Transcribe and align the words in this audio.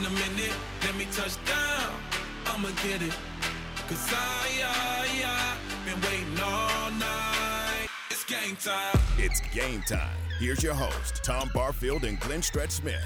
in 0.00 0.06
a 0.06 0.10
minute. 0.10 0.56
Let 0.82 0.96
me 0.96 1.06
touch 1.12 1.36
down. 1.44 1.92
I'ma 2.46 2.68
get 2.82 3.02
it. 3.02 3.14
Cause 3.86 4.08
I, 4.12 4.62
I, 4.64 5.06
I 5.26 5.56
been 5.84 6.00
waiting 6.00 6.42
all 6.42 6.90
night. 6.92 7.88
It's 8.10 8.24
game 8.24 8.56
time. 8.56 8.98
It's 9.18 9.40
game 9.52 9.82
time. 9.82 10.16
Here's 10.38 10.62
your 10.62 10.72
host, 10.72 11.22
Tom 11.22 11.50
Barfield 11.52 12.04
and 12.04 12.18
Glenn 12.18 12.40
Stretch 12.40 12.70
Smith. 12.70 13.02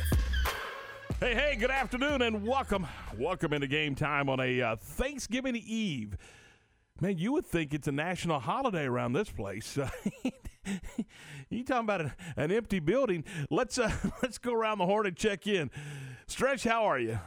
Hey, 1.18 1.34
hey, 1.34 1.56
good 1.56 1.70
afternoon 1.70 2.22
and 2.22 2.46
welcome. 2.46 2.86
Welcome 3.18 3.52
into 3.52 3.66
game 3.66 3.96
time 3.96 4.28
on 4.28 4.38
a 4.38 4.62
uh, 4.62 4.76
Thanksgiving 4.76 5.56
Eve. 5.56 6.16
Man, 7.00 7.18
you 7.18 7.32
would 7.32 7.46
think 7.46 7.74
it's 7.74 7.88
a 7.88 7.92
national 7.92 8.38
holiday 8.38 8.84
around 8.84 9.14
this 9.14 9.30
place. 9.30 9.76
you 11.50 11.64
talking 11.64 11.84
about 11.84 12.02
an, 12.02 12.12
an 12.36 12.52
empty 12.52 12.78
building? 12.78 13.24
Let's 13.50 13.78
uh, 13.78 13.90
let's 14.22 14.38
go 14.38 14.54
around 14.54 14.78
the 14.78 14.86
horn 14.86 15.06
and 15.06 15.16
check 15.16 15.48
in. 15.48 15.72
Stretch, 16.26 16.64
how 16.64 16.84
are 16.84 16.98
you? 16.98 17.18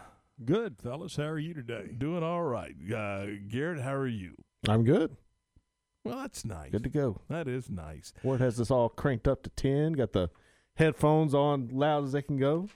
Good, 0.43 0.77
fellas. 0.81 1.15
How 1.15 1.23
are 1.25 1.39
you 1.39 1.53
today? 1.53 1.89
Doing 1.97 2.23
all 2.23 2.43
right. 2.43 2.75
Uh, 2.93 3.25
Garrett, 3.47 3.81
how 3.81 3.93
are 3.93 4.07
you? 4.07 4.35
I'm 4.67 4.83
good. 4.83 5.15
Well, 6.03 6.19
that's 6.19 6.45
nice. 6.45 6.71
Good 6.71 6.83
to 6.83 6.89
go. 6.89 7.21
That 7.29 7.47
is 7.47 7.69
nice. 7.69 8.13
Ward 8.23 8.39
has 8.41 8.57
this 8.57 8.71
all 8.71 8.89
cranked 8.89 9.27
up 9.27 9.43
to 9.43 9.49
10. 9.49 9.93
Got 9.93 10.13
the 10.13 10.29
headphones 10.75 11.33
on 11.33 11.69
loud 11.71 12.05
as 12.05 12.11
they 12.13 12.21
can 12.21 12.37
go. 12.37 12.69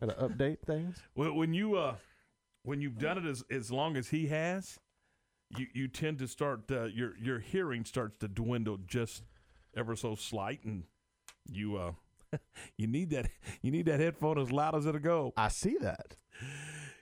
Got 0.00 0.18
to 0.18 0.28
update 0.28 0.60
things. 0.66 0.98
Well, 1.14 1.32
when 1.34 1.54
you 1.54 1.76
uh, 1.76 1.94
when 2.64 2.80
you've 2.80 2.98
done 2.98 3.18
it 3.18 3.26
as 3.26 3.44
as 3.50 3.70
long 3.70 3.96
as 3.96 4.08
he 4.08 4.26
has, 4.26 4.78
you 5.56 5.66
you 5.72 5.88
tend 5.88 6.18
to 6.18 6.28
start 6.28 6.70
uh, 6.70 6.84
your 6.84 7.16
your 7.18 7.38
hearing 7.38 7.84
starts 7.84 8.16
to 8.18 8.28
dwindle 8.28 8.78
just 8.84 9.22
ever 9.76 9.94
so 9.94 10.14
slight, 10.16 10.64
and 10.64 10.84
you 11.48 11.76
uh, 11.76 11.92
you 12.76 12.86
need 12.86 13.10
that 13.10 13.28
you 13.62 13.70
need 13.70 13.86
that 13.86 14.00
headphone 14.00 14.38
as 14.38 14.50
loud 14.50 14.74
as 14.74 14.86
it'll 14.86 15.00
go. 15.00 15.32
I 15.36 15.48
see 15.48 15.76
that. 15.80 16.16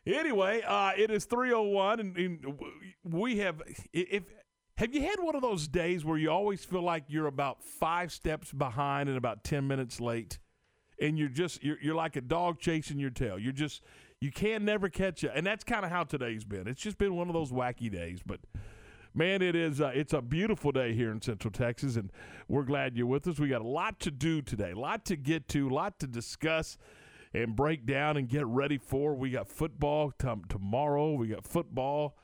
Anyway, 0.07 0.63
uh, 0.67 0.93
it 0.97 1.11
is 1.11 1.25
three 1.25 1.53
oh 1.53 1.63
one, 1.63 2.01
and, 2.01 2.61
we 3.05 3.39
have 3.39 3.63
if. 3.93 4.25
Have 4.77 4.95
you 4.95 5.03
had 5.03 5.21
one 5.21 5.37
of 5.37 5.43
those 5.43 5.69
days 5.69 6.07
where 6.07 6.17
you 6.17 6.31
always 6.31 6.65
feel 6.65 6.83
like 6.83 7.05
you're 7.09 7.27
about 7.27 7.63
five 7.63 8.11
steps 8.11 8.51
behind 8.51 9.11
and 9.11 9.19
about 9.19 9.45
ten 9.45 9.69
minutes 9.69 10.01
late, 10.01 10.39
and 10.99 11.19
you're 11.19 11.29
just 11.29 11.63
you're, 11.63 11.77
you're 11.83 11.95
like 11.95 12.17
a 12.17 12.23
dog 12.23 12.61
chasing 12.61 12.99
your 12.99 13.11
tail. 13.11 13.39
You're 13.39 13.53
just 13.53 13.83
you 14.23 14.33
can 14.33 14.65
never 14.65 14.89
catch 14.89 15.23
it, 15.23 15.33
and 15.35 15.47
that's 15.47 15.65
kind 15.65 15.85
of 15.85 15.91
how 15.91 16.05
today's 16.05 16.45
been. 16.45 16.67
It's 16.67 16.81
just 16.81 16.97
been 16.97 17.15
one 17.15 17.29
of 17.29 17.35
those 17.35 17.53
wacky 17.53 17.93
days, 17.93 18.21
but 18.25 18.41
man, 19.15 19.43
it 19.43 19.55
is 19.57 19.81
uh, 19.81 19.93
it's 19.95 20.13
a 20.13 20.23
beautiful 20.23 20.73
day 20.73 20.95
here 20.95 21.11
in 21.11 21.21
Central 21.21 21.53
Texas, 21.53 21.97
and 21.97 22.11
we're 22.49 22.63
glad 22.63 22.97
you're 22.97 23.07
with 23.07 23.27
us. 23.27 23.39
We 23.39 23.49
got 23.49 23.61
a 23.61 23.69
lot 23.69 24.01
to 24.01 24.11
do 24.11 24.43
today, 24.43 24.73
a 24.73 24.79
lot 24.79 25.05
to 25.07 25.17
get 25.17 25.49
to, 25.49 25.69
a 25.69 25.75
lot 25.75 25.99
to 26.01 26.07
discuss 26.07 26.77
and 27.33 27.55
break 27.55 27.87
down 27.87 28.17
and 28.17 28.29
get 28.29 28.47
ready 28.47 28.79
for. 28.79 29.15
We 29.15 29.31
got 29.31 29.49
football 29.49 30.13
t- 30.19 30.29
tomorrow. 30.49 31.13
We 31.13 31.29
got 31.29 31.45
football 31.45 32.17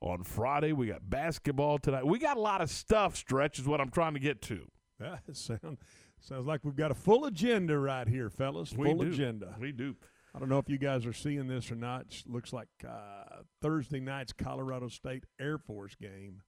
on 0.00 0.24
Friday. 0.24 0.72
We 0.72 0.86
got 0.88 1.08
basketball 1.08 1.78
tonight. 1.78 2.06
We 2.06 2.18
got 2.18 2.36
a 2.36 2.40
lot 2.40 2.60
of 2.60 2.70
stuff. 2.70 3.16
Stretch 3.16 3.58
is 3.58 3.66
what 3.66 3.80
I'm 3.80 3.90
trying 3.90 4.14
to 4.14 4.20
get 4.20 4.42
to. 4.42 4.68
That 5.02 5.36
sound, 5.36 5.78
sounds 6.20 6.46
like 6.46 6.60
we've 6.62 6.76
got 6.76 6.92
a 6.92 6.94
full 6.94 7.24
agenda 7.24 7.76
right 7.76 8.06
here, 8.06 8.30
fellas. 8.30 8.72
We 8.72 8.86
full 8.86 8.98
do. 8.98 9.08
agenda. 9.08 9.56
We 9.58 9.72
do. 9.72 9.96
I 10.34 10.38
don't 10.38 10.48
know 10.48 10.58
if 10.58 10.68
you 10.68 10.78
guys 10.78 11.04
are 11.04 11.12
seeing 11.12 11.46
this 11.46 11.70
or 11.70 11.74
not. 11.74 12.06
It 12.10 12.24
looks 12.26 12.52
like 12.52 12.68
uh, 12.88 13.42
Thursday 13.60 14.00
night's 14.00 14.32
Colorado 14.32 14.88
State 14.88 15.24
Air 15.38 15.58
Force 15.58 15.94
game 15.94 16.42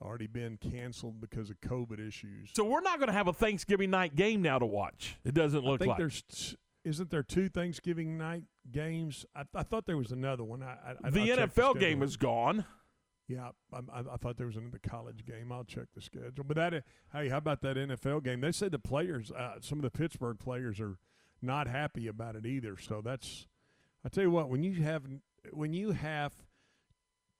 already 0.00 0.26
been 0.26 0.58
canceled 0.58 1.20
because 1.20 1.50
of 1.50 1.60
COVID 1.60 2.06
issues. 2.06 2.50
So 2.54 2.64
we're 2.64 2.82
not 2.82 2.98
going 2.98 3.08
to 3.08 3.14
have 3.14 3.28
a 3.28 3.32
Thanksgiving 3.32 3.90
night 3.90 4.14
game 4.14 4.42
now 4.42 4.58
to 4.58 4.66
watch. 4.66 5.16
It 5.24 5.34
doesn't 5.34 5.64
look 5.64 5.80
I 5.80 5.84
think 5.84 5.88
like. 5.90 5.98
there's 5.98 6.22
t- 6.22 6.56
isn't 6.84 7.10
there 7.10 7.24
two 7.24 7.48
Thanksgiving 7.48 8.16
night 8.16 8.44
games? 8.70 9.26
I, 9.34 9.42
I 9.54 9.64
thought 9.64 9.86
there 9.86 9.96
was 9.96 10.12
another 10.12 10.44
one. 10.44 10.62
I, 10.62 10.76
I, 11.02 11.10
the 11.10 11.32
I'll 11.32 11.38
NFL 11.38 11.52
schedule. 11.52 11.74
game 11.74 12.02
is 12.02 12.16
gone. 12.16 12.64
Yeah, 13.26 13.50
I, 13.72 13.78
I, 13.92 14.00
I 14.12 14.16
thought 14.18 14.36
there 14.36 14.46
was 14.46 14.56
another 14.56 14.78
college 14.80 15.24
game. 15.24 15.50
I'll 15.50 15.64
check 15.64 15.86
the 15.96 16.00
schedule. 16.00 16.44
But 16.46 16.56
that, 16.56 16.84
hey, 17.12 17.28
how 17.28 17.38
about 17.38 17.60
that 17.62 17.76
NFL 17.76 18.22
game? 18.22 18.40
They 18.40 18.52
say 18.52 18.68
the 18.68 18.78
players, 18.78 19.32
uh, 19.32 19.56
some 19.60 19.78
of 19.78 19.82
the 19.82 19.90
Pittsburgh 19.90 20.38
players, 20.38 20.78
are 20.78 20.96
not 21.42 21.66
happy 21.66 22.06
about 22.08 22.36
it 22.36 22.46
either. 22.46 22.76
So 22.78 23.00
that's, 23.04 23.46
I 24.04 24.08
tell 24.08 24.24
you 24.24 24.30
what, 24.30 24.48
when 24.48 24.62
you 24.62 24.82
have 24.82 25.02
when 25.52 25.72
you 25.72 25.92
have 25.92 26.32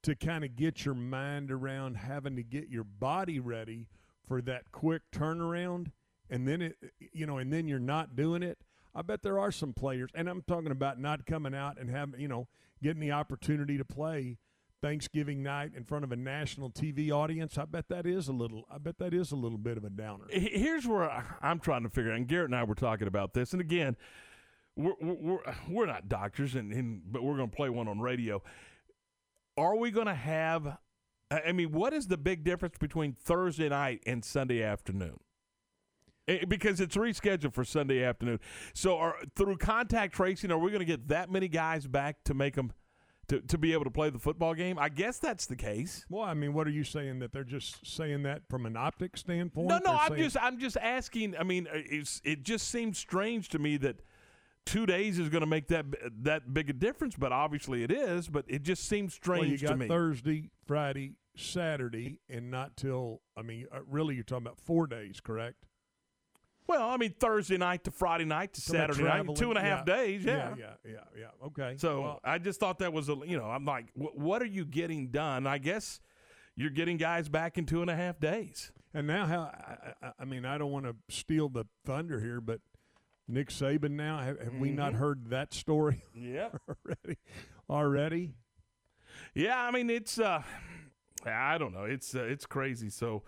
to 0.02 0.14
kind 0.14 0.44
of 0.44 0.54
get 0.54 0.84
your 0.84 0.94
mind 0.94 1.50
around 1.50 1.96
having 1.96 2.36
to 2.36 2.42
get 2.42 2.68
your 2.68 2.84
body 2.84 3.40
ready 3.40 3.88
for 4.26 4.40
that 4.42 4.70
quick 4.70 5.02
turnaround, 5.12 5.90
and 6.30 6.46
then 6.46 6.62
it, 6.62 6.76
you 7.12 7.26
know, 7.26 7.38
and 7.38 7.52
then 7.52 7.66
you're 7.66 7.78
not 7.78 8.14
doing 8.16 8.42
it. 8.42 8.58
I 8.94 9.02
bet 9.02 9.22
there 9.22 9.38
are 9.38 9.52
some 9.52 9.72
players, 9.72 10.10
and 10.14 10.28
I'm 10.28 10.42
talking 10.42 10.70
about 10.70 11.00
not 11.00 11.26
coming 11.26 11.54
out 11.54 11.78
and 11.78 11.90
having, 11.90 12.20
you 12.20 12.28
know, 12.28 12.48
getting 12.82 13.00
the 13.00 13.12
opportunity 13.12 13.76
to 13.78 13.84
play 13.84 14.38
Thanksgiving 14.86 15.42
night 15.42 15.72
in 15.76 15.82
front 15.82 16.04
of 16.04 16.12
a 16.12 16.16
national 16.16 16.70
TV 16.70 17.10
audience. 17.10 17.58
I 17.58 17.64
bet 17.64 17.88
that 17.88 18.06
is 18.06 18.28
a 18.28 18.32
little. 18.32 18.68
I 18.70 18.78
bet 18.78 18.98
that 18.98 19.12
is 19.12 19.32
a 19.32 19.36
little 19.36 19.58
bit 19.58 19.76
of 19.76 19.82
a 19.82 19.90
downer. 19.90 20.26
Here's 20.30 20.86
where 20.86 21.24
I'm 21.42 21.58
trying 21.58 21.82
to 21.82 21.88
figure 21.88 22.12
out, 22.12 22.18
and 22.18 22.28
Garrett 22.28 22.50
and 22.50 22.54
I 22.54 22.62
were 22.62 22.76
talking 22.76 23.08
about 23.08 23.34
this, 23.34 23.50
and 23.50 23.60
again, 23.60 23.96
we're 24.76 24.94
we're, 25.00 25.38
we're 25.68 25.86
not 25.86 26.08
doctors, 26.08 26.54
and, 26.54 26.72
and 26.72 27.02
but 27.10 27.24
we're 27.24 27.36
going 27.36 27.50
to 27.50 27.56
play 27.56 27.68
one 27.68 27.88
on 27.88 27.98
radio. 27.98 28.40
Are 29.58 29.74
we 29.74 29.90
going 29.90 30.06
to 30.06 30.14
have? 30.14 30.78
I 31.32 31.40
I 31.48 31.52
mean, 31.52 31.72
what 31.72 31.92
is 31.92 32.06
the 32.06 32.16
big 32.16 32.44
difference 32.44 32.78
between 32.78 33.12
Thursday 33.12 33.68
night 33.68 34.04
and 34.06 34.24
Sunday 34.24 34.62
afternoon? 34.62 35.18
Eh, 36.28 36.44
Because 36.46 36.80
it's 36.80 36.96
rescheduled 36.96 37.54
for 37.54 37.64
Sunday 37.64 38.04
afternoon. 38.04 38.38
So, 38.72 38.98
are, 38.98 39.16
through 39.34 39.56
contact 39.56 40.14
tracing, 40.14 40.52
are 40.52 40.58
we 40.58 40.70
going 40.70 40.78
to 40.78 40.86
get 40.86 41.08
that 41.08 41.28
many 41.28 41.48
guys 41.48 41.88
back 41.88 42.22
to 42.26 42.34
make 42.34 42.54
them 42.54 42.70
to, 43.28 43.40
to 43.40 43.58
be 43.58 43.72
able 43.72 43.84
to 43.84 43.90
play 43.90 44.10
the 44.10 44.18
football 44.18 44.54
game? 44.54 44.78
I 44.78 44.88
guess 44.88 45.18
that's 45.18 45.46
the 45.46 45.56
case. 45.56 46.04
Well, 46.08 46.22
I 46.22 46.34
mean, 46.34 46.52
what 46.54 46.66
are 46.66 46.70
you 46.70 46.84
saying 46.84 47.18
that 47.20 47.32
they're 47.32 47.44
just 47.44 47.86
saying 47.86 48.22
that 48.24 48.42
from 48.48 48.66
an 48.66 48.76
optic 48.76 49.16
standpoint? 49.16 49.68
No, 49.68 49.78
no, 49.78 49.82
They're 49.84 49.94
I'm 49.94 50.08
saying- 50.10 50.22
just 50.22 50.36
I'm 50.40 50.58
just 50.58 50.76
asking. 50.78 51.36
I 51.36 51.42
mean, 51.42 51.66
uh, 51.66 51.72
it's, 51.74 52.20
it 52.24 52.42
just 52.42 52.68
seems 52.68 52.98
strange 52.98 53.48
to 53.50 53.58
me 53.58 53.76
that 53.78 54.00
two 54.64 54.86
days 54.86 55.18
is 55.18 55.28
going 55.28 55.42
to 55.42 55.46
make 55.46 55.68
that 55.68 55.86
that 56.22 56.52
big 56.54 56.70
a 56.70 56.72
difference, 56.72 57.14
but 57.16 57.32
obviously 57.32 57.82
it 57.82 57.90
is. 57.90 58.28
But 58.28 58.44
it 58.48 58.62
just 58.62 58.88
seems 58.88 59.14
strange 59.14 59.40
well, 59.40 59.50
you 59.50 59.58
got 59.58 59.68
to 59.68 59.76
me. 59.76 59.88
Thursday, 59.88 60.50
Friday, 60.66 61.12
Saturday, 61.36 62.20
and 62.28 62.50
not 62.50 62.76
till 62.76 63.20
I 63.36 63.42
mean, 63.42 63.66
uh, 63.72 63.80
really, 63.88 64.14
you're 64.14 64.24
talking 64.24 64.46
about 64.46 64.58
four 64.58 64.86
days, 64.86 65.20
correct? 65.20 65.65
Well, 66.66 66.88
I 66.90 66.96
mean 66.96 67.14
Thursday 67.18 67.56
night 67.56 67.84
to 67.84 67.90
Friday 67.90 68.24
night 68.24 68.52
to 68.54 68.60
Saturday 68.60 69.02
night, 69.02 69.36
two 69.36 69.50
and 69.50 69.58
a 69.58 69.62
half 69.62 69.84
yeah, 69.86 69.94
days. 69.96 70.24
Yeah. 70.24 70.54
yeah, 70.58 70.66
yeah, 70.84 70.90
yeah, 70.92 71.20
yeah. 71.20 71.46
Okay. 71.46 71.74
So 71.78 72.02
Well, 72.02 72.20
I 72.24 72.38
just 72.38 72.58
thought 72.60 72.78
that 72.80 72.92
was 72.92 73.08
a 73.08 73.16
you 73.26 73.36
know 73.38 73.44
I'm 73.46 73.64
like, 73.64 73.86
wh- 73.94 74.16
what 74.16 74.42
are 74.42 74.46
you 74.46 74.64
getting 74.64 75.08
done? 75.08 75.46
I 75.46 75.58
guess 75.58 76.00
you're 76.56 76.70
getting 76.70 76.96
guys 76.96 77.28
back 77.28 77.58
in 77.58 77.66
two 77.66 77.82
and 77.82 77.90
a 77.90 77.96
half 77.96 78.18
days. 78.18 78.72
and 78.94 79.06
now, 79.06 79.26
how? 79.26 79.40
I, 79.42 79.92
I, 80.06 80.12
I 80.20 80.24
mean, 80.24 80.44
I 80.46 80.56
don't 80.58 80.70
want 80.72 80.86
to 80.86 80.96
steal 81.14 81.48
the 81.50 81.66
thunder 81.84 82.18
here, 82.18 82.40
but 82.40 82.60
Nick 83.28 83.50
Saban. 83.50 83.90
Now, 83.90 84.18
have, 84.20 84.40
have 84.40 84.54
we 84.54 84.70
not 84.70 84.92
Mhm. 84.94 84.96
heard 84.98 85.30
that 85.30 85.52
story 85.52 86.02
Yeah. 86.14 86.48
already? 86.68 87.18
Already? 87.68 88.34
Yeah, 89.34 89.60
I 89.60 89.70
mean 89.70 89.90
it's 89.90 90.18
uh 90.18 90.42
I 91.24 91.58
don't 91.58 91.72
know. 91.74 91.84
It's 91.84 92.14
uh, 92.14 92.22
it's 92.24 92.46
crazy. 92.46 92.88
So 92.90 93.22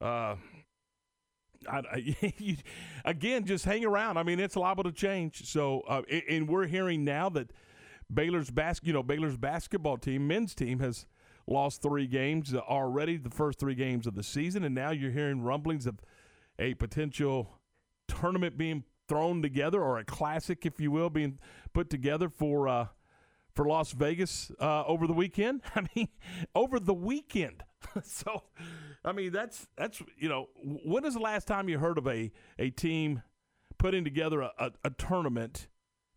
uh 0.00 0.36
I, 1.70 1.82
I, 1.90 2.58
again, 3.04 3.44
just 3.44 3.64
hang 3.64 3.84
around. 3.84 4.16
I 4.16 4.22
mean, 4.22 4.40
it's 4.40 4.56
liable 4.56 4.84
to 4.84 4.92
change. 4.92 5.46
So, 5.46 5.80
uh, 5.88 6.02
and, 6.10 6.22
and 6.28 6.48
we're 6.48 6.66
hearing 6.66 7.04
now 7.04 7.28
that 7.30 7.52
Baylor's 8.12 8.50
bas- 8.50 8.80
you 8.82 8.92
know, 8.92 9.02
Baylor's 9.02 9.36
basketball 9.36 9.96
team, 9.98 10.26
men's 10.26 10.54
team, 10.54 10.80
has 10.80 11.06
lost 11.46 11.82
three 11.82 12.06
games 12.06 12.54
already, 12.54 13.16
the 13.16 13.30
first 13.30 13.58
three 13.58 13.74
games 13.74 14.06
of 14.06 14.14
the 14.14 14.22
season, 14.22 14.64
and 14.64 14.74
now 14.74 14.90
you're 14.90 15.10
hearing 15.10 15.42
rumblings 15.42 15.86
of 15.86 15.98
a 16.58 16.74
potential 16.74 17.58
tournament 18.08 18.56
being 18.56 18.84
thrown 19.08 19.42
together, 19.42 19.82
or 19.82 19.98
a 19.98 20.04
classic, 20.04 20.64
if 20.64 20.80
you 20.80 20.90
will, 20.90 21.10
being 21.10 21.38
put 21.72 21.90
together 21.90 22.28
for 22.28 22.68
uh, 22.68 22.86
for 23.54 23.66
Las 23.66 23.92
Vegas 23.92 24.50
uh, 24.60 24.84
over 24.84 25.06
the 25.06 25.12
weekend. 25.12 25.62
I 25.74 25.86
mean, 25.94 26.08
over 26.54 26.78
the 26.78 26.94
weekend. 26.94 27.62
so, 28.04 28.44
I 29.04 29.12
mean, 29.12 29.32
that's 29.32 29.66
that's 29.76 30.02
you 30.18 30.28
know, 30.28 30.48
when 30.62 31.04
is 31.04 31.14
the 31.14 31.20
last 31.20 31.46
time 31.46 31.68
you 31.68 31.78
heard 31.78 31.98
of 31.98 32.06
a 32.06 32.30
a 32.58 32.70
team 32.70 33.22
putting 33.78 34.04
together 34.04 34.42
a, 34.42 34.52
a, 34.58 34.70
a 34.84 34.90
tournament? 34.90 35.68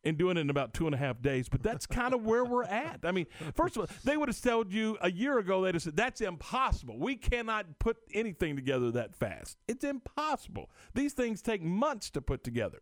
And 0.07 0.19
doing 0.19 0.37
it 0.37 0.41
in 0.41 0.51
about 0.51 0.75
two 0.75 0.85
and 0.85 0.93
a 0.93 0.99
half 0.99 1.19
days, 1.19 1.49
but 1.49 1.63
that's 1.63 1.87
kind 1.87 2.13
of 2.13 2.23
where 2.23 2.45
we're 2.45 2.63
at. 2.63 2.99
I 3.01 3.11
mean, 3.11 3.25
first 3.55 3.75
of 3.75 3.81
all, 3.81 3.87
they 4.03 4.15
would 4.15 4.29
have 4.29 4.39
told 4.39 4.71
you 4.71 4.99
a 5.01 5.11
year 5.11 5.39
ago. 5.39 5.63
They'd 5.63 5.73
have 5.73 5.81
said 5.81 5.97
that's 5.97 6.21
impossible. 6.21 6.99
We 6.99 7.15
cannot 7.15 7.79
put 7.79 7.97
anything 8.13 8.55
together 8.55 8.91
that 8.91 9.15
fast. 9.15 9.57
It's 9.67 9.83
impossible. 9.83 10.69
These 10.93 11.13
things 11.13 11.41
take 11.41 11.63
months 11.63 12.11
to 12.11 12.21
put 12.21 12.43
together, 12.43 12.81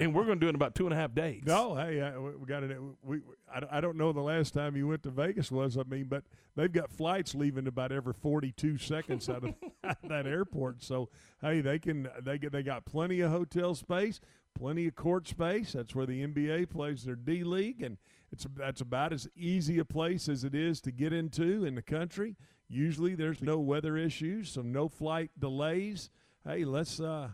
and 0.00 0.14
we're 0.14 0.24
going 0.24 0.38
to 0.38 0.40
do 0.40 0.46
it 0.46 0.50
in 0.50 0.54
about 0.54 0.74
two 0.74 0.84
and 0.86 0.92
a 0.94 0.96
half 0.96 1.14
days. 1.14 1.42
No, 1.46 1.74
hey, 1.74 2.00
uh, 2.00 2.20
we- 2.20 2.46
got 2.46 2.62
it. 2.62 2.76
We, 3.02 3.18
we 3.18 3.22
I, 3.52 3.60
don't- 3.60 3.72
I 3.72 3.80
don't 3.80 3.96
know 3.96 4.12
the 4.12 4.20
last 4.20 4.54
time 4.54 4.76
you 4.76 4.86
went 4.88 5.02
to 5.04 5.10
Vegas 5.10 5.50
was. 5.50 5.76
I 5.76 5.82
mean, 5.84 6.06
but 6.08 6.24
they've 6.56 6.72
got 6.72 6.90
flights 6.90 7.34
leaving 7.34 7.66
about 7.66 7.92
every 7.92 8.12
forty-two 8.14 8.78
seconds 8.78 9.28
out 9.28 9.44
of 9.44 9.54
that 10.08 10.26
airport. 10.26 10.82
So 10.82 11.08
hey, 11.40 11.60
they 11.60 11.78
can 11.78 12.08
they 12.22 12.38
get 12.38 12.52
they 12.52 12.62
got 12.62 12.84
plenty 12.84 13.20
of 13.20 13.30
hotel 13.30 13.74
space, 13.74 14.20
plenty 14.54 14.86
of 14.86 14.94
court 14.94 15.26
space. 15.28 15.72
That's 15.72 15.94
where 15.94 16.06
the 16.06 16.26
NBA 16.26 16.70
plays 16.70 17.04
their 17.04 17.16
D 17.16 17.44
League, 17.44 17.82
and 17.82 17.96
it's 18.32 18.46
that's 18.56 18.80
about 18.80 19.12
as 19.12 19.28
easy 19.36 19.78
a 19.78 19.84
place 19.84 20.28
as 20.28 20.44
it 20.44 20.54
is 20.54 20.80
to 20.82 20.90
get 20.92 21.12
into 21.12 21.64
in 21.64 21.74
the 21.74 21.82
country. 21.82 22.36
Usually, 22.70 23.14
there's 23.14 23.40
no 23.40 23.58
weather 23.58 23.96
issues, 23.96 24.50
so 24.50 24.60
no 24.60 24.88
flight 24.88 25.30
delays. 25.38 26.10
Hey, 26.46 26.64
let's 26.66 27.00
uh, 27.00 27.28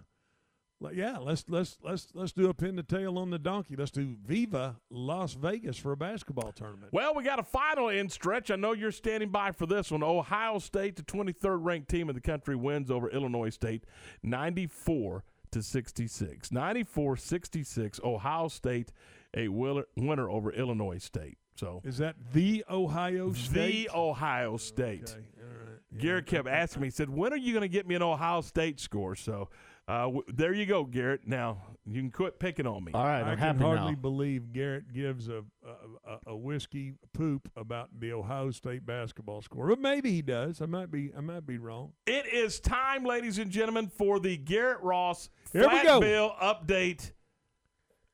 yeah, 0.93 1.19
let's 1.19 1.45
let's 1.49 1.79
let's 1.83 2.09
let's 2.15 2.33
do 2.33 2.49
a 2.49 2.55
pin 2.55 2.77
the 2.77 2.83
tail 2.83 3.19
on 3.19 3.31
the 3.31 3.39
donkey. 3.39 3.77
Let's 3.77 3.91
do 3.91 4.17
Viva 4.27 4.77
Las 4.91 5.35
Vegas 5.35 5.77
for 5.79 5.93
a 5.93 5.97
basketball 5.97 6.53
tournament. 6.53 6.93
Well, 6.93 7.15
we 7.15 7.23
got 7.25 7.39
a 7.39 7.43
final 7.45 7.89
in 7.89 8.09
stretch. 8.09 8.51
I 8.51 8.57
know 8.57 8.73
you're 8.73 8.93
standing 8.93 9.31
by 9.31 9.53
for 9.53 9.67
this 9.67 9.91
one. 9.91 10.03
Ohio 10.03 10.59
State, 10.59 10.97
the 10.97 11.03
23rd 11.03 11.59
ranked 11.65 11.89
team 11.89 12.09
in 12.09 12.15
the 12.15 12.21
country, 12.21 12.57
wins 12.57 12.91
over 12.91 13.09
Illinois 13.11 13.51
State 13.51 13.85
94 14.23 15.25
to 15.53 15.63
66. 15.63 16.51
94 16.53 17.17
66. 17.17 18.01
Ohio 18.03 18.49
State, 18.49 18.93
a 19.37 19.49
winner, 19.49 20.29
over 20.29 20.53
Illinois 20.53 20.99
State. 20.99 21.39
So, 21.57 21.81
Is 21.85 21.99
that 21.99 22.17
the 22.33 22.65
Ohio 22.69 23.33
State? 23.33 23.89
the 23.89 23.97
Ohio 23.97 24.57
State. 24.57 25.11
Okay, 25.11 25.27
all 25.39 25.47
right. 25.47 25.79
Yeah. 25.93 26.01
Garrett 26.01 26.27
kept 26.27 26.49
asking 26.49 26.83
me, 26.83 26.89
he 26.89 26.91
said, 26.91 27.09
When 27.09 27.33
are 27.33 27.37
you 27.37 27.53
going 27.53 27.63
to 27.63 27.69
get 27.69 27.87
me 27.87 27.95
an 27.95 28.03
Ohio 28.03 28.41
State 28.41 28.81
score? 28.81 29.15
So, 29.15 29.49
uh, 29.87 30.03
w- 30.05 30.23
there 30.29 30.53
you 30.55 30.65
go, 30.67 30.85
Garrett. 30.85 31.27
Now, 31.27 31.59
you 31.87 32.01
can 32.01 32.11
quit 32.11 32.39
picking 32.39 32.67
on 32.67 32.83
me. 32.85 32.93
All 32.95 33.05
right, 33.05 33.19
I 33.23 33.33
I'm 33.33 33.37
can 33.37 33.39
happy 33.39 33.59
hardly 33.65 33.93
now. 33.93 33.99
believe 34.01 34.53
Garrett 34.53 34.93
gives 34.93 35.29
a, 35.29 35.45
a 35.65 36.11
a- 36.13 36.19
a 36.29 36.37
whiskey 36.37 36.95
poop 37.13 37.51
about 37.57 37.89
the 38.01 38.13
Ohio 38.13 38.51
State 38.51 38.87
basketball 38.87 39.43
score, 39.43 39.69
but 39.69 39.79
maybe 39.81 40.11
he 40.11 40.23
does. 40.23 40.63
I 40.63 40.67
might 40.67 40.91
be 40.91 41.11
I 41.17 41.21
might 41.21 41.47
be 41.47 41.59
wrong. 41.59 41.93
It 42.07 42.27
is 42.33 42.61
time, 42.61 43.05
ladies 43.05 43.39
and 43.39 43.51
gentlemen, 43.51 43.89
for 43.89 44.19
the 44.21 44.37
Garrett 44.39 44.81
Ross 44.83 45.29
Here 45.53 45.63
we 45.63 45.69
flat 45.69 45.85
go. 45.85 46.01
bill 46.01 46.35
update 46.41 47.13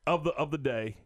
of 0.05 0.23
the 0.23 0.31
of 0.31 0.51
the 0.51 0.57
day. 0.57 0.97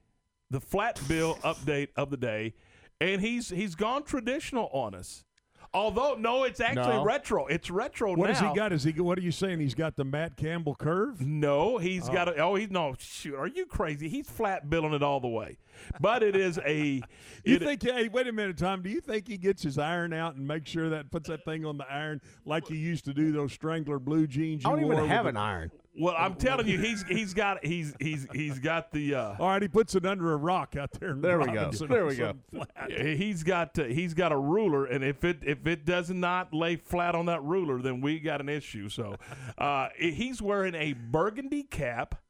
The 0.49 0.59
flat 0.61 0.99
bill 1.07 1.35
update 1.43 1.89
of 1.95 2.09
the 2.09 2.17
day. 2.17 2.53
And 3.01 3.21
he's 3.21 3.49
he's 3.49 3.75
gone 3.75 4.03
traditional 4.03 4.69
on 4.71 4.95
us. 4.95 5.25
Although 5.75 6.15
no, 6.15 6.45
it's 6.45 6.61
actually 6.61 6.95
No. 6.95 7.03
retro. 7.03 7.47
It's 7.47 7.69
retro 7.69 8.15
What 8.15 8.27
now. 8.29 8.33
has 8.33 8.39
he 8.39 8.55
got? 8.55 8.71
Is 8.71 8.83
he? 8.83 8.91
What 8.93 9.17
are 9.17 9.21
you 9.21 9.31
saying? 9.31 9.59
He's 9.59 9.75
got 9.75 9.95
the 9.97 10.05
Matt 10.05 10.37
Campbell 10.37 10.73
curve. 10.75 11.19
No, 11.21 11.77
he's 11.77 12.07
got 12.09 12.29
a. 12.29 12.35
Oh, 12.37 12.51
oh 12.51 12.55
he's 12.55 12.71
no. 12.71 12.95
Shoot, 12.97 13.35
are 13.35 13.47
you 13.47 13.65
crazy? 13.65 14.07
He's 14.07 14.29
flat 14.29 14.69
billing 14.69 14.93
it 14.93 15.03
all 15.03 15.19
the 15.19 15.27
way. 15.27 15.57
But 15.99 16.23
it 16.23 16.35
is 16.35 16.57
a. 16.65 17.01
You 17.43 17.57
it- 17.57 17.61
think? 17.61 17.83
Hey, 17.83 18.07
wait 18.07 18.25
a 18.27 18.31
minute, 18.31 18.57
Tom. 18.57 18.81
Do 18.81 18.89
you 18.89 18.99
think 19.01 19.27
he 19.27 19.37
gets 19.37 19.61
his 19.61 19.77
iron 19.77 20.13
out 20.13 20.35
and 20.35 20.47
makes 20.47 20.71
sure 20.71 20.89
that 20.89 21.11
puts 21.11 21.27
that 21.29 21.45
thing 21.45 21.63
on 21.63 21.77
the 21.77 21.85
iron 21.91 22.19
like 22.45 22.67
he 22.67 22.75
used 22.75 23.05
to 23.05 23.13
do 23.13 23.31
those 23.31 23.53
Strangler 23.53 23.99
blue 23.99 24.25
jeans? 24.25 24.65
I 24.65 24.69
you 24.69 24.75
don't 24.77 24.85
even 24.85 24.93
wore 24.93 25.01
with 25.03 25.11
have 25.11 25.25
the- 25.25 25.29
an 25.29 25.37
iron. 25.37 25.71
Well, 25.97 26.15
I'm 26.17 26.35
telling 26.35 26.67
you, 26.67 26.79
he's 26.81 27.03
he's 27.03 27.33
got 27.33 27.63
he's 27.65 27.93
he's 27.99 28.27
he's 28.33 28.59
got 28.59 28.91
the. 28.91 29.15
Uh, 29.15 29.35
All 29.39 29.49
right, 29.49 29.61
he 29.61 29.67
puts 29.67 29.95
it 29.95 30.05
under 30.05 30.33
a 30.33 30.37
rock 30.37 30.75
out 30.75 30.91
there. 30.99 31.11
In 31.11 31.21
There 31.21 31.39
we 31.39 31.45
go. 31.47 31.71
There 31.71 32.05
we 32.05 32.15
go. 32.15 32.33
flat. 32.51 32.91
He's 32.91 33.43
got 33.43 33.77
uh, 33.79 33.85
he's 33.85 34.13
got 34.13 34.31
a 34.31 34.37
ruler, 34.37 34.85
and 34.85 35.03
if 35.03 35.23
it 35.23 35.39
if 35.43 35.65
it 35.67 35.85
does 35.85 36.09
not 36.09 36.53
lay 36.53 36.75
flat 36.75 37.15
on 37.15 37.27
that 37.27 37.43
ruler, 37.43 37.81
then 37.81 38.01
we 38.01 38.19
got 38.19 38.41
an 38.41 38.49
issue. 38.49 38.89
So, 38.89 39.15
uh, 39.57 39.89
he's 39.97 40.41
wearing 40.41 40.75
a 40.75 40.93
burgundy 40.93 41.63
cap 41.63 42.21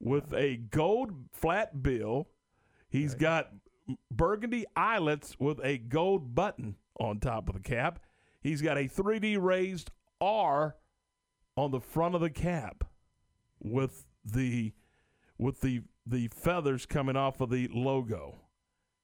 with 0.00 0.32
a 0.32 0.56
gold 0.56 1.12
flat 1.32 1.82
bill. 1.82 2.28
He's 2.88 3.14
got 3.14 3.50
burgundy 4.10 4.66
eyelets 4.76 5.36
with 5.38 5.60
a 5.64 5.78
gold 5.78 6.34
button 6.34 6.76
on 7.00 7.18
top 7.18 7.48
of 7.48 7.54
the 7.54 7.60
cap. 7.60 8.00
He's 8.40 8.62
got 8.62 8.76
a 8.76 8.82
3D 8.82 9.40
raised 9.40 9.90
R 10.20 10.76
on 11.56 11.70
the 11.70 11.80
front 11.80 12.14
of 12.14 12.20
the 12.20 12.30
cap 12.30 12.84
with 13.60 14.06
the 14.24 14.72
with 15.38 15.60
the 15.60 15.82
the 16.06 16.28
feathers 16.28 16.86
coming 16.86 17.16
off 17.16 17.40
of 17.40 17.50
the 17.50 17.68
logo. 17.72 18.36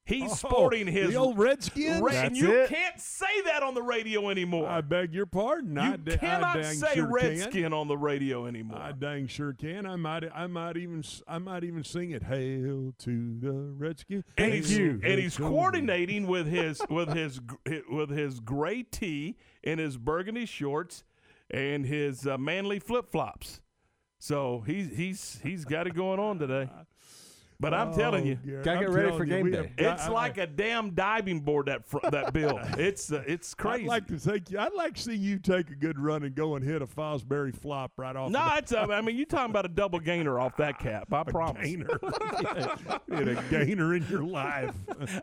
He's 0.07 0.33
oh, 0.33 0.35
sporting 0.35 0.89
Oh, 0.89 0.93
his 0.93 1.11
the 1.11 1.17
old 1.17 1.39
Redskins. 1.39 2.01
Ra- 2.01 2.11
and 2.13 2.37
you 2.37 2.51
it. 2.63 2.69
can't 2.69 2.99
say 2.99 3.43
that 3.45 3.63
on 3.63 3.75
the 3.75 3.83
radio 3.83 4.29
anymore. 4.29 4.67
I 4.67 4.81
beg 4.81 5.15
your 5.15 5.27
pardon. 5.27 5.77
You 5.77 6.13
I 6.15 6.17
cannot 6.17 6.55
dang 6.55 6.75
say 6.75 6.95
sure 6.95 7.07
can. 7.07 7.29
Redskin 7.39 7.73
on 7.73 7.87
the 7.87 7.97
radio 7.97 8.47
anymore. 8.47 8.79
I 8.79 8.91
dang 8.93 9.29
sure 9.29 9.53
can. 9.53 9.87
I 9.87 9.95
might. 9.97 10.25
I 10.35 10.47
might 10.49 10.77
even. 10.77 11.05
I 11.29 11.39
might 11.39 11.63
even 11.63 11.85
sing 11.85 12.11
it. 12.11 12.25
Hail 12.25 12.93
to 12.99 13.39
the 13.41 13.53
Redskins. 13.53 14.25
and 14.37 14.51
Thank 14.51 14.65
he's, 14.65 14.77
you. 14.77 15.01
and 15.05 15.21
he's 15.21 15.37
coordinating 15.37 16.27
with 16.27 16.47
his 16.49 16.83
with 16.91 17.13
his 17.13 17.41
with 17.91 18.11
his 18.11 18.41
gray 18.41 18.83
tee 18.83 19.37
and 19.63 19.79
his 19.79 19.97
burgundy 19.97 20.47
shorts 20.47 21.05
and 21.51 21.85
his 21.85 22.27
uh, 22.27 22.39
manly 22.39 22.79
flip 22.79 23.11
flops. 23.11 23.61
So 24.19 24.63
he's 24.67 24.97
he's 24.97 25.41
he's 25.43 25.65
got 25.65 25.87
it 25.87 25.95
going 25.95 26.21
on 26.21 26.39
today. 26.39 26.69
But 27.61 27.75
I'm 27.75 27.93
telling 27.93 28.27
you, 28.27 28.39
Oh, 28.43 28.47
Garrett, 28.47 28.65
Gotta 28.65 28.79
I'm 28.79 28.85
get 28.87 28.91
ready 28.95 29.17
for 29.19 29.25
game 29.27 29.45
we 29.45 29.51
day. 29.51 29.57
have- 29.59 29.67
it's 29.77 30.03
I- 30.05 30.07
I- 30.09 30.13
like 30.13 30.39
a 30.39 30.47
damn 30.47 30.91
diving 30.95 31.41
board 31.41 31.67
that 31.67 31.85
fr- 31.87 31.99
that 32.11 32.33
bill. 32.33 32.59
It's 32.79 33.13
uh, 33.13 33.23
it's 33.27 33.53
crazy. 33.55 33.83
I'd 33.85 33.89
like 33.89 34.07
to 34.09 34.19
take. 34.19 34.51
you. 34.51 34.59
I'd 34.59 34.73
like 34.73 34.95
to 34.95 35.03
see 35.03 35.15
you 35.15 35.39
take 35.39 35.69
a 35.71 35.75
good 35.75 35.99
run 35.99 36.23
and 36.23 36.35
go 36.35 36.57
and 36.57 36.65
hit 36.65 36.81
a 36.83 36.87
Fosbury 36.87 37.55
flop 37.55 37.93
right 37.99 38.17
off. 38.17 38.31
no, 38.31 38.41
of 38.41 38.59
it's 38.59 38.73
uh, 38.73 38.87
I 38.91 39.01
mean 39.03 39.17
you 39.17 39.27
talking 39.27 39.51
about 39.51 39.67
a 39.67 39.69
double 39.69 39.99
gainer 40.01 40.41
off 40.41 40.57
that 40.57 40.79
cap. 40.79 41.13
I 41.13 41.23
the 41.25 41.31
promise. 41.33 41.63
gainer. 41.63 42.01
Hit 43.11 43.29
a 43.29 43.43
gainer 43.51 43.95
in 43.95 44.07
your 44.09 44.23
life. 44.23 44.75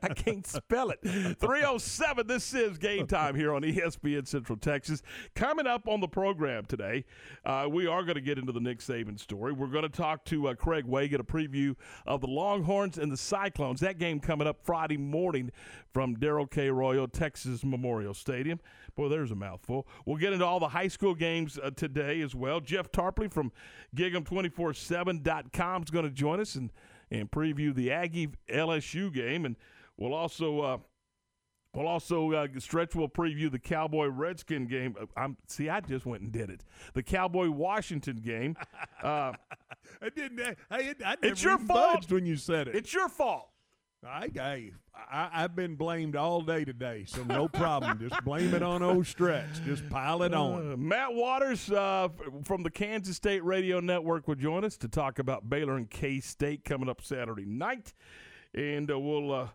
I 0.04 0.10
can't 0.10 0.46
spell 0.46 0.92
it. 0.92 1.00
307, 1.04 2.28
this 2.28 2.54
is 2.54 2.78
game 2.78 3.08
time 3.08 3.36
here 3.36 3.54
on 3.54 3.62
ESPN 3.64 4.28
Central 4.28 4.58
Texas. 4.58 5.02
Coming 5.36 5.66
up 5.68 5.88
on 5.88 6.00
the 6.02 6.08
program 6.08 6.66
today, 6.66 7.06
uh, 7.46 7.68
we 7.70 7.88
are 7.88 8.04
going 8.04 8.16
to 8.16 8.22
get 8.22 8.38
into 8.38 8.52
the 8.52 8.60
Nick 8.60 8.80
Saban 8.80 9.20
story. 9.20 9.54
We're 9.54 9.68
going 9.68 9.84
to 9.84 9.90
talk 9.90 10.26
to 10.26 10.50
uh, 10.50 10.54
Craig 10.56 10.86
Way, 10.86 11.08
get 11.08 11.20
a 11.20 11.24
preview 11.24 11.76
of 12.06 12.22
the 12.22 12.27
Longhorns 12.28 12.98
and 12.98 13.12
the 13.12 13.18
Cyclones. 13.18 13.80
That 13.80 13.98
game 13.98 14.20
coming 14.20 14.48
up 14.48 14.60
Friday 14.64 14.98
morning 14.98 15.52
from 15.94 16.16
Darrell 16.16 16.46
K. 16.46 16.70
Royal, 16.70 17.08
Texas 17.08 17.64
Memorial 17.64 18.14
Stadium. 18.14 18.60
Boy, 18.96 19.10
there's 19.10 19.32
a 19.32 19.36
mouthful. 19.36 19.88
We'll 20.06 20.18
get 20.18 20.34
into 20.34 20.46
all 20.46 20.60
the 20.60 20.70
high 20.70 20.88
school 20.88 21.16
games 21.16 21.58
uh, 21.62 21.72
today 21.72 22.22
as 22.22 22.36
well. 22.36 22.60
Jeff 22.60 22.92
Tarpley 22.92 23.32
from 23.32 23.52
Gig'em247.com 23.96 25.84
is 25.84 25.90
going 25.90 26.06
to 26.06 26.12
join 26.12 26.40
us 26.40 26.56
and, 26.56 26.72
and 27.10 27.32
preview 27.32 27.74
the 27.74 27.92
Aggie 27.92 28.30
LSU 28.50 29.14
game. 29.14 29.46
And 29.46 29.56
we'll 29.98 30.14
also. 30.14 30.62
Uh, 30.62 30.78
We'll 31.78 31.88
also 31.88 32.32
uh, 32.32 32.48
stretch. 32.58 32.96
will 32.96 33.08
preview 33.08 33.52
the 33.52 33.60
Cowboy 33.60 34.08
Redskin 34.08 34.66
game. 34.66 34.96
Uh, 35.00 35.06
I'm 35.16 35.38
see. 35.48 35.70
I 35.70 35.80
just 35.80 36.08
went 36.08 36.24
and 36.24 36.32
did 36.32 36.50
it. 36.50 36.64
The 36.96 37.04
Cowboy 37.04 37.52
Washington 37.52 38.18
game. 38.18 38.56
Uh, 39.04 39.34
I 40.02 40.10
didn't. 40.16 40.40
I, 40.42 40.56
I, 40.72 40.96
I 41.06 41.16
It's 41.22 41.44
never 41.44 41.50
your 41.50 41.68
fault. 41.68 42.12
when 42.12 42.26
you 42.26 42.36
said 42.36 42.68
it. 42.68 42.76
it's 42.76 42.92
your 42.92 43.08
fault. 43.10 43.50
I, 44.04 44.30
I, 44.40 44.72
I, 45.12 45.30
I've 45.34 45.56
been 45.56 45.76
blamed 45.76 46.16
all 46.16 46.42
day 46.42 46.66
today, 46.66 47.06
so 47.08 47.24
no 47.24 47.48
problem. 47.48 48.00
Just 48.10 48.24
blame 48.24 48.56
it 48.56 48.64
on 48.64 48.82
old 48.82 49.06
Stretch. 49.06 49.64
Just 49.64 49.88
pile 49.90 50.24
it 50.24 50.34
on. 50.34 50.72
Uh, 50.74 50.78
Matt 50.78 51.14
Walters 51.14 51.70
uh, 51.72 52.10
from 52.44 52.64
the 52.64 52.72
Kansas 52.72 53.16
State 53.18 53.44
Radio 53.44 53.80
Network 53.80 54.28
will 54.28 54.36
join 54.36 54.64
us 54.64 54.78
to 54.78 54.88
talk 54.88 55.20
about 55.20 55.48
Baylor 55.48 55.78
and 55.78 55.90
K 55.90 56.22
State 56.22 56.64
coming 56.64 56.90
up 56.90 57.04
Saturday 57.04 57.46
night, 57.46 57.94
and 58.56 58.90
uh, 58.90 58.98
we'll 58.98 59.32
uh, 59.32 59.48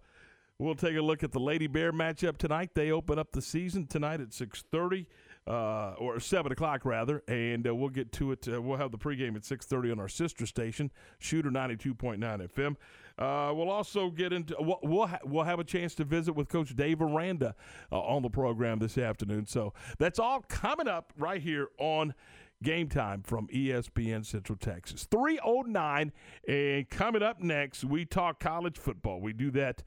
we'll 0.62 0.74
take 0.74 0.96
a 0.96 1.02
look 1.02 1.22
at 1.22 1.32
the 1.32 1.40
Lady 1.40 1.66
Bear 1.66 1.92
matchup 1.92 2.36
tonight. 2.36 2.70
They 2.74 2.90
open 2.90 3.18
up 3.18 3.32
the 3.32 3.42
season 3.42 3.86
tonight 3.86 4.20
at 4.20 4.32
six 4.32 4.62
thirty. 4.70 5.06
Uh, 5.44 5.96
or 5.98 6.20
seven 6.20 6.52
o'clock 6.52 6.84
rather, 6.84 7.20
and 7.26 7.66
uh, 7.66 7.74
we'll 7.74 7.88
get 7.88 8.12
to 8.12 8.30
it. 8.30 8.46
Uh, 8.46 8.62
we'll 8.62 8.76
have 8.76 8.92
the 8.92 8.96
pregame 8.96 9.34
at 9.34 9.44
six 9.44 9.66
thirty 9.66 9.90
on 9.90 9.98
our 9.98 10.08
sister 10.08 10.46
station, 10.46 10.88
Shooter 11.18 11.50
ninety 11.50 11.74
two 11.74 11.94
point 11.94 12.20
nine 12.20 12.38
FM. 12.38 12.76
Uh, 13.18 13.52
we'll 13.52 13.68
also 13.68 14.08
get 14.08 14.32
into 14.32 14.54
we'll 14.60 14.78
we'll, 14.84 15.06
ha- 15.08 15.18
we'll 15.24 15.42
have 15.42 15.58
a 15.58 15.64
chance 15.64 15.96
to 15.96 16.04
visit 16.04 16.34
with 16.34 16.48
Coach 16.48 16.76
Dave 16.76 17.02
Aranda 17.02 17.56
uh, 17.90 17.98
on 17.98 18.22
the 18.22 18.30
program 18.30 18.78
this 18.78 18.96
afternoon. 18.96 19.46
So 19.46 19.74
that's 19.98 20.20
all 20.20 20.42
coming 20.42 20.86
up 20.86 21.12
right 21.18 21.42
here 21.42 21.70
on 21.76 22.14
Game 22.62 22.88
Time 22.88 23.22
from 23.22 23.48
ESPN 23.48 24.24
Central 24.24 24.56
Texas. 24.56 25.08
309 25.10 26.12
and 26.46 26.88
coming 26.88 27.22
up 27.24 27.40
next 27.40 27.84
we 27.84 28.04
talk 28.04 28.38
college 28.38 28.78
football. 28.78 29.20
We 29.20 29.32
do 29.32 29.50
that 29.50 29.82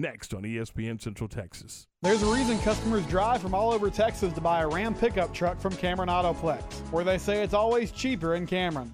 next 0.00 0.34
on 0.34 0.42
ESPN 0.42 1.00
Central 1.00 1.28
Texas. 1.28 1.86
There's 2.02 2.22
a 2.22 2.32
reason 2.32 2.58
customers 2.60 3.06
drive 3.06 3.42
from 3.42 3.54
all 3.54 3.72
over 3.72 3.90
Texas 3.90 4.32
to 4.32 4.40
buy 4.40 4.62
a 4.62 4.68
Ram 4.68 4.94
pickup 4.94 5.32
truck 5.34 5.60
from 5.60 5.76
Cameron 5.76 6.08
Autoplex, 6.08 6.62
where 6.90 7.04
they 7.04 7.18
say 7.18 7.42
it's 7.42 7.54
always 7.54 7.92
cheaper 7.92 8.34
in 8.34 8.46
Cameron. 8.46 8.92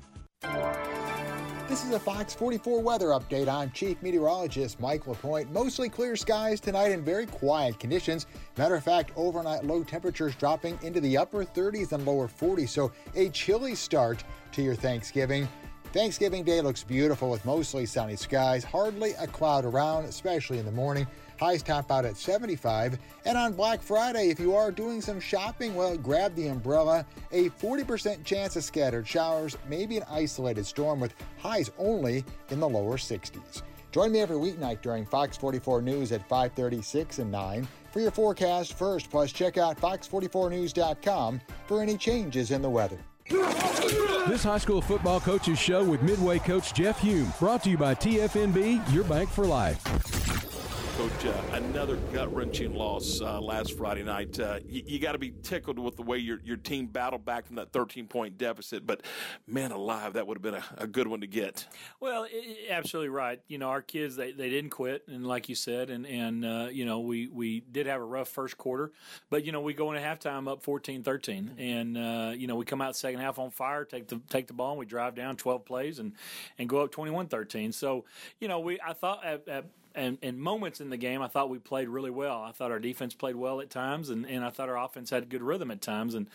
This 1.69 1.85
is 1.85 1.91
a 1.91 1.99
Fox 1.99 2.33
44 2.33 2.81
weather 2.81 3.07
update. 3.09 3.49
I'm 3.49 3.73
Chief 3.73 4.01
Meteorologist 4.01 4.79
Mike 4.79 5.09
LaPointe. 5.09 5.51
Mostly 5.51 5.89
clear 5.89 6.15
skies 6.15 6.61
tonight 6.61 6.93
and 6.93 7.05
very 7.05 7.27
quiet 7.27 7.81
conditions. 7.81 8.27
Matter 8.57 8.77
of 8.77 8.85
fact, 8.85 9.11
overnight 9.17 9.65
low 9.65 9.83
temperatures 9.83 10.37
dropping 10.37 10.79
into 10.83 11.01
the 11.01 11.17
upper 11.17 11.45
30s 11.45 11.91
and 11.91 12.07
lower 12.07 12.29
40s, 12.29 12.69
so 12.69 12.93
a 13.17 13.31
chilly 13.31 13.75
start 13.75 14.23
to 14.53 14.63
your 14.63 14.77
Thanksgiving. 14.77 15.49
Thanksgiving 15.97 16.45
Day 16.45 16.61
looks 16.61 16.85
beautiful 16.85 17.31
with 17.31 17.43
mostly 17.47 17.87
sunny 17.87 18.17
skies, 18.17 18.62
hardly 18.62 19.12
a 19.12 19.26
cloud 19.26 19.65
around, 19.65 20.05
especially 20.05 20.59
in 20.59 20.67
the 20.67 20.71
morning. 20.71 21.07
Highs 21.41 21.62
top 21.62 21.91
out 21.91 22.05
at 22.05 22.19
75. 22.19 22.99
And 23.25 23.38
on 23.38 23.55
Black 23.55 23.81
Friday, 23.81 24.29
if 24.29 24.38
you 24.38 24.55
are 24.55 24.71
doing 24.71 25.00
some 25.00 25.19
shopping, 25.19 25.75
well, 25.75 25.97
grab 25.97 26.35
the 26.35 26.49
umbrella. 26.49 27.07
A 27.33 27.49
40% 27.49 28.25
chance 28.25 28.57
of 28.57 28.65
scattered 28.65 29.09
showers, 29.09 29.57
maybe 29.71 29.97
an 29.97 30.03
isolated 30.11 30.67
storm 30.67 31.00
with 31.00 31.15
highs 31.38 31.71
only 31.79 32.26
in 32.50 32.61
the 32.61 32.69
lower 32.69 32.99
60s. 32.99 33.62
Join 33.91 34.12
me 34.12 34.21
every 34.21 34.37
weeknight 34.37 34.83
during 34.83 35.07
Fox 35.07 35.38
44 35.38 35.81
News 35.81 36.12
at 36.12 36.29
5:36 36.29 37.21
and 37.21 37.33
9 37.33 37.67
for 37.91 38.00
your 38.00 38.11
forecast 38.11 38.75
first. 38.75 39.09
Plus, 39.11 39.33
check 39.33 39.57
out 39.57 39.81
fox44news.com 39.81 41.41
for 41.67 41.81
any 41.81 41.97
changes 41.97 42.50
in 42.50 42.61
the 42.61 42.69
weather. 42.69 42.99
This 43.28 44.45
high 44.45 44.59
school 44.59 44.80
football 44.80 45.21
coaches 45.21 45.59
show 45.59 45.83
with 45.85 46.02
Midway 46.02 46.38
coach 46.38 46.73
Jeff 46.75 47.00
Hulme, 47.00 47.38
brought 47.38 47.62
to 47.64 47.71
you 47.71 47.78
by 47.78 47.95
TFNB, 47.95 48.92
your 48.92 49.04
bank 49.04 49.28
for 49.28 49.45
life. 49.45 50.46
Coach, 50.97 51.26
uh, 51.26 51.43
another 51.53 51.97
gut 52.15 52.35
wrenching 52.35 52.75
loss 52.75 53.21
uh, 53.21 53.38
last 53.38 53.76
Friday 53.76 54.03
night. 54.03 54.41
Uh, 54.41 54.61
you, 54.67 54.83
you 54.87 54.99
got 54.99 55.12
to 55.12 55.19
be 55.19 55.35
tickled 55.43 55.79
with 55.79 55.95
the 55.95 56.03
way 56.03 56.17
your, 56.17 56.41
your 56.43 56.57
team 56.57 56.87
battled 56.87 57.23
back 57.23 57.47
from 57.47 57.57
that 57.57 57.71
13 57.71 58.07
point 58.07 58.38
deficit, 58.38 58.87
but 58.87 59.03
man 59.47 59.73
alive, 59.73 60.15
that 60.15 60.26
would 60.26 60.38
have 60.38 60.43
been 60.43 60.55
a, 60.55 60.65
a 60.79 60.87
good 60.87 61.07
one 61.07 61.21
to 61.21 61.26
get. 61.26 61.67
Well, 62.00 62.26
it, 62.31 62.71
absolutely 62.71 63.11
right. 63.11 63.43
You 63.47 63.59
know, 63.59 63.69
our 63.69 63.83
kids, 63.83 64.17
they, 64.17 64.33
they 64.33 64.49
didn't 64.49 64.71
quit, 64.71 65.03
and 65.07 65.26
like 65.26 65.50
you 65.50 65.55
said, 65.55 65.91
and, 65.91 66.07
and 66.07 66.47
uh, 66.47 66.69
you 66.73 66.87
know, 66.87 67.00
we, 67.00 67.29
we 67.29 67.61
did 67.61 67.87
have 67.87 68.00
a 68.00 68.05
rough 68.05 68.31
first 68.31 68.57
quarter, 68.57 68.91
but, 69.29 69.45
you 69.45 69.53
know, 69.53 69.61
we 69.61 69.75
go 69.75 69.93
into 69.93 70.03
halftime 70.03 70.50
up 70.50 70.62
14 70.62 71.03
13, 71.03 71.57
and, 71.59 71.99
uh, 71.99 72.33
you 72.35 72.47
know, 72.47 72.57
we 72.57 72.65
come 72.65 72.81
out 72.81 72.97
second 72.97 73.21
half 73.21 73.38
on 73.38 73.50
fire, 73.50 73.85
take 73.85 74.09
the 74.09 74.19
take 74.31 74.47
the 74.47 74.55
ball, 74.55 74.71
and 74.71 74.79
we 74.79 74.87
drive 74.87 75.15
down 75.15 75.37
12 75.37 75.62
plays 75.67 75.99
and, 75.99 76.12
and 76.59 76.71
go 76.71 76.79
up 76.79 76.91
21 76.91 77.26
13. 77.26 77.73
So, 77.73 78.07
you 78.41 78.49
know, 78.49 78.61
we 78.61 78.81
I 78.81 78.95
thought 78.95 79.23
at, 79.26 79.47
at 79.47 79.67
and, 79.97 80.19
and 80.23 80.38
moments 80.38 80.81
in 80.81 80.91
the 80.91 80.97
game, 80.97 81.23
I 81.23 81.29
thought 81.29 81.49
we 81.49 81.59
played 81.59 81.88
really 81.88 82.11
well. 82.11 82.43
I 82.43 82.53
thought 82.53 82.71
our 82.71 82.79
defense 82.79 83.15
played 83.15 83.35
well 83.35 83.61
at 83.61 83.71
times, 83.71 84.11
and, 84.11 84.26
and 84.26 84.45
I 84.45 84.50
thought 84.50 84.69
our 84.69 84.79
offense 84.79 85.11
had 85.11 85.29
good 85.29 85.43
rhythm 85.43 85.71
at 85.71 85.81
times. 85.81 86.15
And 86.15 86.29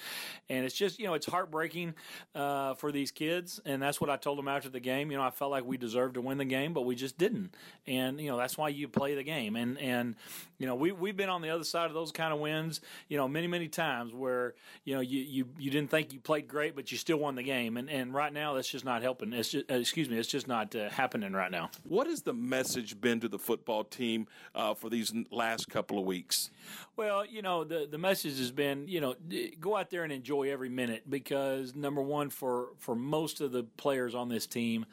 and 0.50 0.65
it's 0.65 0.75
just 0.75 1.00
you 1.00 1.06
know 1.06 1.13
it's 1.13 1.27
heartbreaking 1.27 1.94
uh, 2.36 2.74
for 2.74 2.91
these 2.91 3.12
kids, 3.12 3.60
and 3.65 3.82
that's 3.82 4.01
what 4.01 4.10
I 4.10 4.18
told 4.18 4.38
them 4.38 4.48
after 4.48 4.70
the 4.70 4.80
game. 4.80 5.12
You 5.12 5.18
know, 5.18 5.24
I 5.24 5.30
felt 5.30 5.51
like 5.51 5.65
we 5.65 5.77
deserved 5.77 6.15
to 6.15 6.22
win 6.22 6.38
the 6.38 6.46
game, 6.46 6.74
but 6.74 6.86
we 6.86 6.96
just 6.96 7.18
didn't. 7.18 7.56
And 7.88 8.20
you 8.20 8.30
know 8.30 8.38
that's 8.38 8.58
why 8.58 8.70
you 8.70 8.88
play 8.88 9.15
the 9.15 9.24
game. 9.24 9.56
And 9.56 9.77
and 9.77 10.15
you 10.62 10.68
know 10.68 10.75
we 10.75 10.91
we've 10.91 11.18
been 11.18 11.30
on 11.30 11.41
the 11.41 11.50
other 11.50 11.63
side 11.63 11.88
of 11.88 11.96
those 11.96 12.12
kind 12.12 12.32
of 12.32 12.39
wins, 12.39 12.82
you 13.10 13.18
know, 13.18 13.27
many 13.27 13.48
many 13.48 13.68
times 13.68 14.13
where 14.13 14.53
you 14.86 14.94
know 14.94 15.01
you 15.01 15.20
you, 15.20 15.48
you 15.58 15.72
didn't 15.72 15.89
think 15.89 16.13
you 16.13 16.20
played 16.20 16.48
great, 16.48 16.75
but 16.75 16.91
you 16.91 17.00
still 17.00 17.18
won 17.18 17.34
the 17.34 17.41
game. 17.41 17.77
And 17.77 17.89
and 17.89 18.13
right 18.13 18.32
now 18.32 18.53
that's 18.53 18.70
just 18.70 18.86
not 18.86 19.01
helping. 19.01 19.34
It's 19.34 19.50
just 19.50 19.72
uh, 19.72 19.74
excuse 19.74 20.08
me, 20.08 20.20
it's 20.20 20.27
just 20.27 20.48
not 20.48 20.75
uh, 20.75 20.89
happening 20.89 21.34
right 21.34 21.50
now. 21.50 21.72
What 21.84 22.06
has 22.06 22.22
the 22.22 22.34
message 22.34 23.01
been 23.01 23.20
to 23.22 23.27
the 23.27 23.39
football 23.39 23.84
team 23.84 24.27
uh, 24.53 24.75
for 24.75 24.91
these 24.91 25.12
last 25.32 25.68
couple 25.68 25.98
of 25.98 26.06
weeks? 26.06 26.51
Well, 26.96 27.25
you 27.25 27.41
know, 27.41 27.63
the 27.63 27.88
the 27.89 27.98
message 27.98 28.38
has 28.38 28.51
been, 28.51 28.88
you 28.88 29.01
know, 29.01 29.15
go 29.60 29.75
out 29.75 29.89
there 29.89 30.03
and 30.03 30.13
enjoy 30.13 30.51
every 30.51 30.70
minute 30.70 31.10
because 31.10 31.74
number 31.74 32.03
one, 32.03 32.30
for 32.30 32.68
for 32.77 32.96
most 32.96 33.41
of 33.41 33.51
the 33.51 33.63
players 33.63 34.13
on 34.13 34.30
this 34.30 34.46
team, 34.46 34.86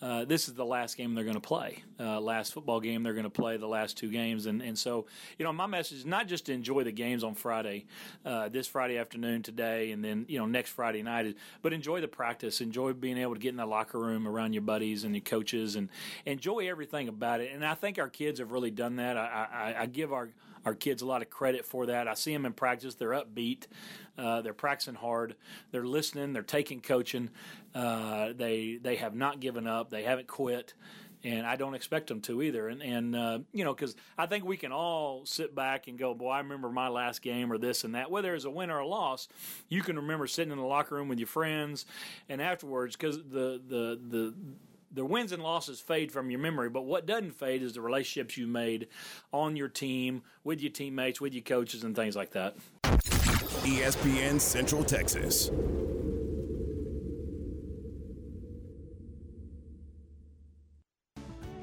uh, 0.00 0.24
this 0.24 0.48
is 0.48 0.54
the 0.54 0.64
last 0.64 0.96
game 0.96 1.14
they're 1.14 1.24
going 1.24 1.34
to 1.34 1.40
play. 1.40 1.82
Uh, 1.98 2.20
last 2.20 2.52
football 2.52 2.80
game 2.80 3.02
they're 3.02 3.14
going 3.14 3.24
to 3.24 3.30
play 3.30 3.56
the 3.56 3.66
last 3.66 3.96
two 3.96 4.10
games, 4.10 4.46
and 4.46 4.62
and 4.62 4.78
so 4.78 5.06
you 5.38 5.44
know, 5.44 5.52
my 5.52 5.66
message 5.66 5.98
is 5.98 6.06
not 6.06 6.28
just 6.28 6.46
to 6.46 6.52
enjoy 6.52 6.84
the 6.84 6.92
games 6.92 7.24
on 7.24 7.34
Friday, 7.34 7.86
uh, 8.24 8.48
this 8.48 8.68
Friday 8.68 8.96
afternoon 8.96 9.42
today, 9.42 9.90
and 9.90 10.04
then 10.04 10.24
you 10.28 10.38
know 10.38 10.46
next 10.46 10.70
Friday 10.70 11.02
night, 11.02 11.36
but 11.62 11.72
enjoy 11.72 12.00
the 12.00 12.08
practice, 12.08 12.60
enjoy 12.60 12.92
being 12.92 13.18
able 13.18 13.34
to 13.34 13.40
get 13.40 13.50
in 13.50 13.56
the 13.56 13.66
locker 13.66 13.98
room 13.98 14.28
around 14.28 14.52
your 14.52 14.62
buddies 14.62 15.02
and 15.02 15.14
your 15.14 15.22
coaches, 15.22 15.74
and 15.74 15.88
enjoy 16.26 16.68
everything 16.68 17.08
about 17.08 17.40
it. 17.40 17.52
And 17.52 17.64
I 17.66 17.74
think 17.74 17.98
our 17.98 18.08
kids 18.08 18.38
have 18.38 18.52
really 18.52 18.70
done 18.70 18.96
that. 18.96 19.16
I, 19.16 19.48
I, 19.52 19.82
I 19.82 19.86
give 19.86 20.12
our 20.12 20.28
our 20.64 20.74
kids 20.74 21.02
a 21.02 21.06
lot 21.06 21.22
of 21.22 21.30
credit 21.30 21.64
for 21.64 21.86
that. 21.86 22.06
I 22.06 22.14
see 22.14 22.32
them 22.32 22.46
in 22.46 22.52
practice; 22.52 22.94
they're 22.94 23.10
upbeat, 23.10 23.66
uh, 24.18 24.42
they're 24.42 24.52
practicing 24.52 24.94
hard, 24.94 25.36
they're 25.70 25.86
listening, 25.86 26.32
they're 26.32 26.42
taking 26.42 26.80
coaching. 26.80 27.30
Uh, 27.74 28.32
they 28.36 28.78
they 28.82 28.96
have 28.96 29.14
not 29.14 29.40
given 29.40 29.66
up, 29.66 29.90
they 29.90 30.02
haven't 30.02 30.26
quit. 30.26 30.74
And 31.24 31.44
I 31.44 31.56
don't 31.56 31.74
expect 31.74 32.06
them 32.06 32.20
to 32.22 32.42
either. 32.42 32.68
And, 32.68 32.80
and 32.80 33.16
uh, 33.16 33.38
you 33.52 33.64
know, 33.64 33.74
because 33.74 33.96
I 34.16 34.26
think 34.26 34.44
we 34.44 34.56
can 34.56 34.70
all 34.70 35.26
sit 35.26 35.52
back 35.52 35.88
and 35.88 35.98
go, 35.98 36.14
boy, 36.14 36.30
I 36.30 36.38
remember 36.38 36.70
my 36.70 36.86
last 36.86 37.22
game 37.22 37.50
or 37.52 37.58
this 37.58 37.82
and 37.82 37.96
that. 37.96 38.08
Whether 38.08 38.36
it's 38.36 38.44
a 38.44 38.50
win 38.50 38.70
or 38.70 38.78
a 38.78 38.86
loss, 38.86 39.26
you 39.68 39.82
can 39.82 39.96
remember 39.96 40.28
sitting 40.28 40.52
in 40.52 40.58
the 40.58 40.64
locker 40.64 40.94
room 40.94 41.08
with 41.08 41.18
your 41.18 41.26
friends 41.26 41.86
and 42.28 42.40
afterwards 42.40 42.94
because 42.94 43.16
the, 43.16 43.60
the, 43.66 44.00
the, 44.08 44.34
the 44.92 45.04
wins 45.04 45.32
and 45.32 45.42
losses 45.42 45.80
fade 45.80 46.12
from 46.12 46.30
your 46.30 46.40
memory, 46.40 46.70
but 46.70 46.84
what 46.84 47.04
doesn't 47.04 47.32
fade 47.32 47.62
is 47.62 47.72
the 47.72 47.80
relationships 47.80 48.36
you 48.36 48.46
made 48.46 48.86
on 49.32 49.56
your 49.56 49.68
team, 49.68 50.22
with 50.44 50.60
your 50.60 50.72
teammates, 50.72 51.20
with 51.20 51.34
your 51.34 51.42
coaches, 51.42 51.84
and 51.84 51.94
things 51.94 52.16
like 52.16 52.30
that. 52.30 52.56
ESPN 53.64 54.40
Central 54.40 54.84
Texas. 54.84 55.50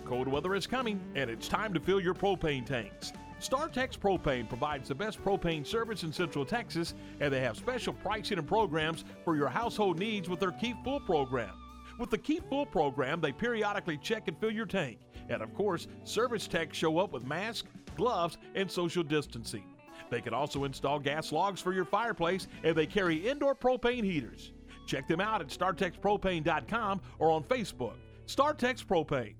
Cold 0.06 0.28
weather 0.28 0.54
is 0.56 0.68
coming, 0.68 1.00
and 1.16 1.30
it's 1.30 1.48
time 1.48 1.74
to 1.74 1.80
fill 1.80 2.00
your 2.00 2.14
propane 2.14 2.66
tanks. 2.66 3.12
StarTex 3.40 3.98
Propane 3.98 4.48
provides 4.48 4.90
the 4.90 4.96
best 4.96 5.24
propane 5.24 5.66
service 5.66 6.04
in 6.04 6.12
Central 6.12 6.46
Texas, 6.46 6.94
and 7.20 7.34
they 7.34 7.42
have 7.42 7.58
special 7.58 7.94
pricing 7.94 8.38
and 8.38 8.48
programs 8.48 9.04
for 9.24 9.36
your 9.36 9.50
household 9.50 9.98
needs 9.98 10.30
with 10.30 10.40
their 10.40 10.52
Keep 10.52 10.84
Full 10.84 11.00
program. 11.02 11.54
With 11.98 12.10
the 12.10 12.18
Keep 12.18 12.50
Full 12.50 12.66
program, 12.66 13.22
they 13.22 13.32
periodically 13.32 13.98
check 13.98 14.28
and 14.28 14.38
fill 14.38 14.52
your 14.52 14.66
tank. 14.66 15.00
And 15.30 15.42
of 15.42 15.54
course, 15.54 15.88
service 16.04 16.48
techs 16.48 16.78
show 16.78 17.00
up 17.00 17.14
with 17.14 17.26
masks, 17.26 17.68
gloves, 17.96 18.38
and 18.54 18.70
social 18.70 19.04
distancing. 19.04 19.64
They 20.10 20.22
can 20.22 20.34
also 20.34 20.64
install 20.64 21.00
gas 21.00 21.32
logs 21.32 21.62
for 21.62 21.74
your 21.74 21.86
fireplace, 21.86 22.48
and 22.64 22.76
they 22.76 22.86
carry 22.86 23.16
indoor 23.16 23.56
propane 23.56 24.04
heaters. 24.04 24.52
Check 24.86 25.08
them 25.08 25.20
out 25.20 25.42
at 25.42 25.48
StarTexPropane.com 25.48 27.02
or 27.20 27.32
on 27.32 27.44
Facebook. 27.44 27.96
StarTex 28.28 28.86
Propane. 28.86 29.36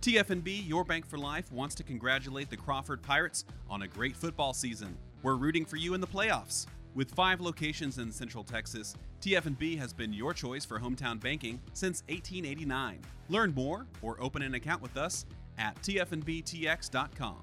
TFNB, 0.00 0.68
your 0.68 0.84
bank 0.84 1.04
for 1.04 1.18
life, 1.18 1.50
wants 1.50 1.74
to 1.74 1.82
congratulate 1.82 2.48
the 2.48 2.56
Crawford 2.56 3.02
Pirates 3.02 3.44
on 3.68 3.82
a 3.82 3.88
great 3.88 4.16
football 4.16 4.54
season. 4.54 4.96
We're 5.22 5.34
rooting 5.34 5.64
for 5.64 5.76
you 5.76 5.94
in 5.94 6.00
the 6.00 6.06
playoffs. 6.06 6.66
With 6.94 7.10
five 7.10 7.40
locations 7.40 7.98
in 7.98 8.12
Central 8.12 8.44
Texas, 8.44 8.94
TFNB 9.20 9.76
has 9.78 9.92
been 9.92 10.12
your 10.12 10.32
choice 10.32 10.64
for 10.64 10.78
hometown 10.78 11.20
banking 11.20 11.60
since 11.72 12.04
1889. 12.08 13.00
Learn 13.28 13.52
more 13.52 13.86
or 14.00 14.16
open 14.20 14.42
an 14.42 14.54
account 14.54 14.80
with 14.80 14.96
us 14.96 15.26
at 15.58 15.80
tfnbtx.com. 15.82 17.42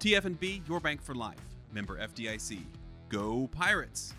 TFNB, 0.00 0.68
your 0.68 0.80
bank 0.80 1.02
for 1.02 1.14
life. 1.14 1.38
Member 1.72 1.98
FDIC. 1.98 2.58
Go 3.08 3.48
Pirates! 3.52 4.14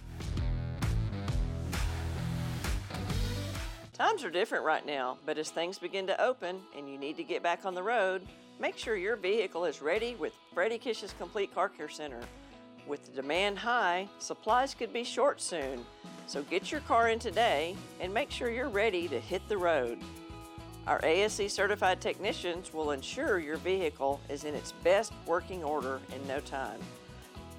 Times 3.94 4.26
are 4.26 4.30
different 4.30 4.66
right 4.66 4.86
now, 4.86 5.18
but 5.26 5.38
as 5.38 5.52
things 5.52 5.80
begin 5.80 6.06
to 6.08 6.22
open 6.22 6.60
and 6.78 6.90
you 6.90 6.98
need 6.98 7.16
to 7.16 7.24
get 7.24 7.42
back 7.42 7.66
on 7.66 7.74
the 7.74 7.82
road, 7.82 8.22
make 8.60 8.78
sure 8.78 8.98
your 8.98 9.16
vehicle 9.16 9.64
is 9.64 9.82
ready 9.82 10.16
with 10.16 10.34
Freddie 10.54 10.78
Kish's 10.78 11.14
Complete 11.18 11.56
Car 11.56 11.70
Care 11.70 11.88
Center. 11.88 12.20
With 12.88 13.06
the 13.06 13.12
demand 13.14 13.58
high, 13.58 14.10
supplies 14.20 14.74
could 14.74 14.92
be 14.92 15.06
short 15.06 15.40
soon, 15.40 15.86
so 16.28 16.44
get 16.44 16.74
your 16.74 16.82
car 16.82 17.08
in 17.08 17.20
today 17.20 17.76
and 18.02 18.14
make 18.14 18.32
sure 18.32 18.50
you're 18.50 18.68
ready 18.68 19.08
to 19.08 19.20
hit 19.20 19.48
the 19.48 19.58
road. 19.58 20.00
Our 20.88 21.00
ASE 21.04 21.52
certified 21.52 22.00
technicians 22.00 22.72
will 22.72 22.92
ensure 22.92 23.40
your 23.40 23.58
vehicle 23.58 24.20
is 24.30 24.44
in 24.44 24.54
its 24.54 24.72
best 24.84 25.14
working 25.26 25.64
order 25.64 26.00
in 26.14 26.28
no 26.28 26.40
time. 26.42 26.80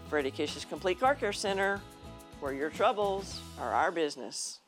Freddie 0.09 0.31
Kish's 0.31 0.65
Complete 0.65 1.01
Car 1.01 1.17
Care 1.17 1.33
Center, 1.33 1.81
where 2.39 2.53
your 2.53 2.71
troubles 2.71 3.41
are 3.61 3.73
our 3.73 3.91
business. 3.91 4.61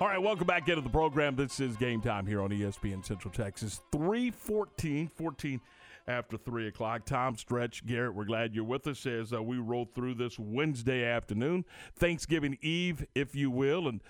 All 0.00 0.08
right, 0.08 0.20
welcome 0.20 0.48
back 0.48 0.68
into 0.68 0.80
the 0.80 0.90
program. 0.90 1.36
This 1.36 1.60
is 1.60 1.76
game 1.76 2.00
time 2.00 2.26
here 2.26 2.42
on 2.42 2.50
ESPN 2.50 3.06
Central 3.06 3.32
Texas. 3.32 3.80
314, 3.92 5.06
14 5.06 5.60
after 6.06 6.36
3 6.36 6.68
o'clock. 6.68 7.04
Tom 7.04 7.36
Stretch, 7.36 7.84
Garrett, 7.86 8.14
we're 8.14 8.24
glad 8.24 8.54
you're 8.54 8.64
with 8.64 8.86
us 8.86 9.06
as 9.06 9.32
uh, 9.32 9.42
we 9.42 9.58
roll 9.58 9.88
through 9.94 10.14
this 10.14 10.38
Wednesday 10.38 11.04
afternoon, 11.04 11.64
Thanksgiving 11.96 12.58
Eve, 12.60 13.06
if 13.14 13.34
you 13.34 13.50
will. 13.50 13.88
And 13.88 14.02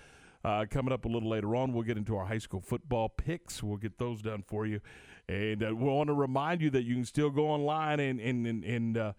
uh, 0.43 0.65
coming 0.69 0.93
up 0.93 1.05
a 1.05 1.07
little 1.07 1.29
later 1.29 1.55
on, 1.55 1.73
we'll 1.73 1.83
get 1.83 1.97
into 1.97 2.15
our 2.15 2.25
high 2.25 2.37
school 2.37 2.61
football 2.61 3.09
picks. 3.09 3.63
We'll 3.63 3.77
get 3.77 3.97
those 3.97 4.21
done 4.21 4.43
for 4.45 4.65
you. 4.65 4.81
And 5.27 5.63
uh, 5.63 5.75
we 5.75 5.85
want 5.85 6.07
to 6.07 6.13
remind 6.13 6.61
you 6.61 6.69
that 6.71 6.83
you 6.83 6.95
can 6.95 7.05
still 7.05 7.29
go 7.29 7.47
online 7.47 7.99
and, 7.99 8.19
and, 8.19 8.45
and, 8.45 8.63
and 8.63 8.97
uh, 8.97 9.13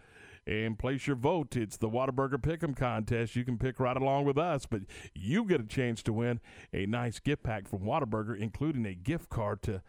and 0.46 0.78
place 0.78 1.06
your 1.06 1.16
vote. 1.16 1.56
It's 1.56 1.76
the 1.76 1.88
Whataburger 1.88 2.40
Pick'em 2.40 2.76
contest. 2.76 3.34
You 3.34 3.44
can 3.44 3.58
pick 3.58 3.80
right 3.80 3.96
along 3.96 4.26
with 4.26 4.38
us, 4.38 4.64
but 4.64 4.82
you 5.14 5.44
get 5.44 5.60
a 5.60 5.66
chance 5.66 6.02
to 6.04 6.12
win 6.12 6.40
a 6.72 6.86
nice 6.86 7.18
gift 7.18 7.42
pack 7.42 7.66
from 7.66 7.80
Whataburger, 7.80 8.38
including 8.38 8.86
a 8.86 8.94
gift 8.94 9.28
card 9.28 9.60
to 9.62 9.82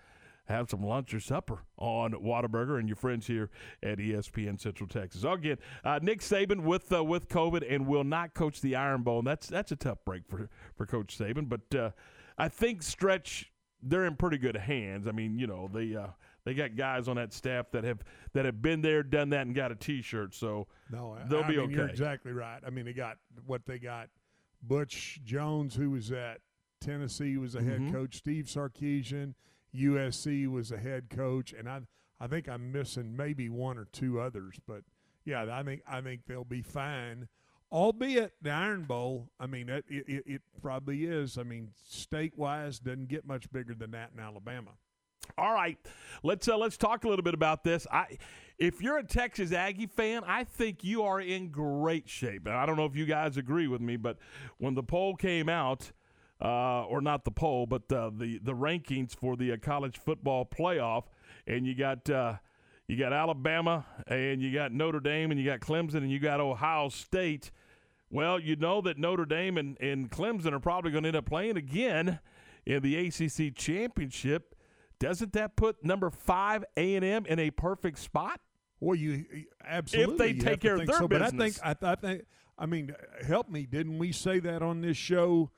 have 0.47 0.69
some 0.69 0.83
lunch 0.83 1.13
or 1.13 1.19
supper 1.19 1.59
on 1.77 2.11
Whataburger 2.13 2.79
and 2.79 2.87
your 2.87 2.95
friends 2.95 3.27
here 3.27 3.49
at 3.83 3.97
ESPN 3.99 4.59
Central 4.59 4.87
Texas. 4.87 5.23
Again, 5.23 5.57
uh, 5.83 5.99
Nick 6.01 6.19
Saban 6.21 6.61
with 6.63 6.91
uh, 6.91 7.03
with 7.03 7.27
COVID 7.29 7.65
and 7.69 7.87
will 7.87 8.03
not 8.03 8.33
coach 8.33 8.61
the 8.61 8.75
Iron 8.75 9.03
Bowl. 9.03 9.19
And 9.19 9.27
that's 9.27 9.47
that's 9.47 9.71
a 9.71 9.75
tough 9.75 9.99
break 10.05 10.23
for 10.27 10.49
for 10.75 10.85
Coach 10.85 11.17
Saban, 11.17 11.49
but 11.49 11.75
uh, 11.77 11.91
I 12.37 12.47
think 12.49 12.83
stretch 12.83 13.51
they're 13.83 14.05
in 14.05 14.15
pretty 14.15 14.37
good 14.37 14.55
hands. 14.57 15.07
I 15.07 15.11
mean, 15.11 15.37
you 15.37 15.47
know, 15.47 15.69
they 15.71 15.95
uh, 15.95 16.07
they 16.45 16.53
got 16.53 16.75
guys 16.75 17.07
on 17.07 17.17
that 17.17 17.33
staff 17.33 17.69
that 17.71 17.83
have 17.83 17.99
that 18.33 18.45
have 18.45 18.61
been 18.61 18.81
there, 18.81 19.03
done 19.03 19.29
that, 19.29 19.45
and 19.45 19.53
got 19.55 19.71
a 19.71 19.75
T-shirt, 19.75 20.33
so 20.33 20.67
No, 20.89 21.17
they'll 21.29 21.43
I 21.43 21.47
be 21.47 21.57
mean, 21.57 21.65
okay. 21.65 21.73
You're 21.75 21.87
exactly 21.89 22.31
right. 22.31 22.61
I 22.65 22.69
mean, 22.69 22.85
they 22.85 22.93
got 22.93 23.17
what 23.45 23.65
they 23.65 23.77
got. 23.79 24.09
Butch 24.63 25.19
Jones, 25.23 25.75
who 25.75 25.91
was 25.91 26.11
at 26.11 26.39
Tennessee, 26.81 27.37
was 27.37 27.55
a 27.55 27.61
head 27.61 27.81
Mhm. 27.81 27.91
coach. 27.91 28.15
Steve 28.15 28.45
Sarkisian, 28.45 29.33
USC 29.75 30.47
was 30.47 30.71
a 30.71 30.77
head 30.77 31.09
coach, 31.09 31.53
and 31.53 31.69
I 31.69 31.81
I 32.19 32.27
think 32.27 32.49
I'm 32.49 32.71
missing 32.71 33.15
maybe 33.15 33.49
one 33.49 33.77
or 33.77 33.85
two 33.85 34.19
others, 34.19 34.55
but 34.67 34.81
yeah, 35.25 35.45
I 35.51 35.63
think 35.63 35.81
I 35.87 36.01
think 36.01 36.21
they'll 36.27 36.43
be 36.43 36.61
fine. 36.61 37.27
Albeit 37.71 38.33
the 38.41 38.49
Iron 38.49 38.83
Bowl, 38.83 39.29
I 39.41 39.45
mean, 39.45 39.67
it, 39.67 39.83
it, 39.89 40.23
it 40.25 40.41
probably 40.61 41.03
is. 41.03 41.37
I 41.37 41.43
mean, 41.43 41.71
state 41.85 42.37
wise, 42.37 42.79
doesn't 42.79 43.09
get 43.09 43.27
much 43.27 43.51
bigger 43.51 43.73
than 43.73 43.91
that 43.91 44.11
in 44.15 44.21
Alabama. 44.21 44.71
All 45.37 45.53
right, 45.53 45.77
let's 46.23 46.47
uh, 46.47 46.57
let's 46.57 46.77
talk 46.77 47.03
a 47.03 47.09
little 47.09 47.23
bit 47.23 47.33
about 47.33 47.65
this. 47.65 47.85
I, 47.91 48.17
if 48.57 48.81
you're 48.81 48.97
a 48.97 49.03
Texas 49.03 49.51
Aggie 49.51 49.87
fan, 49.87 50.23
I 50.25 50.45
think 50.45 50.83
you 50.83 51.03
are 51.03 51.19
in 51.19 51.49
great 51.49 52.07
shape. 52.07 52.47
I 52.47 52.65
don't 52.65 52.77
know 52.77 52.85
if 52.85 52.95
you 52.95 53.05
guys 53.05 53.35
agree 53.35 53.67
with 53.67 53.81
me, 53.81 53.97
but 53.97 54.17
when 54.57 54.73
the 54.73 54.83
poll 54.83 55.15
came 55.15 55.49
out, 55.49 55.91
uh, 56.41 56.83
or 56.83 57.01
not 57.01 57.25
the 57.25 57.31
poll, 57.31 57.65
but 57.65 57.91
uh, 57.91 58.11
the 58.15 58.39
the 58.39 58.53
rankings 58.53 59.15
for 59.15 59.35
the 59.35 59.53
uh, 59.53 59.57
college 59.61 59.97
football 59.97 60.45
playoff, 60.45 61.03
and 61.47 61.65
you 61.65 61.75
got 61.75 62.09
uh, 62.09 62.35
you 62.87 62.97
got 62.97 63.13
Alabama, 63.13 63.85
and 64.07 64.41
you 64.41 64.53
got 64.53 64.71
Notre 64.71 64.99
Dame, 64.99 65.31
and 65.31 65.39
you 65.39 65.45
got 65.45 65.59
Clemson, 65.59 65.97
and 65.97 66.11
you 66.11 66.19
got 66.19 66.39
Ohio 66.39 66.89
State. 66.89 67.51
Well, 68.09 68.39
you 68.39 68.55
know 68.55 68.79
that 68.81 68.97
Notre 68.97 69.25
Dame 69.25 69.57
and, 69.57 69.77
and 69.81 70.09
Clemson 70.09 70.53
are 70.53 70.59
probably 70.59 70.91
going 70.91 71.03
to 71.03 71.09
end 71.09 71.17
up 71.17 71.25
playing 71.25 71.57
again 71.57 72.19
in 72.65 72.81
the 72.81 72.95
ACC 72.95 73.53
championship. 73.53 74.55
Doesn't 74.99 75.33
that 75.33 75.57
put 75.57 75.83
number 75.83 76.09
five 76.09 76.63
A 76.77 76.95
and 76.95 77.03
M 77.03 77.25
in 77.25 77.39
a 77.39 77.51
perfect 77.51 77.99
spot? 77.99 78.39
Well, 78.79 78.95
you 78.95 79.25
absolutely 79.65 80.13
if 80.13 80.17
they 80.19 80.27
you 80.29 80.41
take 80.41 80.61
care 80.61 80.75
of 80.75 80.85
their 80.85 80.97
so, 80.97 81.07
business. 81.07 81.59
But 81.59 81.67
I 81.67 81.73
think 81.73 81.83
I, 81.83 81.91
I 81.91 81.95
think 81.95 82.25
I 82.57 82.65
mean, 82.65 82.95
help 83.25 83.49
me. 83.49 83.65
Didn't 83.65 83.97
we 83.97 84.11
say 84.11 84.39
that 84.39 84.61
on 84.61 84.81
this 84.81 84.97
show 84.97 85.51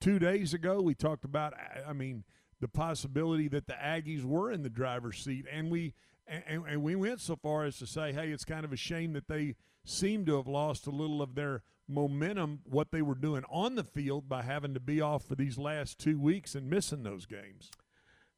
two 0.00 0.18
days 0.18 0.54
ago? 0.54 0.80
We 0.80 0.94
talked 0.94 1.24
about 1.24 1.54
I 1.86 1.92
mean 1.92 2.24
the 2.60 2.68
possibility 2.68 3.48
that 3.48 3.66
the 3.66 3.74
Aggies 3.74 4.24
were 4.24 4.50
in 4.50 4.62
the 4.62 4.70
driver's 4.70 5.18
seat, 5.18 5.46
and 5.50 5.70
we 5.70 5.94
and, 6.26 6.64
and 6.66 6.82
we 6.82 6.96
went 6.96 7.20
so 7.20 7.36
far 7.36 7.64
as 7.64 7.78
to 7.78 7.86
say, 7.86 8.12
hey, 8.12 8.30
it's 8.30 8.44
kind 8.44 8.64
of 8.64 8.72
a 8.72 8.76
shame 8.76 9.12
that 9.12 9.28
they 9.28 9.54
seem 9.84 10.26
to 10.26 10.36
have 10.36 10.48
lost 10.48 10.86
a 10.86 10.90
little 10.90 11.22
of 11.22 11.34
their 11.36 11.62
momentum, 11.88 12.60
what 12.64 12.90
they 12.90 13.02
were 13.02 13.14
doing 13.14 13.44
on 13.48 13.76
the 13.76 13.84
field 13.84 14.28
by 14.28 14.42
having 14.42 14.74
to 14.74 14.80
be 14.80 15.00
off 15.00 15.24
for 15.24 15.36
these 15.36 15.56
last 15.56 15.98
two 15.98 16.18
weeks 16.18 16.56
and 16.56 16.68
missing 16.68 17.04
those 17.04 17.26
games. 17.26 17.70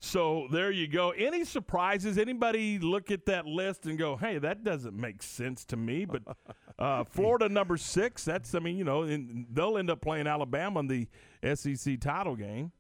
So 0.01 0.47
there 0.53 0.71
you 0.71 0.87
go. 0.87 1.11
Any 1.11 1.45
surprises? 1.45 2.19
Anybody 2.19 2.79
look 2.79 3.11
at 3.11 3.27
that 3.27 3.47
list 3.47 3.87
and 3.87 3.99
go, 3.99 4.17
"Hey, 4.17 4.39
that 4.39 4.63
doesn't 4.63 4.95
make 4.95 5.23
sense 5.23 5.65
to 5.67 5.77
me"? 5.77 6.05
But 6.05 6.23
uh, 6.79 7.05
Florida 7.05 7.49
number 7.49 7.77
six. 7.77 8.25
That's 8.25 8.55
I 8.55 8.61
mean, 8.61 8.77
you 8.77 8.85
know, 8.85 9.03
and 9.03 9.47
they'll 9.51 9.77
end 9.77 9.91
up 9.91 10.01
playing 10.01 10.29
Alabama 10.29 10.81
in 10.81 10.87
the 10.87 11.09
SEC 11.55 12.01
title 12.01 12.37
game. 12.37 12.73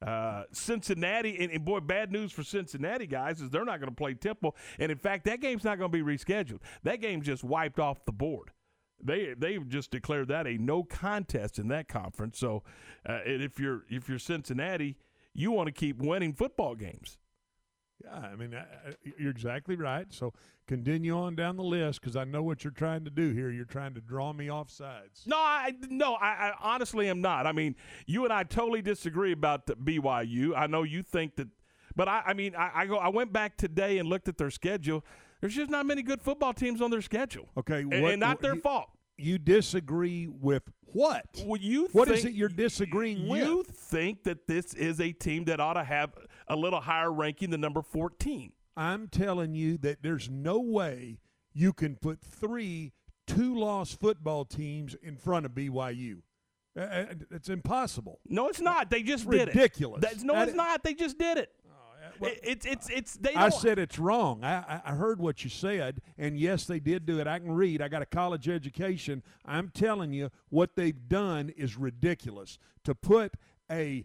Uh, 0.00 0.44
Cincinnati, 0.52 1.36
and, 1.42 1.50
and 1.50 1.64
boy, 1.64 1.80
bad 1.80 2.12
news 2.12 2.30
for 2.30 2.44
Cincinnati 2.44 3.06
guys 3.06 3.40
is 3.40 3.50
they're 3.50 3.64
not 3.64 3.80
going 3.80 3.90
to 3.90 3.96
play 3.96 4.14
Temple, 4.14 4.54
and 4.78 4.92
in 4.92 4.98
fact, 4.98 5.24
that 5.24 5.40
game's 5.40 5.64
not 5.64 5.76
going 5.76 5.90
to 5.90 6.04
be 6.04 6.04
rescheduled. 6.04 6.60
That 6.84 7.00
game's 7.00 7.26
just 7.26 7.42
wiped 7.42 7.80
off 7.80 8.04
the 8.04 8.12
board. 8.12 8.52
They 9.02 9.34
they've 9.36 9.68
just 9.68 9.90
declared 9.90 10.28
that 10.28 10.46
a 10.46 10.56
no 10.56 10.84
contest 10.84 11.58
in 11.58 11.68
that 11.68 11.88
conference. 11.88 12.38
So, 12.38 12.62
uh, 13.08 13.20
if 13.24 13.58
you're 13.58 13.82
if 13.88 14.08
you're 14.08 14.20
Cincinnati, 14.20 14.96
you 15.34 15.50
want 15.50 15.66
to 15.66 15.72
keep 15.72 15.98
winning 15.98 16.32
football 16.32 16.74
games. 16.76 17.18
Yeah, 18.04 18.16
I 18.16 18.36
mean, 18.36 18.54
I- 18.54 18.94
you're 19.18 19.30
exactly 19.30 19.74
right. 19.76 20.06
So 20.10 20.32
continue 20.66 21.16
on 21.16 21.34
down 21.34 21.56
the 21.56 21.64
list 21.64 22.00
because 22.00 22.14
I 22.16 22.24
know 22.24 22.42
what 22.42 22.62
you're 22.62 22.70
trying 22.70 23.04
to 23.04 23.10
do 23.10 23.32
here. 23.32 23.50
You're 23.50 23.64
trying 23.64 23.94
to 23.94 24.00
draw 24.00 24.32
me 24.32 24.48
off 24.48 24.70
sides. 24.70 25.22
No, 25.26 25.36
I 25.36 25.72
no, 25.90 26.14
I, 26.14 26.50
I 26.50 26.52
honestly 26.60 27.08
am 27.08 27.20
not. 27.20 27.46
I 27.46 27.52
mean, 27.52 27.74
you 28.06 28.24
and 28.24 28.32
I 28.32 28.44
totally 28.44 28.82
disagree 28.82 29.32
about 29.32 29.66
the 29.66 29.74
BYU. 29.74 30.56
I 30.56 30.66
know 30.68 30.84
you 30.84 31.02
think 31.02 31.36
that, 31.36 31.48
but 31.96 32.06
I, 32.08 32.22
I 32.26 32.34
mean, 32.34 32.54
I, 32.54 32.70
I 32.74 32.86
go. 32.86 32.96
I 32.98 33.08
went 33.08 33.32
back 33.32 33.56
today 33.56 33.98
and 33.98 34.08
looked 34.08 34.28
at 34.28 34.38
their 34.38 34.50
schedule. 34.50 35.04
There's 35.40 35.54
just 35.54 35.70
not 35.70 35.84
many 35.86 36.02
good 36.02 36.20
football 36.22 36.52
teams 36.52 36.80
on 36.82 36.90
their 36.90 37.02
schedule. 37.02 37.48
Okay, 37.56 37.80
and, 37.80 38.02
what- 38.02 38.12
and 38.12 38.20
not 38.20 38.40
their 38.40 38.54
you- 38.54 38.60
fault. 38.60 38.88
You 39.20 39.36
disagree 39.36 40.28
with 40.28 40.62
what? 40.92 41.26
Well, 41.44 41.60
you 41.60 41.88
What 41.90 42.08
is 42.08 42.24
it 42.24 42.34
you're 42.34 42.48
disagreeing 42.48 43.18
You 43.24 43.30
with? 43.30 43.42
You 43.48 43.64
think 43.68 44.22
that 44.22 44.46
this 44.46 44.74
is 44.74 45.00
a 45.00 45.10
team 45.10 45.44
that 45.46 45.58
ought 45.58 45.72
to 45.72 45.82
have 45.82 46.10
a 46.48 46.56
little 46.56 46.80
higher 46.80 47.12
ranking 47.12 47.50
than 47.50 47.60
number 47.60 47.82
14? 47.82 48.52
I'm 48.76 49.08
telling 49.08 49.54
you 49.54 49.76
that 49.78 50.02
there's 50.02 50.28
no 50.30 50.58
way 50.60 51.18
you 51.52 51.72
can 51.72 51.96
put 51.96 52.20
three 52.20 52.92
two-loss 53.26 53.92
football 53.92 54.44
teams 54.44 54.94
in 55.02 55.16
front 55.16 55.44
of 55.46 55.52
BYU. 55.52 56.22
Uh, 56.76 56.80
uh, 56.82 57.04
It's 57.30 57.48
impossible. 57.48 58.20
No, 58.28 58.48
it's 58.48 58.60
not. 58.60 58.88
They 58.90 59.02
just 59.02 59.28
did 59.28 59.48
it. 59.48 59.54
ridiculous. 59.54 60.00
That's, 60.00 60.22
no, 60.22 60.40
it's 60.42 60.54
not. 60.54 60.82
They 60.84 60.94
just 60.94 61.18
did 61.18 61.38
it. 61.38 61.50
It- 62.20 62.40
it's 62.42 62.66
it's 62.66 62.88
it's 62.90 63.14
they. 63.16 63.34
I 63.34 63.48
said 63.50 63.78
it's 63.78 63.98
wrong. 63.98 64.42
I- 64.42 64.80
I 64.84 64.94
heard 64.94 65.20
what 65.20 65.44
you 65.44 65.50
said, 65.50 66.00
and 66.16 66.38
yes, 66.38 66.64
they 66.64 66.80
did 66.80 67.06
do 67.06 67.20
it. 67.20 67.26
I 67.28 67.38
can 67.38 67.52
read. 67.52 67.80
I 67.82 67.88
got 67.88 68.02
a 68.02 68.06
college 68.06 68.48
education. 68.48 69.22
I'm 69.44 69.68
telling 69.70 70.12
you, 70.12 70.30
what 70.48 70.74
they've 70.74 71.08
done 71.08 71.50
is 71.50 71.76
ridiculous. 71.76 72.58
To 72.84 72.94
put 72.94 73.34
a 73.70 74.04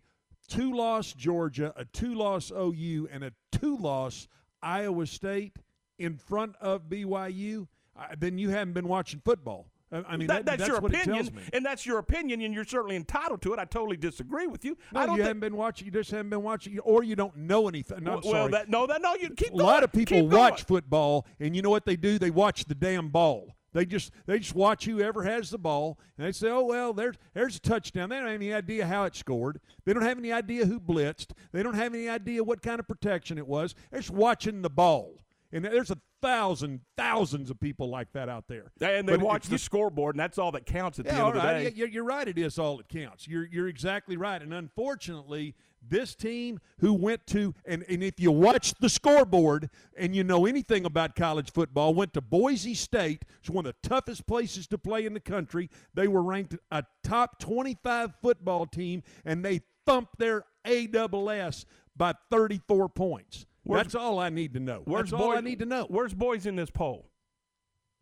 two-loss 0.49 1.13
Georgia, 1.13 1.73
a 1.75 1.85
two-loss 1.85 2.51
OU, 2.51 3.07
and 3.11 3.23
a 3.23 3.31
two-loss 3.51 4.27
Iowa 4.61 5.05
State 5.05 5.57
in 5.99 6.17
front 6.17 6.55
of 6.61 6.83
BYU, 6.89 7.67
uh, 7.97 8.07
then 8.17 8.37
you 8.37 8.49
haven't 8.49 8.73
been 8.73 8.87
watching 8.87 9.21
football. 9.23 9.67
I 9.91 10.17
mean, 10.17 10.25
That- 10.27 10.45
that, 10.45 10.57
that's, 10.57 10.67
your 10.67 10.79
what 10.81 10.91
opinion, 10.95 11.09
it 11.19 11.23
tells 11.23 11.31
me. 11.33 11.41
and 11.53 11.63
that's 11.63 11.85
your 11.85 11.99
opinion, 11.99 12.41
and 12.41 12.51
you're 12.51 12.63
certainly 12.63 12.95
entitled 12.95 13.43
to 13.43 13.53
it. 13.53 13.59
I 13.59 13.65
totally 13.65 13.95
disagree 13.95 14.47
with 14.47 14.65
you. 14.65 14.75
No, 14.91 15.01
I 15.01 15.05
don't 15.05 15.17
you 15.17 15.21
haven't 15.21 15.41
been 15.41 15.55
watching. 15.55 15.85
You 15.85 15.91
just 15.91 16.09
haven't 16.09 16.31
been 16.31 16.41
watching, 16.41 16.79
or 16.79 17.03
you 17.03 17.15
don't 17.15 17.35
know 17.37 17.67
anything. 17.67 18.03
No, 18.03 18.13
I'm 18.15 18.21
well, 18.23 18.49
that 18.49 18.69
no, 18.69 18.87
that 18.87 19.03
no, 19.03 19.13
you 19.13 19.29
keep 19.29 19.53
a 19.53 19.55
lot 19.55 19.83
of 19.83 19.91
people 19.91 20.21
going. 20.21 20.31
watch 20.31 20.63
football, 20.63 21.27
and 21.39 21.55
you 21.55 21.61
know 21.61 21.69
what 21.69 21.85
they 21.85 21.95
do? 21.95 22.17
They 22.17 22.31
watch 22.31 22.65
the 22.65 22.73
damn 22.73 23.09
ball. 23.09 23.52
They 23.73 23.85
just 23.85 24.11
they 24.25 24.39
just 24.39 24.55
watch 24.55 24.85
whoever 24.85 25.23
has 25.23 25.49
the 25.49 25.57
ball, 25.57 25.99
and 26.17 26.25
they 26.27 26.31
say, 26.31 26.49
"Oh 26.49 26.63
well, 26.63 26.93
there's 26.93 27.15
there's 27.33 27.57
a 27.57 27.59
touchdown." 27.59 28.09
They 28.09 28.17
don't 28.17 28.27
have 28.27 28.35
any 28.35 28.53
idea 28.53 28.85
how 28.85 29.03
it 29.05 29.15
scored. 29.15 29.59
They 29.85 29.93
don't 29.93 30.03
have 30.03 30.17
any 30.17 30.31
idea 30.31 30.65
who 30.65 30.79
blitzed. 30.79 31.31
They 31.51 31.63
don't 31.63 31.73
have 31.75 31.93
any 31.93 32.07
idea 32.07 32.43
what 32.43 32.61
kind 32.61 32.79
of 32.79 32.87
protection 32.87 33.37
it 33.37 33.47
was. 33.47 33.75
They're 33.91 33.99
just 33.99 34.11
watching 34.13 34.61
the 34.61 34.69
ball, 34.69 35.19
and 35.51 35.65
there's 35.65 35.91
a 35.91 35.97
thousand 36.21 36.79
thousands 36.95 37.49
of 37.49 37.59
people 37.59 37.89
like 37.89 38.13
that 38.13 38.29
out 38.29 38.47
there. 38.47 38.71
And 38.79 39.09
they 39.09 39.17
But 39.17 39.25
watch 39.25 39.43
the 39.45 39.55
just- 39.55 39.65
scoreboard, 39.65 40.15
and 40.15 40.19
that's 40.19 40.37
all 40.37 40.51
that 40.53 40.65
counts 40.65 40.99
at 40.99 41.05
the 41.05 41.11
end 41.11 41.21
of 41.21 41.33
the 41.33 41.41
day. 41.41 41.63
Yeah, 41.63 41.69
You're, 41.75 41.87
you're 41.89 42.03
right. 42.05 42.27
It 42.27 42.37
is 42.37 42.57
all 42.57 42.77
that 42.77 42.87
counts. 42.87 43.27
You're 43.27 43.45
you're 43.45 43.67
exactly 43.67 44.15
right. 44.17 44.41
And 44.41 44.53
unfortunately, 44.53 45.55
this 45.89 46.15
team 46.15 46.59
who 46.79 46.93
went 46.93 47.25
to 47.27 47.53
and, 47.65 47.83
and 47.89 48.03
if 48.03 48.19
you 48.19 48.31
watch 48.31 48.73
the 48.79 48.89
scoreboard 48.89 49.69
and 49.97 50.15
you 50.15 50.23
know 50.23 50.45
anything 50.45 50.85
about 50.85 51.15
college 51.15 51.51
football, 51.51 51.93
went 51.93 52.13
to 52.13 52.21
Boise 52.21 52.73
State. 52.73 53.25
It's 53.39 53.49
one 53.49 53.65
of 53.65 53.75
the 53.81 53.87
toughest 53.89 54.25
places 54.27 54.67
to 54.67 54.77
play 54.77 55.05
in 55.05 55.13
the 55.13 55.19
country. 55.19 55.69
They 55.93 56.07
were 56.07 56.23
ranked 56.23 56.55
a 56.71 56.83
top 57.03 57.39
25 57.39 58.13
football 58.21 58.65
team, 58.65 59.03
and 59.25 59.43
they 59.43 59.61
thumped 59.85 60.17
their 60.19 60.45
AWS 60.65 61.65
by 61.95 62.13
34 62.31 62.89
points. 62.89 63.45
Where's- 63.63 63.85
That's 63.85 63.95
all 63.95 64.19
I 64.19 64.29
need 64.29 64.53
to 64.53 64.59
know. 64.59 64.81
Where's 64.85 65.11
That's 65.11 65.21
all 65.21 65.31
I 65.31 65.41
need 65.41 65.59
to 65.59 65.65
know. 65.65 65.85
Where's 65.89 66.13
Boise 66.13 66.49
in 66.49 66.55
this 66.55 66.69
poll? 66.69 67.09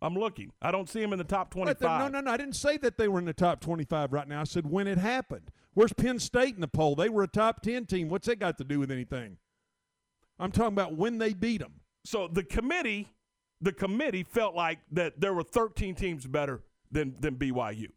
I'm 0.01 0.15
looking. 0.15 0.51
I 0.61 0.71
don't 0.71 0.89
see 0.89 0.99
them 0.99 1.13
in 1.13 1.19
the 1.19 1.23
top 1.23 1.53
But 1.53 1.79
they're- 1.79 1.87
25. 1.89 2.11
No, 2.11 2.19
no, 2.19 2.25
no. 2.25 2.31
I 2.31 2.37
didn't 2.37 2.55
say 2.55 2.77
that 2.77 2.97
they 2.97 3.07
were 3.07 3.19
in 3.19 3.25
the 3.25 3.33
top 3.33 3.61
25 3.61 4.11
right 4.13 4.27
now. 4.27 4.41
I 4.41 4.45
said 4.45 4.69
when 4.69 4.87
it 4.87 4.97
happened. 4.97 5.51
Where's 5.73 5.93
Penn 5.93 6.19
State 6.19 6.55
in 6.55 6.61
the 6.61 6.67
poll? 6.67 6.95
They 6.95 7.07
were 7.09 7.23
a 7.23 7.27
top 7.27 7.61
10 7.61 7.85
team. 7.85 8.09
What's 8.09 8.27
that 8.27 8.39
got 8.39 8.57
to 8.57 8.63
do 8.63 8.79
with 8.79 8.91
anything? 8.91 9.37
I'm 10.39 10.51
talking 10.51 10.73
about 10.73 10.97
when 10.97 11.17
they 11.19 11.33
beat 11.33 11.59
them. 11.61 11.81
So 12.03 12.27
the 12.27 12.43
committee, 12.43 13.09
the 13.61 13.71
committee 13.71 14.23
felt 14.23 14.55
like 14.55 14.79
that 14.91 15.21
there 15.21 15.33
were 15.33 15.43
13 15.43 15.93
teams 15.95 16.25
better 16.25 16.61
than 16.91 17.15
than 17.19 17.35
BYU. 17.35 17.89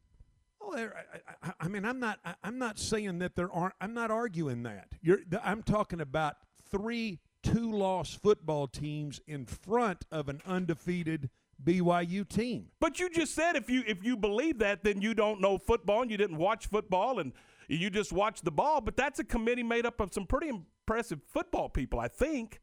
Oh, 0.61 0.75
there- 0.77 0.95
I, 1.43 1.49
I, 1.49 1.53
I 1.61 1.69
mean, 1.69 1.85
I'm 1.87 1.99
not. 1.99 2.19
I, 2.25 2.35
I'm 2.45 2.59
not 2.59 2.79
saying 2.79 3.19
that 3.21 3.35
there 3.35 3.51
aren't. 3.51 3.75
I'm 3.81 3.95
not 3.95 4.11
arguing 4.11 4.63
that. 4.65 4.89
You're. 5.01 5.21
I'm 5.43 5.63
talking 5.63 6.01
about 6.03 6.37
three 6.71 7.21
two-loss 7.43 8.15
football 8.15 8.67
teams 8.67 9.21
in 9.27 9.47
front 9.47 10.05
of 10.11 10.29
an 10.29 10.41
undefeated 10.47 11.29
BYU 11.65 12.29
team. 12.29 12.67
But 12.81 13.01
you 13.01 13.09
just 13.11 13.35
said 13.35 13.57
if 13.57 13.71
you 13.71 13.83
if 13.87 14.05
you 14.05 14.17
believe 14.17 14.59
that, 14.59 14.85
then 14.85 15.01
you 15.01 15.15
don't 15.15 15.41
know 15.41 15.59
football 15.59 16.03
and 16.03 16.11
you 16.11 16.17
didn't 16.17 16.37
watch 16.39 16.67
football 16.67 17.19
and 17.19 17.33
you 17.69 17.89
just 17.91 18.13
watch 18.13 18.43
the 18.43 18.51
ball. 18.51 18.81
But 18.81 18.97
that's 18.97 19.19
a 19.19 19.25
committee 19.25 19.63
made 19.63 19.87
up 19.87 20.01
of 20.01 20.13
some 20.13 20.27
pretty 20.27 20.49
impressive 20.49 21.21
football 21.33 21.69
people, 21.69 21.99
I 22.01 22.09
think. 22.09 22.61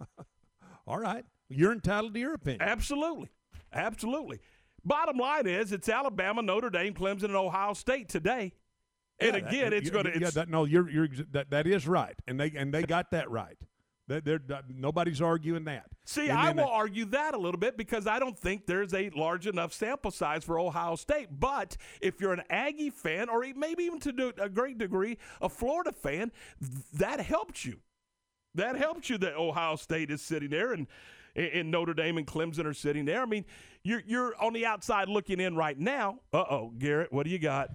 All 0.86 0.98
right, 0.98 1.24
you're 1.48 1.72
entitled 1.72 2.14
to 2.14 2.20
your 2.20 2.34
opinion. 2.34 2.62
Absolutely, 2.62 3.28
absolutely. 3.72 4.40
Bottom 4.84 5.18
line 5.18 5.46
is, 5.46 5.72
it's 5.72 5.88
Alabama, 5.88 6.42
Notre 6.42 6.70
Dame, 6.70 6.94
Clemson, 6.94 7.24
and 7.24 7.36
Ohio 7.36 7.74
State 7.74 8.08
today. 8.08 8.54
And 9.18 9.34
Yeah, 9.34 9.40
that- 9.40 9.48
again, 9.48 9.72
it's 9.74 9.90
going 9.90 10.06
to. 10.06 10.18
Yeah, 10.18 10.30
that, 10.30 10.48
no, 10.48 10.64
you're 10.64 10.88
you're 10.90 11.08
that 11.32 11.50
that 11.50 11.66
is 11.66 11.86
right, 11.86 12.16
and 12.26 12.40
they 12.40 12.50
and 12.56 12.72
they 12.72 12.82
got 12.82 13.10
that 13.10 13.30
right. 13.30 13.58
They're, 14.18 14.40
nobody's 14.68 15.22
arguing 15.22 15.64
that. 15.64 15.86
See, 16.04 16.28
And 16.28 16.38
I 16.38 16.50
will 16.50 16.68
argue 16.68 17.04
that 17.06 17.34
a 17.34 17.38
little 17.38 17.60
bit 17.60 17.76
because 17.76 18.08
I 18.08 18.18
don't 18.18 18.36
think 18.36 18.66
there's 18.66 18.92
a 18.92 19.10
large 19.10 19.46
enough 19.46 19.72
sample 19.72 20.10
size 20.10 20.42
for 20.42 20.58
Ohio 20.58 20.96
State. 20.96 21.28
But 21.38 21.76
if 22.00 22.20
you're 22.20 22.32
an 22.32 22.42
Aggie 22.50 22.90
fan, 22.90 23.28
or 23.28 23.44
maybe 23.54 23.84
even 23.84 24.00
to 24.00 24.34
a 24.38 24.48
great 24.48 24.78
degree 24.78 25.18
a 25.40 25.48
Florida 25.48 25.92
fan, 25.92 26.32
that 26.94 27.20
helps 27.20 27.64
you. 27.64 27.78
That 28.56 28.74
helps 28.76 29.08
you 29.08 29.18
that 29.18 29.34
Ohio 29.36 29.76
State 29.76 30.10
is 30.10 30.20
sitting 30.20 30.50
there 30.50 30.72
and 30.72 30.88
and 31.36 31.70
Notre 31.70 31.94
Dame 31.94 32.18
and 32.18 32.26
Clemson 32.26 32.64
are 32.64 32.74
sitting 32.74 33.04
there. 33.04 33.22
I 33.22 33.26
mean, 33.26 33.44
you're 33.84 34.02
you're 34.04 34.34
on 34.42 34.52
the 34.52 34.66
outside 34.66 35.08
looking 35.08 35.38
in 35.38 35.54
right 35.54 35.78
now. 35.78 36.18
Uh 36.32 36.44
oh, 36.50 36.72
Garrett, 36.76 37.12
what 37.12 37.24
do 37.24 37.30
you 37.30 37.38
got? 37.38 37.70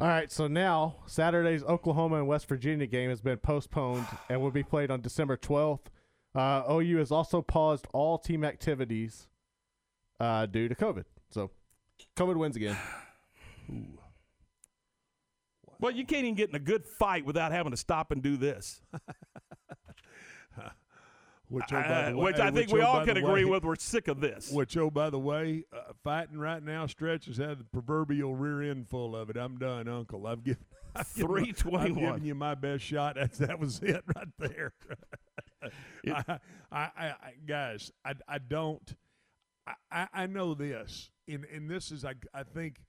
All 0.00 0.06
right, 0.06 0.32
so 0.32 0.46
now 0.48 0.96
Saturday's 1.04 1.62
Oklahoma 1.62 2.16
and 2.16 2.26
West 2.26 2.48
Virginia 2.48 2.86
game 2.86 3.10
has 3.10 3.20
been 3.20 3.36
postponed 3.36 4.06
and 4.30 4.40
will 4.40 4.50
be 4.50 4.62
played 4.62 4.90
on 4.90 5.02
December 5.02 5.36
12th. 5.36 5.88
Uh, 6.34 6.62
OU 6.70 6.96
has 6.96 7.12
also 7.12 7.42
paused 7.42 7.86
all 7.92 8.16
team 8.16 8.42
activities 8.42 9.28
uh, 10.18 10.46
due 10.46 10.68
to 10.68 10.74
COVID. 10.74 11.04
So, 11.28 11.50
COVID 12.16 12.36
wins 12.36 12.56
again. 12.56 12.78
Well, 15.78 15.92
you 15.92 16.06
can't 16.06 16.24
even 16.24 16.34
get 16.34 16.48
in 16.48 16.54
a 16.54 16.60
good 16.60 16.86
fight 16.86 17.26
without 17.26 17.52
having 17.52 17.72
to 17.72 17.76
stop 17.76 18.10
and 18.10 18.22
do 18.22 18.38
this. 18.38 18.80
Which, 21.50 21.64
oh, 21.72 21.76
by 21.76 21.82
Uh, 21.82 22.10
the 22.10 22.16
way, 22.16 22.24
which 22.24 22.36
I 22.38 22.50
think 22.52 22.68
which, 22.68 22.74
we 22.74 22.80
oh, 22.82 22.86
all 22.86 23.04
can 23.04 23.16
agree 23.16 23.44
way- 23.44 23.50
with. 23.50 23.64
We're 23.64 23.74
sick 23.74 24.06
of 24.06 24.20
this. 24.20 24.52
Which, 24.52 24.76
oh, 24.76 24.88
by 24.88 25.10
the 25.10 25.18
way, 25.18 25.64
uh, 25.72 25.92
fighting 26.04 26.38
right 26.38 26.62
now, 26.62 26.86
Stretch 26.86 27.26
has 27.26 27.38
had 27.38 27.58
the 27.58 27.64
proverbial 27.64 28.36
rear 28.36 28.62
end 28.70 28.88
full 28.88 29.16
of 29.16 29.30
it. 29.30 29.36
I'm 29.36 29.58
done, 29.58 29.88
Uncle. 29.88 30.26
I've 30.28 30.44
given. 30.44 30.64
I've 30.94 31.12
given 31.14 31.30
my- 31.32 31.40
I've 31.40 31.56
321. 31.56 31.94
given 32.14 32.24
you 32.24 32.34
my 32.36 32.54
best 32.54 32.84
shot. 32.84 33.16
That's, 33.16 33.38
that 33.38 33.58
was 33.58 33.80
it 33.80 34.02
right 34.14 34.28
there. 34.38 34.72
I, 36.06 36.24
I, 36.28 36.38
I, 36.72 36.88
I, 37.06 37.14
guys, 37.46 37.90
I, 38.04 38.14
I 38.28 38.38
don't. 38.38 38.94
I, 39.90 40.08
I, 40.12 40.26
know 40.26 40.54
this, 40.54 41.10
and 41.28 41.44
and 41.52 41.68
this 41.70 41.92
is, 41.92 42.04
I, 42.04 42.14
I 42.34 42.42
think, 42.44 42.80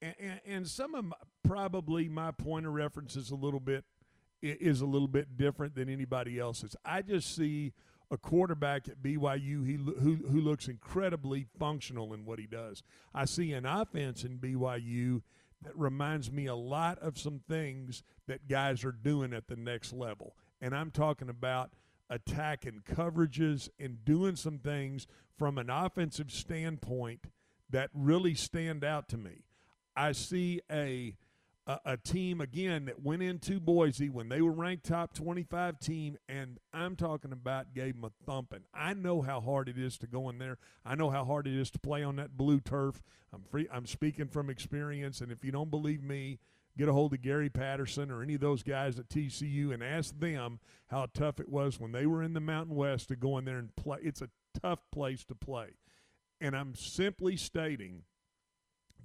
and, 0.00 0.14
and, 0.20 0.40
and 0.46 0.68
some 0.68 0.94
of 0.94 1.04
my, 1.06 1.16
probably 1.42 2.08
my 2.08 2.30
point 2.30 2.66
of 2.66 2.72
reference 2.74 3.16
is 3.16 3.30
a 3.30 3.34
little 3.34 3.58
bit 3.60 3.84
is 4.40 4.80
a 4.82 4.86
little 4.86 5.08
bit 5.08 5.36
different 5.36 5.74
than 5.74 5.88
anybody 5.88 6.38
else's. 6.38 6.76
I 6.84 7.02
just 7.02 7.34
see 7.34 7.72
a 8.12 8.18
quarterback 8.18 8.88
at 8.88 9.02
BYU 9.02 9.66
he, 9.66 9.76
who 9.76 10.16
who 10.16 10.40
looks 10.40 10.68
incredibly 10.68 11.46
functional 11.58 12.12
in 12.12 12.26
what 12.26 12.38
he 12.38 12.46
does. 12.46 12.82
I 13.14 13.24
see 13.24 13.52
an 13.52 13.64
offense 13.64 14.22
in 14.22 14.38
BYU 14.38 15.22
that 15.62 15.76
reminds 15.76 16.30
me 16.30 16.46
a 16.46 16.54
lot 16.54 16.98
of 16.98 17.18
some 17.18 17.40
things 17.48 18.02
that 18.26 18.48
guys 18.48 18.84
are 18.84 18.92
doing 18.92 19.32
at 19.32 19.48
the 19.48 19.56
next 19.56 19.92
level. 19.92 20.36
And 20.60 20.74
I'm 20.74 20.90
talking 20.90 21.30
about 21.30 21.72
attacking 22.10 22.82
coverages 22.86 23.70
and 23.80 24.04
doing 24.04 24.36
some 24.36 24.58
things 24.58 25.06
from 25.38 25.56
an 25.56 25.70
offensive 25.70 26.30
standpoint 26.30 27.26
that 27.70 27.88
really 27.94 28.34
stand 28.34 28.84
out 28.84 29.08
to 29.08 29.16
me. 29.16 29.44
I 29.96 30.12
see 30.12 30.60
a 30.70 31.16
a, 31.66 31.78
a 31.84 31.96
team 31.96 32.40
again 32.40 32.86
that 32.86 33.02
went 33.02 33.22
into 33.22 33.60
Boise 33.60 34.10
when 34.10 34.28
they 34.28 34.40
were 34.40 34.52
ranked 34.52 34.86
top 34.86 35.14
25 35.14 35.78
team, 35.78 36.18
and 36.28 36.58
I'm 36.72 36.96
talking 36.96 37.32
about 37.32 37.74
gave 37.74 37.94
them 37.94 38.04
a 38.04 38.24
thumping. 38.24 38.62
I 38.74 38.94
know 38.94 39.22
how 39.22 39.40
hard 39.40 39.68
it 39.68 39.78
is 39.78 39.96
to 39.98 40.06
go 40.06 40.28
in 40.28 40.38
there. 40.38 40.58
I 40.84 40.94
know 40.94 41.10
how 41.10 41.24
hard 41.24 41.46
it 41.46 41.54
is 41.54 41.70
to 41.72 41.78
play 41.78 42.02
on 42.02 42.16
that 42.16 42.36
blue 42.36 42.60
turf. 42.60 43.02
I'm 43.32 43.42
free. 43.42 43.68
I'm 43.72 43.86
speaking 43.86 44.28
from 44.28 44.50
experience, 44.50 45.20
and 45.20 45.30
if 45.30 45.44
you 45.44 45.52
don't 45.52 45.70
believe 45.70 46.02
me, 46.02 46.40
get 46.76 46.88
a 46.88 46.92
hold 46.92 47.12
of 47.12 47.22
Gary 47.22 47.50
Patterson 47.50 48.10
or 48.10 48.22
any 48.22 48.34
of 48.34 48.40
those 48.40 48.62
guys 48.62 48.98
at 48.98 49.08
TCU 49.08 49.72
and 49.72 49.82
ask 49.82 50.18
them 50.18 50.58
how 50.88 51.06
tough 51.14 51.38
it 51.38 51.48
was 51.48 51.78
when 51.78 51.92
they 51.92 52.06
were 52.06 52.22
in 52.22 52.34
the 52.34 52.40
Mountain 52.40 52.74
West 52.74 53.08
to 53.08 53.16
go 53.16 53.38
in 53.38 53.44
there 53.44 53.58
and 53.58 53.74
play. 53.76 53.98
It's 54.02 54.22
a 54.22 54.30
tough 54.60 54.80
place 54.90 55.24
to 55.26 55.34
play, 55.34 55.68
and 56.40 56.56
I'm 56.56 56.74
simply 56.74 57.36
stating 57.36 58.02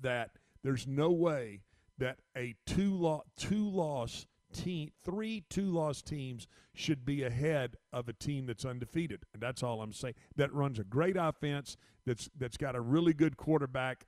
that 0.02 0.32
there's 0.64 0.88
no 0.88 1.12
way 1.12 1.62
that 1.98 2.20
a 2.36 2.56
two 2.66 3.22
two 3.38 3.70
loss 3.70 4.26
team, 4.54 4.92
three 5.04 5.44
two 5.50 5.72
loss 5.72 6.02
teams 6.02 6.48
should 6.74 7.06
be 7.06 7.24
ahead 7.24 7.76
of 7.92 8.08
a 8.08 8.14
team 8.14 8.46
that's 8.46 8.66
undefeated. 8.66 9.24
And 9.34 9.42
that's 9.42 9.64
all 9.64 9.82
I'm 9.82 9.94
saying. 9.94 10.16
That 10.36 10.54
runs 10.54 10.80
a 10.80 10.84
great 10.84 11.18
offense. 11.18 11.78
That's 12.06 12.30
that's 12.38 12.58
got 12.58 12.76
a 12.76 12.82
really 12.82 13.14
good 13.14 13.38
quarterback, 13.38 14.06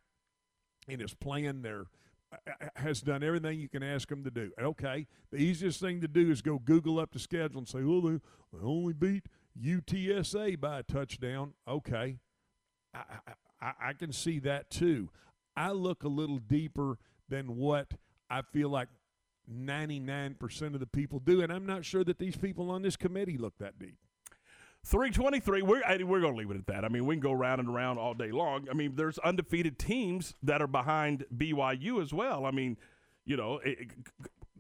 and 0.88 1.02
is 1.02 1.14
playing 1.14 1.62
their 1.62 1.86
has 2.76 3.02
done 3.02 3.24
everything 3.24 3.60
you 3.60 3.68
can 3.68 3.82
ask 3.82 4.08
them 4.08 4.24
to 4.24 4.30
do. 4.32 4.52
Okay, 4.62 5.08
the 5.32 5.38
easiest 5.38 5.80
thing 5.80 6.00
to 6.02 6.08
do 6.08 6.30
is 6.30 6.42
go 6.44 6.60
Google 6.60 7.00
up 7.00 7.12
the 7.12 7.20
schedule 7.20 7.58
and 7.58 7.68
say, 7.68 7.82
"Well, 7.84 8.02
they, 8.02 8.20
only 8.64 8.94
beat 8.94 9.26
UTSA 9.60 10.60
by 10.60 10.80
a 10.80 10.84
touchdown." 10.84 11.54
Okay, 11.68 12.20
I, 12.94 13.00
I- 13.62 13.74
I 13.82 13.94
can 13.94 14.14
see 14.14 14.40
that 14.40 14.70
too. 14.70 15.10
I 15.58 15.72
look 15.72 16.04
a 16.04 16.08
little 16.08 16.38
deeper 16.38 16.98
than 17.30 17.56
what 17.58 17.94
I 18.30 18.42
feel 18.42 18.70
like 18.70 18.90
99% 19.52 20.74
of 20.74 20.80
the 20.80 20.86
people 20.88 21.20
do, 21.20 21.42
and 21.42 21.52
I'm 21.52 21.66
not 21.66 21.84
sure 21.86 22.04
that 22.04 22.20
these 22.20 22.36
people 22.36 22.70
on 22.72 22.82
this 22.82 22.96
committee 22.96 23.38
look 23.38 23.58
that 23.60 23.80
deep. 23.80 23.96
323 24.86 25.62
we're 25.62 25.82
we're 26.06 26.22
going 26.22 26.34
to 26.34 26.40
leave 26.40 26.52
it 26.52 26.58
at 26.58 26.68
that. 26.68 26.86
I 26.86 26.88
mean, 26.90 27.06
we 27.06 27.16
can 27.16 27.20
go 27.22 27.34
round 27.34 27.60
and 27.60 27.68
around 27.70 27.98
all 27.98 28.14
day 28.14 28.32
long. 28.32 28.68
I 28.70 28.74
mean, 28.74 28.96
there's 28.96 29.18
undefeated 29.20 29.78
teams 29.78 30.34
that 30.44 30.62
are 30.62 30.68
behind 30.68 31.26
BYU 31.36 32.02
as 32.02 32.14
well. 32.14 32.46
I 32.46 32.52
mean, 32.52 32.78
you 33.26 33.36
know, 33.36 33.58
it, 33.64 33.78
it- 33.82 33.92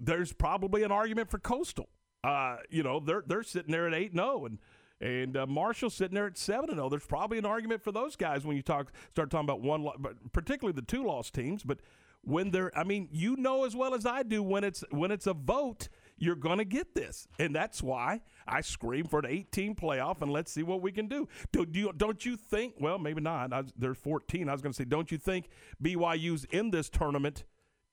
there's 0.01 0.31
probably 0.31 0.83
an 0.83 0.91
argument 0.93 1.29
for 1.29 1.39
Coastal. 1.39 1.89
Uh, 2.23 2.57
you 2.69 2.83
know, 2.83 2.99
they're 3.01 3.23
they're 3.27 3.43
sitting 3.43 3.71
there 3.71 3.85
at 3.87 3.93
8 3.93 4.13
0 4.13 4.45
and 4.45 4.57
and 5.01 5.37
uh, 5.37 5.45
Marshall's 5.45 5.93
sitting 5.93 6.15
there 6.15 6.25
at 6.27 6.37
7 6.37 6.69
0. 6.73 6.89
There's 6.89 7.05
probably 7.05 7.37
an 7.37 7.45
argument 7.45 7.81
for 7.81 7.91
those 7.91 8.15
guys 8.15 8.45
when 8.45 8.55
you 8.57 8.61
talk 8.61 8.91
start 9.11 9.29
talking 9.29 9.45
about 9.45 9.61
one 9.61 9.83
lo- 9.83 9.95
particularly 10.33 10.73
the 10.75 10.81
two 10.85 11.05
loss 11.05 11.29
teams, 11.31 11.63
but 11.63 11.79
when 12.23 12.51
they're 12.51 12.77
I 12.77 12.83
mean, 12.83 13.07
you 13.11 13.35
know 13.35 13.65
as 13.65 13.75
well 13.75 13.93
as 13.93 14.05
I 14.05 14.23
do 14.23 14.43
when 14.43 14.63
it's 14.63 14.83
when 14.91 15.11
it's 15.11 15.27
a 15.27 15.33
vote, 15.33 15.89
you're 16.19 16.35
going 16.35 16.57
to 16.57 16.65
get 16.65 16.93
this. 16.93 17.27
And 17.39 17.55
that's 17.55 17.81
why 17.81 18.21
I 18.47 18.61
scream 18.61 19.05
for 19.05 19.19
an 19.19 19.25
18 19.27 19.75
playoff 19.75 20.21
and 20.21 20.31
let's 20.31 20.51
see 20.51 20.63
what 20.63 20.81
we 20.81 20.91
can 20.91 21.07
do. 21.07 21.27
Do, 21.51 21.65
do 21.65 21.79
you, 21.79 21.93
don't 21.95 22.23
you 22.25 22.35
think, 22.35 22.75
well, 22.79 22.99
maybe 22.99 23.21
not. 23.21 23.53
I, 23.53 23.63
there's 23.77 23.97
14. 23.97 24.49
I 24.49 24.51
was 24.51 24.61
going 24.61 24.73
to 24.73 24.77
say, 24.77 24.85
don't 24.85 25.11
you 25.11 25.17
think 25.17 25.49
BYU's 25.81 26.45
in 26.45 26.71
this 26.71 26.89
tournament 26.89 27.45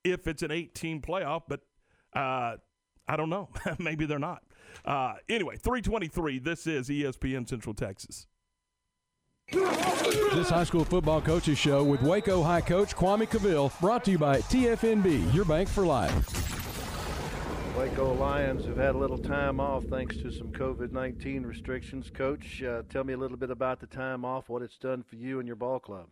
if 0.04 0.26
it's 0.26 0.42
an 0.42 0.50
18 0.50 1.00
playoff? 1.00 1.42
But 1.48 1.60
uh, 2.14 2.56
I 3.08 3.16
don't 3.16 3.30
know. 3.30 3.48
maybe 3.78 4.06
they're 4.06 4.18
not. 4.18 4.42
Uh, 4.84 5.14
anyway, 5.28 5.56
323. 5.56 6.40
This 6.40 6.66
is 6.66 6.88
ESPN 6.88 7.48
Central 7.48 7.74
Texas. 7.74 8.26
This 9.52 10.50
high 10.50 10.64
school 10.64 10.84
football 10.84 11.20
coaches 11.20 11.56
show 11.56 11.82
with 11.82 12.02
Waco 12.02 12.42
High 12.42 12.60
Coach 12.60 12.94
Kwame 12.94 13.30
Cavil, 13.30 13.72
brought 13.80 14.04
to 14.04 14.10
you 14.10 14.18
by 14.18 14.40
TFNB, 14.40 15.32
your 15.32 15.44
bank 15.44 15.68
for 15.68 15.86
life. 15.86 16.14
Waco 17.76 18.12
Lions 18.14 18.64
have 18.66 18.76
had 18.76 18.94
a 18.94 18.98
little 18.98 19.18
time 19.18 19.60
off 19.60 19.84
thanks 19.84 20.16
to 20.18 20.30
some 20.30 20.48
COVID 20.48 20.92
19 20.92 21.44
restrictions. 21.44 22.10
Coach, 22.10 22.62
uh, 22.62 22.82
tell 22.90 23.04
me 23.04 23.12
a 23.12 23.16
little 23.16 23.36
bit 23.36 23.50
about 23.50 23.80
the 23.80 23.86
time 23.86 24.24
off, 24.24 24.48
what 24.48 24.62
it's 24.62 24.78
done 24.78 25.02
for 25.08 25.16
you 25.16 25.38
and 25.38 25.46
your 25.46 25.56
ball 25.56 25.78
club. 25.78 26.06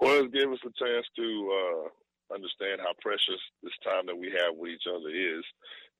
Well, 0.00 0.24
it 0.24 0.32
gave 0.32 0.50
us 0.50 0.60
a 0.64 0.84
chance 0.84 1.06
to 1.16 1.88
uh, 2.32 2.34
understand 2.34 2.80
how 2.80 2.92
precious 3.00 3.40
this 3.62 3.72
time 3.84 4.06
that 4.06 4.16
we 4.16 4.28
have 4.28 4.56
with 4.56 4.70
each 4.70 4.86
other 4.88 5.10
is, 5.10 5.44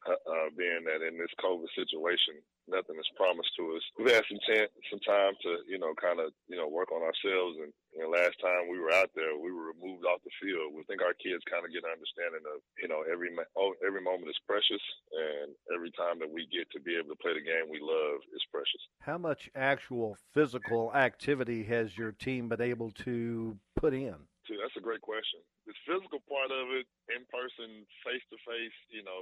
uh, 0.06 0.14
uh, 0.14 0.48
being 0.54 0.86
that 0.86 1.02
in 1.02 1.18
this 1.18 1.32
COVID 1.42 1.66
situation, 1.74 2.38
nothing 2.70 2.94
is 3.00 3.16
promised 3.18 3.50
to 3.58 3.74
us. 3.74 3.84
We've 3.98 4.14
had 4.14 4.28
some 4.28 4.38
chance, 4.46 4.70
some 4.92 5.02
time 5.02 5.34
to, 5.42 5.64
you 5.66 5.78
know, 5.80 5.96
kind 5.98 6.20
of, 6.20 6.30
you 6.46 6.54
know, 6.54 6.68
work 6.68 6.92
on 6.92 7.02
ourselves. 7.02 7.58
And 7.58 7.72
you 7.96 8.04
know, 8.04 8.14
last 8.14 8.38
time 8.38 8.70
we 8.70 8.78
were 8.78 8.94
out 8.94 9.10
there, 9.18 9.34
we 9.34 9.50
were 9.50 9.74
removed 9.74 10.06
off 10.06 10.22
the 10.22 10.34
field. 10.38 10.76
We 10.76 10.86
think 10.86 11.02
our 11.02 11.16
kids 11.18 11.42
kind 11.50 11.66
of 11.66 11.74
get 11.74 11.82
an 11.82 11.96
understanding 11.96 12.44
of, 12.46 12.62
you 12.78 12.86
know, 12.86 13.02
every 13.10 13.34
oh, 13.58 13.74
every 13.82 14.02
moment 14.04 14.30
is 14.30 14.38
precious, 14.46 14.82
and 15.10 15.50
every 15.74 15.90
time 15.98 16.22
that 16.22 16.30
we 16.30 16.46
get 16.52 16.70
to 16.76 16.80
be 16.80 16.94
able 16.94 17.10
to 17.10 17.20
play 17.20 17.34
the 17.34 17.42
game 17.42 17.66
we 17.66 17.82
love 17.82 18.22
is 18.30 18.44
precious. 18.52 18.82
How 19.02 19.18
much 19.18 19.50
actual 19.56 20.16
physical 20.32 20.94
activity 20.94 21.64
has 21.64 21.96
your 21.98 22.12
team 22.12 22.48
been 22.48 22.62
able 22.62 22.92
to 23.02 23.58
put 23.74 23.94
in? 23.94 24.16
That's 24.48 24.80
a 24.80 24.84
great 24.84 25.04
question. 25.04 25.44
The 25.68 25.76
physical 25.84 26.24
part 26.24 26.48
of 26.48 26.72
it, 26.72 26.88
in 27.12 27.28
person, 27.28 27.84
face 28.00 28.24
to 28.32 28.36
face, 28.48 28.78
you 28.88 29.04
know, 29.04 29.20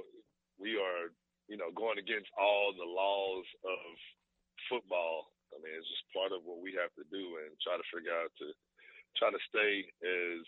we 0.59 0.77
are, 0.77 1.13
you 1.47 1.57
know, 1.57 1.69
going 1.73 1.97
against 1.97 2.29
all 2.37 2.73
the 2.73 2.85
laws 2.85 3.45
of 3.63 3.85
football. 4.69 5.31
I 5.53 5.61
mean, 5.63 5.73
it's 5.77 5.87
just 5.87 6.05
part 6.11 6.35
of 6.35 6.43
what 6.43 6.59
we 6.59 6.75
have 6.75 6.91
to 6.99 7.05
do 7.07 7.39
and 7.39 7.55
try 7.63 7.79
to 7.79 7.87
figure 7.93 8.13
out 8.13 8.33
to 8.41 8.51
try 9.15 9.31
to 9.31 9.41
stay 9.49 9.87
as 10.03 10.41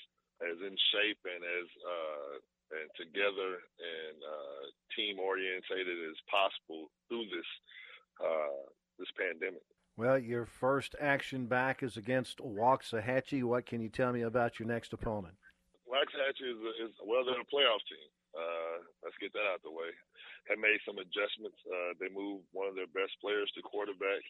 as 0.44 0.58
in 0.64 0.76
shape 0.92 1.20
and 1.26 1.42
as 1.44 1.68
uh 1.84 2.34
and 2.80 2.88
together 2.96 3.64
and 3.80 4.18
uh 4.22 4.64
team 4.96 5.18
orientated 5.18 5.98
as 6.06 6.20
possible 6.30 6.92
through 7.08 7.26
this 7.32 7.50
uh 8.22 8.68
this 9.00 9.10
pandemic. 9.16 9.64
Well, 9.98 10.20
your 10.20 10.46
first 10.46 10.96
action 11.00 11.48
back 11.48 11.84
is 11.84 11.98
against 11.98 12.40
Waxahachie. 12.40 13.44
What 13.44 13.66
can 13.66 13.82
you 13.82 13.90
tell 13.90 14.14
me 14.14 14.22
about 14.22 14.60
your 14.60 14.68
next 14.68 14.94
opponent? 14.94 15.36
Waxahachie 15.88 16.48
is, 16.48 16.60
a, 16.62 16.72
is 16.86 16.92
well, 17.04 17.26
they're 17.26 17.42
a 17.42 17.52
playoff 17.52 17.84
team. 17.90 18.08
Uh, 18.34 18.86
let's 19.02 19.18
get 19.18 19.34
that 19.34 19.50
out 19.50 19.62
the 19.66 19.74
way. 19.74 19.90
Have 20.48 20.62
made 20.62 20.78
some 20.86 21.02
adjustments. 21.02 21.58
Uh, 21.66 21.98
they 21.98 22.10
moved 22.14 22.46
one 22.54 22.70
of 22.70 22.78
their 22.78 22.90
best 22.94 23.14
players 23.22 23.50
to 23.54 23.66
quarterback, 23.66 24.22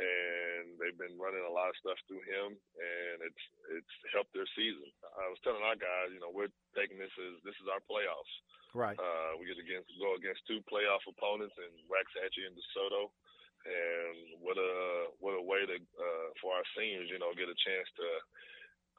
and 0.00 0.76
they've 0.80 0.96
been 0.96 1.16
running 1.20 1.44
a 1.44 1.52
lot 1.52 1.72
of 1.72 1.80
stuff 1.80 1.96
through 2.04 2.24
him, 2.24 2.56
and 2.56 3.16
it's 3.24 3.44
it's 3.80 3.94
helped 4.12 4.32
their 4.32 4.48
season. 4.56 4.88
I 5.04 5.28
was 5.28 5.40
telling 5.44 5.64
our 5.64 5.76
guys, 5.76 6.12
you 6.12 6.20
know, 6.20 6.32
we're 6.32 6.52
taking 6.76 7.00
this 7.00 7.12
as 7.16 7.40
this 7.44 7.56
is 7.60 7.68
our 7.68 7.80
playoffs. 7.84 8.34
Right. 8.72 8.96
Uh, 8.96 9.34
we 9.36 9.50
get 9.50 9.58
against 9.58 9.90
go 9.98 10.14
against 10.14 10.46
two 10.46 10.62
playoff 10.70 11.02
opponents 11.08 11.56
in 11.58 11.70
Waxahachie 11.90 12.46
and 12.46 12.54
DeSoto, 12.54 13.10
and 13.66 14.40
what 14.40 14.56
a 14.56 14.72
what 15.18 15.36
a 15.36 15.42
way 15.42 15.66
to 15.66 15.76
uh, 15.76 16.28
for 16.40 16.54
our 16.56 16.66
seniors, 16.76 17.10
you 17.10 17.18
know, 17.18 17.34
get 17.36 17.50
a 17.50 17.58
chance 17.66 17.88
to 17.98 18.08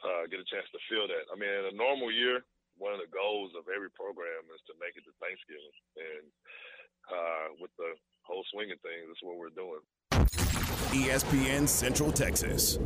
uh, 0.06 0.24
get 0.30 0.44
a 0.44 0.52
chance 0.52 0.68
to 0.74 0.80
feel 0.90 1.08
that. 1.08 1.26
I 1.32 1.36
mean, 1.38 1.50
in 1.50 1.74
a 1.74 1.76
normal 1.78 2.12
year, 2.12 2.44
one 2.82 2.94
of 2.94 3.00
the 3.00 3.14
goals 3.14 3.54
of 3.54 3.70
every 3.70 3.94
program 3.94 4.42
is 4.50 4.62
to 4.66 4.74
make 4.82 4.98
it 4.98 5.06
to 5.06 5.14
Thanksgiving, 5.22 5.78
and 6.02 6.26
uh, 7.14 7.48
with 7.62 7.70
the 7.78 7.94
whole 8.26 8.44
swing 8.52 8.74
of 8.74 8.82
things, 8.82 9.06
that's 9.06 9.22
what 9.22 9.38
we're 9.38 9.54
doing. 9.54 9.86
ESPN 10.90 11.70
Central 11.70 12.12
Texas. 12.12 12.80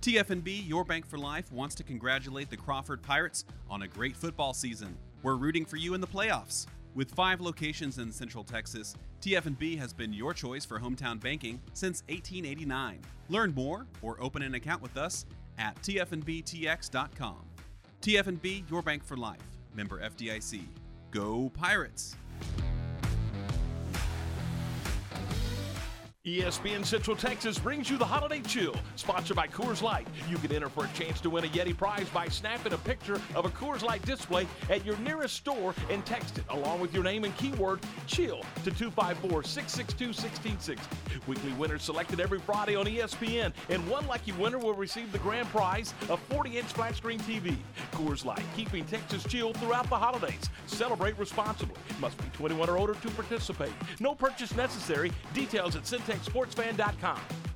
TFNB, 0.00 0.68
your 0.68 0.84
bank 0.84 1.04
for 1.04 1.18
life, 1.18 1.50
wants 1.50 1.74
to 1.74 1.82
congratulate 1.82 2.48
the 2.48 2.56
Crawford 2.56 3.02
Pirates 3.02 3.44
on 3.68 3.82
a 3.82 3.88
great 3.88 4.16
football 4.16 4.54
season. 4.54 4.96
We're 5.24 5.34
rooting 5.34 5.64
for 5.64 5.76
you 5.76 5.94
in 5.94 6.00
the 6.00 6.06
playoffs. 6.06 6.66
With 6.96 7.10
five 7.10 7.42
locations 7.42 7.98
in 7.98 8.10
Central 8.10 8.42
Texas, 8.42 8.96
TFNB 9.20 9.78
has 9.78 9.92
been 9.92 10.14
your 10.14 10.32
choice 10.32 10.64
for 10.64 10.80
hometown 10.80 11.20
banking 11.20 11.60
since 11.74 12.02
1889. 12.08 13.02
Learn 13.28 13.52
more 13.52 13.86
or 14.00 14.16
open 14.18 14.40
an 14.40 14.54
account 14.54 14.80
with 14.80 14.96
us 14.96 15.26
at 15.58 15.76
tfnbtx.com. 15.82 17.44
TFNB, 18.00 18.70
your 18.70 18.80
bank 18.80 19.04
for 19.04 19.18
life. 19.18 19.42
Member 19.74 20.00
FDIC. 20.00 20.62
Go 21.10 21.50
Pirates! 21.52 22.16
ESPN 26.26 26.84
Central 26.84 27.16
Texas 27.16 27.56
brings 27.56 27.88
you 27.88 27.96
the 27.96 28.04
Holiday 28.04 28.40
Chill, 28.40 28.74
sponsored 28.96 29.36
by 29.36 29.46
Coors 29.46 29.80
Light. 29.80 30.08
You 30.28 30.38
can 30.38 30.52
enter 30.52 30.68
for 30.68 30.84
a 30.84 30.88
chance 30.88 31.20
to 31.20 31.30
win 31.30 31.44
a 31.44 31.46
Yeti 31.46 31.76
prize 31.76 32.08
by 32.08 32.26
snapping 32.26 32.72
a 32.72 32.78
picture 32.78 33.20
of 33.36 33.44
a 33.44 33.48
Coors 33.48 33.84
Light 33.84 34.02
display 34.04 34.48
at 34.68 34.84
your 34.84 34.96
nearest 34.96 35.36
store 35.36 35.72
and 35.88 36.04
text 36.04 36.38
it 36.38 36.44
along 36.48 36.80
with 36.80 36.92
your 36.92 37.04
name 37.04 37.22
and 37.22 37.36
keyword 37.36 37.78
CHILL 38.08 38.40
to 38.64 38.72
254 38.72 39.44
662 39.44 40.06
1660. 40.06 40.96
Weekly 41.28 41.52
winners 41.52 41.84
selected 41.84 42.18
every 42.18 42.40
Friday 42.40 42.74
on 42.74 42.86
ESPN, 42.86 43.52
and 43.68 43.88
one 43.88 44.04
lucky 44.08 44.32
winner 44.32 44.58
will 44.58 44.74
receive 44.74 45.12
the 45.12 45.18
grand 45.18 45.46
prize 45.50 45.94
a 46.10 46.16
40 46.16 46.58
inch 46.58 46.72
flat 46.72 46.96
screen 46.96 47.20
TV. 47.20 47.56
Coors 47.92 48.24
Light, 48.24 48.42
keeping 48.56 48.84
Texas 48.86 49.22
chill 49.22 49.52
throughout 49.52 49.88
the 49.88 49.96
holidays. 49.96 50.50
Celebrate 50.66 51.16
responsibly. 51.20 51.76
Must 52.00 52.18
be 52.18 52.24
21 52.32 52.68
or 52.68 52.78
older 52.78 52.94
to 52.94 53.10
participate. 53.10 53.72
No 54.00 54.12
purchase 54.12 54.56
necessary. 54.56 55.12
Details 55.32 55.76
at 55.76 55.86
centexsportsfan.com. 56.16 57.55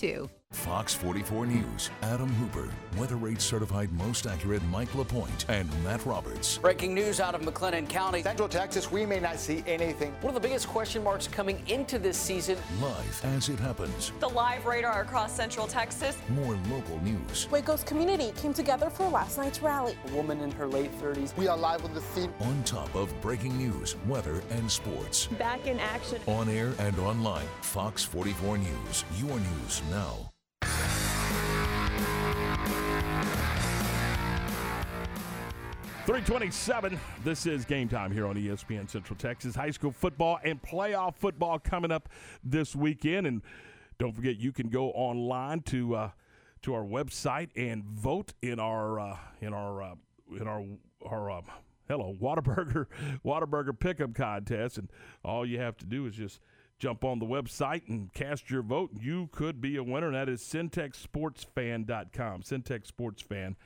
too. 0.00 0.30
Fox 0.70 0.94
44 0.94 1.46
News, 1.46 1.90
Adam 2.02 2.28
Hooper, 2.28 2.68
Weather 2.96 3.16
Rate 3.16 3.40
Certified 3.40 3.90
Most 3.92 4.26
Accurate 4.26 4.62
Mike 4.64 4.94
LaPointe, 4.94 5.44
and 5.48 5.68
Matt 5.82 6.04
Roberts. 6.04 6.58
Breaking 6.58 6.94
news 6.94 7.18
out 7.18 7.34
of 7.34 7.40
McLennan 7.42 7.88
County. 7.88 8.22
Central 8.22 8.48
Texas, 8.48 8.90
we 8.90 9.06
may 9.06 9.20
not 9.20 9.38
see 9.38 9.64
anything. 9.66 10.12
One 10.20 10.34
of 10.34 10.40
the 10.40 10.46
biggest 10.46 10.68
question 10.68 11.02
marks 11.02 11.26
coming 11.26 11.62
into 11.66 11.98
this 11.98 12.16
season. 12.16 12.58
Live 12.80 13.24
as 13.24 13.48
it 13.48 13.58
happens. 13.58 14.12
The 14.20 14.28
live 14.28 14.66
radar 14.66 15.00
across 15.02 15.32
Central 15.32 15.66
Texas. 15.66 16.16
More 16.28 16.58
local 16.68 17.00
news. 17.00 17.48
Waco's 17.50 17.82
community 17.82 18.32
came 18.36 18.52
together 18.52 18.90
for 18.90 19.08
last 19.08 19.38
night's 19.38 19.62
rally. 19.62 19.96
A 20.08 20.14
woman 20.14 20.40
in 20.40 20.50
her 20.52 20.66
late 20.66 20.92
30s. 21.00 21.36
We 21.36 21.48
are 21.48 21.56
live 21.56 21.84
on 21.84 21.94
the 21.94 22.00
scene. 22.00 22.32
On 22.40 22.62
top 22.64 22.94
of 22.94 23.18
breaking 23.20 23.56
news, 23.56 23.96
weather, 24.06 24.42
and 24.50 24.70
sports. 24.70 25.26
Back 25.38 25.66
in 25.66 25.78
action. 25.78 26.20
On 26.26 26.48
air 26.48 26.72
and 26.78 26.98
online. 26.98 27.46
Fox 27.60 28.04
44 28.04 28.58
News. 28.58 29.04
Your 29.16 29.38
news 29.38 29.82
now. 29.90 30.30
327. 36.10 36.98
This 37.22 37.46
is 37.46 37.64
game 37.64 37.88
time 37.88 38.10
here 38.10 38.26
on 38.26 38.34
ESPN 38.34 38.90
Central 38.90 39.16
Texas. 39.16 39.54
High 39.54 39.70
school 39.70 39.92
football 39.92 40.40
and 40.42 40.60
playoff 40.60 41.14
football 41.14 41.60
coming 41.60 41.92
up 41.92 42.08
this 42.42 42.74
weekend. 42.74 43.28
And 43.28 43.42
don't 43.96 44.12
forget, 44.12 44.36
you 44.36 44.50
can 44.50 44.70
go 44.70 44.90
online 44.90 45.60
to 45.66 45.94
uh, 45.94 46.10
to 46.62 46.74
our 46.74 46.82
website 46.82 47.50
and 47.54 47.84
vote 47.84 48.32
in 48.42 48.58
our 48.58 48.98
uh, 48.98 49.18
in 49.40 49.54
our 49.54 49.82
uh, 49.84 49.94
in 50.32 50.48
our 50.48 50.64
our 51.06 51.30
uh, 51.30 51.42
hello 51.86 52.16
Whataburger 52.20 52.86
Whataburger 53.24 53.78
pickup 53.78 54.12
contest. 54.12 54.78
And 54.78 54.90
all 55.24 55.46
you 55.46 55.60
have 55.60 55.76
to 55.76 55.86
do 55.86 56.06
is 56.06 56.16
just 56.16 56.40
jump 56.80 57.04
on 57.04 57.20
the 57.20 57.26
website 57.26 57.88
and 57.88 58.12
cast 58.14 58.50
your 58.50 58.62
vote. 58.62 58.90
You 59.00 59.28
could 59.30 59.60
be 59.60 59.76
a 59.76 59.84
winner. 59.84 60.08
And 60.08 60.16
that 60.16 60.28
is 60.28 60.42
centexsportsfan.com. 60.42 62.42
Centexsportsfan.com 62.42 63.56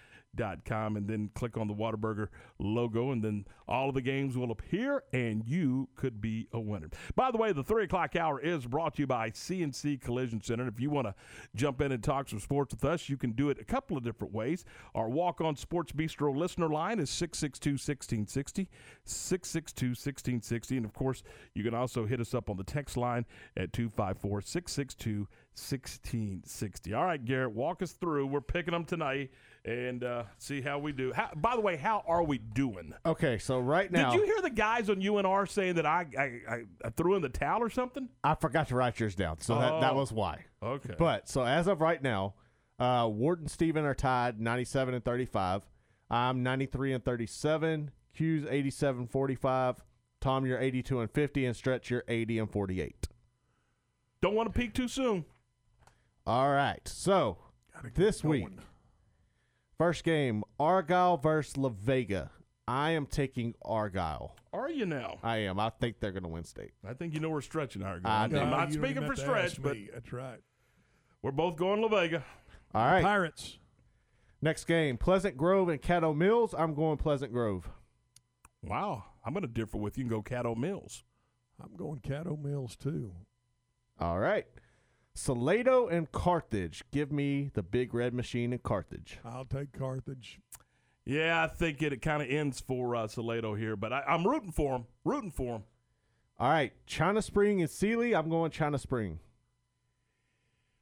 com 0.65 0.97
and 0.97 1.09
then 1.09 1.31
click 1.35 1.57
on 1.57 1.69
the 1.69 1.75
Whataburger 1.75 2.29
logo 2.59 3.11
and 3.11 3.23
then 3.23 3.45
all 3.67 3.89
of 3.89 3.95
the 3.95 4.03
games 4.03 4.37
will 4.37 4.51
appear 4.51 5.05
and 5.13 5.43
you 5.47 5.89
could 5.97 6.21
be 6.21 6.49
a 6.53 6.61
winner. 6.61 6.89
By 7.15 7.31
the 7.31 7.39
way, 7.39 7.53
the 7.53 7.63
three 7.63 7.85
o'clock 7.85 8.17
hour 8.17 8.41
is 8.41 8.67
brought 8.67 8.95
to 8.95 9.03
you 9.03 9.07
by 9.07 9.31
CNC 9.31 10.01
Collision 10.01 10.43
Center. 10.43 10.69
If 10.69 10.81
you 10.81 10.91
want 10.91 11.07
to 11.07 11.15
jump 11.55 11.81
in 11.81 11.93
and 11.93 12.03
talk 12.03 12.29
some 12.29 12.41
sports 12.41 12.75
with 12.75 12.85
us, 12.85 13.09
you 13.09 13.17
can 13.17 13.33
do 13.33 13.51
it 13.51 13.59
a 13.61 13.65
couple 13.65 13.97
of 13.97 14.05
different 14.05 14.33
ways. 14.33 14.65
Our 14.95 15.09
Walk 15.09 15.41
On 15.41 15.57
Sports 15.57 15.93
Bistro 15.93 16.37
listener 16.37 16.69
line 16.69 16.99
is 16.99 17.11
662 17.11 17.73
1660, 17.73 18.69
662 19.05 19.87
1660. 19.89 20.77
And 20.77 20.87
of 20.87 20.93
course, 20.93 21.23
you 21.55 21.65
can 21.65 21.75
also 21.75 22.07
hit 22.07 22.21
us 22.21 22.35
up 22.35 22.51
on 22.51 22.57
the 22.57 22.65
text 22.65 22.97
line 22.97 23.25
at 23.57 23.73
254 23.73 24.43
662 24.43 25.29
1660. 25.55 26.95
All 26.95 27.05
right, 27.05 27.25
Garrett, 27.25 27.53
walk 27.53 27.81
us 27.81 27.93
through. 27.93 28.27
We're 28.27 28.41
picking 28.41 28.73
them 28.73 28.85
tonight 28.85 29.31
and 29.65 30.05
uh, 30.05 30.25
see 30.39 30.61
how 30.61 30.79
we 30.79 30.93
do. 30.93 31.13
How, 31.13 31.31
by 31.35 31.55
the 31.57 31.61
way, 31.63 31.77
how 31.77 32.05
are 32.07 32.23
we 32.23 32.39
doing? 32.39 32.93
Okay, 33.07 33.39
so 33.39 33.59
right 33.59 33.91
now, 33.91 34.11
Did 34.11 34.21
you 34.21 34.27
hear 34.27 34.43
the 34.43 34.51
guys 34.51 34.91
on 34.91 34.97
UNR 34.97 35.49
saying 35.49 35.77
that 35.77 35.87
I, 35.87 36.07
I, 36.19 36.23
I, 36.49 36.63
I 36.85 36.91
threw 36.91 37.15
in 37.15 37.23
the 37.23 37.29
towel 37.31 37.63
or 37.63 37.71
something? 37.71 38.09
I 38.23 38.35
forgot 38.35 38.69
to 38.69 38.75
write 38.77 39.01
yours 39.01 39.15
down, 39.15 39.41
so 39.41 39.55
that, 39.59 39.81
that 39.81 39.93
Oh, 39.93 39.97
was 39.97 40.13
why. 40.13 40.45
okay. 40.63 40.95
But 40.99 41.29
so 41.29 41.45
as 41.45 41.67
of 41.67 41.81
right 41.81 42.03
now, 42.03 42.35
uh, 42.79 43.09
Ward 43.11 43.41
and 43.41 43.51
Steven 43.51 43.85
are 43.85 43.95
tied 43.95 44.41
97 44.41 44.95
and 44.95 45.05
35. 45.05 45.63
I'm 46.11 46.43
93 46.43 46.93
and 46.93 47.05
37. 47.05 47.91
Q's 48.15 48.45
87 48.49 49.07
45. 49.07 49.83
Tom, 50.21 50.47
you're 50.47 50.59
82 50.61 51.01
and 51.01 51.11
50. 51.11 51.47
And 51.47 51.57
Stretch, 51.57 51.91
you're 51.91 52.05
80 52.07 52.39
and 52.41 52.51
48. 52.51 53.09
Don't 54.21 54.35
want 54.35 54.53
to 54.53 54.59
peak 54.59 54.75
too 54.75 54.89
soon. 54.89 55.25
All 56.27 56.51
right. 56.51 56.87
So 56.87 57.39
this 57.95 58.23
week, 58.25 58.47
first 59.85 60.03
game 60.03 60.43
Argyle 60.59 61.19
versus 61.19 61.59
La 61.59 61.69
Vega. 61.69 62.31
I 62.67 62.93
am 62.93 63.05
taking 63.05 63.55
Argyle. 63.61 64.35
Are 64.51 64.71
you 64.71 64.87
now? 64.87 65.19
I 65.23 65.39
am. 65.39 65.61
I 65.61 65.69
think 65.69 66.01
they're 66.01 66.11
going 66.11 66.23
to 66.23 66.29
win 66.31 66.45
state. 66.45 66.71
I 66.89 66.95
think 66.95 67.13
you 67.13 67.21
know 67.21 67.29
we're 67.29 67.43
stretching 67.43 67.83
our 67.83 68.01
I 68.03 68.25
I'm 68.25 68.31
not 68.31 68.69
you 68.69 68.79
speaking 68.79 69.05
for 69.07 69.15
stretch, 69.15 69.61
but. 69.61 69.77
That's 69.93 70.11
right. 70.11 70.39
we're 71.21 71.33
both 71.33 71.57
going 71.57 71.83
La 71.83 71.89
Vega. 71.89 72.25
All 72.75 72.87
right. 72.87 73.03
Pirates. 73.03 73.59
Next 74.41 74.65
game 74.65 74.97
Pleasant 74.97 75.37
Grove 75.37 75.69
and 75.69 75.83
Caddo 75.83 76.17
Mills. 76.17 76.55
I'm 76.57 76.73
going 76.73 76.97
Pleasant 76.97 77.31
Grove. 77.31 77.69
Wow. 78.63 79.05
I'm 79.23 79.35
going 79.35 79.43
to 79.43 79.53
differ 79.53 79.77
with 79.77 79.99
you 79.99 80.05
and 80.05 80.11
go 80.11 80.23
Caddo 80.23 80.57
Mills. 80.57 81.05
I'm 81.63 81.77
going 81.77 82.01
Caddo 82.01 82.43
Mills 82.43 82.75
too. 82.75 83.13
All 84.01 84.19
right. 84.19 84.47
Salado 85.15 85.87
and 85.87 86.11
Carthage. 86.11 86.85
Give 86.91 87.13
me 87.13 87.51
the 87.55 87.63
big 87.63 87.95
red 87.95 88.15
machine 88.15 88.53
in 88.53 88.59
Carthage. 88.59 89.19
I'll 89.25 89.45
take 89.45 89.73
Carthage. 89.73 90.41
Yeah, 91.05 91.43
I 91.43 91.47
think 91.47 91.83
it, 91.83 91.93
it 91.93 92.03
kind 92.03 92.23
of 92.23 92.31
ends 92.31 92.61
for 92.61 92.97
uh, 92.97 93.07
Salado 93.07 93.55
here, 93.55 93.77
but 93.77 93.93
I, 93.93 94.03
I'm 94.09 94.27
rooting 94.27 94.53
for 94.53 94.77
him. 94.77 94.87
Rooting 95.05 95.31
for 95.31 95.57
him. 95.57 95.65
All 96.39 96.51
right, 96.51 96.73
China 96.87 97.23
Spring 97.23 97.61
and 97.61 97.71
Sealy. 97.71 98.15
I'm 98.15 98.29
going 98.29 98.51
China 98.51 98.79
Spring. 98.79 99.21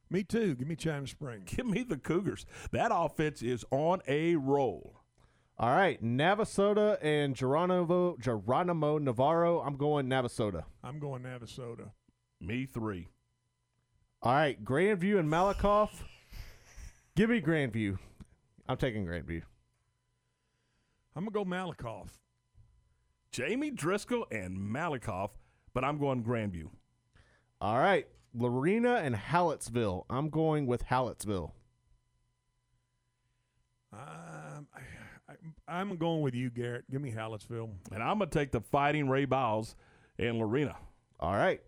Me 0.09 0.23
too. 0.23 0.55
Give 0.55 0.67
me 0.67 0.75
China 0.75 1.05
Spring. 1.05 1.43
Give 1.45 1.65
me 1.65 1.83
the 1.83 1.97
Cougars. 1.97 2.45
That 2.71 2.91
offense 2.93 3.41
is 3.41 3.65
on 3.69 4.01
a 4.07 4.35
roll. 4.35 5.01
All 5.59 5.75
right, 5.75 6.03
Navasota 6.03 6.97
and 7.03 7.35
Geronimo 7.35 8.17
Geronimo 8.19 8.97
Navarro. 8.97 9.61
I'm 9.61 9.75
going 9.75 10.07
Navasota. 10.07 10.63
I'm 10.83 10.99
going 10.99 11.21
Navasota. 11.21 11.91
Me 12.41 12.65
three. 12.65 13.09
All 14.23 14.33
right, 14.33 14.63
Grandview 14.63 15.19
and 15.19 15.29
Malakoff. 15.29 15.89
Give 17.13 17.29
me 17.29 17.41
Grandview. 17.41 17.97
I'm 18.69 18.77
taking 18.77 19.05
Grandview. 19.05 19.41
I'm 21.13 21.25
gonna 21.25 21.31
go 21.31 21.43
Malakoff. 21.43 22.07
Jamie 23.33 23.69
Driscoll 23.69 24.25
and 24.31 24.57
Malakoff, 24.57 25.31
but 25.73 25.83
I'm 25.83 25.97
going 25.97 26.23
Grandview. 26.23 26.69
All 27.59 27.77
right, 27.77 28.07
Lorena 28.33 28.95
and 29.03 29.13
Hallettsville. 29.13 30.05
I'm 30.09 30.29
going 30.29 30.67
with 30.67 30.85
Hallettsville. 30.85 31.51
Um, 33.91 34.67
I, 34.73 34.79
I, 35.27 35.35
I'm 35.67 35.97
going 35.97 36.21
with 36.21 36.33
you, 36.33 36.49
Garrett. 36.49 36.89
Give 36.89 37.01
me 37.01 37.11
Hallettsville. 37.11 37.71
And 37.91 38.01
I'm 38.01 38.19
going 38.19 38.29
to 38.29 38.39
take 38.39 38.51
the 38.51 38.61
Fighting 38.61 39.07
Ray 39.07 39.25
Biles 39.25 39.75
and 40.17 40.37
Lorena. 40.39 40.75
All 41.19 41.33
right. 41.33 41.61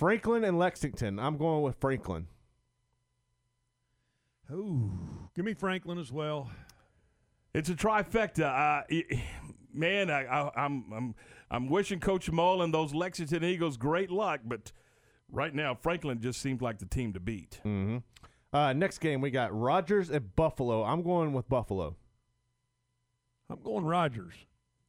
Franklin 0.00 0.44
and 0.44 0.58
Lexington. 0.58 1.18
I'm 1.18 1.36
going 1.36 1.60
with 1.60 1.76
Franklin. 1.78 2.26
Ooh, 4.50 4.90
give 5.36 5.44
me 5.44 5.52
Franklin 5.52 5.98
as 5.98 6.10
well. 6.10 6.50
It's 7.52 7.68
a 7.68 7.74
trifecta. 7.74 8.46
Uh, 8.46 9.04
man, 9.74 10.08
I, 10.10 10.24
I, 10.24 10.64
I'm 10.64 10.84
I'm 10.90 11.14
I'm 11.50 11.68
wishing 11.68 12.00
Coach 12.00 12.30
Mull 12.30 12.62
and 12.62 12.72
those 12.72 12.94
Lexington 12.94 13.44
Eagles 13.44 13.76
great 13.76 14.10
luck, 14.10 14.40
but 14.42 14.72
right 15.30 15.54
now 15.54 15.74
Franklin 15.74 16.18
just 16.18 16.40
seems 16.40 16.62
like 16.62 16.78
the 16.78 16.86
team 16.86 17.12
to 17.12 17.20
beat. 17.20 17.60
Mm-hmm. 17.62 17.98
Uh, 18.54 18.72
next 18.72 19.00
game 19.00 19.20
we 19.20 19.30
got 19.30 19.54
Rogers 19.54 20.10
at 20.10 20.34
Buffalo. 20.34 20.82
I'm 20.82 21.02
going 21.02 21.34
with 21.34 21.46
Buffalo. 21.46 21.94
I'm 23.50 23.60
going 23.62 23.84
Rogers. 23.84 24.32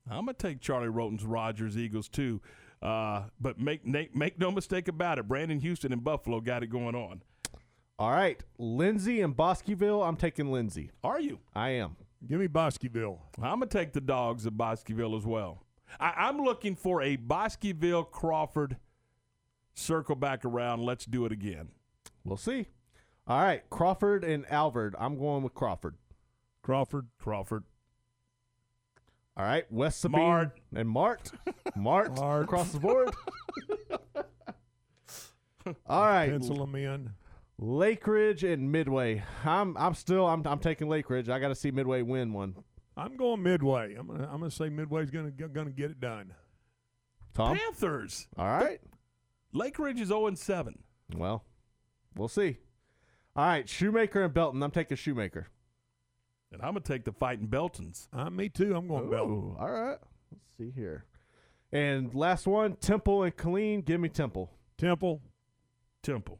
I'm 0.10 0.26
gonna 0.26 0.36
take 0.36 0.62
Charlie 0.62 0.88
Roten's 0.88 1.26
Rogers 1.26 1.78
Eagles 1.78 2.08
too. 2.08 2.40
Uh, 2.82 3.24
but 3.40 3.60
make, 3.60 3.86
make 3.86 4.16
make 4.16 4.40
no 4.40 4.50
mistake 4.50 4.88
about 4.88 5.20
it, 5.20 5.28
Brandon 5.28 5.60
Houston 5.60 5.94
and 5.94 6.04
Buffalo 6.04 6.40
got 6.40 6.64
it 6.64 6.68
going 6.68 6.96
on. 6.96 7.22
All 8.00 8.12
right, 8.12 8.44
Lindsay 8.58 9.22
and 9.22 9.36
Bosqueville. 9.36 10.02
I'm 10.02 10.16
taking 10.16 10.52
Lindsay. 10.52 10.90
Are 11.04 11.20
you? 11.20 11.40
I 11.54 11.70
am. 11.72 11.96
Give 12.28 12.40
me 12.40 12.48
Bosqueville. 12.48 13.20
I'm 13.38 13.60
gonna 13.60 13.68
take 13.68 13.94
the 13.94 14.02
dogs 14.02 14.46
of 14.48 14.58
Bosqueville 14.58 15.16
as 15.16 15.26
well. 15.26 15.64
I, 16.00 16.30
am 16.30 16.42
looking 16.42 16.76
for 16.76 17.02
a 17.02 17.16
Bosqueville 17.16 18.04
Crawford 18.04 18.78
circle 19.76 20.16
back 20.16 20.46
around. 20.46 20.84
Let's 20.84 21.06
do 21.06 21.26
it 21.26 21.32
again. 21.32 21.70
We'll 22.24 22.38
see. 22.38 22.68
All 23.28 23.42
right, 23.42 23.68
Crawford 23.70 24.24
and 24.24 24.46
Alvord. 24.52 24.96
I'm 24.98 25.18
going 25.18 25.44
with 25.44 25.54
Crawford. 25.54 25.96
Crawford. 26.64 27.08
Crawford. 27.20 27.64
All 29.38 29.46
right, 29.46 29.66
West 29.72 30.02
Sabine 30.02 30.20
Mart. 30.22 30.60
and 30.76 30.90
Mart. 30.90 31.32
Mart, 31.76 32.16
Mart. 32.18 32.44
across 32.44 32.72
the 32.72 32.80
board. 32.80 33.12
All 35.86 36.06
right, 36.06 36.30
Pencil 36.30 36.58
them 36.58 36.76
in. 36.76 37.12
Lake 37.60 38.06
Ridge 38.08 38.44
and 38.44 38.72
Midway. 38.72 39.24
I'm 39.46 39.78
I'm 39.78 39.94
still 39.94 40.26
I'm 40.28 40.46
I'm 40.46 40.60
taking 40.60 40.90
Lake 40.90 41.10
Ridge. 41.10 41.30
I 41.30 41.40
got 41.40 41.50
to 41.50 41.56
see 41.56 41.70
Midway 41.72 42.02
win 42.02 42.34
one. 42.34 42.56
I'm 42.98 43.16
going 43.16 43.42
Midway. 43.44 43.94
I'm 43.96 44.08
gonna 44.08 44.24
I'm 44.32 44.40
gonna 44.40 44.50
say 44.52 44.70
Midway's 44.70 45.12
gonna 45.12 45.30
gonna 45.32 45.70
get 45.70 45.92
it 45.92 46.00
done. 46.00 46.34
Tom. 47.34 47.56
Panthers. 47.56 48.28
All 48.38 48.48
right. 48.48 48.82
Lake 49.54 49.78
Ridge 49.80 50.02
is 50.02 50.08
0 50.10 50.28
and 50.28 50.38
7. 50.40 50.78
Well, 51.16 51.44
we'll 52.16 52.28
see. 52.28 52.58
All 53.36 53.46
right, 53.46 53.68
Shoemaker 53.70 54.24
and 54.24 54.34
Belton. 54.34 54.62
I'm 54.64 54.72
taking 54.72 54.98
Shoemaker. 54.98 55.48
And 56.52 56.62
I'm 56.62 56.70
gonna 56.70 56.82
take 56.82 57.06
the 57.06 57.14
fighting 57.14 57.48
Beltons. 57.48 58.08
Uh, 58.14 58.30
me 58.30 58.50
too. 58.50 58.76
I'm 58.76 58.88
going 58.88 59.10
Belton. 59.10 59.56
All 59.60 59.72
right. 59.72 59.98
Let's 60.32 60.44
see 60.58 60.72
here. 60.72 61.06
And 61.72 62.14
last 62.14 62.48
one, 62.48 62.76
Temple 62.76 63.24
and 63.24 63.36
Killeen. 63.36 63.86
Give 63.86 64.00
me 64.00 64.10
Temple. 64.10 64.52
Temple. 64.78 65.22
Temple. 66.04 66.40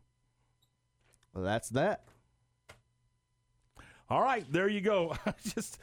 Well, 1.34 1.44
that's 1.44 1.70
that. 1.70 2.04
All 4.10 4.22
right, 4.22 4.46
there 4.52 4.68
you 4.68 4.82
go. 4.82 5.16
Just 5.44 5.80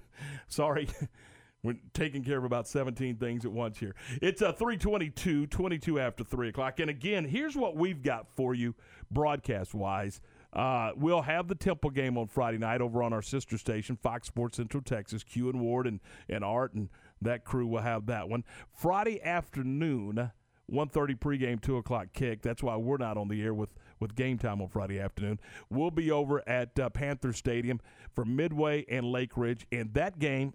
sorry. 0.48 0.88
We're 1.64 1.76
taking 1.94 2.24
care 2.24 2.38
of 2.38 2.44
about 2.44 2.66
17 2.66 3.16
things 3.16 3.44
at 3.44 3.52
once 3.52 3.78
here. 3.78 3.94
It's 4.20 4.42
a 4.42 4.52
322, 4.52 5.46
22 5.46 6.00
after 6.00 6.24
3 6.24 6.48
o'clock. 6.48 6.80
And 6.80 6.90
again, 6.90 7.24
here's 7.24 7.54
what 7.54 7.76
we've 7.76 8.02
got 8.02 8.26
for 8.34 8.52
you 8.52 8.74
broadcast 9.12 9.72
wise. 9.72 10.20
Uh, 10.52 10.92
we'll 10.96 11.22
have 11.22 11.48
the 11.48 11.54
Temple 11.54 11.90
game 11.90 12.18
on 12.18 12.26
Friday 12.26 12.58
night 12.58 12.80
over 12.80 13.02
on 13.02 13.12
our 13.12 13.22
sister 13.22 13.56
station, 13.56 13.96
Fox 13.96 14.26
Sports 14.26 14.58
Central 14.58 14.82
Texas. 14.82 15.22
Q 15.22 15.48
and 15.48 15.60
Ward 15.60 15.86
and, 15.86 16.00
and 16.28 16.44
Art 16.44 16.74
and 16.74 16.90
that 17.22 17.44
crew 17.44 17.66
will 17.66 17.80
have 17.80 18.06
that 18.06 18.28
one. 18.28 18.44
Friday 18.70 19.22
afternoon, 19.22 20.30
1.30 20.70 21.18
pregame, 21.18 21.60
2 21.60 21.76
o'clock 21.78 22.08
kick. 22.12 22.42
That's 22.42 22.62
why 22.62 22.76
we're 22.76 22.98
not 22.98 23.16
on 23.16 23.28
the 23.28 23.42
air 23.42 23.54
with, 23.54 23.70
with 24.00 24.14
game 24.14 24.38
time 24.38 24.60
on 24.60 24.68
Friday 24.68 25.00
afternoon. 25.00 25.40
We'll 25.70 25.90
be 25.90 26.10
over 26.10 26.46
at 26.48 26.78
uh, 26.78 26.90
Panther 26.90 27.32
Stadium 27.32 27.80
for 28.14 28.24
Midway 28.24 28.84
and 28.90 29.06
Lake 29.06 29.36
Ridge. 29.36 29.66
And 29.72 29.94
that 29.94 30.18
game 30.18 30.52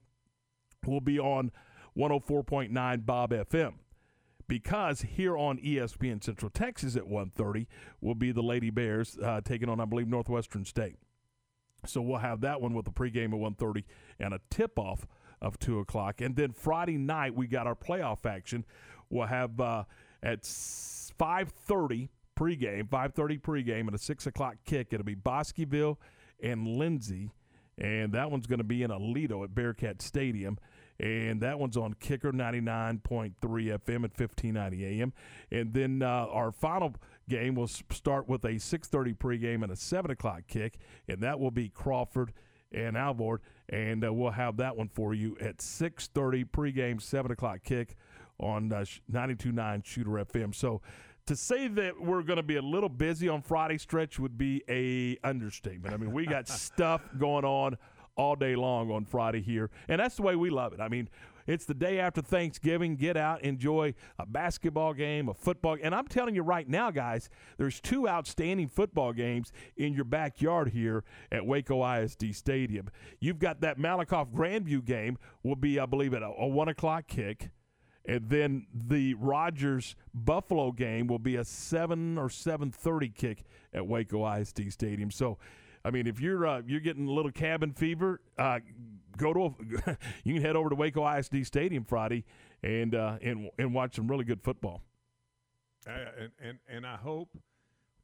will 0.86 1.02
be 1.02 1.20
on 1.20 1.52
104.9 1.98 3.06
Bob 3.06 3.32
FM 3.32 3.74
because 4.48 5.02
here 5.02 5.38
on 5.38 5.58
ESPN 5.58 6.24
Central 6.24 6.50
Texas 6.50 6.96
at 6.96 7.04
1.30 7.04 7.68
will 8.02 8.16
be 8.16 8.32
the 8.32 8.42
Lady 8.42 8.70
Bears 8.70 9.18
uh, 9.22 9.42
taking 9.42 9.70
on, 9.70 9.80
I 9.80 9.86
believe, 9.86 10.08
Northwestern 10.08 10.66
State. 10.66 10.96
So 11.86 12.02
we'll 12.02 12.20
have 12.20 12.42
that 12.42 12.62
one 12.62 12.74
with 12.74 12.88
a 12.88 12.92
pregame 12.92 13.34
at 13.34 13.58
1.30 13.58 13.84
and 14.20 14.34
a 14.34 14.42
tip-off 14.50 15.08
of 15.42 15.60
2 15.60 15.80
o'clock. 15.80 16.22
And 16.22 16.36
then 16.36 16.52
Friday 16.52 16.98
night, 16.98 17.36
we 17.36 17.48
got 17.48 17.68
our 17.68 17.76
playoff 17.76 18.26
action. 18.26 18.66
We'll 19.10 19.28
have 19.28 19.60
uh, 19.60 19.84
at 20.24 20.44
5.30 20.44 22.10
pregame, 22.38 22.90
5.30 22.90 23.42
pregame, 23.42 23.82
and 23.82 23.96
a 23.96 24.00
6 24.00 24.28
o'clock 24.28 24.56
kick. 24.66 24.88
It'll 24.92 25.06
be 25.06 25.16
Bosqueville 25.16 26.00
and 26.42 26.68
Lindsay. 26.68 27.32
And 27.78 28.12
that 28.14 28.32
one's 28.32 28.48
going 28.48 28.58
to 28.58 28.66
be 28.66 28.82
in 28.82 28.90
Aledo 28.90 29.44
at 29.44 29.54
Bearcat 29.54 30.02
Stadium 30.02 30.58
and 31.00 31.42
that 31.42 31.60
one's 31.60 31.78
on 31.78 31.94
Kicker 31.94 32.32
99.3 32.32 33.02
FM 33.02 34.04
at 34.04 34.20
1590 34.20 34.86
AM. 34.86 35.14
And 35.52 35.74
then 35.74 36.02
uh, 36.02 36.28
our 36.32 36.52
final 36.52 36.96
game 37.30 37.56
will 37.56 37.68
start 37.68 38.28
with 38.28 38.44
a 38.46 38.54
6:30 38.54 39.18
pregame 39.18 39.64
and 39.64 39.72
a 39.72 39.76
7 39.76 40.10
o'clock 40.12 40.44
kick, 40.48 40.78
and 41.08 41.22
that 41.22 41.40
will 41.40 41.52
be 41.52 41.70
Crawford 41.70 42.34
and 42.72 42.98
Alvord, 42.98 43.42
and 43.70 44.04
uh, 44.04 44.12
we'll 44.12 44.32
have 44.32 44.58
that 44.58 44.76
one 44.76 44.90
for 44.90 45.14
you 45.14 45.38
at 45.40 45.58
6:30 45.58 46.46
pregame, 46.46 47.02
7 47.02 47.32
o'clock 47.32 47.60
kick 47.64 47.96
on 48.40 48.72
uh, 48.72 48.86
92.9 49.12 49.86
Shooter 49.86 50.12
FM. 50.12 50.54
So. 50.54 50.82
To 51.26 51.36
say 51.36 51.68
that 51.68 52.00
we're 52.00 52.22
going 52.22 52.38
to 52.38 52.42
be 52.42 52.56
a 52.56 52.62
little 52.62 52.88
busy 52.88 53.28
on 53.28 53.42
Friday 53.42 53.78
stretch 53.78 54.18
would 54.18 54.38
be 54.38 54.64
a 54.70 55.18
understatement. 55.28 55.94
I 55.94 55.98
mean, 55.98 56.14
we 56.14 56.26
got 56.26 56.48
stuff 56.48 57.02
going 57.20 57.44
on 57.44 57.78
all 58.18 58.36
day 58.36 58.56
long 58.56 58.92
on 58.92 59.06
Friday 59.06 59.42
here. 59.42 59.70
And 59.88 60.00
that's 60.00 60.16
the 60.16 60.24
way 60.24 60.36
we 60.36 60.50
love 60.50 60.74
it. 60.74 60.80
I 60.80 60.90
mean, 60.90 61.10
it's 61.48 61.64
the 61.64 61.74
day 61.74 62.00
after 62.00 62.22
Thanksgiving. 62.22 62.98
Get 62.98 63.16
out, 63.16 63.42
enjoy 63.42 63.94
a 64.20 64.26
basketball 64.26 64.94
game, 64.94 65.30
a 65.30 65.34
football. 65.34 65.78
And 65.82 65.96
I'm 65.96 66.08
telling 66.08 66.36
you 66.36 66.44
right 66.44 66.68
now, 66.68 66.92
guys, 66.92 67.30
there's 67.58 67.80
two 67.80 68.08
outstanding 68.08 68.68
football 68.68 69.14
games 69.14 69.54
in 69.78 69.94
your 69.94 70.04
backyard 70.04 70.70
here 70.70 71.06
at 71.32 71.46
Waco 71.46 71.86
ISD 71.86 72.36
Stadium. 72.36 72.90
You've 73.22 73.40
got 73.40 73.62
that 73.62 73.80
Malakoff 73.80 74.32
Grandview 74.34 74.84
game 74.84 75.18
will 75.42 75.56
be, 75.56 75.80
I 75.80 75.86
believe, 75.86 76.14
at 76.14 76.22
a, 76.22 76.34
a 76.38 76.48
one 76.48 76.68
o'clock 76.68 77.08
kick. 77.08 77.50
And 78.06 78.30
then 78.30 78.68
the 78.74 79.16
Rogers 79.16 79.96
Buffalo 80.14 80.72
game 80.72 81.08
will 81.08 81.20
be 81.20 81.36
a 81.36 81.44
seven 81.44 82.18
or 82.18 82.30
seven 82.30 82.72
thirty 82.72 83.10
kick 83.10 83.44
at 83.74 83.86
Waco 83.86 84.26
ISD 84.26 84.72
Stadium. 84.72 85.12
So 85.12 85.38
I 85.88 85.90
mean, 85.90 86.06
if 86.06 86.20
you're 86.20 86.46
uh, 86.46 86.62
you're 86.68 86.82
getting 86.82 87.08
a 87.08 87.12
little 87.12 87.32
cabin 87.32 87.72
fever, 87.72 88.20
uh, 88.38 88.60
go 89.16 89.32
to 89.34 89.46
a, 89.46 89.98
you 90.26 90.34
can 90.34 90.44
head 90.44 90.58
over 90.58 90.68
to 90.68 90.76
Waco 90.76 91.08
ISD 91.08 91.46
Stadium 91.46 91.86
Friday 91.86 92.26
and 92.62 92.94
uh, 92.94 93.18
and 93.22 93.50
and 93.58 93.74
watch 93.74 93.96
some 93.96 94.06
really 94.10 94.26
good 94.26 94.44
football. 94.44 94.84
And, 95.86 96.32
and 96.44 96.60
and 96.68 96.86
I 96.86 96.98
hope, 96.98 97.30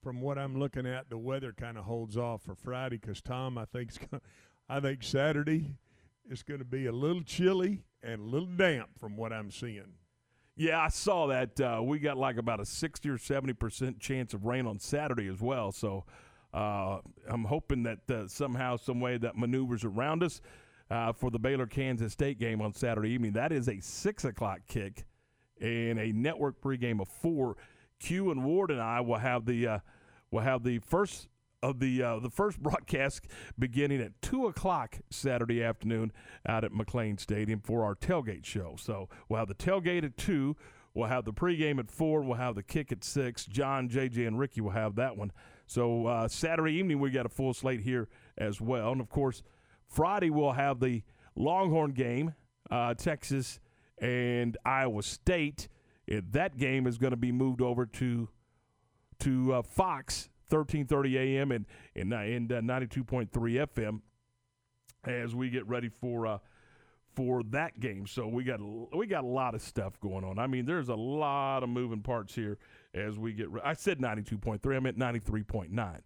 from 0.02 0.22
what 0.22 0.38
I'm 0.38 0.58
looking 0.58 0.86
at, 0.86 1.10
the 1.10 1.18
weather 1.18 1.52
kind 1.52 1.78
of 1.78 1.84
holds 1.84 2.16
off 2.16 2.44
for 2.44 2.56
Friday 2.56 2.96
because 2.96 3.22
Tom, 3.22 3.58
I 3.58 3.66
think 3.66 3.92
I 4.70 4.80
think 4.80 5.04
Saturday 5.04 5.76
is 6.30 6.42
going 6.42 6.60
to 6.60 6.66
be 6.66 6.86
a 6.86 6.94
little 6.94 7.22
chilly 7.22 7.84
and 8.02 8.22
a 8.22 8.24
little 8.24 8.48
damp 8.48 8.98
from 8.98 9.18
what 9.18 9.34
I'm 9.34 9.52
seeing. 9.52 9.96
Yeah, 10.56 10.80
I 10.80 10.88
saw 10.88 11.28
that. 11.28 11.60
Uh, 11.60 11.82
we 11.84 12.00
got 12.00 12.16
like 12.16 12.38
about 12.38 12.62
a 12.62 12.66
sixty 12.66 13.10
or 13.10 13.18
seventy 13.18 13.52
percent 13.52 14.00
chance 14.00 14.34
of 14.34 14.46
rain 14.46 14.68
on 14.68 14.80
Saturday 14.80 15.28
as 15.28 15.42
well. 15.42 15.74
So. 15.74 16.06
Uh, 16.54 16.99
I'm 17.28 17.45
hoping 17.45 17.84
that 17.84 18.10
uh, 18.10 18.28
somehow, 18.28 18.78
some 18.78 18.99
way, 18.99 19.18
that 19.18 19.36
maneuvers 19.38 19.84
around 19.84 20.24
us. 20.24 20.41
uh, 20.89 21.12
for 21.14 21.32
the 21.32 21.39
Baylor 21.39 21.66
Kansas 21.66 22.14
State 22.14 22.39
game 22.39 22.62
on 22.62 22.74
Saturday 22.74 23.10
evening. 23.10 23.32
That 23.34 23.51
is 23.51 23.68
a 23.68 23.80
six 23.80 24.26
o'clock 24.26 24.60
kick 24.68 25.06
and 25.60 25.97
a 25.99 26.12
network 26.12 26.62
pregame 26.62 27.01
of 27.01 27.08
four. 27.08 27.58
Q 27.99 28.32
and 28.32 28.43
Ward 28.43 28.70
and 28.70 28.82
I 28.82 29.01
will 29.01 29.18
have 29.18 29.45
the 29.45 29.68
uh, 29.68 29.80
will 30.30 30.41
have 30.41 30.64
the 30.64 30.80
first 30.80 31.30
of 31.62 31.80
the 31.80 32.04
uh, 32.04 32.20
the 32.20 32.30
first 32.30 32.60
broadcast 32.64 33.26
beginning 33.58 34.01
at 34.01 34.22
two 34.22 34.45
o'clock 34.47 34.99
Saturday 35.10 35.64
afternoon 35.64 36.12
out 36.47 36.64
at 36.64 36.72
McLane 36.74 37.20
Stadium 37.20 37.60
for 37.62 37.84
our 37.84 37.95
tailgate 37.95 38.45
show. 38.45 38.76
So 38.78 39.10
we'll 39.30 39.39
have 39.39 39.47
the 39.47 39.56
tailgate 39.56 40.04
at 40.04 40.18
two. 40.18 40.56
We'll 40.93 41.08
have 41.08 41.26
the 41.26 41.34
pregame 41.34 41.80
at 41.80 41.89
four. 41.89 42.22
We'll 42.22 42.38
have 42.38 42.54
the 42.56 42.62
kick 42.62 42.91
at 42.91 43.04
six. 43.04 43.45
John, 43.45 43.89
JJ, 43.89 44.28
and 44.28 44.38
Ricky 44.38 44.62
will 44.62 44.72
have 44.72 44.95
that 44.95 45.18
one. 45.18 45.32
So 45.68 46.07
uh, 46.07 46.28
Saturday 46.28 46.74
evening 46.74 46.99
we 46.99 47.09
got 47.09 47.26
a 47.26 47.30
full 47.30 47.53
slate 47.53 47.82
here 47.82 48.09
as 48.38 48.59
well, 48.61 48.91
and 48.91 49.01
of 49.01 49.09
course 49.09 49.43
Friday 49.88 50.30
we'll 50.30 50.51
have 50.53 50.80
the 50.80 51.03
Longhorn 51.36 51.91
game, 51.91 52.34
uh, 52.70 52.93
Texas 52.93 53.59
and 53.99 54.57
Iowa 54.66 55.03
State. 55.03 55.68
that 56.07 56.57
game 56.57 56.88
is 56.88 56.97
going 56.97 57.11
to 57.11 57.18
be 57.18 57.32
moved 57.32 57.61
over 57.61 57.86
to 57.86 58.30
to 59.20 59.53
uh, 59.53 59.61
Fox 59.61 60.30
13:30 60.51 61.16
a.m. 61.16 61.51
and 61.51 61.66
and, 61.95 62.14
and 62.14 62.51
uh, 62.51 62.61
92.3 62.61 63.30
FM 63.30 64.01
as 65.05 65.36
we 65.36 65.49
get 65.49 65.68
ready 65.68 65.89
for 65.89 66.28
uh, 66.28 66.38
for 67.16 67.43
that 67.43 67.80
game. 67.80 68.07
So 68.07 68.28
we 68.28 68.43
got 68.43 68.59
we 68.95 69.07
got 69.07 69.24
a 69.24 69.28
lot 69.28 69.55
of 69.55 69.61
stuff 69.61 69.99
going 69.99 70.24
on. 70.24 70.39
I 70.39 70.47
mean, 70.47 70.66
there's 70.66 70.89
a 70.89 70.95
lot 70.95 71.64
of 71.64 71.70
moving 71.70 72.01
parts 72.01 72.36
here 72.36 72.57
as 72.94 73.18
we 73.18 73.34
get. 73.34 73.50
Re- 73.50 73.62
I 73.64 73.74
said 73.74 74.00
92.3. 74.00 74.76
I 74.76 74.80
meant 74.80 74.98
93.9 74.98 76.00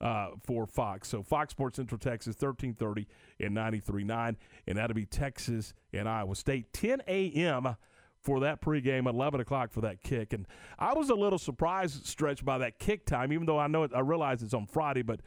uh, 0.00 0.28
for 0.44 0.66
Fox. 0.66 1.08
So 1.08 1.22
Fox 1.22 1.52
Sports 1.52 1.76
Central 1.76 1.98
Texas 1.98 2.36
13:30 2.36 3.06
and 3.40 3.56
93.9, 3.56 4.36
and 4.66 4.78
that'll 4.78 4.94
be 4.94 5.06
Texas 5.06 5.74
and 5.92 6.08
Iowa 6.08 6.34
State 6.34 6.72
10 6.72 7.02
a.m. 7.06 7.76
For 8.20 8.40
that 8.40 8.60
pregame, 8.60 9.08
11 9.08 9.40
o'clock 9.40 9.72
for 9.72 9.80
that 9.82 10.02
kick, 10.02 10.32
and 10.32 10.44
I 10.76 10.92
was 10.92 11.08
a 11.08 11.14
little 11.14 11.38
surprised, 11.38 12.04
stretched 12.04 12.44
by 12.44 12.58
that 12.58 12.80
kick 12.80 13.06
time. 13.06 13.32
Even 13.32 13.46
though 13.46 13.60
I 13.60 13.68
know 13.68 13.84
it, 13.84 13.92
I 13.94 14.00
realize 14.00 14.42
it's 14.42 14.54
on 14.54 14.66
Friday, 14.66 15.02
but 15.02 15.20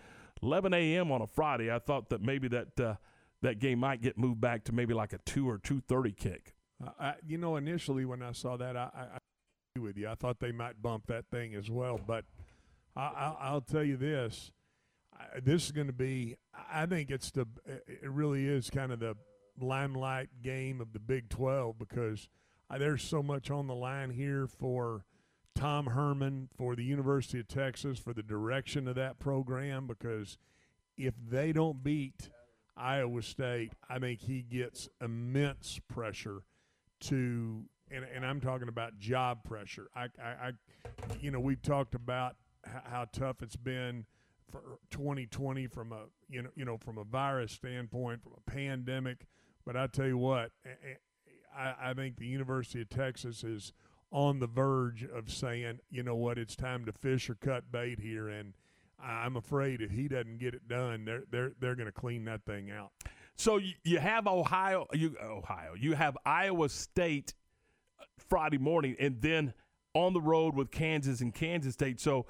11 0.44 0.74
a.m. 0.74 1.10
on 1.10 1.22
a 1.22 1.28
Friday, 1.28 1.72
I 1.72 1.80
thought 1.80 2.10
that 2.10 2.22
maybe 2.22 2.50
that 2.50 2.80
uh, 2.80 2.96
that 3.42 3.60
game 3.60 3.80
might 3.80 4.02
get 4.02 4.18
moved 4.18 4.42
back 4.42 4.66
to 4.66 4.74
maybe 4.74 4.94
like 4.94 5.14
a 5.14 5.20
two 5.20 5.50
or 5.50 5.58
2:30 5.58 6.18
kick. 6.18 6.54
Uh, 6.86 6.90
I, 7.00 7.14
you 7.26 7.38
know, 7.38 7.56
initially 7.56 8.04
when 8.04 8.22
I 8.22 8.34
saw 8.34 8.58
that, 8.58 8.76
I, 8.76 8.90
I, 8.94 9.18
with 9.80 9.98
you. 9.98 10.10
I 10.10 10.16
thought 10.16 10.40
they 10.40 10.52
might 10.52 10.82
bump 10.82 11.08
that 11.08 11.28
thing 11.32 11.56
as 11.56 11.70
well, 11.70 12.00
but 12.06 12.26
I, 12.96 13.36
I, 13.40 13.54
will 13.54 13.62
tell 13.62 13.84
you 13.84 13.96
this: 13.96 14.52
I, 15.18 15.40
this 15.40 15.66
is 15.66 15.72
going 15.72 15.88
to 15.88 15.94
be. 15.94 16.36
I 16.72 16.86
think 16.86 17.10
it's 17.10 17.32
the. 17.32 17.48
It 17.66 18.10
really 18.10 18.48
is 18.48 18.70
kind 18.70 18.92
of 18.92 19.00
the 19.00 19.16
limelight 19.60 20.30
game 20.42 20.82
of 20.82 20.92
the 20.92 21.00
Big 21.00 21.30
12 21.30 21.78
because 21.78 22.28
uh, 22.70 22.78
there's 22.78 23.04
so 23.04 23.24
much 23.24 23.50
on 23.50 23.68
the 23.68 23.76
line 23.76 24.10
here 24.10 24.46
for 24.46 25.06
Tom 25.56 25.88
Herman, 25.88 26.50
for 26.58 26.76
the 26.76 26.84
University 26.84 27.40
of 27.40 27.48
Texas, 27.48 27.98
for 27.98 28.14
the 28.14 28.24
direction 28.24 28.88
of 28.90 28.96
that 28.96 29.20
program. 29.20 29.88
Because 29.88 30.38
if 30.98 31.14
they 31.30 31.54
don't 31.54 31.82
beat 31.82 32.30
Iowa 32.76 33.22
State, 33.22 33.72
I 33.90 34.00
think 34.00 34.22
he 34.22 34.42
gets 34.42 34.90
immense 35.00 35.80
pressure 35.88 36.44
to, 37.02 37.64
and, 37.94 38.06
and 38.16 38.26
I'm 38.26 38.40
talking 38.40 38.68
about 38.68 39.00
job 39.00 39.44
pressure. 39.44 39.90
I, 39.96 40.06
I, 40.22 40.30
I 40.30 40.52
you 41.20 41.32
know, 41.32 41.40
we've 41.40 41.62
talked 41.62 41.96
about 41.96 42.36
how 42.66 43.06
tough 43.12 43.42
it's 43.42 43.56
been 43.56 44.06
for 44.50 44.80
2020 44.92 45.68
from 45.68 45.92
a 45.92 46.04
you 46.30 46.42
know 46.42 46.50
you 46.56 46.66
know 46.66 46.78
from 46.78 46.98
a 46.98 47.04
virus 47.04 47.52
standpoint, 47.52 48.22
from 48.24 48.34
a 48.38 48.52
pandemic. 48.52 49.26
But 49.66 49.78
I 49.78 49.88
tell 49.88 50.08
you 50.08 50.18
what, 50.18 50.52
I, 51.56 51.76
I 51.82 51.94
think 51.94 52.18
the 52.18 52.26
University 52.26 52.82
of 52.82 52.90
Texas 52.90 53.44
is 53.44 53.74
on 54.12 54.40
the 54.40 54.48
verge 54.48 55.04
of 55.06 55.32
saying, 55.32 55.80
you 55.90 56.04
know 56.04 56.16
what, 56.16 56.38
it's 56.38 56.56
time 56.56 56.86
to 56.86 56.92
fish 56.92 57.30
or 57.30 57.36
cut 57.36 57.72
bait 57.72 58.00
here, 58.00 58.28
and 58.28 58.54
I'm 59.02 59.38
afraid 59.38 59.82
if 59.82 59.92
he 59.92 60.08
doesn't 60.08 60.40
get 60.40 60.54
it 60.54 60.68
done, 60.68 61.06
they're 61.06 61.24
they're 61.32 61.52
they're 61.60 61.76
going 61.76 61.88
to 61.88 61.92
clean 61.92 62.26
that 62.26 62.46
thing 62.46 62.72
out. 62.72 62.92
So 63.36 63.58
you, 63.58 63.74
you 63.84 64.00
have 64.00 64.28
Ohio, 64.28 64.88
you 64.94 65.16
Ohio, 65.24 65.74
you 65.76 65.94
have 65.94 66.18
Iowa 66.26 66.70
State 66.70 67.34
Friday 68.18 68.58
morning, 68.58 68.96
and 69.00 69.22
then 69.22 69.54
on 69.94 70.14
the 70.14 70.22
road 70.22 70.56
with 70.56 70.72
Kansas 70.72 71.22
and 71.22 71.34
Kansas 71.34 71.74
State. 71.74 72.00
So 72.00 72.26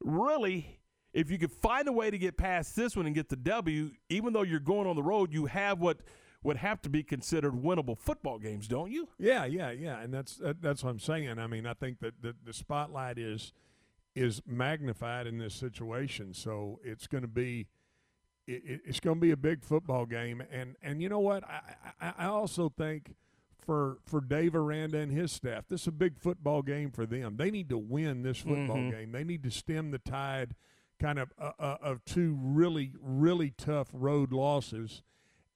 really, 0.00 0.80
if 1.12 1.30
you 1.30 1.38
could 1.38 1.52
find 1.52 1.88
a 1.88 1.92
way 1.92 2.10
to 2.10 2.18
get 2.18 2.36
past 2.36 2.74
this 2.74 2.96
one 2.96 3.06
and 3.06 3.14
get 3.14 3.28
the 3.28 3.36
W, 3.36 3.90
even 4.08 4.32
though 4.32 4.42
you're 4.42 4.60
going 4.60 4.86
on 4.86 4.96
the 4.96 5.02
road, 5.02 5.32
you 5.32 5.46
have 5.46 5.78
what 5.78 5.98
would 6.42 6.56
have 6.56 6.82
to 6.82 6.90
be 6.90 7.02
considered 7.02 7.52
winnable 7.52 7.96
football 7.96 8.38
games, 8.38 8.66
don't 8.66 8.90
you? 8.90 9.08
Yeah, 9.18 9.44
yeah, 9.44 9.70
yeah, 9.70 10.00
and 10.00 10.12
that's 10.12 10.40
that's 10.60 10.82
what 10.82 10.90
I'm 10.90 10.98
saying. 10.98 11.38
I 11.38 11.46
mean, 11.46 11.66
I 11.66 11.74
think 11.74 12.00
that 12.00 12.20
the, 12.20 12.34
the 12.44 12.52
spotlight 12.52 13.18
is 13.18 13.52
is 14.14 14.42
magnified 14.46 15.26
in 15.26 15.38
this 15.38 15.54
situation, 15.54 16.34
so 16.34 16.80
it's 16.84 17.06
going 17.06 17.22
to 17.22 17.28
be 17.28 17.68
it, 18.46 18.80
it's 18.84 19.00
going 19.00 19.18
to 19.18 19.20
be 19.20 19.30
a 19.30 19.36
big 19.36 19.62
football 19.62 20.06
game, 20.06 20.42
and 20.50 20.76
and 20.82 21.00
you 21.00 21.08
know 21.08 21.20
what? 21.20 21.44
I 21.44 21.60
I, 22.00 22.12
I 22.18 22.26
also 22.26 22.68
think 22.68 23.14
for 23.64 23.98
for 24.04 24.20
Dave 24.20 24.54
Aranda 24.54 24.98
and 24.98 25.12
his 25.12 25.32
staff, 25.32 25.64
this 25.68 25.82
is 25.82 25.86
a 25.88 25.92
big 25.92 26.18
football 26.18 26.62
game 26.62 26.90
for 26.90 27.06
them. 27.06 27.36
They 27.36 27.50
need 27.50 27.68
to 27.70 27.78
win 27.78 28.22
this 28.22 28.38
football 28.38 28.76
mm-hmm. 28.76 28.90
game. 28.90 29.12
They 29.12 29.24
need 29.24 29.42
to 29.44 29.50
stem 29.50 29.90
the 29.90 29.98
tide, 29.98 30.54
kind 31.00 31.18
of 31.18 31.32
uh, 31.38 31.52
uh, 31.58 31.76
of 31.82 32.04
two 32.04 32.38
really 32.40 32.92
really 33.00 33.50
tough 33.50 33.88
road 33.92 34.32
losses, 34.32 35.02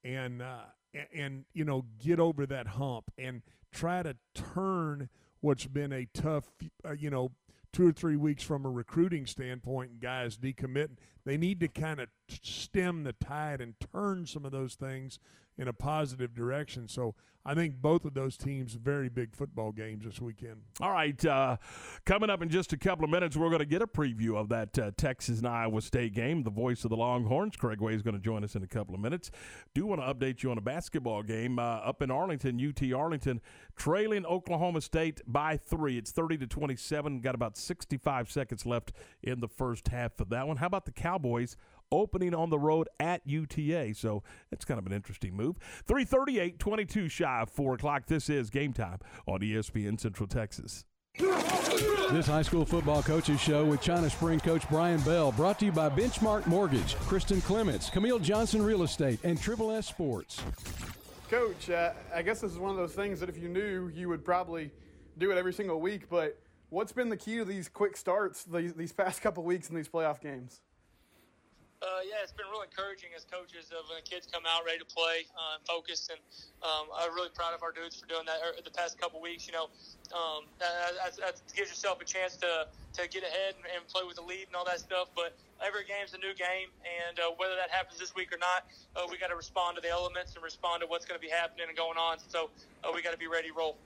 and 0.05 0.41
uh, 0.43 0.65
and, 0.95 1.07
and 1.15 1.45
you 1.53 1.65
know 1.65 1.85
get 1.99 2.21
over 2.21 2.47
that 2.47 2.69
hump 2.69 3.11
and 3.19 3.43
try 3.73 4.03
to 4.03 4.17
turn 4.35 5.09
what's 5.41 5.67
been 5.67 5.93
a 5.93 6.07
tough 6.15 6.45
uh, 6.85 6.93
you 6.93 7.11
know 7.11 7.33
two 7.73 7.89
or 7.89 7.93
three 7.93 8.17
weeks 8.17 8.43
from 8.43 8.65
a 8.65 8.71
recruiting 8.71 9.27
standpoint 9.27 10.01
guys 10.01 10.39
decommitting 10.39 10.97
they 11.27 11.37
need 11.37 11.61
to 11.61 11.69
kind 11.69 12.01
of 12.01 12.09
stem 12.29 13.05
the 13.05 13.13
tide 13.13 13.61
and 13.61 13.75
turn 13.93 14.25
some 14.25 14.47
of 14.47 14.53
those 14.53 14.75
things 14.77 15.19
in 15.59 15.69
a 15.69 15.73
positive 15.73 16.35
direction. 16.35 16.89
So 16.89 17.15
I 17.49 17.55
think 17.55 17.77
both 17.81 18.05
of 18.05 18.13
those 18.13 18.37
teams 18.37 18.75
very 18.75 19.09
big 19.09 19.35
football 19.35 19.71
games 19.71 20.05
this 20.05 20.21
weekend. 20.21 20.63
All 20.81 20.91
right, 20.91 21.25
uh, 21.25 21.59
coming 22.05 22.29
up 22.29 22.43
in 22.43 22.49
just 22.49 22.73
a 22.73 22.77
couple 22.77 23.05
of 23.05 23.11
minutes, 23.11 23.37
we're 23.37 23.51
going 23.51 23.61
to 23.61 23.65
get 23.65 23.83
a 23.83 23.87
preview 23.87 24.37
of 24.37 24.49
that 24.49 24.77
uh, 24.77 24.91
Texas 24.97 25.39
and 25.39 25.47
Iowa 25.47 25.81
State 25.81 26.13
game. 26.13 26.43
The 26.43 26.51
voice 26.51 26.83
of 26.83 26.91
the 26.91 26.97
Longhorns, 26.97 27.57
Craig 27.57 27.81
Way, 27.81 27.95
is 27.95 28.03
going 28.03 28.17
to 28.17 28.21
join 28.21 28.43
us 28.43 28.57
in 28.57 28.65
a 28.65 28.67
couple 28.67 28.97
of 28.97 29.01
minutes. 29.01 29.31
Do 29.75 29.87
want 29.87 30.01
to 30.01 30.13
update 30.13 30.43
you 30.43 30.51
on 30.51 30.59
a 30.59 30.61
basketball 30.61 31.23
game 31.23 31.61
uh, 31.61 31.63
up 31.63 32.03
in 32.03 32.11
Arlington, 32.11 32.61
UT 32.61 32.93
Arlington, 32.93 33.41
trailing 33.77 34.27
Oklahoma 34.27 34.81
State 34.81 35.21
by 35.25 35.57
three. 35.57 35.97
It's 35.99 36.11
thirty 36.11 36.37
to 36.39 36.49
twenty-seven. 36.49 37.21
Got 37.21 37.37
about 37.37 37.57
sixty-five 37.57 38.29
seconds 38.29 38.67
left 38.67 38.93
in 39.23 39.39
the 39.39 39.49
first 39.49 39.87
half 39.89 40.21
of 40.21 40.31
that 40.31 40.49
one. 40.49 40.57
How 40.57 40.67
about 40.67 40.85
the 40.85 40.93
Cowboys? 41.17 41.57
opening 41.93 42.35
on 42.35 42.51
the 42.51 42.59
road 42.59 42.89
at 42.99 43.23
UTA. 43.25 43.95
So 43.95 44.25
it's 44.51 44.65
kind 44.65 44.77
of 44.77 44.87
an 44.87 44.93
interesting 44.93 45.37
move. 45.37 45.57
338, 45.87 46.59
22 46.59 47.09
shy 47.09 47.43
of 47.43 47.49
4 47.49 47.75
o'clock. 47.75 48.07
This 48.07 48.29
is 48.29 48.51
game 48.51 48.73
time 48.73 48.99
on 49.25 49.39
ESPN 49.39 50.01
Central 50.01 50.27
Texas. 50.27 50.85
This 51.17 52.27
high 52.27 52.43
school 52.43 52.65
football 52.65 53.05
coaches 53.05 53.41
show 53.41 53.65
with 53.65 53.81
China 53.81 54.11
Spring 54.11 54.41
coach 54.41 54.69
Brian 54.69 55.01
Bell 55.03 55.31
brought 55.31 55.61
to 55.61 55.67
you 55.67 55.71
by 55.71 55.89
Benchmark 55.89 56.45
Mortgage, 56.49 56.97
Kristen 56.97 57.41
Clements, 57.41 57.89
Camille 57.89 58.19
Johnson 58.19 58.63
Real 58.63 58.83
Estate, 58.83 59.21
and 59.23 59.41
Triple 59.41 59.71
S 59.71 59.87
Sports. 59.87 60.43
Coach, 61.31 61.71
uh, 61.71 61.93
I 62.13 62.23
guess 62.23 62.41
this 62.41 62.51
is 62.51 62.59
one 62.59 62.73
of 62.73 62.77
those 62.77 62.95
things 62.95 63.21
that 63.21 63.29
if 63.29 63.39
you 63.39 63.49
knew, 63.49 63.93
you 63.95 64.09
would 64.09 64.25
probably 64.25 64.73
do 65.19 65.31
it 65.31 65.39
every 65.39 65.53
single 65.53 65.81
week. 65.81 66.09
But 66.11 66.37
what's 66.71 66.91
been 66.91 67.11
the 67.11 67.17
key 67.17 67.37
to 67.37 67.45
these 67.45 67.69
quick 67.69 67.97
starts 67.97 68.43
these, 68.43 68.75
these 68.75 68.93
past 68.93 69.23
couple 69.23 69.45
weeks 69.45 69.71
in 69.71 69.77
these 69.77 69.89
playoff 69.89 70.21
games? 70.21 70.63
Uh, 71.87 72.03
yeah, 72.03 72.19
it's 72.19 72.35
been 72.35 72.51
really 72.51 72.67
encouraging 72.67 73.15
as 73.15 73.23
coaches 73.31 73.71
of 73.71 73.87
when 73.87 73.95
the 73.95 74.03
kids 74.03 74.27
come 74.27 74.43
out 74.43 74.67
ready 74.67 74.83
to 74.83 74.89
play, 74.91 75.23
uh, 75.39 75.63
focused, 75.63 76.11
and 76.11 76.19
um, 76.59 76.91
I'm 76.91 77.15
really 77.15 77.31
proud 77.31 77.55
of 77.55 77.63
our 77.63 77.71
dudes 77.71 77.95
for 77.95 78.11
doing 78.11 78.27
that 78.27 78.43
er, 78.43 78.59
the 78.59 78.75
past 78.75 78.99
couple 78.99 79.23
weeks. 79.23 79.47
You 79.47 79.55
know, 79.55 79.71
um, 80.11 80.51
that, 80.59 80.99
that, 80.99 81.15
that 81.23 81.35
gives 81.55 81.71
yourself 81.71 82.03
a 82.03 82.05
chance 82.05 82.35
to 82.43 82.67
to 82.67 83.03
get 83.07 83.23
ahead 83.23 83.55
and, 83.55 83.63
and 83.71 83.87
play 83.87 84.03
with 84.03 84.19
the 84.19 84.27
lead 84.27 84.51
and 84.51 84.59
all 84.59 84.67
that 84.67 84.83
stuff. 84.83 85.15
But 85.15 85.39
every 85.63 85.87
game's 85.87 86.11
a 86.11 86.19
new 86.19 86.35
game, 86.35 86.75
and 86.83 87.23
uh, 87.23 87.31
whether 87.39 87.55
that 87.55 87.71
happens 87.71 88.03
this 88.03 88.19
week 88.19 88.35
or 88.35 88.43
not, 88.43 88.67
uh, 88.99 89.07
we 89.07 89.15
got 89.15 89.31
to 89.31 89.39
respond 89.39 89.79
to 89.79 89.81
the 89.81 89.91
elements 89.91 90.35
and 90.35 90.43
respond 90.43 90.83
to 90.83 90.91
what's 90.91 91.07
going 91.07 91.21
to 91.21 91.23
be 91.23 91.31
happening 91.31 91.71
and 91.71 91.77
going 91.79 92.03
on. 92.03 92.19
So 92.27 92.51
uh, 92.83 92.91
we 92.91 92.99
got 92.99 93.15
to 93.15 93.23
be 93.23 93.31
ready 93.31 93.55
to 93.55 93.55
roll. 93.55 93.79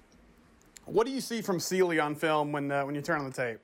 What 0.89 1.05
do 1.05 1.13
you 1.13 1.21
see 1.21 1.45
from 1.45 1.61
Sealy 1.61 2.01
on 2.01 2.17
film 2.17 2.49
when 2.49 2.73
uh, 2.73 2.89
when 2.89 2.97
you 2.97 3.05
turn 3.05 3.21
on 3.21 3.29
the 3.29 3.37
tape? 3.37 3.61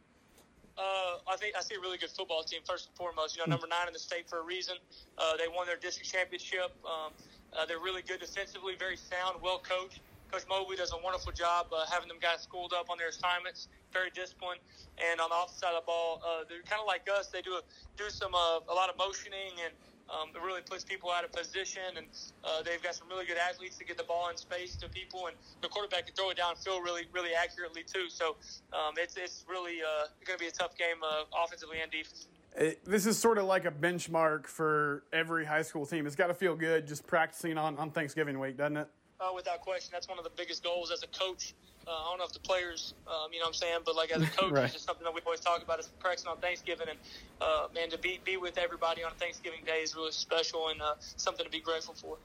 Uh, 0.77 1.25
I 1.27 1.37
think 1.37 1.57
I 1.57 1.63
see 1.63 1.75
a 1.75 1.81
really 1.81 1.97
good 1.97 2.11
football 2.11 2.43
team 2.43 2.61
first 2.69 2.89
and 2.89 2.97
foremost. 2.97 3.37
You 3.37 3.43
know, 3.43 3.51
number 3.51 3.67
nine 3.67 3.89
in 3.89 3.93
the 3.93 3.99
state 3.99 4.29
for 4.29 4.41
a 4.41 4.45
reason. 4.45 4.77
Uh, 5.17 5.37
they 5.37 5.49
won 5.49 5.67
their 5.67 5.77
district 5.77 6.13
championship. 6.13 6.77
Um, 6.85 7.13
uh, 7.57 7.65
they're 7.65 7.81
really 7.81 8.03
good 8.03 8.21
defensively, 8.21 8.75
very 8.79 8.97
sound, 8.97 9.41
well 9.43 9.59
coached. 9.59 10.01
Coach 10.31 10.45
Mobley 10.49 10.77
does 10.77 10.93
a 10.93 10.99
wonderful 11.03 11.33
job 11.33 11.67
uh, 11.73 11.87
having 11.91 12.09
them 12.09 12.19
guys 12.21 12.43
schooled 12.43 12.73
up 12.75 12.91
on 12.91 12.99
their 12.99 13.09
assignments, 13.09 13.69
very 13.93 14.11
disciplined. 14.11 14.61
And 14.99 15.21
on 15.21 15.31
the 15.31 15.37
offensive 15.37 15.59
side 15.59 15.75
of 15.75 15.83
the 15.83 15.87
ball, 15.87 16.21
uh, 16.21 16.45
they're 16.49 16.67
kind 16.67 16.81
of 16.81 16.87
like 16.87 17.07
us. 17.07 17.29
They 17.29 17.43
do 17.43 17.55
a, 17.55 17.63
do 17.97 18.11
some 18.11 18.35
uh, 18.35 18.61
a 18.69 18.75
lot 18.75 18.91
of 18.91 18.99
motioning 18.99 19.55
and 19.65 19.73
um, 20.11 20.31
it 20.35 20.43
really 20.43 20.63
puts 20.63 20.85
people 20.85 21.11
out 21.11 21.25
of 21.25 21.33
position, 21.33 21.83
and 21.97 22.07
uh, 22.45 22.63
they've 22.63 22.83
got 22.83 22.95
some 22.95 23.09
really 23.09 23.27
good 23.27 23.37
athletes 23.37 23.77
to 23.79 23.85
get 23.85 23.99
the 23.99 24.05
ball 24.05 24.29
in 24.31 24.37
space 24.37 24.77
to 24.77 24.89
people, 24.89 25.27
and 25.27 25.37
the 25.63 25.69
quarterback 25.69 26.07
can 26.07 26.15
throw 26.15 26.31
it 26.31 26.39
downfield 26.39 26.83
really, 26.85 27.03
really 27.13 27.35
accurately 27.35 27.83
too. 27.83 28.09
So 28.09 28.37
um, 28.73 28.95
it's 28.97 29.17
it's 29.17 29.45
really 29.49 29.83
uh, 29.83 30.07
going 30.25 30.39
to 30.39 30.43
be 30.45 30.49
a 30.49 30.53
tough 30.53 30.77
game 30.77 31.03
uh, 31.03 31.25
offensively 31.45 31.81
and 31.83 31.91
defensively. 31.91 32.33
It, 32.57 32.85
this 32.85 33.05
is 33.05 33.19
sort 33.19 33.37
of 33.37 33.45
like 33.45 33.67
a 33.67 33.71
benchmark 33.71 34.47
for 34.47 35.03
every 35.13 35.45
high 35.45 35.63
school 35.63 35.85
team. 35.85 36.07
It's 36.07 36.17
got 36.17 36.29
to 36.29 36.35
feel 36.35 36.57
good 36.57 36.87
just 36.87 37.07
practicing 37.07 37.59
on, 37.59 37.77
on 37.77 37.91
Thanksgiving 37.91 38.39
week, 38.39 38.57
doesn't 38.57 38.79
it? 38.79 38.89
Uh, 39.21 39.31
without 39.35 39.61
question, 39.61 39.91
that's 39.93 40.09
one 40.09 40.19
of 40.19 40.25
the 40.25 40.31
biggest 40.37 40.63
goals 40.63 40.91
as 40.91 41.03
a 41.03 41.07
coach. 41.09 41.55
Uh, 41.87 41.93
I 41.93 42.09
don't 42.09 42.19
know 42.19 42.25
if 42.25 42.33
the 42.33 42.41
players, 42.41 42.95
um, 43.07 43.33
you 43.33 43.39
know 43.39 43.45
what 43.45 43.49
I'm 43.51 43.55
saying, 43.55 43.79
but 43.85 43.95
like 43.95 44.11
as 44.11 44.21
a 44.21 44.27
coach, 44.37 44.51
Right. 44.51 44.65
it's 44.65 44.73
just 44.75 44.87
something 44.87 45.05
that 45.05 45.15
we 45.15 45.21
always 45.25 45.39
talk 45.41 45.63
about 45.63 45.79
is 45.79 45.89
practicing 46.01 46.29
on 46.31 46.39
Thanksgiving. 46.39 46.89
And, 46.91 46.99
uh, 47.41 47.69
man, 47.75 47.91
to 47.91 47.99
be, 47.99 48.21
be 48.25 48.37
with 48.37 48.59
everybody 48.59 49.05
on 49.05 49.13
Thanksgiving 49.21 49.61
Day 49.65 49.83
is 49.83 49.95
really 49.95 50.11
special 50.11 50.69
and 50.71 50.83
uh, 50.83 50.95
something 50.99 51.45
to 51.45 51.51
be 51.51 51.61
grateful 51.61 51.95
for. 51.95 52.17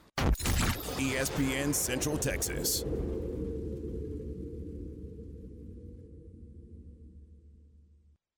ESPN 0.98 1.74
Central 1.76 2.18
Texas. 2.18 2.86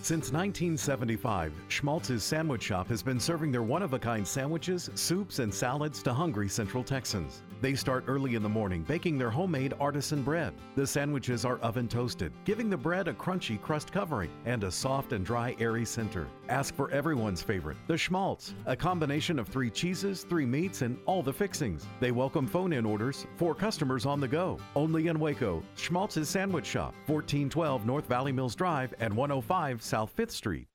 Since 0.00 0.32
1975, 0.32 1.52
Schmaltz's 1.68 2.22
Sandwich 2.22 2.62
Shop 2.62 2.88
has 2.88 3.02
been 3.02 3.20
serving 3.20 3.52
their 3.52 3.62
one 3.62 3.82
of 3.82 3.92
a 3.92 3.98
kind 3.98 4.26
sandwiches, 4.26 4.88
soups, 4.94 5.38
and 5.40 5.52
salads 5.52 6.02
to 6.04 6.14
hungry 6.14 6.48
Central 6.48 6.82
Texans. 6.82 7.42
They 7.60 7.74
start 7.74 8.04
early 8.06 8.36
in 8.36 8.42
the 8.42 8.48
morning 8.48 8.82
baking 8.82 9.18
their 9.18 9.30
homemade 9.30 9.74
artisan 9.80 10.22
bread. 10.22 10.54
The 10.76 10.86
sandwiches 10.86 11.44
are 11.44 11.58
oven 11.58 11.88
toasted, 11.88 12.32
giving 12.44 12.70
the 12.70 12.76
bread 12.76 13.08
a 13.08 13.12
crunchy 13.12 13.60
crust 13.60 13.90
covering 13.90 14.30
and 14.44 14.62
a 14.62 14.70
soft 14.70 15.12
and 15.12 15.26
dry, 15.26 15.56
airy 15.58 15.84
center. 15.84 16.28
Ask 16.48 16.74
for 16.74 16.90
everyone's 16.92 17.42
favorite, 17.42 17.76
the 17.88 17.98
Schmaltz, 17.98 18.54
a 18.66 18.76
combination 18.76 19.38
of 19.40 19.48
three 19.48 19.70
cheeses, 19.70 20.22
three 20.22 20.46
meats, 20.46 20.82
and 20.82 20.98
all 21.06 21.22
the 21.22 21.32
fixings. 21.32 21.86
They 21.98 22.12
welcome 22.12 22.46
phone 22.46 22.72
in 22.72 22.86
orders 22.86 23.26
for 23.36 23.54
customers 23.54 24.06
on 24.06 24.20
the 24.20 24.28
go. 24.28 24.58
Only 24.76 25.08
in 25.08 25.18
Waco, 25.18 25.62
Schmaltz's 25.76 26.28
Sandwich 26.28 26.66
Shop, 26.66 26.94
1412 27.06 27.86
North 27.86 28.06
Valley 28.06 28.32
Mills 28.32 28.54
Drive 28.54 28.94
and 29.00 29.14
105 29.14 29.82
South 29.82 30.14
5th 30.16 30.30
Street. 30.30 30.68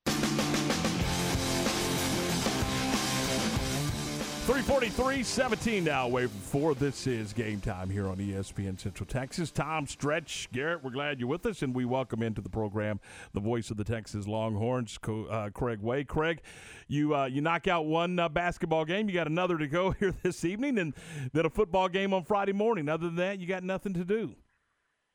343 4.44 5.24
17 5.24 5.86
now 5.86 6.06
away 6.06 6.28
from 6.28 6.38
four. 6.42 6.76
This 6.76 7.08
is 7.08 7.32
game 7.32 7.62
time 7.62 7.90
here 7.90 8.10
on 8.10 8.18
ESPN 8.18 8.78
Central 8.78 9.08
Texas. 9.08 9.52
Tom 9.52 9.88
Stretch, 9.88 10.50
Garrett, 10.52 10.84
we're 10.84 10.92
glad 10.92 11.18
you're 11.22 11.30
with 11.30 11.46
us, 11.46 11.62
and 11.62 11.74
we 11.74 11.86
welcome 11.86 12.22
into 12.22 12.42
the 12.42 12.50
program 12.50 13.00
the 13.32 13.40
voice 13.40 13.72
of 13.72 13.78
the 13.78 13.86
Texas 13.86 14.28
Longhorns, 14.28 15.00
uh, 15.08 15.50
Craig 15.54 15.80
Way. 15.80 16.04
Craig, 16.04 16.42
you 16.90 17.16
uh, 17.16 17.24
you 17.24 17.40
knock 17.40 17.70
out 17.70 17.86
one 17.86 18.20
uh, 18.20 18.28
basketball 18.28 18.84
game, 18.84 19.08
you 19.08 19.16
got 19.16 19.28
another 19.28 19.58
to 19.58 19.66
go 19.66 19.92
here 20.00 20.14
this 20.24 20.44
evening, 20.44 20.78
and 20.78 20.94
then 21.32 21.46
a 21.46 21.50
football 21.50 21.88
game 21.88 22.14
on 22.14 22.26
Friday 22.26 22.52
morning. 22.52 22.90
Other 22.90 23.06
than 23.06 23.16
that, 23.16 23.40
you 23.40 23.48
got 23.48 23.64
nothing 23.64 23.94
to 23.94 24.04
do. 24.04 24.36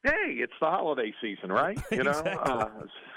hey, 0.04 0.36
it's 0.38 0.54
the 0.58 0.68
holiday 0.68 1.12
season, 1.20 1.52
right? 1.52 1.78
You 1.90 2.04
know, 2.04 2.12
uh, 2.12 2.70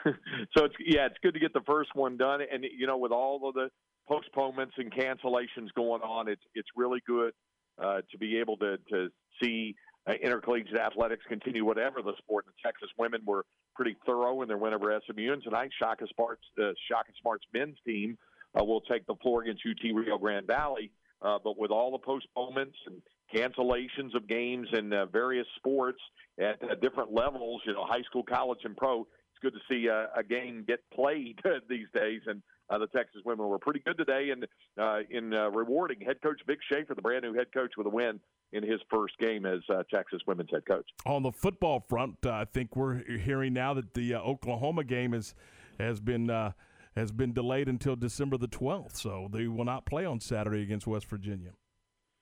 so 0.58 0.66
it's 0.66 0.76
yeah, 0.86 1.06
it's 1.06 1.18
good 1.24 1.36
to 1.36 1.40
get 1.40 1.54
the 1.54 1.62
first 1.66 1.92
one 1.96 2.18
done, 2.18 2.42
and 2.52 2.66
you 2.78 2.86
know, 2.86 2.98
with 2.98 3.14
all 3.14 3.48
of 3.48 3.54
the 3.54 3.70
postponements 4.12 4.76
and 4.78 4.92
cancellations 4.92 5.74
going 5.76 6.02
on, 6.02 6.28
it's 6.28 6.42
it's 6.54 6.70
really 6.76 7.02
good 7.08 7.34
uh, 7.82 8.02
to 8.12 8.18
be 8.18 8.38
able 8.38 8.58
to 8.58 8.78
to 8.90 9.10
see 9.42 9.76
uh, 10.08 10.14
intercollegiate 10.14 10.78
athletics 10.78 11.24
continue 11.28 11.64
whatever 11.64 12.02
the 12.02 12.14
sport. 12.18 12.46
The 12.46 12.54
Texas 12.64 12.90
women 12.98 13.22
were 13.26 13.46
pretty 13.76 13.96
thorough 14.06 14.42
in 14.42 14.48
their 14.48 14.58
win 14.58 14.74
over 14.74 15.00
SMU, 15.08 15.34
and 15.34 15.44
tonight 15.44 15.72
Shaka 15.80 16.06
Smart's 16.14 16.44
uh, 16.60 16.72
Shaka 16.90 17.12
Smart's 17.22 17.46
men's 17.54 17.78
team 17.86 18.18
uh, 18.60 18.64
will 18.64 18.82
take 18.82 19.06
the 19.08 19.16
floor 19.22 19.44
against 19.44 19.62
UT 19.66 19.96
Rio 19.96 20.18
Grande 20.18 20.48
Valley. 20.48 20.92
Uh, 21.22 21.38
but 21.44 21.58
with 21.58 21.70
all 21.70 21.92
the 21.92 22.00
postponements 22.00 22.76
and 22.88 23.00
cancellations 23.34 24.16
of 24.16 24.28
games 24.28 24.68
in 24.74 24.92
uh, 24.92 25.06
various 25.06 25.46
sports 25.56 26.00
at 26.40 26.62
uh, 26.64 26.74
different 26.82 27.14
levels, 27.14 27.62
you 27.66 27.74
know, 27.74 27.86
high 27.86 28.02
school, 28.02 28.24
college, 28.24 28.58
and 28.64 28.76
pro, 28.76 29.02
it's 29.02 29.40
good 29.42 29.54
to 29.54 29.60
see 29.70 29.88
uh, 29.88 30.08
a 30.18 30.24
game 30.24 30.66
get 30.68 30.80
played 30.92 31.40
these 31.70 31.86
days. 31.94 32.22
And 32.26 32.42
uh, 32.72 32.78
the 32.78 32.88
Texas 32.88 33.22
women 33.26 33.48
were 33.48 33.60
pretty 33.60 33.82
good 33.86 33.98
today, 33.98 34.30
and 34.32 34.48
uh, 34.80 35.00
in 35.10 35.34
uh, 35.34 35.50
rewarding 35.50 36.00
head 36.00 36.22
coach 36.24 36.40
Vic 36.48 36.60
Schaefer, 36.72 36.96
the 36.96 37.02
brand 37.02 37.24
new 37.24 37.34
head 37.34 37.48
coach, 37.54 37.72
with 37.78 37.86
a 37.86 37.90
win 37.90 38.20
in 38.54 38.64
his 38.64 38.80
first 38.90 39.18
game 39.20 39.46
as 39.46 39.60
uh, 39.70 39.84
Texas 39.94 40.22
women's 40.26 40.50
head 40.52 40.64
coach. 40.68 40.86
On 41.06 41.22
the 41.22 41.32
football 41.32 41.84
front, 41.90 42.18
uh, 42.26 42.32
I 42.32 42.46
think 42.46 42.76
we're 42.76 43.04
hearing 43.20 43.54
now 43.54 43.74
that 43.74 43.94
the 43.94 44.16
uh, 44.16 44.20
Oklahoma 44.20 44.84
game 44.84 45.14
is 45.14 45.36
has 45.80 46.00
been 46.00 46.30
uh, 46.30 46.52
has 46.96 47.12
been 47.12 47.34
delayed 47.34 47.68
until 47.68 47.96
December 47.96 48.38
the 48.38 48.48
12th, 48.48 48.96
so 48.96 49.28
they 49.32 49.48
will 49.48 49.66
not 49.66 49.86
play 49.86 50.06
on 50.06 50.20
Saturday 50.20 50.62
against 50.62 50.88
West 50.88 51.10
Virginia. 51.10 51.52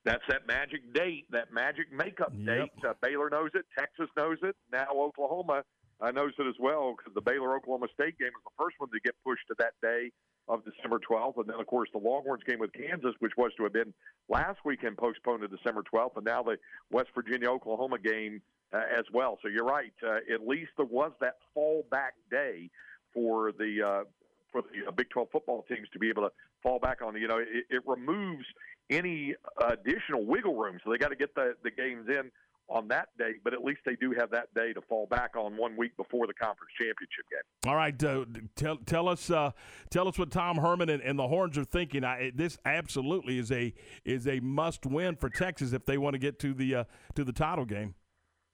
That's 0.06 0.24
that 0.30 0.48
magic 0.48 0.94
date, 0.94 1.26
that 1.32 1.52
magic 1.52 1.92
makeup 1.92 2.32
date. 2.46 2.72
Uh, 2.88 2.94
Baylor 3.02 3.30
knows 3.30 3.52
it, 3.54 3.66
Texas 3.78 4.08
knows 4.18 4.38
it, 4.42 4.56
now 4.72 4.88
Oklahoma 4.96 5.64
uh, 6.02 6.12
knows 6.12 6.32
it 6.40 6.48
as 6.48 6.56
well 6.60 6.96
because 6.98 7.14
the 7.14 7.22
Baylor 7.22 7.56
Oklahoma 7.56 7.88
State 7.94 8.18
game 8.18 8.32
was 8.34 8.44
the 8.46 8.64
first 8.64 8.76
one 8.80 8.90
to 8.92 9.00
get 9.04 9.14
pushed 9.26 9.46
to 9.50 9.56
that 9.60 9.74
day 9.82 10.12
of 10.50 10.66
December 10.66 11.00
12th, 11.00 11.38
and 11.38 11.48
then 11.48 11.60
of 11.60 11.68
course 11.68 11.90
the 11.94 12.00
Longhorns 12.00 12.44
game 12.44 12.60
with 12.60 12.74
Kansas, 12.74 13.14
which 13.20 13.34
was 13.38 13.52
to 13.58 13.64
have 13.64 13.74
been 13.74 13.94
last 14.28 14.60
weekend, 14.66 14.98
postponed 14.98 15.42
to 15.42 15.48
December 15.48 15.84
12th, 15.94 16.18
and 16.18 16.26
now 16.26 16.44
the 16.44 16.58
West 16.92 17.10
Virginia 17.16 17.50
Oklahoma 17.50 18.00
game 18.00 18.42
uh, 18.74 18.82
as 18.98 19.06
well. 19.14 19.38
So 19.42 19.48
you're 19.48 19.66
right. 19.66 19.94
Uh, 20.04 20.18
at 20.34 20.46
least 20.46 20.72
there 20.76 20.86
was 20.86 21.12
that 21.22 21.36
fallback 21.56 22.18
day 22.30 22.70
for 23.14 23.52
the 23.52 23.82
uh, 23.86 24.04
for 24.52 24.64
the 24.64 24.88
uh, 24.88 24.92
Big 24.92 25.10
12 25.12 25.30
football 25.32 25.64
teams 25.70 25.88
to 25.94 26.00
be 26.00 26.10
able 26.10 26.24
to 26.24 26.32
fall 26.64 26.80
back 26.80 27.02
on. 27.04 27.16
You 27.16 27.28
know, 27.28 27.38
it, 27.38 27.66
it 27.70 27.84
removes 27.86 28.46
any 28.90 29.36
additional 29.70 30.26
wiggle 30.26 30.56
room, 30.56 30.80
so 30.84 30.92
they 30.92 30.98
got 30.98 31.10
to 31.10 31.16
get 31.16 31.36
the 31.36 31.54
the 31.64 31.72
games 31.72 32.08
in 32.10 32.32
on 32.70 32.88
that 32.90 33.10
day, 33.18 33.34
but 33.44 33.54
at 33.54 33.64
least 33.64 33.80
they 33.86 33.96
do 33.96 34.14
have 34.18 34.30
that 34.32 34.54
day 34.54 34.74
to 34.74 34.82
fall 34.82 35.08
back 35.08 35.36
on 35.36 35.58
one 35.58 35.76
week 35.76 35.96
before 35.98 36.28
the 36.28 36.34
conference 36.34 36.72
championship 36.78 37.26
game. 37.30 37.70
All 37.70 37.76
right, 37.76 38.04
uh, 38.04 38.26
tell 38.56 38.78
tell 38.78 39.10
us 39.10 39.30
uh, 39.30 39.52
tell 39.90 40.08
us 40.08 40.18
what 40.18 40.32
Tom 40.32 40.58
Herman 40.58 40.90
and, 40.90 41.02
and 41.02 41.18
the 41.18 41.28
Horns 41.28 41.58
are 41.58 41.64
thinking. 41.64 42.04
I, 42.04 42.32
this 42.34 42.58
absolutely 42.66 43.40
is 43.40 43.52
a 43.52 43.74
is 44.06 44.28
a 44.28 44.40
must 44.40 44.86
win 44.86 45.16
for 45.16 45.30
Texas 45.30 45.74
if 45.74 45.86
they 45.86 45.98
want 45.98 46.14
to 46.14 46.20
get 46.20 46.40
to 46.40 46.54
the 46.54 46.76
uh, 46.76 46.84
to 47.16 47.24
the 47.24 47.34
title 47.34 47.66
game. 47.66 47.96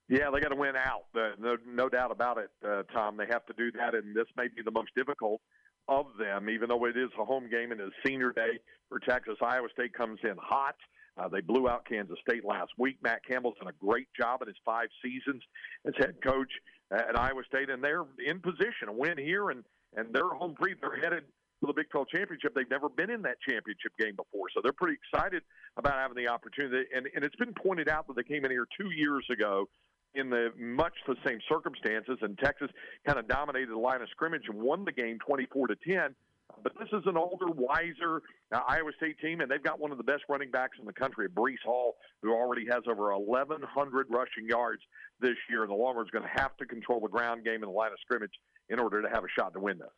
Yeah, 0.08 0.30
they 0.32 0.40
got 0.40 0.50
to 0.50 0.56
win 0.56 0.76
out. 0.76 1.06
Uh, 1.14 1.30
no, 1.38 1.56
no 1.66 1.88
doubt 1.88 2.12
about 2.12 2.38
it, 2.38 2.50
uh, 2.64 2.84
Tom. 2.94 3.16
They 3.16 3.26
have 3.30 3.44
to 3.46 3.54
do 3.58 3.72
that, 3.72 3.94
and 3.94 4.14
this 4.14 4.26
may 4.36 4.46
be 4.46 4.62
the 4.64 4.70
most 4.70 4.90
difficult 4.96 5.40
of 5.88 6.06
them, 6.18 6.48
even 6.48 6.68
though 6.68 6.84
it 6.86 6.96
is 6.96 7.10
a 7.20 7.24
home 7.24 7.48
game 7.50 7.72
and 7.72 7.80
it's 7.80 7.94
senior 8.04 8.32
day 8.32 8.58
for 8.88 8.98
Texas. 9.00 9.36
Iowa 9.42 9.68
State 9.72 9.94
comes 9.94 10.18
in 10.22 10.34
hot. 10.40 10.76
Uh, 11.16 11.28
they 11.28 11.40
blew 11.40 11.68
out 11.68 11.86
Kansas 11.86 12.18
State 12.28 12.44
last 12.44 12.72
week. 12.78 12.98
Matt 13.02 13.24
Campbell's 13.24 13.54
done 13.58 13.68
a 13.68 13.84
great 13.84 14.08
job 14.18 14.42
in 14.42 14.48
his 14.48 14.56
five 14.64 14.88
seasons 15.02 15.42
as 15.86 15.94
head 15.98 16.16
coach 16.22 16.50
at 16.90 17.18
Iowa 17.18 17.42
State, 17.46 17.70
and 17.70 17.82
they're 17.82 18.04
in 18.24 18.40
position 18.40 18.86
to 18.86 18.92
win 18.92 19.18
here, 19.18 19.50
and 19.50 19.64
and 19.96 20.12
they're 20.12 20.28
home 20.28 20.54
free. 20.60 20.74
They're 20.80 20.96
headed 20.96 21.24
to 21.60 21.66
the 21.66 21.72
Big 21.72 21.88
12 21.90 22.08
championship. 22.08 22.54
They've 22.54 22.68
never 22.70 22.88
been 22.88 23.10
in 23.10 23.22
that 23.22 23.38
championship 23.48 23.92
game 23.98 24.14
before, 24.14 24.48
so 24.54 24.60
they're 24.62 24.72
pretty 24.72 24.98
excited 25.02 25.42
about 25.78 25.94
having 25.94 26.16
the 26.16 26.30
opportunity. 26.30 26.84
And 26.94 27.06
and 27.14 27.24
it's 27.24 27.36
been 27.36 27.54
pointed 27.54 27.88
out 27.88 28.06
that 28.08 28.16
they 28.16 28.22
came 28.22 28.44
in 28.44 28.50
here 28.50 28.66
two 28.78 28.90
years 28.90 29.24
ago 29.32 29.68
in 30.14 30.30
the 30.30 30.52
much 30.58 30.94
the 31.06 31.16
same 31.26 31.38
circumstances, 31.48 32.18
and 32.22 32.38
Texas 32.38 32.70
kind 33.06 33.18
of 33.18 33.28
dominated 33.28 33.70
the 33.70 33.78
line 33.78 34.02
of 34.02 34.08
scrimmage 34.10 34.44
and 34.48 34.60
won 34.60 34.84
the 34.84 34.92
game 34.92 35.18
24 35.24 35.68
to 35.68 35.76
10. 35.76 36.14
But 36.62 36.72
this 36.78 36.88
is 36.92 37.06
an 37.06 37.16
older, 37.16 37.46
wiser 37.46 38.22
uh, 38.52 38.60
Iowa 38.66 38.90
State 38.96 39.18
team, 39.20 39.40
and 39.40 39.50
they've 39.50 39.62
got 39.62 39.78
one 39.78 39.92
of 39.92 39.98
the 39.98 40.04
best 40.04 40.24
running 40.28 40.50
backs 40.50 40.78
in 40.80 40.86
the 40.86 40.92
country, 40.92 41.28
Breece 41.28 41.62
Hall, 41.64 41.96
who 42.22 42.32
already 42.32 42.66
has 42.66 42.82
over 42.90 43.16
1,100 43.16 44.06
rushing 44.10 44.48
yards 44.48 44.82
this 45.20 45.36
year. 45.48 45.62
And 45.62 45.70
the 45.70 45.74
Longhorns 45.74 46.10
going 46.10 46.24
to 46.24 46.40
have 46.40 46.56
to 46.56 46.66
control 46.66 47.00
the 47.00 47.08
ground 47.08 47.44
game 47.44 47.62
and 47.62 47.64
the 47.64 47.76
line 47.76 47.92
of 47.92 47.98
scrimmage 48.00 48.32
in 48.68 48.80
order 48.80 49.02
to 49.02 49.08
have 49.08 49.24
a 49.24 49.28
shot 49.38 49.52
to 49.54 49.60
win 49.60 49.78
this. 49.78 49.88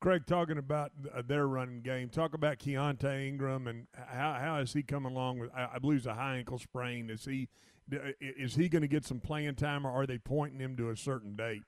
Craig, 0.00 0.26
talking 0.26 0.58
about 0.58 0.92
uh, 1.14 1.22
their 1.26 1.46
running 1.46 1.80
game, 1.80 2.08
talk 2.08 2.34
about 2.34 2.58
Keaontay 2.58 3.26
Ingram 3.26 3.66
and 3.66 3.86
how 4.06 4.62
he 4.64 4.82
coming 4.82 5.12
along 5.12 5.38
with? 5.38 5.50
I, 5.54 5.68
I 5.74 5.78
believe 5.78 5.98
it's 5.98 6.06
a 6.06 6.14
high 6.14 6.36
ankle 6.36 6.58
sprain. 6.58 7.10
Is 7.10 7.24
he 7.24 7.48
is 8.20 8.54
he 8.54 8.68
going 8.68 8.82
to 8.82 8.88
get 8.88 9.04
some 9.04 9.20
playing 9.20 9.54
time, 9.56 9.86
or 9.86 9.90
are 9.90 10.06
they 10.06 10.18
pointing 10.18 10.58
him 10.58 10.76
to 10.76 10.90
a 10.90 10.96
certain 10.96 11.36
date? 11.36 11.64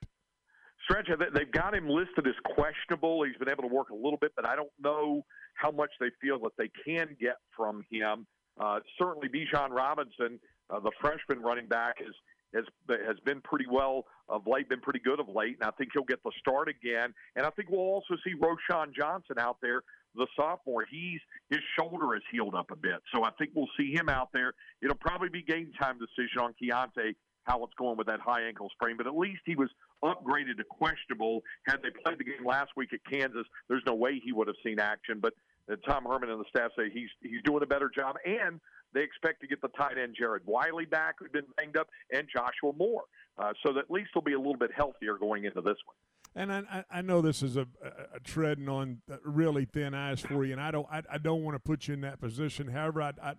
Stretch, 0.89 1.09
they've 1.33 1.51
got 1.51 1.75
him 1.75 1.89
listed 1.89 2.27
as 2.27 2.35
questionable. 2.55 3.23
He's 3.23 3.35
been 3.37 3.49
able 3.49 3.63
to 3.63 3.73
work 3.73 3.89
a 3.89 3.95
little 3.95 4.17
bit, 4.19 4.31
but 4.35 4.47
I 4.47 4.55
don't 4.55 4.71
know 4.81 5.25
how 5.55 5.71
much 5.71 5.89
they 5.99 6.09
feel 6.21 6.39
that 6.39 6.51
they 6.57 6.69
can 6.85 7.15
get 7.19 7.35
from 7.55 7.83
him. 7.91 8.25
Uh, 8.59 8.79
certainly, 8.99 9.27
Bijan 9.27 9.71
Robinson, 9.71 10.39
uh, 10.69 10.79
the 10.79 10.91
freshman 11.01 11.43
running 11.43 11.67
back, 11.67 11.95
is 11.99 12.15
has 12.55 12.63
has 12.89 13.17
been 13.25 13.41
pretty 13.41 13.65
well 13.69 14.05
of 14.29 14.47
late, 14.47 14.69
been 14.69 14.79
pretty 14.79 14.99
good 14.99 15.19
of 15.19 15.27
late, 15.27 15.57
and 15.59 15.67
I 15.67 15.71
think 15.77 15.91
he'll 15.93 16.03
get 16.03 16.23
the 16.23 16.31
start 16.39 16.69
again. 16.69 17.13
And 17.35 17.45
I 17.45 17.49
think 17.51 17.69
we'll 17.69 17.81
also 17.81 18.15
see 18.23 18.33
Roschon 18.35 18.93
Johnson 18.97 19.37
out 19.37 19.57
there, 19.61 19.81
the 20.15 20.27
sophomore. 20.35 20.85
He's 20.89 21.19
his 21.49 21.59
shoulder 21.77 22.13
has 22.13 22.23
healed 22.31 22.55
up 22.55 22.71
a 22.71 22.75
bit, 22.75 23.01
so 23.13 23.23
I 23.23 23.31
think 23.37 23.51
we'll 23.55 23.69
see 23.77 23.91
him 23.93 24.07
out 24.09 24.29
there. 24.33 24.53
It'll 24.81 24.95
probably 24.95 25.29
be 25.29 25.43
game 25.43 25.71
time 25.79 25.99
decision 25.99 26.39
on 26.39 26.53
Keaontay 26.61 27.15
how 27.47 27.63
it's 27.63 27.73
going 27.77 27.97
with 27.97 28.07
that 28.07 28.19
high 28.19 28.45
ankle 28.45 28.69
sprain, 28.73 28.97
but 28.97 29.07
at 29.07 29.15
least 29.15 29.41
he 29.45 29.55
was 29.55 29.69
upgraded 30.03 30.57
to 30.57 30.63
questionable. 30.63 31.41
Had 31.67 31.81
they 31.83 31.89
played 32.03 32.19
the 32.19 32.23
game 32.23 32.45
last 32.45 32.71
week 32.75 32.93
at 32.93 32.99
Kansas, 33.09 33.45
there's 33.67 33.83
no 33.85 33.95
way 33.95 34.19
he 34.23 34.31
would 34.31 34.47
have 34.47 34.57
seen 34.63 34.79
action. 34.79 35.19
But 35.19 35.33
uh, 35.71 35.75
Tom 35.87 36.05
Herman 36.05 36.29
and 36.29 36.39
the 36.39 36.45
staff 36.49 36.71
say 36.77 36.89
he's 36.89 37.09
he's 37.21 37.41
doing 37.43 37.63
a 37.63 37.67
better 37.67 37.89
job, 37.93 38.15
and 38.25 38.59
they 38.93 39.03
expect 39.03 39.41
to 39.41 39.47
get 39.47 39.61
the 39.61 39.69
tight 39.69 39.97
end 39.97 40.15
Jared 40.17 40.43
Wiley 40.45 40.85
back, 40.85 41.15
who'd 41.19 41.31
been 41.31 41.43
banged 41.57 41.77
up, 41.77 41.87
and 42.11 42.27
Joshua 42.33 42.73
Moore, 42.77 43.03
uh, 43.37 43.53
so 43.65 43.73
that 43.73 43.81
at 43.81 43.91
least 43.91 44.09
they'll 44.13 44.23
be 44.23 44.33
a 44.33 44.39
little 44.39 44.57
bit 44.57 44.71
healthier 44.75 45.17
going 45.17 45.45
into 45.45 45.61
this 45.61 45.77
one. 45.85 45.95
And 46.35 46.51
I, 46.51 46.83
I 46.91 47.01
know 47.01 47.21
this 47.21 47.41
is 47.41 47.57
a, 47.57 47.67
a, 48.13 48.19
treading 48.23 48.69
on 48.69 49.01
really 49.23 49.65
thin 49.65 49.95
ice 49.95 50.21
for 50.21 50.45
you, 50.45 50.51
and 50.51 50.61
I 50.61 50.71
don't 50.71 50.87
I, 50.91 51.01
I 51.11 51.17
don't 51.17 51.43
want 51.43 51.55
to 51.55 51.59
put 51.59 51.87
you 51.87 51.95
in 51.95 52.01
that 52.01 52.19
position. 52.19 52.67
However, 52.67 53.01
I, 53.01 53.13
I 53.21 53.33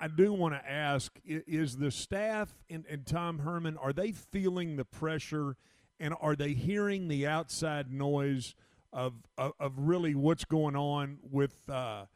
I 0.00 0.08
do 0.08 0.32
want 0.32 0.54
to 0.54 0.70
ask: 0.70 1.18
Is 1.24 1.76
the 1.76 1.90
staff 1.90 2.54
and, 2.68 2.84
and 2.88 3.06
Tom 3.06 3.40
Herman 3.40 3.76
are 3.76 3.92
they 3.92 4.12
feeling 4.12 4.76
the 4.76 4.84
pressure, 4.84 5.56
and 6.00 6.14
are 6.20 6.34
they 6.34 6.54
hearing 6.54 7.08
the 7.08 7.26
outside 7.26 7.92
noise 7.92 8.54
of 8.92 9.12
of, 9.38 9.52
of 9.60 9.72
really 9.76 10.14
what's 10.14 10.44
going 10.44 10.74
on 10.74 11.18
with? 11.30 11.68
Uh, 11.68 12.06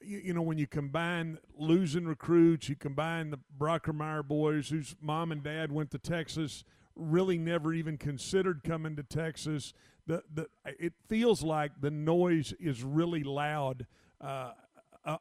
you, 0.00 0.18
you, 0.18 0.34
know, 0.34 0.42
when 0.42 0.58
you 0.58 0.66
combine 0.66 1.38
losing 1.56 2.06
recruits, 2.06 2.68
you 2.68 2.74
combine 2.74 3.30
the 3.30 3.38
Brockermeyer 3.56 4.26
boys, 4.26 4.68
whose 4.68 4.96
mom 5.00 5.30
and 5.30 5.42
dad 5.42 5.70
went 5.70 5.92
to 5.92 5.98
Texas, 5.98 6.64
really 6.96 7.38
never 7.38 7.72
even 7.72 7.96
considered 7.96 8.62
coming 8.64 8.96
to 8.96 9.02
Texas. 9.02 9.74
The 10.06 10.22
the 10.32 10.48
it 10.64 10.94
feels 11.08 11.42
like 11.42 11.72
the 11.80 11.90
noise 11.90 12.54
is 12.58 12.82
really 12.82 13.22
loud. 13.22 13.86
Uh, 14.20 14.52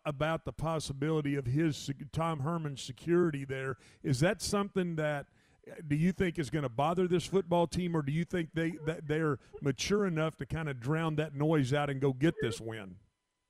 about 0.06 0.46
the 0.46 0.54
possibility 0.54 1.36
of 1.36 1.48
his 1.48 1.90
Tom 2.12 2.42
Herman's 2.42 2.84
security 2.84 3.46
there. 3.46 3.78
Is 4.04 4.20
that 4.20 4.40
something 4.40 4.96
that 4.98 5.26
do 5.88 5.96
you 5.96 6.12
think 6.12 6.40
is 6.40 6.50
going 6.50 6.64
to 6.64 6.70
bother 6.70 7.08
this 7.08 7.26
football 7.26 7.68
team, 7.68 7.96
or 7.96 8.02
do 8.02 8.12
you 8.12 8.26
think 8.26 8.50
they 8.54 8.74
they're 9.06 9.40
mature 9.62 10.06
enough 10.08 10.36
to 10.38 10.46
kind 10.46 10.70
of 10.70 10.80
drown 10.80 11.16
that 11.16 11.36
noise 11.36 11.74
out 11.74 11.90
and 11.90 12.02
go 12.02 12.14
get 12.14 12.36
this 12.42 12.60
win? 12.60 12.96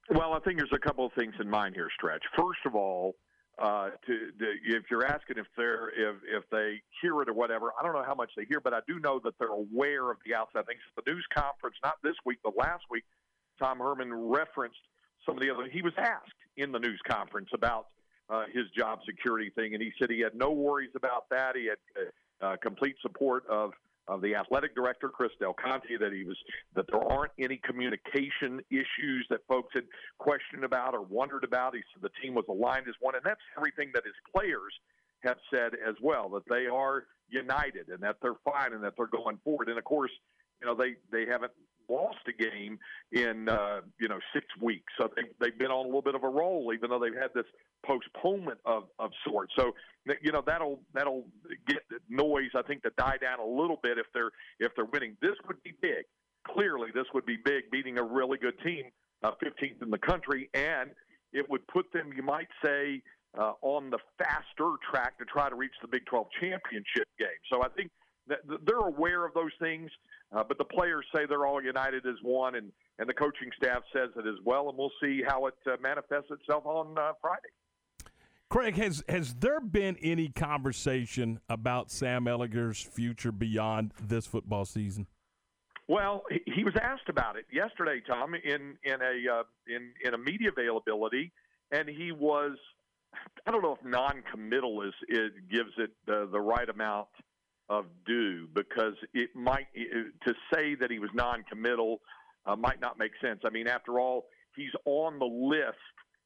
Well, 0.10 0.34
I 0.34 0.40
think 0.40 0.58
there's 0.58 0.74
a 0.74 0.80
couple 0.80 1.06
of 1.06 1.14
things 1.18 1.34
in 1.40 1.50
mind 1.50 1.76
here, 1.76 1.90
Stretch. 1.96 2.24
First 2.38 2.60
of 2.66 2.76
all, 2.76 3.16
uh, 3.62 3.92
to, 4.06 4.32
to, 4.40 4.46
if 4.66 4.84
you're 4.90 5.06
asking 5.06 5.38
if 5.38 5.46
they're 5.56 5.90
if 5.90 6.18
if 6.28 6.44
they 6.52 6.82
hear 7.02 7.22
it 7.22 7.30
or 7.30 7.34
whatever, 7.34 7.72
I 7.80 7.84
don't 7.84 7.94
know 7.94 8.04
how 8.06 8.16
much 8.16 8.32
they 8.36 8.46
hear, 8.46 8.60
but 8.60 8.74
I 8.74 8.80
do 8.88 9.00
know 9.00 9.22
that 9.24 9.34
they're 9.40 9.48
aware 9.48 10.12
of 10.12 10.18
the 10.26 10.36
outside 10.36 10.66
things. 10.66 10.80
The 10.96 11.10
news 11.12 11.26
conference, 11.34 11.78
not 11.84 11.96
this 12.04 12.16
week, 12.26 12.40
but 12.44 12.58
last 12.58 12.84
week, 12.90 13.04
Tom 13.62 13.80
Herman 13.80 14.14
referenced 14.14 14.80
some 15.26 15.36
of 15.36 15.42
the 15.42 15.50
other. 15.50 15.70
He 15.72 15.82
was 15.82 15.94
asked 15.98 16.34
in 16.58 16.72
the 16.72 16.80
news 16.80 17.00
conference 17.10 17.50
about 17.54 17.88
uh, 18.32 18.46
his 18.54 18.66
job 18.76 19.00
security 19.06 19.52
thing, 19.54 19.74
and 19.74 19.84
he 19.84 19.92
said 20.00 20.10
he 20.10 20.22
had 20.22 20.34
no 20.34 20.52
worries 20.52 20.92
about 20.96 21.30
that. 21.30 21.56
He 21.56 21.68
had 21.68 21.78
uh, 22.42 22.46
uh, 22.46 22.56
complete 22.58 22.96
support 23.02 23.44
of 23.48 23.72
of 24.08 24.22
the 24.22 24.36
athletic 24.36 24.74
director 24.74 25.10
Chris 25.10 25.32
Del 25.40 25.54
Conte 25.54 25.96
that 26.00 26.12
he 26.12 26.24
was 26.24 26.38
that 26.76 26.86
there 26.92 27.02
aren't 27.02 27.32
any 27.40 27.58
communication 27.64 28.60
issues 28.70 29.26
that 29.30 29.40
folks 29.48 29.70
had 29.74 29.84
questioned 30.18 30.64
about 30.64 30.96
or 30.96 31.02
wondered 31.02 31.44
about. 31.44 31.76
He 31.76 31.82
said 31.94 32.02
the 32.02 32.22
team 32.22 32.34
was 32.34 32.46
aligned 32.50 32.88
as 32.88 32.96
one, 33.00 33.16
and 33.16 33.24
that's 33.24 33.42
everything 33.58 33.92
that 33.94 34.04
his 34.04 34.16
players 34.36 34.74
have 35.24 35.38
said 35.54 35.74
as 35.88 35.96
well 36.02 36.30
that 36.30 36.44
they 36.50 36.66
are 36.66 37.06
united 37.30 37.90
and 37.90 38.02
that 38.02 38.18
they're 38.22 38.40
fine 38.44 38.74
and 38.74 38.84
that 38.84 38.94
they're 38.98 39.08
going 39.08 39.38
forward. 39.44 39.70
And 39.70 39.78
of 39.78 39.84
course, 39.84 40.12
you 40.62 40.68
know 40.68 40.76
they 40.76 40.96
they 41.12 41.30
haven't 41.30 41.52
lost 41.90 42.20
a 42.28 42.32
game 42.32 42.80
in 43.12 43.50
uh, 43.50 43.82
you 44.00 44.08
know 44.08 44.20
six 44.34 44.46
weeks. 44.62 44.94
So 45.00 45.10
they, 45.16 45.24
they've 45.40 45.58
been 45.58 45.72
on 45.72 45.86
a 45.86 45.88
little 45.88 46.02
bit 46.02 46.16
of 46.16 46.24
a 46.24 46.30
roll, 46.30 46.72
even 46.74 46.90
though 46.90 47.00
they've 47.00 47.14
had 47.14 47.32
this 47.36 47.46
postponement 47.86 48.60
of 48.66 48.84
of 49.00 49.12
sorts. 49.28 49.54
So 49.58 49.74
you 50.22 50.32
know 50.32 50.44
that'll 50.46 50.80
that'll 50.94 51.26
get 51.68 51.80
noise 52.10 52.52
I 52.56 52.62
think 52.62 52.84
to 52.84 52.92
die 52.98 53.18
down 53.22 53.40
a 53.40 53.46
little 53.46 53.80
bit 53.82 53.98
if 53.98 54.08
they're 54.14 54.32
if 54.60 54.72
they're 54.76 54.86
winning. 54.86 55.18
This 55.22 55.36
would 55.48 55.62
be 55.64 55.74
big. 55.82 56.06
Clearly, 56.48 56.90
this 56.94 57.06
would 57.14 57.26
be 57.26 57.38
big, 57.44 57.70
beating 57.72 58.00
a 58.00 58.04
really 58.04 58.38
good 58.40 58.58
team, 58.64 58.86
uh, 59.24 59.32
15th 59.44 59.84
in 59.84 59.92
the 59.92 60.00
country, 60.00 60.50
and 60.56 60.90
it 61.34 61.48
would 61.52 61.66
put 61.68 61.86
them, 61.94 62.12
you 62.16 62.24
might 62.24 62.48
say, 62.66 63.04
uh, 63.38 63.54
on 63.62 63.90
the 63.90 64.00
faster 64.18 64.74
track 64.90 65.18
to 65.20 65.26
try 65.26 65.50
to 65.50 65.56
reach 65.56 65.74
the 65.82 65.88
Big 65.88 66.06
12 66.06 66.28
championship 66.40 67.08
game. 67.20 67.28
So 67.52 67.62
I 67.64 67.70
think 67.70 67.92
they're 68.28 68.78
aware 68.78 69.26
of 69.26 69.34
those 69.34 69.52
things. 69.60 69.90
Uh, 70.34 70.44
but 70.48 70.58
the 70.58 70.66
players 70.66 71.06
say 71.14 71.26
they're 71.28 71.46
all 71.46 71.62
united 71.62 72.06
as 72.06 72.16
one, 72.22 72.56
and, 72.56 72.72
and 73.00 73.10
the 73.10 73.14
coaching 73.14 73.50
staff 73.58 73.84
says 73.92 74.10
it 74.16 74.26
as 74.26 74.36
well, 74.46 74.70
and 74.70 74.78
we'll 74.78 74.92
see 75.02 75.22
how 75.28 75.48
it 75.48 75.56
uh, 75.68 75.76
manifests 75.82 76.32
itself 76.32 76.66
on 76.66 76.98
uh, 76.98 77.12
Friday. 77.22 77.50
Craig, 78.50 78.76
has 78.76 79.02
has 79.08 79.34
there 79.36 79.62
been 79.62 79.96
any 80.02 80.28
conversation 80.28 81.40
about 81.48 81.90
Sam 81.90 82.26
Ehlinger's 82.26 82.82
future 82.82 83.32
beyond 83.32 83.94
this 84.02 84.26
football 84.26 84.66
season? 84.66 85.08
Well, 85.88 86.24
he 86.46 86.64
was 86.64 86.74
asked 86.82 87.08
about 87.08 87.38
it 87.38 87.46
yesterday, 87.52 88.02
Tom, 88.06 88.36
in 88.36 88.78
in 88.84 89.02
a 89.02 89.34
uh, 89.34 89.44
in 89.68 89.92
in 90.04 90.14
a 90.14 90.18
media 90.18 90.50
availability, 90.50 91.32
and 91.72 91.88
he 91.88 92.12
was 92.12 92.58
I 93.46 93.52
don't 93.52 93.62
know 93.62 93.78
if 93.80 93.86
non-committal 93.86 94.82
is 94.84 94.94
it 95.08 95.50
gives 95.50 95.72
it 95.78 95.92
the 96.06 96.28
the 96.32 96.40
right 96.40 96.68
amount 96.68 97.08
of 97.72 97.86
do 98.06 98.48
because 98.54 98.96
it 99.14 99.30
might 99.34 99.68
to 99.74 100.34
say 100.54 100.76
that 100.76 100.92
he 100.92 101.00
was 101.00 101.10
non-committal 101.14 102.02
uh, 102.46 102.56
might 102.56 102.82
not 102.82 103.00
make 103.00 103.12
sense. 103.24 103.40
I 103.46 103.50
mean, 103.50 103.68
after 103.68 104.00
all, 104.00 104.26
he's 104.56 104.74
on 104.86 105.20
the 105.20 105.26
list, 105.26 105.78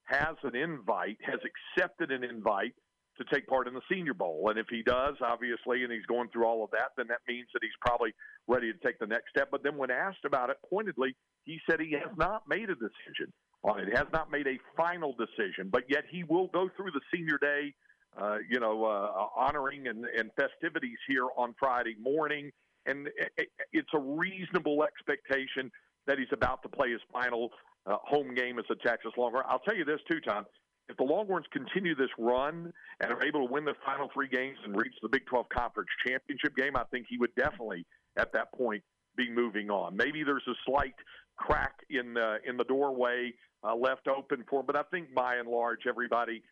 has 0.06 0.36
an 0.44 0.56
invite, 0.56 1.18
has 1.24 1.40
accepted 1.78 2.12
an 2.12 2.24
invite 2.24 2.74
to 3.18 3.24
take 3.34 3.48
part 3.48 3.68
in 3.68 3.74
the 3.74 3.82
Senior 3.90 4.14
Bowl, 4.14 4.48
and 4.50 4.60
if 4.60 4.66
he 4.70 4.82
does, 4.84 5.16
obviously, 5.22 5.84
and 5.84 5.92
he's 5.92 6.06
going 6.08 6.28
through 6.34 6.46
all 6.46 6.64
of 6.66 6.72
that, 6.72 6.92
then 6.98 7.08
that 7.08 7.20
means 7.28 7.48
that 7.54 7.62
he's 7.62 7.72
probably 7.80 8.14
ready 8.48 8.74
to 8.74 8.80
take 8.80 9.00
the 9.00 9.06
next 9.06 9.30
step. 9.30 9.50
But 9.52 9.64
then 9.64 9.78
when 9.78 9.90
asked 9.90 10.26
about 10.26 10.50
it 10.50 10.58
pointedly, 10.70 11.16
he 11.44 11.60
said 11.70 11.80
he 11.80 11.94
has 11.94 12.12
not 12.18 12.44
made 12.50 12.70
a 12.70 12.76
decision 12.76 13.32
on 13.64 13.80
it. 13.80 13.96
Has 13.96 14.08
not 14.12 14.32
made 14.32 14.48
a 14.48 14.58
final 14.76 15.16
decision, 15.16 15.70
but 15.72 15.84
yet 15.88 16.04
he 16.10 16.24
will 16.24 16.48
go 16.48 16.70
through 16.76 16.92
the 16.92 17.02
senior 17.14 17.38
day, 17.42 17.74
uh, 18.20 18.38
you 18.50 18.60
know, 18.60 18.86
uh, 18.86 19.28
honoring 19.36 19.88
and, 19.88 20.06
and 20.06 20.32
festivities 20.36 20.98
here 21.08 21.28
on 21.38 21.54
Friday 21.60 21.96
morning, 22.02 22.52
and 22.86 23.08
it, 23.38 23.50
it's 23.74 23.90
a 23.94 24.00
reasonable 24.00 24.84
expectation 24.84 25.72
that 26.08 26.18
he's 26.18 26.32
about 26.32 26.62
to 26.64 26.70
play 26.70 26.92
his 26.92 27.02
final 27.12 27.50
uh, 27.86 27.98
home 28.04 28.34
game 28.34 28.60
as 28.60 28.66
a 28.70 28.76
Texas 28.88 29.12
Longhorn. 29.18 29.44
I'll 29.48 29.60
tell 29.60 29.76
you 29.76 29.86
this 29.86 30.00
too, 30.10 30.20
Tom. 30.22 30.46
If 30.88 30.98
the 30.98 31.04
Longhorns 31.04 31.48
continue 31.52 31.96
this 31.96 32.10
run 32.20 32.72
and 33.00 33.12
are 33.12 33.26
able 33.26 33.48
to 33.48 33.52
win 33.52 33.66
the 33.66 33.74
final 33.86 34.08
three 34.14 34.28
games 34.28 34.58
and 34.64 34.76
reach 34.76 34.94
the 35.02 35.10
Big 35.10 35.26
12 35.26 35.48
Conference 35.50 35.90
Championship 36.06 36.56
game, 36.56 36.76
I 36.76 36.84
think 36.92 37.08
he 37.10 37.18
would 37.18 37.34
definitely, 37.36 37.86
at 38.18 38.32
that 38.34 38.54
point, 38.54 38.84
be 39.18 39.30
moving 39.32 39.72
on. 39.72 39.96
Maybe 39.96 40.24
there's 40.24 40.48
a 40.48 40.54
slight 40.66 40.94
crack 41.38 41.74
in 41.90 42.18
uh, 42.18 42.36
in 42.46 42.56
the 42.56 42.64
doorway 42.66 43.34
uh, 43.64 43.76
left 43.76 44.08
open 44.08 44.44
for 44.50 44.60
him, 44.60 44.66
but 44.68 44.76
I 44.76 44.84
think 44.92 45.14
by 45.14 45.36
and 45.36 45.50
large, 45.50 45.80
everybody 45.88 46.44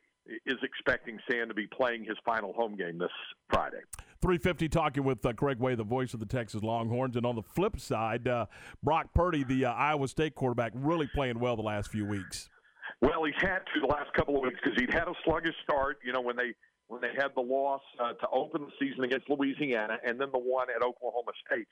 is 0.45 0.57
expecting 0.63 1.19
Sam 1.30 1.47
to 1.47 1.53
be 1.53 1.67
playing 1.67 2.05
his 2.05 2.17
final 2.26 2.53
home 2.53 2.76
game 2.76 2.97
this 2.97 3.11
Friday. 3.49 3.82
350 4.21 4.69
talking 4.69 5.03
with 5.03 5.26
uh, 5.26 5.34
Craig 5.34 5.59
Way, 5.59 5.76
the 5.76 5.84
voice 5.84 6.13
of 6.13 6.19
the 6.19 6.26
Texas 6.26 6.63
Longhorns. 6.63 7.17
And 7.17 7.26
on 7.26 7.36
the 7.36 7.41
flip 7.41 7.80
side, 7.80 8.28
uh, 8.28 8.45
Brock 8.82 9.13
Purdy, 9.13 9.43
the 9.43 9.65
uh, 9.65 9.74
Iowa 9.74 10.07
State 10.07 10.36
quarterback, 10.36 10.71
really 10.76 11.09
playing 11.13 11.39
well 11.39 11.55
the 11.55 11.61
last 11.61 11.91
few 11.91 12.05
weeks. 12.05 12.49
Well, 13.01 13.26
he's 13.26 13.36
had 13.41 13.59
to 13.74 13.82
the 13.82 13.88
last 13.88 14.13
couple 14.13 14.38
of 14.38 14.43
weeks 14.43 14.59
because 14.63 14.80
he'd 14.80 14.93
had 14.93 15.09
a 15.09 15.13
sluggish 15.26 15.55
start. 15.63 15.99
You 16.05 16.13
know, 16.13 16.21
when 16.21 16.38
they 16.38 16.53
when 16.88 17.01
they 17.01 17.11
had 17.17 17.32
the 17.36 17.41
loss 17.41 17.82
uh, 17.99 18.13
to 18.13 18.28
open 18.32 18.61
the 18.61 18.71
season 18.80 19.03
against 19.03 19.30
Louisiana, 19.30 19.97
and 20.05 20.19
then 20.19 20.30
the 20.32 20.39
one 20.39 20.67
at 20.74 20.82
Oklahoma 20.82 21.32
State. 21.45 21.67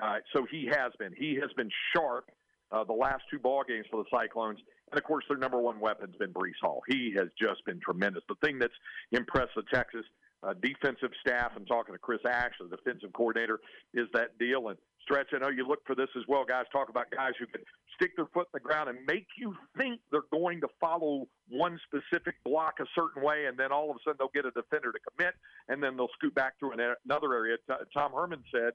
Uh, 0.00 0.16
so 0.34 0.46
he 0.48 0.68
has 0.70 0.92
been 0.98 1.12
he 1.16 1.34
has 1.40 1.50
been 1.56 1.70
sharp 1.94 2.30
uh, 2.72 2.84
the 2.84 2.92
last 2.92 3.22
two 3.30 3.38
ball 3.38 3.62
games 3.66 3.86
for 3.90 4.02
the 4.02 4.08
Cyclones. 4.10 4.58
And 4.90 4.98
of 4.98 5.04
course, 5.04 5.24
their 5.28 5.38
number 5.38 5.58
one 5.60 5.80
weapon's 5.80 6.16
been 6.16 6.32
Breece 6.32 6.60
Hall. 6.62 6.82
He 6.88 7.12
has 7.16 7.28
just 7.40 7.64
been 7.64 7.80
tremendous. 7.80 8.22
The 8.28 8.36
thing 8.44 8.58
that's 8.58 8.74
impressed 9.12 9.52
the 9.56 9.62
Texas 9.72 10.04
uh, 10.42 10.54
defensive 10.62 11.10
staff 11.20 11.52
and 11.56 11.66
talking 11.66 11.94
to 11.94 11.98
Chris 11.98 12.20
Ash, 12.28 12.52
the 12.60 12.76
defensive 12.76 13.12
coordinator, 13.12 13.60
is 13.94 14.06
that 14.12 14.38
deal. 14.38 14.68
And 14.68 14.78
stretch, 15.02 15.28
I 15.34 15.38
know 15.38 15.48
you 15.48 15.66
look 15.66 15.80
for 15.86 15.94
this 15.94 16.08
as 16.16 16.22
well, 16.28 16.44
guys. 16.44 16.64
Talk 16.72 16.88
about 16.88 17.06
guys 17.10 17.32
who 17.38 17.46
can 17.46 17.62
stick 17.94 18.12
their 18.16 18.26
foot 18.26 18.46
in 18.52 18.54
the 18.54 18.60
ground 18.60 18.88
and 18.88 18.98
make 19.06 19.26
you 19.38 19.54
think 19.76 20.00
they're 20.10 20.28
going 20.32 20.60
to 20.60 20.68
follow 20.80 21.26
one 21.48 21.80
specific 21.86 22.34
block 22.44 22.74
a 22.80 22.86
certain 22.94 23.22
way, 23.22 23.46
and 23.46 23.58
then 23.58 23.72
all 23.72 23.90
of 23.90 23.96
a 23.96 23.98
sudden 24.04 24.16
they'll 24.18 24.34
get 24.34 24.44
a 24.44 24.50
defender 24.50 24.92
to 24.92 24.98
commit, 25.10 25.34
and 25.68 25.82
then 25.82 25.96
they'll 25.96 26.12
scoot 26.18 26.34
back 26.34 26.58
through 26.58 26.72
another 26.72 27.34
area. 27.34 27.56
Tom 27.94 28.12
Herman 28.12 28.42
said 28.52 28.72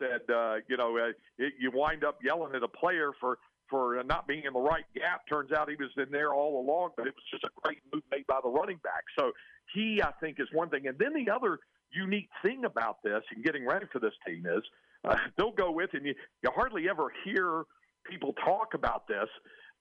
said, 0.00 0.34
uh, 0.34 0.56
you 0.68 0.76
know, 0.76 0.96
uh, 0.96 1.12
it, 1.38 1.52
you 1.60 1.70
wind 1.72 2.04
up 2.04 2.18
yelling 2.24 2.54
at 2.54 2.62
a 2.62 2.68
player 2.68 3.12
for 3.20 3.38
for 3.68 4.02
not 4.04 4.26
being 4.26 4.42
in 4.44 4.52
the 4.52 4.58
right 4.58 4.84
gap. 4.96 5.22
Turns 5.28 5.52
out 5.52 5.70
he 5.70 5.76
was 5.76 5.90
in 5.96 6.10
there 6.10 6.34
all 6.34 6.60
along, 6.60 6.90
but 6.96 7.06
it 7.06 7.14
was 7.14 7.24
just 7.30 7.44
a 7.44 7.50
great 7.62 7.78
move 7.94 8.02
made 8.10 8.26
by 8.26 8.40
the 8.42 8.48
running 8.48 8.78
back. 8.82 9.04
So 9.16 9.30
he, 9.72 10.02
I 10.02 10.10
think, 10.20 10.40
is 10.40 10.48
one 10.52 10.68
thing. 10.70 10.88
And 10.88 10.98
then 10.98 11.12
the 11.14 11.30
other 11.30 11.60
unique 11.92 12.28
thing 12.42 12.64
about 12.64 12.96
this 13.04 13.22
and 13.34 13.44
getting 13.44 13.64
ready 13.66 13.86
for 13.92 14.00
this 14.00 14.12
team 14.26 14.44
is 14.46 14.62
uh, 15.04 15.16
they'll 15.36 15.52
go 15.52 15.70
with, 15.70 15.90
and 15.92 16.04
you, 16.04 16.14
you 16.42 16.50
hardly 16.54 16.88
ever 16.88 17.12
hear 17.24 17.64
people 18.04 18.34
talk 18.44 18.74
about 18.74 19.06
this, 19.06 19.28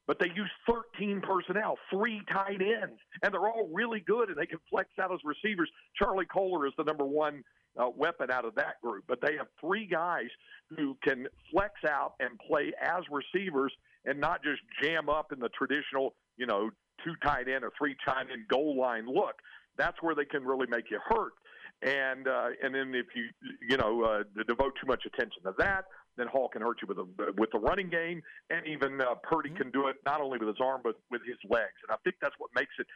but 0.08 0.18
they 0.20 0.28
use 0.36 0.50
13 0.68 1.22
personnel, 1.22 1.78
three 1.92 2.22
tight 2.32 2.62
ends, 2.62 3.00
and 3.22 3.34
they're 3.34 3.48
all 3.48 3.70
really 3.72 4.00
good, 4.00 4.30
and 4.30 4.38
they 4.38 4.46
can 4.46 4.60
flex 4.70 4.90
out 5.02 5.12
as 5.12 5.20
receivers. 5.24 5.70
Charlie 5.96 6.26
Kolar 6.26 6.66
is 6.68 6.74
the 6.78 6.84
number 6.84 7.06
one 7.06 7.44
uh, 7.78 7.90
weapon 7.96 8.32
out 8.32 8.46
of 8.46 8.56
that 8.56 8.82
group. 8.82 9.06
But 9.08 9.22
they 9.22 9.36
have 9.38 9.48
three 9.60 9.86
guys 9.86 10.28
who 10.76 10.98
can 11.04 11.28
flex 11.52 11.74
out 11.88 12.14
and 12.20 12.32
play 12.48 12.72
as 12.82 13.04
receivers 13.12 13.74
and 14.06 14.20
not 14.20 14.44
just 14.44 14.62
jam 14.82 15.10
up 15.10 15.32
in 15.32 15.40
the 15.40 15.50
traditional, 15.50 16.16
you 16.38 16.46
know, 16.46 16.70
two 17.04 17.14
tight 17.24 17.48
end 17.48 17.64
or 17.64 17.72
three 17.78 17.96
tight 18.06 18.28
end 18.32 18.48
goal 18.48 18.78
line 18.80 19.06
look. 19.08 19.36
That's 19.78 19.98
where 20.02 20.16
they 20.16 20.26
can 20.26 20.44
really 20.44 20.68
make 20.68 20.92
you 20.92 21.00
hurt. 21.08 21.34
And 21.82 22.28
uh, 22.28 22.50
and 22.62 22.76
then 22.76 22.94
if 22.94 23.08
you 23.16 23.30
you 23.70 23.78
know 23.78 24.04
uh, 24.04 24.24
devote 24.46 24.74
too 24.82 24.88
much 24.88 25.04
attention 25.06 25.44
to 25.44 25.54
that, 25.60 25.86
then 26.18 26.28
Hall 26.28 26.50
can 26.50 26.62
hurt 26.62 26.78
you 26.82 26.88
with 26.90 26.98
a 26.98 27.32
with 27.38 27.52
the 27.52 27.60
running 27.60 27.90
game, 27.90 28.22
and 28.50 28.68
even 28.68 29.00
uh, 29.00 29.16
Purdy 29.24 29.52
can 29.52 29.72
do 29.72 29.88
it 29.88 29.96
not 30.06 30.20
only 30.20 30.38
with 30.38 30.50
his 30.50 30.58
arm 30.62 30.82
but 30.84 30.96
with 31.10 31.22
his 31.26 31.38
legs. 31.50 31.80
And 31.88 31.92
I 31.92 31.96
think 32.04 32.18
that's 32.22 32.36
what 32.38 32.50
makes 32.54 32.74
it 32.80 32.88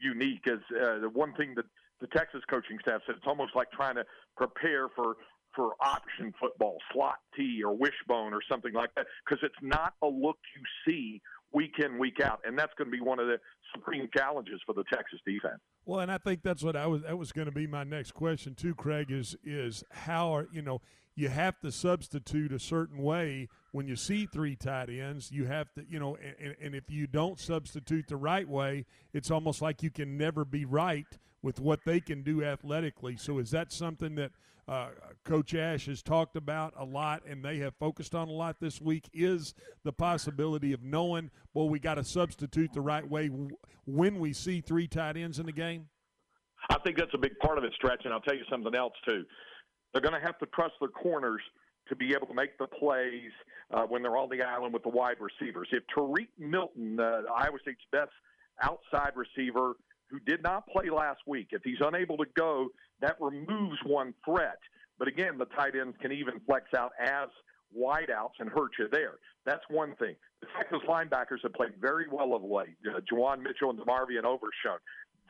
unique. 0.00 0.42
Is 0.46 0.58
uh, 0.74 0.98
the 0.98 1.10
one 1.12 1.34
thing 1.34 1.54
that 1.54 1.66
the 2.02 2.08
Texas 2.08 2.42
coaching 2.50 2.78
staff 2.82 3.00
said 3.06 3.14
it's 3.16 3.26
almost 3.26 3.56
like 3.56 3.70
trying 3.70 3.94
to 3.94 4.04
prepare 4.36 4.88
for 4.94 5.16
for 5.54 5.72
option 5.80 6.32
football, 6.40 6.78
slot 6.92 7.16
T 7.36 7.62
or 7.62 7.76
wishbone 7.76 8.32
or 8.32 8.40
something 8.50 8.72
like 8.72 8.90
that, 8.96 9.06
because 9.24 9.38
it's 9.42 9.54
not 9.62 9.94
a 10.02 10.06
look 10.06 10.38
you 10.56 10.62
see 10.86 11.20
week 11.52 11.74
in 11.78 11.98
week 11.98 12.20
out, 12.20 12.40
and 12.44 12.58
that's 12.58 12.72
going 12.78 12.90
to 12.90 12.92
be 12.92 13.02
one 13.02 13.18
of 13.18 13.26
the 13.26 13.38
supreme 13.74 14.08
challenges 14.16 14.60
for 14.64 14.74
the 14.74 14.84
Texas 14.92 15.20
defense. 15.26 15.60
Well, 15.84 16.00
and 16.00 16.10
I 16.10 16.18
think 16.18 16.42
that's 16.42 16.62
what 16.62 16.76
I 16.76 16.86
was. 16.86 17.02
That 17.02 17.18
was 17.18 17.32
going 17.32 17.46
to 17.46 17.52
be 17.52 17.66
my 17.66 17.84
next 17.84 18.12
question 18.12 18.54
too, 18.54 18.74
Craig. 18.74 19.10
Is 19.10 19.36
is 19.44 19.84
how 19.90 20.34
are 20.34 20.48
you 20.52 20.62
know 20.62 20.80
you 21.14 21.28
have 21.28 21.60
to 21.60 21.70
substitute 21.70 22.52
a 22.52 22.58
certain 22.58 23.02
way 23.02 23.48
when 23.72 23.86
you 23.86 23.96
see 23.96 24.26
three 24.26 24.56
tight 24.56 24.88
ends. 24.88 25.30
You 25.30 25.44
have 25.46 25.72
to 25.74 25.84
you 25.88 25.98
know, 25.98 26.16
and, 26.16 26.56
and 26.60 26.74
if 26.74 26.90
you 26.90 27.06
don't 27.06 27.38
substitute 27.38 28.08
the 28.08 28.16
right 28.16 28.48
way, 28.48 28.86
it's 29.12 29.30
almost 29.30 29.60
like 29.60 29.82
you 29.82 29.90
can 29.90 30.16
never 30.16 30.44
be 30.44 30.64
right 30.64 31.06
with 31.42 31.60
what 31.60 31.80
they 31.84 32.00
can 32.00 32.22
do 32.22 32.44
athletically. 32.44 33.16
So 33.16 33.38
is 33.38 33.50
that 33.50 33.72
something 33.72 34.14
that 34.14 34.30
uh, 34.68 34.88
Coach 35.24 35.54
Ash 35.54 35.86
has 35.86 36.02
talked 36.02 36.36
about 36.36 36.72
a 36.76 36.84
lot 36.84 37.22
and 37.28 37.44
they 37.44 37.58
have 37.58 37.74
focused 37.76 38.14
on 38.14 38.28
a 38.28 38.32
lot 38.32 38.60
this 38.60 38.80
week? 38.80 39.08
Is 39.12 39.54
the 39.84 39.92
possibility 39.92 40.72
of 40.72 40.82
knowing, 40.82 41.30
well, 41.52 41.68
we 41.68 41.78
got 41.78 41.94
to 41.94 42.04
substitute 42.04 42.72
the 42.72 42.80
right 42.80 43.08
way 43.08 43.30
when 43.86 44.20
we 44.20 44.32
see 44.32 44.60
three 44.60 44.86
tight 44.86 45.16
ends 45.16 45.38
in 45.38 45.46
the 45.46 45.52
game? 45.52 45.88
I 46.70 46.78
think 46.78 46.96
that's 46.96 47.14
a 47.14 47.18
big 47.18 47.36
part 47.40 47.58
of 47.58 47.64
it, 47.64 47.72
Stretch. 47.74 48.02
And 48.04 48.14
I'll 48.14 48.20
tell 48.20 48.36
you 48.36 48.44
something 48.48 48.74
else, 48.74 48.94
too. 49.06 49.24
They're 49.92 50.02
going 50.02 50.14
to 50.14 50.24
have 50.24 50.38
to 50.38 50.46
trust 50.46 50.74
their 50.80 50.88
corners 50.88 51.42
to 51.88 51.96
be 51.96 52.14
able 52.14 52.28
to 52.28 52.34
make 52.34 52.56
the 52.58 52.68
plays 52.68 53.32
uh, 53.72 53.82
when 53.82 54.02
they're 54.02 54.16
on 54.16 54.28
the 54.30 54.42
island 54.42 54.72
with 54.72 54.84
the 54.84 54.88
wide 54.88 55.16
receivers. 55.18 55.68
If 55.72 55.82
Tarique 55.94 56.28
Milton, 56.38 57.00
uh, 57.00 57.22
Iowa 57.36 57.58
State's 57.60 57.80
best 57.90 58.12
outside 58.62 59.12
receiver, 59.16 59.72
who 60.12 60.20
did 60.20 60.42
not 60.42 60.68
play 60.68 60.90
last 60.90 61.20
week. 61.26 61.48
If 61.50 61.62
he's 61.64 61.80
unable 61.80 62.18
to 62.18 62.26
go, 62.36 62.68
that 63.00 63.16
removes 63.18 63.78
one 63.84 64.14
threat. 64.24 64.58
But 64.98 65.08
again, 65.08 65.38
the 65.38 65.46
tight 65.46 65.74
ends 65.74 65.96
can 66.00 66.12
even 66.12 66.38
flex 66.46 66.66
out 66.76 66.92
as 67.00 67.28
wideouts 67.76 68.38
and 68.38 68.50
hurt 68.50 68.72
you 68.78 68.88
there. 68.92 69.14
That's 69.46 69.64
one 69.70 69.96
thing. 69.96 70.14
The 70.42 70.46
Texas 70.58 70.80
linebackers 70.86 71.38
have 71.42 71.54
played 71.54 71.72
very 71.80 72.06
well 72.12 72.34
of 72.34 72.42
late. 72.42 72.76
Uh, 72.86 73.00
Juwan 73.10 73.42
Mitchell 73.42 73.70
and 73.70 73.78
DeMarvion 73.78 74.24
Overshown. 74.24 74.78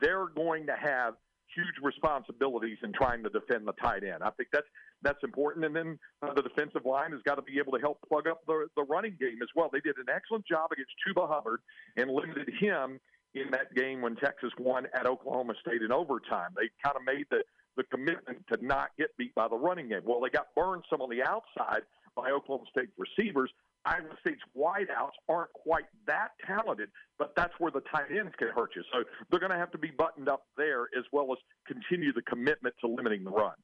They're 0.01 0.27
going 0.27 0.67
to 0.67 0.75
have 0.75 1.13
huge 1.55 1.75
responsibilities 1.81 2.77
in 2.83 2.91
trying 2.93 3.23
to 3.23 3.29
defend 3.29 3.67
the 3.67 3.73
tight 3.73 4.03
end. 4.03 4.21
I 4.21 4.31
think 4.31 4.49
that's 4.51 4.67
that's 5.01 5.23
important. 5.23 5.65
And 5.65 5.75
then 5.75 5.99
uh, 6.21 6.33
the 6.33 6.41
defensive 6.41 6.85
line 6.85 7.11
has 7.11 7.21
got 7.25 7.35
to 7.35 7.41
be 7.41 7.59
able 7.59 7.73
to 7.73 7.79
help 7.79 7.99
plug 8.07 8.27
up 8.27 8.41
the 8.47 8.67
the 8.75 8.83
running 8.83 9.15
game 9.19 9.39
as 9.41 9.49
well. 9.55 9.69
They 9.71 9.79
did 9.79 9.97
an 9.97 10.07
excellent 10.13 10.45
job 10.45 10.71
against 10.71 10.91
Chuba 11.05 11.27
Hubbard 11.29 11.61
and 11.95 12.09
limited 12.11 12.49
him 12.59 12.99
in 13.35 13.51
that 13.51 13.73
game 13.75 14.01
when 14.01 14.15
Texas 14.15 14.51
won 14.59 14.87
at 14.93 15.05
Oklahoma 15.05 15.53
State 15.61 15.81
in 15.81 15.91
overtime. 15.91 16.51
They 16.55 16.69
kind 16.83 16.95
of 16.95 17.03
made 17.05 17.25
the, 17.31 17.43
the 17.77 17.83
commitment 17.83 18.45
to 18.51 18.65
not 18.65 18.89
get 18.97 19.15
beat 19.17 19.33
by 19.35 19.47
the 19.47 19.55
running 19.55 19.89
game. 19.89 20.01
Well, 20.05 20.21
they 20.21 20.29
got 20.29 20.47
burned 20.55 20.83
some 20.89 21.01
on 21.01 21.09
the 21.09 21.23
outside 21.23 21.81
by 22.15 22.29
Oklahoma 22.31 22.65
State 22.69 22.89
receivers. 22.97 23.51
Iowa 23.85 24.15
State's 24.21 24.41
wideouts 24.55 25.17
aren't 25.27 25.51
quite 25.53 25.85
that 26.07 26.29
talented, 26.45 26.89
but 27.19 27.33
that's 27.35 27.53
where 27.59 27.71
the 27.71 27.81
tight 27.81 28.11
ends 28.17 28.31
can 28.37 28.47
hurt 28.49 28.71
you. 28.75 28.83
So 28.93 29.03
they're 29.29 29.41
going 29.41 29.51
to 29.51 29.57
have 29.57 29.71
to 29.71 29.77
be 29.77 29.91
buttoned 29.91 30.29
up 30.29 30.45
there 30.55 30.83
as 30.97 31.03
well 31.11 31.27
as 31.33 31.37
continue 31.67 32.13
the 32.13 32.21
commitment 32.21 32.75
to 32.81 32.87
limiting 32.87 33.23
the 33.25 33.31
run. 33.31 33.55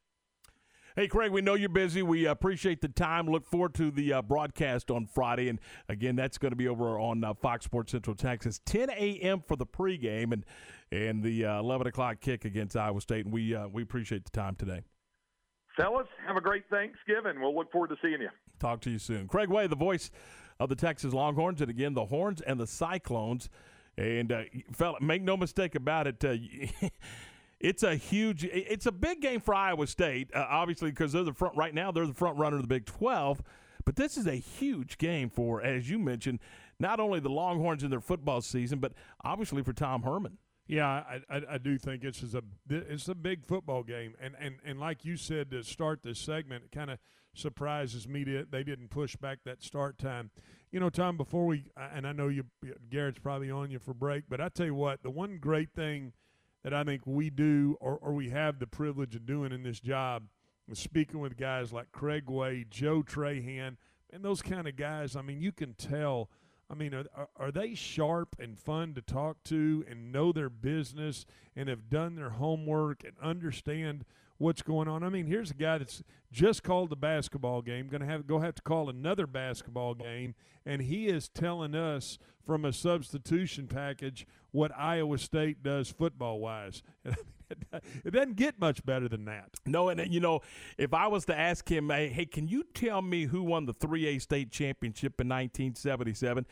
Hey, 0.95 1.07
Craig, 1.07 1.31
we 1.31 1.41
know 1.41 1.53
you're 1.53 1.69
busy. 1.69 2.01
We 2.01 2.25
appreciate 2.25 2.81
the 2.81 2.87
time. 2.87 3.27
Look 3.27 3.45
forward 3.45 3.75
to 3.75 3.91
the 3.91 4.13
uh, 4.13 4.21
broadcast 4.23 4.89
on 4.89 5.05
Friday. 5.05 5.47
And 5.47 5.59
again, 5.87 6.15
that's 6.15 6.39
going 6.39 6.51
to 6.51 6.55
be 6.55 6.67
over 6.67 6.99
on 6.99 7.23
uh, 7.23 7.35
Fox 7.35 7.65
Sports 7.65 7.91
Central 7.91 8.15
Texas, 8.15 8.59
10 8.65 8.89
a.m. 8.89 9.43
for 9.47 9.55
the 9.55 9.65
pregame 9.65 10.33
and 10.33 10.45
and 10.91 11.21
the 11.21 11.45
uh, 11.45 11.59
11 11.59 11.85
o'clock 11.85 12.19
kick 12.19 12.45
against 12.45 12.75
Iowa 12.75 12.99
State. 13.01 13.25
And 13.25 13.33
we 13.33 13.55
uh, 13.55 13.67
we 13.67 13.83
appreciate 13.83 14.25
the 14.25 14.31
time 14.31 14.55
today. 14.55 14.81
Fellas, 15.77 16.07
have 16.25 16.35
a 16.35 16.41
great 16.41 16.63
Thanksgiving. 16.69 17.39
We'll 17.39 17.55
look 17.55 17.71
forward 17.71 17.89
to 17.91 17.95
seeing 18.01 18.21
you. 18.21 18.29
Talk 18.59 18.81
to 18.81 18.89
you 18.89 18.99
soon. 18.99 19.27
Craig 19.27 19.49
Way, 19.49 19.67
the 19.67 19.75
voice 19.75 20.09
of 20.59 20.69
the 20.69 20.75
Texas 20.75 21.13
Longhorns, 21.13 21.61
and 21.61 21.69
again, 21.69 21.93
the 21.93 22.05
Horns 22.05 22.41
and 22.41 22.59
the 22.59 22.67
Cyclones. 22.67 23.49
And, 23.97 24.31
uh, 24.31 24.43
fella, 24.73 24.97
make 25.01 25.21
no 25.21 25.37
mistake 25.37 25.75
about 25.75 26.07
it. 26.07 26.23
Uh, 26.23 26.35
it's 27.59 27.83
a 27.83 27.95
huge, 27.95 28.45
it's 28.45 28.85
a 28.85 28.91
big 28.91 29.21
game 29.21 29.41
for 29.41 29.53
Iowa 29.53 29.85
State, 29.87 30.31
uh, 30.33 30.45
obviously, 30.49 30.91
because 30.91 31.11
they're 31.11 31.23
the 31.23 31.33
front 31.33 31.57
right 31.57 31.73
now. 31.73 31.91
They're 31.91 32.07
the 32.07 32.13
front 32.13 32.37
runner 32.37 32.55
of 32.55 32.61
the 32.61 32.67
Big 32.67 32.85
12. 32.85 33.43
But 33.85 33.95
this 33.95 34.17
is 34.17 34.27
a 34.27 34.35
huge 34.35 34.97
game 34.97 35.29
for, 35.29 35.61
as 35.61 35.89
you 35.89 35.99
mentioned, 35.99 36.39
not 36.79 36.99
only 36.99 37.19
the 37.19 37.29
Longhorns 37.29 37.83
in 37.83 37.89
their 37.89 37.99
football 37.99 38.41
season, 38.41 38.79
but 38.79 38.93
obviously 39.23 39.63
for 39.63 39.73
Tom 39.73 40.03
Herman. 40.03 40.37
Yeah, 40.67 40.87
I, 40.87 41.19
I, 41.29 41.41
I 41.51 41.57
do 41.57 41.79
think 41.79 42.03
it's 42.03 42.21
a 42.21 42.43
it's 42.69 43.07
a 43.07 43.15
big 43.15 43.43
football 43.43 43.81
game, 43.81 44.13
and 44.21 44.35
and 44.39 44.57
and 44.63 44.79
like 44.79 45.03
you 45.03 45.17
said 45.17 45.49
to 45.49 45.63
start 45.63 46.03
this 46.03 46.19
segment, 46.19 46.65
it 46.65 46.71
kind 46.71 46.91
of 46.91 46.99
surprises 47.33 48.07
me 48.07 48.23
that 48.25 48.51
they 48.51 48.63
didn't 48.63 48.89
push 48.89 49.15
back 49.15 49.39
that 49.45 49.63
start 49.63 49.97
time. 49.97 50.29
You 50.71 50.79
know, 50.79 50.91
Tom, 50.91 51.17
before 51.17 51.47
we 51.47 51.71
and 51.75 52.05
I 52.05 52.11
know 52.11 52.27
you 52.27 52.43
Garrett's 52.91 53.17
probably 53.17 53.49
on 53.49 53.71
you 53.71 53.79
for 53.79 53.95
break, 53.95 54.25
but 54.29 54.39
I 54.39 54.49
tell 54.49 54.67
you 54.67 54.75
what, 54.75 55.01
the 55.01 55.09
one 55.09 55.39
great 55.39 55.73
thing 55.73 56.13
that 56.69 56.79
I 56.79 56.83
think 56.83 57.01
we 57.05 57.31
do 57.31 57.77
or, 57.79 57.97
or 57.99 58.13
we 58.13 58.29
have 58.29 58.59
the 58.59 58.67
privilege 58.67 59.15
of 59.15 59.25
doing 59.25 59.51
in 59.51 59.63
this 59.63 59.79
job 59.79 60.23
speaking 60.73 61.19
with 61.19 61.35
guys 61.35 61.73
like 61.73 61.91
Craig 61.91 62.29
Way, 62.29 62.63
Joe 62.69 63.01
Trahan, 63.01 63.77
and 64.11 64.23
those 64.23 64.43
kind 64.43 64.67
of 64.67 64.75
guys. 64.75 65.15
I 65.15 65.23
mean, 65.23 65.41
you 65.41 65.51
can 65.51 65.73
tell 65.73 66.29
I 66.71 66.75
mean, 66.75 66.93
are, 66.93 67.29
are 67.35 67.51
they 67.51 67.73
sharp 67.73 68.35
and 68.37 68.55
fun 68.55 68.93
to 68.93 69.01
talk 69.01 69.43
to 69.45 69.83
and 69.89 70.11
know 70.11 70.31
their 70.31 70.51
business 70.51 71.25
and 71.55 71.67
have 71.67 71.89
done 71.89 72.15
their 72.15 72.29
homework 72.29 73.03
and 73.03 73.13
understand 73.19 74.05
what's 74.39 74.63
going 74.63 74.87
on? 74.87 75.03
I 75.03 75.09
mean, 75.09 75.27
here's 75.27 75.51
a 75.51 75.55
guy 75.55 75.77
that's 75.77 76.01
just 76.31 76.63
called 76.63 76.89
the 76.89 76.95
basketball 76.95 77.61
game, 77.61 77.87
going 77.87 78.01
to 78.01 78.07
have 78.07 78.25
go 78.25 78.39
have 78.39 78.55
to 78.55 78.61
call 78.63 78.89
another 78.89 79.27
basketball 79.27 79.93
game, 79.93 80.33
and 80.65 80.81
he 80.81 81.07
is 81.07 81.29
telling 81.29 81.75
us 81.75 82.17
from 82.43 82.65
a 82.65 82.73
substitution 82.73 83.67
package 83.67 84.25
what 84.51 84.71
Iowa 84.75 85.19
State 85.19 85.61
does 85.61 85.91
football 85.91 86.39
wise. 86.39 86.81
it 87.71 88.11
doesn't 88.11 88.35
get 88.35 88.59
much 88.59 88.83
better 88.85 89.07
than 89.07 89.25
that. 89.25 89.49
No, 89.65 89.89
and 89.89 89.99
uh, 89.99 90.03
you 90.03 90.19
know, 90.19 90.41
if 90.77 90.93
I 90.93 91.07
was 91.07 91.25
to 91.25 91.37
ask 91.37 91.69
him, 91.69 91.89
hey, 91.89 92.09
hey, 92.09 92.25
can 92.25 92.47
you 92.47 92.63
tell 92.73 93.01
me 93.01 93.25
who 93.25 93.43
won 93.43 93.65
the 93.65 93.73
3A 93.73 94.21
state 94.21 94.51
championship 94.51 95.19
in 95.21 95.27
1977? 95.27 96.45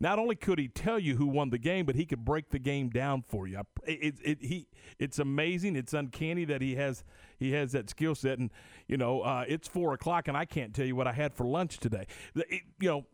Not 0.00 0.18
only 0.18 0.34
could 0.34 0.58
he 0.58 0.68
tell 0.68 0.98
you 0.98 1.16
who 1.16 1.26
won 1.26 1.50
the 1.50 1.58
game, 1.58 1.86
but 1.86 1.94
he 1.94 2.04
could 2.04 2.24
break 2.24 2.50
the 2.50 2.58
game 2.58 2.90
down 2.90 3.22
for 3.22 3.46
you. 3.46 3.60
It, 3.84 4.16
it, 4.22 4.38
he, 4.42 4.66
it's 4.98 5.18
amazing. 5.18 5.76
It's 5.76 5.92
uncanny 5.92 6.44
that 6.46 6.60
he 6.60 6.74
has 6.76 7.04
he 7.38 7.52
has 7.52 7.72
that 7.72 7.90
skill 7.90 8.14
set. 8.14 8.38
And 8.38 8.50
you 8.88 8.96
know, 8.96 9.22
uh, 9.22 9.44
it's 9.46 9.68
four 9.68 9.94
o'clock, 9.94 10.28
and 10.28 10.36
I 10.36 10.44
can't 10.44 10.74
tell 10.74 10.86
you 10.86 10.96
what 10.96 11.06
I 11.06 11.12
had 11.12 11.34
for 11.34 11.44
lunch 11.46 11.78
today. 11.78 12.06
It, 12.34 12.62
you 12.80 12.88
know, 12.88 13.06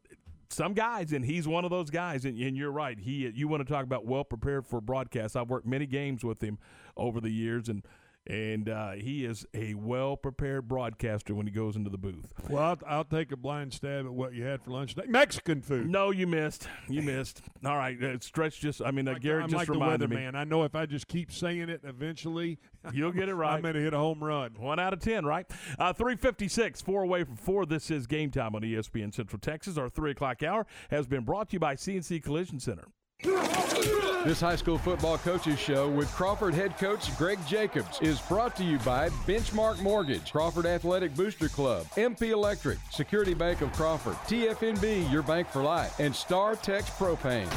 some 0.49 0.75
guys, 0.75 1.13
and 1.13 1.25
he's 1.25 1.47
one 1.47 1.65
of 1.65 1.71
those 1.71 1.91
guys. 1.91 2.25
And, 2.25 2.39
and, 2.39 2.57
you're 2.57 2.73
right. 2.73 2.99
He, 2.99 3.31
you 3.35 3.49
want 3.49 3.67
to 3.67 3.73
talk 3.73 3.85
about 3.85 4.05
well 4.05 4.25
prepared 4.25 4.67
for 4.67 4.81
broadcast. 4.81 5.37
I've 5.37 5.49
worked 5.49 5.67
many 5.67 5.87
games 5.87 6.25
with 6.25 6.43
him 6.43 6.59
over 6.97 7.21
the 7.21 7.31
years, 7.31 7.69
and 7.69 7.85
and 8.27 8.69
uh, 8.69 8.93
he 8.93 9.25
is 9.25 9.47
a 9.55 9.75
well 9.75 10.17
prepared 10.17 10.69
broadcaster 10.69 11.35
when 11.35 11.47
he 11.47 11.53
goes 11.53 11.77
into 11.77 11.91
the 11.91 11.99
booth. 11.99 12.27
Well, 12.49 12.63
I'll, 12.63 12.79
I'll, 12.87 13.05
take 13.05 13.33
a 13.33 13.37
blind 13.37 13.73
stab 13.73 14.07
at 14.07 14.13
what 14.13 14.35
you 14.35 14.45
had 14.45 14.63
for 14.63 14.71
lunch 14.71 14.95
today. 14.95 15.09
Mexican 15.09 15.63
food. 15.63 15.89
No, 15.89 16.11
you 16.11 16.27
missed. 16.27 16.69
You 16.89 17.03
missed. 17.03 17.43
All 17.65 17.77
right, 17.77 18.01
uh, 18.03 18.19
Stretch 18.21 18.61
just. 18.61 18.83
I 18.83 18.91
mean, 18.91 19.09
uh, 19.09 19.15
Garrett 19.15 19.45
I'm 19.45 19.51
just 19.51 19.59
like 19.59 19.69
reminded 19.69 20.11
the 20.11 20.15
me. 20.15 20.23
Man, 20.23 20.35
I 20.35 20.45
know 20.45 20.65
if 20.65 20.75
I 20.75 20.87
just 20.87 21.09
keep 21.09 21.33
saying 21.33 21.69
it, 21.69 21.81
eventually 21.85 22.59
you'll 22.93 23.13
get 23.13 23.29
it 23.29 23.35
right. 23.35 23.55
I'm 23.55 23.63
going 23.63 23.75
to 23.75 23.81
hit 23.81 23.95
a 23.95 23.99
home 23.99 24.23
run. 24.23 24.55
One 24.59 24.79
out 24.79 24.93
of 24.93 25.01
ten, 25.01 25.25
right? 25.25 25.47
Uh, 25.79 25.93
Three 25.93 26.17
fifty 26.17 26.49
six, 26.49 26.81
four 26.81 27.03
away 27.03 27.25
from 27.25 27.37
four. 27.37 27.67
This 27.67 27.91
is 27.91 28.07
game 28.07 28.31
time 28.31 28.55
on 28.55 28.63
ESPN 28.63 29.15
Central 29.15 29.41
Texas. 29.41 29.79
Our 29.79 29.89
three 29.89 30.11
o'clock 30.11 30.43
hour 30.43 30.67
has 30.91 31.07
been 31.07 31.25
brought 31.25 31.49
to 31.51 31.55
you 31.55 31.61
by 31.61 31.75
CNC 31.75 32.23
Collision 32.23 32.61
Center. 32.61 32.89
This 33.23 34.41
high 34.41 34.57
school 34.57 34.79
football 34.79 35.19
coaches 35.19 35.59
show 35.59 35.89
with 35.91 36.11
Crawford 36.13 36.55
head 36.55 36.79
coach 36.79 37.17
Greg 37.19 37.39
Jacobs 37.47 38.01
is 38.01 38.21
brought 38.23 38.57
to 38.57 38.65
you 38.65 38.79
by 38.79 39.11
Benchmark 39.27 39.81
Mortgage, 39.83 40.33
Crawford 40.33 40.65
Athletic 40.65 41.15
Booster 41.15 41.49
Club, 41.49 41.87
MP 41.97 42.31
Electric, 42.31 42.79
Security 42.91 43.35
Bank 43.35 43.61
of 43.61 43.73
Crawford, 43.73 44.15
TFNB, 44.27 45.11
your 45.13 45.23
bank 45.23 45.49
for 45.49 45.63
life, 45.63 45.99
and 46.01 46.15
Star 46.15 46.55
Tex 46.57 46.89
Propane. 46.91 47.49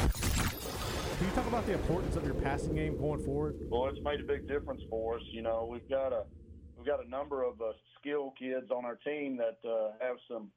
Can 1.18 1.26
you 1.28 1.34
talk 1.34 1.46
about 1.46 1.64
the 1.66 1.72
importance 1.72 2.16
of 2.16 2.24
your 2.24 2.34
passing 2.34 2.74
game 2.74 2.98
going 2.98 3.24
forward? 3.24 3.56
Well, 3.70 3.86
it's 3.88 4.02
made 4.02 4.20
a 4.20 4.24
big 4.24 4.46
difference 4.46 4.82
for 4.90 5.16
us. 5.16 5.22
You 5.30 5.42
know, 5.42 5.66
we've 5.70 5.88
got 5.88 6.12
a 6.12 6.24
we've 6.76 6.86
got 6.86 7.04
a 7.04 7.08
number 7.08 7.42
of 7.42 7.60
uh, 7.62 7.72
skilled 7.98 8.36
kids 8.38 8.70
on 8.70 8.84
our 8.84 8.96
team 8.96 9.38
that 9.38 9.58
uh, 9.66 9.92
have 10.00 10.16
some 10.28 10.50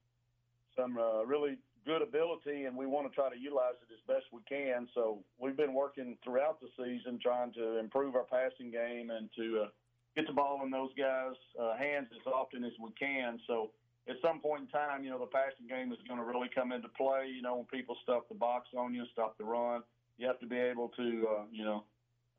some 0.75 0.97
uh, 0.97 1.23
really 1.23 1.57
good 1.87 2.01
ability, 2.01 2.65
and 2.65 2.75
we 2.75 2.85
want 2.85 3.09
to 3.09 3.15
try 3.15 3.31
to 3.31 3.39
utilize 3.39 3.79
it 3.79 3.87
as 3.95 4.03
best 4.05 4.27
we 4.35 4.41
can. 4.43 4.87
So 4.93 5.23
we've 5.39 5.55
been 5.55 5.73
working 5.73 6.17
throughout 6.23 6.59
the 6.59 6.67
season 6.75 7.17
trying 7.23 7.53
to 7.53 7.79
improve 7.79 8.15
our 8.15 8.27
passing 8.27 8.69
game 8.69 9.09
and 9.09 9.29
to 9.37 9.63
uh, 9.63 9.67
get 10.13 10.27
the 10.27 10.33
ball 10.33 10.61
in 10.65 10.69
those 10.69 10.91
guys' 10.99 11.39
uh, 11.55 11.77
hands 11.77 12.07
as 12.11 12.27
often 12.27 12.65
as 12.65 12.73
we 12.83 12.91
can. 12.99 13.39
So 13.47 13.71
at 14.09 14.17
some 14.21 14.41
point 14.41 14.63
in 14.63 14.67
time, 14.67 15.05
you 15.05 15.09
know, 15.09 15.19
the 15.19 15.31
passing 15.31 15.65
game 15.67 15.93
is 15.93 15.97
going 16.07 16.19
to 16.19 16.25
really 16.25 16.49
come 16.53 16.73
into 16.73 16.89
play. 16.89 17.31
You 17.33 17.41
know, 17.41 17.55
when 17.55 17.65
people 17.71 17.95
stuff 18.03 18.23
the 18.27 18.35
box 18.35 18.67
on 18.77 18.93
you, 18.93 19.05
stop 19.13 19.37
the 19.37 19.45
run, 19.45 19.81
you 20.17 20.27
have 20.27 20.39
to 20.41 20.47
be 20.47 20.57
able 20.57 20.89
to, 20.89 21.27
uh, 21.31 21.43
you 21.51 21.63
know, 21.63 21.83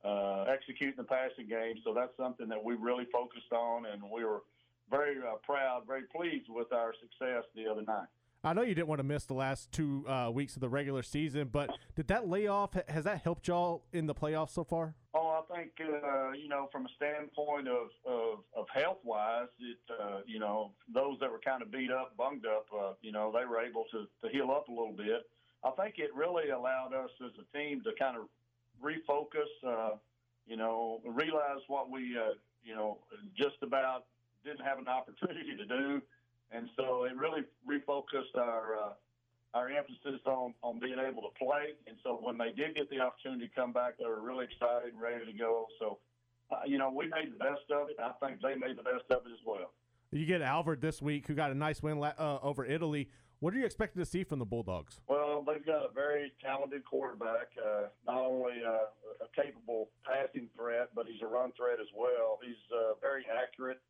uh, 0.05 0.44
execute 0.53 0.94
the 0.96 1.05
passing 1.05 1.49
game. 1.49 1.76
So 1.84 1.94
that's 1.94 2.12
something 2.16 2.49
that 2.49 2.62
we 2.62 2.74
really 2.74 3.07
focused 3.11 3.53
on, 3.53 3.86
and 3.86 4.03
we 4.12 4.24
were 4.24 4.42
very 4.90 5.16
uh, 5.18 5.36
proud, 5.42 5.84
very 5.86 6.05
pleased 6.14 6.46
with 6.49 6.72
our 6.72 6.92
success 7.01 7.44
the 7.57 7.66
other 7.66 7.82
night. 7.82 8.09
I 8.45 8.53
know 8.53 8.62
you 8.62 8.74
didn't 8.74 8.86
want 8.86 9.01
to 9.01 9.05
miss 9.05 9.24
the 9.24 9.34
last 9.34 9.72
two 9.72 10.05
uh, 10.07 10.30
weeks 10.32 10.55
of 10.55 10.61
the 10.61 10.68
regular 10.68 11.03
season, 11.03 11.49
but 11.51 11.76
did 11.97 12.07
that 12.09 12.28
layoff 12.28 12.76
has 12.89 13.03
that 13.03 13.22
helped 13.22 13.49
y'all 13.49 13.82
in 13.93 14.07
the 14.07 14.14
playoffs 14.14 14.51
so 14.51 14.62
far? 14.62 14.95
Oh, 15.12 15.43
I 15.43 15.57
think 15.57 15.72
uh, 15.80 16.30
you 16.32 16.49
know 16.49 16.68
from 16.70 16.86
a 16.86 16.89
standpoint 16.97 17.66
of 17.66 17.89
of, 18.07 18.39
of 18.57 18.66
health 18.72 18.99
wise, 19.03 19.49
it 19.59 19.78
uh, 19.91 20.20
you 20.24 20.39
know 20.39 20.70
those 20.93 21.18
that 21.20 21.30
were 21.30 21.41
kind 21.41 21.62
of 21.62 21.72
beat 21.72 21.91
up, 21.91 22.16
bunged 22.16 22.47
up, 22.47 22.66
uh, 22.72 22.93
you 23.03 23.11
know 23.11 23.32
they 23.36 23.45
were 23.45 23.61
able 23.61 23.84
to 23.91 24.07
to 24.22 24.32
heal 24.32 24.53
up 24.53 24.68
a 24.68 24.70
little 24.70 24.95
bit. 24.97 25.28
I 25.64 25.70
think 25.70 25.97
it 25.99 26.14
really 26.14 26.51
allowed 26.51 26.95
us 26.95 27.11
as 27.24 27.32
a 27.41 27.57
team 27.59 27.82
to 27.82 27.91
kind 27.99 28.16
of 28.16 28.28
refocus, 28.80 29.51
uh, 29.66 29.97
you 30.47 30.57
know, 30.57 31.01
realize 31.05 31.62
what 31.66 31.91
we 31.91 32.16
uh, 32.16 32.34
you 32.62 32.76
know 32.76 32.99
just 33.36 33.57
about 33.62 34.05
didn't 34.45 34.64
have 34.64 34.78
an 34.78 34.86
opportunity 34.86 35.57
to 35.57 35.66
do 35.66 36.01
and 36.53 36.68
so 36.76 37.05
it 37.05 37.16
really 37.16 37.42
refocused 37.68 38.36
our 38.36 38.76
uh, 38.76 38.92
our 39.55 39.68
emphasis 39.70 40.20
on 40.26 40.55
on 40.62 40.78
being 40.78 40.99
able 40.99 41.22
to 41.22 41.32
play. 41.38 41.74
And 41.86 41.96
so 42.03 42.18
when 42.22 42.38
they 42.38 42.53
did 42.53 42.76
get 42.76 42.90
the 42.90 43.01
opportunity 43.01 43.49
to 43.49 43.55
come 43.55 43.72
back, 43.72 43.99
they 43.99 44.07
were 44.07 44.20
really 44.20 44.44
excited 44.44 44.92
and 44.92 45.01
ready 45.01 45.24
to 45.24 45.32
go. 45.32 45.66
So 45.78 45.99
uh, 46.51 46.61
you 46.66 46.78
know, 46.78 46.90
we 46.90 47.07
made 47.07 47.32
the 47.32 47.38
best 47.38 47.68
of 47.70 47.88
it. 47.90 47.96
I 48.01 48.12
think 48.24 48.40
they 48.40 48.55
made 48.55 48.78
the 48.78 48.82
best 48.82 49.05
of 49.11 49.26
it 49.26 49.32
as 49.32 49.44
well. 49.46 49.72
You 50.11 50.24
get 50.24 50.40
Alvord 50.40 50.80
this 50.80 51.03
week, 51.03 51.26
who 51.26 51.34
got 51.34 51.51
a 51.51 51.55
nice 51.55 51.82
win 51.82 52.03
uh, 52.03 52.38
over 52.42 52.64
Italy. 52.64 53.11
What 53.40 53.55
are 53.55 53.59
you 53.59 53.66
expecting 53.66 54.03
to 54.03 54.07
see 54.07 54.24
from 54.24 54.40
the 54.40 54.46
Bulldogs? 54.46 55.01
Well, 55.07 55.44
they've 55.46 55.64
got 55.64 55.84
a 55.84 55.92
very 55.94 56.32
talented 56.42 56.84
quarterback. 56.84 57.53
Uh, 57.55 57.86
not 58.07 58.24
only 58.24 58.55
uh, 58.66 58.90
a 59.22 59.28
capable 59.40 59.90
passing 60.05 60.49
threat, 60.57 60.88
but 60.94 61.07
he's 61.07 61.22
a 61.22 61.26
run 61.26 61.53
threat 61.57 61.78
as 61.80 61.86
well. 61.94 62.40
He's 62.42 62.59
uh, 62.74 62.94
very 63.01 63.24
accurate. 63.30 63.80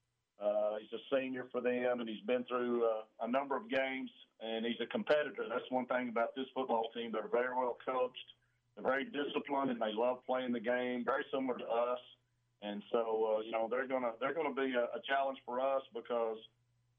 Uh, 0.41 0.76
he's 0.80 0.93
a 0.93 1.03
senior 1.16 1.47
for 1.51 1.61
them, 1.61 2.01
and 2.01 2.09
he's 2.09 2.22
been 2.26 2.45
through 2.45 2.84
uh, 2.84 3.03
a 3.22 3.28
number 3.28 3.57
of 3.57 3.68
games, 3.68 4.11
and 4.41 4.64
he's 4.64 4.80
a 4.80 4.86
competitor. 4.86 5.45
That's 5.49 5.68
one 5.70 5.86
thing 5.86 6.09
about 6.09 6.34
this 6.36 6.47
football 6.55 6.91
team. 6.95 7.11
They're 7.12 7.28
very 7.30 7.55
well 7.55 7.76
coached, 7.84 8.28
they're 8.74 8.84
very 8.84 9.05
disciplined, 9.05 9.70
and 9.70 9.80
they 9.80 9.93
love 9.93 10.18
playing 10.26 10.53
the 10.53 10.61
game, 10.61 11.05
very 11.05 11.24
similar 11.32 11.59
to 11.59 11.64
us. 11.64 11.99
And 12.62 12.82
so, 12.93 13.36
uh, 13.39 13.41
you 13.43 13.53
know, 13.53 13.68
they're 13.70 13.86
gonna 13.86 14.12
they're 14.20 14.34
gonna 14.34 14.55
be 14.55 14.74
a, 14.74 14.84
a 14.97 15.01
challenge 15.09 15.39
for 15.47 15.61
us 15.61 15.82
because 15.95 16.39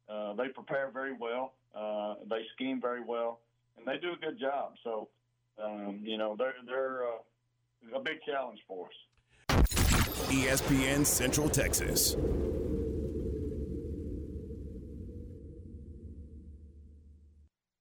uh, 0.09 0.33
they 0.33 0.47
prepare 0.49 0.89
very 0.91 1.13
well, 1.13 1.53
uh, 1.75 2.15
they 2.29 2.43
scheme 2.55 2.79
very 2.81 3.01
well, 3.01 3.39
and 3.77 3.85
they 3.85 3.97
do 3.97 4.13
a 4.13 4.17
good 4.17 4.39
job. 4.39 4.73
So, 4.83 5.09
um, 5.61 5.99
you 6.01 6.17
know, 6.17 6.35
they're 6.37 6.55
they're 6.65 7.03
uh, 7.03 7.97
a 7.97 7.99
big 7.99 8.21
challenge 8.25 8.59
for 8.67 8.87
us. 8.87 8.93
ESPN 10.29 11.05
Central 11.05 11.49
Texas. 11.49 12.15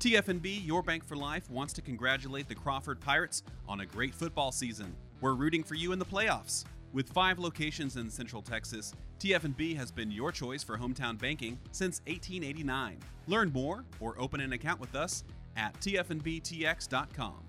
TFNB, 0.00 0.64
your 0.64 0.80
bank 0.80 1.04
for 1.04 1.16
life, 1.16 1.50
wants 1.50 1.72
to 1.72 1.82
congratulate 1.82 2.48
the 2.48 2.54
Crawford 2.54 3.00
Pirates 3.00 3.42
on 3.68 3.80
a 3.80 3.86
great 3.86 4.14
football 4.14 4.52
season. 4.52 4.94
We're 5.20 5.34
rooting 5.34 5.64
for 5.64 5.74
you 5.74 5.90
in 5.90 5.98
the 5.98 6.04
playoffs. 6.04 6.64
With 6.92 7.08
five 7.08 7.40
locations 7.40 7.96
in 7.96 8.08
Central 8.08 8.40
Texas, 8.40 8.94
TFNB 9.18 9.76
has 9.76 9.90
been 9.90 10.12
your 10.12 10.30
choice 10.30 10.62
for 10.62 10.78
hometown 10.78 11.18
banking 11.18 11.58
since 11.72 12.00
1889. 12.06 12.98
Learn 13.26 13.52
more 13.52 13.84
or 13.98 14.14
open 14.20 14.40
an 14.40 14.52
account 14.52 14.78
with 14.78 14.94
us 14.94 15.24
at 15.56 15.74
tfnbtx.com. 15.80 17.42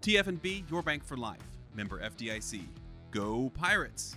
TFNB, 0.00 0.70
your 0.70 0.82
bank 0.82 1.04
for 1.04 1.18
life. 1.18 1.42
Member 1.74 2.00
FDIC. 2.00 2.62
Go 3.10 3.50
Pirates! 3.50 4.16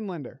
lender. 0.00 0.40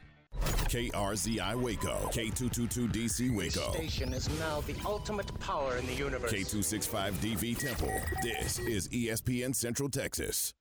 KRZI 0.41 1.55
Waco, 1.55 2.09
K222DC 2.11 3.35
Waco, 3.35 3.71
station 3.73 4.13
is 4.13 4.29
now 4.39 4.61
the 4.61 4.75
ultimate 4.85 5.27
power 5.39 5.77
in 5.77 5.85
the 5.85 5.93
universe. 5.93 6.31
K265DV 6.31 7.57
Temple. 7.57 7.93
This 8.23 8.59
is 8.59 8.87
ESPN 8.89 9.55
Central 9.55 9.89
Texas. 9.89 10.53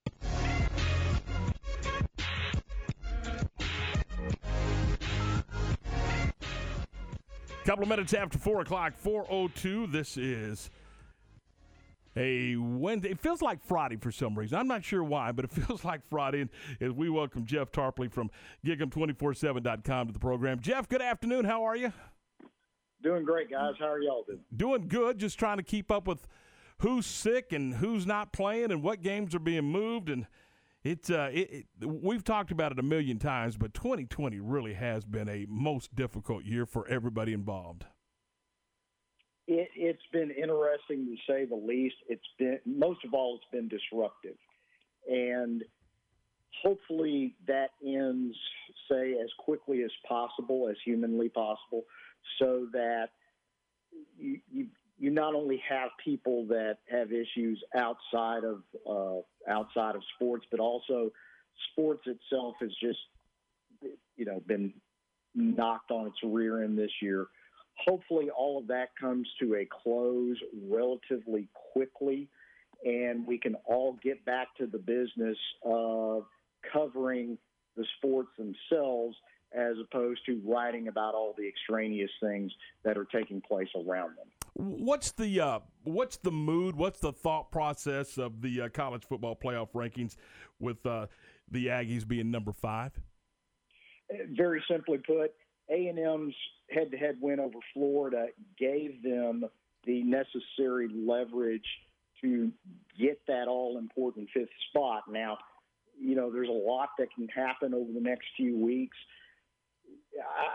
Couple 7.64 7.84
of 7.84 7.88
minutes 7.88 8.14
after 8.14 8.36
four 8.38 8.62
o'clock, 8.62 8.94
four 8.96 9.26
o 9.30 9.46
two. 9.48 9.86
This 9.86 10.16
is 10.16 10.70
a 12.16 12.56
Wednesday. 12.56 13.10
It 13.10 13.20
feels 13.20 13.42
like 13.42 13.62
Friday 13.62 13.96
for 13.96 14.10
some 14.10 14.38
reason. 14.38 14.58
I'm 14.58 14.68
not 14.68 14.84
sure 14.84 15.04
why, 15.04 15.32
but 15.32 15.44
it 15.44 15.50
feels 15.66 15.84
like 15.84 16.00
Friday. 16.08 16.42
And 16.42 16.50
as 16.80 16.92
we 16.92 17.10
welcome 17.10 17.46
Jeff 17.46 17.70
Tarpley 17.72 18.10
from 18.10 18.30
Gig'em247.com 18.64 20.06
to 20.08 20.12
the 20.12 20.18
program. 20.18 20.60
Jeff, 20.60 20.88
good 20.88 21.02
afternoon. 21.02 21.44
How 21.44 21.64
are 21.64 21.76
you? 21.76 21.92
Doing 23.02 23.24
great, 23.24 23.50
guys. 23.50 23.74
How 23.78 23.88
are 23.88 24.00
y'all 24.00 24.24
doing? 24.24 24.40
Doing 24.54 24.88
good. 24.88 25.18
Just 25.18 25.38
trying 25.38 25.56
to 25.56 25.62
keep 25.62 25.90
up 25.90 26.06
with 26.06 26.26
who's 26.78 27.06
sick 27.06 27.52
and 27.52 27.74
who's 27.74 28.06
not 28.06 28.32
playing 28.32 28.70
and 28.70 28.82
what 28.82 29.02
games 29.02 29.34
are 29.34 29.40
being 29.40 29.64
moved. 29.64 30.10
And 30.10 30.26
it's 30.84 31.10
uh, 31.10 31.30
it, 31.32 31.66
it, 31.80 31.86
we've 31.86 32.24
talked 32.24 32.50
about 32.50 32.72
it 32.72 32.78
a 32.78 32.82
million 32.82 33.18
times, 33.18 33.56
but 33.56 33.72
2020 33.72 34.40
really 34.40 34.74
has 34.74 35.04
been 35.04 35.28
a 35.28 35.46
most 35.48 35.94
difficult 35.94 36.44
year 36.44 36.66
for 36.66 36.86
everybody 36.88 37.32
involved. 37.32 37.86
It, 39.50 39.68
it's 39.74 40.06
been 40.12 40.30
interesting 40.30 41.06
to 41.06 41.16
say 41.32 41.44
the 41.44 41.56
least. 41.56 41.96
It's 42.08 42.22
been 42.38 42.60
most 42.64 43.04
of 43.04 43.14
all, 43.14 43.34
it's 43.34 43.50
been 43.50 43.66
disruptive, 43.66 44.36
and 45.10 45.64
hopefully 46.62 47.34
that 47.48 47.70
ends, 47.84 48.36
say, 48.88 49.14
as 49.14 49.28
quickly 49.40 49.82
as 49.82 49.90
possible, 50.08 50.68
as 50.70 50.76
humanly 50.84 51.30
possible, 51.30 51.82
so 52.38 52.68
that 52.72 53.08
you 54.16 54.38
you, 54.52 54.68
you 55.00 55.10
not 55.10 55.34
only 55.34 55.60
have 55.68 55.88
people 56.04 56.46
that 56.46 56.78
have 56.88 57.10
issues 57.10 57.60
outside 57.76 58.44
of 58.44 58.62
uh, 58.88 59.50
outside 59.50 59.96
of 59.96 60.02
sports, 60.14 60.46
but 60.52 60.60
also 60.60 61.10
sports 61.72 62.06
itself 62.06 62.54
has 62.60 62.70
just 62.80 63.00
you 64.16 64.24
know 64.24 64.40
been 64.46 64.72
knocked 65.34 65.90
on 65.90 66.06
its 66.06 66.18
rear 66.22 66.62
end 66.62 66.78
this 66.78 66.92
year 67.02 67.26
hopefully 67.86 68.30
all 68.30 68.58
of 68.58 68.66
that 68.68 68.88
comes 69.00 69.28
to 69.40 69.54
a 69.54 69.66
close 69.66 70.36
relatively 70.68 71.48
quickly 71.72 72.28
and 72.84 73.26
we 73.26 73.38
can 73.38 73.54
all 73.66 73.98
get 74.02 74.24
back 74.24 74.48
to 74.56 74.66
the 74.66 74.78
business 74.78 75.36
of 75.64 76.24
covering 76.72 77.36
the 77.76 77.84
sports 77.96 78.30
themselves 78.38 79.16
as 79.52 79.74
opposed 79.82 80.20
to 80.26 80.40
writing 80.46 80.88
about 80.88 81.14
all 81.14 81.34
the 81.36 81.46
extraneous 81.46 82.10
things 82.22 82.52
that 82.84 82.96
are 82.96 83.06
taking 83.06 83.40
place 83.40 83.68
around 83.74 84.16
them. 84.16 84.26
What's 84.54 85.12
the 85.12 85.40
uh, 85.40 85.58
what's 85.84 86.16
the 86.18 86.30
mood? 86.30 86.76
What's 86.76 87.00
the 87.00 87.12
thought 87.12 87.50
process 87.50 88.18
of 88.18 88.42
the 88.42 88.62
uh, 88.62 88.68
college 88.68 89.04
football 89.04 89.36
playoff 89.36 89.72
rankings 89.72 90.16
with 90.58 90.84
uh, 90.86 91.06
the 91.50 91.66
Aggies 91.66 92.06
being 92.06 92.30
number 92.30 92.52
five? 92.52 92.92
Very 94.30 94.62
simply 94.68 94.98
put, 94.98 95.32
A 95.70 95.86
and 95.86 95.98
M's 95.98 96.34
head-to-head 96.70 97.16
win 97.20 97.40
over 97.40 97.58
Florida 97.74 98.26
gave 98.58 99.02
them 99.02 99.44
the 99.84 100.02
necessary 100.02 100.88
leverage 100.94 101.66
to 102.22 102.52
get 102.98 103.20
that 103.26 103.48
all-important 103.48 104.28
fifth 104.32 104.48
spot. 104.68 105.04
Now, 105.10 105.38
you 105.98 106.14
know, 106.14 106.30
there's 106.30 106.48
a 106.48 106.52
lot 106.52 106.90
that 106.98 107.08
can 107.14 107.28
happen 107.28 107.74
over 107.74 107.92
the 107.92 108.00
next 108.00 108.26
few 108.36 108.56
weeks. 108.56 108.96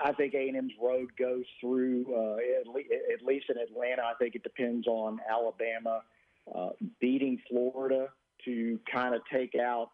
I 0.04 0.12
think 0.14 0.34
A&M's 0.34 0.74
road 0.82 1.10
goes 1.18 1.44
through 1.60 2.06
uh, 2.10 2.62
at, 2.62 2.68
le- 2.68 3.14
at 3.14 3.26
least 3.26 3.46
in 3.50 3.58
Atlanta. 3.58 4.04
I 4.04 4.14
think 4.20 4.36
it 4.36 4.44
depends 4.44 4.88
on 4.88 5.20
Alabama 5.30 6.02
uh, 6.54 6.70
beating 7.00 7.40
Florida 7.50 8.10
to 8.46 8.80
kind 8.92 9.16
of 9.16 9.22
take 9.32 9.56
out 9.56 9.90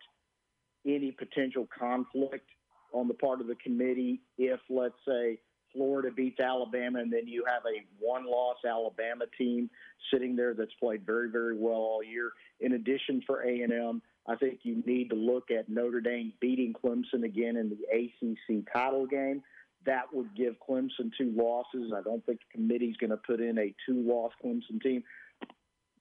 any 0.85 1.11
potential 1.11 1.67
conflict 1.77 2.49
on 2.93 3.07
the 3.07 3.13
part 3.13 3.39
of 3.39 3.47
the 3.47 3.55
committee 3.55 4.21
if, 4.37 4.59
let's 4.69 4.95
say, 5.07 5.39
Florida 5.73 6.09
beats 6.15 6.39
Alabama, 6.39 6.99
and 6.99 7.11
then 7.11 7.27
you 7.27 7.43
have 7.45 7.63
a 7.65 7.85
one-loss 7.99 8.57
Alabama 8.67 9.25
team 9.37 9.69
sitting 10.11 10.35
there 10.35 10.53
that's 10.53 10.73
played 10.79 11.05
very, 11.05 11.29
very 11.29 11.57
well 11.57 11.75
all 11.75 12.03
year. 12.03 12.33
In 12.59 12.73
addition, 12.73 13.21
for 13.25 13.43
A 13.43 13.61
and 13.61 13.71
M, 13.71 14.01
I 14.27 14.35
think 14.35 14.59
you 14.63 14.83
need 14.85 15.09
to 15.09 15.15
look 15.15 15.49
at 15.51 15.69
Notre 15.69 16.01
Dame 16.01 16.33
beating 16.39 16.73
Clemson 16.73 17.23
again 17.23 17.57
in 17.57 17.69
the 17.69 17.79
ACC 17.91 18.65
title 18.71 19.07
game. 19.07 19.41
That 19.85 20.13
would 20.13 20.35
give 20.35 20.55
Clemson 20.67 21.11
two 21.17 21.33
losses. 21.35 21.91
I 21.95 22.01
don't 22.01 22.23
think 22.25 22.39
the 22.39 22.57
committee's 22.57 22.97
going 22.97 23.09
to 23.09 23.17
put 23.17 23.39
in 23.39 23.57
a 23.57 23.73
two-loss 23.85 24.31
Clemson 24.43 24.81
team. 24.81 25.03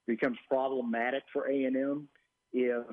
becomes 0.07 0.37
problematic 0.49 1.23
for 1.33 1.51
A 1.51 1.65
and 1.65 1.77
M 1.77 2.09
if 2.53 2.85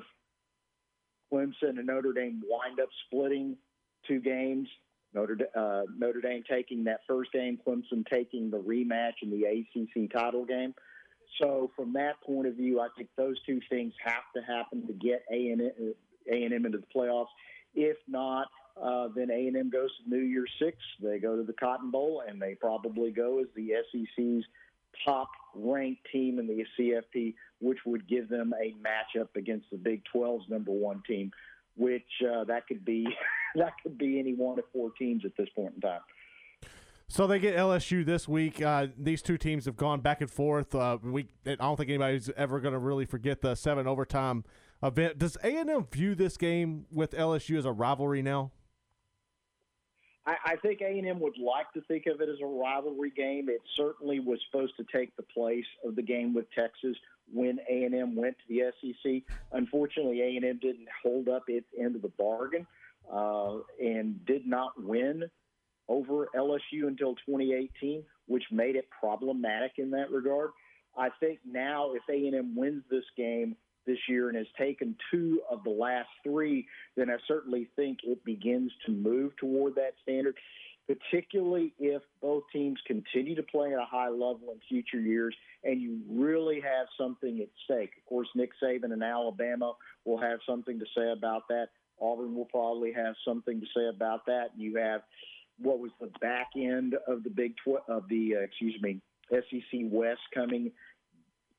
Clemson 1.32 1.78
and 1.78 1.86
Notre 1.86 2.12
Dame 2.12 2.42
wind 2.48 2.80
up 2.80 2.88
splitting 3.06 3.56
two 4.06 4.20
games. 4.20 4.68
Notre, 5.14 5.36
uh, 5.54 5.82
Notre 5.96 6.20
Dame 6.20 6.42
taking 6.48 6.84
that 6.84 7.00
first 7.06 7.32
game, 7.32 7.58
Clemson 7.66 8.06
taking 8.06 8.50
the 8.50 8.58
rematch 8.58 9.14
in 9.22 9.30
the 9.30 9.44
ACC 9.44 10.10
title 10.12 10.44
game. 10.44 10.74
So 11.40 11.70
from 11.76 11.92
that 11.94 12.20
point 12.22 12.46
of 12.46 12.54
view, 12.54 12.80
I 12.80 12.88
think 12.96 13.08
those 13.16 13.36
two 13.44 13.60
things 13.70 13.92
have 14.04 14.24
to 14.36 14.42
happen 14.42 14.86
to 14.86 14.92
get 14.92 15.24
A 15.30 15.50
and 15.50 15.62
M 16.26 16.66
into 16.66 16.78
the 16.78 16.86
playoffs. 16.94 17.26
If 17.74 17.96
not, 18.08 18.48
uh, 18.80 19.08
then 19.14 19.30
A 19.30 19.46
and 19.46 19.56
M 19.56 19.70
goes 19.70 19.90
to 20.02 20.10
New 20.10 20.22
Year's 20.22 20.50
Six. 20.60 20.76
They 21.02 21.18
go 21.18 21.36
to 21.36 21.42
the 21.42 21.52
Cotton 21.52 21.90
Bowl, 21.90 22.22
and 22.26 22.40
they 22.40 22.54
probably 22.54 23.10
go 23.10 23.40
as 23.40 23.46
the 23.54 23.72
SEC's 23.92 24.44
top-ranked 25.06 26.06
team 26.12 26.38
in 26.38 26.46
the 26.46 26.64
CFP, 26.78 27.34
which 27.60 27.78
would 27.84 28.08
give 28.08 28.28
them 28.28 28.54
a 28.60 28.74
matchup 28.82 29.28
against 29.36 29.66
the 29.70 29.76
Big 29.76 30.02
12's 30.14 30.48
number 30.48 30.72
one 30.72 31.02
team, 31.06 31.30
which 31.78 32.02
uh, 32.22 32.44
that 32.44 32.66
could 32.66 32.84
be 32.84 33.06
that 33.54 33.72
could 33.82 33.96
be 33.96 34.18
any 34.18 34.34
one 34.34 34.58
of 34.58 34.64
four 34.72 34.90
teams 34.98 35.24
at 35.24 35.32
this 35.38 35.48
point 35.56 35.74
in 35.74 35.80
time. 35.80 36.00
So 37.10 37.26
they 37.26 37.38
get 37.38 37.56
LSU 37.56 38.04
this 38.04 38.28
week. 38.28 38.60
Uh, 38.60 38.88
these 38.98 39.22
two 39.22 39.38
teams 39.38 39.64
have 39.64 39.76
gone 39.76 40.00
back 40.00 40.20
and 40.20 40.30
forth. 40.30 40.74
Uh, 40.74 40.98
we 41.02 41.28
I 41.46 41.54
don't 41.54 41.76
think 41.76 41.88
anybody's 41.88 42.28
ever 42.36 42.60
going 42.60 42.74
to 42.74 42.78
really 42.78 43.06
forget 43.06 43.40
the 43.40 43.54
seven 43.54 43.86
overtime 43.86 44.44
event. 44.82 45.18
Does 45.18 45.38
A 45.42 45.56
and 45.56 45.70
M 45.70 45.86
view 45.90 46.14
this 46.14 46.36
game 46.36 46.84
with 46.90 47.12
LSU 47.12 47.56
as 47.56 47.64
a 47.64 47.72
rivalry 47.72 48.20
now? 48.20 48.52
I, 50.26 50.36
I 50.44 50.56
think 50.56 50.82
A 50.82 50.98
and 50.98 51.08
M 51.08 51.18
would 51.20 51.38
like 51.38 51.72
to 51.72 51.80
think 51.88 52.04
of 52.06 52.20
it 52.20 52.28
as 52.28 52.36
a 52.42 52.46
rivalry 52.46 53.12
game. 53.16 53.48
It 53.48 53.62
certainly 53.74 54.20
was 54.20 54.38
supposed 54.50 54.74
to 54.76 54.84
take 54.94 55.16
the 55.16 55.22
place 55.22 55.64
of 55.86 55.96
the 55.96 56.02
game 56.02 56.34
with 56.34 56.44
Texas 56.52 56.96
when 57.32 57.58
A 57.70 57.84
and 57.84 57.94
M 57.94 58.16
went 58.16 58.36
to 58.38 58.44
the 58.48 58.72
SEC. 58.80 59.22
Unfortunately, 59.52 60.20
A 60.22 60.36
and 60.36 60.44
M 60.44 60.58
didn't 60.60 60.88
hold 61.02 61.28
up 61.28 61.44
its 61.48 61.66
end 61.78 61.96
of 61.96 62.02
the 62.02 62.12
bargain 62.18 62.66
uh, 63.12 63.56
and 63.80 64.24
did 64.26 64.46
not 64.46 64.72
win 64.82 65.24
over 65.88 66.28
LSU 66.36 66.86
until 66.86 67.14
2018, 67.26 68.02
which 68.26 68.44
made 68.50 68.76
it 68.76 68.88
problematic 69.00 69.72
in 69.78 69.90
that 69.90 70.10
regard. 70.10 70.50
I 70.96 71.08
think 71.20 71.38
now 71.46 71.92
if 71.92 72.02
A&M 72.10 72.54
wins 72.56 72.82
this 72.90 73.04
game 73.16 73.56
this 73.86 73.98
year 74.08 74.28
and 74.28 74.36
has 74.36 74.46
taken 74.58 74.94
two 75.10 75.40
of 75.50 75.64
the 75.64 75.70
last 75.70 76.08
three, 76.22 76.66
then 76.96 77.08
I 77.08 77.16
certainly 77.26 77.68
think 77.76 78.00
it 78.02 78.24
begins 78.24 78.70
to 78.84 78.92
move 78.92 79.34
toward 79.36 79.76
that 79.76 79.94
standard, 80.02 80.36
particularly 80.88 81.74
if 81.78 82.02
both 82.22 82.44
teams 82.52 82.78
continue 82.86 83.34
to 83.34 83.42
play 83.42 83.72
at 83.74 83.78
a 83.78 83.84
high 83.84 84.08
level 84.08 84.40
in 84.52 84.58
future 84.68 85.00
years 85.00 85.36
and 85.62 85.82
you 85.82 86.00
really 86.08 86.60
have 86.60 86.86
something 86.98 87.40
at 87.40 87.48
stake. 87.64 87.90
Of 87.98 88.06
course, 88.06 88.28
Nick 88.34 88.50
Saban 88.62 88.92
and 88.92 89.02
Alabama 89.02 89.74
will 90.06 90.18
have 90.18 90.38
something 90.48 90.78
to 90.78 90.86
say 90.96 91.10
about 91.10 91.42
that. 91.48 91.68
Auburn 92.00 92.34
will 92.34 92.46
probably 92.46 92.92
have 92.92 93.14
something 93.26 93.60
to 93.60 93.66
say 93.76 93.88
about 93.88 94.24
that. 94.26 94.50
You 94.56 94.76
have 94.76 95.02
what 95.60 95.78
was 95.78 95.90
the 96.00 96.10
back 96.20 96.50
end 96.56 96.94
of 97.06 97.22
the 97.24 97.30
Big 97.30 97.54
Tw- 97.56 97.88
of 97.88 98.08
the 98.08 98.36
uh, 98.36 98.40
excuse 98.40 98.80
me 98.80 99.00
SEC 99.30 99.80
West 99.90 100.20
coming 100.32 100.70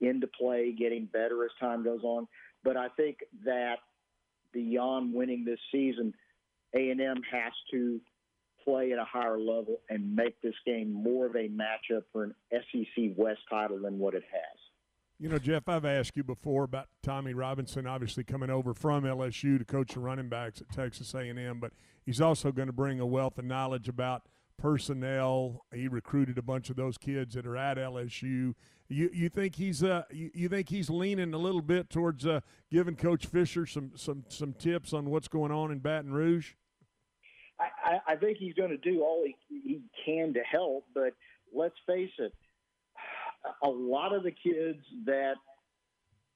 into 0.02 0.28
play, 0.28 0.72
getting 0.72 1.06
better 1.06 1.44
as 1.44 1.52
time 1.60 1.84
goes 1.84 2.04
on. 2.04 2.28
But 2.64 2.78
I 2.78 2.88
think 2.90 3.18
that 3.46 3.76
beyond 4.54 5.14
winning 5.14 5.44
this 5.46 5.60
season, 5.72 6.14
A 6.74 6.90
and 6.90 7.02
M 7.02 7.22
has 7.32 7.52
to 7.72 8.00
play 8.70 8.92
at 8.92 9.00
a 9.00 9.06
higher 9.06 9.40
level 9.40 9.82
and 9.90 10.16
make 10.16 10.40
this 10.42 10.54
game 10.66 10.92
more 10.92 11.26
of 11.26 11.36
a 11.36 11.50
matchup 11.50 12.04
for 12.12 12.24
an 12.24 12.36
SEC 12.52 13.12
West 13.16 13.42
title 13.50 13.80
than 13.82 13.98
what 13.98 14.14
it 14.14 14.24
has. 14.32 14.60
You 15.20 15.28
know, 15.28 15.40
Jeff, 15.40 15.68
I've 15.68 15.86
asked 15.86 16.16
you 16.16 16.24
before 16.24 16.64
about 16.64 16.88
Tommy 17.04 17.34
Robinson, 17.34 17.86
obviously 17.86 18.24
coming 18.24 18.50
over 18.50 18.74
from 18.74 19.04
LSU 19.04 19.58
to 19.58 19.66
coach 19.66 19.94
the 19.94 20.00
running 20.00 20.30
backs 20.30 20.62
at 20.62 20.70
Texas 20.72 21.14
A&M, 21.14 21.60
but 21.60 21.74
he's 22.06 22.22
also 22.22 22.52
going 22.54 22.68
to 22.68 22.74
bring 22.74 23.02
a 23.02 23.06
wealth 23.06 23.38
of 23.38 23.44
knowledge 23.44 23.90
about 23.90 24.28
personnel. 24.58 25.66
He 25.74 25.88
recruited 25.88 26.38
a 26.38 26.42
bunch 26.42 26.70
of 26.70 26.78
those 26.78 26.98
kids 26.98 27.34
that 27.34 27.46
are 27.46 27.58
at 27.58 27.78
LSU. 27.78 28.54
You 28.92 29.10
you 29.14 29.30
think 29.30 29.56
he's 29.56 29.84
uh 29.84 30.04
you, 30.12 30.32
you 30.34 30.50
think 30.50 30.70
he's 30.70 30.90
leaning 30.90 31.34
a 31.34 31.38
little 31.38 31.62
bit 31.62 31.90
towards 31.90 32.26
uh, 32.26 32.40
giving 32.72 32.96
Coach 32.96 33.28
Fisher 33.28 33.66
some 33.66 33.92
some 33.96 34.24
some 34.30 34.54
tips 34.54 34.94
on 34.94 35.10
what's 35.10 35.28
going 35.28 35.52
on 35.52 35.72
in 35.72 35.80
Baton 35.80 36.12
Rouge? 36.12 36.54
I, 37.60 38.00
I 38.14 38.16
think 38.16 38.38
he's 38.38 38.54
going 38.54 38.70
to 38.70 38.78
do 38.78 39.02
all 39.02 39.26
he, 39.26 39.36
he 39.50 39.82
can 40.06 40.34
to 40.34 40.42
help, 40.42 40.86
but 40.94 41.14
let's 41.54 41.76
face 41.86 42.12
it 42.20 42.34
a 43.64 43.70
lot 43.70 44.14
of 44.14 44.24
the 44.24 44.32
kids 44.32 44.80
that 45.06 45.36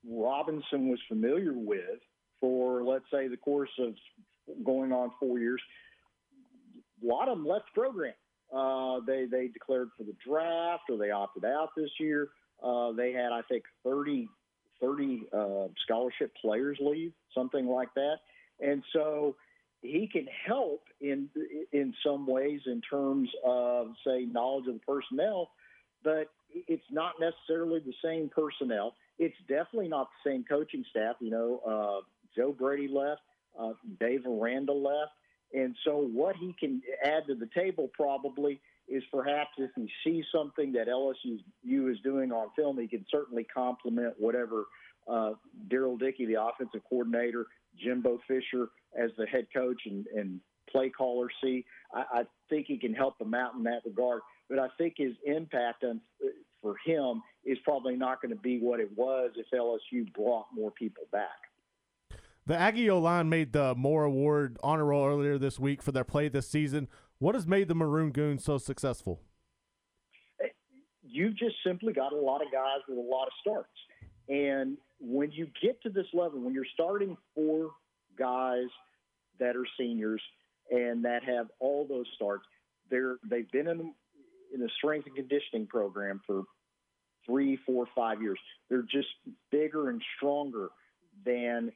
Robinson 0.08 0.90
was 0.90 1.00
familiar 1.08 1.54
with 1.54 2.00
for, 2.40 2.84
let's 2.84 3.06
say, 3.12 3.28
the 3.28 3.38
course 3.38 3.70
of 3.80 3.94
going 4.64 4.92
on 4.92 5.12
four 5.20 5.40
years, 5.40 5.62
a 7.02 7.06
lot 7.06 7.30
of 7.30 7.38
them 7.38 7.48
left 7.48 7.66
the 7.74 7.82
program. 7.82 8.14
Uh, 8.54 9.00
they 9.08 9.26
they 9.26 9.48
declared 9.48 9.90
for 9.98 10.04
the 10.04 10.16
draft 10.26 10.84
or 10.90 10.98
they 10.98 11.10
opted 11.10 11.46
out 11.46 11.70
this 11.76 11.90
year. 12.00 12.30
Uh, 12.62 12.92
they 12.92 13.12
had, 13.12 13.32
I 13.32 13.42
think, 13.50 13.64
30, 13.84 14.28
30 14.80 15.24
uh, 15.34 15.68
scholarship 15.84 16.32
players 16.40 16.78
leave, 16.80 17.14
something 17.36 17.66
like 17.68 17.90
that. 17.96 18.18
And 18.60 18.84
so 18.94 19.36
he 19.84 20.08
can 20.12 20.28
help 20.48 20.82
in 21.02 21.30
in 21.72 21.94
some 22.06 22.26
ways 22.26 22.62
in 22.66 22.82
terms 22.82 23.30
of, 23.46 23.90
say, 24.06 24.26
knowledge 24.26 24.68
of 24.68 24.76
the 24.76 24.80
personnel, 24.80 25.52
but 26.04 26.30
it's 26.50 26.86
not 26.90 27.14
necessarily 27.20 27.80
the 27.80 27.94
same 28.04 28.30
personnel. 28.30 28.96
It's 29.20 29.36
definitely 29.48 29.90
not 29.90 30.10
the 30.24 30.32
same 30.32 30.46
coaching 30.50 30.86
staff. 30.90 31.18
You 31.20 31.32
know, 31.32 31.62
uh, 31.68 32.02
Joe 32.36 32.54
Brady 32.54 32.88
left, 32.88 33.22
uh, 33.60 33.74
Dave 34.00 34.26
Aranda 34.26 34.74
left. 34.74 35.12
And 35.54 35.76
so, 35.86 35.98
what 35.98 36.36
he 36.38 36.56
can 36.60 36.82
add 37.04 37.28
to 37.28 37.36
the 37.36 37.50
table 37.54 37.90
probably 37.94 38.60
is 38.88 39.04
perhaps 39.12 39.52
if 39.58 39.70
he 39.76 39.90
sees 40.04 40.26
something 40.34 40.72
that 40.74 40.88
LSU 40.88 41.92
is 41.92 42.00
doing 42.04 42.32
on 42.32 42.50
film, 42.56 42.80
he 42.80 42.88
can 42.88 43.06
certainly 43.12 43.44
complement 43.44 44.16
whatever 44.18 44.66
uh, 45.08 45.32
Darrell 45.70 45.98
Dickey, 45.98 46.26
the 46.26 46.42
offensive 46.42 46.82
coordinator, 46.90 47.48
Jimbo 47.78 48.20
Fisher 48.28 48.70
as 49.02 49.12
the 49.18 49.26
head 49.26 49.48
coach 49.54 49.82
and, 49.86 50.06
and 50.08 50.40
play 50.70 50.90
caller 50.90 51.28
see. 51.44 51.66
I, 51.94 52.04
I 52.20 52.24
think 52.50 52.68
he 52.68 52.78
can 52.78 52.94
help 52.94 53.18
them 53.20 53.34
out 53.34 53.54
in 53.56 53.64
that 53.64 53.82
regard 53.86 54.22
but 54.50 54.60
I 54.60 54.68
think 54.78 54.96
his 54.98 55.14
impact 55.26 55.84
on, 55.84 56.02
for 56.62 56.76
him 56.86 57.22
is 57.44 57.58
probably 57.64 57.96
not 57.96 58.22
going 58.22 58.34
to 58.34 58.40
be 58.40 58.60
what 58.60 58.80
it 58.80 58.90
was 58.96 59.32
if 59.36 59.48
LSU 59.54 60.14
brought 60.14 60.46
more 60.54 60.72
people 60.72 61.04
back. 61.12 61.30
The 62.46 62.56
Aggie 62.56 62.90
O 62.90 63.00
line 63.00 63.30
made 63.30 63.54
the 63.54 63.74
Moore 63.76 64.04
Award 64.04 64.58
honor 64.62 64.86
roll 64.86 65.08
earlier 65.08 65.38
this 65.38 65.60
week 65.60 65.82
for 65.82 65.92
their 65.92 66.04
play 66.04 66.28
this 66.28 66.48
season. 66.48 66.90
What 67.20 67.36
has 67.36 67.48
made 67.48 67.70
the 67.70 67.76
Maroon 67.76 68.12
Goons 68.12 68.44
so 68.44 68.58
successful? 68.58 69.22
Eh, 70.44 70.50
you've 71.02 71.38
just 71.38 71.56
simply 71.66 71.94
got 71.94 72.12
a 72.12 72.18
lot 72.18 72.42
of 72.42 72.52
guys 72.52 72.82
with 72.88 72.98
a 72.98 73.02
lot 73.02 73.28
of 73.28 73.34
starts. 73.40 73.70
And 74.28 74.78
when 75.00 75.32
you 75.32 75.48
get 75.62 75.82
to 75.84 75.90
this 75.90 76.08
level, 76.14 76.42
when 76.42 76.54
you're 76.54 76.66
starting 76.74 77.16
four 77.34 77.72
guys 78.18 78.68
that 79.40 79.56
are 79.56 79.66
seniors 79.78 80.22
and 80.72 81.06
that 81.06 81.24
have 81.24 81.48
all 81.60 81.86
those 81.88 82.06
starts, 82.16 82.46
they're 82.90 83.18
they've 83.30 83.52
been 83.52 83.68
in 83.68 83.94
in 84.54 84.62
a 84.62 84.70
strength 84.78 85.08
and 85.08 85.16
conditioning 85.16 85.68
program 85.68 86.22
for 86.26 86.44
three, 87.26 87.58
four, 87.66 87.88
five 87.96 88.22
years. 88.22 88.40
They're 88.70 88.84
just 88.84 89.08
bigger 89.52 89.90
and 89.90 90.02
stronger 90.18 90.70
than 91.26 91.72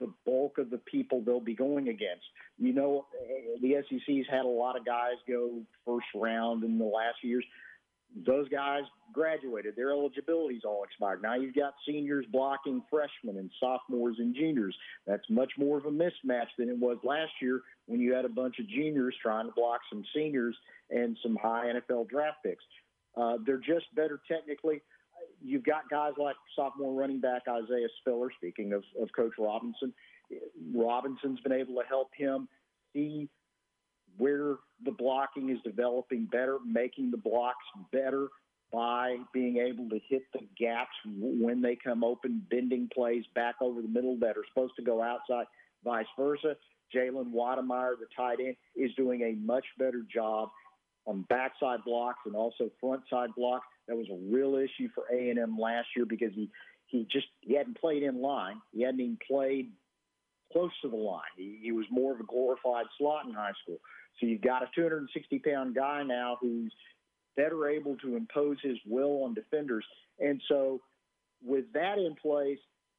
the 0.00 0.12
bulk 0.24 0.58
of 0.58 0.70
the 0.70 0.78
people 0.78 1.20
they'll 1.20 1.40
be 1.40 1.54
going 1.54 1.88
against. 1.88 2.24
You 2.58 2.72
know, 2.72 3.06
the 3.60 3.76
SEC's 3.88 4.26
had 4.30 4.44
a 4.44 4.48
lot 4.48 4.78
of 4.78 4.84
guys 4.84 5.14
go 5.28 5.60
first 5.86 6.06
round 6.14 6.64
in 6.64 6.78
the 6.78 6.84
last 6.84 7.16
few 7.20 7.30
years. 7.30 7.44
Those 8.26 8.48
guys 8.48 8.82
graduated. 9.12 9.76
Their 9.76 9.90
eligibility's 9.90 10.62
all 10.64 10.84
expired. 10.84 11.22
Now 11.22 11.34
you've 11.34 11.54
got 11.54 11.74
seniors 11.86 12.26
blocking 12.32 12.82
freshmen 12.90 13.38
and 13.38 13.50
sophomores 13.60 14.16
and 14.18 14.34
juniors. 14.34 14.76
That's 15.06 15.22
much 15.30 15.52
more 15.58 15.78
of 15.78 15.86
a 15.86 15.90
mismatch 15.90 16.48
than 16.58 16.68
it 16.68 16.76
was 16.76 16.98
last 17.04 17.32
year 17.40 17.62
when 17.86 18.00
you 18.00 18.12
had 18.12 18.24
a 18.24 18.28
bunch 18.28 18.58
of 18.58 18.68
juniors 18.68 19.14
trying 19.22 19.46
to 19.46 19.52
block 19.52 19.80
some 19.90 20.04
seniors 20.14 20.56
and 20.90 21.16
some 21.22 21.36
high 21.36 21.66
NFL 21.66 22.08
draft 22.08 22.38
picks. 22.44 22.64
Uh, 23.16 23.36
they're 23.44 23.58
just 23.58 23.86
better 23.94 24.20
technically. 24.30 24.82
You've 25.42 25.64
got 25.64 25.88
guys 25.90 26.12
like 26.18 26.36
sophomore 26.56 26.98
running 26.98 27.20
back 27.20 27.42
Isaiah 27.48 27.88
Spiller, 28.00 28.28
speaking 28.36 28.72
of, 28.72 28.84
of 29.00 29.08
Coach 29.14 29.32
Robinson. 29.38 29.92
Robinson's 30.74 31.40
been 31.40 31.52
able 31.52 31.74
to 31.74 31.86
help 31.88 32.08
him 32.16 32.48
see 32.92 33.28
where 34.18 34.56
the 34.84 34.90
blocking 34.90 35.50
is 35.50 35.58
developing 35.64 36.26
better, 36.26 36.58
making 36.64 37.10
the 37.10 37.16
blocks 37.16 37.64
better 37.92 38.28
by 38.72 39.16
being 39.32 39.56
able 39.56 39.88
to 39.88 39.98
hit 40.08 40.22
the 40.32 40.46
gaps 40.58 40.94
when 41.04 41.60
they 41.60 41.76
come 41.76 42.04
open, 42.04 42.44
bending 42.50 42.88
plays 42.94 43.24
back 43.34 43.56
over 43.60 43.82
the 43.82 43.88
middle 43.88 44.16
that 44.20 44.36
are 44.36 44.44
supposed 44.52 44.74
to 44.76 44.82
go 44.82 45.02
outside, 45.02 45.46
vice 45.84 46.06
versa. 46.16 46.56
Jalen 46.94 47.32
Wydermyer, 47.32 47.92
the 47.98 48.06
tight 48.16 48.38
end, 48.40 48.56
is 48.76 48.90
doing 48.96 49.22
a 49.22 49.32
much 49.44 49.64
better 49.78 50.02
job 50.12 50.50
on 51.06 51.24
backside 51.28 51.80
blocks 51.84 52.20
and 52.26 52.34
also 52.34 52.70
front 52.80 53.02
side 53.08 53.30
blocks. 53.36 53.66
That 53.88 53.96
was 53.96 54.06
a 54.10 54.18
real 54.32 54.56
issue 54.56 54.88
for 54.94 55.04
A 55.12 55.30
and 55.30 55.38
M 55.38 55.58
last 55.58 55.88
year 55.96 56.06
because 56.06 56.32
he 56.34 56.50
he 56.86 57.06
just 57.10 57.26
he 57.40 57.54
hadn't 57.54 57.78
played 57.78 58.02
in 58.02 58.20
line. 58.20 58.60
He 58.72 58.82
hadn't 58.82 59.00
even 59.00 59.18
played 59.26 59.70
close 60.52 60.70
to 60.82 60.88
the 60.88 60.96
line. 60.96 61.22
He, 61.36 61.58
he 61.62 61.72
was 61.72 61.86
more 61.90 62.12
of 62.12 62.20
a 62.20 62.24
glorified 62.24 62.86
slot 62.98 63.26
in 63.26 63.32
high 63.32 63.52
school. 63.62 63.78
So 64.18 64.26
you've 64.26 64.42
got 64.42 64.62
a 64.62 64.66
260 64.74 65.38
pound 65.38 65.74
guy 65.74 66.02
now 66.02 66.36
who's 66.40 66.72
better 67.36 67.68
able 67.68 67.96
to 67.98 68.16
impose 68.16 68.58
his 68.62 68.76
will 68.86 69.22
on 69.24 69.34
defenders. 69.34 69.84
And 70.18 70.42
so 70.48 70.80
with 71.42 71.64
that 71.72 71.98
in 71.98 72.14
place, 72.20 72.58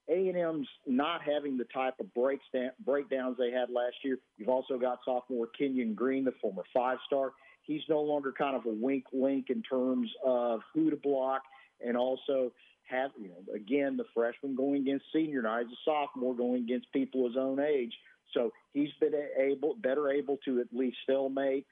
a&M's 0.09 0.67
not 0.87 1.21
having 1.21 1.57
the 1.57 1.65
type 1.65 1.93
of 1.99 2.07
breakdowns 2.13 3.37
they 3.37 3.51
had 3.51 3.69
last 3.69 3.95
year. 4.03 4.17
You've 4.37 4.49
also 4.49 4.77
got 4.77 4.99
sophomore 5.05 5.47
Kenyon 5.57 5.93
Green, 5.93 6.23
the 6.25 6.33
former 6.41 6.63
five-star. 6.73 7.33
He's 7.61 7.83
no 7.87 8.01
longer 8.01 8.33
kind 8.35 8.55
of 8.55 8.65
a 8.65 8.73
wink 8.73 9.05
link 9.13 9.49
in 9.49 9.61
terms 9.61 10.09
of 10.25 10.61
who 10.73 10.89
to 10.89 10.95
block 10.95 11.43
and 11.85 11.95
also 11.95 12.51
have, 12.89 13.11
you 13.21 13.29
know, 13.29 13.53
again, 13.55 13.95
the 13.95 14.03
freshman 14.13 14.55
going 14.55 14.81
against 14.81 15.05
senior 15.13 15.43
night, 15.43 15.67
a 15.67 15.75
sophomore 15.85 16.35
going 16.35 16.63
against 16.63 16.91
people 16.91 17.27
his 17.27 17.37
own 17.37 17.59
age. 17.59 17.93
So 18.33 18.51
he's 18.73 18.89
been 18.99 19.13
able, 19.37 19.75
better 19.75 20.09
able 20.09 20.37
to 20.45 20.59
at 20.59 20.67
least 20.71 20.97
still 21.03 21.29
stalemate, 21.29 21.65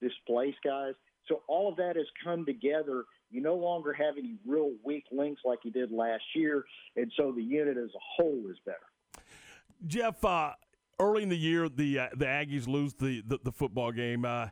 displace 0.00 0.54
guys. 0.64 0.94
So 1.28 1.42
all 1.48 1.68
of 1.68 1.76
that 1.76 1.96
has 1.96 2.06
come 2.22 2.46
together. 2.46 3.04
You 3.30 3.42
no 3.42 3.56
longer 3.56 3.92
have 3.92 4.16
any 4.18 4.36
real 4.46 4.72
weak 4.84 5.04
links 5.10 5.42
like 5.44 5.60
you 5.64 5.72
did 5.72 5.90
last 5.90 6.22
year, 6.34 6.64
and 6.94 7.12
so 7.16 7.32
the 7.32 7.42
unit 7.42 7.76
as 7.76 7.90
a 7.90 8.04
whole 8.16 8.44
is 8.48 8.56
better. 8.64 8.78
Jeff, 9.86 10.24
uh, 10.24 10.52
early 11.00 11.24
in 11.24 11.28
the 11.28 11.36
year, 11.36 11.68
the 11.68 11.98
uh, 11.98 12.08
the 12.16 12.26
Aggies 12.26 12.68
lose 12.68 12.94
the 12.94 13.22
the, 13.26 13.40
the 13.42 13.52
football 13.52 13.90
game, 13.90 14.24
uh, 14.24 14.48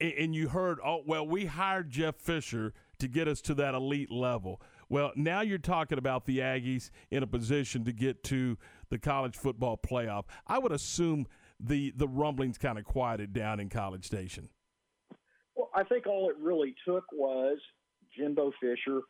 and 0.00 0.34
you 0.34 0.48
heard, 0.48 0.78
oh 0.84 1.02
well, 1.06 1.26
we 1.26 1.44
hired 1.44 1.90
Jeff 1.90 2.16
Fisher 2.16 2.72
to 2.98 3.08
get 3.08 3.28
us 3.28 3.42
to 3.42 3.54
that 3.54 3.74
elite 3.74 4.10
level. 4.10 4.62
Well, 4.88 5.12
now 5.16 5.40
you're 5.40 5.58
talking 5.58 5.98
about 5.98 6.26
the 6.26 6.38
Aggies 6.38 6.90
in 7.10 7.22
a 7.22 7.26
position 7.26 7.84
to 7.84 7.92
get 7.92 8.22
to 8.24 8.56
the 8.90 8.98
college 8.98 9.36
football 9.36 9.78
playoff. 9.78 10.24
I 10.46 10.58
would 10.58 10.72
assume 10.72 11.26
the 11.58 11.92
the 11.96 12.08
rumblings 12.08 12.58
kind 12.58 12.78
of 12.78 12.84
quieted 12.84 13.32
down 13.32 13.60
in 13.60 13.68
College 13.68 14.04
Station. 14.04 14.48
Well, 15.54 15.70
I 15.74 15.84
think 15.84 16.06
all 16.06 16.28
it 16.30 16.36
really 16.40 16.74
took 16.86 17.04
was 17.12 17.58
Jimbo 18.16 18.52
Fisher. 18.60 19.00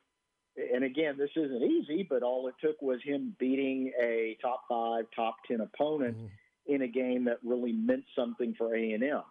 And 0.75 0.85
again, 0.85 1.17
this 1.19 1.31
isn't 1.37 1.63
easy, 1.63 2.07
but 2.09 2.23
all 2.23 2.49
it 2.49 2.55
took 2.65 2.81
was 2.81 2.99
him 3.05 3.37
beating 3.39 3.93
a 4.03 4.39
top 4.41 4.63
five, 4.69 5.05
top 5.15 5.37
ten 5.47 5.61
opponent 5.61 6.17
mm-hmm. 6.17 6.75
in 6.75 6.83
a 6.83 6.89
game 6.89 7.25
that 7.25 7.39
really 7.45 7.73
meant 7.73 8.05
something 8.17 8.55
for 8.57 8.75
A 8.75 8.93
and 8.93 9.05
M, 9.05 9.23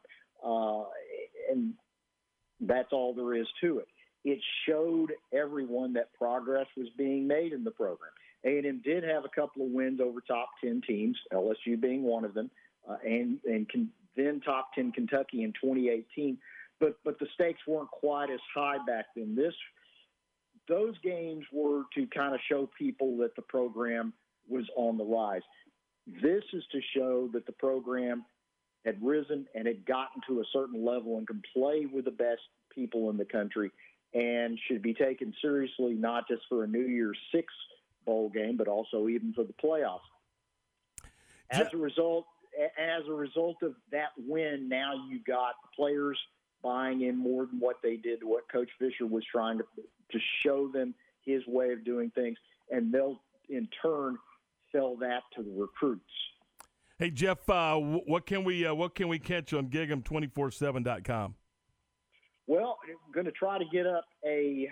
uh, 0.46 0.84
and 1.52 1.74
that's 2.60 2.94
all 2.94 3.14
there 3.16 3.34
is 3.34 3.48
to 3.62 3.80
it. 3.80 3.88
It 4.24 4.40
showed 4.68 5.14
everyone 5.34 5.94
that 5.94 6.14
progress 6.14 6.68
was 6.78 6.88
being 6.98 7.28
made 7.28 7.54
in 7.54 7.64
the 7.64 7.72
program. 7.72 8.12
A 8.46 8.58
and 8.58 8.66
M 8.66 8.82
did 8.84 9.04
have 9.04 9.26
a 9.26 9.30
couple 9.30 9.66
of 9.66 9.72
wins 9.72 10.00
over 10.00 10.22
top 10.22 10.50
ten 10.64 10.82
teams, 10.88 11.18
LSU 11.34 11.80
being 11.80 12.04
one 12.04 12.24
of 12.24 12.34
them, 12.34 12.50
uh, 12.90 12.98
and 13.04 13.40
and 13.46 13.68
then 14.16 14.42
top 14.42 14.70
ten 14.74 14.92
Kentucky 14.92 15.44
in 15.44 15.52
2018 15.62 16.38
but 16.80 16.98
but 17.04 17.20
the 17.20 17.28
stakes 17.34 17.60
weren't 17.68 17.92
quite 17.92 18.30
as 18.30 18.40
high 18.54 18.78
back 18.86 19.08
then. 19.16 19.36
This 19.36 19.54
those 20.68 20.96
games 21.04 21.46
were 21.52 21.84
to 21.94 22.08
kind 22.08 22.34
of 22.34 22.40
show 22.50 22.70
people 22.78 23.18
that 23.18 23.36
the 23.36 23.42
program 23.42 24.14
was 24.48 24.66
on 24.76 24.98
the 24.98 25.04
rise. 25.04 25.42
This 26.08 26.44
is 26.54 26.64
to 26.72 26.80
show 26.96 27.30
that 27.34 27.46
the 27.46 27.52
program 27.52 28.26
had 28.84 28.98
risen 29.02 29.48
and 29.56 29.68
had 29.68 29.86
gotten 29.86 30.22
to 30.28 30.42
a 30.42 30.44
certain 30.54 30.86
level 30.86 31.18
and 31.18 31.28
can 31.28 31.42
play 31.54 31.88
with 31.92 32.06
the 32.06 32.12
best 32.12 32.42
people 32.74 33.10
in 33.10 33.18
the 33.18 33.26
country 33.26 33.72
and 34.14 34.60
should 34.68 34.82
be 34.82 34.94
taken 34.94 35.34
seriously 35.42 35.94
not 35.94 36.28
just 36.28 36.44
for 36.48 36.64
a 36.64 36.68
New 36.68 36.86
Year's 36.86 37.18
Six 37.34 37.52
bowl 38.06 38.30
game, 38.30 38.57
but 38.57 38.68
also 38.68 39.07
even 39.07 39.34
for 39.34 39.44
the 39.44 39.53
playoffs. 39.53 39.99
As 41.52 41.68
a 41.73 41.77
result, 41.77 42.26
as 42.77 43.07
a 43.07 43.14
result 43.14 43.57
of 43.61 43.76
that 43.91 44.10
win, 44.18 44.68
now 44.69 44.94
you 45.10 45.19
got 45.26 45.53
players– 45.76 46.19
buying 46.65 47.03
in 47.03 47.15
more 47.15 47.45
than 47.45 47.60
what 47.60 47.77
they 47.84 47.95
did 47.95 48.19
to 48.19 48.27
what 48.27 48.52
Coach 48.52 48.69
Fisher 48.80 49.06
was 49.06 49.23
trying 49.32 49.60
to 49.60 49.64
to 50.11 50.19
show 50.44 50.68
them 50.68 50.94
his 51.23 51.41
way 51.48 51.72
of 51.72 51.86
doing 51.86 52.11
things, 52.11 52.38
and 52.72 52.91
they'll 52.91 53.22
in 53.49 53.68
turn 53.82 54.18
sell 54.72 54.95
that 54.98 55.22
to 55.36 55.44
the 55.44 55.52
recruits. 55.52 56.03
Hey 56.98 57.11
Jeff, 57.11 57.48
uh, 57.49 57.76
what 57.76 58.26
can 58.26 58.44
we 58.44 58.65
uh, 58.65 58.73
what 58.73 58.95
can 58.95 59.07
we 59.07 59.19
catch 59.19 59.53
on 59.53 59.68
Gig'em247.com? 59.69 61.36
Well, 62.48 62.77
I'm 62.84 63.11
going 63.11 63.26
to 63.26 63.32
try 63.32 63.57
to 63.57 63.65
get 63.72 63.88
up 63.88 64.06
a 64.26 64.69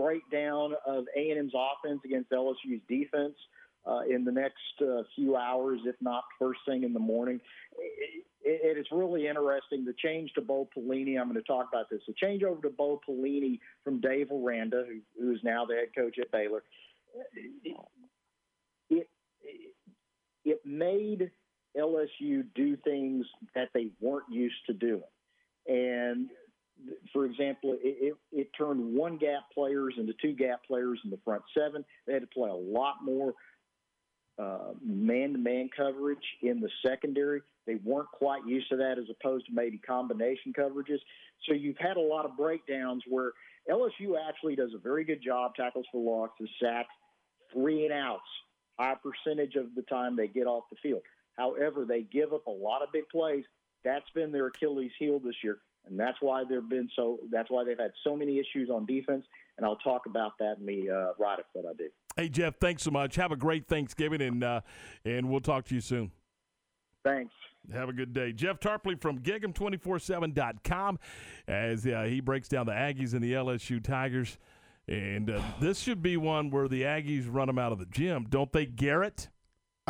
breakdown 0.00 0.72
of 0.86 1.04
A&M's 1.16 1.52
offense 1.54 2.00
against 2.04 2.30
LSU's 2.30 2.80
defense 2.88 3.34
uh, 3.86 4.00
in 4.08 4.24
the 4.24 4.32
next 4.32 4.56
uh, 4.82 5.02
few 5.14 5.36
hours, 5.36 5.80
if 5.84 5.96
not 6.00 6.24
first 6.38 6.60
thing 6.66 6.84
in 6.84 6.92
the 6.92 7.00
morning. 7.00 7.40
It, 7.78 8.24
it, 8.42 8.78
it's 8.78 8.90
really 8.92 9.26
interesting. 9.26 9.84
The 9.84 9.94
change 9.98 10.32
to 10.34 10.40
Bo 10.40 10.68
Pelini, 10.76 11.18
I'm 11.18 11.28
going 11.28 11.34
to 11.34 11.42
talk 11.42 11.68
about 11.72 11.90
this. 11.90 12.00
The 12.06 12.14
change 12.14 12.42
over 12.42 12.60
to 12.62 12.70
Bo 12.70 13.00
Pelini 13.08 13.58
from 13.84 14.00
Dave 14.00 14.30
Aranda, 14.30 14.84
who, 14.86 15.00
who 15.22 15.32
is 15.32 15.40
now 15.42 15.64
the 15.64 15.74
head 15.74 15.88
coach 15.96 16.18
at 16.20 16.30
Baylor, 16.30 16.62
it, 17.34 19.08
it, 19.42 19.74
it 20.44 20.60
made 20.64 21.30
LSU 21.76 22.44
do 22.54 22.76
things 22.84 23.26
that 23.54 23.68
they 23.74 23.88
weren't 24.00 24.30
used 24.30 24.66
to 24.66 24.72
doing. 24.72 25.02
And 25.66 26.30
for 27.12 27.26
example, 27.26 27.76
it, 27.82 28.12
it, 28.12 28.14
it, 28.32 28.48
turned 28.56 28.94
one 28.94 29.16
gap 29.16 29.44
players 29.52 29.94
into 29.98 30.12
two 30.20 30.32
gap 30.32 30.64
players 30.66 30.98
in 31.04 31.10
the 31.10 31.18
front 31.24 31.42
seven. 31.56 31.84
They 32.06 32.12
had 32.12 32.22
to 32.22 32.28
play 32.28 32.50
a 32.50 32.54
lot 32.54 32.96
more 33.04 33.34
man 34.84 35.32
to 35.32 35.38
man 35.38 35.68
coverage 35.76 36.18
in 36.42 36.60
the 36.60 36.70
secondary. 36.84 37.42
They 37.66 37.76
weren't 37.76 38.10
quite 38.12 38.46
used 38.46 38.68
to 38.70 38.76
that 38.76 38.98
as 38.98 39.04
opposed 39.10 39.46
to 39.46 39.52
maybe 39.52 39.78
combination 39.78 40.52
coverages. 40.52 40.98
So 41.46 41.54
you've 41.54 41.78
had 41.78 41.96
a 41.96 42.00
lot 42.00 42.24
of 42.24 42.36
breakdowns 42.36 43.02
where 43.08 43.32
LSU 43.70 44.14
actually 44.28 44.56
does 44.56 44.70
a 44.74 44.78
very 44.78 45.04
good 45.04 45.22
job, 45.22 45.54
tackles 45.54 45.86
for 45.92 46.00
loss, 46.00 46.30
losses, 46.40 46.54
sacks, 46.62 46.88
three 47.52 47.84
and 47.84 47.92
outs, 47.92 48.22
high 48.78 48.94
percentage 48.94 49.56
of 49.56 49.74
the 49.74 49.82
time 49.82 50.16
they 50.16 50.28
get 50.28 50.46
off 50.46 50.64
the 50.70 50.76
field. 50.82 51.02
However, 51.36 51.84
they 51.84 52.02
give 52.02 52.32
up 52.32 52.46
a 52.46 52.50
lot 52.50 52.82
of 52.82 52.92
big 52.92 53.08
plays. 53.10 53.44
That's 53.84 54.08
been 54.14 54.32
their 54.32 54.46
Achilles 54.46 54.92
heel 54.98 55.20
this 55.20 55.36
year, 55.42 55.58
and 55.88 55.98
that's 55.98 56.18
why 56.20 56.44
they've 56.48 56.68
been 56.68 56.88
so. 56.94 57.18
That's 57.30 57.50
why 57.50 57.64
they've 57.64 57.78
had 57.78 57.92
so 58.04 58.16
many 58.16 58.38
issues 58.38 58.70
on 58.70 58.86
defense, 58.86 59.24
and 59.56 59.66
I'll 59.66 59.76
talk 59.76 60.06
about 60.06 60.32
that 60.38 60.56
in 60.58 60.66
the 60.66 60.90
uh, 60.90 61.12
write-up 61.18 61.46
that 61.54 61.64
I 61.68 61.72
do. 61.74 61.88
Hey 62.16 62.28
Jeff, 62.28 62.56
thanks 62.60 62.82
so 62.82 62.90
much. 62.90 63.16
Have 63.16 63.32
a 63.32 63.36
great 63.36 63.66
Thanksgiving, 63.66 64.20
and 64.22 64.44
uh, 64.44 64.60
and 65.04 65.28
we'll 65.28 65.40
talk 65.40 65.64
to 65.66 65.74
you 65.74 65.80
soon. 65.80 66.10
Thanks. 67.04 67.32
Have 67.72 67.88
a 67.88 67.92
good 67.92 68.12
day. 68.12 68.32
Jeff 68.32 68.58
Tarpley 68.58 69.00
from 69.00 69.20
Gig'em247.com 69.20 70.98
as 71.46 71.86
uh, 71.86 72.04
he 72.08 72.20
breaks 72.20 72.48
down 72.48 72.66
the 72.66 72.72
Aggies 72.72 73.12
and 73.12 73.22
the 73.22 73.32
LSU 73.34 73.82
Tigers. 73.82 74.38
And 74.88 75.30
uh, 75.30 75.40
this 75.60 75.78
should 75.78 76.02
be 76.02 76.16
one 76.16 76.50
where 76.50 76.66
the 76.66 76.82
Aggies 76.82 77.26
run 77.30 77.46
them 77.46 77.58
out 77.58 77.70
of 77.70 77.78
the 77.78 77.86
gym, 77.86 78.26
don't 78.28 78.50
they, 78.52 78.66
Garrett? 78.66 79.28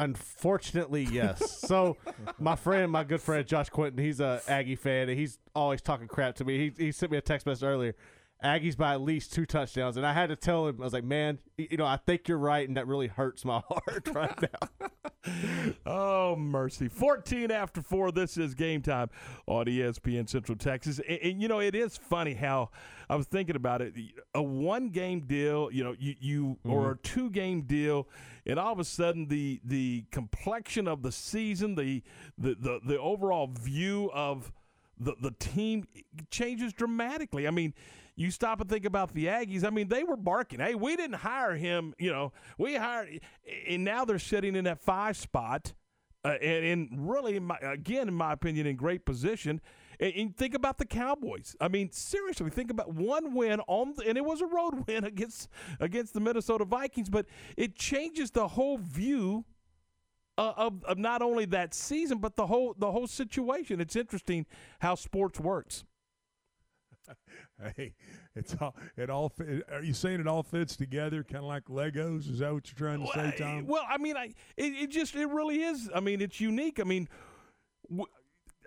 Unfortunately, 0.01 1.07
yes. 1.13 1.61
so, 1.61 1.99
my 2.39 2.57
friend, 2.57 2.91
my 2.91 3.05
good 3.05 3.21
friend 3.21 3.47
Josh 3.47 3.69
Quinton, 3.69 4.03
he's 4.03 4.19
a 4.19 4.41
Aggie 4.49 4.77
fan, 4.77 5.11
and 5.11 5.19
he's 5.19 5.39
always 5.55 5.83
talking 5.83 6.09
crap 6.09 6.37
to 6.37 6.45
me. 6.45 6.73
He, 6.77 6.85
he 6.87 6.93
sent 6.93 7.13
me 7.13 7.19
a 7.19 7.21
text 7.21 7.47
message 7.47 7.65
earlier. 7.65 7.95
Aggies 8.43 8.77
by 8.77 8.95
at 8.95 9.03
least 9.03 9.33
two 9.33 9.45
touchdowns. 9.45 9.97
And 9.97 10.07
I 10.07 10.13
had 10.13 10.29
to 10.29 10.37
tell 10.37 10.67
him, 10.67 10.77
I 10.81 10.85
was 10.85 10.93
like, 10.93 11.05
man, 11.05 11.39
you 11.59 11.77
know, 11.77 11.85
I 11.85 11.97
think 11.99 12.27
you're 12.27 12.39
right, 12.39 12.67
and 12.67 12.77
that 12.77 12.87
really 12.87 13.07
hurts 13.07 13.45
my 13.45 13.63
heart 13.69 14.09
right 14.13 14.43
now. 14.43 15.73
oh, 15.87 16.37
mercy. 16.37 16.89
14 16.89 17.51
after 17.51 17.83
4, 17.83 18.13
this 18.13 18.39
is 18.39 18.55
game 18.55 18.81
time 18.81 19.11
on 19.47 19.67
ESPN 19.67 20.29
Central 20.29 20.57
Texas. 20.57 21.01
And, 21.07 21.19
and, 21.23 21.43
you 21.43 21.49
know, 21.49 21.61
it 21.61 21.75
is 21.75 21.97
funny 21.97 22.35
how 22.35 22.71
I 23.11 23.17
was 23.17 23.27
thinking 23.27 23.57
about 23.57 23.83
it. 23.83 23.95
A 24.35 24.43
one 24.43 24.89
game 24.89 25.21
deal, 25.21 25.71
you 25.71 25.85
know, 25.85 25.95
you, 25.99 26.15
you 26.21 26.45
mm-hmm. 26.45 26.71
or 26.71 26.93
a 26.93 26.97
two 26.99 27.31
game 27.31 27.63
deal, 27.63 28.09
and 28.47 28.59
all 28.59 28.73
of 28.73 28.79
a 28.79 28.85
sudden 28.85 29.27
the 29.27 29.61
the 29.65 30.05
complexion 30.11 30.87
of 30.87 31.03
the 31.03 31.13
season, 31.13 31.75
the 31.75 32.03
the, 32.39 32.55
the, 32.55 32.81
the 32.87 32.99
overall 32.99 33.49
view 33.49 34.11
of 34.15 34.53
the, 35.01 35.15
the 35.21 35.33
team 35.33 35.87
changes 36.31 36.73
dramatically. 36.73 37.49
I 37.49 37.51
mean, 37.51 37.75
you 38.21 38.31
stop 38.31 38.61
and 38.61 38.69
think 38.69 38.85
about 38.85 39.15
the 39.15 39.27
Aggies. 39.27 39.65
I 39.65 39.71
mean, 39.71 39.89
they 39.89 40.05
were 40.05 40.17
barking, 40.17 40.61
"Hey, 40.61 40.75
we 40.75 40.95
didn't 40.95 41.17
hire 41.17 41.57
him. 41.57 41.95
You 41.99 42.13
know, 42.13 42.33
we 42.59 42.77
hired." 42.77 43.21
And 43.67 43.83
now 43.83 44.05
they're 44.05 44.19
sitting 44.19 44.55
in 44.57 44.65
that 44.65 44.81
five 44.81 45.17
spot, 45.17 45.73
uh, 46.25 46.37
and, 46.43 46.65
and 46.65 47.11
really, 47.11 47.39
my, 47.39 47.57
again, 47.63 48.09
in 48.09 48.15
my 48.15 48.35
opinion, 48.35 48.67
in 48.67 48.77
great 48.77 49.07
position. 49.07 49.61
And, 49.99 50.13
and, 50.15 50.37
think 50.37 50.55
about 50.55 50.77
the 50.77 50.85
Cowboys. 50.85 51.57
I 51.61 51.69
mean, 51.69 51.93
seriously, 51.93 52.51
think 52.51 52.71
about 52.71 52.93
one 52.93 53.35
win 53.35 53.61
on, 53.67 53.95
the, 53.97 54.07
and 54.07 54.19
it 54.19 54.25
was 54.25 54.43
a 54.43 54.47
road 54.47 54.85
win 54.87 55.05
against 55.05 55.49
against 55.79 56.13
the 56.13 56.21
Minnesota 56.21 56.67
Vikings, 56.67 57.09
but 57.09 57.25
it 57.57 57.75
changes 57.75 58.31
the 58.31 58.49
whole 58.49 58.77
view 58.77 59.47
uh, 60.37 60.53
of, 60.59 60.85
of 60.85 60.99
not 60.99 61.23
only 61.23 61.47
that 61.47 61.73
season 61.73 62.19
but 62.19 62.37
the 62.37 62.47
whole 62.47 62.75
the 62.77 62.93
whole 62.93 63.07
situation. 63.07 63.81
It's 63.81 63.97
interesting 63.97 64.45
how 64.81 64.95
sports 64.95 65.41
works. 65.41 65.85
Hey, 67.77 67.95
it's 68.35 68.55
all 68.61 68.75
it 68.97 69.11
all. 69.11 69.33
Are 69.73 69.83
you 69.83 69.95
saying 69.95 70.21
it 70.21 70.27
all 70.27 70.43
fits 70.43 70.77
together, 70.77 71.23
kind 71.25 71.45
of 71.45 71.49
like 71.49 71.65
Legos? 71.65 72.31
Is 72.31 72.39
that 72.41 72.53
what 72.53 72.67
you're 72.69 72.89
trying 72.89 73.07
to 73.07 73.13
say, 73.13 73.35
Tom? 73.39 73.67
Well, 73.67 73.85
I 73.89 73.99
mean, 73.99 74.17
I 74.17 74.33
it, 74.57 74.73
it 74.75 74.91
just 74.91 75.15
it 75.15 75.27
really 75.27 75.63
is. 75.63 75.91
I 75.95 76.01
mean, 76.01 76.21
it's 76.21 76.41
unique. 76.41 76.81
I 76.81 76.85
mean. 76.85 77.09
W- 77.89 78.07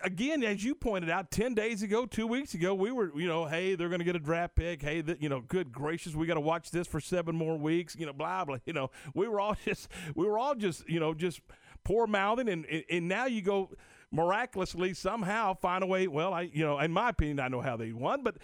again, 0.02 0.42
as 0.42 0.62
you 0.62 0.74
pointed 0.74 1.08
out, 1.08 1.30
ten 1.30 1.54
days 1.54 1.82
ago, 1.82 2.04
two 2.04 2.26
weeks 2.26 2.54
ago, 2.54 2.74
we 2.74 2.92
were, 2.92 3.10
you 3.18 3.26
know, 3.26 3.46
hey, 3.46 3.74
they're 3.74 3.88
going 3.88 4.00
to 4.00 4.04
get 4.04 4.16
a 4.16 4.20
draft 4.20 4.54
pick. 4.54 4.82
Hey, 4.82 5.00
the, 5.00 5.16
you 5.18 5.28
know, 5.28 5.40
good 5.40 5.72
gracious, 5.72 6.14
we 6.14 6.26
got 6.26 6.34
to 6.34 6.40
watch 6.40 6.70
this 6.70 6.86
for 6.86 7.00
seven 7.00 7.34
more 7.34 7.56
weeks. 7.56 7.96
You 7.96 8.06
know, 8.06 8.12
blah 8.12 8.44
blah. 8.44 8.58
You 8.66 8.74
know, 8.74 8.90
we 9.14 9.28
were 9.28 9.40
all 9.40 9.56
just, 9.64 9.88
we 10.14 10.26
were 10.26 10.38
all 10.38 10.54
just, 10.54 10.88
you 10.88 11.00
know, 11.00 11.14
just 11.14 11.40
poor 11.84 12.06
mouthing, 12.06 12.48
and 12.48 12.66
and 12.90 13.08
now 13.08 13.26
you 13.26 13.42
go 13.42 13.70
miraculously 14.14 14.94
somehow 14.94 15.54
find 15.54 15.82
a 15.82 15.86
way. 15.86 16.06
Well, 16.06 16.32
I 16.32 16.42
you 16.42 16.64
know, 16.64 16.78
in 16.78 16.92
my 16.92 17.10
opinion, 17.10 17.40
I 17.40 17.48
know 17.48 17.60
how 17.60 17.76
they 17.76 17.92
won, 17.92 18.22
but 18.22 18.36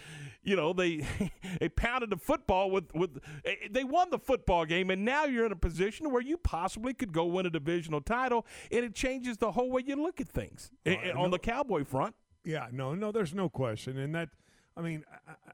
you 0.43 0.55
know 0.55 0.73
they 0.73 1.05
they 1.59 1.69
pounded 1.69 2.09
the 2.09 2.17
football 2.17 2.69
with 2.69 2.93
with 2.93 3.19
eh, 3.45 3.55
they 3.69 3.83
won 3.83 4.09
the 4.09 4.19
football 4.19 4.65
game, 4.65 4.89
and 4.89 5.05
now 5.05 5.25
you're 5.25 5.45
in 5.45 5.51
a 5.51 5.57
position 5.57 6.11
where 6.11 6.21
you 6.21 6.37
possibly 6.37 6.93
could 6.93 7.13
go 7.13 7.25
win 7.25 7.45
a 7.45 7.49
divisional 7.49 8.01
title, 8.01 8.45
and 8.71 8.83
it 8.85 8.93
changes 8.93 9.37
the 9.37 9.51
whole 9.51 9.71
way 9.71 9.83
you 9.85 9.95
look 9.95 10.19
at 10.19 10.29
things 10.29 10.71
uh, 10.85 10.91
on 11.15 11.15
no, 11.15 11.29
the 11.29 11.39
Cowboy 11.39 11.83
front. 11.83 12.15
Yeah, 12.43 12.67
no, 12.71 12.95
no, 12.95 13.11
there's 13.11 13.33
no 13.33 13.49
question, 13.49 13.97
and 13.97 14.13
that 14.15 14.29
I 14.75 14.81
mean, 14.81 15.03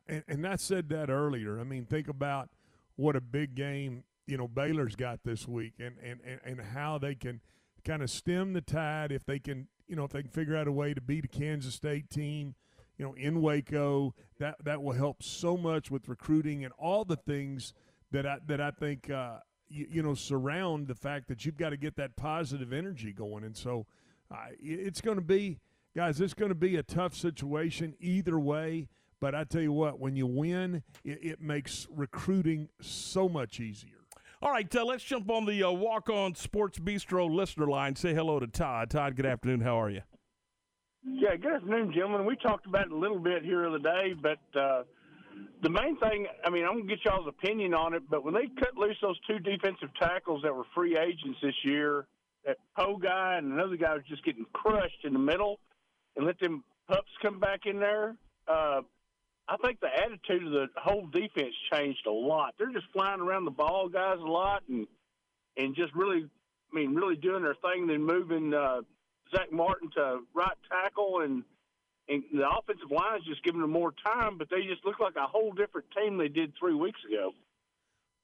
and, 0.08 0.24
and 0.28 0.48
I 0.48 0.56
said 0.56 0.90
that 0.90 1.10
earlier. 1.10 1.60
I 1.60 1.64
mean, 1.64 1.86
think 1.86 2.08
about 2.08 2.50
what 2.96 3.16
a 3.16 3.22
big 3.22 3.56
game 3.56 4.04
you 4.28 4.38
know 4.38 4.48
Baylor's 4.48 4.96
got 4.96 5.24
this 5.24 5.48
week, 5.48 5.74
and 5.80 5.96
and 6.04 6.20
and, 6.26 6.40
and 6.44 6.62
how 6.62 6.98
they 6.98 7.16
can 7.16 7.42
kind 7.84 8.04
of 8.04 8.10
stem 8.10 8.54
the 8.54 8.62
tide 8.62 9.12
if 9.12 9.26
they 9.26 9.40
can 9.40 9.68
you 9.88 9.96
know, 9.96 10.04
if 10.04 10.12
they 10.12 10.22
can 10.22 10.32
figure 10.32 10.56
out 10.56 10.68
a 10.68 10.72
way 10.72 10.94
to 10.94 11.02
beat 11.02 11.26
a 11.26 11.28
Kansas 11.28 11.76
State 11.76 12.10
team, 12.10 12.56
you 12.98 13.06
know, 13.06 13.14
in 13.14 13.42
Waco, 13.42 14.14
that 14.40 14.56
that 14.64 14.82
will 14.82 14.94
help 14.94 15.24
so 15.24 15.56
much 15.56 15.92
with 15.92 16.08
recruiting 16.10 16.64
and 16.64 16.74
all 16.78 17.06
the 17.06 17.16
things 17.16 17.74
that 18.12 18.26
I 18.26 18.38
that 18.48 18.60
I 18.60 18.72
think 18.72 19.10
uh, 19.10 19.38
you, 19.70 19.88
you, 19.90 20.04
know 20.04 20.16
surround 20.16 20.88
the 20.88 20.96
fact 20.96 21.28
that 21.28 21.46
you've 21.46 21.58
got 21.58 21.70
to 21.70 21.78
get 21.78 21.96
that 21.98 22.16
positive 22.16 22.74
energy 22.74 23.14
going. 23.14 23.44
And 23.44 23.56
so, 23.56 23.86
uh, 24.32 24.48
it's 24.60 25.02
going 25.02 25.18
to 25.18 25.24
be, 25.24 25.60
guys, 25.96 26.20
it's 26.20 26.34
going 26.34 26.50
to 26.50 26.56
be 26.56 26.76
a 26.76 26.84
tough 26.84 27.16
situation 27.16 27.96
either 28.00 28.40
way. 28.40 28.88
But 29.20 29.34
I 29.34 29.46
tell 29.46 29.62
you 29.62 29.74
what, 29.74 30.00
when 30.00 30.16
you 30.16 30.28
win, 30.28 30.84
it, 31.04 31.20
it 31.24 31.42
makes 31.42 31.88
recruiting 31.90 32.70
so 32.82 33.28
much 33.28 33.60
easier. 33.60 33.97
All 34.40 34.52
right, 34.52 34.76
uh, 34.76 34.86
let's 34.86 35.04
jump 35.04 35.32
on 35.32 35.46
the 35.46 35.64
uh, 35.64 35.72
Walk 35.72 36.12
On 36.12 36.36
Sports 36.36 36.78
Bistro 36.78 37.28
listener 37.28 37.66
line. 37.66 37.96
Say 37.96 38.14
hello 38.14 38.40
to 38.40 38.46
Todd. 38.46 38.92
Todd, 38.92 39.16
good 39.16 39.26
afternoon. 39.26 39.62
How 39.62 39.82
are 39.82 39.90
you? 39.90 40.02
Yeah, 41.04 41.36
good 41.38 41.54
afternoon, 41.54 41.92
gentlemen. 41.92 42.24
We 42.24 42.36
talked 42.36 42.68
about 42.68 42.86
it 42.86 42.92
a 42.92 42.96
little 42.96 43.18
bit 43.18 43.44
here 43.44 43.64
the 43.64 43.70
other 43.70 43.80
day, 43.80 44.14
but 44.14 44.60
uh, 44.60 44.84
the 45.64 45.72
main 45.72 45.98
thing, 45.98 46.28
I 46.46 46.52
mean, 46.52 46.66
I'm 46.66 46.74
going 46.74 46.88
to 46.88 46.96
get 46.96 47.04
y'all's 47.04 47.28
opinion 47.28 47.74
on 47.74 47.96
it, 47.96 48.04
but 48.12 48.24
when 48.24 48.36
they 48.36 48.48
cut 48.60 48.76
loose 48.76 48.98
those 49.02 49.18
two 49.28 49.40
defensive 49.40 49.90
tackles 50.00 50.44
that 50.44 50.54
were 50.54 50.66
free 50.76 50.96
agents 51.00 51.40
this 51.42 51.56
year, 51.64 52.06
that 52.46 52.58
Poe 52.78 52.98
guy 52.98 53.38
and 53.40 53.52
another 53.54 53.76
guy 53.76 53.96
was 53.96 54.04
just 54.08 54.24
getting 54.24 54.46
crushed 54.54 55.04
in 55.04 55.14
the 55.14 55.20
middle, 55.20 55.60
and 56.16 56.28
let 56.28 56.40
them 56.40 56.64
pups 56.88 57.10
come 57.24 57.40
back 57.40 57.62
in 57.66 57.80
there, 57.80 58.16
uh, 58.48 58.82
I 59.50 59.56
think 59.58 59.80
the 59.80 59.88
attitude 59.88 60.46
of 60.46 60.52
the 60.52 60.68
whole 60.76 61.08
defense 61.08 61.54
changed 61.72 62.06
a 62.06 62.12
lot. 62.12 62.56
They're 62.58 62.72
just 62.72 62.88
flying 62.92 63.22
around 63.22 63.46
the 63.46 63.52
ball, 63.52 63.88
guys, 63.88 64.18
a 64.20 64.30
lot, 64.30 64.64
and 64.68 64.88
and 65.56 65.76
just 65.76 65.94
really, 65.96 66.26
I 66.72 66.76
mean, 66.76 66.94
really 66.94 67.16
doing 67.16 67.44
their 67.44 67.56
thing. 67.56 67.88
Then 67.88 68.04
moving 68.04 68.54
uh, 68.54 68.82
Zach 69.34 69.52
Martin 69.52 69.90
to 69.96 70.20
right 70.34 70.58
tackle, 70.70 71.22
and 71.24 71.44
and 72.10 72.24
the 72.34 72.48
offensive 72.48 72.92
line 72.92 73.20
is 73.20 73.26
just 73.26 73.44
giving 73.44 73.62
them 73.62 73.72
more 73.72 73.94
time. 74.06 74.38
But 74.38 74.50
they 74.50 74.64
just 74.64 74.86
look 74.86 75.00
like 75.00 75.16
a 75.16 75.28
whole 75.28 75.54
different 75.54 75.88
team 75.98 76.18
they 76.18 76.28
did 76.28 76.54
three 76.60 76.76
weeks 76.76 77.00
ago. 77.08 77.32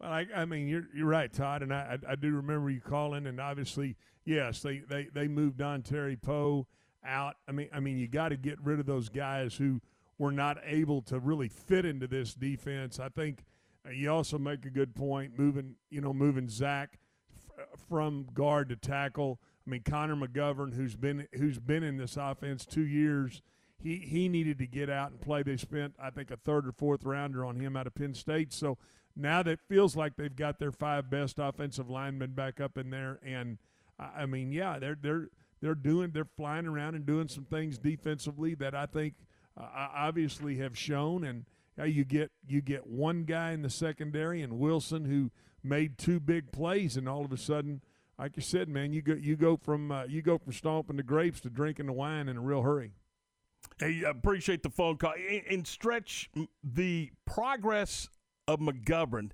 Well, 0.01 0.11
I, 0.11 0.27
I 0.35 0.45
mean, 0.45 0.67
you're 0.67 0.87
you're 0.93 1.07
right, 1.07 1.31
Todd, 1.31 1.63
and 1.63 1.73
I, 1.73 1.97
I 2.07 2.15
do 2.15 2.35
remember 2.35 2.69
you 2.69 2.81
calling, 2.81 3.27
and 3.27 3.39
obviously, 3.39 3.95
yes, 4.25 4.61
they 4.61 4.79
they 4.79 5.07
they 5.13 5.29
moved 5.29 5.57
Dontari 5.57 6.21
Poe 6.21 6.67
out. 7.05 7.35
I 7.47 7.53
mean, 7.53 7.69
I 7.73 7.79
mean, 7.79 7.97
you 7.97 8.09
got 8.09 8.29
to 8.29 8.37
get 8.37 8.59
rid 8.61 8.81
of 8.81 8.85
those 8.85 9.07
guys 9.07 9.55
who 9.55 9.79
were 10.17 10.31
not 10.31 10.57
able 10.63 11.01
to 11.01 11.19
really 11.19 11.47
fit 11.47 11.85
into 11.85 12.07
this 12.07 12.33
defense. 12.33 12.99
I 12.99 13.09
think 13.09 13.43
uh, 13.85 13.91
you 13.91 14.11
also 14.11 14.37
make 14.37 14.65
a 14.65 14.69
good 14.69 14.95
point 14.95 15.37
moving, 15.37 15.75
you 15.89 16.01
know, 16.01 16.13
moving 16.13 16.47
Zach 16.47 16.99
f- 17.57 17.79
from 17.89 18.27
guard 18.33 18.69
to 18.69 18.75
tackle. 18.75 19.39
I 19.65 19.69
mean, 19.69 19.81
Connor 19.83 20.15
McGovern, 20.15 20.75
who's 20.75 20.95
been 20.95 21.27
who's 21.33 21.59
been 21.59 21.83
in 21.83 21.97
this 21.97 22.17
offense 22.17 22.65
two 22.65 22.85
years, 22.85 23.41
he 23.77 23.97
he 23.97 24.29
needed 24.29 24.59
to 24.59 24.67
get 24.67 24.89
out 24.89 25.11
and 25.11 25.19
play. 25.19 25.43
They 25.43 25.57
spent, 25.57 25.95
I 25.99 26.09
think, 26.09 26.31
a 26.31 26.37
third 26.37 26.67
or 26.67 26.71
fourth 26.71 27.03
rounder 27.03 27.43
on 27.45 27.59
him 27.59 27.75
out 27.75 27.87
of 27.87 27.95
Penn 27.95 28.13
State. 28.13 28.53
So 28.53 28.77
now 29.15 29.41
that 29.43 29.59
feels 29.67 29.95
like 29.95 30.15
they've 30.15 30.35
got 30.35 30.59
their 30.59 30.71
five 30.71 31.09
best 31.09 31.39
offensive 31.39 31.89
linemen 31.89 32.31
back 32.31 32.59
up 32.61 32.77
in 32.77 32.89
there, 32.89 33.19
and 33.25 33.57
I 33.99 34.25
mean, 34.25 34.51
yeah, 34.51 34.79
they're 34.79 34.97
they're 34.99 35.29
they're 35.61 35.75
doing 35.75 36.11
they're 36.11 36.25
flying 36.25 36.67
around 36.67 36.95
and 36.95 37.05
doing 37.05 37.27
some 37.27 37.45
things 37.45 37.77
defensively 37.77 38.53
that 38.55 38.75
I 38.75 38.85
think– 38.85 39.15
uh, 39.57 39.87
obviously 39.95 40.57
have 40.57 40.77
shown. 40.77 41.23
And 41.23 41.45
uh, 41.77 41.83
you 41.83 42.03
get 42.03 42.31
you 42.47 42.61
get 42.61 42.87
one 42.87 43.23
guy 43.23 43.51
in 43.51 43.61
the 43.61 43.69
secondary 43.69 44.41
and 44.41 44.59
Wilson 44.59 45.05
who 45.05 45.31
made 45.63 45.97
two 45.97 46.19
big 46.19 46.51
plays, 46.51 46.97
and 46.97 47.07
all 47.07 47.25
of 47.25 47.31
a 47.31 47.37
sudden, 47.37 47.81
like 48.19 48.35
you 48.35 48.43
said, 48.43 48.69
man, 48.69 48.93
you 48.93 49.01
go 49.01 49.13
you 49.13 49.35
go 49.35 49.57
from 49.57 49.91
uh, 49.91 50.03
you 50.05 50.21
go 50.21 50.37
from 50.37 50.53
stomping 50.53 50.97
the 50.97 51.03
grapes 51.03 51.41
to 51.41 51.49
drinking 51.49 51.87
the 51.87 51.93
wine 51.93 52.29
in 52.29 52.37
a 52.37 52.41
real 52.41 52.61
hurry. 52.61 52.93
Hey, 53.79 54.03
I 54.05 54.09
appreciate 54.09 54.61
the 54.61 54.69
phone 54.69 54.97
call. 54.97 55.13
And 55.49 55.65
stretch 55.65 56.29
the 56.63 57.11
progress 57.25 58.09
of 58.47 58.59
McGovern. 58.59 59.31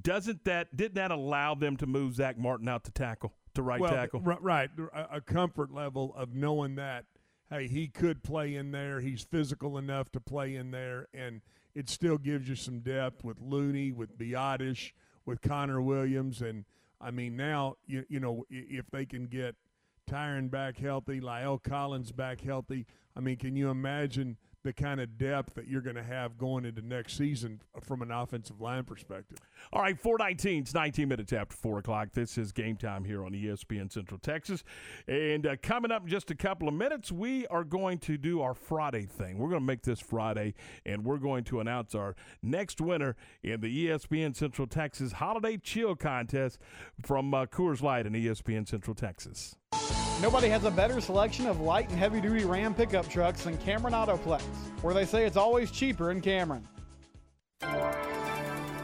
Doesn't 0.00 0.44
that 0.44 0.74
didn't 0.74 0.94
that 0.94 1.10
allow 1.10 1.54
them 1.54 1.76
to 1.78 1.86
move 1.86 2.14
Zach 2.14 2.38
Martin 2.38 2.68
out 2.68 2.84
to 2.84 2.90
tackle 2.90 3.34
to 3.54 3.62
right 3.62 3.80
well, 3.80 3.90
tackle? 3.90 4.20
Right, 4.20 4.70
a 5.10 5.20
comfort 5.20 5.70
level 5.72 6.14
of 6.16 6.34
knowing 6.34 6.76
that 6.76 7.04
hey, 7.52 7.68
he 7.68 7.86
could 7.86 8.22
play 8.22 8.54
in 8.54 8.72
there. 8.72 9.00
He's 9.00 9.22
physical 9.22 9.76
enough 9.76 10.10
to 10.12 10.20
play 10.20 10.56
in 10.56 10.70
there, 10.70 11.08
and 11.12 11.42
it 11.74 11.90
still 11.90 12.16
gives 12.16 12.48
you 12.48 12.56
some 12.56 12.80
depth 12.80 13.22
with 13.22 13.40
Looney, 13.40 13.92
with 13.92 14.16
Biadasz, 14.16 14.92
with 15.26 15.42
Connor 15.42 15.80
Williams, 15.82 16.40
and 16.40 16.64
I 17.00 17.10
mean 17.10 17.36
now 17.36 17.76
you 17.86 18.04
you 18.08 18.20
know 18.20 18.44
if 18.50 18.90
they 18.90 19.04
can 19.04 19.26
get 19.26 19.56
Tyron 20.10 20.50
back 20.50 20.78
healthy, 20.78 21.20
La'el 21.20 21.62
Collins 21.62 22.10
back 22.10 22.40
healthy. 22.40 22.86
I 23.14 23.20
mean, 23.20 23.36
can 23.36 23.54
you 23.56 23.68
imagine– 23.68 24.38
the 24.64 24.72
kind 24.72 25.00
of 25.00 25.18
depth 25.18 25.54
that 25.54 25.68
you're 25.68 25.80
going 25.80 25.96
to 25.96 26.02
have 26.02 26.38
going 26.38 26.64
into 26.64 26.82
next 26.82 27.16
season 27.16 27.60
from 27.82 28.02
an 28.02 28.10
offensive 28.10 28.60
line 28.60 28.84
perspective. 28.84 29.38
All 29.72 29.82
right, 29.82 29.98
419, 29.98 30.62
it's 30.62 30.74
19 30.74 31.08
minutes 31.08 31.32
after 31.32 31.56
4 31.56 31.78
o'clock. 31.78 32.08
This 32.12 32.38
is 32.38 32.52
game 32.52 32.76
time 32.76 33.04
here 33.04 33.24
on 33.24 33.32
ESPN 33.32 33.92
Central 33.92 34.18
Texas. 34.18 34.62
And 35.08 35.46
uh, 35.46 35.56
coming 35.62 35.90
up 35.90 36.02
in 36.02 36.08
just 36.08 36.30
a 36.30 36.34
couple 36.34 36.68
of 36.68 36.74
minutes, 36.74 37.10
we 37.10 37.46
are 37.48 37.64
going 37.64 37.98
to 38.00 38.16
do 38.16 38.40
our 38.40 38.54
Friday 38.54 39.06
thing. 39.06 39.38
We're 39.38 39.50
going 39.50 39.62
to 39.62 39.66
make 39.66 39.82
this 39.82 40.00
Friday, 40.00 40.54
and 40.86 41.04
we're 41.04 41.18
going 41.18 41.44
to 41.44 41.60
announce 41.60 41.94
our 41.94 42.14
next 42.42 42.80
winner 42.80 43.16
in 43.42 43.60
the 43.60 43.88
ESPN 43.88 44.36
Central 44.36 44.66
Texas 44.66 45.12
Holiday 45.12 45.56
Chill 45.56 45.96
Contest 45.96 46.58
from 47.02 47.34
uh, 47.34 47.46
Coors 47.46 47.82
Light 47.82 48.06
in 48.06 48.12
ESPN 48.12 48.68
Central 48.68 48.94
Texas. 48.94 49.56
Nobody 50.22 50.48
has 50.50 50.62
a 50.62 50.70
better 50.70 51.00
selection 51.00 51.46
of 51.48 51.60
light 51.60 51.88
and 51.90 51.98
heavy 51.98 52.20
duty 52.20 52.44
Ram 52.44 52.74
pickup 52.74 53.08
trucks 53.08 53.42
than 53.42 53.58
Cameron 53.58 53.92
Autoplex, 53.92 54.42
where 54.80 54.94
they 54.94 55.04
say 55.04 55.26
it's 55.26 55.36
always 55.36 55.72
cheaper 55.72 56.12
in 56.12 56.20
Cameron. 56.20 56.64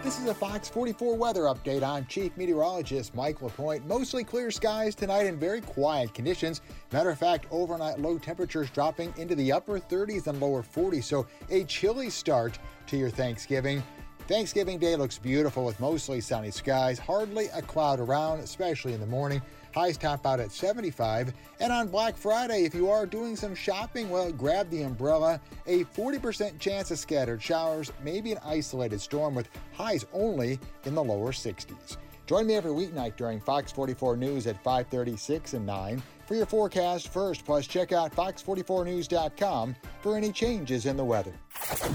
This 0.03 0.19
is 0.19 0.27
a 0.27 0.35
Fox 0.35 0.69
44 0.69 1.15
weather 1.17 1.43
update. 1.43 1.85
I'm 1.85 2.07
Chief 2.07 2.37
Meteorologist 2.37 3.15
Mike 3.15 3.41
LaPointe. 3.41 3.87
Mostly 3.87 4.25
clear 4.25 4.51
skies 4.51 4.97
tonight 4.97 5.27
and 5.27 5.39
very 5.39 5.61
quiet 5.61 6.13
conditions. 6.13 6.61
Matter 6.93 7.11
of 7.11 7.19
fact, 7.19 7.47
overnight 7.53 8.01
low 8.01 8.19
temperatures 8.19 8.69
dropping 8.71 9.15
into 9.17 9.37
the 9.37 9.53
upper 9.53 9.79
30s 9.79 10.27
and 10.27 10.41
lower 10.41 10.65
40s, 10.65 11.05
so 11.05 11.25
a 11.51 11.63
chilly 11.65 12.11
start 12.11 12.59
to 12.89 12.97
your 12.97 13.11
Thanksgiving. 13.11 13.81
Thanksgiving 14.27 14.79
Day 14.79 14.97
looks 14.97 15.19
beautiful 15.19 15.65
with 15.65 15.79
mostly 15.79 16.21
sunny 16.21 16.51
skies, 16.51 16.99
hardly 16.99 17.47
a 17.55 17.63
cloud 17.63 18.01
around, 18.01 18.41
especially 18.41 18.93
in 18.93 19.01
the 19.01 19.07
morning. 19.07 19.41
Highs 19.75 19.97
top 19.97 20.27
out 20.27 20.41
at 20.41 20.53
75. 20.53 21.33
And 21.61 21.73
on 21.73 21.89
Black 21.89 22.17
Friday, 22.17 22.65
if 22.65 22.75
you 22.75 22.91
are 22.91 23.07
doing 23.07 23.37
some 23.37 23.55
shopping, 23.55 24.11
well, 24.11 24.33
grab 24.33 24.71
the 24.71 24.83
umbrella. 24.83 25.41
A 25.67 25.85
40% 25.85 26.59
chance 26.59 26.91
of 26.91 26.99
scattered 26.99 27.43
showers, 27.43 27.93
maybe 28.03 28.33
an 28.33 28.39
isolated 28.45 29.01
storm 29.01 29.35
with 29.35 29.49
highs 29.73 30.05
only 30.13 30.59
in 30.85 30.95
the 30.95 31.03
lower 31.03 31.33
60s. 31.33 31.97
Join 32.27 32.47
me 32.47 32.57
every 32.57 32.73
weeknight 32.73 33.17
during 33.17 33.41
Fox 33.41 33.73
44 33.73 34.17
News 34.17 34.47
at 34.47 34.63
536 34.63 35.55
and 35.55 35.65
9 35.65 36.03
for 36.27 36.35
your 36.35 36.45
forecast 36.45 37.09
first. 37.09 37.45
Plus, 37.47 37.67
check 37.67 37.91
out 37.91 38.15
fox44news.com 38.15 39.75
for 40.03 40.15
any 40.15 40.31
changes 40.31 40.85
in 40.85 40.99
the 40.99 41.05
weather. 41.05 41.33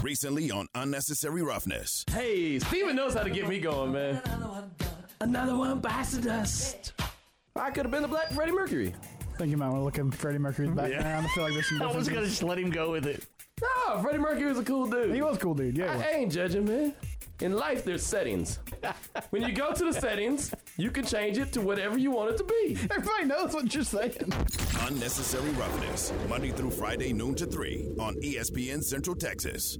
Recently 0.02 0.50
on 0.50 0.66
Unnecessary 0.74 1.42
Roughness. 1.42 2.04
Hey, 2.10 2.58
Steven 2.58 2.96
knows 2.96 3.14
how 3.14 3.22
to 3.22 3.30
get 3.30 3.48
me 3.48 3.60
going, 3.60 3.92
man. 3.92 4.20
Another 5.20 5.56
one 5.56 5.78
bites 5.78 6.16
the 6.16 6.22
dust. 6.22 6.92
I 7.56 7.70
could 7.70 7.84
have 7.84 7.92
been 7.92 8.02
the 8.02 8.08
Black 8.08 8.32
Freddie 8.32 8.50
Mercury. 8.50 8.92
I 9.32 9.36
think 9.36 9.52
you 9.52 9.56
might 9.56 9.68
want 9.68 9.80
to 9.80 9.84
look 9.84 9.96
at 9.96 10.12
Freddie 10.18 10.38
Mercury's 10.38 10.72
background. 10.72 11.24
I 11.24 11.28
feel 11.28 11.44
like 11.44 11.52
there's 11.52 11.68
some 11.68 11.82
I 11.82 11.86
was 11.86 12.08
gonna 12.08 12.26
just 12.26 12.42
let 12.42 12.58
him 12.58 12.68
go 12.68 12.90
with 12.90 13.06
it. 13.06 13.24
No, 13.62 14.02
Freddie 14.02 14.18
Mercury 14.18 14.46
was 14.46 14.58
a 14.58 14.64
cool 14.64 14.86
dude. 14.86 15.14
He 15.14 15.22
was 15.22 15.36
a 15.36 15.38
cool 15.38 15.54
dude, 15.54 15.78
yeah. 15.78 15.96
he 15.96 16.02
I 16.02 16.10
ain't 16.18 16.32
judging, 16.32 16.64
man. 16.64 16.92
In 17.40 17.52
life, 17.52 17.84
there's 17.84 18.02
settings. 18.04 18.58
when 19.30 19.42
you 19.42 19.52
go 19.52 19.72
to 19.72 19.84
the 19.84 19.92
settings, 19.92 20.52
you 20.76 20.90
can 20.90 21.04
change 21.04 21.38
it 21.38 21.52
to 21.52 21.60
whatever 21.60 21.96
you 21.96 22.10
want 22.10 22.32
it 22.32 22.38
to 22.38 22.44
be. 22.44 22.76
Everybody 22.90 23.26
knows 23.26 23.54
what 23.54 23.72
you're 23.72 23.84
saying. 23.84 24.32
Unnecessary 24.80 25.50
Roughness. 25.50 26.12
Monday 26.28 26.50
through 26.50 26.72
Friday, 26.72 27.12
noon 27.12 27.36
to 27.36 27.46
3 27.46 27.94
on 28.00 28.16
ESPN 28.16 28.82
Central 28.82 29.14
Texas. 29.14 29.78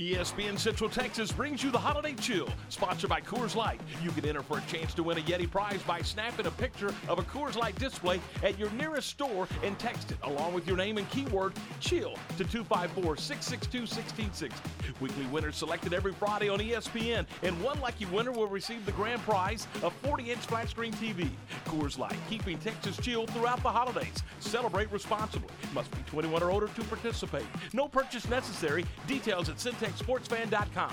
ESPN 0.00 0.58
Central 0.58 0.88
Texas 0.88 1.30
brings 1.30 1.62
you 1.62 1.70
the 1.70 1.76
Holiday 1.78 2.14
Chill, 2.14 2.48
sponsored 2.70 3.10
by 3.10 3.20
Coors 3.20 3.54
Light. 3.54 3.82
You 4.02 4.10
can 4.12 4.24
enter 4.24 4.42
for 4.42 4.56
a 4.56 4.62
chance 4.62 4.94
to 4.94 5.02
win 5.02 5.18
a 5.18 5.20
Yeti 5.20 5.50
prize 5.50 5.82
by 5.82 6.00
snapping 6.00 6.46
a 6.46 6.50
picture 6.52 6.94
of 7.06 7.18
a 7.18 7.22
Coors 7.22 7.54
Light 7.54 7.74
display 7.74 8.18
at 8.42 8.58
your 8.58 8.70
nearest 8.70 9.10
store 9.10 9.46
and 9.62 9.78
text 9.78 10.10
it 10.10 10.16
along 10.22 10.54
with 10.54 10.66
your 10.66 10.78
name 10.78 10.96
and 10.96 11.06
keyword 11.10 11.52
CHILL 11.80 12.14
to 12.38 12.44
254 12.44 13.18
662 13.18 13.80
1660. 13.80 14.70
Weekly 15.02 15.26
winners 15.26 15.56
selected 15.56 15.92
every 15.92 16.14
Friday 16.14 16.48
on 16.48 16.60
ESPN, 16.60 17.26
and 17.42 17.62
one 17.62 17.78
lucky 17.80 18.06
winner 18.06 18.32
will 18.32 18.46
receive 18.46 18.86
the 18.86 18.92
grand 18.92 19.20
prize 19.20 19.66
a 19.82 19.90
40 19.90 20.30
inch 20.30 20.40
flat 20.40 20.70
screen 20.70 20.94
TV. 20.94 21.28
Coors 21.66 21.98
Light, 21.98 22.16
keeping 22.30 22.56
Texas 22.56 22.96
chill 22.96 23.26
throughout 23.26 23.62
the 23.62 23.70
holidays. 23.70 24.22
Celebrate 24.38 24.90
responsibly. 24.90 25.50
Must 25.74 25.90
be 25.90 26.02
21 26.06 26.42
or 26.42 26.50
older 26.50 26.68
to 26.68 26.84
participate. 26.84 27.44
No 27.74 27.86
purchase 27.86 28.26
necessary. 28.30 28.86
Details 29.06 29.50
at 29.50 29.60
centexsportsfan.com. 29.90 30.92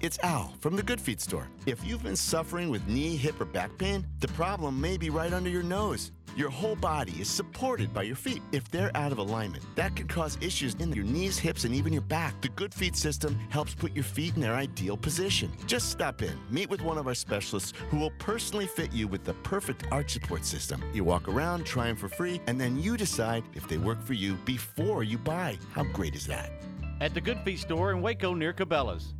It's 0.00 0.18
Al 0.22 0.54
from 0.60 0.76
the 0.76 0.82
Good 0.82 1.00
Feet 1.00 1.20
store. 1.20 1.46
If 1.66 1.84
you've 1.84 2.02
been 2.02 2.16
suffering 2.16 2.70
with 2.70 2.86
knee, 2.88 3.16
hip, 3.16 3.38
or 3.38 3.44
back 3.44 3.76
pain, 3.76 4.06
the 4.20 4.28
problem 4.28 4.80
may 4.80 4.96
be 4.96 5.10
right 5.10 5.32
under 5.32 5.50
your 5.50 5.62
nose. 5.62 6.12
Your 6.36 6.48
whole 6.48 6.76
body 6.76 7.12
is 7.20 7.28
supported 7.28 7.92
by 7.92 8.04
your 8.04 8.16
feet. 8.16 8.40
If 8.50 8.70
they're 8.70 8.96
out 8.96 9.12
of 9.12 9.18
alignment, 9.18 9.62
that 9.74 9.94
could 9.96 10.08
cause 10.08 10.38
issues 10.40 10.74
in 10.76 10.90
your 10.92 11.04
knees, 11.04 11.38
hips, 11.38 11.64
and 11.64 11.74
even 11.74 11.92
your 11.92 12.02
back. 12.02 12.40
The 12.40 12.48
Good 12.48 12.72
Feet 12.72 12.96
system 12.96 13.38
helps 13.50 13.74
put 13.74 13.94
your 13.94 14.04
feet 14.04 14.36
in 14.36 14.40
their 14.40 14.54
ideal 14.54 14.96
position. 14.96 15.52
Just 15.66 15.90
stop 15.90 16.22
in, 16.22 16.38
meet 16.48 16.70
with 16.70 16.80
one 16.80 16.96
of 16.96 17.06
our 17.06 17.14
specialists 17.14 17.74
who 17.90 17.98
will 17.98 18.12
personally 18.12 18.66
fit 18.66 18.92
you 18.92 19.06
with 19.06 19.24
the 19.24 19.34
perfect 19.34 19.84
arch 19.90 20.12
support 20.12 20.46
system. 20.46 20.82
You 20.94 21.04
walk 21.04 21.28
around, 21.28 21.66
try 21.66 21.88
them 21.88 21.96
for 21.96 22.08
free, 22.08 22.40
and 22.46 22.58
then 22.58 22.80
you 22.80 22.96
decide 22.96 23.44
if 23.54 23.68
they 23.68 23.76
work 23.76 24.00
for 24.00 24.14
you 24.14 24.36
before 24.46 25.02
you 25.02 25.18
buy. 25.18 25.58
How 25.72 25.82
great 25.82 26.14
is 26.14 26.26
that? 26.28 26.52
At 27.00 27.14
the 27.14 27.20
Good 27.20 27.40
Feet 27.40 27.58
store 27.58 27.92
in 27.92 28.02
Waco 28.02 28.34
near 28.34 28.52
Cabela's. 28.52 29.14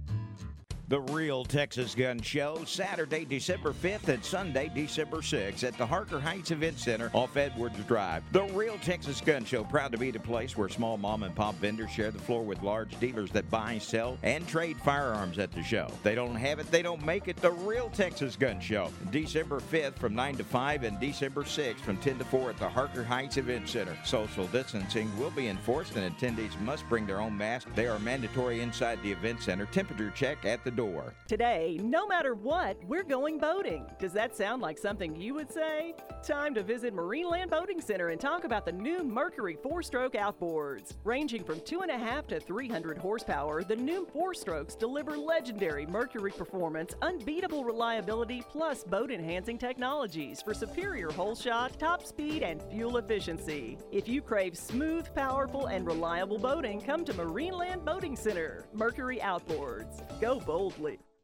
The 0.90 1.02
Real 1.02 1.44
Texas 1.44 1.94
Gun 1.94 2.20
Show, 2.20 2.64
Saturday, 2.64 3.24
December 3.24 3.72
5th 3.72 4.08
and 4.08 4.24
Sunday, 4.24 4.68
December 4.74 5.18
6th 5.18 5.62
at 5.62 5.78
the 5.78 5.86
Harker 5.86 6.18
Heights 6.18 6.50
Event 6.50 6.80
Center 6.80 7.12
off 7.14 7.36
Edwards 7.36 7.78
Drive. 7.86 8.24
The 8.32 8.42
Real 8.46 8.76
Texas 8.78 9.20
Gun 9.20 9.44
Show, 9.44 9.62
proud 9.62 9.92
to 9.92 9.98
be 9.98 10.10
the 10.10 10.18
place 10.18 10.56
where 10.56 10.68
small 10.68 10.96
mom 10.96 11.22
and 11.22 11.32
pop 11.32 11.54
vendors 11.60 11.92
share 11.92 12.10
the 12.10 12.18
floor 12.18 12.42
with 12.42 12.60
large 12.64 12.98
dealers 12.98 13.30
that 13.30 13.48
buy, 13.52 13.78
sell, 13.78 14.18
and 14.24 14.48
trade 14.48 14.78
firearms 14.80 15.38
at 15.38 15.52
the 15.52 15.62
show. 15.62 15.92
They 16.02 16.16
don't 16.16 16.34
have 16.34 16.58
it, 16.58 16.68
they 16.72 16.82
don't 16.82 17.06
make 17.06 17.28
it. 17.28 17.36
The 17.36 17.52
Real 17.52 17.88
Texas 17.90 18.34
Gun 18.34 18.58
Show, 18.58 18.90
December 19.12 19.60
5th 19.60 19.94
from 19.94 20.16
9 20.16 20.38
to 20.38 20.44
5 20.44 20.82
and 20.82 20.98
December 20.98 21.44
6th 21.44 21.78
from 21.82 21.98
10 21.98 22.18
to 22.18 22.24
4 22.24 22.50
at 22.50 22.58
the 22.58 22.68
Harker 22.68 23.04
Heights 23.04 23.36
Event 23.36 23.68
Center. 23.68 23.96
Social 24.04 24.48
distancing 24.48 25.08
will 25.20 25.30
be 25.30 25.46
enforced 25.46 25.94
and 25.94 26.12
attendees 26.12 26.60
must 26.62 26.88
bring 26.88 27.06
their 27.06 27.20
own 27.20 27.38
mask. 27.38 27.68
They 27.76 27.86
are 27.86 28.00
mandatory 28.00 28.60
inside 28.60 29.00
the 29.04 29.12
event 29.12 29.40
center. 29.40 29.66
Temperature 29.66 30.10
check 30.16 30.44
at 30.44 30.64
the 30.64 30.79
door. 30.80 31.12
Today, 31.28 31.78
no 31.82 32.06
matter 32.06 32.34
what, 32.34 32.82
we're 32.86 33.02
going 33.02 33.38
boating. 33.38 33.84
Does 33.98 34.14
that 34.14 34.34
sound 34.34 34.62
like 34.62 34.78
something 34.78 35.14
you 35.14 35.34
would 35.34 35.52
say? 35.52 35.94
Time 36.22 36.54
to 36.54 36.62
visit 36.62 36.94
Marineland 36.94 37.50
Boating 37.50 37.82
Center 37.82 38.08
and 38.08 38.18
talk 38.20 38.44
about 38.44 38.64
the 38.64 38.72
new 38.72 39.04
Mercury 39.04 39.58
four 39.62 39.82
stroke 39.82 40.14
outboards. 40.14 40.94
Ranging 41.04 41.44
from 41.44 41.60
2.5 41.60 42.28
to 42.28 42.40
300 42.40 42.96
horsepower, 42.96 43.62
the 43.62 43.76
new 43.76 44.06
four 44.10 44.32
strokes 44.32 44.74
deliver 44.74 45.18
legendary 45.18 45.84
Mercury 45.84 46.32
performance, 46.32 46.94
unbeatable 47.02 47.62
reliability, 47.62 48.42
plus 48.48 48.82
boat 48.82 49.10
enhancing 49.10 49.58
technologies 49.58 50.40
for 50.40 50.54
superior 50.54 51.10
hole 51.10 51.34
shot, 51.34 51.78
top 51.78 52.06
speed, 52.06 52.42
and 52.42 52.62
fuel 52.70 52.96
efficiency. 52.96 53.76
If 53.92 54.08
you 54.08 54.22
crave 54.22 54.56
smooth, 54.56 55.14
powerful, 55.14 55.66
and 55.66 55.86
reliable 55.86 56.38
boating, 56.38 56.80
come 56.80 57.04
to 57.04 57.12
Marineland 57.12 57.84
Boating 57.84 58.16
Center. 58.16 58.64
Mercury 58.72 59.18
Outboards. 59.18 60.02
Go 60.22 60.40
boldly. 60.70 61.09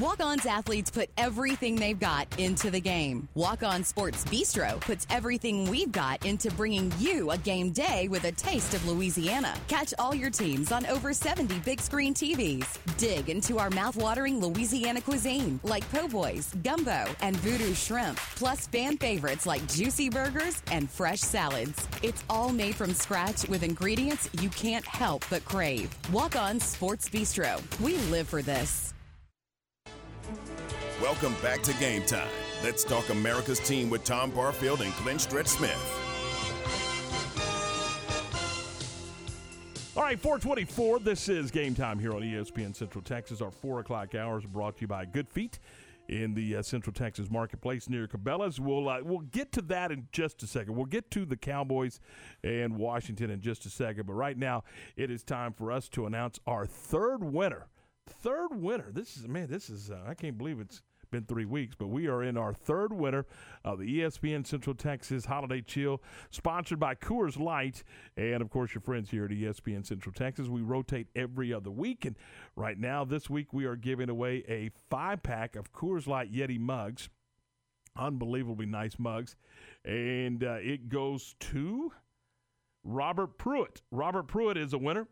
Walk 0.00 0.20
On's 0.20 0.46
athletes 0.46 0.90
put 0.90 1.10
everything 1.18 1.76
they've 1.76 2.00
got 2.00 2.26
into 2.38 2.70
the 2.70 2.80
game. 2.80 3.28
Walk 3.34 3.62
On 3.62 3.84
Sports 3.84 4.24
Bistro 4.24 4.80
puts 4.80 5.06
everything 5.10 5.68
we've 5.68 5.92
got 5.92 6.24
into 6.24 6.50
bringing 6.52 6.90
you 6.98 7.30
a 7.30 7.36
game 7.36 7.72
day 7.72 8.08
with 8.08 8.24
a 8.24 8.32
taste 8.32 8.72
of 8.72 8.88
Louisiana. 8.88 9.54
Catch 9.68 9.92
all 9.98 10.14
your 10.14 10.30
teams 10.30 10.72
on 10.72 10.86
over 10.86 11.12
70 11.12 11.58
big 11.58 11.78
screen 11.78 12.14
TVs. 12.14 12.78
Dig 12.96 13.28
into 13.28 13.58
our 13.58 13.68
mouth-watering 13.68 14.40
Louisiana 14.40 15.02
cuisine 15.02 15.60
like 15.62 15.86
po' 15.92 16.08
boys, 16.08 16.54
gumbo, 16.64 17.04
and 17.20 17.36
voodoo 17.36 17.74
shrimp, 17.74 18.16
plus 18.36 18.66
fan 18.68 18.96
favorites 18.96 19.44
like 19.44 19.66
juicy 19.68 20.08
burgers 20.08 20.62
and 20.70 20.90
fresh 20.90 21.20
salads. 21.20 21.86
It's 22.02 22.24
all 22.30 22.48
made 22.48 22.76
from 22.76 22.94
scratch 22.94 23.46
with 23.46 23.62
ingredients 23.62 24.30
you 24.40 24.48
can't 24.48 24.86
help 24.86 25.22
but 25.28 25.44
crave. 25.44 25.94
Walk 26.10 26.34
On 26.34 26.58
Sports 26.60 27.10
Bistro. 27.10 27.60
We 27.78 27.98
live 28.10 28.26
for 28.26 28.40
this. 28.40 28.91
Welcome 31.00 31.34
back 31.42 31.62
to 31.62 31.72
Game 31.74 32.04
Time. 32.04 32.28
Let's 32.62 32.84
talk 32.84 33.08
America's 33.08 33.60
team 33.60 33.90
with 33.90 34.04
Tom 34.04 34.30
Barfield 34.30 34.82
and 34.82 34.94
Glenn 34.96 35.18
Stretch 35.18 35.48
Smith. 35.48 36.02
All 39.94 40.02
right, 40.02 40.18
424. 40.18 41.00
This 41.00 41.28
is 41.28 41.50
game 41.50 41.74
time 41.74 41.98
here 41.98 42.14
on 42.14 42.22
ESPN 42.22 42.74
Central 42.74 43.02
Texas. 43.02 43.42
Our 43.42 43.50
4 43.50 43.80
o'clock 43.80 44.14
hours 44.14 44.46
brought 44.46 44.76
to 44.76 44.80
you 44.82 44.86
by 44.86 45.04
Good 45.04 45.28
Feet 45.28 45.58
in 46.08 46.34
the 46.34 46.56
uh, 46.56 46.62
Central 46.62 46.94
Texas 46.94 47.30
marketplace 47.30 47.88
near 47.88 48.06
Cabela's. 48.06 48.58
We'll, 48.58 48.88
uh, 48.88 49.00
we'll 49.02 49.20
get 49.20 49.52
to 49.52 49.62
that 49.62 49.92
in 49.92 50.08
just 50.12 50.42
a 50.42 50.46
second. 50.46 50.76
We'll 50.76 50.86
get 50.86 51.10
to 51.10 51.24
the 51.24 51.36
Cowboys 51.36 52.00
and 52.42 52.78
Washington 52.78 53.30
in 53.30 53.40
just 53.40 53.66
a 53.66 53.70
second. 53.70 54.06
But 54.06 54.14
right 54.14 54.38
now, 54.38 54.64
it 54.96 55.10
is 55.10 55.22
time 55.22 55.52
for 55.52 55.70
us 55.70 55.88
to 55.90 56.06
announce 56.06 56.40
our 56.46 56.66
third 56.66 57.22
winner. 57.22 57.66
Third 58.06 58.48
winner. 58.52 58.90
This 58.90 59.16
is, 59.16 59.28
man, 59.28 59.48
this 59.48 59.70
is, 59.70 59.90
uh, 59.90 60.02
I 60.06 60.14
can't 60.14 60.36
believe 60.38 60.60
it's 60.60 60.82
been 61.12 61.24
three 61.24 61.44
weeks, 61.44 61.76
but 61.78 61.88
we 61.88 62.08
are 62.08 62.22
in 62.24 62.36
our 62.36 62.52
third 62.52 62.92
winter 62.92 63.26
of 63.64 63.78
the 63.78 64.00
ESPN 64.00 64.44
Central 64.44 64.74
Texas 64.74 65.26
Holiday 65.26 65.60
Chill, 65.60 66.02
sponsored 66.30 66.80
by 66.80 66.96
Coors 66.96 67.38
Light, 67.38 67.84
and 68.16 68.42
of 68.42 68.50
course 68.50 68.74
your 68.74 68.80
friends 68.80 69.10
here 69.10 69.26
at 69.26 69.30
ESPN 69.30 69.86
Central 69.86 70.12
Texas. 70.12 70.48
We 70.48 70.62
rotate 70.62 71.06
every 71.14 71.52
other 71.52 71.70
week, 71.70 72.04
and 72.04 72.16
right 72.56 72.78
now 72.78 73.04
this 73.04 73.30
week 73.30 73.52
we 73.52 73.66
are 73.66 73.76
giving 73.76 74.08
away 74.08 74.42
a 74.48 74.70
five 74.90 75.22
pack 75.22 75.54
of 75.54 75.72
Coors 75.72 76.06
Light 76.08 76.32
Yeti 76.32 76.58
mugs, 76.58 77.08
unbelievably 77.96 78.66
nice 78.66 78.98
mugs, 78.98 79.36
and 79.84 80.42
uh, 80.42 80.56
it 80.60 80.88
goes 80.88 81.36
to 81.40 81.92
Robert 82.82 83.38
Pruitt. 83.38 83.82
Robert 83.92 84.26
Pruitt 84.26 84.56
is 84.56 84.72
a 84.72 84.78
winner. 84.78 85.06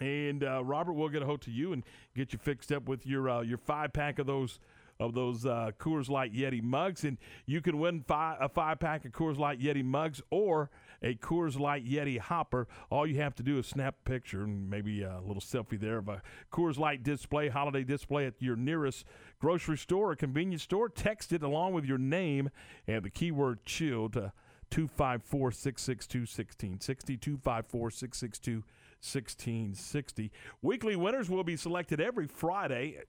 And 0.00 0.42
uh, 0.42 0.64
Robert, 0.64 0.94
we'll 0.94 1.08
get 1.08 1.22
a 1.22 1.26
hold 1.26 1.42
to 1.42 1.50
you 1.50 1.72
and 1.72 1.84
get 2.16 2.32
you 2.32 2.38
fixed 2.38 2.72
up 2.72 2.88
with 2.88 3.06
your 3.06 3.28
uh, 3.28 3.42
your 3.42 3.58
five 3.58 3.92
pack 3.92 4.18
of 4.18 4.26
those 4.26 4.58
of 5.00 5.14
those 5.14 5.44
uh, 5.44 5.70
Coors 5.78 6.08
Light 6.08 6.32
Yeti 6.32 6.62
mugs, 6.62 7.04
and 7.04 7.18
you 7.46 7.60
can 7.60 7.78
win 7.78 8.04
five, 8.06 8.38
a 8.40 8.48
five 8.48 8.78
pack 8.78 9.04
of 9.04 9.12
Coors 9.12 9.38
Light 9.38 9.60
Yeti 9.60 9.84
mugs 9.84 10.22
or 10.30 10.70
a 11.02 11.14
Coors 11.14 11.58
Light 11.58 11.84
Yeti 11.84 12.18
hopper. 12.18 12.68
All 12.90 13.06
you 13.06 13.20
have 13.20 13.34
to 13.36 13.42
do 13.42 13.58
is 13.58 13.66
snap 13.66 13.96
a 14.06 14.08
picture 14.08 14.42
and 14.42 14.70
maybe 14.70 15.02
a 15.02 15.20
little 15.20 15.42
selfie 15.42 15.80
there 15.80 15.98
of 15.98 16.08
a 16.08 16.22
Coors 16.52 16.78
Light 16.78 17.02
display, 17.02 17.48
holiday 17.48 17.84
display 17.84 18.26
at 18.26 18.34
your 18.38 18.56
nearest 18.56 19.04
grocery 19.40 19.78
store 19.78 20.12
or 20.12 20.16
convenience 20.16 20.62
store. 20.62 20.88
Text 20.88 21.32
it 21.32 21.42
along 21.42 21.72
with 21.72 21.84
your 21.84 21.98
name 21.98 22.50
and 22.86 23.04
the 23.04 23.10
keyword 23.10 23.64
chill 23.64 24.08
to 24.10 24.32
254 24.70 25.52
662 25.52 26.20
1660. 26.20 27.16
254 27.16 27.90
662 27.90 28.64
1660. 29.02 30.30
Weekly 30.62 30.94
winners 30.94 31.28
will 31.28 31.42
be 31.42 31.56
selected 31.56 32.00
every 32.00 32.26
Friday. 32.26 33.00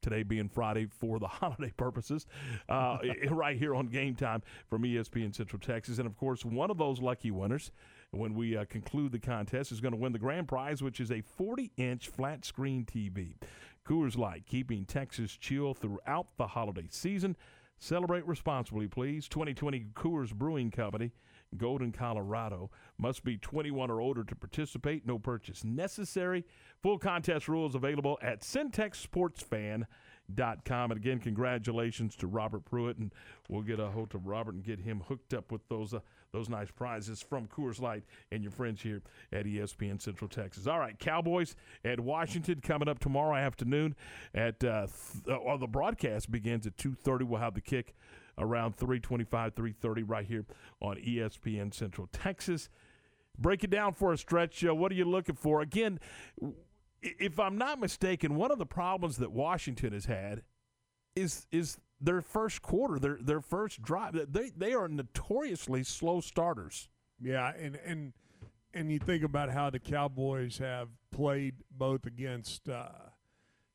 Today 0.00 0.22
being 0.22 0.48
Friday 0.48 0.86
for 0.86 1.18
the 1.18 1.28
holiday 1.28 1.72
purposes, 1.76 2.26
uh, 2.70 2.96
right 3.28 3.58
here 3.58 3.74
on 3.74 3.88
Game 3.88 4.14
Time 4.14 4.42
from 4.68 4.82
ESPN 4.82 5.34
Central 5.34 5.60
Texas. 5.60 5.98
And 5.98 6.06
of 6.06 6.16
course, 6.16 6.42
one 6.42 6.70
of 6.70 6.78
those 6.78 7.00
lucky 7.00 7.30
winners, 7.30 7.70
when 8.10 8.34
we 8.34 8.56
uh, 8.56 8.64
conclude 8.64 9.12
the 9.12 9.18
contest, 9.18 9.72
is 9.72 9.80
going 9.80 9.92
to 9.92 9.98
win 9.98 10.12
the 10.12 10.18
grand 10.18 10.48
prize, 10.48 10.82
which 10.82 11.00
is 11.00 11.10
a 11.10 11.20
40 11.20 11.72
inch 11.76 12.08
flat 12.08 12.46
screen 12.46 12.86
TV. 12.86 13.34
Coors 13.86 14.16
Light, 14.16 14.46
keeping 14.46 14.84
Texas 14.84 15.36
chill 15.36 15.74
throughout 15.74 16.28
the 16.38 16.46
holiday 16.46 16.86
season. 16.88 17.36
Celebrate 17.78 18.26
responsibly, 18.26 18.86
please. 18.86 19.26
2020 19.28 19.86
Coors 19.94 20.32
Brewing 20.32 20.70
Company, 20.70 21.12
Golden, 21.56 21.92
Colorado. 21.92 22.70
Must 22.98 23.24
be 23.24 23.36
21 23.36 23.90
or 23.90 24.00
older 24.00 24.24
to 24.24 24.34
participate. 24.36 25.06
No 25.06 25.18
purchase 25.18 25.64
necessary. 25.64 26.44
Full 26.82 26.98
contest 26.98 27.48
rules 27.48 27.74
available 27.74 28.18
at 28.22 28.42
centexsportsfan.com. 28.42 29.86
And 30.90 30.92
again, 30.92 31.18
congratulations 31.18 32.16
to 32.16 32.26
Robert 32.26 32.64
Pruitt, 32.64 32.98
and 32.98 33.12
we'll 33.48 33.62
get 33.62 33.80
a 33.80 33.88
hold 33.88 34.14
of 34.14 34.26
Robert 34.26 34.54
and 34.54 34.64
get 34.64 34.80
him 34.80 35.02
hooked 35.08 35.34
up 35.34 35.50
with 35.50 35.66
those 35.68 35.92
uh, 35.94 36.00
those 36.32 36.48
nice 36.48 36.70
prizes 36.70 37.20
from 37.20 37.48
Coors 37.48 37.80
Light 37.80 38.04
and 38.30 38.40
your 38.42 38.52
friends 38.52 38.80
here 38.80 39.02
at 39.32 39.46
ESPN 39.46 40.00
Central 40.00 40.28
Texas. 40.28 40.68
All 40.68 40.78
right, 40.78 40.96
Cowboys 40.96 41.56
at 41.84 41.98
Washington 41.98 42.60
coming 42.60 42.88
up 42.88 43.00
tomorrow 43.00 43.34
afternoon. 43.34 43.96
At 44.32 44.62
uh, 44.62 44.86
th- 45.26 45.38
uh, 45.44 45.56
the 45.56 45.66
broadcast 45.66 46.30
begins 46.30 46.66
at 46.68 46.76
2:30. 46.76 47.24
We'll 47.24 47.40
have 47.40 47.54
the 47.54 47.60
kick 47.60 47.94
around 48.40 48.76
325 48.76 49.54
330 49.54 50.02
right 50.02 50.26
here 50.26 50.44
on 50.80 50.96
espn 50.96 51.72
central 51.72 52.08
texas. 52.12 52.68
Break 53.38 53.62
it 53.62 53.70
down 53.70 53.94
for 53.94 54.12
a 54.12 54.18
stretch 54.18 54.64
uh, 54.64 54.74
what 54.74 54.90
are 54.90 54.96
you 54.96 55.04
looking 55.04 55.36
for? 55.36 55.60
Again 55.60 56.00
if 57.02 57.40
i'm 57.40 57.56
not 57.56 57.80
mistaken 57.80 58.34
one 58.34 58.50
of 58.50 58.58
the 58.58 58.66
problems 58.66 59.16
that 59.16 59.32
washington 59.32 59.90
has 59.94 60.04
had 60.04 60.42
is 61.16 61.46
is 61.50 61.78
their 62.00 62.22
first 62.22 62.62
quarter 62.62 62.98
their 62.98 63.18
their 63.20 63.40
first 63.40 63.82
drive. 63.82 64.18
They 64.32 64.50
they 64.56 64.72
are 64.72 64.88
notoriously 64.88 65.82
slow 65.84 66.20
starters. 66.20 66.88
Yeah, 67.20 67.52
and 67.58 67.76
and 67.84 68.12
and 68.72 68.90
you 68.90 68.98
think 68.98 69.22
about 69.22 69.50
how 69.50 69.70
the 69.70 69.78
Cowboys 69.78 70.58
have 70.58 70.88
played 71.10 71.56
both 71.70 72.06
against, 72.06 72.68
uh, 72.68 72.88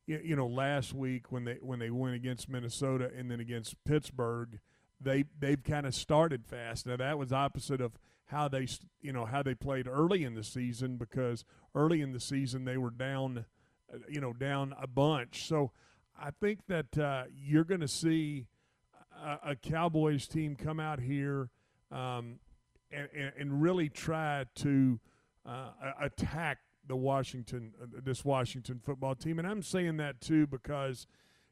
you, 0.06 0.36
know, 0.36 0.48
last 0.48 0.94
week 0.94 1.32
when 1.32 1.46
they 1.46 1.58
when 1.62 1.80
they 1.80 1.90
went 1.90 2.16
against 2.16 2.50
Minnesota 2.50 3.12
and 3.16 3.30
then 3.30 3.40
against 3.40 3.76
Pittsburgh, 3.86 4.60
they 5.02 5.26
they've 5.40 5.64
kind 5.64 5.86
of 5.86 5.96
started 5.96 6.46
fast. 6.46 6.86
Now 6.86 6.98
that 6.98 7.18
was 7.18 7.32
opposite 7.32 7.82
of 7.82 7.98
how 8.26 8.48
they 8.48 8.68
you 9.02 9.12
know 9.14 9.26
how 9.26 9.44
they 9.44 9.56
played 9.56 9.88
early 9.88 10.24
in 10.24 10.36
the 10.36 10.44
season 10.44 10.98
because 10.98 11.44
early 11.74 12.02
in 12.02 12.12
the 12.12 12.20
season 12.20 12.66
they 12.66 12.78
were 12.78 12.92
down, 12.92 13.46
uh, 13.94 13.98
you 14.10 14.22
know, 14.22 14.34
down 14.34 14.76
a 14.80 14.88
bunch. 14.88 15.48
So 15.48 15.72
I 16.20 16.30
think 16.32 16.60
that 16.68 16.98
uh, 16.98 17.24
you're 17.34 17.64
going 17.64 17.82
to 17.82 17.88
see 17.88 18.48
a, 19.24 19.52
a 19.52 19.56
Cowboys 19.56 20.28
team 20.28 20.56
come 20.56 20.80
out 20.80 21.00
here. 21.00 21.50
Um, 21.92 22.40
and, 22.92 23.10
and, 23.16 23.32
and 23.38 23.62
really 23.62 23.90
try 23.90 24.46
to 24.56 25.00
uh, 25.46 25.70
attack 26.00 26.60
the 26.88 26.96
Washington 26.96 27.74
uh, 27.82 27.86
this 28.04 28.24
Washington 28.24 28.80
football 28.84 29.16
team. 29.16 29.40
And 29.40 29.48
I'm 29.48 29.62
saying 29.62 29.98
that 29.98 30.22
too 30.22 30.48
because 30.48 31.08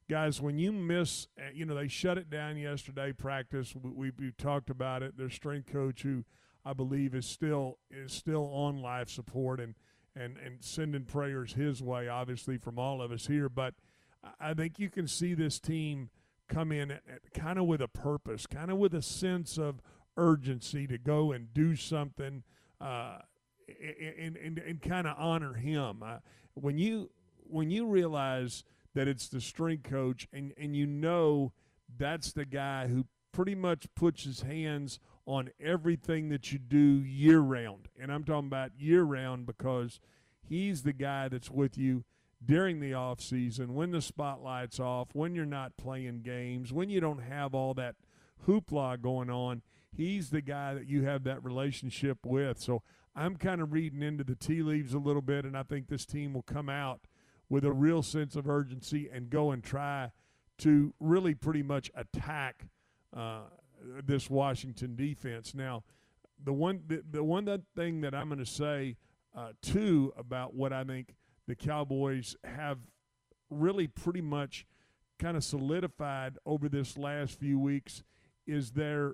guys, 0.10 0.41
when 0.41 0.57
you 0.57 0.72
miss, 0.72 1.27
uh, 1.39 1.49
you 1.53 1.65
know, 1.65 1.76
they 1.76 1.88
shut 1.88 2.18
it 2.18 2.30
down 2.30 2.57
yesterday. 2.57 3.11
Practice. 3.11 3.73
We, 3.76 3.89
we, 3.91 4.11
we 4.18 4.31
talked 4.31 4.69
about 4.69 5.03
it. 5.03 5.18
Their 5.18 5.30
strength 5.30 5.72
coach, 5.72 6.03
who 6.03 6.23
I 6.65 6.73
believe 6.73 7.15
is 7.15 7.26
still 7.26 7.77
is 7.89 8.11
still 8.14 8.45
on 8.53 8.81
life 8.81 9.10
support 9.10 9.60
and 9.60 9.76
and 10.15 10.38
and 10.38 10.64
sending 10.64 11.05
prayers 11.05 11.53
his 11.53 11.81
way, 11.81 12.07
obviously 12.07 12.57
from 12.57 12.77
all 12.77 13.01
of 13.01 13.11
us 13.11 13.27
here. 13.27 13.49
But 13.49 13.76
I- 14.39 14.53
think 14.53 14.80
you 14.80 14.89
can 14.89 15.07
see 15.07 15.34
this 15.34 15.60
team 15.60 16.10
come 16.47 16.72
in 16.72 16.91
at, 16.91 17.01
at 17.07 17.34
kind 17.34 17.57
of 17.57 17.65
with 17.65 17.81
a 17.81 17.88
purpose, 17.88 18.45
kind 18.45 18.72
of 18.72 18.77
with 18.77 18.93
a 18.93 19.01
sense 19.01 19.57
of 19.57 19.81
urgency 20.15 20.85
to 20.88 20.97
go 20.97 21.31
and 21.31 21.53
do 21.53 21.76
something 21.76 22.43
uh, 22.80 23.19
and, 23.68 24.38
and, 24.38 24.57
and 24.60 24.81
kind 24.81 25.07
of 25.07 25.15
honor 25.18 25.53
him. 25.53 26.03
When 26.53 26.77
you 26.77 27.10
when 27.45 27.69
you 27.69 27.85
realize 27.85 28.64
that 28.95 29.07
it's 29.07 29.27
the 29.27 29.41
strength 29.41 29.90
coach 29.90 30.27
and, 30.31 30.53
and 30.57 30.76
you 30.76 30.85
know 30.85 31.52
that's 31.98 32.31
the 32.31 32.45
guy 32.45 32.88
who 32.88 33.06
pretty 33.31 33.56
much 33.56 33.88
puts 33.95 34.23
his 34.23 34.41
hands 34.41 34.99
on 35.26 35.49
everything 35.60 36.30
that 36.30 36.52
you 36.52 36.60
do 36.60 36.77
year 36.77 37.40
round. 37.40 37.88
And 37.99 38.11
I'm 38.11 38.23
talking 38.23 38.48
about 38.48 38.72
year 38.77 39.03
round 39.03 39.45
because 39.45 39.99
he's 40.41 40.84
the 40.84 40.94
guy 40.94 41.27
that's 41.27 41.49
with 41.49 41.77
you 41.77 42.03
during 42.45 42.80
the 42.80 42.94
off 42.94 43.22
season, 43.22 43.73
when 43.73 43.91
the 43.91 44.02
spotlight's 44.02 44.80
off, 44.80 45.10
when 45.14 45.34
you're 45.34 45.45
not 45.45 45.77
playing 45.77 46.22
games, 46.22 46.73
when 46.73 46.90
you 46.90 46.99
don't 46.99 47.23
have 47.23 47.56
all 47.56 47.73
that 47.73 47.95
hoopla 48.48 49.02
going 49.02 49.30
on. 49.30 49.61
He's 49.95 50.31
the 50.31 50.41
guy 50.41 50.73
that 50.73 50.88
you 50.88 51.03
have 51.03 51.23
that 51.23 51.44
relationship 51.44 52.26
with. 52.26 52.60
So 52.60 52.81
I'm 53.15 53.35
kind 53.35 53.61
of 53.61 53.73
reading 53.73 54.02
into 54.02 54.23
the 54.23 54.35
tea 54.35 54.61
leaves 54.64 54.94
a 54.94 54.99
little 54.99 55.22
bit, 55.22 55.45
and 55.45 55.57
I 55.57 55.64
think 55.64 55.88
this 55.88 56.06
team 56.06 56.34
will 56.34 56.44
come 56.44 56.69
out 56.69 57.02
with 57.48 57.64
a 57.64 57.72
real 57.72 58.02
sense 58.02 58.35
of 58.35 58.49
urgency 58.49 59.10
and 59.14 59.30
go 59.30 59.52
and 59.52 59.64
try 59.64 60.11
to 60.60 60.94
really 60.99 61.35
pretty 61.35 61.61
much 61.61 61.91
attack 61.95 62.68
uh, 63.15 63.41
this 64.03 64.30
Washington 64.30 64.95
defense. 64.95 65.53
Now, 65.53 65.84
the 66.44 66.53
one 66.53 66.81
the, 66.88 67.03
the 67.10 67.23
one 67.23 67.45
that 67.45 67.61
thing 67.76 68.02
that 68.02 68.15
I'm 68.15 68.27
going 68.27 68.40
to 68.40 68.45
say 68.45 68.98
uh, 69.35 69.49
too 69.61 70.14
about 70.18 70.56
what 70.56 70.73
I 70.73 70.84
think 70.84 71.15
the 71.48 71.56
Cowboys 71.56 72.35
have 72.44 72.80
really 73.49 73.88
pretty 73.88 74.22
much 74.22 74.65
kind 75.19 75.38
of 75.38 75.44
solidified 75.44 76.38
over 76.45 76.68
this 76.68 76.98
last 76.98 77.40
few 77.40 77.60
weeks 77.60 78.03
is 78.48 78.72
their 78.72 79.14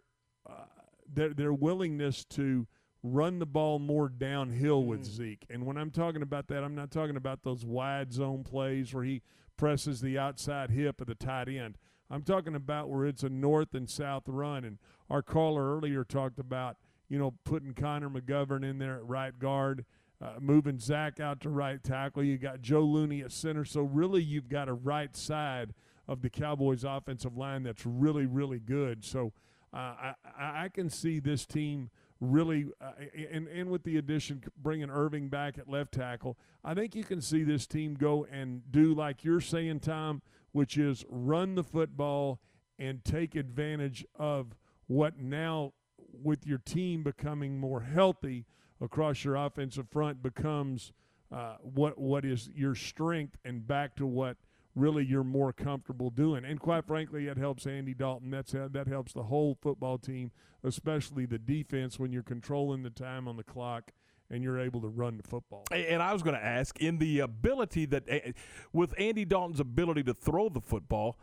uh, 0.49 0.65
their 1.11 1.33
their 1.33 1.53
willingness 1.53 2.23
to 2.25 2.67
run 3.03 3.39
the 3.39 3.45
ball 3.45 3.79
more 3.79 4.09
downhill 4.09 4.83
with 4.83 5.05
Zeke. 5.05 5.45
And 5.49 5.65
when 5.65 5.77
I'm 5.77 5.91
talking 5.91 6.21
about 6.21 6.47
that, 6.47 6.63
I'm 6.63 6.75
not 6.75 6.91
talking 6.91 7.15
about 7.15 7.43
those 7.43 7.65
wide 7.65 8.11
zone 8.11 8.43
plays 8.43 8.93
where 8.93 9.03
he 9.03 9.21
presses 9.57 10.01
the 10.01 10.17
outside 10.17 10.71
hip 10.71 11.01
of 11.01 11.07
the 11.07 11.15
tight 11.15 11.47
end. 11.47 11.77
I'm 12.09 12.23
talking 12.23 12.55
about 12.55 12.89
where 12.89 13.05
it's 13.05 13.23
a 13.23 13.29
north 13.29 13.73
and 13.73 13.89
south 13.89 14.23
run. 14.27 14.65
And 14.65 14.79
our 15.09 15.21
caller 15.21 15.75
earlier 15.77 16.03
talked 16.03 16.39
about, 16.39 16.77
you 17.07 17.19
know, 17.19 17.35
putting 17.43 17.73
Connor 17.73 18.09
McGovern 18.09 18.67
in 18.67 18.79
there 18.79 18.95
at 18.95 19.05
right 19.05 19.37
guard, 19.37 19.85
uh, 20.21 20.33
moving 20.39 20.79
Zach 20.79 21.19
out 21.19 21.39
to 21.41 21.49
right 21.49 21.81
tackle. 21.83 22.23
You 22.23 22.37
got 22.37 22.61
Joe 22.61 22.81
Looney 22.81 23.21
at 23.21 23.31
center. 23.31 23.63
So 23.63 23.81
really, 23.81 24.21
you've 24.21 24.49
got 24.49 24.67
a 24.67 24.73
right 24.73 25.15
side 25.15 25.73
of 26.07 26.21
the 26.21 26.29
Cowboys' 26.29 26.83
offensive 26.83 27.37
line 27.37 27.63
that's 27.63 27.85
really, 27.85 28.25
really 28.25 28.59
good. 28.59 29.05
So 29.05 29.31
uh, 29.73 29.77
I, 29.77 30.13
I 30.37 30.63
I 30.63 30.69
can 30.69 30.89
see 30.89 31.19
this 31.19 31.45
team 31.45 31.91
really, 32.19 32.67
uh, 32.81 32.91
and 33.31 33.47
and 33.47 33.69
with 33.69 33.83
the 33.83 33.97
addition 33.97 34.43
bringing 34.57 34.89
Irving 34.89 35.29
back 35.29 35.57
at 35.57 35.69
left 35.69 35.93
tackle, 35.93 36.37
I 36.63 36.73
think 36.73 36.95
you 36.95 37.03
can 37.03 37.21
see 37.21 37.43
this 37.43 37.65
team 37.65 37.95
go 37.95 38.25
and 38.31 38.61
do 38.71 38.93
like 38.93 39.23
you're 39.23 39.41
saying, 39.41 39.81
Tom, 39.81 40.21
which 40.51 40.77
is 40.77 41.05
run 41.09 41.55
the 41.55 41.63
football 41.63 42.39
and 42.77 43.03
take 43.03 43.35
advantage 43.35 44.05
of 44.15 44.55
what 44.87 45.19
now 45.19 45.73
with 46.11 46.45
your 46.45 46.57
team 46.57 47.03
becoming 47.03 47.59
more 47.59 47.81
healthy 47.81 48.45
across 48.81 49.23
your 49.23 49.35
offensive 49.35 49.87
front 49.89 50.23
becomes 50.23 50.91
uh, 51.31 51.55
what 51.61 51.97
what 51.97 52.25
is 52.25 52.49
your 52.55 52.73
strength 52.73 53.37
and 53.45 53.67
back 53.67 53.95
to 53.95 54.05
what 54.05 54.37
really 54.75 55.05
you're 55.05 55.23
more 55.23 55.51
comfortable 55.51 56.09
doing. 56.09 56.45
And 56.45 56.59
quite 56.59 56.85
frankly, 56.85 57.27
it 57.27 57.37
helps 57.37 57.65
Andy 57.65 57.93
Dalton. 57.93 58.31
That's 58.31 58.51
that 58.51 58.87
helps 58.87 59.13
the 59.13 59.23
whole 59.23 59.57
football 59.61 59.97
team, 59.97 60.31
especially 60.63 61.25
the 61.25 61.39
defense 61.39 61.99
when 61.99 62.11
you're 62.11 62.23
controlling 62.23 62.83
the 62.83 62.89
time 62.89 63.27
on 63.27 63.37
the 63.37 63.43
clock 63.43 63.91
and 64.29 64.43
you're 64.43 64.59
able 64.59 64.79
to 64.81 64.87
run 64.87 65.17
the 65.17 65.23
football. 65.23 65.65
And 65.71 66.01
I 66.03 66.13
was 66.13 66.21
going 66.21 66.35
to 66.35 66.45
ask 66.45 66.79
in 66.79 66.99
the 66.99 67.19
ability 67.19 67.85
that 67.87 68.35
with 68.71 68.93
Andy 68.99 69.25
Dalton's 69.25 69.59
ability 69.59 70.03
to 70.03 70.13
throw 70.13 70.49
the 70.49 70.61
football, 70.61 71.17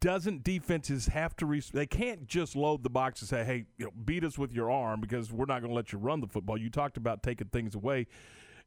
doesn't 0.00 0.44
defenses 0.44 1.08
have 1.08 1.36
to? 1.36 1.60
They 1.72 1.86
can't 1.86 2.26
just 2.26 2.56
load 2.56 2.82
the 2.82 2.90
box 2.90 3.20
and 3.20 3.28
say, 3.28 3.44
"Hey, 3.44 3.66
you 3.76 3.86
know, 3.86 3.92
beat 4.04 4.24
us 4.24 4.38
with 4.38 4.52
your 4.52 4.70
arm," 4.70 5.00
because 5.00 5.30
we're 5.30 5.44
not 5.44 5.60
going 5.60 5.70
to 5.70 5.74
let 5.74 5.92
you 5.92 5.98
run 5.98 6.20
the 6.20 6.26
football. 6.26 6.56
You 6.56 6.70
talked 6.70 6.96
about 6.96 7.22
taking 7.22 7.48
things 7.48 7.74
away. 7.74 8.06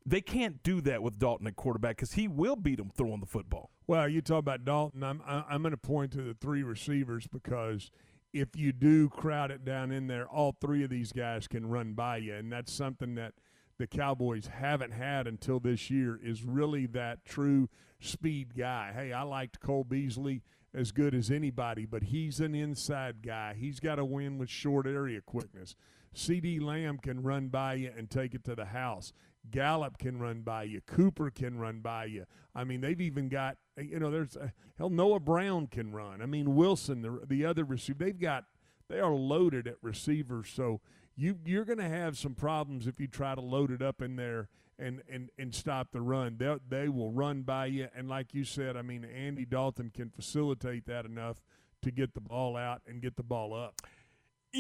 They 0.09 0.21
can't 0.21 0.63
do 0.63 0.79
that 0.81 1.03
with 1.03 1.19
Dalton 1.19 1.47
at 1.47 1.57
quarterback 1.57 1.97
because 1.97 2.13
he 2.13 2.29
will 2.29 2.55
beat 2.55 2.77
them 2.77 2.89
throwing 2.95 3.19
the 3.19 3.25
football. 3.25 3.71
Well, 3.87 4.07
you 4.07 4.21
talk 4.21 4.39
about 4.39 4.63
Dalton. 4.63 5.03
I'm 5.03 5.21
I'm 5.27 5.61
going 5.61 5.71
to 5.71 5.77
point 5.77 6.13
to 6.13 6.21
the 6.21 6.33
three 6.33 6.63
receivers 6.63 7.27
because 7.27 7.91
if 8.31 8.55
you 8.55 8.71
do 8.71 9.09
crowd 9.09 9.51
it 9.51 9.65
down 9.65 9.91
in 9.91 10.07
there, 10.07 10.25
all 10.25 10.55
three 10.61 10.85
of 10.85 10.89
these 10.89 11.11
guys 11.11 11.49
can 11.49 11.67
run 11.67 11.91
by 11.91 12.17
you, 12.17 12.35
and 12.35 12.49
that's 12.49 12.71
something 12.71 13.15
that 13.15 13.33
the 13.79 13.85
Cowboys 13.85 14.47
haven't 14.47 14.91
had 14.91 15.27
until 15.27 15.59
this 15.59 15.89
year. 15.89 16.17
Is 16.23 16.41
really 16.41 16.85
that 16.85 17.25
true 17.25 17.67
speed 17.99 18.55
guy. 18.55 18.93
Hey, 18.95 19.11
I 19.11 19.23
liked 19.23 19.59
Cole 19.59 19.83
Beasley 19.83 20.41
as 20.73 20.93
good 20.93 21.15
as 21.15 21.29
anybody, 21.29 21.85
but 21.85 22.03
he's 22.03 22.39
an 22.39 22.55
inside 22.55 23.21
guy. 23.21 23.55
He's 23.59 23.81
got 23.81 23.95
to 23.95 24.05
win 24.05 24.37
with 24.37 24.49
short 24.49 24.87
area 24.87 25.19
quickness. 25.19 25.75
CeeDee 26.15 26.61
Lamb 26.61 26.97
can 26.97 27.21
run 27.21 27.49
by 27.49 27.75
you 27.75 27.91
and 27.95 28.09
take 28.09 28.33
it 28.33 28.43
to 28.45 28.55
the 28.55 28.65
house. 28.65 29.13
Gallup 29.51 29.97
can 29.97 30.19
run 30.19 30.41
by 30.41 30.63
you. 30.63 30.81
Cooper 30.81 31.29
can 31.29 31.57
run 31.57 31.79
by 31.79 32.05
you. 32.05 32.25
I 32.55 32.63
mean, 32.63 32.81
they've 32.81 33.01
even 33.01 33.29
got 33.29 33.57
you 33.77 33.99
know, 33.99 34.09
there's 34.09 34.35
uh, 34.35 34.49
hell 34.77 34.89
Noah 34.89 35.19
Brown 35.19 35.67
can 35.67 35.91
run. 35.91 36.21
I 36.21 36.25
mean, 36.25 36.55
Wilson, 36.55 37.01
the 37.01 37.21
the 37.25 37.45
other 37.45 37.63
receiver, 37.63 38.05
they've 38.05 38.19
got 38.19 38.45
they 38.89 38.99
are 38.99 39.13
loaded 39.13 39.67
at 39.67 39.75
receivers. 39.81 40.49
So 40.49 40.81
you 41.15 41.37
you're 41.45 41.65
going 41.65 41.79
to 41.79 41.89
have 41.89 42.17
some 42.17 42.35
problems 42.35 42.87
if 42.87 42.99
you 42.99 43.07
try 43.07 43.35
to 43.35 43.41
load 43.41 43.71
it 43.71 43.81
up 43.81 44.01
in 44.01 44.15
there 44.15 44.49
and 44.79 45.01
and 45.09 45.29
and 45.37 45.53
stop 45.53 45.91
the 45.91 46.01
run. 46.01 46.37
They 46.37 46.55
they 46.67 46.89
will 46.89 47.11
run 47.11 47.43
by 47.43 47.67
you, 47.67 47.87
and 47.95 48.07
like 48.07 48.33
you 48.33 48.43
said, 48.43 48.77
I 48.77 48.81
mean, 48.81 49.05
Andy 49.05 49.45
Dalton 49.45 49.91
can 49.93 50.09
facilitate 50.09 50.85
that 50.87 51.05
enough 51.05 51.41
to 51.83 51.91
get 51.91 52.13
the 52.13 52.21
ball 52.21 52.57
out 52.57 52.81
and 52.87 53.01
get 53.01 53.15
the 53.15 53.23
ball 53.23 53.53
up 53.53 53.81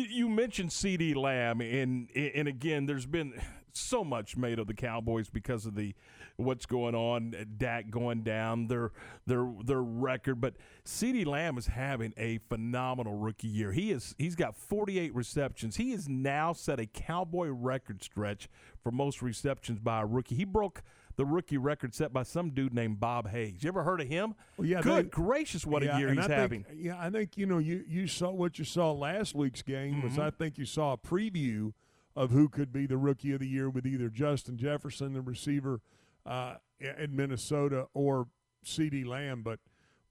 you 0.03 0.29
mentioned 0.29 0.69
CeeDee 0.69 1.15
Lamb, 1.15 1.61
and 1.61 2.09
and 2.15 2.47
again, 2.47 2.85
there's 2.85 3.05
been 3.05 3.33
so 3.73 4.03
much 4.03 4.35
made 4.35 4.59
of 4.59 4.67
the 4.67 4.73
Cowboys 4.73 5.29
because 5.29 5.65
of 5.65 5.75
the 5.75 5.93
what's 6.35 6.65
going 6.65 6.95
on, 6.95 7.33
Dak 7.57 7.89
going 7.89 8.23
down, 8.23 8.67
their 8.67 8.91
their 9.25 9.47
their 9.63 9.81
record. 9.81 10.41
But 10.41 10.55
CeeDee 10.85 11.25
Lamb 11.25 11.57
is 11.57 11.67
having 11.67 12.13
a 12.17 12.39
phenomenal 12.49 13.13
rookie 13.15 13.47
year. 13.47 13.71
He 13.71 13.91
is 13.91 14.15
he's 14.17 14.35
got 14.35 14.55
48 14.55 15.13
receptions. 15.15 15.77
He 15.77 15.91
has 15.91 16.07
now 16.07 16.53
set 16.53 16.79
a 16.79 16.85
Cowboy 16.85 17.47
record 17.47 18.03
stretch 18.03 18.49
for 18.81 18.91
most 18.91 19.21
receptions 19.21 19.79
by 19.79 20.01
a 20.01 20.05
rookie. 20.05 20.35
He 20.35 20.45
broke 20.45 20.83
the 21.17 21.25
rookie 21.25 21.57
record 21.57 21.93
set 21.93 22.13
by 22.13 22.23
some 22.23 22.51
dude 22.51 22.73
named 22.73 22.99
Bob 22.99 23.27
Hayes. 23.29 23.63
You 23.63 23.69
ever 23.69 23.83
heard 23.83 23.99
of 23.99 24.07
him? 24.07 24.35
Well, 24.55 24.67
yeah, 24.67 24.81
Good 24.81 25.07
they, 25.07 25.09
gracious, 25.09 25.65
what 25.65 25.83
yeah, 25.83 25.95
a 25.95 25.99
year 25.99 26.13
he's 26.13 26.27
I 26.27 26.31
having. 26.31 26.65
Yeah, 26.73 26.97
I 26.97 27.09
think 27.09 27.37
you 27.37 27.45
know 27.45 27.57
you 27.57 27.83
you 27.87 28.07
saw 28.07 28.31
what 28.31 28.59
you 28.59 28.65
saw 28.65 28.91
last 28.91 29.35
week's 29.35 29.63
game 29.63 29.95
mm-hmm. 29.95 30.03
was 30.03 30.19
I 30.19 30.29
think 30.29 30.57
you 30.57 30.65
saw 30.65 30.93
a 30.93 30.97
preview 30.97 31.73
of 32.15 32.31
who 32.31 32.47
could 32.47 32.71
be 32.71 32.85
the 32.85 32.97
rookie 32.97 33.33
of 33.33 33.39
the 33.39 33.47
year 33.47 33.69
with 33.69 33.85
either 33.85 34.09
Justin 34.09 34.57
Jefferson, 34.57 35.13
the 35.13 35.21
receiver 35.21 35.81
uh, 36.25 36.55
in 36.79 37.15
Minnesota, 37.15 37.87
or 37.93 38.27
CeeDee 38.63 39.05
Lamb. 39.05 39.41
But 39.41 39.59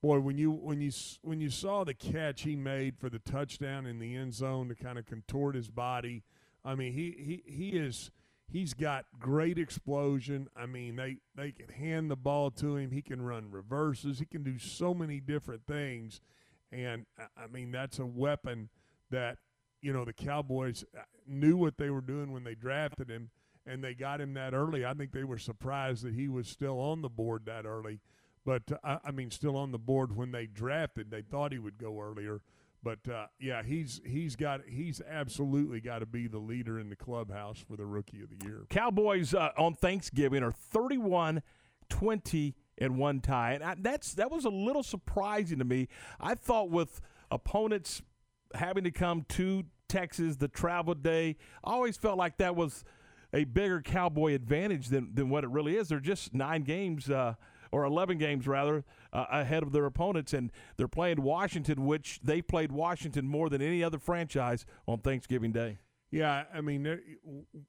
boy, 0.03 0.19
when 0.19 0.39
you 0.39 0.51
when 0.51 0.81
you 0.81 0.91
when 1.23 1.41
you 1.41 1.51
saw 1.51 1.85
the 1.85 1.95
catch 1.95 2.43
he 2.43 2.57
made 2.57 2.99
for 2.99 3.09
the 3.09 3.21
touchdown 3.21 3.87
in 3.87 4.01
the 4.01 4.17
end 4.17 4.35
zone 4.35 4.69
to 4.69 4.75
kind 4.75 4.99
of 4.99 5.07
contort 5.07 5.55
his 5.55 5.69
body, 5.69 6.25
I 6.65 6.75
mean 6.75 6.93
he 6.95 7.43
he 7.47 7.53
he 7.53 7.69
is 7.71 8.11
He's 8.49 8.75
got 8.75 9.07
great 9.19 9.59
explosion. 9.59 10.49
I 10.57 10.67
mean, 10.67 10.97
they 10.97 11.19
they 11.35 11.51
can 11.51 11.69
hand 11.69 12.11
the 12.11 12.17
ball 12.17 12.51
to 12.53 12.77
him. 12.77 12.93
He 12.93 13.03
can 13.03 13.23
run 13.23 13.51
reverses. 13.51 14.21
He 14.21 14.25
can 14.25 14.45
do 14.45 14.59
so 14.59 14.95
many 14.95 15.21
different 15.21 15.67
things, 15.67 16.21
and 16.71 17.07
I 17.37 17.49
mean 17.49 17.73
that's 17.73 17.99
a 17.99 18.07
weapon 18.07 18.69
that 19.11 19.39
you 19.83 19.93
know 19.93 20.05
the 20.05 20.13
Cowboys 20.13 20.85
uh, 20.97 21.03
knew 21.27 21.57
what 21.57 21.77
they 21.77 21.91
were 21.91 22.01
doing 22.01 22.33
when 22.33 22.45
they 22.45 22.55
drafted 22.55 23.11
him, 23.11 23.31
and 23.67 23.83
they 23.83 23.95
got 23.95 24.21
him 24.21 24.35
that 24.35 24.55
early. 24.55 24.85
I 24.85 24.95
think 24.95 25.13
they 25.13 25.25
were 25.25 25.39
surprised 25.39 26.05
that 26.05 26.15
he 26.15 26.29
was 26.29 26.47
still 26.47 26.79
on 26.79 27.03
the 27.03 27.09
board 27.09 27.47
that 27.47 27.67
early, 27.67 27.99
but 28.45 28.63
uh, 28.85 28.99
I 29.05 29.11
mean 29.11 29.33
still 29.33 29.57
on 29.57 29.73
the 29.73 29.79
board 29.79 30.17
when 30.17 30.31
they 30.31 30.47
drafted. 30.47 31.11
They 31.11 31.23
thought 31.23 31.51
he 31.51 31.59
would 31.59 31.79
go 31.79 32.01
earlier. 32.01 32.43
But 32.83 32.99
uh, 33.13 33.27
yeah, 33.41 33.63
he's 33.63 34.01
he's 34.05 34.37
got 34.37 34.61
he's 34.69 35.01
absolutely 35.09 35.81
got 35.81 36.01
to 36.01 36.07
be 36.07 36.29
the 36.29 36.39
leader 36.39 36.79
in 36.79 36.89
the 36.89 36.97
clubhouse 36.97 37.59
for 37.59 37.77
the 37.77 37.87
rookie 37.87 38.23
of 38.23 38.29
the 38.31 38.47
year. 38.47 38.65
Cowboys 38.71 39.35
uh, 39.35 39.51
on 39.59 39.75
Thanksgiving 39.75 40.43
are 40.43 40.53
31 40.53 41.43
20 41.89 42.55
and 42.79 42.99
one 42.99 43.21
tie. 43.21 43.53
And 43.53 43.65
I, 43.65 43.75
that's 43.79 44.15
that 44.15 44.31
was 44.31 44.45
a 44.45 44.51
little 44.51 44.83
surprising 44.83 45.59
to 45.59 45.65
me. 45.65 45.89
I 46.21 46.35
thought 46.35 46.71
with 46.71 47.01
opponents 47.31 48.03
having 48.55 48.85
to 48.85 48.91
come 48.91 49.25
to 49.31 49.65
Texas, 49.89 50.37
the 50.37 50.49
travel 50.49 50.95
day, 50.95 51.37
I 51.65 51.73
always 51.73 51.97
felt 51.97 52.19
like 52.19 52.39
that 52.39 52.57
was 52.57 52.85
a 53.33 53.45
bigger 53.45 53.81
Cowboy 53.83 54.35
advantage 54.35 54.89
than 54.89 55.15
than 55.15 55.29
what 55.29 55.45
it 55.45 55.51
really 55.51 55.77
is. 55.77 55.89
They're 55.89 56.01
just 56.01 56.35
nine 56.35 56.63
games 56.63 57.11
uh, 57.11 57.35
or 57.73 57.85
11 57.85 58.19
games 58.19 58.47
rather 58.47 58.85
uh, 59.13 59.27
ahead 59.31 59.63
of 59.63 59.73
their 59.73 59.87
opponents, 59.87 60.33
and 60.33 60.51
they're 60.77 60.89
playing 60.89 61.23
Washington, 61.23 61.85
which 61.85 62.21
they 62.23 62.43
played 62.43 62.73
Washington 62.73 63.27
more 63.27 63.49
than 63.49 63.63
any 63.63 63.83
other 63.83 63.99
franchise 63.99 64.67
on 64.87 64.99
Thanksgiving 64.99 65.53
Day. 65.53 65.79
Yeah, 66.11 66.45
I 66.55 66.61
mean, 66.61 67.01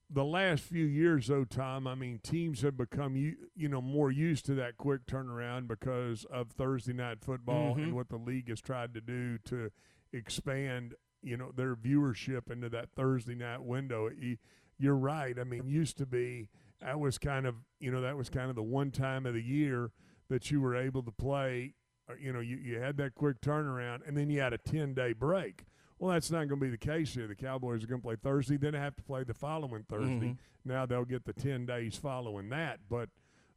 the 0.09 0.23
last 0.23 0.63
few 0.63 0.85
years, 0.85 1.27
though, 1.27 1.43
Tom, 1.43 1.87
I 1.87 1.95
mean, 1.95 2.19
teams 2.21 2.61
have 2.61 2.77
become 2.77 3.15
you 3.15 3.67
know 3.67 3.81
more 3.81 4.11
used 4.11 4.45
to 4.45 4.53
that 4.55 4.77
quick 4.77 5.07
turnaround 5.07 5.67
because 5.67 6.23
of 6.25 6.51
Thursday 6.51 6.93
night 6.93 7.17
football 7.21 7.71
mm-hmm. 7.71 7.83
and 7.83 7.95
what 7.95 8.09
the 8.09 8.17
league 8.17 8.49
has 8.49 8.61
tried 8.61 8.93
to 8.93 9.01
do 9.01 9.39
to 9.45 9.71
expand, 10.13 10.93
you 11.23 11.35
know, 11.35 11.51
their 11.55 11.75
viewership 11.75 12.51
into 12.51 12.69
that 12.69 12.89
Thursday 12.95 13.35
night 13.35 13.63
window. 13.63 14.09
You're 14.77 14.95
right. 14.95 15.37
I 15.39 15.43
mean, 15.43 15.67
used 15.67 15.97
to 15.97 16.05
be 16.05 16.49
that 16.81 16.99
was 16.99 17.17
kind 17.17 17.45
of 17.45 17.55
you 17.79 17.91
know 17.91 18.01
that 18.01 18.17
was 18.17 18.29
kind 18.29 18.49
of 18.49 18.55
the 18.55 18.63
one 18.63 18.91
time 18.91 19.25
of 19.25 19.33
the 19.33 19.41
year 19.41 19.91
that 20.29 20.51
you 20.51 20.61
were 20.61 20.75
able 20.75 21.03
to 21.03 21.11
play. 21.11 21.73
Uh, 22.09 22.13
you 22.19 22.31
know, 22.31 22.39
you, 22.39 22.57
you 22.57 22.79
had 22.79 22.97
that 22.97 23.15
quick 23.15 23.41
turnaround, 23.41 24.07
and 24.07 24.15
then 24.15 24.29
you 24.29 24.39
had 24.39 24.53
a 24.53 24.57
ten 24.57 24.93
day 24.93 25.13
break. 25.13 25.65
Well, 25.99 26.11
that's 26.11 26.29
not 26.29 26.47
going 26.47 26.59
to 26.59 26.65
be 26.65 26.69
the 26.69 26.77
case 26.77 27.15
here. 27.15 27.27
The 27.27 27.35
Cowboys 27.35 27.83
are 27.83 27.87
going 27.87 28.01
to 28.01 28.07
play 28.07 28.15
Thursday, 28.21 28.57
then 28.57 28.73
they 28.73 28.79
have 28.79 28.95
to 28.97 29.03
play 29.03 29.23
the 29.23 29.33
following 29.33 29.83
Thursday. 29.89 30.27
Mm-hmm. 30.27 30.69
Now 30.69 30.85
they'll 30.85 31.05
get 31.05 31.25
the 31.25 31.33
ten 31.33 31.65
days 31.65 31.95
following 31.95 32.49
that. 32.49 32.79
But 32.89 33.09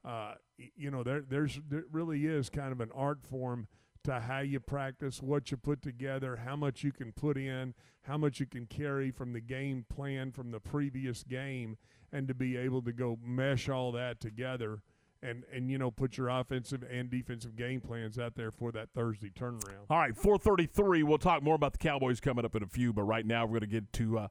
uh, 0.05 0.35
you 0.77 0.91
know, 0.91 1.03
there 1.03 1.21
there's 1.21 1.61
there 1.69 1.85
really 1.93 2.27
is 2.27 2.49
kind 2.49 2.73
of 2.73 2.81
an 2.81 2.91
art 2.95 3.19
form 3.23 3.69
to 4.05 4.21
how 4.21 4.41
you 4.41 4.61
practice, 4.61 5.21
what 5.21 5.51
you 5.51 5.57
put 5.57 5.83
together, 5.83 6.41
how 6.45 6.57
much 6.57 6.83
you 6.83 6.93
can 6.93 7.13
put 7.13 7.37
in, 7.37 7.75
how 8.03 8.17
much 8.17 8.41
you 8.41 8.47
can 8.47 8.67
carry 8.67 9.11
from 9.11 9.33
the 9.33 9.41
game 9.41 9.85
plan 9.95 10.33
from 10.33 10.51
the 10.51 10.61
previous 10.61 11.23
game 11.23 11.77
and 12.13 12.29
to 12.29 12.35
be 12.35 12.57
able 12.57 12.83
to 12.83 12.93
go 12.93 13.19
mesh 13.25 13.69
all 13.69 13.93
that 13.93 14.21
together 14.21 14.83
and 15.23 15.45
and 15.53 15.71
you 15.71 15.79
know 15.79 15.91
put 15.91 16.17
your 16.17 16.29
offensive 16.29 16.85
and 16.91 17.11
defensive 17.11 17.57
game 17.57 17.81
plans 17.81 18.19
out 18.19 18.35
there 18.35 18.51
for 18.51 18.73
that 18.73 18.89
Thursday 18.95 19.31
turnaround. 19.31 19.87
All 19.89 19.99
right, 19.99 20.15
4:33. 20.15 21.03
We'll 21.03 21.19
talk 21.19 21.43
more 21.43 21.55
about 21.55 21.73
the 21.73 21.79
Cowboys 21.79 22.21
coming 22.21 22.45
up 22.45 22.55
in 22.57 22.63
a 22.63 22.67
few, 22.67 22.93
but 22.93 23.03
right 23.03 23.27
now 23.27 23.45
we're 23.45 23.61
going 23.61 23.61
to 23.61 23.67
get 23.67 23.93
to 23.95 24.19
uh, 24.19 24.29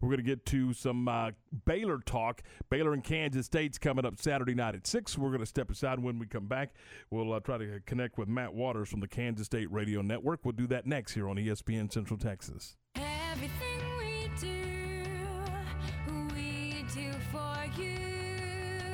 we're 0.00 0.08
going 0.08 0.18
to 0.18 0.24
get 0.24 0.46
to 0.46 0.72
some 0.72 1.08
uh, 1.08 1.32
Baylor 1.64 1.98
talk. 1.98 2.42
Baylor 2.70 2.92
and 2.92 3.04
Kansas 3.04 3.46
State's 3.46 3.78
coming 3.78 4.04
up 4.04 4.20
Saturday 4.20 4.54
night 4.54 4.74
at 4.74 4.86
six. 4.86 5.18
We're 5.18 5.28
going 5.28 5.40
to 5.40 5.46
step 5.46 5.70
aside 5.70 6.00
when 6.00 6.18
we 6.18 6.26
come 6.26 6.46
back. 6.46 6.74
We'll 7.10 7.32
uh, 7.32 7.40
try 7.40 7.58
to 7.58 7.80
connect 7.86 8.18
with 8.18 8.28
Matt 8.28 8.54
Walters 8.54 8.88
from 8.88 9.00
the 9.00 9.08
Kansas 9.08 9.46
State 9.46 9.70
Radio 9.70 10.00
Network. 10.00 10.40
We'll 10.44 10.52
do 10.52 10.66
that 10.68 10.86
next 10.86 11.12
here 11.12 11.28
on 11.28 11.36
ESPN 11.36 11.92
Central 11.92 12.18
Texas. 12.18 12.76
Everything 12.96 13.99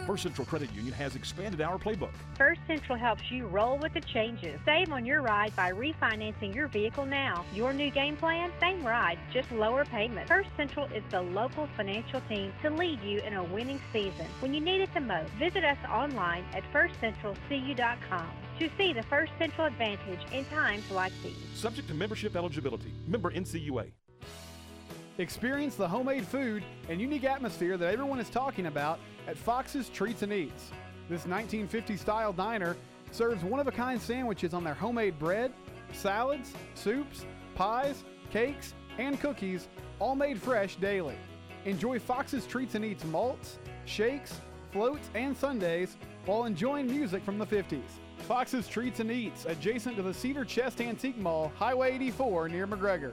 First 0.06 0.22
Central 0.22 0.46
Credit 0.46 0.72
Union 0.72 0.94
has 0.94 1.16
expanded 1.16 1.60
our 1.60 1.78
playbook. 1.78 2.12
First 2.38 2.60
Central 2.68 2.96
helps 2.96 3.28
you 3.28 3.48
roll 3.48 3.76
with 3.76 3.92
the 3.92 4.00
changes. 4.00 4.60
Save 4.64 4.92
on 4.92 5.04
your 5.04 5.20
ride 5.20 5.54
by 5.56 5.72
refinancing 5.72 6.54
your 6.54 6.68
vehicle 6.68 7.04
now. 7.04 7.44
Your 7.52 7.72
new 7.72 7.90
game 7.90 8.16
plan? 8.16 8.52
Same 8.60 8.86
ride, 8.86 9.18
just 9.32 9.50
lower 9.50 9.84
payment. 9.84 10.28
First 10.28 10.48
Central 10.56 10.86
is 10.86 11.02
the 11.10 11.20
local 11.20 11.68
financial 11.76 12.20
team 12.28 12.52
to 12.62 12.70
lead 12.70 13.02
you 13.02 13.18
in 13.18 13.34
a 13.34 13.42
winning 13.42 13.80
season. 13.92 14.26
When 14.38 14.54
you 14.54 14.60
need 14.60 14.80
it 14.80 14.94
the 14.94 15.00
most, 15.00 15.32
visit 15.40 15.64
us 15.64 15.78
online 15.90 16.44
at 16.54 16.62
firstcentralcu.com 16.72 18.30
to 18.60 18.70
see 18.78 18.92
the 18.92 19.02
First 19.02 19.32
Central 19.40 19.66
advantage 19.66 20.20
in 20.32 20.44
times 20.44 20.88
like 20.92 21.12
these. 21.24 21.34
Subject 21.56 21.88
to 21.88 21.94
membership 21.94 22.36
eligibility. 22.36 22.92
Member 23.08 23.32
NCUA. 23.32 23.90
Experience 25.18 25.74
the 25.74 25.88
homemade 25.88 26.26
food 26.26 26.62
and 26.88 27.00
unique 27.00 27.24
atmosphere 27.24 27.76
that 27.76 27.92
everyone 27.92 28.20
is 28.20 28.28
talking 28.28 28.66
about 28.66 29.00
at 29.26 29.36
Fox's 29.36 29.88
Treats 29.88 30.22
and 30.22 30.32
Eats. 30.32 30.70
This 31.08 31.26
1950 31.26 31.96
style 31.96 32.32
diner 32.32 32.76
serves 33.10 33.42
one 33.44 33.60
of 33.60 33.68
a 33.68 33.72
kind 33.72 34.00
sandwiches 34.00 34.54
on 34.54 34.64
their 34.64 34.74
homemade 34.74 35.18
bread, 35.18 35.52
salads, 35.92 36.52
soups, 36.74 37.24
pies, 37.54 38.04
cakes, 38.30 38.74
and 38.98 39.20
cookies, 39.20 39.68
all 39.98 40.14
made 40.14 40.40
fresh 40.40 40.76
daily. 40.76 41.16
Enjoy 41.64 41.98
Fox's 41.98 42.46
Treats 42.46 42.74
and 42.74 42.84
Eats 42.84 43.04
malts, 43.04 43.58
shakes, 43.84 44.40
floats, 44.72 45.10
and 45.14 45.36
sundaes 45.36 45.96
while 46.26 46.44
enjoying 46.44 46.86
music 46.86 47.22
from 47.24 47.38
the 47.38 47.46
50s. 47.46 47.80
Fox's 48.18 48.66
Treats 48.66 49.00
and 49.00 49.10
Eats, 49.10 49.44
adjacent 49.44 49.96
to 49.96 50.02
the 50.02 50.14
Cedar 50.14 50.44
Chest 50.44 50.80
Antique 50.80 51.18
Mall, 51.18 51.52
Highway 51.56 51.94
84 51.94 52.48
near 52.48 52.66
McGregor. 52.66 53.12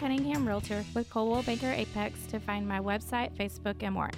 Cunningham 0.01 0.47
Realtor 0.47 0.83
with 0.95 1.07
Coldwell 1.11 1.43
Banker 1.43 1.71
Apex 1.71 2.25
to 2.31 2.39
find 2.39 2.67
my 2.67 2.79
website, 2.79 3.37
Facebook, 3.37 3.75
and 3.83 3.93
more. 3.93 4.09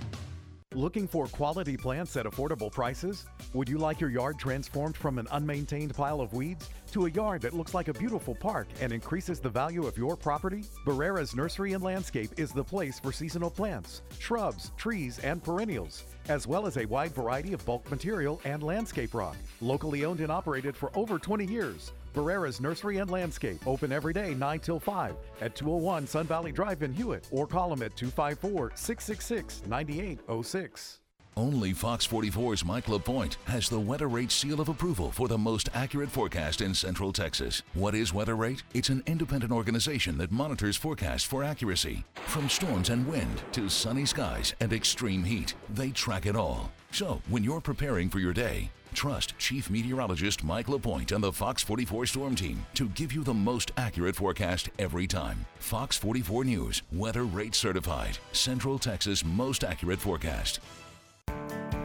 Looking 0.74 1.10
for 1.10 1.28
quality 1.28 1.76
plants 1.76 2.16
at 2.16 2.26
affordable 2.26 2.72
prices? 2.72 3.26
Would 3.54 3.68
you 3.68 3.78
like 3.78 4.00
your 4.00 4.10
yard 4.10 4.40
transformed 4.40 4.96
from 4.96 5.20
an 5.20 5.28
unmaintained 5.32 5.94
pile 5.94 6.22
of 6.22 6.32
weeds 6.32 6.70
to 6.94 7.06
a 7.06 7.12
yard 7.12 7.42
that 7.42 7.54
looks 7.54 7.74
like 7.74 7.90
a 7.90 7.94
beautiful 7.94 8.34
park 8.34 8.70
and 8.80 8.94
increases 8.94 9.42
the 9.42 9.50
value 9.50 9.86
of 9.86 9.98
your 9.98 10.16
property? 10.16 10.64
Barrera's 10.86 11.36
Nursery 11.36 11.74
and 11.74 11.84
Landscape 11.84 12.32
is 12.38 12.54
the 12.54 12.64
place 12.64 12.98
for 12.98 13.12
seasonal 13.12 13.52
plants, 13.52 14.04
shrubs, 14.20 14.72
trees, 14.78 15.20
and 15.20 15.44
perennials, 15.44 16.06
as 16.30 16.48
well 16.48 16.66
as 16.66 16.78
a 16.78 16.86
wide 16.86 17.12
variety 17.12 17.52
of 17.52 17.64
bulk 17.66 17.92
material 17.92 18.40
and 18.46 18.64
landscape 18.64 19.14
rock. 19.14 19.36
Locally 19.60 20.06
owned 20.06 20.22
and 20.22 20.32
operated 20.32 20.78
for 20.78 20.98
over 20.98 21.20
20 21.20 21.46
years. 21.46 21.92
Barrera's 22.14 22.62
Nursery 22.62 22.98
and 22.98 23.10
Landscape, 23.10 23.66
open 23.68 23.92
every 23.92 24.14
day 24.14 24.34
9 24.34 24.60
till 24.60 24.80
5 24.80 25.16
at 25.42 25.56
201 25.56 26.08
Sun 26.08 26.28
Valley 26.28 26.52
Drive 26.52 26.84
in 26.84 26.94
Hewitt 26.94 27.28
or 27.32 27.48
call 27.48 27.70
them 27.70 27.82
at 27.82 27.96
254 27.96 28.72
666 28.76 29.64
9806. 29.68 31.00
Only 31.36 31.74
Fox 31.74 32.06
44's 32.06 32.64
Mike 32.64 32.88
LaPointe 32.88 33.38
has 33.46 33.68
the 33.68 33.80
Weather 33.80 34.08
Rate 34.08 34.32
seal 34.32 34.62
of 34.62 34.70
approval 34.70 35.12
for 35.12 35.28
the 35.28 35.38
most 35.38 35.68
accurate 35.74 36.12
forecast 36.12 36.62
in 36.62 36.76
Central 36.76 37.12
Texas. 37.12 37.64
What 37.74 37.96
is 37.96 38.14
Weather 38.14 38.36
Rate? 38.36 38.62
It's 38.76 38.90
an 38.90 39.02
independent 39.08 39.52
organization 39.52 40.16
that 40.20 40.32
monitors 40.32 40.78
forecasts 40.78 41.24
for 41.24 41.44
accuracy. 41.44 42.04
From 42.28 42.50
storms 42.50 42.90
and 42.90 43.08
wind 43.08 43.42
to 43.54 43.68
sunny 43.68 44.06
skies 44.06 44.54
and 44.60 44.72
extreme 44.72 45.24
heat, 45.24 45.56
they 45.72 45.90
track 45.90 46.28
it 46.28 46.36
all. 46.36 46.72
So, 46.92 47.20
when 47.30 47.44
you're 47.44 47.62
preparing 47.62 48.10
for 48.10 48.20
your 48.20 48.34
day, 48.34 48.70
trust 48.94 49.38
Chief 49.38 49.70
Meteorologist 49.70 50.44
Mike 50.44 50.70
LaPointe 50.70 51.12
and 51.12 51.24
the 51.24 51.32
Fox 51.32 51.64
44 51.64 52.06
Storm 52.06 52.36
Team 52.36 52.66
to 52.76 52.88
give 52.90 53.12
you 53.12 53.24
the 53.24 53.34
most 53.34 53.72
accurate 53.78 54.16
forecast 54.16 54.70
every 54.80 55.08
time. 55.08 55.46
Fox 55.60 55.98
44 55.98 56.46
News, 56.46 56.82
Weather 56.92 57.24
Rate 57.24 57.56
Certified, 57.56 58.18
Central 58.32 58.80
Texas' 58.80 59.26
most 59.26 59.64
accurate 59.64 60.00
forecast. 60.00 60.60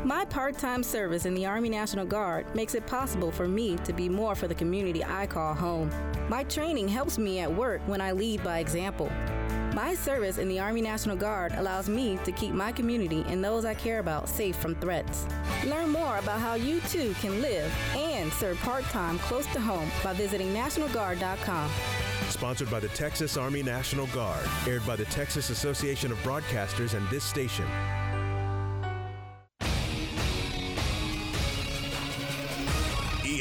My 0.04 0.24
part 0.24 0.56
time 0.56 0.84
service 0.84 1.26
in 1.26 1.34
the 1.34 1.44
Army 1.44 1.68
National 1.68 2.06
Guard 2.06 2.54
makes 2.54 2.74
it 2.74 2.86
possible 2.86 3.32
for 3.32 3.48
me 3.48 3.76
to 3.78 3.92
be 3.92 4.08
more 4.08 4.36
for 4.36 4.46
the 4.46 4.54
community 4.54 5.04
I 5.04 5.26
call 5.26 5.54
home. 5.54 5.90
My 6.28 6.44
training 6.44 6.86
helps 6.86 7.18
me 7.18 7.40
at 7.40 7.52
work 7.52 7.80
when 7.86 8.00
I 8.00 8.12
lead 8.12 8.44
by 8.44 8.60
example. 8.60 9.10
My 9.74 9.94
service 9.94 10.38
in 10.38 10.48
the 10.48 10.60
Army 10.60 10.82
National 10.82 11.16
Guard 11.16 11.52
allows 11.56 11.88
me 11.88 12.16
to 12.24 12.32
keep 12.32 12.52
my 12.54 12.70
community 12.70 13.24
and 13.26 13.44
those 13.44 13.64
I 13.64 13.74
care 13.74 13.98
about 13.98 14.28
safe 14.28 14.56
from 14.56 14.76
threats. 14.76 15.26
Learn 15.66 15.90
more 15.90 16.16
about 16.18 16.40
how 16.40 16.54
you 16.54 16.80
too 16.82 17.12
can 17.20 17.42
live 17.42 17.70
and 17.94 18.32
serve 18.32 18.56
part 18.60 18.84
time 18.84 19.18
close 19.18 19.46
to 19.48 19.60
home 19.60 19.90
by 20.04 20.12
visiting 20.12 20.54
NationalGuard.com. 20.54 21.70
Sponsored 22.28 22.70
by 22.70 22.80
the 22.80 22.88
Texas 22.88 23.36
Army 23.36 23.62
National 23.62 24.06
Guard. 24.08 24.46
Aired 24.66 24.86
by 24.86 24.96
the 24.96 25.06
Texas 25.06 25.50
Association 25.50 26.12
of 26.12 26.18
Broadcasters 26.18 26.94
and 26.94 27.06
this 27.08 27.24
station. 27.24 27.66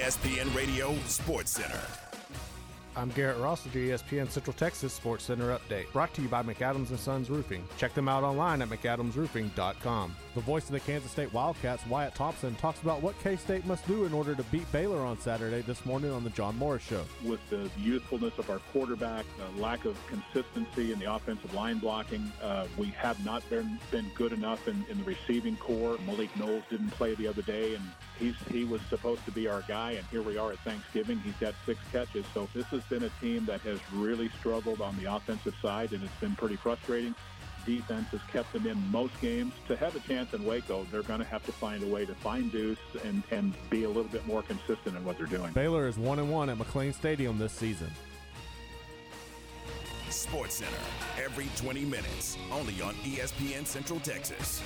ESPN 0.07 0.55
Radio 0.55 0.95
Sports 0.99 1.51
Center. 1.51 1.81
I'm 2.95 3.09
Garrett 3.09 3.39
Ross 3.39 3.65
with 3.65 3.73
the 3.73 3.89
ESPN 3.89 4.29
Central 4.29 4.53
Texas 4.53 4.93
Sports 4.93 5.25
Center 5.25 5.49
update, 5.49 5.91
brought 5.91 6.13
to 6.13 6.21
you 6.21 6.29
by 6.29 6.41
McAdams 6.43 6.91
and 6.91 6.97
Sons 6.97 7.29
Roofing. 7.29 7.67
Check 7.77 7.93
them 7.93 8.07
out 8.07 8.23
online 8.23 8.61
at 8.61 8.69
mcadamsroofing.com. 8.69 10.15
The 10.33 10.39
voice 10.39 10.63
of 10.63 10.71
the 10.71 10.79
Kansas 10.79 11.11
State 11.11 11.33
Wildcats, 11.33 11.85
Wyatt 11.87 12.15
Thompson, 12.15 12.55
talks 12.55 12.81
about 12.81 13.01
what 13.01 13.19
K-State 13.21 13.65
must 13.65 13.85
do 13.85 14.05
in 14.05 14.13
order 14.13 14.33
to 14.33 14.43
beat 14.43 14.71
Baylor 14.71 15.01
on 15.01 15.19
Saturday 15.19 15.59
this 15.59 15.85
morning 15.85 16.11
on 16.11 16.23
the 16.23 16.29
John 16.29 16.55
Morris 16.57 16.83
Show. 16.83 17.03
With 17.25 17.41
the 17.49 17.69
youthfulness 17.77 18.37
of 18.37 18.49
our 18.49 18.59
quarterback, 18.71 19.25
the 19.37 19.61
lack 19.61 19.83
of 19.83 19.97
consistency 20.07 20.93
in 20.93 20.99
the 20.99 21.13
offensive 21.13 21.53
line 21.53 21.79
blocking, 21.79 22.31
uh, 22.41 22.67
we 22.77 22.85
have 22.91 23.25
not 23.25 23.47
been, 23.49 23.77
been 23.91 24.09
good 24.15 24.31
enough 24.31 24.69
in, 24.69 24.85
in 24.89 24.99
the 24.99 25.03
receiving 25.03 25.57
corps. 25.57 25.97
Malik 26.05 26.29
Knowles 26.39 26.63
didn't 26.69 26.91
play 26.91 27.13
the 27.15 27.27
other 27.27 27.41
day, 27.41 27.75
and 27.75 27.83
he's 28.19 28.35
he 28.51 28.63
was 28.63 28.81
supposed 28.89 29.23
to 29.25 29.31
be 29.31 29.47
our 29.47 29.63
guy, 29.67 29.91
and 29.91 30.05
here 30.07 30.21
we 30.21 30.37
are 30.37 30.51
at 30.51 30.59
Thanksgiving. 30.59 31.19
He's 31.19 31.35
got 31.35 31.53
six 31.65 31.79
catches, 31.91 32.25
so 32.33 32.47
this 32.53 32.65
has 32.67 32.83
been 32.83 33.03
a 33.03 33.09
team 33.21 33.45
that 33.45 33.61
has 33.61 33.79
really 33.93 34.29
struggled 34.39 34.81
on 34.81 34.97
the 34.97 35.05
offensive 35.05 35.55
side, 35.61 35.93
and 35.93 36.03
it's 36.03 36.19
been 36.19 36.35
pretty 36.35 36.55
frustrating. 36.55 37.15
Defense 37.65 38.07
has 38.11 38.21
kept 38.31 38.53
them 38.53 38.65
in 38.65 38.77
most 38.91 39.19
games. 39.19 39.53
To 39.67 39.75
have 39.75 39.93
a 39.95 39.99
chance 39.99 40.33
in 40.33 40.45
Waco, 40.45 40.87
they're 40.89 41.03
going 41.03 41.19
to 41.19 41.25
have 41.25 41.45
to 41.45 41.51
find 41.51 41.83
a 41.83 41.87
way 41.87 42.05
to 42.05 42.15
find 42.15 42.49
Deuce 42.49 42.77
and, 43.03 43.23
and 43.31 43.53
be 43.69 43.83
a 43.83 43.89
little 43.89 44.05
bit 44.05 44.25
more 44.25 44.41
consistent 44.41 44.95
in 44.95 45.03
what 45.03 45.17
they're 45.17 45.27
doing. 45.27 45.51
Baylor 45.51 45.85
is 45.85 45.97
one 45.97 46.19
and 46.19 46.31
one 46.31 46.49
at 46.49 46.57
McLane 46.57 46.93
Stadium 46.93 47.37
this 47.37 47.51
season. 47.51 47.91
Sports 50.09 50.55
Center 50.55 50.77
every 51.21 51.47
20 51.57 51.83
minutes, 51.85 52.37
only 52.51 52.81
on 52.81 52.93
ESPN 52.95 53.65
Central 53.65 53.99
Texas. 53.99 54.61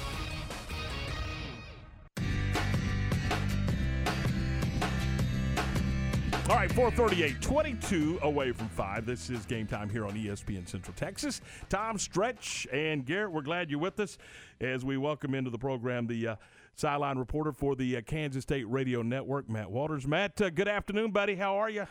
All 6.49 6.57
right, 6.57 6.71
438, 6.71 7.39
22 7.41 8.19
away 8.23 8.51
from 8.51 8.67
5. 8.67 9.05
This 9.05 9.29
is 9.29 9.45
game 9.45 9.67
time 9.67 9.89
here 9.89 10.05
on 10.05 10.13
ESPN 10.13 10.67
Central 10.67 10.93
Texas. 10.97 11.39
Tom 11.69 11.97
Stretch 11.97 12.67
and 12.73 13.05
Garrett, 13.05 13.31
we're 13.31 13.41
glad 13.41 13.69
you're 13.69 13.79
with 13.79 13.99
us 13.99 14.17
as 14.59 14.83
we 14.83 14.97
welcome 14.97 15.33
into 15.33 15.49
the 15.49 15.57
program 15.57 16.07
the 16.07 16.29
uh, 16.29 16.35
sideline 16.75 17.17
reporter 17.17 17.53
for 17.53 17.75
the 17.75 17.95
uh, 17.95 18.01
Kansas 18.01 18.41
State 18.43 18.67
Radio 18.69 19.01
Network, 19.01 19.49
Matt 19.49 19.71
Walters. 19.71 20.05
Matt, 20.07 20.41
uh, 20.41 20.49
good 20.49 20.67
afternoon, 20.67 21.11
buddy. 21.11 21.35
How 21.35 21.55
are 21.55 21.69
you? 21.69 21.85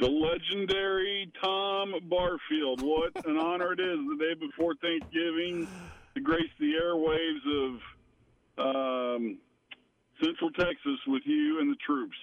The 0.00 0.08
legendary 0.08 1.32
Tom 1.42 1.94
Barfield. 2.10 2.82
What 2.82 3.26
an 3.26 3.38
honor 3.38 3.72
it 3.72 3.80
is 3.80 3.98
the 4.10 4.16
day 4.18 4.34
before 4.38 4.74
Thanksgiving 4.82 5.68
to 6.14 6.20
grace 6.20 6.50
the 6.58 6.72
airwaves 6.82 7.78
of 8.58 9.16
um, 9.16 9.38
Central 10.22 10.50
Texas 10.50 10.98
with 11.06 11.22
you 11.24 11.60
and 11.60 11.70
the 11.70 11.76
troops. 11.86 12.16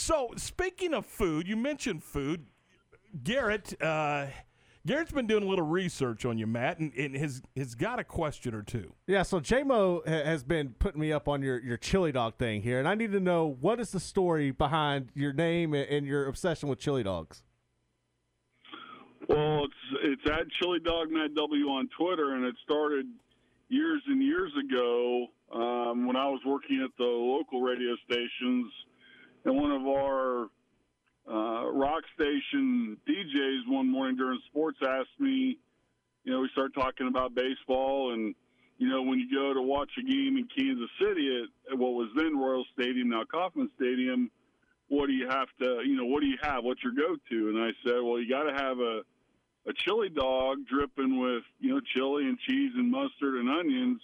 So, 0.00 0.30
speaking 0.36 0.94
of 0.94 1.04
food, 1.04 1.46
you 1.46 1.56
mentioned 1.56 2.02
food. 2.02 2.46
Garrett, 3.22 3.80
uh, 3.82 4.28
Garrett's 4.86 5.12
been 5.12 5.26
doing 5.26 5.42
a 5.42 5.46
little 5.46 5.66
research 5.66 6.24
on 6.24 6.38
you, 6.38 6.46
Matt, 6.46 6.78
and, 6.78 6.90
and 6.94 7.14
has 7.16 7.42
has 7.54 7.74
got 7.74 7.98
a 7.98 8.04
question 8.04 8.54
or 8.54 8.62
two. 8.62 8.94
Yeah, 9.06 9.22
so 9.24 9.40
JMO 9.40 10.08
ha- 10.08 10.24
has 10.24 10.42
been 10.42 10.70
putting 10.78 11.02
me 11.02 11.12
up 11.12 11.28
on 11.28 11.42
your, 11.42 11.60
your 11.60 11.76
chili 11.76 12.12
dog 12.12 12.36
thing 12.38 12.62
here, 12.62 12.78
and 12.78 12.88
I 12.88 12.94
need 12.94 13.12
to 13.12 13.20
know 13.20 13.58
what 13.60 13.78
is 13.78 13.90
the 13.90 14.00
story 14.00 14.52
behind 14.52 15.10
your 15.14 15.34
name 15.34 15.74
and, 15.74 15.86
and 15.90 16.06
your 16.06 16.28
obsession 16.28 16.70
with 16.70 16.78
chili 16.78 17.02
dogs. 17.02 17.42
Well, 19.28 19.66
it's 19.66 19.74
it's 20.02 20.30
at 20.30 20.50
Chili 20.62 20.78
Dog 20.82 21.10
Matt 21.10 21.34
W 21.34 21.66
on 21.66 21.90
Twitter, 21.98 22.36
and 22.36 22.46
it 22.46 22.54
started 22.64 23.04
years 23.68 24.00
and 24.06 24.22
years 24.22 24.50
ago 24.64 25.26
um, 25.52 26.06
when 26.06 26.16
I 26.16 26.26
was 26.30 26.40
working 26.46 26.80
at 26.82 26.90
the 26.96 27.04
local 27.04 27.60
radio 27.60 27.94
stations, 28.10 28.72
and 29.44 29.56
one 29.56 29.70
of 29.70 29.86
our 29.86 30.48
uh, 31.30 31.70
rock 31.70 32.02
station 32.14 32.96
DJs 33.08 33.68
one 33.68 33.90
morning 33.90 34.16
during 34.16 34.40
sports 34.50 34.78
asked 34.86 35.18
me, 35.18 35.58
you 36.24 36.32
know, 36.32 36.40
we 36.40 36.48
started 36.52 36.74
talking 36.74 37.08
about 37.08 37.34
baseball, 37.34 38.12
and 38.12 38.34
you 38.78 38.88
know, 38.88 39.02
when 39.02 39.18
you 39.18 39.30
go 39.32 39.52
to 39.54 39.62
watch 39.62 39.90
a 39.98 40.02
game 40.02 40.36
in 40.36 40.48
Kansas 40.56 40.90
City 41.00 41.42
at, 41.42 41.72
at 41.72 41.78
what 41.78 41.92
was 41.92 42.08
then 42.16 42.38
Royal 42.38 42.64
Stadium, 42.72 43.10
now 43.10 43.24
Kauffman 43.30 43.70
Stadium, 43.76 44.30
what 44.88 45.06
do 45.06 45.12
you 45.12 45.28
have 45.28 45.48
to, 45.60 45.82
you 45.84 45.96
know, 45.96 46.06
what 46.06 46.20
do 46.20 46.26
you 46.26 46.38
have? 46.42 46.64
What's 46.64 46.82
your 46.82 46.92
go-to? 46.92 47.48
And 47.50 47.58
I 47.58 47.70
said, 47.84 48.00
well, 48.02 48.18
you 48.18 48.28
got 48.28 48.44
to 48.44 48.54
have 48.54 48.78
a 48.78 49.02
a 49.66 49.72
chili 49.72 50.08
dog 50.08 50.58
dripping 50.66 51.20
with 51.20 51.42
you 51.60 51.74
know 51.74 51.80
chili 51.94 52.24
and 52.24 52.38
cheese 52.38 52.72
and 52.74 52.90
mustard 52.90 53.34
and 53.34 53.48
onions. 53.48 54.00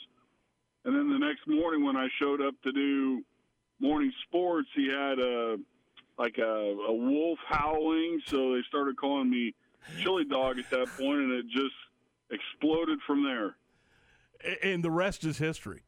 And 0.85 0.95
then 0.95 1.11
the 1.11 1.19
next 1.19 1.47
morning 1.49 1.85
when 1.85 1.97
I 1.97 2.09
showed 2.21 2.41
up 2.41 2.55
to 2.63 2.73
do 2.73 3.23
morning 3.81 4.13
sports, 4.27 4.69
he 4.75 4.89
had 4.89 5.19
a 5.19 5.57
like 6.19 6.39
a, 6.39 6.43
a 6.43 6.95
wolf 6.95 7.39
howling, 7.47 8.21
so 8.27 8.55
they 8.55 8.63
started 8.69 8.97
calling 8.97 9.29
me 9.29 9.55
Chili 10.03 10.25
Dog 10.25 10.59
at 10.59 10.71
that 10.71 10.87
point, 10.99 11.19
and 11.19 11.33
it 11.33 11.47
just 11.49 11.75
exploded 12.31 12.99
from 13.07 13.23
there. 13.23 13.57
And 14.63 14.83
the 14.83 14.91
rest 14.91 15.25
is 15.25 15.39
history. 15.39 15.83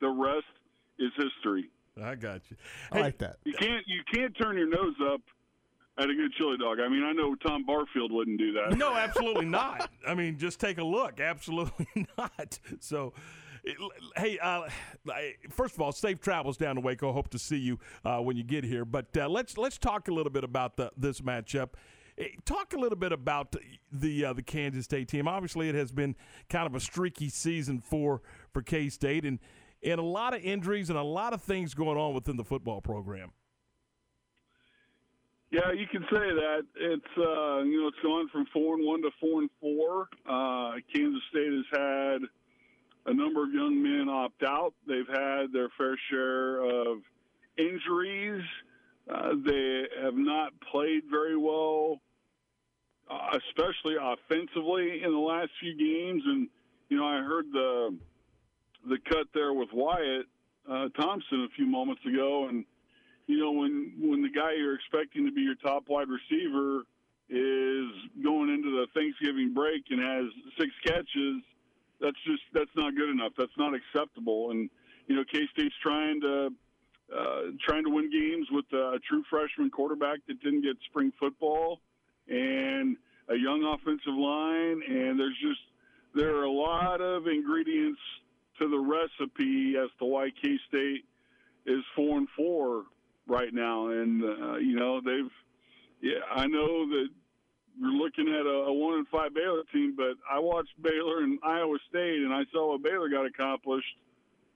The 0.00 0.08
rest 0.08 0.46
is 0.98 1.10
history. 1.16 1.70
I 2.02 2.14
got 2.14 2.42
you. 2.50 2.56
I 2.90 3.00
like 3.00 3.18
that. 3.18 3.36
You 3.44 3.54
can't 3.54 3.84
you 3.86 4.02
can't 4.12 4.36
turn 4.36 4.56
your 4.56 4.68
nose 4.68 4.94
up 5.12 5.20
at 5.98 6.04
a 6.08 6.14
good 6.14 6.32
chili 6.34 6.56
dog. 6.56 6.78
I 6.80 6.88
mean, 6.88 7.04
I 7.04 7.12
know 7.12 7.34
Tom 7.46 7.64
Barfield 7.66 8.12
wouldn't 8.12 8.38
do 8.38 8.52
that. 8.52 8.76
No, 8.78 8.94
absolutely 8.94 9.44
not. 9.44 9.90
I 10.06 10.14
mean, 10.14 10.38
just 10.38 10.58
take 10.58 10.78
a 10.78 10.84
look. 10.84 11.20
Absolutely 11.20 11.86
not. 12.18 12.58
So, 12.80 13.08
it, 13.08 13.14
hey, 14.16 14.38
uh, 14.40 14.62
first 15.50 15.74
of 15.74 15.80
all, 15.80 15.92
safe 15.92 16.20
travels 16.20 16.56
down 16.56 16.76
to 16.76 16.80
Waco. 16.80 17.12
Hope 17.12 17.28
to 17.30 17.38
see 17.38 17.58
you 17.58 17.78
uh, 18.04 18.18
when 18.18 18.36
you 18.36 18.42
get 18.42 18.64
here. 18.64 18.84
But 18.84 19.16
uh, 19.16 19.28
let's 19.28 19.56
let's 19.56 19.78
talk 19.78 20.08
a 20.08 20.12
little 20.12 20.32
bit 20.32 20.44
about 20.44 20.76
the, 20.76 20.90
this 20.96 21.20
matchup. 21.20 21.70
Talk 22.44 22.74
a 22.74 22.78
little 22.78 22.98
bit 22.98 23.12
about 23.12 23.56
the 23.90 24.24
uh, 24.26 24.32
the 24.32 24.42
Kansas 24.42 24.84
State 24.84 25.08
team. 25.08 25.26
Obviously, 25.26 25.68
it 25.68 25.74
has 25.74 25.92
been 25.92 26.14
kind 26.48 26.66
of 26.66 26.74
a 26.74 26.80
streaky 26.80 27.28
season 27.28 27.80
for 27.80 28.22
for 28.52 28.62
K 28.62 28.88
State, 28.88 29.24
and 29.24 29.38
and 29.82 29.98
a 29.98 30.04
lot 30.04 30.34
of 30.34 30.42
injuries 30.42 30.90
and 30.90 30.98
a 30.98 31.02
lot 31.02 31.32
of 31.32 31.42
things 31.42 31.74
going 31.74 31.98
on 31.98 32.14
within 32.14 32.36
the 32.36 32.44
football 32.44 32.80
program. 32.80 33.32
Yeah, 35.50 35.72
you 35.72 35.86
can 35.86 36.02
say 36.02 36.08
that. 36.18 36.62
It's 36.76 37.04
uh, 37.18 37.62
you 37.62 37.80
know 37.80 37.88
it's 37.88 37.98
gone 38.02 38.28
from 38.30 38.46
four 38.52 38.76
and 38.76 38.86
one 38.86 39.02
to 39.02 39.10
four 39.20 39.40
and 39.40 39.50
four. 39.60 40.08
Uh, 40.26 40.76
Kansas 40.94 41.22
State 41.30 41.52
has 41.52 41.64
had 41.72 42.22
a 43.06 43.14
number 43.14 43.42
of 43.42 43.52
young 43.52 43.82
men 43.82 44.08
opt 44.08 44.42
out. 44.42 44.74
They've 44.86 45.08
had 45.08 45.52
their 45.52 45.68
fair 45.76 45.98
share 46.10 46.60
of 46.62 46.98
injuries. 47.56 48.42
Uh, 49.12 49.30
they 49.44 49.84
have 50.02 50.14
not 50.14 50.52
played 50.70 51.02
very 51.10 51.36
well, 51.36 52.00
uh, 53.10 53.38
especially 53.48 53.96
offensively 54.00 55.02
in 55.02 55.12
the 55.12 55.18
last 55.18 55.50
few 55.60 55.76
games. 55.76 56.22
And 56.24 56.48
you 56.88 56.98
know, 56.98 57.06
I 57.06 57.18
heard 57.18 57.46
the 57.52 57.96
the 58.88 58.98
cut 59.08 59.26
there 59.34 59.52
with 59.52 59.68
Wyatt 59.72 60.26
uh, 60.70 60.88
Thompson 61.00 61.44
a 61.44 61.54
few 61.56 61.66
moments 61.66 62.02
ago, 62.06 62.48
and 62.48 62.64
you 63.26 63.38
know, 63.38 63.50
when 63.52 63.94
when 64.00 64.22
the 64.22 64.30
guy 64.30 64.52
you're 64.56 64.74
expecting 64.74 65.26
to 65.26 65.32
be 65.32 65.42
your 65.42 65.56
top 65.56 65.88
wide 65.88 66.08
receiver 66.08 66.82
is 67.28 67.88
going 68.22 68.50
into 68.50 68.70
the 68.70 68.86
Thanksgiving 68.94 69.54
break 69.54 69.84
and 69.90 70.00
has 70.00 70.26
six 70.58 70.70
catches, 70.84 71.42
that's 72.02 72.18
just 72.26 72.42
that's 72.52 72.70
not 72.76 72.94
good 72.94 73.08
enough. 73.08 73.32
That's 73.38 73.56
not 73.56 73.72
acceptable. 73.74 74.50
And 74.50 74.68
you 75.06 75.16
know, 75.16 75.24
K 75.32 75.40
State's 75.52 75.74
trying 75.82 76.20
to 76.20 76.50
uh, 77.16 77.42
trying 77.66 77.84
to 77.84 77.90
win 77.90 78.10
games 78.10 78.48
with 78.50 78.66
a 78.72 78.98
true 79.08 79.22
freshman 79.30 79.70
quarterback 79.70 80.18
that 80.26 80.42
didn't 80.42 80.62
get 80.62 80.76
spring 80.90 81.12
football 81.18 81.80
and 82.28 82.96
a 83.28 83.36
young 83.36 83.64
offensive 83.64 84.14
line. 84.14 84.82
And 84.86 85.18
there's 85.18 85.38
just 85.40 85.60
there 86.14 86.36
are 86.36 86.44
a 86.44 86.50
lot 86.50 87.00
of 87.00 87.26
ingredients 87.26 88.00
to 88.60 88.68
the 88.68 88.78
recipe 88.78 89.74
as 89.82 89.88
to 89.98 90.04
why 90.04 90.28
K 90.42 90.58
State 90.68 91.04
is 91.66 91.82
four 91.94 92.18
and 92.18 92.28
four 92.36 92.84
right 93.26 93.52
now, 93.54 93.88
and 93.88 94.22
uh, 94.24 94.56
you 94.56 94.76
know 94.76 95.00
they've. 95.00 95.30
Yeah, 96.00 96.18
I 96.34 96.48
know 96.48 96.88
that 96.88 97.08
you're 97.78 97.92
looking 97.92 98.28
at 98.28 98.46
a, 98.46 98.66
a 98.68 98.72
one 98.72 98.94
and 98.98 99.08
five 99.08 99.34
Baylor 99.34 99.62
team, 99.72 99.94
but 99.96 100.14
I 100.30 100.38
watched 100.38 100.72
Baylor 100.80 101.22
and 101.22 101.38
Iowa 101.42 101.76
State, 101.88 102.22
and 102.22 102.32
I 102.32 102.42
saw 102.52 102.72
what 102.72 102.82
Baylor 102.82 103.08
got 103.08 103.26
accomplished. 103.26 103.96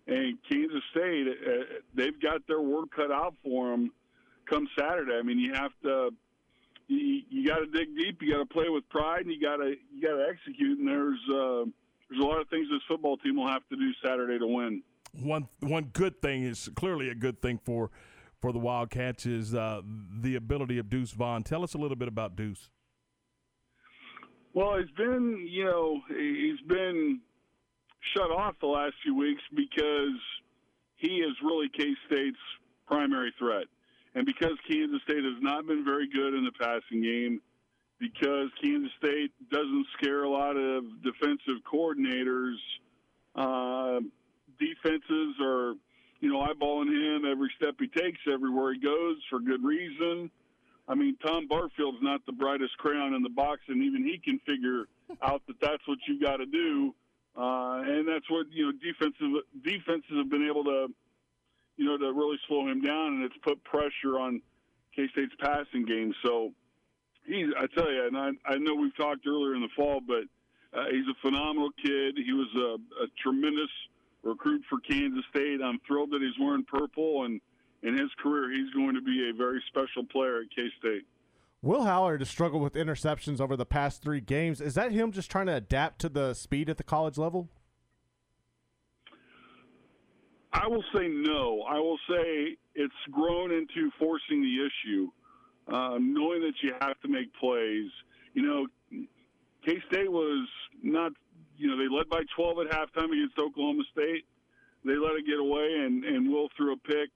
And 0.07 0.39
Kansas 0.49 0.83
State, 0.93 1.27
uh, 1.27 1.65
they've 1.95 2.21
got 2.21 2.47
their 2.47 2.61
work 2.61 2.91
cut 2.95 3.11
out 3.11 3.35
for 3.43 3.71
them 3.71 3.91
come 4.49 4.69
Saturday. 4.79 5.19
I 5.19 5.23
mean, 5.23 5.39
you 5.39 5.53
have 5.55 5.73
to 5.83 6.11
you, 6.89 7.23
you 7.29 7.47
got 7.47 7.59
to 7.59 7.67
dig 7.67 7.97
deep. 7.97 8.19
You 8.21 8.33
got 8.33 8.39
to 8.39 8.47
play 8.47 8.69
with 8.69 8.89
pride, 8.89 9.23
and 9.23 9.31
you 9.31 9.41
got 9.41 9.57
to 9.57 9.75
you 9.93 10.03
got 10.03 10.17
to 10.17 10.27
execute. 10.29 10.79
And 10.79 10.89
there's 10.89 11.19
uh, 11.29 11.65
there's 12.09 12.23
a 12.23 12.25
lot 12.25 12.41
of 12.41 12.49
things 12.49 12.69
this 12.71 12.83
football 12.89 13.17
team 13.19 13.37
will 13.37 13.49
have 13.49 13.67
to 13.69 13.77
do 13.77 13.91
Saturday 14.05 14.39
to 14.39 14.47
win. 14.47 14.83
One 15.21 15.49
one 15.61 15.85
good 15.93 16.21
thing 16.21 16.45
is 16.45 16.69
clearly 16.75 17.09
a 17.09 17.15
good 17.15 17.43
thing 17.43 17.59
for 17.65 17.91
for 18.41 18.53
the 18.53 18.59
Wildcats 18.59 19.27
is 19.27 19.55
uh, 19.55 19.81
the 20.21 20.37
ability 20.37 20.79
of 20.79 20.91
Deuce 20.91 21.13
Vaughn. 21.13 21.43
Tell 21.43 21.63
us 21.63 21.75
a 21.75 21.79
little 21.79 21.97
bit 21.97 22.09
about 22.09 22.37
Deuce. 22.37 22.71
Well, 24.57 24.79
he's 24.79 24.91
been, 24.97 25.47
you 25.47 25.67
know, 25.67 26.01
he's 26.09 26.61
been 26.67 27.21
shut 28.17 28.31
off 28.31 28.55
the 28.59 28.67
last 28.67 28.95
few 29.03 29.15
weeks 29.15 29.43
because 29.55 30.19
he 30.97 31.19
is 31.19 31.37
really 31.45 31.69
K 31.69 31.85
State's 32.07 32.39
primary 32.87 33.35
threat. 33.39 33.67
And 34.15 34.25
because 34.25 34.57
Kansas 34.67 35.03
State 35.03 35.23
has 35.23 35.43
not 35.43 35.67
been 35.67 35.85
very 35.85 36.09
good 36.09 36.33
in 36.33 36.43
the 36.43 36.53
passing 36.59 37.03
game, 37.03 37.43
because 38.01 38.49
Kansas 38.65 38.91
State 38.97 39.31
doesn't 39.53 39.87
scare 39.99 40.25
a 40.25 40.31
lot 40.31 40.57
of 40.57 40.85
defensive 41.03 41.61
coordinators, 41.71 42.57
uh, 43.35 44.01
defenses 44.59 45.35
are 45.43 45.75
you 46.21 46.33
know, 46.33 46.41
eyeballing 46.41 46.89
him 46.89 47.31
every 47.31 47.53
step 47.61 47.75
he 47.79 47.89
takes, 47.89 48.21
everywhere 48.33 48.73
he 48.73 48.81
goes 48.81 49.19
for 49.29 49.39
good 49.39 49.63
reason. 49.63 50.31
I 50.89 50.95
mean, 50.95 51.17
Tom 51.25 51.49
Barfield's 51.49 51.99
not 52.01 52.25
the 52.27 52.33
brightest 52.33 52.77
crayon 52.79 53.15
in 53.15 53.23
the 53.23 53.29
box, 53.29 53.63
and 53.69 53.83
even 53.83 54.05
he 54.05 54.19
can 54.19 54.39
figure 54.47 54.85
out 55.23 55.43
that 55.47 55.57
that's 55.61 55.87
what 55.87 55.99
you 56.07 56.21
got 56.21 56.37
to 56.37 56.47
do. 56.47 56.95
Uh, 57.37 57.83
and 57.85 58.09
that's 58.09 58.29
what 58.31 58.47
you 58.51 58.65
know 58.65 58.73
defensive 58.73 59.45
defenses 59.63 60.17
have 60.17 60.31
been 60.31 60.47
able 60.49 60.65
to, 60.65 60.89
you 61.77 61.85
know, 61.85 61.99
to 61.99 62.13
really 62.13 62.39
slow 62.49 62.67
him 62.67 62.81
down, 62.81 63.15
and 63.15 63.25
it's 63.25 63.37
put 63.43 63.63
pressure 63.65 64.19
on 64.19 64.41
K 64.95 65.07
State's 65.13 65.35
passing 65.39 65.85
game. 65.85 66.15
So 66.25 66.53
he's, 67.27 67.49
I 67.59 67.67
tell 67.75 67.93
you, 67.93 68.07
and 68.07 68.17
I, 68.17 68.31
I 68.47 68.57
know 68.57 68.75
we've 68.75 68.97
talked 68.97 69.27
earlier 69.27 69.55
in 69.55 69.61
the 69.61 69.69
fall, 69.77 70.01
but 70.01 70.25
uh, 70.73 70.87
he's 70.91 71.07
a 71.11 71.15
phenomenal 71.21 71.71
kid. 71.83 72.17
He 72.25 72.33
was 72.33 72.49
a, 72.57 73.05
a 73.05 73.07
tremendous 73.23 73.71
recruit 74.23 74.63
for 74.71 74.79
Kansas 74.81 75.25
State. 75.31 75.61
I'm 75.63 75.79
thrilled 75.87 76.13
that 76.13 76.23
he's 76.23 76.39
wearing 76.41 76.65
purple, 76.65 77.25
and 77.25 77.41
in 77.87 77.97
his 77.97 78.11
career, 78.21 78.51
he's 78.51 78.73
going 78.75 78.95
to 78.95 79.01
be 79.01 79.31
a 79.31 79.37
very 79.37 79.63
special 79.69 80.05
player 80.05 80.41
at 80.41 80.51
K 80.55 80.67
State. 80.79 81.07
Will 81.63 81.85
Howard 81.85 82.21
has 82.21 82.29
struggled 82.29 82.63
with 82.63 82.75
interceptions 82.75 83.41
over 83.41 83.57
the 83.57 83.65
past 83.65 84.03
three 84.03 84.21
games. 84.21 84.61
Is 84.61 84.75
that 84.75 84.93
him 84.93 85.13
just 85.13 85.31
trying 85.31 85.47
to 85.47 85.55
adapt 85.55 86.01
to 86.01 86.09
the 86.09 86.35
speed 86.35 86.69
at 86.69 86.79
the 86.79 86.83
college 86.83 87.17
level? 87.17 87.49
I 90.53 90.67
will 90.67 90.85
say 90.95 91.07
no. 91.09 91.63
I 91.63 91.79
will 91.79 91.99
say 92.09 92.57
it's 92.75 92.95
grown 93.13 93.53
into 93.53 93.91
forcing 93.99 94.43
the 94.43 94.67
issue, 94.67 95.09
uh, 95.69 95.99
knowing 96.01 96.41
that 96.41 96.55
you 96.63 96.73
have 96.81 96.99
to 97.01 97.09
make 97.09 97.33
plays. 97.35 97.91
You 98.35 98.43
know, 98.43 98.67
K 99.65 99.81
State 99.89 100.11
was 100.11 100.49
not 100.83 101.13
you 101.59 101.69
know, 101.69 101.77
they 101.77 101.89
led 101.89 102.09
by 102.11 102.23
12 102.37 102.67
at 102.67 102.73
halftime 102.73 103.13
against 103.13 103.39
Oklahoma 103.39 103.83
State. 103.93 104.27
They 104.85 104.97
let 104.97 105.17
it 105.17 105.27
get 105.27 105.39
away, 105.39 105.85
and, 105.85 106.05
and 106.05 106.31
Will 106.31 106.49
threw 106.57 106.75
a 106.75 106.77
pick 106.77 107.11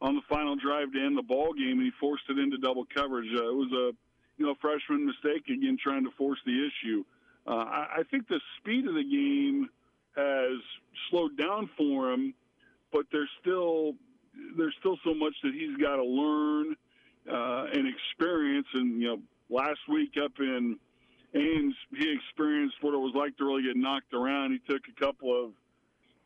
on 0.00 0.14
the 0.14 0.22
final 0.28 0.56
drive 0.56 0.92
to 0.92 1.04
end 1.04 1.16
the 1.16 1.22
ball 1.22 1.52
game, 1.54 1.78
and 1.78 1.82
he 1.82 1.90
forced 1.98 2.24
it 2.28 2.38
into 2.38 2.58
double 2.58 2.86
coverage. 2.94 3.28
Uh, 3.32 3.48
it 3.48 3.54
was 3.54 3.72
a 3.72 3.92
you 4.38 4.46
know 4.46 4.54
freshman 4.60 5.06
mistake 5.06 5.44
again, 5.48 5.78
trying 5.82 6.04
to 6.04 6.10
force 6.18 6.38
the 6.44 6.52
issue. 6.52 7.04
Uh, 7.46 7.64
I, 7.64 7.86
I 7.98 8.02
think 8.10 8.28
the 8.28 8.40
speed 8.58 8.86
of 8.86 8.94
the 8.94 9.04
game 9.04 9.68
has 10.16 10.60
slowed 11.10 11.36
down 11.36 11.70
for 11.76 12.12
him, 12.12 12.34
but 12.92 13.06
there's 13.12 13.30
still 13.40 13.94
there's 14.56 14.74
still 14.80 14.98
so 15.04 15.14
much 15.14 15.34
that 15.42 15.54
he's 15.54 15.76
got 15.76 15.96
to 15.96 16.04
learn 16.04 16.76
uh, 17.30 17.66
and 17.72 17.86
experience. 17.88 18.66
And 18.74 19.00
you 19.00 19.08
know, 19.08 19.18
last 19.48 19.80
week 19.88 20.12
up 20.22 20.32
in 20.38 20.76
Ames, 21.34 21.74
he 21.96 22.12
experienced 22.12 22.76
what 22.80 22.94
it 22.94 22.98
was 22.98 23.12
like 23.14 23.36
to 23.38 23.44
really 23.44 23.62
get 23.62 23.76
knocked 23.76 24.12
around. 24.12 24.52
He 24.52 24.72
took 24.72 24.82
a 24.88 25.00
couple 25.00 25.44
of 25.44 25.52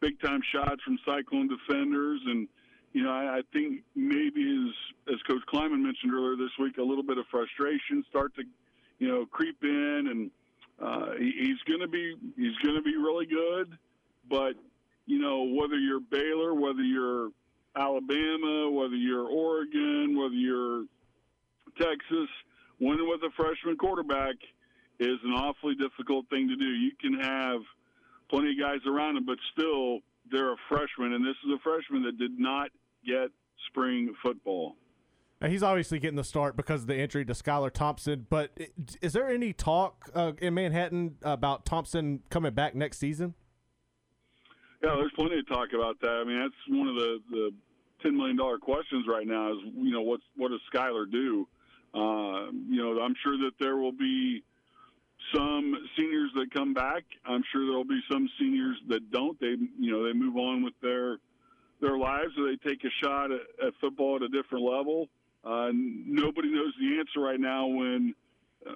big 0.01 0.21
time 0.21 0.41
shots 0.53 0.83
from 0.83 0.99
Cyclone 1.05 1.49
defenders, 1.49 2.21
and 2.27 2.49
you 2.93 3.03
know 3.05 3.11
I, 3.11 3.39
I 3.39 3.41
think 3.53 3.83
maybe 3.95 4.69
as 5.09 5.15
as 5.15 5.23
Coach 5.23 5.43
Klieman 5.53 5.81
mentioned 5.81 6.13
earlier 6.13 6.37
this 6.37 6.53
week, 6.59 6.79
a 6.79 6.83
little 6.83 7.05
bit 7.05 7.19
of 7.19 7.27
frustration 7.31 8.05
start 8.09 8.35
to 8.37 8.43
you 8.99 9.09
know 9.09 9.27
creep 9.27 9.59
in, 9.63 10.07
and 10.11 10.31
uh, 10.81 11.13
he, 11.19 11.33
he's 11.39 11.59
going 11.67 11.81
to 11.81 11.89
be 11.89 12.17
he's 12.37 12.57
going 12.63 12.77
to 12.77 12.83
be 12.83 12.97
really 12.97 13.27
good, 13.27 13.77
but 14.29 14.55
you 15.07 15.19
know 15.19 15.43
whether 15.43 15.77
you're 15.77 16.01
Baylor, 16.01 16.55
whether 16.55 16.83
you're 16.83 17.31
Alabama, 17.77 18.71
whether 18.71 18.97
you're 18.97 19.29
Oregon, 19.29 20.19
whether 20.19 20.35
you're 20.35 20.85
Texas, 21.79 22.29
winning 22.81 23.09
with 23.09 23.23
a 23.23 23.31
freshman 23.37 23.77
quarterback 23.77 24.35
is 24.99 25.19
an 25.25 25.33
awfully 25.33 25.75
difficult 25.75 26.29
thing 26.29 26.49
to 26.49 26.57
do. 26.57 26.65
You 26.65 26.93
can 27.01 27.15
have 27.21 27.61
plenty 28.29 28.51
of 28.51 28.59
guys 28.61 28.81
around 28.87 29.17
him, 29.17 29.25
but 29.25 29.39
still, 29.53 30.01
they're 30.31 30.53
a 30.53 30.57
freshman, 30.69 31.15
and 31.15 31.25
this 31.25 31.37
is 31.45 31.53
a 31.55 31.59
freshman 31.63 32.03
that 32.05 32.19
did 32.19 32.39
not 32.39 32.71
get 33.07 33.31
spring 33.69 34.15
football. 34.23 34.77
Now, 35.41 35.49
he's 35.49 35.63
obviously 35.63 35.99
getting 35.99 36.17
the 36.17 36.25
start 36.25 36.55
because 36.55 36.83
of 36.83 36.87
the 36.87 36.99
injury 36.99 37.25
to 37.25 37.33
Skylar 37.33 37.73
Thompson. 37.73 38.27
But 38.29 38.59
is 39.01 39.15
there 39.15 39.29
any 39.29 39.55
talk 39.55 40.11
uh, 40.15 40.33
in 40.39 40.53
Manhattan 40.53 41.17
about 41.23 41.65
Thompson 41.65 42.21
coming 42.29 42.53
back 42.53 42.75
next 42.75 42.99
season? 42.99 43.35
Yeah, 44.83 44.95
there's 44.97 45.13
plenty 45.15 45.39
of 45.39 45.49
talk 45.49 45.69
about 45.75 45.99
that. 46.01 46.11
I 46.11 46.25
mean, 46.25 46.41
that's 46.41 46.55
one 46.69 46.89
of 46.89 46.95
the, 46.95 47.19
the 47.31 47.51
ten 48.03 48.17
million 48.17 48.37
dollar 48.37 48.59
questions 48.59 49.07
right 49.09 49.27
now 49.27 49.53
is 49.53 49.59
you 49.75 49.93
know 49.93 50.03
what's 50.03 50.23
what 50.37 50.51
does 50.51 50.61
Skylar 50.73 51.11
do? 51.11 51.47
Uh, 51.95 52.51
you 52.69 52.83
know, 52.83 53.01
I'm 53.01 53.15
sure 53.23 53.37
that 53.39 53.53
there 53.59 53.77
will 53.77 53.93
be 53.93 54.43
some 55.35 55.75
seniors 55.97 56.31
that 56.35 56.53
come 56.55 56.73
back. 56.73 57.05
I'm 57.27 57.43
sure 57.53 57.67
there 57.67 57.77
will 57.77 57.85
be 57.85 58.01
some 58.11 58.29
seniors 58.39 58.77
that 58.89 59.11
don't. 59.11 59.39
They 59.41 59.57
you 59.79 59.91
know 59.91 60.05
they 60.05 60.13
move 60.13 60.37
on 60.37 60.63
with 60.63 60.75
their 60.83 61.19
their 61.81 61.99
lives 61.99 62.33
or 62.39 62.51
they 62.51 62.57
take 62.57 62.85
a 62.85 62.91
shot 63.03 63.31
at, 63.31 63.41
at 63.67 63.73
football 63.81 64.17
at 64.17 64.23
a 64.23 64.29
different 64.29 64.65
level. 64.65 65.09
Uh, 65.45 65.71
nobody 65.73 66.51
knows 66.53 66.73
the 66.79 66.99
answer 66.99 67.21
right 67.21 67.41
now 67.41 67.67
when, 67.67 68.15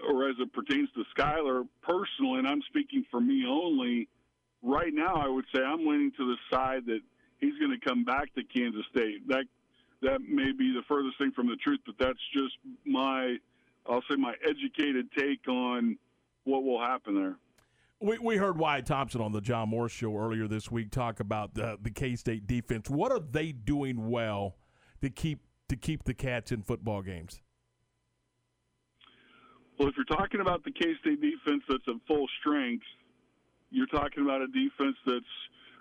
or 0.09 0.29
as 0.29 0.37
it 0.39 0.53
pertains 0.53 0.89
to 0.95 1.05
Skylar 1.17 1.67
personally, 1.83 2.39
and 2.39 2.49
I'm 2.49 2.63
speaking 2.69 3.05
for 3.11 3.21
me 3.21 3.45
only. 3.49 4.09
Right 4.63 4.95
now, 4.95 5.15
I 5.17 5.29
would 5.29 5.45
say 5.55 5.63
I'm 5.63 5.87
leaning 5.87 6.13
to 6.17 6.25
the 6.27 6.37
side 6.51 6.87
that 6.87 7.01
he's 7.39 7.59
going 7.59 7.79
to 7.79 7.87
come 7.87 8.05
back 8.05 8.35
to 8.35 8.43
Kansas 8.45 8.85
State. 8.91 9.29
That 9.29 9.45
that 10.01 10.21
may 10.21 10.53
be 10.53 10.73
the 10.73 10.83
furthest 10.89 11.19
thing 11.19 11.33
from 11.33 11.49
the 11.49 11.57
truth, 11.57 11.81
but 11.87 11.95
that's 11.99 12.19
just 12.33 12.55
my, 12.85 13.37
I'll 13.87 14.03
say 14.11 14.17
my 14.17 14.35
educated 14.47 15.09
take 15.17 15.49
on 15.49 15.97
what 16.45 16.63
will 16.63 16.81
happen 16.81 17.15
there. 17.15 17.37
We, 18.05 18.19
we 18.19 18.37
heard 18.37 18.59
Wyatt 18.59 18.85
Thompson 18.85 19.23
on 19.23 19.33
the 19.33 19.41
John 19.41 19.71
Morris 19.71 19.93
show 19.93 20.15
earlier 20.15 20.47
this 20.47 20.71
week 20.71 20.91
talk 20.91 21.21
about 21.21 21.55
the, 21.55 21.79
the 21.81 21.91
K 21.91 22.17
State 22.17 22.47
defense. 22.47 22.91
What 22.91 23.11
are 23.11 23.19
they 23.19 23.51
doing 23.51 24.11
well 24.11 24.57
to 25.01 25.09
keep 25.09 25.39
to 25.71 25.77
keep 25.77 26.05
the 26.05 26.13
Cats 26.13 26.53
in 26.53 26.61
football 26.61 27.01
games? 27.01 27.41
Well, 29.79 29.89
if 29.89 29.95
you're 29.97 30.05
talking 30.05 30.43
about 30.43 30.63
the 30.65 30.71
K 30.71 30.93
State 31.01 31.23
defense 31.23 31.63
that's 31.67 31.83
at 31.89 31.95
full 32.07 32.27
strength, 32.41 32.85
you're 33.71 33.87
talking 33.87 34.23
about 34.23 34.43
a 34.43 34.49
defense 34.49 34.97
that's 35.07 35.25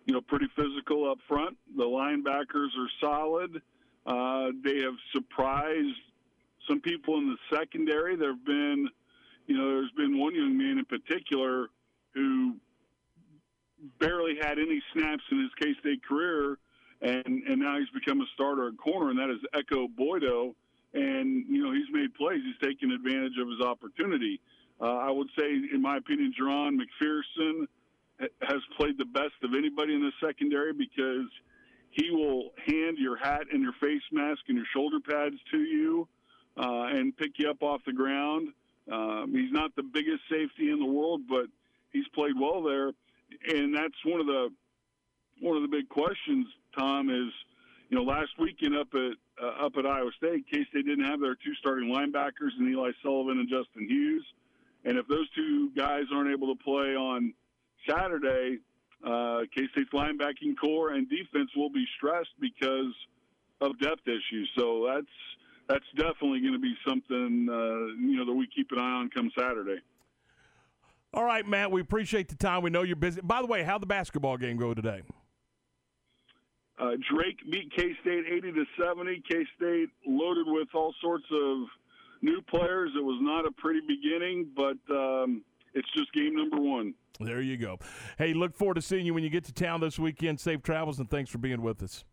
you 0.05 0.13
know 0.13 0.21
pretty 0.21 0.47
physical 0.55 1.11
up 1.11 1.17
front. 1.27 1.57
The 1.75 1.83
linebackers 1.83 2.69
are 2.79 2.89
solid. 3.01 3.61
Uh, 4.05 4.51
they 4.63 4.77
have 4.77 4.95
surprised 5.13 5.99
some 6.69 6.79
people 6.79 7.17
in 7.17 7.35
the 7.35 7.57
secondary. 7.57 8.15
There 8.15 8.31
have 8.31 8.45
been, 8.45 8.87
you 9.45 9.57
know, 9.57 9.71
there's 9.71 9.91
been 9.97 10.17
one 10.17 10.33
young 10.33 10.57
man 10.57 10.77
in 10.77 10.85
particular 10.85 11.67
who 12.13 12.55
barely 13.99 14.35
had 14.41 14.59
any 14.59 14.81
snaps 14.93 15.23
in 15.31 15.39
his 15.39 15.51
K 15.59 15.73
State 15.79 16.05
career, 16.05 16.57
and 17.01 17.43
and 17.43 17.59
now 17.59 17.77
he's 17.79 17.89
become 17.89 18.21
a 18.21 18.25
starter 18.33 18.67
at 18.67 18.77
corner, 18.77 19.09
and 19.09 19.19
that 19.19 19.29
is 19.29 19.39
Ekow 19.53 19.87
Boye-Doe. 19.95 20.55
And 20.93 21.45
you 21.49 21.63
know 21.63 21.73
he's 21.73 21.91
made 21.91 22.13
plays. 22.15 22.41
He's 22.45 22.69
taken 22.69 22.91
advantage 22.91 23.33
of 23.41 23.47
his 23.47 23.61
opportunity. 23.61 24.39
Uh, 24.79 24.97
I 24.97 25.11
would 25.11 25.29
say, 25.37 25.45
in 25.45 25.81
my 25.81 25.97
opinion, 25.97 26.33
Jahron 26.39 26.77
McPherson 26.77 27.67
has 28.41 28.61
played 28.77 28.97
the 28.97 29.05
best 29.05 29.33
of 29.43 29.51
anybody 29.57 29.93
in 29.95 30.01
the 30.01 30.11
secondary 30.25 30.73
because 30.73 31.29
he 31.91 32.09
will 32.11 32.51
hand 32.65 32.97
your 32.97 33.15
hat 33.17 33.41
and 33.51 33.61
your 33.61 33.73
face 33.81 34.01
mask 34.11 34.41
and 34.47 34.57
your 34.57 34.65
shoulder 34.73 34.99
pads 34.99 35.35
to 35.51 35.59
you 35.59 36.07
uh, 36.57 36.87
and 36.89 37.15
pick 37.17 37.31
you 37.37 37.49
up 37.49 37.61
off 37.61 37.81
the 37.85 37.93
ground. 37.93 38.49
Um, 38.91 39.31
he's 39.33 39.51
not 39.51 39.75
the 39.75 39.83
biggest 39.83 40.21
safety 40.29 40.71
in 40.71 40.79
the 40.79 40.85
world, 40.85 41.21
but 41.29 41.45
he's 41.93 42.07
played 42.13 42.33
well 42.39 42.61
there, 42.61 42.91
and 43.47 43.73
that's 43.73 43.95
one 44.05 44.19
of 44.19 44.27
the 44.27 44.49
one 45.41 45.55
of 45.55 45.61
the 45.61 45.69
big 45.69 45.89
questions. 45.89 46.45
Tom 46.77 47.09
is, 47.09 47.31
you 47.89 47.97
know, 47.97 48.03
last 48.03 48.31
weekend 48.39 48.75
up 48.75 48.87
at 48.93 49.13
uh, 49.41 49.65
up 49.65 49.73
at 49.77 49.85
Iowa 49.85 50.11
State, 50.17 50.45
K 50.51 50.65
State 50.69 50.85
didn't 50.85 51.05
have 51.05 51.21
their 51.21 51.35
two 51.35 51.53
starting 51.59 51.89
linebackers, 51.89 52.51
and 52.59 52.69
Eli 52.69 52.91
Sullivan 53.01 53.39
and 53.39 53.49
Justin 53.49 53.87
Hughes, 53.87 54.25
and 54.85 54.97
if 54.97 55.07
those 55.07 55.29
two 55.35 55.71
guys 55.77 56.03
aren't 56.13 56.31
able 56.31 56.53
to 56.53 56.63
play 56.63 56.95
on 56.95 57.33
Saturday, 57.89 58.59
uh, 59.05 59.41
K 59.55 59.63
State's 59.71 59.91
linebacking 59.93 60.57
corps 60.59 60.91
and 60.91 61.09
defense 61.09 61.49
will 61.55 61.69
be 61.69 61.85
stressed 61.97 62.33
because 62.39 62.93
of 63.61 63.79
depth 63.79 64.07
issues. 64.07 64.49
So 64.57 64.89
that's 64.93 65.07
that's 65.67 65.85
definitely 65.95 66.41
going 66.41 66.53
to 66.53 66.59
be 66.59 66.75
something 66.87 67.47
uh, 67.49 67.95
you 68.01 68.17
know 68.17 68.25
that 68.25 68.33
we 68.33 68.47
keep 68.53 68.71
an 68.71 68.79
eye 68.79 68.99
on 68.99 69.09
come 69.09 69.31
Saturday. 69.37 69.81
All 71.13 71.23
right, 71.23 71.47
Matt. 71.47 71.71
We 71.71 71.81
appreciate 71.81 72.29
the 72.29 72.35
time. 72.35 72.63
We 72.63 72.69
know 72.69 72.81
you're 72.81 72.95
busy. 72.95 73.21
By 73.21 73.41
the 73.41 73.47
way, 73.47 73.63
how'd 73.63 73.81
the 73.81 73.87
basketball 73.87 74.37
game 74.37 74.57
go 74.57 74.73
today? 74.73 75.01
Uh, 76.79 76.91
Drake 77.13 77.37
beat 77.51 77.71
K 77.75 77.93
State 78.01 78.25
80 78.31 78.51
to 78.53 78.65
70. 78.81 79.21
K 79.29 79.45
State 79.55 79.89
loaded 80.07 80.47
with 80.47 80.67
all 80.73 80.93
sorts 81.01 81.25
of 81.31 81.67
new 82.23 82.41
players. 82.49 82.91
It 82.97 83.03
was 83.03 83.19
not 83.21 83.45
a 83.45 83.51
pretty 83.51 83.81
beginning, 83.87 84.49
but 84.55 84.77
um, 84.93 85.43
it's 85.75 85.87
just 85.95 86.11
game 86.13 86.35
number 86.35 86.59
one. 86.59 86.95
There 87.19 87.41
you 87.41 87.57
go. 87.57 87.77
Hey, 88.17 88.33
look 88.33 88.55
forward 88.55 88.75
to 88.75 88.81
seeing 88.81 89.05
you 89.05 89.13
when 89.13 89.23
you 89.23 89.29
get 89.29 89.43
to 89.45 89.53
town 89.53 89.81
this 89.81 89.99
weekend. 89.99 90.39
Safe 90.39 90.63
travels, 90.63 90.99
and 90.99 91.09
thanks 91.09 91.29
for 91.29 91.37
being 91.37 91.61
with 91.61 91.83
us. 91.83 92.03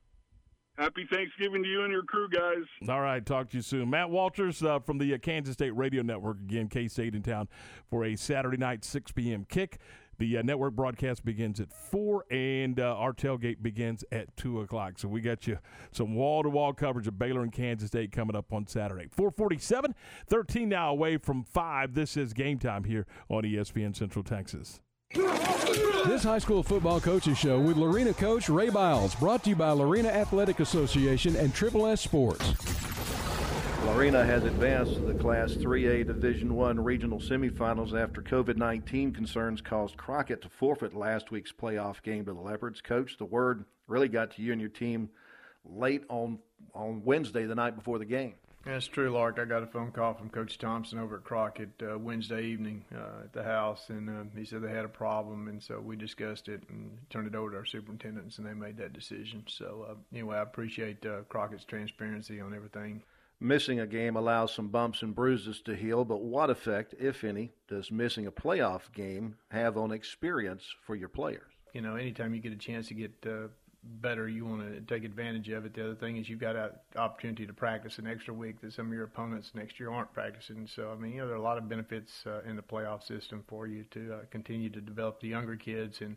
Happy 0.80 1.06
Thanksgiving 1.12 1.62
to 1.62 1.68
you 1.68 1.82
and 1.82 1.92
your 1.92 2.04
crew, 2.04 2.26
guys. 2.30 2.64
All 2.88 3.02
right, 3.02 3.24
talk 3.24 3.50
to 3.50 3.58
you 3.58 3.62
soon. 3.62 3.90
Matt 3.90 4.08
Walters 4.08 4.62
uh, 4.62 4.78
from 4.78 4.96
the 4.96 5.12
uh, 5.12 5.18
Kansas 5.18 5.52
State 5.52 5.76
Radio 5.76 6.00
Network, 6.00 6.38
again, 6.38 6.68
K 6.68 6.88
State 6.88 7.14
in 7.14 7.22
town 7.22 7.48
for 7.90 8.06
a 8.06 8.16
Saturday 8.16 8.56
night 8.56 8.82
6 8.82 9.12
p.m. 9.12 9.44
kick. 9.44 9.78
The 10.16 10.38
uh, 10.38 10.42
network 10.42 10.72
broadcast 10.72 11.22
begins 11.22 11.60
at 11.60 11.70
4, 11.70 12.24
and 12.30 12.80
uh, 12.80 12.94
our 12.96 13.12
tailgate 13.12 13.60
begins 13.60 14.06
at 14.10 14.34
2 14.38 14.62
o'clock. 14.62 14.98
So 14.98 15.06
we 15.06 15.20
got 15.20 15.46
you 15.46 15.58
some 15.92 16.14
wall 16.14 16.42
to 16.42 16.48
wall 16.48 16.72
coverage 16.72 17.06
of 17.06 17.18
Baylor 17.18 17.42
and 17.42 17.52
Kansas 17.52 17.88
State 17.88 18.10
coming 18.10 18.34
up 18.34 18.50
on 18.50 18.66
Saturday. 18.66 19.06
447, 19.10 19.94
13 20.28 20.66
now 20.66 20.92
away 20.92 21.18
from 21.18 21.44
5. 21.44 21.92
This 21.92 22.16
is 22.16 22.32
game 22.32 22.58
time 22.58 22.84
here 22.84 23.06
on 23.28 23.42
ESPN 23.42 23.94
Central 23.94 24.24
Texas. 24.24 24.80
This 25.12 26.22
high 26.22 26.38
school 26.38 26.62
football 26.62 27.00
coaches 27.00 27.36
show 27.36 27.58
with 27.58 27.76
Lorena 27.76 28.14
coach 28.14 28.48
Ray 28.48 28.70
Biles, 28.70 29.14
brought 29.16 29.42
to 29.44 29.50
you 29.50 29.56
by 29.56 29.70
Lorena 29.70 30.08
Athletic 30.08 30.60
Association 30.60 31.34
and 31.34 31.52
Triple 31.52 31.86
S 31.86 32.00
Sports. 32.00 32.52
Lorena 33.86 34.24
has 34.24 34.44
advanced 34.44 34.94
to 34.94 35.00
the 35.00 35.14
Class 35.14 35.54
3A 35.54 36.06
Division 36.06 36.54
One 36.54 36.78
regional 36.78 37.18
semifinals 37.18 37.92
after 37.92 38.22
COVID-19 38.22 39.12
concerns 39.14 39.60
caused 39.60 39.96
Crockett 39.96 40.42
to 40.42 40.48
forfeit 40.48 40.94
last 40.94 41.32
week's 41.32 41.52
playoff 41.52 42.02
game 42.02 42.24
to 42.26 42.32
the 42.32 42.40
Leopards. 42.40 42.80
Coach, 42.80 43.18
the 43.18 43.24
word 43.24 43.64
really 43.88 44.08
got 44.08 44.30
to 44.32 44.42
you 44.42 44.52
and 44.52 44.60
your 44.60 44.70
team 44.70 45.10
late 45.64 46.04
on 46.08 46.38
on 46.74 47.02
Wednesday, 47.04 47.46
the 47.46 47.54
night 47.54 47.74
before 47.74 47.98
the 47.98 48.04
game. 48.04 48.34
That's 48.64 48.86
true, 48.86 49.10
Lark. 49.10 49.38
I 49.38 49.46
got 49.46 49.62
a 49.62 49.66
phone 49.66 49.90
call 49.90 50.12
from 50.12 50.28
Coach 50.28 50.58
Thompson 50.58 50.98
over 50.98 51.16
at 51.16 51.24
Crockett 51.24 51.70
uh, 51.82 51.98
Wednesday 51.98 52.44
evening 52.44 52.84
uh, 52.94 53.24
at 53.24 53.32
the 53.32 53.42
house, 53.42 53.86
and 53.88 54.10
uh, 54.10 54.24
he 54.36 54.44
said 54.44 54.60
they 54.60 54.70
had 54.70 54.84
a 54.84 54.88
problem, 54.88 55.48
and 55.48 55.62
so 55.62 55.80
we 55.80 55.96
discussed 55.96 56.48
it 56.48 56.62
and 56.68 56.98
turned 57.08 57.26
it 57.26 57.34
over 57.34 57.52
to 57.52 57.56
our 57.56 57.64
superintendents, 57.64 58.36
and 58.36 58.46
they 58.46 58.52
made 58.52 58.76
that 58.76 58.92
decision. 58.92 59.44
So 59.48 59.86
uh, 59.88 59.94
anyway, 60.12 60.36
I 60.36 60.42
appreciate 60.42 61.06
uh, 61.06 61.22
Crockett's 61.30 61.64
transparency 61.64 62.38
on 62.38 62.54
everything. 62.54 63.02
Missing 63.42 63.80
a 63.80 63.86
game 63.86 64.16
allows 64.16 64.52
some 64.52 64.68
bumps 64.68 65.00
and 65.00 65.14
bruises 65.14 65.62
to 65.62 65.74
heal, 65.74 66.04
but 66.04 66.20
what 66.20 66.50
effect, 66.50 66.94
if 66.98 67.24
any, 67.24 67.52
does 67.66 67.90
missing 67.90 68.26
a 68.26 68.32
playoff 68.32 68.92
game 68.92 69.36
have 69.50 69.78
on 69.78 69.90
experience 69.90 70.64
for 70.82 70.94
your 70.94 71.08
players? 71.08 71.50
You 71.72 71.80
know, 71.80 71.96
anytime 71.96 72.34
you 72.34 72.40
get 72.40 72.52
a 72.52 72.56
chance 72.56 72.88
to 72.88 72.94
get 72.94 73.12
uh, 73.26 73.48
better, 73.82 74.28
you 74.28 74.44
want 74.44 74.62
to 74.62 74.80
take 74.82 75.04
advantage 75.04 75.48
of 75.48 75.64
it. 75.64 75.74
The 75.74 75.84
other 75.84 75.94
thing 75.94 76.16
is 76.16 76.28
you've 76.28 76.40
got 76.40 76.56
an 76.56 76.70
opportunity 76.96 77.46
to 77.46 77.52
practice 77.52 77.98
an 77.98 78.06
extra 78.06 78.34
week 78.34 78.60
that 78.60 78.72
some 78.72 78.86
of 78.86 78.92
your 78.92 79.04
opponents 79.04 79.50
next 79.54 79.80
year 79.80 79.90
aren't 79.90 80.12
practicing. 80.12 80.66
So, 80.66 80.90
I 80.90 81.00
mean, 81.00 81.12
you 81.12 81.18
know, 81.18 81.26
there 81.26 81.34
are 81.34 81.38
a 81.38 81.42
lot 81.42 81.58
of 81.58 81.68
benefits 81.68 82.10
uh, 82.26 82.40
in 82.48 82.56
the 82.56 82.62
playoff 82.62 83.06
system 83.06 83.44
for 83.48 83.66
you 83.66 83.84
to 83.92 84.14
uh, 84.14 84.18
continue 84.30 84.70
to 84.70 84.80
develop 84.80 85.20
the 85.20 85.28
younger 85.28 85.56
kids. 85.56 86.00
And 86.00 86.16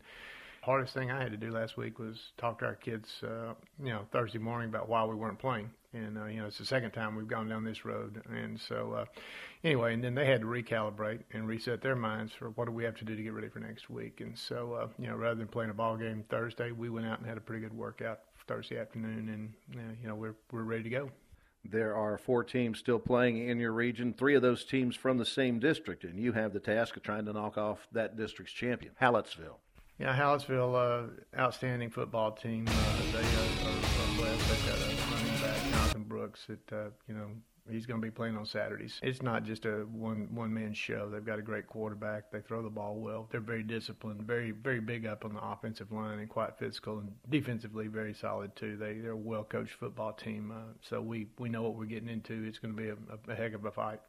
hardest 0.62 0.94
thing 0.94 1.12
I 1.12 1.22
had 1.22 1.32
to 1.32 1.38
do 1.38 1.52
last 1.52 1.78
week 1.78 2.00
was 2.00 2.18
talk 2.38 2.60
to 2.60 2.66
our 2.66 2.76
kids, 2.76 3.10
uh, 3.24 3.54
you 3.82 3.92
know, 3.92 4.06
Thursday 4.12 4.40
morning 4.40 4.70
about 4.70 4.90
why 4.90 5.06
we 5.06 5.16
weren't 5.16 5.40
playing 5.40 5.70
and 5.94 6.18
uh, 6.18 6.26
you 6.26 6.40
know 6.40 6.48
it's 6.48 6.58
the 6.58 6.66
second 6.66 6.92
time 6.92 7.16
we've 7.16 7.28
gone 7.28 7.48
down 7.48 7.64
this 7.64 7.86
road 7.86 8.22
and 8.30 8.60
so 8.60 8.94
uh, 8.94 9.06
anyway 9.64 9.94
and 9.94 10.04
then 10.04 10.16
they 10.16 10.26
had 10.26 10.42
to 10.42 10.48
recalibrate 10.48 11.20
and 11.32 11.48
reset 11.48 11.82
their 11.82 11.96
minds 11.96 12.34
for 12.34 12.50
what 12.52 12.66
do 12.66 12.72
we 12.72 12.84
have 12.84 12.96
to 12.96 13.06
do 13.06 13.16
to 13.16 13.24
get 13.24 13.34
ready 13.34 13.50
for 13.50 13.60
next 13.60 13.90
week 13.90 14.22
and 14.22 14.38
so 14.38 14.74
uh, 14.74 14.88
you 14.98 15.08
know 15.08 15.16
rather 15.16 15.36
than 15.36 15.48
playing 15.48 15.70
a 15.70 15.74
ball 15.74 15.96
game 15.98 16.24
Thursday 16.30 16.72
we 16.72 16.90
went 16.90 17.06
out 17.06 17.20
and 17.20 17.28
had 17.28 17.38
a 17.38 17.42
pretty 17.42 17.62
good 17.62 17.76
workout 17.76 18.20
Thursday 18.48 18.78
afternoon 18.78 19.30
and 19.30 19.80
uh, 19.80 19.94
you 20.02 20.08
know 20.08 20.16
we're 20.16 20.36
we're 20.52 20.64
ready 20.64 20.84
to 20.84 20.90
go 20.90 21.10
there 21.66 21.96
are 21.96 22.18
four 22.18 22.44
teams 22.44 22.80
still 22.80 23.00
playing 23.00 23.48
in 23.48 23.58
your 23.58 23.72
region, 23.72 24.14
three 24.14 24.36
of 24.36 24.42
those 24.42 24.66
teams 24.66 24.98
from 24.98 25.18
the 25.18 25.26
same 25.26 25.60
district, 25.60 26.04
and 26.04 26.20
you 26.20 26.34
have 26.34 26.52
the 26.52 26.60
task 26.60 26.98
of 26.98 27.04
trying 27.04 27.26
to 27.26 27.32
knock 27.32 27.58
off 27.58 27.88
that 27.94 28.18
district's 28.18 28.54
champion, 28.54 28.92
Hallettsville. 29.02 29.60
Yeah, 29.98 30.18
Hallettsville, 30.18 30.76
uh, 30.76 31.40
outstanding 31.40 31.90
football 31.90 32.32
team. 32.32 32.68
Uh, 32.68 32.72
they 33.14 33.20
are, 33.20 33.70
are, 33.70 33.78
are 33.78 34.18
blessed. 34.18 34.50
They've 34.50 34.68
got 34.68 34.92
a 34.92 34.93
That 36.48 36.76
uh, 36.76 36.90
you 37.08 37.16
know 37.16 37.28
he's 37.70 37.86
going 37.86 38.02
to 38.02 38.06
be 38.06 38.12
playing 38.12 38.38
on 38.38 38.46
Saturdays. 38.46 39.00
It's 39.02 39.22
not 39.22 39.44
just 39.44 39.66
a 39.66 39.86
one 39.92 40.28
one 40.34 40.54
man 40.54 40.74
show. 40.74 41.10
They've 41.10 41.26
got 41.26 41.40
a 41.40 41.42
great 41.42 41.68
quarterback. 41.68 42.32
They 42.32 42.42
throw 42.42 42.62
the 42.62 42.70
ball 42.70 42.96
well. 42.96 43.28
They're 43.32 43.42
very 43.42 43.64
disciplined, 43.64 44.22
very 44.24 44.52
very 44.52 44.80
big 44.80 45.06
up 45.06 45.26
on 45.26 45.34
the 45.34 45.44
offensive 45.44 45.92
line 45.92 46.20
and 46.20 46.30
quite 46.30 46.58
physical 46.58 47.00
and 47.00 47.12
defensively 47.30 47.88
very 47.88 48.14
solid 48.14 48.56
too. 48.56 48.78
They 48.78 48.96
they're 48.96 49.12
a 49.12 49.18
well 49.18 49.44
coached 49.44 49.74
football 49.74 50.14
team. 50.14 50.52
Uh, 50.52 50.74
so 50.82 51.02
we 51.02 51.28
we 51.40 51.50
know 51.50 51.64
what 51.64 51.76
we're 51.76 51.86
getting 51.86 52.10
into. 52.10 52.44
It's 52.44 52.60
going 52.60 52.76
to 52.76 52.82
be 52.82 52.90
a, 52.90 53.32
a 53.32 53.36
heck 53.36 53.54
of 53.54 53.66
a 53.66 53.72
fight. 53.72 54.00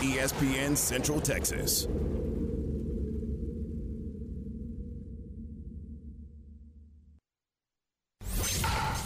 ESPN 0.00 0.76
Central 0.76 1.20
Texas. 1.20 1.86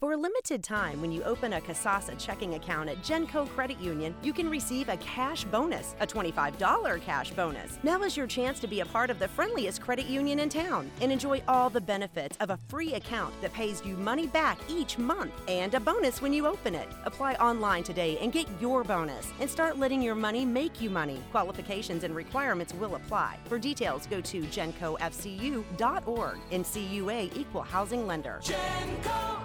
For 0.00 0.12
a 0.12 0.16
limited 0.16 0.62
time, 0.62 1.00
when 1.00 1.10
you 1.10 1.24
open 1.24 1.54
a 1.54 1.60
Kasasa 1.60 2.16
checking 2.24 2.54
account 2.54 2.88
at 2.88 3.02
Genco 3.02 3.48
Credit 3.48 3.80
Union, 3.80 4.14
you 4.22 4.32
can 4.32 4.48
receive 4.48 4.88
a 4.88 4.96
cash 4.98 5.42
bonus, 5.42 5.96
a 5.98 6.06
$25 6.06 7.02
cash 7.02 7.32
bonus. 7.32 7.80
Now 7.82 8.04
is 8.04 8.16
your 8.16 8.28
chance 8.28 8.60
to 8.60 8.68
be 8.68 8.78
a 8.78 8.86
part 8.86 9.10
of 9.10 9.18
the 9.18 9.26
friendliest 9.26 9.80
credit 9.80 10.06
union 10.06 10.38
in 10.38 10.50
town 10.50 10.88
and 11.00 11.10
enjoy 11.10 11.42
all 11.48 11.68
the 11.68 11.80
benefits 11.80 12.36
of 12.38 12.50
a 12.50 12.56
free 12.68 12.94
account 12.94 13.34
that 13.40 13.52
pays 13.52 13.84
you 13.84 13.96
money 13.96 14.28
back 14.28 14.56
each 14.68 14.98
month 14.98 15.32
and 15.48 15.74
a 15.74 15.80
bonus 15.80 16.22
when 16.22 16.32
you 16.32 16.46
open 16.46 16.76
it. 16.76 16.86
Apply 17.04 17.34
online 17.34 17.82
today 17.82 18.18
and 18.18 18.32
get 18.32 18.46
your 18.60 18.84
bonus 18.84 19.32
and 19.40 19.50
start 19.50 19.80
letting 19.80 20.00
your 20.00 20.14
money 20.14 20.44
make 20.44 20.80
you 20.80 20.90
money. 20.90 21.20
Qualifications 21.32 22.04
and 22.04 22.14
requirements 22.14 22.72
will 22.72 22.94
apply. 22.94 23.36
For 23.46 23.58
details, 23.58 24.06
go 24.06 24.20
to 24.20 24.42
gencofcu.org 24.42 26.38
and 26.52 26.64
CUA 26.64 27.30
Equal 27.34 27.62
Housing 27.62 28.06
Lender. 28.06 28.38
Genco! 28.44 29.38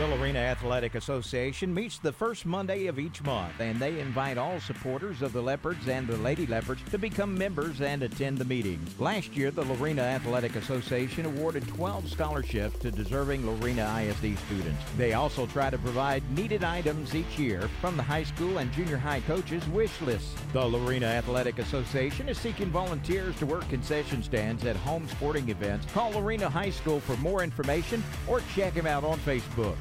The 0.00 0.06
Lorena 0.06 0.38
Athletic 0.38 0.94
Association 0.94 1.74
meets 1.74 1.98
the 1.98 2.10
first 2.10 2.46
Monday 2.46 2.86
of 2.86 2.98
each 2.98 3.22
month, 3.22 3.60
and 3.60 3.78
they 3.78 4.00
invite 4.00 4.38
all 4.38 4.58
supporters 4.58 5.20
of 5.20 5.34
the 5.34 5.42
Leopards 5.42 5.88
and 5.88 6.08
the 6.08 6.16
Lady 6.16 6.46
Leopards 6.46 6.80
to 6.90 6.96
become 6.96 7.36
members 7.36 7.82
and 7.82 8.02
attend 8.02 8.38
the 8.38 8.46
meetings. 8.46 8.98
Last 8.98 9.36
year, 9.36 9.50
the 9.50 9.66
Lorena 9.66 10.00
Athletic 10.00 10.56
Association 10.56 11.26
awarded 11.26 11.68
12 11.68 12.10
scholarships 12.10 12.78
to 12.78 12.90
deserving 12.90 13.44
Lorena 13.44 13.94
ISD 14.00 14.38
students. 14.46 14.82
They 14.96 15.12
also 15.12 15.44
try 15.44 15.68
to 15.68 15.76
provide 15.76 16.22
needed 16.30 16.64
items 16.64 17.14
each 17.14 17.38
year 17.38 17.68
from 17.82 17.98
the 17.98 18.02
high 18.02 18.24
school 18.24 18.56
and 18.56 18.72
junior 18.72 18.96
high 18.96 19.20
coaches' 19.20 19.68
wish 19.68 20.00
lists. 20.00 20.34
The 20.54 20.64
Lorena 20.64 21.08
Athletic 21.08 21.58
Association 21.58 22.30
is 22.30 22.38
seeking 22.38 22.70
volunteers 22.70 23.36
to 23.36 23.44
work 23.44 23.68
concession 23.68 24.22
stands 24.22 24.64
at 24.64 24.76
home 24.76 25.06
sporting 25.08 25.50
events. 25.50 25.84
Call 25.92 26.12
Lorena 26.12 26.48
High 26.48 26.70
School 26.70 27.00
for 27.00 27.18
more 27.18 27.44
information 27.44 28.02
or 28.26 28.40
check 28.54 28.72
them 28.72 28.86
out 28.86 29.04
on 29.04 29.18
Facebook. 29.18 29.76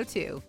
8302. 0.00 0.42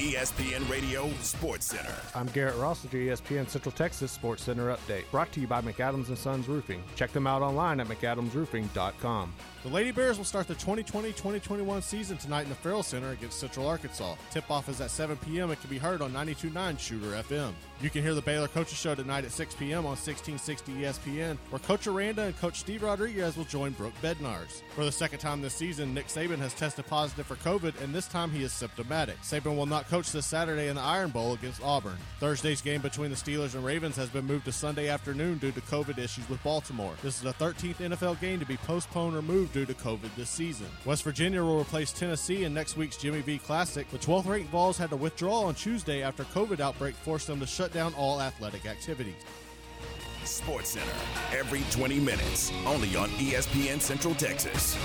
ESPN 0.00 0.68
Radio 0.68 1.08
Sports 1.20 1.66
Center. 1.66 1.94
I'm 2.14 2.26
Garrett 2.28 2.56
Ross 2.56 2.82
with 2.82 2.92
your 2.92 3.14
ESPN 3.14 3.48
Central 3.48 3.72
Texas 3.72 4.10
Sports 4.10 4.42
Center 4.42 4.74
update, 4.74 5.04
brought 5.10 5.30
to 5.32 5.40
you 5.40 5.46
by 5.46 5.60
McAdams 5.60 6.08
and 6.08 6.18
Sons 6.18 6.48
Roofing. 6.48 6.82
Check 6.96 7.12
them 7.12 7.26
out 7.26 7.42
online 7.42 7.80
at 7.80 7.86
mcadamsroofing.com. 7.86 9.32
The 9.62 9.68
Lady 9.68 9.90
Bears 9.90 10.16
will 10.16 10.24
start 10.24 10.48
the 10.48 10.54
2020-2021 10.54 11.82
season 11.82 12.16
tonight 12.16 12.44
in 12.44 12.48
the 12.48 12.54
Ferrell 12.54 12.82
Center 12.82 13.10
against 13.10 13.38
Central 13.38 13.68
Arkansas. 13.68 14.14
Tip-off 14.30 14.70
is 14.70 14.80
at 14.80 14.90
7 14.90 15.18
p.m. 15.18 15.50
It 15.50 15.60
can 15.60 15.68
be 15.68 15.76
heard 15.76 16.00
on 16.00 16.14
92.9 16.14 16.78
Shooter 16.78 17.10
FM. 17.22 17.52
You 17.82 17.90
can 17.90 18.02
hear 18.02 18.14
the 18.14 18.22
Baylor 18.22 18.48
Coaches 18.48 18.78
Show 18.78 18.94
tonight 18.94 19.26
at 19.26 19.32
6 19.32 19.54
p.m. 19.56 19.80
on 19.80 19.96
1660 19.96 20.72
ESPN, 20.72 21.36
where 21.50 21.58
Coach 21.58 21.86
Aranda 21.86 22.22
and 22.22 22.38
Coach 22.38 22.58
Steve 22.58 22.82
Rodriguez 22.82 23.36
will 23.36 23.44
join 23.44 23.72
Brooke 23.72 23.92
Bednarz. 24.02 24.62
For 24.74 24.84
the 24.86 24.92
second 24.92 25.18
time 25.18 25.42
this 25.42 25.54
season, 25.54 25.92
Nick 25.92 26.08
Saban 26.08 26.38
has 26.38 26.54
tested 26.54 26.86
positive 26.86 27.26
for 27.26 27.36
COVID, 27.36 27.82
and 27.82 27.94
this 27.94 28.08
time 28.08 28.30
he 28.30 28.42
is 28.42 28.52
symptomatic. 28.52 29.20
Saban 29.20 29.56
will 29.56 29.66
not 29.66 29.88
coach 29.88 30.10
this 30.10 30.24
Saturday 30.24 30.68
in 30.68 30.76
the 30.76 30.82
Iron 30.82 31.10
Bowl 31.10 31.34
against 31.34 31.62
Auburn. 31.62 31.98
Thursday's 32.18 32.62
game 32.62 32.80
between 32.80 33.10
the 33.10 33.16
Steelers 33.16 33.54
and 33.54 33.64
Ravens 33.64 33.96
has 33.96 34.08
been 34.08 34.26
moved 34.26 34.46
to 34.46 34.52
Sunday 34.52 34.88
afternoon 34.88 35.36
due 35.36 35.52
to 35.52 35.60
COVID 35.60 35.98
issues 35.98 36.26
with 36.30 36.42
Baltimore. 36.42 36.94
This 37.02 37.16
is 37.16 37.22
the 37.22 37.34
13th 37.34 37.76
NFL 37.76 38.20
game 38.22 38.40
to 38.40 38.46
be 38.46 38.56
postponed 38.56 39.14
or 39.14 39.20
moved 39.20 39.49
due 39.52 39.66
to 39.66 39.74
COVID 39.74 40.14
this 40.16 40.30
season. 40.30 40.66
West 40.84 41.02
Virginia 41.02 41.42
will 41.42 41.60
replace 41.60 41.92
Tennessee 41.92 42.44
in 42.44 42.54
next 42.54 42.76
week's 42.76 42.96
Jimmy 42.96 43.20
V 43.20 43.38
Classic. 43.38 43.88
The 43.90 43.98
12th 43.98 44.26
ranked 44.26 44.50
Vols 44.50 44.78
had 44.78 44.90
to 44.90 44.96
withdraw 44.96 45.42
on 45.42 45.54
Tuesday 45.54 46.02
after 46.02 46.24
COVID 46.24 46.60
outbreak 46.60 46.94
forced 46.94 47.26
them 47.26 47.40
to 47.40 47.46
shut 47.46 47.72
down 47.72 47.94
all 47.94 48.20
athletic 48.20 48.66
activities. 48.66 49.14
Sports 50.24 50.70
Center, 50.70 50.92
every 51.32 51.62
20 51.70 51.98
minutes, 51.98 52.52
only 52.66 52.94
on 52.96 53.08
ESPN 53.10 53.80
Central 53.80 54.14
Texas. 54.14 54.76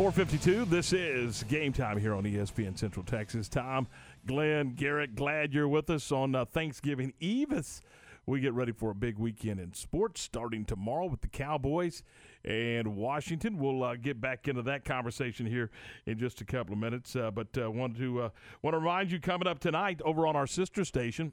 Four 0.00 0.12
fifty-two. 0.12 0.64
This 0.64 0.94
is 0.94 1.42
game 1.42 1.74
time 1.74 1.98
here 1.98 2.14
on 2.14 2.24
ESPN 2.24 2.78
Central 2.78 3.04
Texas. 3.04 3.50
Tom, 3.50 3.86
Glenn, 4.26 4.72
Garrett, 4.74 5.14
glad 5.14 5.52
you're 5.52 5.68
with 5.68 5.90
us 5.90 6.10
on 6.10 6.34
uh, 6.34 6.46
Thanksgiving 6.46 7.12
Eve. 7.20 7.52
As 7.52 7.82
we 8.26 8.40
get 8.40 8.52
ready 8.52 8.72
for 8.72 8.90
a 8.90 8.94
big 8.94 9.18
weekend 9.18 9.60
in 9.60 9.74
sports, 9.74 10.20
starting 10.20 10.64
tomorrow 10.64 11.06
with 11.06 11.20
the 11.20 11.28
Cowboys 11.28 12.02
and 12.44 12.96
Washington. 12.96 13.58
We'll 13.58 13.82
uh, 13.82 13.96
get 13.96 14.20
back 14.20 14.48
into 14.48 14.62
that 14.62 14.84
conversation 14.84 15.46
here 15.46 15.70
in 16.06 16.18
just 16.18 16.40
a 16.40 16.44
couple 16.44 16.72
of 16.72 16.78
minutes. 16.78 17.16
Uh, 17.16 17.30
but 17.30 17.48
uh, 17.58 17.70
want 17.70 17.96
to 17.98 18.22
uh, 18.22 18.28
want 18.62 18.74
to 18.74 18.78
remind 18.78 19.10
you 19.10 19.20
coming 19.20 19.48
up 19.48 19.58
tonight 19.58 20.00
over 20.04 20.26
on 20.26 20.36
our 20.36 20.46
sister 20.46 20.84
station. 20.84 21.32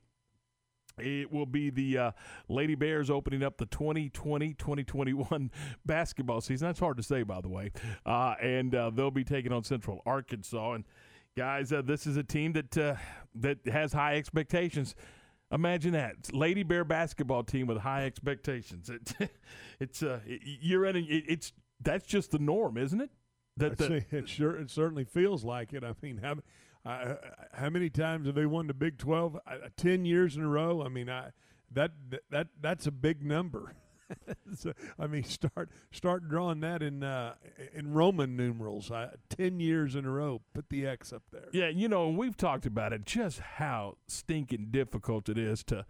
It 0.99 1.31
will 1.31 1.45
be 1.45 1.69
the 1.69 1.97
uh, 1.97 2.11
Lady 2.49 2.75
Bears 2.75 3.09
opening 3.09 3.43
up 3.43 3.57
the 3.57 3.67
2020 3.67 4.53
2021 4.53 5.51
basketball 5.85 6.41
season. 6.41 6.67
That's 6.67 6.79
hard 6.79 6.97
to 6.97 7.03
say, 7.03 7.23
by 7.23 7.41
the 7.41 7.49
way. 7.49 7.71
Uh, 8.05 8.35
and 8.41 8.73
uh, 8.73 8.89
they'll 8.89 9.11
be 9.11 9.23
taking 9.23 9.51
on 9.51 9.63
Central 9.63 10.01
Arkansas. 10.05 10.73
And 10.73 10.85
guys, 11.35 11.71
uh, 11.71 11.81
this 11.83 12.07
is 12.07 12.17
a 12.17 12.23
team 12.23 12.53
that 12.53 12.77
uh, 12.77 12.95
that 13.35 13.59
has 13.67 13.93
high 13.93 14.15
expectations. 14.15 14.95
Imagine 15.51 15.93
that 15.93 16.33
Lady 16.33 16.63
Bear 16.63 16.83
basketball 16.83 17.43
team 17.43 17.67
with 17.67 17.77
high 17.77 18.05
expectations. 18.05 18.89
It, 18.89 19.31
it's 19.79 20.03
uh, 20.03 20.19
you're 20.25 20.85
in. 20.85 20.97
A, 20.97 20.99
it, 20.99 21.23
it's 21.27 21.53
that's 21.81 22.05
just 22.05 22.31
the 22.31 22.39
norm, 22.39 22.77
isn't 22.77 22.99
it? 22.99 23.11
That 23.55 23.77
the, 23.77 24.03
it 24.11 24.27
sure 24.27 24.57
it 24.57 24.69
certainly 24.69 25.05
feels 25.05 25.43
like 25.43 25.73
it. 25.73 25.83
I 25.83 25.93
mean, 26.01 26.17
how 26.17 26.35
uh, 26.85 27.15
how 27.53 27.69
many 27.69 27.89
times 27.89 28.27
have 28.27 28.35
they 28.35 28.45
won 28.45 28.67
the 28.67 28.73
Big 28.73 28.97
Twelve? 28.97 29.37
Uh, 29.47 29.69
Ten 29.77 30.05
years 30.05 30.35
in 30.35 30.43
a 30.43 30.47
row. 30.47 30.83
I 30.83 30.89
mean, 30.89 31.09
I 31.09 31.31
that 31.71 31.91
that 32.29 32.47
that's 32.61 32.85
a 32.87 32.91
big 32.91 33.23
number. 33.23 33.73
so, 34.57 34.73
I 34.99 35.07
mean, 35.07 35.23
start 35.23 35.69
start 35.91 36.27
drawing 36.29 36.59
that 36.61 36.81
in 36.81 37.03
uh, 37.03 37.35
in 37.73 37.93
Roman 37.93 38.35
numerals. 38.35 38.91
Uh, 38.91 39.11
Ten 39.29 39.59
years 39.59 39.95
in 39.95 40.05
a 40.05 40.11
row. 40.11 40.41
Put 40.53 40.69
the 40.69 40.85
X 40.87 41.11
up 41.13 41.23
there. 41.31 41.47
Yeah, 41.51 41.69
you 41.69 41.87
know, 41.87 42.07
and 42.09 42.17
we've 42.17 42.37
talked 42.37 42.65
about 42.65 42.93
it. 42.93 43.05
Just 43.05 43.39
how 43.39 43.97
stinking 44.07 44.67
difficult 44.71 45.29
it 45.29 45.37
is 45.37 45.63
to 45.65 45.85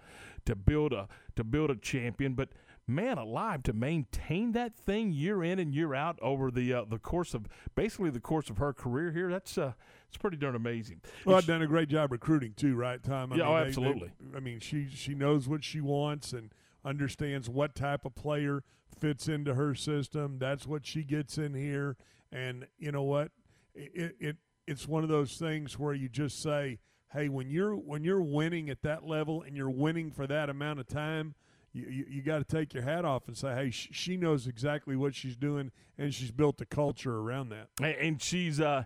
to 0.46 0.56
build 0.56 0.94
a 0.94 1.08
to 1.36 1.44
build 1.44 1.70
a 1.70 1.76
champion, 1.76 2.34
but 2.34 2.50
man 2.90 3.18
alive 3.18 3.64
to 3.64 3.74
maintain 3.74 4.54
that 4.54 4.74
thing 4.74 5.12
year 5.12 5.44
in 5.44 5.60
and 5.60 5.76
year 5.76 5.94
out 5.94 6.18
over 6.22 6.50
the 6.50 6.74
uh, 6.74 6.86
the 6.90 6.98
course 7.00 7.34
of 7.34 7.46
basically 7.76 8.10
the 8.10 8.20
course 8.20 8.50
of 8.50 8.58
her 8.58 8.74
career 8.74 9.12
here. 9.12 9.30
That's 9.30 9.58
uh, 9.58 9.74
it's 10.08 10.18
pretty 10.18 10.38
darn 10.38 10.56
amazing. 10.56 11.02
Well, 11.26 11.36
I've 11.36 11.46
done 11.46 11.62
a 11.62 11.68
great 11.68 11.90
job 11.90 12.12
recruiting 12.14 12.54
too, 12.56 12.76
right, 12.76 13.04
Tom? 13.04 13.34
I 13.34 13.36
yeah, 13.36 13.44
mean, 13.44 13.52
oh, 13.52 13.60
they- 13.60 13.68
absolutely. 13.68 14.12
they- 14.20 14.38
I 14.38 14.40
mean, 14.40 14.60
she 14.60 14.88
she 14.90 15.14
knows 15.14 15.48
what 15.50 15.64
she 15.64 15.82
wants 15.82 16.32
and 16.34 16.52
understands 16.86 17.50
what 17.50 17.76
type 17.76 18.06
of 18.06 18.16
player 18.16 18.64
fits 19.00 19.28
into 19.28 19.54
her 19.56 19.76
system. 19.76 20.38
That's 20.40 20.66
what 20.66 20.86
she 20.86 21.04
gets 21.04 21.38
in 21.38 21.54
here, 21.54 21.98
and 22.32 22.66
you 22.78 22.92
know 22.92 23.04
what? 23.04 23.32
It 23.76 24.16
it 24.20 24.36
it's 24.66 24.88
one 24.88 25.04
of 25.04 25.10
those 25.10 25.36
things 25.38 25.78
where 25.80 25.94
you 25.94 26.10
just 26.10 26.42
say, 26.42 26.80
hey, 27.14 27.30
when 27.30 27.50
you're 27.50 27.76
when 27.76 28.04
you're 28.04 28.22
winning 28.22 28.70
at 28.70 28.82
that 28.84 29.06
level 29.06 29.42
and 29.42 29.56
you're 29.56 29.70
winning 29.70 30.12
for 30.12 30.28
that 30.28 30.50
amount 30.50 30.80
of 30.80 30.88
time. 30.88 31.36
You, 31.74 31.86
you, 31.90 32.06
you 32.10 32.22
got 32.24 32.40
to 32.40 32.44
take 32.46 32.74
your 32.74 32.82
hat 32.82 33.06
off 33.06 33.28
and 33.28 33.38
say, 33.38 33.54
hey, 33.54 33.70
sh- 33.70 33.90
she 33.92 34.18
knows 34.18 34.48
exactly 34.48 34.96
what 34.96 35.14
she's 35.14 35.36
doing, 35.36 35.70
and 35.96 36.12
she's 36.12 36.32
built 36.32 36.60
a 36.62 36.66
culture 36.66 37.18
around 37.20 37.50
that. 37.50 37.68
And- 37.80 37.96
and 37.96 38.22
she's 38.22 38.60
uh, 38.60 38.86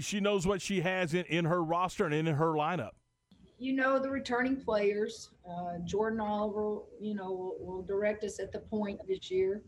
she 0.00 0.20
knows 0.20 0.46
what 0.46 0.62
she 0.62 0.82
has 0.82 1.12
in, 1.12 1.24
in 1.24 1.46
her 1.46 1.60
roster 1.64 2.04
and 2.04 2.14
in 2.14 2.26
her 2.26 2.52
lineup. 2.52 2.90
You 3.60 3.74
know 3.74 3.98
the 3.98 4.08
returning 4.08 4.56
players. 4.56 5.28
Uh, 5.46 5.80
Jordan 5.84 6.18
Oliver, 6.18 6.78
you 6.98 7.14
know, 7.14 7.30
will, 7.30 7.56
will, 7.60 7.82
direct 7.82 8.24
us 8.24 8.40
at 8.40 8.52
the 8.52 8.60
point 8.60 8.98
this 9.06 9.30
year. 9.30 9.62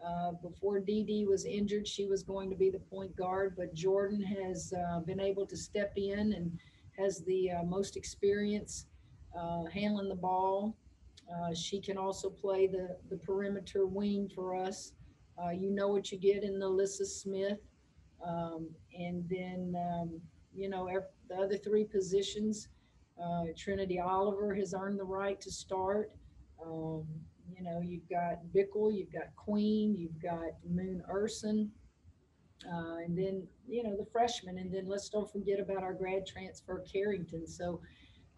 Uh, 0.00 0.30
before 0.40 0.78
Dee 0.78 1.26
was 1.28 1.44
injured, 1.44 1.88
she 1.88 2.06
was 2.06 2.22
going 2.22 2.50
to 2.50 2.56
be 2.56 2.70
the 2.70 2.78
point 2.78 3.16
guard, 3.16 3.54
but 3.56 3.74
Jordan 3.74 4.22
has 4.22 4.72
uh, 4.72 5.00
been 5.00 5.18
able 5.18 5.44
to 5.46 5.56
step 5.56 5.92
in 5.96 6.34
and 6.34 6.56
has 6.96 7.24
the 7.24 7.50
uh, 7.50 7.62
most 7.64 7.96
experience 7.96 8.86
uh, 9.36 9.64
handling 9.64 10.08
the 10.08 10.14
ball. 10.14 10.76
Uh, 11.28 11.52
she 11.52 11.80
can 11.80 11.98
also 11.98 12.30
play 12.30 12.68
the, 12.68 12.96
the 13.10 13.16
perimeter 13.16 13.86
wing 13.86 14.30
for 14.32 14.54
us. 14.54 14.92
you 15.52 15.72
know 15.72 15.88
what 15.88 16.12
you 16.12 16.18
get 16.18 16.44
in 16.44 16.60
NaLyssa 16.60 17.06
Smith. 17.06 17.58
Um, 18.24 18.68
and 18.96 19.28
then, 19.28 19.74
um, 19.76 20.20
you 20.54 20.68
know, 20.68 20.88
the 21.28 21.34
other 21.34 21.56
three 21.56 21.82
positions, 21.82 22.68
uh, 23.22 23.44
Trinity 23.56 23.98
Oliver 23.98 24.54
has 24.54 24.74
earned 24.74 24.98
the 24.98 25.04
right 25.04 25.40
to 25.40 25.50
start. 25.50 26.12
Um, 26.64 27.04
you 27.56 27.62
know, 27.62 27.80
you've 27.80 28.08
got 28.08 28.38
Bickle, 28.54 28.94
you've 28.94 29.12
got 29.12 29.34
Queen, 29.36 29.96
you've 29.96 30.20
got 30.22 30.52
Moon 30.68 31.02
Ursin, 31.10 31.70
uh, 32.66 32.96
and 33.04 33.16
then, 33.16 33.46
you 33.68 33.82
know, 33.82 33.96
the 33.96 34.06
freshmen. 34.12 34.58
And 34.58 34.72
then 34.72 34.86
let's 34.86 35.08
don't 35.08 35.30
forget 35.30 35.60
about 35.60 35.82
our 35.82 35.92
grad 35.92 36.26
transfer, 36.26 36.84
Carrington. 36.90 37.46
So 37.46 37.80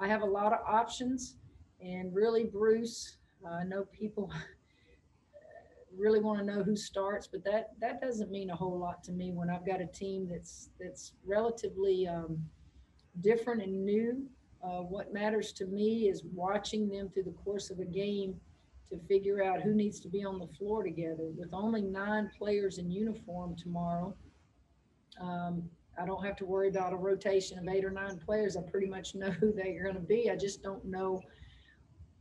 I 0.01 0.09
have 0.09 0.23
a 0.23 0.27
lot 0.27 0.53
of 0.53 0.61
options. 0.67 1.37
And 1.81 2.15
really, 2.15 2.45
Bruce, 2.45 3.19
uh, 3.45 3.51
I 3.51 3.65
know 3.65 3.85
people 3.93 4.33
really 5.99 6.21
want 6.21 6.39
to 6.39 6.45
know 6.45 6.63
who 6.63 6.77
starts, 6.77 7.27
but 7.27 7.45
that 7.45 7.71
that 7.81 8.01
doesn't 8.01 8.31
mean 8.31 8.51
a 8.51 8.57
whole 8.57 8.79
lot 8.79 9.05
to 9.05 9.13
me 9.13 9.33
when 9.33 9.51
I've 9.51 9.67
got 9.67 9.81
a 9.81 9.87
team 9.87 10.29
that's 10.31 10.71
that's 10.81 11.13
relatively 11.27 12.07
um, 12.07 12.43
different 13.21 13.63
and 13.63 13.85
new. 13.85 14.27
Uh, 14.65 14.81
what 14.81 15.13
matters 15.13 15.53
to 15.53 15.67
me 15.67 16.09
is 16.09 16.23
watching 16.33 16.89
them 16.89 17.11
through 17.11 17.25
the 17.25 17.35
course 17.45 17.71
of 17.71 17.81
a 17.81 17.85
game 17.85 18.35
to 18.91 18.99
figure 19.07 19.43
out 19.43 19.61
who 19.61 19.75
needs 19.75 20.01
to 20.01 20.09
be 20.09 20.25
on 20.25 20.39
the 20.39 20.47
floor 20.59 20.83
together. 20.83 21.31
With 21.37 21.53
only 21.53 21.83
nine 21.83 22.31
players 22.39 22.79
in 22.79 22.91
uniform 22.91 23.57
tomorrow, 23.57 24.15
um, 25.21 25.63
I 26.01 26.07
don't 26.07 26.25
have 26.25 26.37
to 26.37 26.47
worry 26.47 26.69
about 26.69 26.93
a 26.93 26.97
rotation 26.97 27.59
of 27.59 27.69
eight 27.69 27.85
or 27.85 27.91
nine 27.91 28.19
players. 28.19 28.57
I 28.57 28.63
pretty 28.63 28.89
much 28.89 29.15
know 29.15 29.31
who 29.31 29.53
they're 29.53 29.83
going 29.83 29.97
to 29.97 30.01
be. 30.01 30.31
I 30.31 30.37
just 30.37 30.63
don't 30.63 30.85
know 30.85 31.21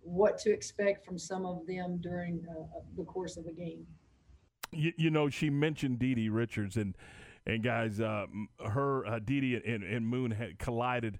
what 0.01 0.37
to 0.39 0.51
expect 0.51 1.05
from 1.05 1.17
some 1.17 1.45
of 1.45 1.65
them 1.65 1.97
during 2.01 2.45
uh, 2.49 2.79
the 2.97 3.05
course 3.05 3.37
of 3.37 3.45
a 3.45 3.53
game. 3.53 3.87
You, 4.71 4.91
you 4.97 5.09
know, 5.09 5.29
she 5.29 5.49
mentioned 5.49 5.99
DiDi 5.99 6.29
Richards, 6.31 6.77
and 6.77 6.95
and 7.45 7.63
guys, 7.63 7.99
uh, 7.99 8.25
her 8.65 9.05
uh, 9.05 9.19
DiDi 9.19 9.61
and, 9.65 9.83
and 9.83 10.07
Moon 10.07 10.31
had 10.31 10.59
collided, 10.59 11.19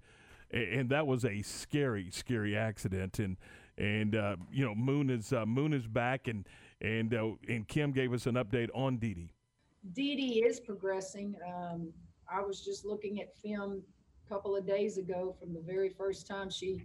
and 0.54 0.90
that 0.90 1.06
was 1.06 1.26
a 1.26 1.42
scary, 1.42 2.10
scary 2.12 2.56
accident. 2.56 3.20
And 3.20 3.38
and 3.78 4.16
uh, 4.16 4.36
you 4.52 4.64
know, 4.64 4.76
Moon 4.76 5.10
is 5.10 5.34
uh, 5.34 5.46
Moon 5.46 5.74
is 5.74 5.88
back, 5.88 6.28
and 6.28 6.48
and 6.82 7.14
uh, 7.14 7.32
and 7.48 7.68
Kim 7.68 7.92
gave 7.92 8.14
us 8.14 8.26
an 8.26 8.36
update 8.36 8.70
on 8.74 8.98
DiDi. 8.98 9.30
Dee 9.94 10.16
Dee 10.16 10.44
is 10.46 10.60
progressing. 10.60 11.36
Um, 11.46 11.92
I 12.32 12.42
was 12.42 12.64
just 12.64 12.86
looking 12.86 13.20
at 13.20 13.36
film 13.36 13.82
a 14.26 14.30
couple 14.30 14.56
of 14.56 14.66
days 14.66 14.98
ago 14.98 15.36
from 15.40 15.54
the 15.54 15.60
very 15.60 15.90
first 15.90 16.26
time 16.26 16.50
she 16.50 16.82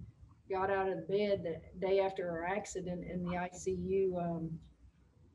got 0.51 0.71
out 0.71 0.89
of 0.89 1.07
bed 1.07 1.45
the 1.45 1.87
day 1.87 2.01
after 2.01 2.25
her 2.25 2.45
accident 2.45 3.05
in 3.05 3.23
the 3.23 3.33
ICU 3.33 4.17
um, 4.21 4.51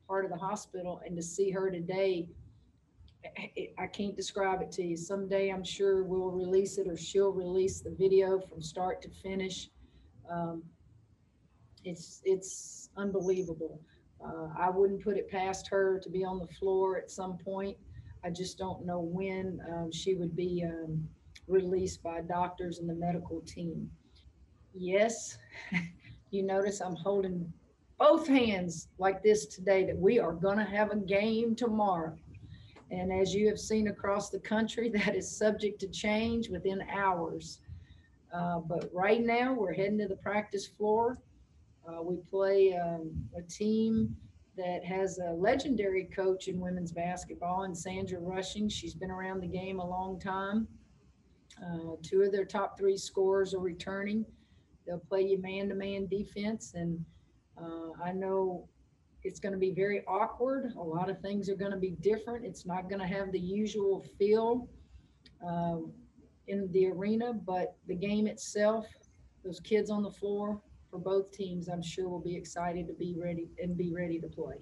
part 0.06 0.24
of 0.24 0.30
the 0.30 0.36
hospital, 0.36 1.00
and 1.06 1.16
to 1.16 1.22
see 1.22 1.50
her 1.50 1.70
today, 1.70 2.28
I 3.78 3.86
can't 3.86 4.16
describe 4.16 4.60
it 4.62 4.70
to 4.72 4.82
you. 4.82 4.96
Someday 4.96 5.50
I'm 5.50 5.64
sure 5.64 6.04
we'll 6.04 6.30
release 6.30 6.78
it, 6.78 6.88
or 6.88 6.96
she'll 6.96 7.32
release 7.32 7.80
the 7.80 7.90
video 7.90 8.40
from 8.40 8.60
start 8.60 9.00
to 9.02 9.10
finish. 9.22 9.70
Um, 10.30 10.62
it's 11.84 12.22
it's 12.24 12.90
unbelievable. 12.96 13.80
Uh, 14.24 14.48
I 14.58 14.70
wouldn't 14.70 15.02
put 15.02 15.16
it 15.16 15.30
past 15.30 15.68
her 15.68 15.98
to 16.00 16.08
be 16.08 16.24
on 16.24 16.38
the 16.38 16.46
floor 16.46 16.96
at 16.96 17.10
some 17.10 17.36
point. 17.38 17.76
I 18.24 18.30
just 18.30 18.56
don't 18.56 18.86
know 18.86 19.00
when 19.00 19.60
um, 19.70 19.92
she 19.92 20.14
would 20.14 20.34
be 20.34 20.64
um, 20.66 21.06
released 21.46 22.02
by 22.02 22.22
doctors 22.22 22.78
and 22.78 22.88
the 22.88 22.94
medical 22.94 23.40
team. 23.42 23.90
Yes, 24.72 25.38
you 26.30 26.42
notice 26.42 26.80
I'm 26.80 26.96
holding 26.96 27.52
both 27.98 28.26
hands 28.26 28.88
like 28.98 29.22
this 29.22 29.46
today 29.46 29.84
that 29.84 29.96
we 29.96 30.18
are 30.18 30.32
going 30.32 30.58
to 30.58 30.64
have 30.64 30.90
a 30.90 30.96
game 30.96 31.54
tomorrow. 31.54 32.16
And 32.90 33.12
as 33.12 33.34
you 33.34 33.48
have 33.48 33.58
seen 33.58 33.88
across 33.88 34.30
the 34.30 34.38
country, 34.38 34.88
that 34.94 35.14
is 35.14 35.30
subject 35.30 35.80
to 35.80 35.88
change 35.88 36.48
within 36.48 36.82
hours. 36.90 37.60
Uh, 38.32 38.58
but 38.58 38.90
right 38.92 39.24
now, 39.24 39.52
we're 39.52 39.72
heading 39.72 39.98
to 39.98 40.08
the 40.08 40.16
practice 40.16 40.66
floor. 40.66 41.18
Uh, 41.86 42.02
we 42.02 42.16
play 42.30 42.76
um, 42.76 43.12
a 43.36 43.42
team 43.42 44.16
that 44.56 44.84
has 44.84 45.18
a 45.18 45.32
legendary 45.32 46.04
coach 46.04 46.48
in 46.48 46.60
women's 46.60 46.92
basketball, 46.92 47.64
and 47.64 47.76
Sandra 47.76 48.18
Rushing. 48.20 48.68
She's 48.68 48.94
been 48.94 49.10
around 49.10 49.40
the 49.40 49.48
game 49.48 49.80
a 49.80 49.88
long 49.88 50.18
time. 50.18 50.66
Uh, 51.62 51.96
two 52.02 52.22
of 52.22 52.32
their 52.32 52.44
top 52.44 52.78
three 52.78 52.96
scorers 52.96 53.54
are 53.54 53.60
returning. 53.60 54.24
They'll 54.86 54.98
play 54.98 55.22
you 55.22 55.40
man 55.40 55.68
to 55.68 55.74
man 55.74 56.06
defense. 56.06 56.74
And 56.74 57.04
uh, 57.60 57.92
I 58.02 58.12
know 58.12 58.68
it's 59.24 59.40
going 59.40 59.52
to 59.52 59.58
be 59.58 59.72
very 59.72 60.04
awkward. 60.06 60.72
A 60.76 60.82
lot 60.82 61.08
of 61.08 61.18
things 61.20 61.48
are 61.48 61.56
going 61.56 61.72
to 61.72 61.78
be 61.78 61.96
different. 62.02 62.44
It's 62.44 62.66
not 62.66 62.88
going 62.88 63.00
to 63.00 63.06
have 63.06 63.32
the 63.32 63.40
usual 63.40 64.04
feel 64.18 64.68
um, 65.44 65.90
in 66.46 66.70
the 66.72 66.88
arena, 66.88 67.32
but 67.32 67.76
the 67.88 67.94
game 67.94 68.26
itself, 68.26 68.86
those 69.42 69.60
kids 69.60 69.90
on 69.90 70.02
the 70.02 70.10
floor 70.10 70.60
for 70.90 70.98
both 70.98 71.32
teams, 71.32 71.68
I'm 71.68 71.82
sure 71.82 72.08
will 72.08 72.20
be 72.20 72.36
excited 72.36 72.86
to 72.86 72.92
be 72.92 73.16
ready 73.18 73.48
and 73.60 73.76
be 73.76 73.92
ready 73.92 74.20
to 74.20 74.28
play. 74.28 74.56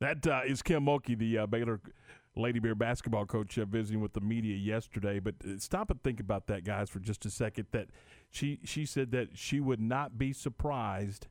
That 0.00 0.26
uh, 0.26 0.42
is 0.46 0.62
Kim 0.62 0.84
Mulkey, 0.84 1.18
the 1.18 1.38
uh, 1.38 1.46
Baylor 1.46 1.80
Lady 2.36 2.58
Bear 2.58 2.74
basketball 2.74 3.24
coach, 3.24 3.58
uh, 3.58 3.64
visiting 3.64 4.02
with 4.02 4.12
the 4.12 4.20
media 4.20 4.54
yesterday. 4.54 5.20
But 5.20 5.36
uh, 5.42 5.58
stop 5.58 5.90
and 5.90 6.02
think 6.02 6.20
about 6.20 6.48
that, 6.48 6.64
guys, 6.64 6.90
for 6.90 6.98
just 6.98 7.24
a 7.24 7.30
second. 7.30 7.66
That 7.72 7.88
she 8.30 8.60
she 8.62 8.84
said 8.84 9.10
that 9.12 9.38
she 9.38 9.58
would 9.58 9.80
not 9.80 10.18
be 10.18 10.34
surprised 10.34 11.28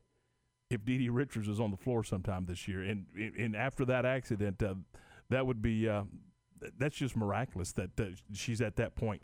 if 0.70 0.84
DiDi 0.84 1.08
Richards 1.10 1.48
is 1.48 1.60
on 1.60 1.70
the 1.70 1.76
floor 1.76 2.02
sometime 2.04 2.46
this 2.46 2.66
year, 2.66 2.82
and 2.82 3.06
and 3.16 3.56
after 3.56 3.84
that 3.84 4.04
accident, 4.04 4.62
uh, 4.62 4.74
that 5.30 5.46
would 5.46 5.62
be 5.62 5.88
uh, 5.88 6.04
that's 6.78 6.96
just 6.96 7.16
miraculous 7.16 7.72
that, 7.72 7.90
she's 8.32 8.60
at 8.60 8.76
that 8.76 8.94
point. 8.94 9.22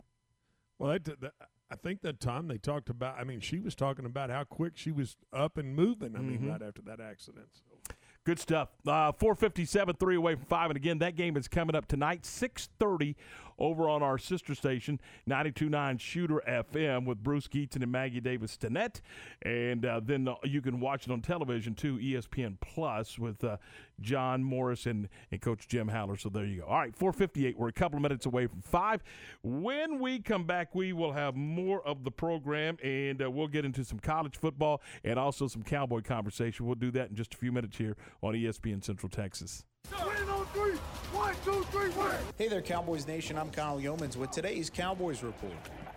Well, 0.79 0.93
that, 0.93 1.21
that, 1.21 1.33
I 1.71 1.75
think 1.75 2.01
that 2.01 2.19
time 2.19 2.47
they 2.47 2.57
talked 2.57 2.89
about. 2.89 3.17
I 3.17 3.23
mean, 3.23 3.39
she 3.39 3.59
was 3.59 3.75
talking 3.75 4.05
about 4.05 4.29
how 4.29 4.43
quick 4.43 4.73
she 4.75 4.91
was 4.91 5.17
up 5.31 5.57
and 5.57 5.75
moving. 5.75 6.15
I 6.15 6.19
mean, 6.19 6.39
mm-hmm. 6.39 6.51
right 6.51 6.61
after 6.61 6.81
that 6.83 6.99
accident. 6.99 7.47
So. 7.53 7.95
Good 8.25 8.39
stuff. 8.39 8.69
Uh, 8.87 9.11
457, 9.11 9.95
three 9.95 10.15
away 10.15 10.35
from 10.35 10.45
five. 10.45 10.69
And 10.69 10.77
again, 10.77 10.99
that 10.99 11.17
game 11.17 11.35
is 11.35 11.49
coming 11.49 11.75
up 11.75 11.87
tonight, 11.87 12.25
630 12.25 13.17
over 13.57 13.89
on 13.89 14.03
our 14.03 14.17
sister 14.17 14.55
station, 14.55 14.99
92.9 15.29 15.99
Shooter 15.99 16.41
FM 16.47 17.05
with 17.05 17.23
Bruce 17.23 17.47
Gietzen 17.47 17.81
and 17.81 17.91
Maggie 17.91 18.21
Davis 18.21 18.57
Stinnett. 18.57 19.01
And 19.41 19.85
uh, 19.85 20.01
then 20.03 20.27
uh, 20.27 20.35
you 20.43 20.61
can 20.61 20.79
watch 20.79 21.07
it 21.07 21.11
on 21.11 21.21
television 21.21 21.75
too, 21.75 21.97
ESPN 21.97 22.59
Plus 22.59 23.17
with 23.19 23.43
uh, 23.43 23.57
John 24.01 24.43
Morris 24.43 24.85
and, 24.85 25.07
and 25.31 25.41
Coach 25.41 25.67
Jim 25.67 25.87
Haller. 25.87 26.17
So 26.17 26.29
there 26.29 26.45
you 26.45 26.61
go. 26.61 26.67
All 26.67 26.79
right, 26.79 26.95
458. 26.95 27.57
We're 27.57 27.67
a 27.69 27.73
couple 27.73 27.97
of 27.97 28.03
minutes 28.03 28.25
away 28.25 28.47
from 28.47 28.61
five. 28.61 29.03
When 29.41 29.99
we 29.99 30.19
come 30.19 30.45
back, 30.45 30.75
we 30.75 30.93
will 30.93 31.13
have 31.13 31.35
more 31.35 31.85
of 31.85 32.03
the 32.03 32.11
program 32.11 32.77
and 32.83 33.21
uh, 33.21 33.29
we'll 33.29 33.47
get 33.47 33.65
into 33.65 33.83
some 33.83 33.99
college 33.99 34.37
football 34.37 34.81
and 35.03 35.17
also 35.17 35.47
some 35.47 35.63
cowboy 35.63 36.01
conversation. 36.01 36.65
We'll 36.65 36.75
do 36.75 36.91
that 36.91 37.09
in 37.09 37.15
just 37.15 37.33
a 37.33 37.37
few 37.37 37.51
minutes 37.51 37.77
here 37.77 37.95
on 38.21 38.33
ESPN 38.33 38.83
Central 38.83 39.09
Texas. 39.09 39.63
Hey 42.39 42.47
there, 42.47 42.61
Cowboys 42.61 43.05
Nation. 43.05 43.37
I'm 43.37 43.51
Kyle 43.51 43.79
Youmans 43.79 44.15
with 44.15 44.31
today's 44.31 44.71
Cowboys 44.71 45.21
Report. 45.21 45.53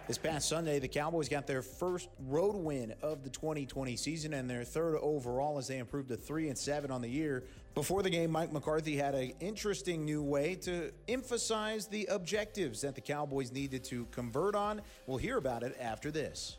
This 0.06 0.18
past 0.18 0.46
Sunday, 0.46 0.78
the 0.78 0.88
Cowboys 0.88 1.28
got 1.28 1.46
their 1.46 1.62
first 1.62 2.10
road 2.28 2.54
win 2.54 2.94
of 3.02 3.24
the 3.24 3.30
2020 3.30 3.96
season 3.96 4.34
and 4.34 4.48
their 4.48 4.62
third 4.62 4.98
overall 4.98 5.56
as 5.56 5.68
they 5.68 5.78
improved 5.78 6.10
to 6.10 6.16
3 6.16 6.48
and 6.48 6.58
7 6.58 6.90
on 6.90 7.00
the 7.00 7.08
year. 7.08 7.44
Before 7.74 8.02
the 8.02 8.10
game, 8.10 8.30
Mike 8.30 8.52
McCarthy 8.52 8.96
had 8.96 9.14
an 9.14 9.32
interesting 9.40 10.04
new 10.04 10.22
way 10.22 10.54
to 10.56 10.92
emphasize 11.08 11.86
the 11.86 12.06
objectives 12.10 12.82
that 12.82 12.94
the 12.94 13.00
Cowboys 13.00 13.50
needed 13.50 13.84
to 13.84 14.06
convert 14.12 14.54
on. 14.54 14.82
We'll 15.06 15.18
hear 15.18 15.38
about 15.38 15.62
it 15.62 15.76
after 15.80 16.10
this. 16.10 16.58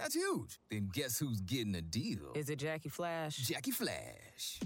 That's 0.00 0.14
huge. 0.14 0.58
Then 0.70 0.88
guess 0.90 1.18
who's 1.18 1.42
getting 1.42 1.74
a 1.74 1.82
deal? 1.82 2.32
Is 2.34 2.48
it 2.48 2.56
Jackie 2.56 2.88
Flash? 2.88 3.36
Jackie 3.36 3.70
Flash. 3.70 4.58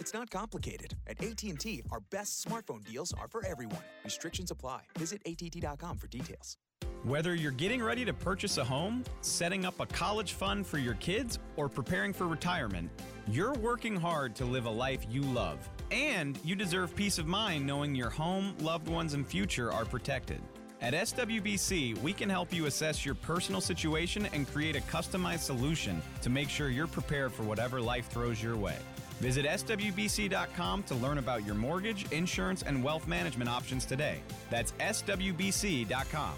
It's 0.00 0.12
not 0.12 0.30
complicated. 0.30 0.96
At 1.06 1.22
AT&T, 1.22 1.84
our 1.92 2.00
best 2.10 2.44
smartphone 2.44 2.84
deals 2.84 3.12
are 3.12 3.28
for 3.28 3.46
everyone. 3.46 3.84
Restrictions 4.04 4.50
apply. 4.50 4.80
Visit 4.98 5.22
att.com 5.26 5.96
for 5.96 6.08
details. 6.08 6.56
Whether 7.04 7.36
you're 7.36 7.52
getting 7.52 7.82
ready 7.84 8.04
to 8.04 8.12
purchase 8.12 8.58
a 8.58 8.64
home, 8.64 9.04
setting 9.20 9.64
up 9.64 9.78
a 9.78 9.86
college 9.86 10.32
fund 10.32 10.66
for 10.66 10.78
your 10.78 10.94
kids, 10.94 11.38
or 11.56 11.68
preparing 11.68 12.12
for 12.12 12.26
retirement, 12.26 12.90
you're 13.28 13.54
working 13.54 13.94
hard 13.94 14.34
to 14.36 14.44
live 14.44 14.64
a 14.64 14.70
life 14.70 15.06
you 15.08 15.20
love. 15.20 15.68
And 15.92 16.36
you 16.42 16.56
deserve 16.56 16.96
peace 16.96 17.18
of 17.18 17.28
mind 17.28 17.64
knowing 17.64 17.94
your 17.94 18.10
home, 18.10 18.56
loved 18.58 18.88
ones, 18.88 19.14
and 19.14 19.24
future 19.24 19.70
are 19.70 19.84
protected. 19.84 20.40
At 20.84 20.92
SWBC, 20.92 21.96
we 22.02 22.12
can 22.12 22.28
help 22.28 22.52
you 22.52 22.66
assess 22.66 23.06
your 23.06 23.14
personal 23.14 23.62
situation 23.62 24.28
and 24.34 24.46
create 24.46 24.76
a 24.76 24.82
customized 24.82 25.38
solution 25.38 26.02
to 26.20 26.28
make 26.28 26.50
sure 26.50 26.68
you're 26.68 26.86
prepared 26.86 27.32
for 27.32 27.42
whatever 27.42 27.80
life 27.80 28.08
throws 28.08 28.42
your 28.42 28.54
way. 28.54 28.76
Visit 29.18 29.46
SWBC.com 29.46 30.82
to 30.82 30.94
learn 30.96 31.16
about 31.16 31.46
your 31.46 31.54
mortgage, 31.54 32.04
insurance, 32.12 32.60
and 32.60 32.84
wealth 32.84 33.08
management 33.08 33.48
options 33.48 33.86
today. 33.86 34.20
That's 34.50 34.72
SWBC.com. 34.72 36.34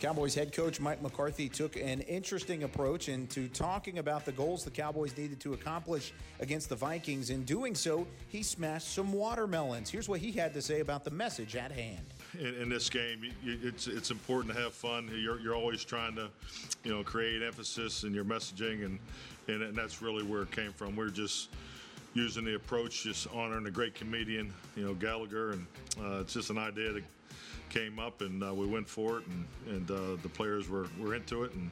Cowboys 0.00 0.34
head 0.34 0.52
coach 0.52 0.80
Mike 0.80 1.00
McCarthy 1.00 1.48
took 1.48 1.76
an 1.76 2.00
interesting 2.00 2.64
approach 2.64 3.08
into 3.08 3.48
talking 3.48 3.98
about 3.98 4.24
the 4.24 4.32
goals 4.32 4.64
the 4.64 4.70
Cowboys 4.72 5.16
needed 5.16 5.38
to 5.40 5.54
accomplish 5.54 6.12
against 6.40 6.68
the 6.68 6.76
Vikings. 6.76 7.30
In 7.30 7.44
doing 7.44 7.76
so, 7.76 8.08
he 8.28 8.42
smashed 8.42 8.92
some 8.92 9.12
watermelons. 9.12 9.88
Here's 9.88 10.08
what 10.08 10.18
he 10.18 10.32
had 10.32 10.52
to 10.54 10.62
say 10.62 10.80
about 10.80 11.04
the 11.04 11.10
message 11.12 11.54
at 11.54 11.70
hand. 11.70 12.06
In, 12.38 12.54
in 12.62 12.68
this 12.68 12.90
game, 12.90 13.22
you, 13.42 13.58
it's 13.62 13.86
it's 13.86 14.10
important 14.10 14.54
to 14.54 14.60
have 14.60 14.74
fun. 14.74 15.10
You're, 15.12 15.40
you're 15.40 15.54
always 15.54 15.84
trying 15.84 16.14
to, 16.16 16.28
you 16.84 16.92
know, 16.92 17.02
create 17.02 17.42
emphasis 17.42 18.04
in 18.04 18.12
your 18.12 18.24
messaging, 18.24 18.84
and, 18.84 18.98
and 19.46 19.62
and 19.62 19.74
that's 19.74 20.02
really 20.02 20.22
where 20.22 20.42
it 20.42 20.50
came 20.50 20.72
from. 20.72 20.94
We're 20.94 21.08
just 21.08 21.48
using 22.14 22.44
the 22.44 22.54
approach, 22.54 23.04
just 23.04 23.28
honoring 23.32 23.66
a 23.66 23.70
great 23.70 23.94
comedian, 23.94 24.52
you 24.76 24.84
know, 24.84 24.94
Gallagher, 24.94 25.52
and 25.52 25.66
uh, 26.00 26.20
it's 26.20 26.34
just 26.34 26.50
an 26.50 26.58
idea 26.58 26.92
that 26.92 27.04
came 27.70 27.98
up, 27.98 28.20
and 28.20 28.42
uh, 28.42 28.52
we 28.52 28.66
went 28.66 28.88
for 28.88 29.18
it, 29.18 29.24
and, 29.26 29.46
and 29.68 29.90
uh, 29.90 30.20
the 30.22 30.28
players 30.28 30.68
were, 30.68 30.86
were 30.98 31.14
into 31.14 31.44
it, 31.44 31.52
and, 31.52 31.70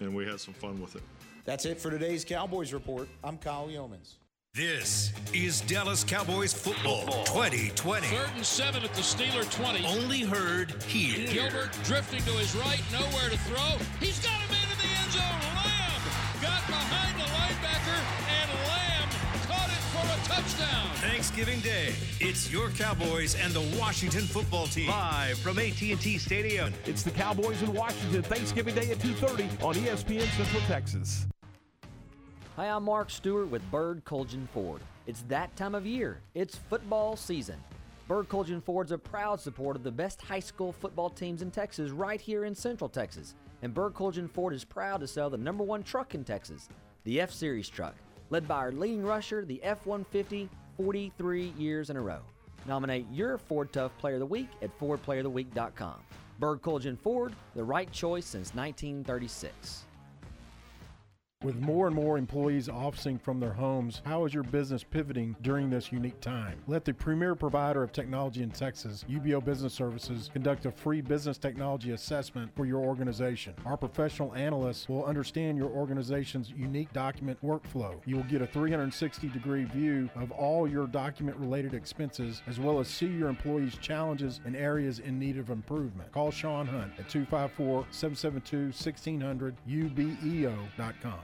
and 0.00 0.14
we 0.14 0.26
had 0.26 0.40
some 0.40 0.54
fun 0.54 0.80
with 0.80 0.96
it. 0.96 1.02
That's 1.44 1.64
it 1.64 1.80
for 1.80 1.90
today's 1.90 2.24
Cowboys 2.24 2.72
Report. 2.72 3.08
I'm 3.22 3.38
Kyle 3.38 3.68
Youmans. 3.68 4.14
This 4.56 5.12
is 5.34 5.60
Dallas 5.60 6.02
Cowboys 6.02 6.54
football 6.54 7.24
2020. 7.26 8.06
Third 8.06 8.30
and 8.36 8.46
seven 8.46 8.82
at 8.84 8.94
the 8.94 9.02
Steeler 9.02 9.44
20. 9.54 9.84
Only 9.84 10.20
heard 10.20 10.82
here. 10.84 11.26
Gilbert 11.26 11.76
drifting 11.84 12.20
to 12.20 12.30
his 12.30 12.56
right, 12.56 12.80
nowhere 12.90 13.28
to 13.28 13.36
throw. 13.36 13.76
He's 14.00 14.18
got 14.24 14.32
him 14.32 14.56
into 14.56 14.78
the 14.80 14.88
end 14.88 15.12
zone. 15.12 15.20
Lamb 15.60 16.00
got 16.40 16.66
behind 16.66 17.20
the 17.20 17.28
linebacker, 17.36 18.00
and 18.32 18.50
Lamb 18.66 19.08
caught 19.46 19.68
it 19.68 19.84
for 19.92 20.06
a 20.08 20.40
touchdown. 20.40 20.88
Thanksgiving 21.02 21.60
Day. 21.60 21.92
It's 22.20 22.50
your 22.50 22.70
Cowboys 22.70 23.34
and 23.34 23.52
the 23.52 23.78
Washington 23.78 24.22
football 24.22 24.68
team. 24.68 24.88
Live 24.88 25.36
from 25.36 25.58
AT&T 25.58 26.16
Stadium. 26.16 26.72
It's 26.86 27.02
the 27.02 27.10
Cowboys 27.10 27.60
in 27.60 27.74
Washington 27.74 28.22
Thanksgiving 28.22 28.74
Day 28.74 28.90
at 28.90 29.00
2:30 29.00 29.50
on 29.62 29.74
ESPN 29.74 30.26
Central 30.34 30.62
Texas. 30.62 31.26
Hi, 32.56 32.68
I'm 32.68 32.84
Mark 32.84 33.10
Stewart 33.10 33.50
with 33.50 33.70
Bird 33.70 34.02
Colgin 34.06 34.48
Ford. 34.48 34.80
It's 35.06 35.20
that 35.28 35.54
time 35.56 35.74
of 35.74 35.84
year. 35.84 36.22
It's 36.32 36.56
football 36.56 37.14
season. 37.14 37.56
Bird 38.08 38.30
Colgin 38.30 38.62
Ford's 38.62 38.92
a 38.92 38.96
proud 38.96 39.38
supporter 39.38 39.76
of 39.76 39.84
the 39.84 39.90
best 39.90 40.22
high 40.22 40.40
school 40.40 40.72
football 40.72 41.10
teams 41.10 41.42
in 41.42 41.50
Texas 41.50 41.90
right 41.90 42.18
here 42.18 42.46
in 42.46 42.54
Central 42.54 42.88
Texas. 42.88 43.34
And 43.60 43.74
Bird 43.74 43.92
Colgin 43.92 44.26
Ford 44.26 44.54
is 44.54 44.64
proud 44.64 45.00
to 45.00 45.06
sell 45.06 45.28
the 45.28 45.36
number 45.36 45.64
one 45.64 45.82
truck 45.82 46.14
in 46.14 46.24
Texas, 46.24 46.70
the 47.04 47.20
F 47.20 47.30
Series 47.30 47.68
truck, 47.68 47.94
led 48.30 48.48
by 48.48 48.56
our 48.56 48.72
leading 48.72 49.04
rusher, 49.04 49.44
the 49.44 49.62
F 49.62 49.84
150, 49.84 50.48
43 50.78 51.52
years 51.58 51.90
in 51.90 51.98
a 51.98 52.00
row. 52.00 52.22
Nominate 52.64 53.04
your 53.12 53.36
Ford 53.36 53.70
Tough 53.70 53.92
Player 53.98 54.14
of 54.14 54.20
the 54.20 54.24
Week 54.24 54.48
at 54.62 54.76
FordPlayerOfTheWeek.com. 54.80 55.96
Bird 56.38 56.62
Colgin 56.62 56.96
Ford, 56.96 57.34
the 57.54 57.62
right 57.62 57.92
choice 57.92 58.24
since 58.24 58.54
1936. 58.54 59.85
With 61.44 61.60
more 61.60 61.86
and 61.86 61.94
more 61.94 62.16
employees 62.16 62.70
officing 62.70 63.18
from 63.18 63.38
their 63.40 63.52
homes, 63.52 64.00
how 64.06 64.24
is 64.24 64.32
your 64.32 64.42
business 64.42 64.82
pivoting 64.82 65.36
during 65.42 65.68
this 65.68 65.92
unique 65.92 66.18
time? 66.20 66.58
Let 66.66 66.86
the 66.86 66.94
premier 66.94 67.34
provider 67.34 67.82
of 67.82 67.92
technology 67.92 68.42
in 68.42 68.50
Texas, 68.50 69.04
UBEO 69.06 69.44
Business 69.44 69.74
Services, 69.74 70.30
conduct 70.32 70.64
a 70.64 70.72
free 70.72 71.02
business 71.02 71.36
technology 71.36 71.92
assessment 71.92 72.50
for 72.56 72.64
your 72.64 72.80
organization. 72.80 73.54
Our 73.66 73.76
professional 73.76 74.34
analysts 74.34 74.88
will 74.88 75.04
understand 75.04 75.58
your 75.58 75.68
organization's 75.68 76.50
unique 76.50 76.92
document 76.94 77.38
workflow. 77.44 78.00
You 78.06 78.16
will 78.16 78.24
get 78.24 78.40
a 78.40 78.46
360 78.46 79.28
degree 79.28 79.64
view 79.64 80.08
of 80.16 80.32
all 80.32 80.66
your 80.66 80.86
document 80.86 81.36
related 81.36 81.74
expenses, 81.74 82.40
as 82.46 82.58
well 82.58 82.80
as 82.80 82.88
see 82.88 83.06
your 83.06 83.28
employees' 83.28 83.76
challenges 83.76 84.40
and 84.46 84.56
areas 84.56 85.00
in 85.00 85.18
need 85.18 85.36
of 85.36 85.50
improvement. 85.50 86.10
Call 86.12 86.30
Sean 86.30 86.66
Hunt 86.66 86.92
at 86.98 87.10
254 87.10 87.86
772 87.90 88.56
1600 88.68 89.54
ubeo.com. 89.68 91.20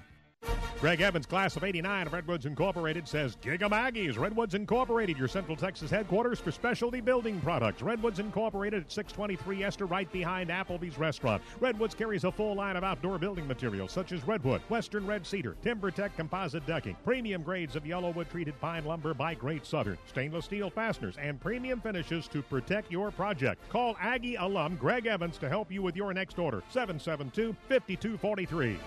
Greg 0.83 1.01
Evans, 1.01 1.27
class 1.27 1.55
of 1.55 1.63
89 1.63 2.09
of 2.09 2.13
Redwoods 2.13 2.45
Incorporated, 2.45 3.07
says 3.07 3.37
Gig 3.41 3.63
'em 3.63 3.71
Aggies 3.71 4.19
Redwoods 4.19 4.57
Incorporated, 4.57 5.17
your 5.17 5.29
Central 5.29 5.57
Texas 5.57 5.93
headquarters 5.93 6.41
for 6.41 6.51
specialty 6.51 7.01
building 7.01 7.41
products. 7.41 7.83
Redwoods 7.83 8.19
Incorporated 8.19 8.83
at 8.83 8.91
623 8.91 9.63
Esther, 9.63 9.87
right 9.87 10.11
behind 10.11 10.51
Applebee's 10.51 10.99
restaurant. 10.99 11.41
Redwoods 11.61 11.95
carries 11.95 12.25
a 12.25 12.33
full 12.33 12.57
line 12.57 12.77
of 12.77 12.83
outdoor 12.83 13.21
building 13.21 13.47
materials 13.47 13.93
such 13.93 14.11
as 14.11 14.27
redwood, 14.27 14.61
western 14.71 15.07
red 15.07 15.25
cedar, 15.25 15.55
TimberTech 15.63 16.17
composite 16.17 16.67
decking, 16.67 16.97
premium 17.05 17.45
grades 17.45 17.77
of 17.77 17.85
YellaWood 17.85 18.29
treated 18.29 18.61
pine 18.61 18.85
lumber 18.85 19.15
by 19.15 19.35
Great 19.35 19.65
Southern, 19.65 19.99
stainless 20.07 20.47
steel 20.47 20.69
fasteners, 20.69 21.17
and 21.17 21.41
premium 21.41 21.81
finishes 21.81 22.27
to 22.27 22.43
protect 22.43 22.91
your 22.91 23.13
project. 23.13 23.69
Call 23.69 23.97
Aggie 24.01 24.35
alum 24.35 24.75
Greg 24.75 25.07
Evans 25.07 25.39
to 25.39 25.49
help 25.49 25.71
you 25.71 25.81
with 25.81 25.95
your 25.95 26.13
next 26.13 26.41
order. 26.41 26.61
772 26.71 27.55
5243. 27.69 28.81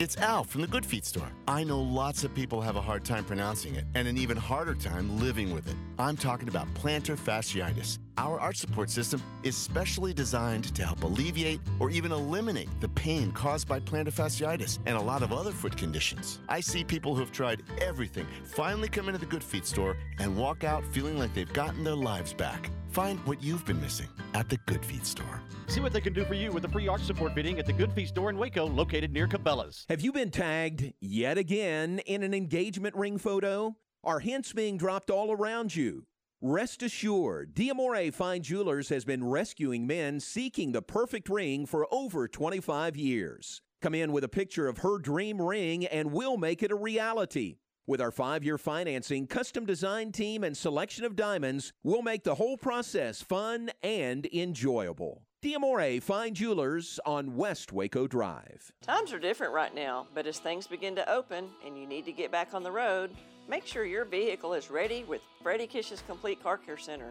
It's 0.00 0.16
Al 0.16 0.42
from 0.42 0.62
the 0.62 0.66
Good 0.66 0.84
Feet 0.84 1.04
store. 1.04 1.30
I 1.46 1.62
know 1.62 1.80
lots 1.80 2.24
of 2.24 2.34
people 2.34 2.60
have 2.60 2.74
a 2.74 2.80
hard 2.80 3.04
time 3.04 3.24
pronouncing 3.24 3.76
it 3.76 3.84
and 3.94 4.08
an 4.08 4.18
even 4.18 4.36
harder 4.36 4.74
time 4.74 5.20
living 5.20 5.54
with 5.54 5.68
it. 5.68 5.76
I'm 6.00 6.16
talking 6.16 6.48
about 6.48 6.66
plantar 6.74 7.16
fasciitis. 7.16 7.98
Our 8.16 8.38
arch 8.38 8.58
support 8.58 8.90
system 8.90 9.20
is 9.42 9.56
specially 9.56 10.14
designed 10.14 10.74
to 10.76 10.84
help 10.84 11.02
alleviate 11.02 11.60
or 11.80 11.90
even 11.90 12.12
eliminate 12.12 12.68
the 12.80 12.88
pain 12.90 13.32
caused 13.32 13.66
by 13.66 13.80
plantar 13.80 14.12
fasciitis 14.12 14.78
and 14.86 14.96
a 14.96 15.00
lot 15.00 15.22
of 15.22 15.32
other 15.32 15.50
foot 15.50 15.76
conditions. 15.76 16.38
I 16.48 16.60
see 16.60 16.84
people 16.84 17.16
who've 17.16 17.32
tried 17.32 17.64
everything 17.80 18.26
finally 18.44 18.88
come 18.88 19.08
into 19.08 19.18
the 19.18 19.26
Good 19.26 19.42
Feet 19.42 19.66
store 19.66 19.96
and 20.20 20.36
walk 20.36 20.62
out 20.62 20.84
feeling 20.92 21.18
like 21.18 21.34
they've 21.34 21.52
gotten 21.52 21.82
their 21.82 21.96
lives 21.96 22.32
back. 22.32 22.70
Find 22.90 23.18
what 23.26 23.42
you've 23.42 23.66
been 23.66 23.80
missing 23.80 24.08
at 24.34 24.48
the 24.48 24.58
Good 24.66 24.84
Feet 24.84 25.04
store. 25.04 25.42
See 25.66 25.80
what 25.80 25.92
they 25.92 26.00
can 26.00 26.12
do 26.12 26.24
for 26.24 26.34
you 26.34 26.52
with 26.52 26.64
a 26.66 26.68
free 26.68 26.86
arch 26.86 27.02
support 27.02 27.34
fitting 27.34 27.58
at 27.58 27.66
the 27.66 27.72
Good 27.72 27.92
Feet 27.92 28.08
store 28.08 28.30
in 28.30 28.38
Waco, 28.38 28.66
located 28.66 29.12
near 29.12 29.26
Cabela's. 29.26 29.86
Have 29.88 30.02
you 30.02 30.12
been 30.12 30.30
tagged 30.30 30.92
yet 31.00 31.36
again 31.36 31.98
in 32.06 32.22
an 32.22 32.32
engagement 32.32 32.94
ring 32.94 33.18
photo? 33.18 33.76
Are 34.04 34.20
hints 34.20 34.52
being 34.52 34.76
dropped 34.76 35.10
all 35.10 35.32
around 35.32 35.74
you? 35.74 36.06
Rest 36.46 36.82
assured, 36.82 37.54
Diamore 37.54 38.12
Fine 38.12 38.42
Jewelers 38.42 38.90
has 38.90 39.06
been 39.06 39.26
rescuing 39.26 39.86
men 39.86 40.20
seeking 40.20 40.72
the 40.72 40.82
perfect 40.82 41.30
ring 41.30 41.64
for 41.64 41.88
over 41.90 42.28
25 42.28 42.98
years. 42.98 43.62
Come 43.80 43.94
in 43.94 44.12
with 44.12 44.24
a 44.24 44.28
picture 44.28 44.68
of 44.68 44.76
her 44.76 44.98
dream 44.98 45.40
ring 45.40 45.86
and 45.86 46.12
we'll 46.12 46.36
make 46.36 46.62
it 46.62 46.70
a 46.70 46.74
reality. 46.74 47.56
With 47.86 47.98
our 47.98 48.10
five 48.10 48.44
year 48.44 48.58
financing, 48.58 49.26
custom 49.26 49.64
design 49.64 50.12
team, 50.12 50.44
and 50.44 50.54
selection 50.54 51.06
of 51.06 51.16
diamonds, 51.16 51.72
we'll 51.82 52.02
make 52.02 52.24
the 52.24 52.34
whole 52.34 52.58
process 52.58 53.22
fun 53.22 53.70
and 53.82 54.26
enjoyable. 54.30 55.22
Diamore 55.42 56.02
Fine 56.02 56.34
Jewelers 56.34 57.00
on 57.06 57.36
West 57.36 57.72
Waco 57.72 58.06
Drive. 58.06 58.70
Times 58.82 59.14
are 59.14 59.18
different 59.18 59.54
right 59.54 59.74
now, 59.74 60.08
but 60.14 60.26
as 60.26 60.40
things 60.40 60.66
begin 60.66 60.94
to 60.96 61.10
open 61.10 61.48
and 61.64 61.78
you 61.78 61.86
need 61.86 62.04
to 62.04 62.12
get 62.12 62.30
back 62.30 62.52
on 62.52 62.62
the 62.62 62.70
road, 62.70 63.12
make 63.48 63.66
sure 63.66 63.84
your 63.84 64.04
vehicle 64.04 64.54
is 64.54 64.70
ready 64.70 65.04
with 65.04 65.22
Freddie 65.42 65.66
Kish's 65.66 66.02
Complete 66.06 66.42
Car 66.42 66.56
Care 66.56 66.78
Center. 66.78 67.08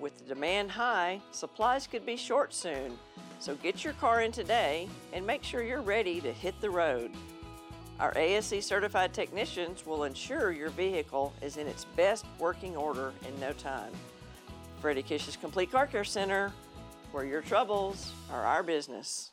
With 0.00 0.16
the 0.18 0.24
demand 0.24 0.70
high, 0.70 1.20
supplies 1.32 1.86
could 1.86 2.06
be 2.06 2.16
short 2.16 2.54
soon, 2.54 2.98
so 3.40 3.54
get 3.56 3.84
your 3.84 3.92
car 3.94 4.22
in 4.22 4.32
today 4.32 4.88
and 5.12 5.26
make 5.26 5.42
sure 5.42 5.62
you're 5.62 5.82
ready 5.82 6.20
to 6.20 6.32
hit 6.32 6.60
the 6.60 6.70
road. 6.70 7.10
Our 8.00 8.16
ASE 8.16 8.64
certified 8.64 9.12
technicians 9.12 9.84
will 9.84 10.04
ensure 10.04 10.52
your 10.52 10.70
vehicle 10.70 11.32
is 11.42 11.56
in 11.56 11.66
its 11.66 11.84
best 11.96 12.24
working 12.38 12.76
order 12.76 13.12
in 13.26 13.40
no 13.40 13.52
time. 13.52 13.92
Freddie 14.80 15.02
Kish's 15.02 15.36
Complete 15.36 15.72
Car 15.72 15.88
Care 15.88 16.04
Center, 16.04 16.52
where 17.10 17.24
your 17.24 17.42
troubles 17.42 18.12
are 18.30 18.44
our 18.44 18.62
business. 18.62 19.32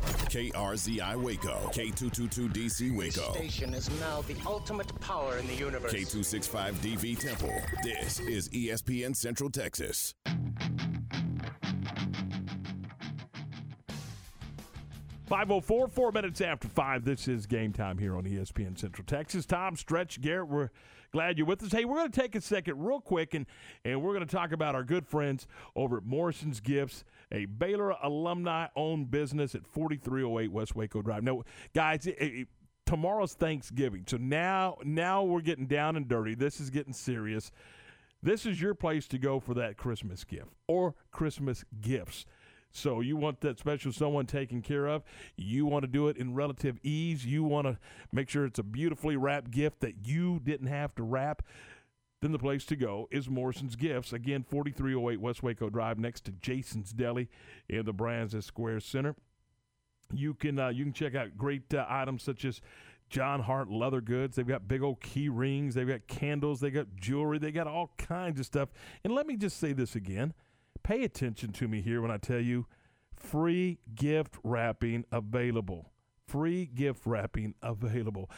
KRZI 0.00 1.16
Waco, 1.22 1.70
K222DC 1.72 2.96
Waco, 2.96 3.32
Station 3.32 3.74
is 3.74 3.90
now 4.00 4.22
the 4.22 4.36
ultimate 4.46 4.98
power 5.00 5.36
in 5.38 5.46
the 5.46 5.54
universe. 5.54 5.92
K265DV 5.92 7.18
Temple. 7.18 7.52
This 7.82 8.20
is 8.20 8.48
ESPN 8.50 9.14
Central 9.14 9.50
Texas. 9.50 10.14
Five 15.26 15.50
oh 15.52 15.60
four, 15.60 15.86
four 15.86 16.10
minutes 16.10 16.40
after 16.40 16.66
five. 16.66 17.04
This 17.04 17.28
is 17.28 17.46
game 17.46 17.72
time 17.72 17.98
here 17.98 18.16
on 18.16 18.24
ESPN 18.24 18.76
Central 18.78 19.04
Texas. 19.06 19.46
Tom 19.46 19.76
Stretch 19.76 20.20
Garrett, 20.20 20.48
we're 20.48 20.70
glad 21.12 21.38
you're 21.38 21.46
with 21.46 21.62
us. 21.62 21.70
Hey, 21.70 21.84
we're 21.84 21.98
going 21.98 22.10
to 22.10 22.20
take 22.20 22.34
a 22.34 22.40
second, 22.40 22.84
real 22.84 23.00
quick, 23.00 23.34
and 23.34 23.46
and 23.84 24.02
we're 24.02 24.12
going 24.12 24.26
to 24.26 24.36
talk 24.36 24.50
about 24.50 24.74
our 24.74 24.82
good 24.82 25.06
friends 25.06 25.46
over 25.76 25.98
at 25.98 26.04
Morrison's 26.04 26.58
Gifts, 26.58 27.04
a 27.32 27.44
Baylor 27.46 27.94
alumni-owned 28.02 29.10
business 29.10 29.54
at 29.54 29.66
4308 29.66 30.50
West 30.50 30.74
Waco 30.74 31.02
Drive. 31.02 31.22
Now, 31.22 31.42
guys, 31.74 32.06
it, 32.06 32.16
it, 32.18 32.48
tomorrow's 32.86 33.34
Thanksgiving, 33.34 34.04
so 34.06 34.16
now 34.16 34.76
now 34.84 35.22
we're 35.22 35.40
getting 35.40 35.66
down 35.66 35.96
and 35.96 36.08
dirty. 36.08 36.34
This 36.34 36.60
is 36.60 36.70
getting 36.70 36.92
serious. 36.92 37.52
This 38.22 38.44
is 38.44 38.60
your 38.60 38.74
place 38.74 39.06
to 39.08 39.18
go 39.18 39.40
for 39.40 39.54
that 39.54 39.76
Christmas 39.76 40.24
gift 40.24 40.52
or 40.66 40.94
Christmas 41.10 41.64
gifts. 41.80 42.26
So 42.72 43.00
you 43.00 43.16
want 43.16 43.40
that 43.40 43.58
special 43.58 43.92
someone 43.92 44.26
taken 44.26 44.62
care 44.62 44.86
of. 44.86 45.02
You 45.36 45.66
want 45.66 45.82
to 45.82 45.88
do 45.88 46.08
it 46.08 46.16
in 46.16 46.34
relative 46.34 46.78
ease. 46.82 47.24
You 47.26 47.42
want 47.42 47.66
to 47.66 47.78
make 48.12 48.28
sure 48.28 48.44
it's 48.44 48.58
a 48.58 48.64
beautifully 48.64 49.16
wrapped 49.16 49.50
gift 49.50 49.80
that 49.80 50.06
you 50.06 50.40
didn't 50.40 50.68
have 50.68 50.94
to 50.96 51.02
wrap. 51.02 51.42
Then 52.20 52.32
the 52.32 52.38
place 52.38 52.66
to 52.66 52.76
go 52.76 53.08
is 53.10 53.30
Morrison's 53.30 53.76
Gifts. 53.76 54.12
Again, 54.12 54.42
4308 54.42 55.20
West 55.20 55.42
Waco 55.42 55.70
Drive 55.70 55.98
next 55.98 56.24
to 56.26 56.32
Jason's 56.32 56.92
Deli 56.92 57.28
in 57.68 57.86
the 57.86 57.94
Brazos 57.94 58.44
Square 58.44 58.80
Center. 58.80 59.16
You 60.12 60.34
can 60.34 60.58
uh, 60.58 60.68
you 60.68 60.84
can 60.84 60.92
check 60.92 61.14
out 61.14 61.38
great 61.38 61.72
uh, 61.72 61.86
items 61.88 62.22
such 62.22 62.44
as 62.44 62.60
Jon 63.08 63.40
Hart 63.40 63.70
leather 63.70 64.00
goods. 64.00 64.36
They've 64.36 64.46
got 64.46 64.68
big 64.68 64.82
old 64.82 65.00
key 65.00 65.28
rings. 65.28 65.74
They've 65.74 65.88
got 65.88 66.06
candles. 66.08 66.60
They 66.60 66.70
got 66.70 66.86
jewelry. 66.96 67.38
They 67.38 67.52
got 67.52 67.66
all 67.66 67.92
kinds 67.96 68.38
of 68.38 68.46
stuff. 68.46 68.68
And 69.04 69.14
let 69.14 69.26
me 69.26 69.36
just 69.36 69.58
say 69.58 69.72
this 69.72 69.94
again. 69.94 70.34
Pay 70.82 71.04
attention 71.04 71.52
to 71.52 71.68
me 71.68 71.80
here 71.80 72.02
when 72.02 72.10
I 72.10 72.16
tell 72.18 72.40
you 72.40 72.66
free 73.16 73.78
gift 73.94 74.36
wrapping 74.44 75.04
available. 75.10 75.90
Free 76.26 76.66
gift 76.66 77.06
wrapping 77.06 77.54
available. 77.62 78.30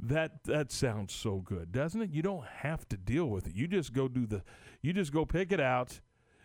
That 0.00 0.44
that 0.44 0.70
sounds 0.70 1.12
so 1.12 1.38
good, 1.38 1.72
doesn't 1.72 2.00
it? 2.00 2.10
You 2.10 2.22
don't 2.22 2.44
have 2.44 2.88
to 2.90 2.96
deal 2.96 3.26
with 3.26 3.48
it. 3.48 3.54
You 3.54 3.66
just 3.66 3.92
go 3.92 4.06
do 4.06 4.26
the 4.26 4.42
you 4.80 4.92
just 4.92 5.12
go 5.12 5.24
pick 5.24 5.50
it 5.50 5.60
out 5.60 6.00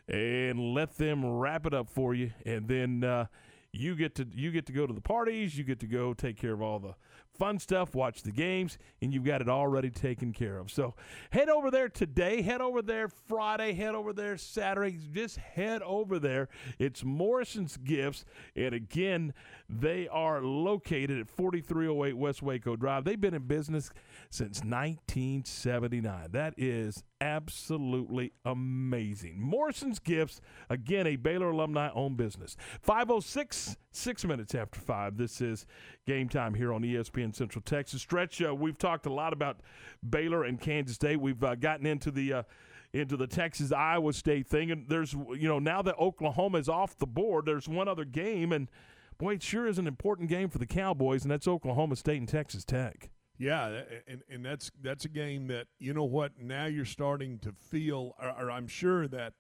and 0.08 0.74
let 0.74 0.98
them 0.98 1.26
wrap 1.26 1.66
it 1.66 1.74
up 1.74 1.90
for 1.90 2.14
you 2.14 2.32
and 2.46 2.68
then 2.68 3.04
uh, 3.04 3.26
you 3.72 3.96
get 3.96 4.16
to 4.16 4.28
you 4.34 4.52
get 4.52 4.66
to 4.68 4.74
go 4.74 4.88
to 4.88 4.94
the 4.94 5.02
parties, 5.02 5.58
you 5.58 5.64
get 5.64 5.80
to 5.80 5.88
go 5.88 6.14
take 6.14 6.38
care 6.38 6.54
of 6.54 6.62
all 6.62 6.80
the 6.80 6.96
fun 7.38 7.60
stuff, 7.60 7.95
watch 7.95 8.22
the 8.23 8.31
games, 8.31 8.77
and 9.01 9.14
you've 9.14 9.23
got 9.23 9.41
it 9.41 9.49
already 9.49 9.89
taken 9.89 10.34
care 10.34 10.57
of. 10.57 10.72
So 10.72 10.95
head 11.31 11.49
over 11.49 11.72
there 11.72 11.89
today, 11.89 12.41
head 12.41 12.61
over 12.61 12.81
there 12.81 13.07
Friday, 13.07 13.73
head 13.73 13.95
over 13.95 14.14
there 14.14 14.38
Saturday, 14.38 14.97
just 15.11 15.38
head 15.38 15.81
over 15.81 16.19
there. 16.19 16.49
It's 16.80 17.03
Morrison's 17.03 17.77
Gifts, 17.77 18.26
and 18.55 18.73
again, 18.73 19.34
they 19.68 20.07
are 20.07 20.41
located 20.41 21.19
at 21.19 21.30
4308 21.30 22.18
West 22.18 22.41
Waco 22.41 22.76
Drive. 22.76 23.03
They've 23.03 23.19
been 23.19 23.34
in 23.34 23.43
business 23.47 23.91
since 24.30 24.60
1979. 24.60 26.30
That 26.31 26.53
is 26.57 27.03
absolutely 27.22 28.34
amazing. 28.45 29.41
Morrison's 29.41 29.99
Gifts, 29.99 30.41
again, 30.69 31.07
a 31.07 31.15
Baylor 31.15 31.51
alumni 31.51 31.89
owned 31.93 32.18
business. 32.18 32.55
506, 32.81 33.77
six 33.95 34.26
minutes 34.26 34.56
after 34.56 34.80
five. 34.80 35.18
This 35.18 35.41
is 35.41 35.65
game 36.06 36.30
time 36.30 36.53
here 36.53 36.74
on 36.74 36.82
ESPN 36.82 37.36
Central 37.36 37.61
Texas. 37.61 38.02
Stretch, 38.02 38.41
uh, 38.41 38.53
we've 38.53 38.78
talked 38.78 39.06
a 39.06 39.14
lot 39.14 39.34
about 39.34 39.61
Baylor 40.07 40.44
and 40.44 40.60
Kansas 40.60 40.95
State. 40.95 41.20
We've 41.20 41.44
uh, 41.44 41.56
gotten 41.56 41.86
into 41.86 42.11
the. 42.11 42.34
Uh, 42.34 42.44
into 42.95 43.18
the 43.18 43.26
Texas 43.26 43.72
Iowa 43.72 44.14
State 44.14 44.45
thing, 44.45 44.70
and 44.70 44.88
there's 44.88 45.14
you 45.14 45.48
know 45.48 45.57
now 45.57 45.82
that 45.82 45.98
Oklahoma 45.98 46.60
is 46.60 46.70
off 46.70 46.95
the 46.95 47.07
board, 47.07 47.48
there's 47.48 47.68
one 47.68 47.88
other 47.88 48.06
game, 48.06 48.52
and 48.52 48.70
boy, 49.18 49.34
it 49.34 49.41
sure 49.41 49.65
is 49.65 49.80
an 49.80 49.88
important 49.88 50.30
game 50.30 50.48
for 50.48 50.60
the 50.60 50.68
Cowboys, 50.68 51.24
and 51.24 51.32
that's 51.32 51.48
Oklahoma 51.48 51.95
State 51.95 52.20
and 52.20 52.30
Texas 52.30 52.64
Tech. 52.64 53.10
Yeah, 53.38 53.82
and 54.07 54.22
and 54.30 54.45
that's 54.45 54.72
that's 54.82 55.06
a 55.06 55.10
game 55.10 55.48
that 55.48 55.68
you 55.80 55.94
know 55.94 56.03
what 56.03 56.34
now 56.40 56.65
you're 56.65 56.86
starting 56.86 57.40
to 57.40 57.52
feel, 57.52 58.15
or, 58.22 58.30
or 58.30 58.52
I'm 58.52 58.68
sure 58.68 59.07
that 59.07 59.34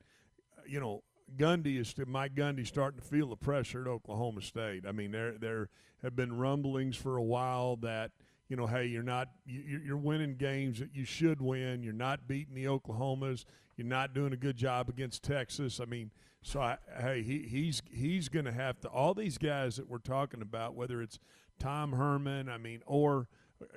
you 0.65 0.79
know 0.79 1.03
Gundy 1.37 1.79
is 1.79 1.93
Mike 2.07 2.35
Gundy 2.35 2.65
starting 2.65 2.99
to 2.99 3.05
feel 3.05 3.29
the 3.29 3.35
pressure 3.35 3.81
at 3.81 3.87
Oklahoma 3.87 4.41
State. 4.41 4.85
I 4.87 4.91
mean, 4.91 5.11
there 5.11 5.33
there 5.37 5.69
have 6.01 6.15
been 6.15 6.37
rumblings 6.37 6.95
for 6.95 7.17
a 7.17 7.23
while 7.23 7.75
that 7.77 8.11
you 8.49 8.57
know, 8.57 8.67
hey, 8.67 8.85
you're 8.85 9.03
not 9.03 9.29
you- 9.45 9.81
you're 9.83 9.97
winning 9.97 10.35
games 10.35 10.79
that 10.79 10.93
you 10.93 11.05
should 11.05 11.41
win. 11.41 11.81
You're 11.81 11.93
not 11.93 12.27
beating 12.27 12.53
the 12.55 12.65
Oklahomas. 12.65 13.45
You're 13.77 13.87
not 13.87 14.13
doing 14.13 14.33
a 14.33 14.37
good 14.37 14.57
job 14.57 14.89
against 14.89 15.23
Texas. 15.23 15.79
I 15.79 15.85
mean, 15.85 16.11
so 16.41 16.61
I, 16.61 16.77
hey, 16.99 17.23
he 17.23 17.39
he's 17.43 17.81
he's 17.91 18.29
going 18.29 18.45
to 18.45 18.51
have 18.51 18.79
to 18.81 18.89
all 18.89 19.13
these 19.13 19.37
guys 19.37 19.77
that 19.77 19.89
we're 19.89 19.97
talking 19.97 20.41
about, 20.41 20.75
whether 20.75 21.01
it's 21.01 21.19
Tom 21.57 21.93
Herman, 21.93 22.49
I 22.49 22.57
mean, 22.57 22.81
or 22.85 23.27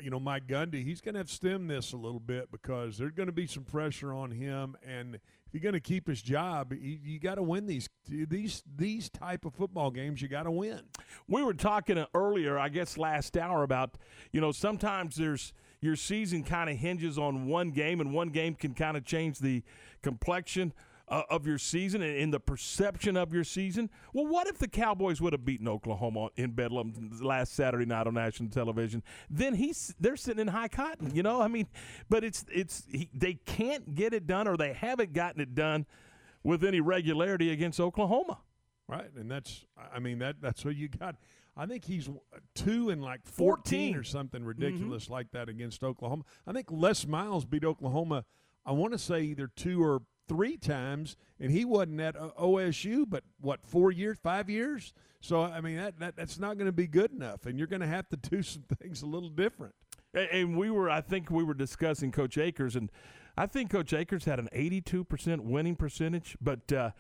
you 0.03 0.11
know 0.11 0.19
Mike 0.20 0.47
Gundy, 0.47 0.85
he's 0.85 1.01
going 1.01 1.15
to 1.15 1.20
have 1.20 1.28
to 1.28 1.33
stem 1.35 1.69
this 1.69 1.93
a 1.93 1.97
little 1.97 2.20
bit 2.20 2.51
because 2.51 2.99
there's 2.99 3.12
going 3.12 3.28
to 3.28 3.33
be 3.33 3.47
some 3.47 3.62
pressure 3.65 4.12
on 4.12 4.33
him, 4.33 4.77
and 4.85 5.20
you're 5.57 5.62
going 5.62 5.73
to 5.73 5.81
keep 5.81 6.07
his 6.07 6.20
job, 6.20 6.74
you, 6.74 6.99
you 7.03 7.19
got 7.19 7.37
to 7.37 7.43
win 7.43 7.66
these 7.66 7.89
these 8.07 8.62
these 8.77 9.09
type 9.09 9.47
of 9.47 9.55
football 9.55 9.91
games. 9.91 10.20
You 10.20 10.28
got 10.28 10.43
to 10.43 10.51
win. 10.51 10.81
We 11.28 11.43
were 11.43 11.55
talking 11.55 12.05
earlier, 12.15 12.59
I 12.59 12.69
guess 12.69 12.99
last 12.99 13.39
hour, 13.39 13.62
about 13.62 13.97
you 14.33 14.41
know 14.43 14.53
sometimes 14.53 15.16
there's 15.16 15.55
your 15.81 15.97
season 15.97 16.45
kind 16.45 16.69
of 16.69 16.77
hinges 16.77 17.19
on 17.19 17.47
one 17.47 17.70
game, 17.70 18.03
and 18.03 18.12
one 18.12 18.28
game 18.28 18.55
can 18.55 18.74
kind 18.74 18.99
of 18.99 19.07
change 19.07 19.39
the 19.39 19.62
complexion 20.03 20.74
uh, 21.09 21.23
of 21.31 21.47
your 21.47 21.59
season 21.59 22.03
and, 22.03 22.16
and 22.16 22.35
the 22.35 22.41
perception 22.41 23.16
of 23.16 23.33
your 23.33 23.45
season. 23.45 23.91
Well, 24.12 24.27
what 24.27 24.47
if 24.47 24.59
the 24.59 24.69
Cowboys 24.69 25.20
would 25.20 25.33
have 25.33 25.45
beaten 25.45 25.69
Oklahoma 25.69 26.31
in 26.37 26.53
Bedlam 26.53 27.19
last 27.23 27.55
Saturday 27.55 27.87
night 27.87 28.07
on 28.07 28.15
national 28.15 28.51
television? 28.51 29.03
Then 29.31 29.55
he's 29.55 29.95
they're 30.01 30.16
sitting 30.16 30.41
in 30.41 30.49
high 30.49 30.69
cotton, 30.69 31.15
you 31.15 31.23
know. 31.23 31.41
I 31.41 31.49
mean, 31.49 31.69
but 32.09 32.24
it's 32.24 32.45
it's 32.53 32.85
he, 32.91 33.09
they 33.15 33.35
can't 33.35 33.95
get 33.95 34.15
it 34.15 34.27
done, 34.27 34.49
or 34.49 34.57
they 34.57 34.73
haven't 34.73 35.12
gotten 35.12 35.41
it 35.41 35.55
done 35.55 35.87
with 36.43 36.65
any 36.65 36.81
regularity 36.81 37.51
against 37.51 37.81
Oklahoma. 37.81 38.39
Right, 38.89 39.11
and 39.16 39.31
that's 39.31 39.65
I 39.93 39.99
mean 39.99 40.19
that 40.20 40.37
that's 40.41 40.65
what 40.65 40.77
you 40.77 40.89
got. 40.89 41.16
I 41.57 41.66
think 41.66 41.85
he's 41.85 42.09
two 42.55 42.91
and 42.91 43.03
like 43.03 43.24
14, 43.24 43.95
14. 43.95 43.97
or 43.97 44.03
something 44.05 44.45
ridiculous 44.45 45.09
like 45.09 45.31
that 45.31 45.49
against 45.49 45.83
Oklahoma. 45.83 46.24
I 46.47 46.53
think 46.53 46.66
Les 46.70 47.07
Miles 47.07 47.47
beat 47.47 47.65
Oklahoma. 47.65 48.27
I 48.66 48.73
want 48.73 48.93
to 48.93 48.99
say 48.99 49.23
either 49.23 49.49
two 49.57 49.83
or 49.83 50.03
three 50.28 50.57
times, 50.57 51.16
and 51.40 51.51
he 51.51 51.65
wasn't 51.65 52.01
at 52.01 52.16
uh, 52.16 52.31
OSU, 52.40 53.05
but 53.09 53.24
what 53.40 53.61
four 53.65 53.90
years, 53.93 54.19
five 54.23 54.51
years. 54.51 54.93
So 55.20 55.43
I 55.43 55.61
mean 55.61 55.77
that, 55.77 55.98
that 55.98 56.16
that's 56.16 56.39
not 56.39 56.57
going 56.57 56.66
to 56.66 56.73
be 56.73 56.86
good 56.86 57.12
enough, 57.12 57.47
and 57.47 57.59
you're 57.59 57.69
going 57.69 57.81
to 57.81 57.86
have 57.86 58.09
to 58.11 58.16
do 58.31 58.43
some 58.43 58.65
things 58.81 59.03
a 59.03 59.07
little 59.07 59.31
different. 59.31 59.74
And- 60.15 60.57
we 60.57 60.70
were, 60.70 60.89
I 60.89 61.03
think 61.03 61.31
we 61.31 61.44
were 61.44 61.55
discussing 61.55 62.11
Coach 62.11 62.39
Akers, 62.39 62.74
and 62.74 62.90
I 63.36 63.47
think 63.47 63.70
Coach 63.70 63.93
Akers 63.93 64.24
had 64.24 64.39
an 64.39 64.48
82% 64.55 65.40
winning 65.40 65.77
percentage, 65.77 66.39
but 66.40 66.73
uh, 66.73 66.90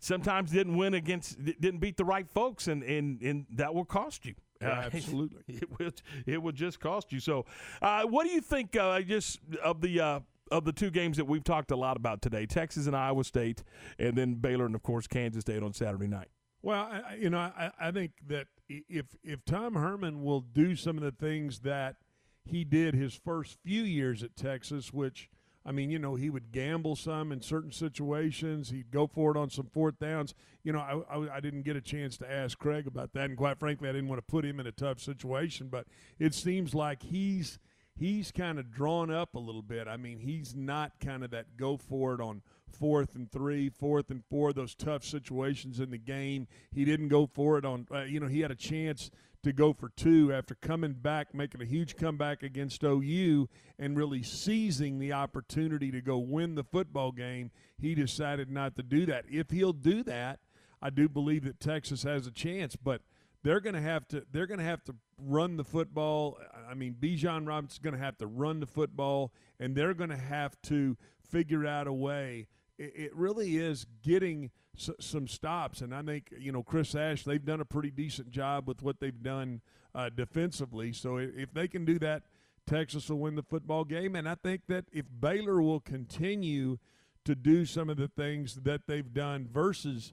sometimes 0.00 0.50
didn't 0.50 0.76
win 0.76 0.94
against, 0.94 1.42
didn't 1.44 1.78
beat 1.78 1.96
the 1.96 2.04
right 2.04 2.28
folks, 2.28 2.66
and, 2.66 2.82
and, 2.82 3.22
and 3.22 3.46
that 3.52 3.72
will 3.74 3.84
cost 3.84 4.26
you. 4.26 4.34
Yeah, 4.60 4.88
absolutely. 4.92 5.42
it 5.48 5.78
will, 5.78 5.90
it 6.26 6.42
will 6.42 6.52
just 6.52 6.80
cost 6.80 7.12
you. 7.12 7.20
So, 7.20 7.46
uh, 7.80 8.02
what 8.04 8.26
do 8.26 8.32
you 8.32 8.40
think? 8.40 8.74
Uh, 8.76 9.00
just 9.02 9.38
of 9.62 9.80
the 9.80 10.00
uh, 10.00 10.20
of 10.52 10.64
the 10.64 10.72
two 10.72 10.90
games 10.90 11.16
that 11.16 11.24
we've 11.24 11.42
talked 11.42 11.70
a 11.70 11.76
lot 11.76 11.96
about 11.96 12.22
today, 12.22 12.46
Texas 12.46 12.86
and 12.86 12.94
Iowa 12.94 13.24
State, 13.24 13.64
and 13.98 14.16
then 14.16 14.34
Baylor 14.34 14.66
and 14.66 14.74
of 14.74 14.82
course 14.82 15.06
Kansas 15.06 15.40
State 15.40 15.62
on 15.62 15.72
Saturday 15.72 16.06
night. 16.06 16.28
Well, 16.60 16.88
I, 16.92 17.16
you 17.16 17.30
know, 17.30 17.38
I, 17.38 17.70
I 17.80 17.90
think 17.90 18.12
that 18.28 18.46
if 18.68 19.06
if 19.24 19.44
Tom 19.44 19.74
Herman 19.74 20.22
will 20.22 20.40
do 20.40 20.76
some 20.76 20.96
of 20.96 21.02
the 21.02 21.10
things 21.10 21.60
that 21.60 21.96
he 22.44 22.64
did 22.64 22.94
his 22.94 23.14
first 23.14 23.58
few 23.64 23.82
years 23.82 24.22
at 24.22 24.36
Texas, 24.36 24.92
which 24.92 25.28
I 25.64 25.72
mean, 25.72 25.90
you 25.90 25.98
know, 25.98 26.16
he 26.16 26.28
would 26.28 26.52
gamble 26.52 26.96
some 26.96 27.30
in 27.30 27.40
certain 27.40 27.70
situations. 27.70 28.70
He'd 28.70 28.90
go 28.90 29.06
for 29.06 29.30
it 29.30 29.38
on 29.38 29.48
some 29.48 29.66
fourth 29.66 29.98
downs. 29.98 30.34
You 30.64 30.72
know, 30.72 30.80
I, 30.80 31.16
I, 31.16 31.36
I, 31.36 31.40
didn't 31.40 31.62
get 31.62 31.76
a 31.76 31.80
chance 31.80 32.16
to 32.18 32.30
ask 32.30 32.58
Craig 32.58 32.86
about 32.86 33.12
that, 33.12 33.26
and 33.26 33.36
quite 33.36 33.58
frankly, 33.58 33.88
I 33.88 33.92
didn't 33.92 34.08
want 34.08 34.18
to 34.18 34.30
put 34.30 34.44
him 34.44 34.58
in 34.58 34.66
a 34.66 34.72
tough 34.72 35.00
situation. 35.00 35.68
But 35.68 35.86
it 36.18 36.34
seems 36.34 36.74
like 36.74 37.04
he's 37.04 37.58
he's 38.02 38.32
kind 38.32 38.58
of 38.58 38.72
drawn 38.72 39.12
up 39.12 39.36
a 39.36 39.38
little 39.38 39.62
bit. 39.62 39.86
I 39.86 39.96
mean, 39.96 40.18
he's 40.18 40.56
not 40.56 40.98
kind 40.98 41.22
of 41.22 41.30
that 41.30 41.56
go 41.56 41.76
for 41.76 42.14
it 42.14 42.20
on 42.20 42.42
fourth 42.68 43.14
and 43.14 43.30
three, 43.30 43.68
fourth 43.68 44.10
and 44.10 44.24
four, 44.28 44.52
those 44.52 44.74
tough 44.74 45.04
situations 45.04 45.78
in 45.78 45.90
the 45.90 45.98
game. 45.98 46.48
He 46.74 46.84
didn't 46.84 47.08
go 47.08 47.26
for 47.32 47.58
it 47.58 47.64
on, 47.64 47.86
uh, 47.94 48.02
you 48.02 48.18
know, 48.18 48.26
he 48.26 48.40
had 48.40 48.50
a 48.50 48.56
chance 48.56 49.08
to 49.44 49.52
go 49.52 49.72
for 49.72 49.88
two 49.90 50.32
after 50.32 50.56
coming 50.56 50.94
back, 50.94 51.32
making 51.32 51.62
a 51.62 51.64
huge 51.64 51.94
comeback 51.94 52.42
against 52.42 52.82
OU 52.82 53.48
and 53.78 53.96
really 53.96 54.24
seizing 54.24 54.98
the 54.98 55.12
opportunity 55.12 55.92
to 55.92 56.00
go 56.00 56.18
win 56.18 56.56
the 56.56 56.64
football 56.64 57.12
game. 57.12 57.52
He 57.78 57.94
decided 57.94 58.50
not 58.50 58.74
to 58.76 58.82
do 58.82 59.06
that. 59.06 59.26
If 59.30 59.50
he'll 59.50 59.72
do 59.72 60.02
that, 60.04 60.40
I 60.80 60.90
do 60.90 61.08
believe 61.08 61.44
that 61.44 61.60
Texas 61.60 62.02
has 62.02 62.26
a 62.26 62.32
chance, 62.32 62.74
but 62.74 63.02
they're 63.42 63.60
going 63.60 63.74
to 63.74 63.80
have 63.80 64.06
to 64.08 64.24
they're 64.30 64.46
going 64.46 64.60
to 64.60 64.64
have 64.64 64.82
to 64.84 64.94
run 65.18 65.56
the 65.56 65.64
football. 65.64 66.38
I 66.68 66.74
mean, 66.74 66.96
Bijan 66.98 67.46
Robinson's 67.46 67.78
going 67.78 67.94
to 67.94 68.00
have 68.02 68.18
to 68.18 68.26
run 68.26 68.60
the 68.60 68.66
football, 68.66 69.32
and 69.58 69.74
they're 69.74 69.94
going 69.94 70.10
to 70.10 70.16
have 70.16 70.60
to 70.62 70.96
figure 71.20 71.66
out 71.66 71.86
a 71.86 71.92
way. 71.92 72.48
It, 72.78 72.92
it 72.94 73.16
really 73.16 73.56
is 73.56 73.86
getting 74.02 74.50
s- 74.76 74.90
some 75.00 75.26
stops, 75.26 75.80
and 75.80 75.94
I 75.94 76.02
think 76.02 76.32
you 76.38 76.52
know 76.52 76.62
Chris 76.62 76.94
Ash. 76.94 77.24
They've 77.24 77.44
done 77.44 77.60
a 77.60 77.64
pretty 77.64 77.90
decent 77.90 78.30
job 78.30 78.68
with 78.68 78.82
what 78.82 79.00
they've 79.00 79.22
done 79.22 79.60
uh, 79.94 80.08
defensively. 80.08 80.92
So 80.92 81.16
if, 81.16 81.30
if 81.36 81.54
they 81.54 81.68
can 81.68 81.84
do 81.84 81.98
that, 81.98 82.22
Texas 82.66 83.08
will 83.08 83.18
win 83.18 83.34
the 83.34 83.42
football 83.42 83.84
game. 83.84 84.14
And 84.14 84.28
I 84.28 84.36
think 84.36 84.62
that 84.68 84.84
if 84.92 85.06
Baylor 85.20 85.60
will 85.60 85.80
continue 85.80 86.78
to 87.24 87.34
do 87.34 87.64
some 87.64 87.88
of 87.88 87.96
the 87.96 88.08
things 88.08 88.56
that 88.62 88.86
they've 88.86 89.12
done 89.12 89.48
versus 89.50 90.12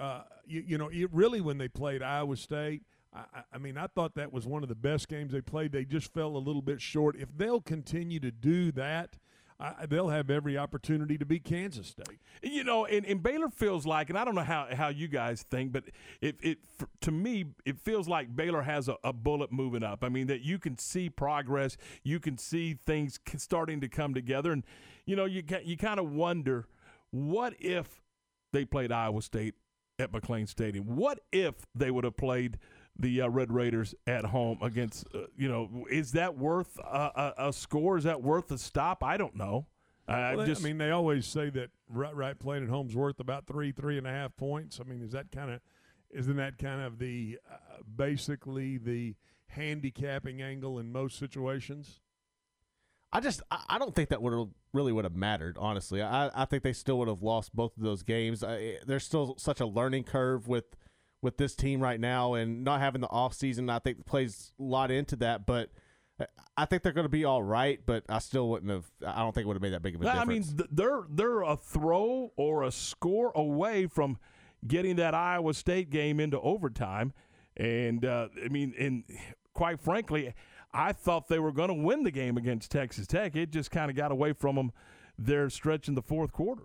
uh, 0.00 0.22
you, 0.46 0.64
you, 0.66 0.78
know, 0.78 0.88
it 0.88 1.12
really 1.12 1.40
when 1.40 1.58
they 1.58 1.68
played 1.68 2.02
Iowa 2.02 2.36
State, 2.36 2.82
I, 3.12 3.42
I, 3.52 3.58
mean, 3.58 3.76
I 3.76 3.86
thought 3.86 4.14
that 4.14 4.32
was 4.32 4.46
one 4.46 4.62
of 4.62 4.68
the 4.68 4.74
best 4.74 5.08
games 5.08 5.32
they 5.32 5.40
played. 5.40 5.72
They 5.72 5.84
just 5.84 6.12
fell 6.12 6.36
a 6.36 6.38
little 6.38 6.62
bit 6.62 6.80
short. 6.80 7.16
If 7.16 7.28
they'll 7.36 7.60
continue 7.60 8.20
to 8.20 8.30
do 8.30 8.72
that, 8.72 9.18
I, 9.60 9.84
they'll 9.86 10.08
have 10.08 10.30
every 10.30 10.56
opportunity 10.56 11.18
to 11.18 11.26
beat 11.26 11.44
Kansas 11.44 11.88
State. 11.88 12.18
You 12.42 12.64
know, 12.64 12.86
and, 12.86 13.04
and 13.04 13.22
Baylor 13.22 13.50
feels 13.50 13.84
like, 13.84 14.08
and 14.08 14.18
I 14.18 14.24
don't 14.24 14.34
know 14.34 14.42
how, 14.42 14.68
how 14.74 14.88
you 14.88 15.06
guys 15.06 15.42
think, 15.42 15.72
but 15.72 15.84
it, 16.22 16.36
it 16.42 16.58
to 17.02 17.10
me 17.10 17.46
it 17.66 17.78
feels 17.78 18.08
like 18.08 18.34
Baylor 18.34 18.62
has 18.62 18.88
a, 18.88 18.96
a 19.04 19.12
bullet 19.12 19.52
moving 19.52 19.82
up. 19.82 20.02
I 20.02 20.08
mean 20.08 20.28
that 20.28 20.40
you 20.40 20.58
can 20.58 20.78
see 20.78 21.10
progress, 21.10 21.76
you 22.02 22.20
can 22.20 22.38
see 22.38 22.74
things 22.86 23.20
starting 23.36 23.82
to 23.82 23.88
come 23.88 24.14
together, 24.14 24.52
and 24.52 24.64
you 25.04 25.14
know 25.14 25.26
you 25.26 25.42
you 25.62 25.76
kind 25.76 26.00
of 26.00 26.10
wonder 26.10 26.66
what 27.10 27.54
if 27.58 28.02
they 28.52 28.64
played 28.64 28.90
Iowa 28.90 29.20
State 29.20 29.54
at 30.00 30.12
McLane 30.12 30.48
Stadium. 30.48 30.96
What 30.96 31.20
if 31.30 31.54
they 31.74 31.90
would 31.90 32.04
have 32.04 32.16
played 32.16 32.58
the 32.98 33.22
uh, 33.22 33.28
Red 33.28 33.52
Raiders 33.52 33.94
at 34.06 34.26
home 34.26 34.58
against, 34.62 35.06
uh, 35.14 35.20
you 35.36 35.48
know, 35.48 35.86
is 35.90 36.12
that 36.12 36.36
worth 36.36 36.78
a, 36.78 37.32
a, 37.38 37.48
a, 37.48 37.52
score? 37.52 37.96
Is 37.96 38.04
that 38.04 38.22
worth 38.22 38.50
a 38.50 38.58
stop? 38.58 39.02
I 39.02 39.16
don't 39.16 39.36
know. 39.36 39.66
I 40.08 40.34
well, 40.34 40.46
just, 40.46 40.62
I 40.62 40.64
mean, 40.64 40.78
they 40.78 40.90
always 40.90 41.26
say 41.26 41.50
that 41.50 41.70
right, 41.88 42.14
right 42.14 42.38
playing 42.38 42.64
at 42.64 42.68
home's 42.68 42.96
worth 42.96 43.20
about 43.20 43.46
three, 43.46 43.70
three 43.70 43.96
and 43.96 44.06
a 44.06 44.10
half 44.10 44.36
points. 44.36 44.80
I 44.80 44.88
mean, 44.88 45.02
is 45.02 45.12
that 45.12 45.30
kind 45.30 45.52
of, 45.52 45.60
isn't 46.10 46.36
that 46.36 46.58
kind 46.58 46.80
of 46.80 46.98
the 46.98 47.38
uh, 47.50 47.82
basically 47.96 48.76
the 48.76 49.14
handicapping 49.46 50.42
angle 50.42 50.78
in 50.78 50.90
most 50.90 51.18
situations? 51.18 52.00
I 53.12 53.20
just 53.20 53.42
I 53.50 53.78
don't 53.78 53.94
think 53.94 54.10
that 54.10 54.22
would 54.22 54.50
really 54.72 54.92
would 54.92 55.04
have 55.04 55.16
mattered. 55.16 55.56
Honestly, 55.58 56.00
I 56.00 56.30
I 56.34 56.44
think 56.44 56.62
they 56.62 56.72
still 56.72 56.98
would 56.98 57.08
have 57.08 57.22
lost 57.22 57.54
both 57.54 57.76
of 57.76 57.82
those 57.82 58.02
games. 58.02 58.44
I, 58.44 58.78
there's 58.86 59.04
still 59.04 59.34
such 59.38 59.60
a 59.60 59.66
learning 59.66 60.04
curve 60.04 60.46
with 60.46 60.76
with 61.22 61.36
this 61.36 61.54
team 61.54 61.80
right 61.80 61.98
now, 61.98 62.34
and 62.34 62.62
not 62.62 62.80
having 62.80 63.00
the 63.00 63.08
off 63.08 63.34
season. 63.34 63.68
I 63.68 63.80
think 63.80 64.06
plays 64.06 64.52
a 64.58 64.62
lot 64.62 64.90
into 64.90 65.16
that, 65.16 65.46
but. 65.46 65.70
I 66.54 66.66
think 66.66 66.82
they're 66.82 66.92
going 66.92 67.06
to 67.06 67.08
be 67.08 67.24
all 67.24 67.42
right, 67.42 67.80
but 67.86 68.04
I 68.10 68.18
still 68.18 68.50
wouldn't 68.50 68.70
have. 68.70 68.84
I 69.06 69.20
don't 69.20 69.34
think 69.34 69.44
it 69.44 69.46
would 69.46 69.56
have 69.56 69.62
made 69.62 69.72
that 69.72 69.80
big 69.80 69.94
of 69.94 70.02
a 70.02 70.04
difference. 70.04 70.20
I 70.20 70.30
mean, 70.30 70.68
they're 70.70 71.04
they're 71.08 71.40
a 71.40 71.56
throw 71.56 72.30
or 72.36 72.62
a 72.62 72.70
score 72.70 73.32
away 73.34 73.86
from 73.86 74.18
getting 74.66 74.96
that 74.96 75.14
Iowa 75.14 75.54
State 75.54 75.88
game 75.88 76.20
into 76.20 76.38
overtime, 76.38 77.14
and 77.56 78.04
uh, 78.04 78.28
I 78.44 78.48
mean, 78.48 78.74
and 78.78 79.04
quite 79.54 79.80
frankly, 79.80 80.34
I 80.72 80.92
thought 80.92 81.28
they 81.28 81.38
were 81.38 81.52
going 81.52 81.68
to 81.68 81.74
win 81.74 82.04
the 82.04 82.10
game 82.10 82.36
against 82.36 82.70
Texas 82.70 83.06
Tech. 83.06 83.34
It 83.34 83.50
just 83.50 83.70
kind 83.70 83.90
of 83.90 83.96
got 83.96 84.12
away 84.12 84.32
from 84.32 84.56
them 84.56 84.72
there 85.18 85.50
stretch 85.50 85.88
in 85.88 85.94
the 85.94 86.02
fourth 86.02 86.32
quarter. 86.32 86.64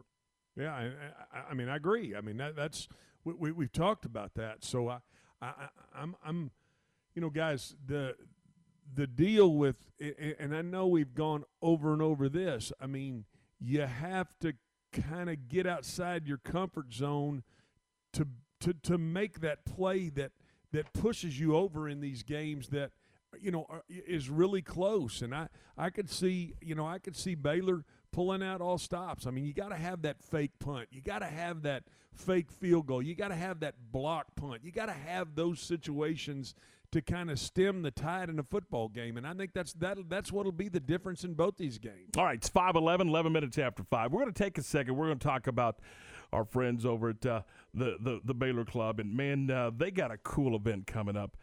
Yeah, 0.55 0.73
I, 0.73 0.91
I, 1.33 1.41
I 1.51 1.53
mean, 1.53 1.69
I 1.69 1.75
agree. 1.75 2.15
I 2.15 2.21
mean, 2.21 2.37
that, 2.37 2.55
that's 2.55 2.87
we, 3.23 3.33
we 3.33 3.51
we've 3.51 3.71
talked 3.71 4.05
about 4.05 4.35
that. 4.35 4.63
So 4.63 4.89
I, 4.89 4.99
I, 5.41 5.69
I'm, 5.95 6.15
I'm, 6.23 6.51
you 7.13 7.21
know, 7.21 7.29
guys, 7.29 7.75
the 7.85 8.15
the 8.93 9.07
deal 9.07 9.53
with, 9.53 9.77
and 10.39 10.55
I 10.55 10.61
know 10.61 10.87
we've 10.87 11.13
gone 11.15 11.43
over 11.61 11.91
and 11.91 12.01
over 12.01 12.29
this. 12.29 12.71
I 12.79 12.85
mean, 12.85 13.25
you 13.59 13.81
have 13.81 14.27
to 14.41 14.53
kind 14.93 15.29
of 15.29 15.49
get 15.49 15.65
outside 15.65 16.27
your 16.27 16.37
comfort 16.37 16.93
zone 16.93 17.43
to 18.13 18.27
to 18.61 18.73
to 18.83 18.97
make 18.97 19.41
that 19.41 19.65
play 19.65 20.09
that 20.09 20.31
that 20.71 20.93
pushes 20.93 21.39
you 21.39 21.55
over 21.55 21.89
in 21.89 21.99
these 22.01 22.23
games 22.23 22.69
that 22.69 22.91
you 23.41 23.51
know, 23.51 23.67
is 23.89 24.29
really 24.29 24.61
close. 24.61 25.21
And 25.21 25.33
I, 25.33 25.47
I 25.77 25.89
could 25.89 26.09
see, 26.09 26.53
you 26.61 26.75
know, 26.75 26.87
I 26.87 26.99
could 26.99 27.15
see 27.15 27.35
Baylor 27.35 27.83
pulling 28.11 28.41
out 28.41 28.61
all 28.61 28.77
stops. 28.77 29.27
I 29.27 29.31
mean, 29.31 29.45
you 29.45 29.53
got 29.53 29.69
to 29.69 29.75
have 29.75 30.01
that 30.03 30.23
fake 30.23 30.57
punt. 30.59 30.87
You 30.91 31.01
got 31.01 31.19
to 31.19 31.27
have 31.27 31.63
that 31.63 31.83
fake 32.13 32.51
field 32.51 32.87
goal. 32.87 33.01
You 33.01 33.15
got 33.15 33.27
to 33.27 33.35
have 33.35 33.59
that 33.59 33.75
block 33.91 34.27
punt. 34.35 34.61
You 34.63 34.71
got 34.71 34.85
to 34.85 34.93
have 34.93 35.35
those 35.35 35.59
situations 35.59 36.55
to 36.91 37.01
kind 37.01 37.29
of 37.29 37.37
stem 37.39 37.81
the 37.81 37.91
tide 37.91 38.29
in 38.29 38.39
a 38.39 38.43
football 38.43 38.87
game. 38.87 39.17
And 39.17 39.27
I 39.27 39.33
think 39.33 39.51
that's 39.53 39.73
that 39.73 39.97
that's 40.07 40.31
what'll 40.31 40.53
be 40.53 40.69
the 40.69 40.79
difference 40.79 41.25
in 41.25 41.33
both 41.33 41.57
these 41.57 41.77
games. 41.77 42.15
All 42.17 42.23
right, 42.23 42.37
it's 42.37 42.49
5-11, 42.49 43.09
11 43.09 43.33
minutes 43.33 43.57
after 43.57 43.83
5. 43.83 44.13
We're 44.13 44.21
going 44.21 44.33
to 44.33 44.43
take 44.43 44.57
a 44.57 44.63
second. 44.63 44.95
We're 44.95 45.07
going 45.07 45.19
to 45.19 45.27
talk 45.27 45.47
about 45.47 45.79
our 46.31 46.45
friends 46.45 46.85
over 46.85 47.09
at 47.09 47.25
uh, 47.25 47.41
the, 47.73 47.97
the, 47.99 48.21
the 48.23 48.33
Baylor 48.33 48.65
Club. 48.65 48.99
And, 48.99 49.15
man, 49.15 49.51
uh, 49.51 49.71
they 49.75 49.91
got 49.91 50.11
a 50.11 50.17
cool 50.17 50.55
event 50.55 50.87
coming 50.87 51.17
up 51.17 51.35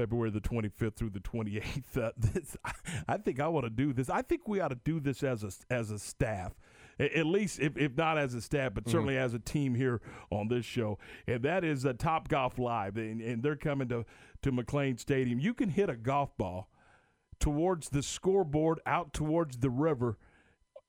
February 0.00 0.30
the 0.30 0.40
25th 0.40 0.96
through 0.96 1.10
the 1.10 1.20
28th. 1.20 1.96
Uh, 1.96 2.10
this, 2.16 2.56
I 3.06 3.18
think 3.18 3.38
I 3.38 3.48
want 3.48 3.66
to 3.66 3.70
do 3.70 3.92
this. 3.92 4.08
I 4.08 4.22
think 4.22 4.48
we 4.48 4.60
ought 4.60 4.68
to 4.68 4.78
do 4.82 4.98
this 4.98 5.22
as 5.22 5.44
a 5.44 5.50
as 5.72 5.90
a 5.90 5.98
staff, 5.98 6.54
at 6.98 7.26
least 7.26 7.60
if, 7.60 7.76
if 7.76 7.96
not 7.96 8.16
as 8.16 8.32
a 8.32 8.40
staff, 8.40 8.72
but 8.72 8.88
certainly 8.88 9.14
mm-hmm. 9.14 9.24
as 9.24 9.34
a 9.34 9.38
team 9.38 9.74
here 9.74 10.00
on 10.30 10.48
this 10.48 10.64
show. 10.64 10.98
And 11.26 11.42
that 11.42 11.64
is 11.64 11.84
a 11.84 11.92
Top 11.92 12.28
Golf 12.28 12.58
Live, 12.58 12.96
and, 12.96 13.20
and 13.20 13.42
they're 13.42 13.56
coming 13.56 13.88
to 13.88 14.06
to 14.42 14.50
McLane 14.52 14.98
Stadium. 14.98 15.38
You 15.38 15.52
can 15.52 15.68
hit 15.68 15.90
a 15.90 15.96
golf 15.96 16.34
ball 16.38 16.70
towards 17.38 17.90
the 17.90 18.02
scoreboard, 18.02 18.80
out 18.86 19.12
towards 19.12 19.58
the 19.58 19.70
river 19.70 20.16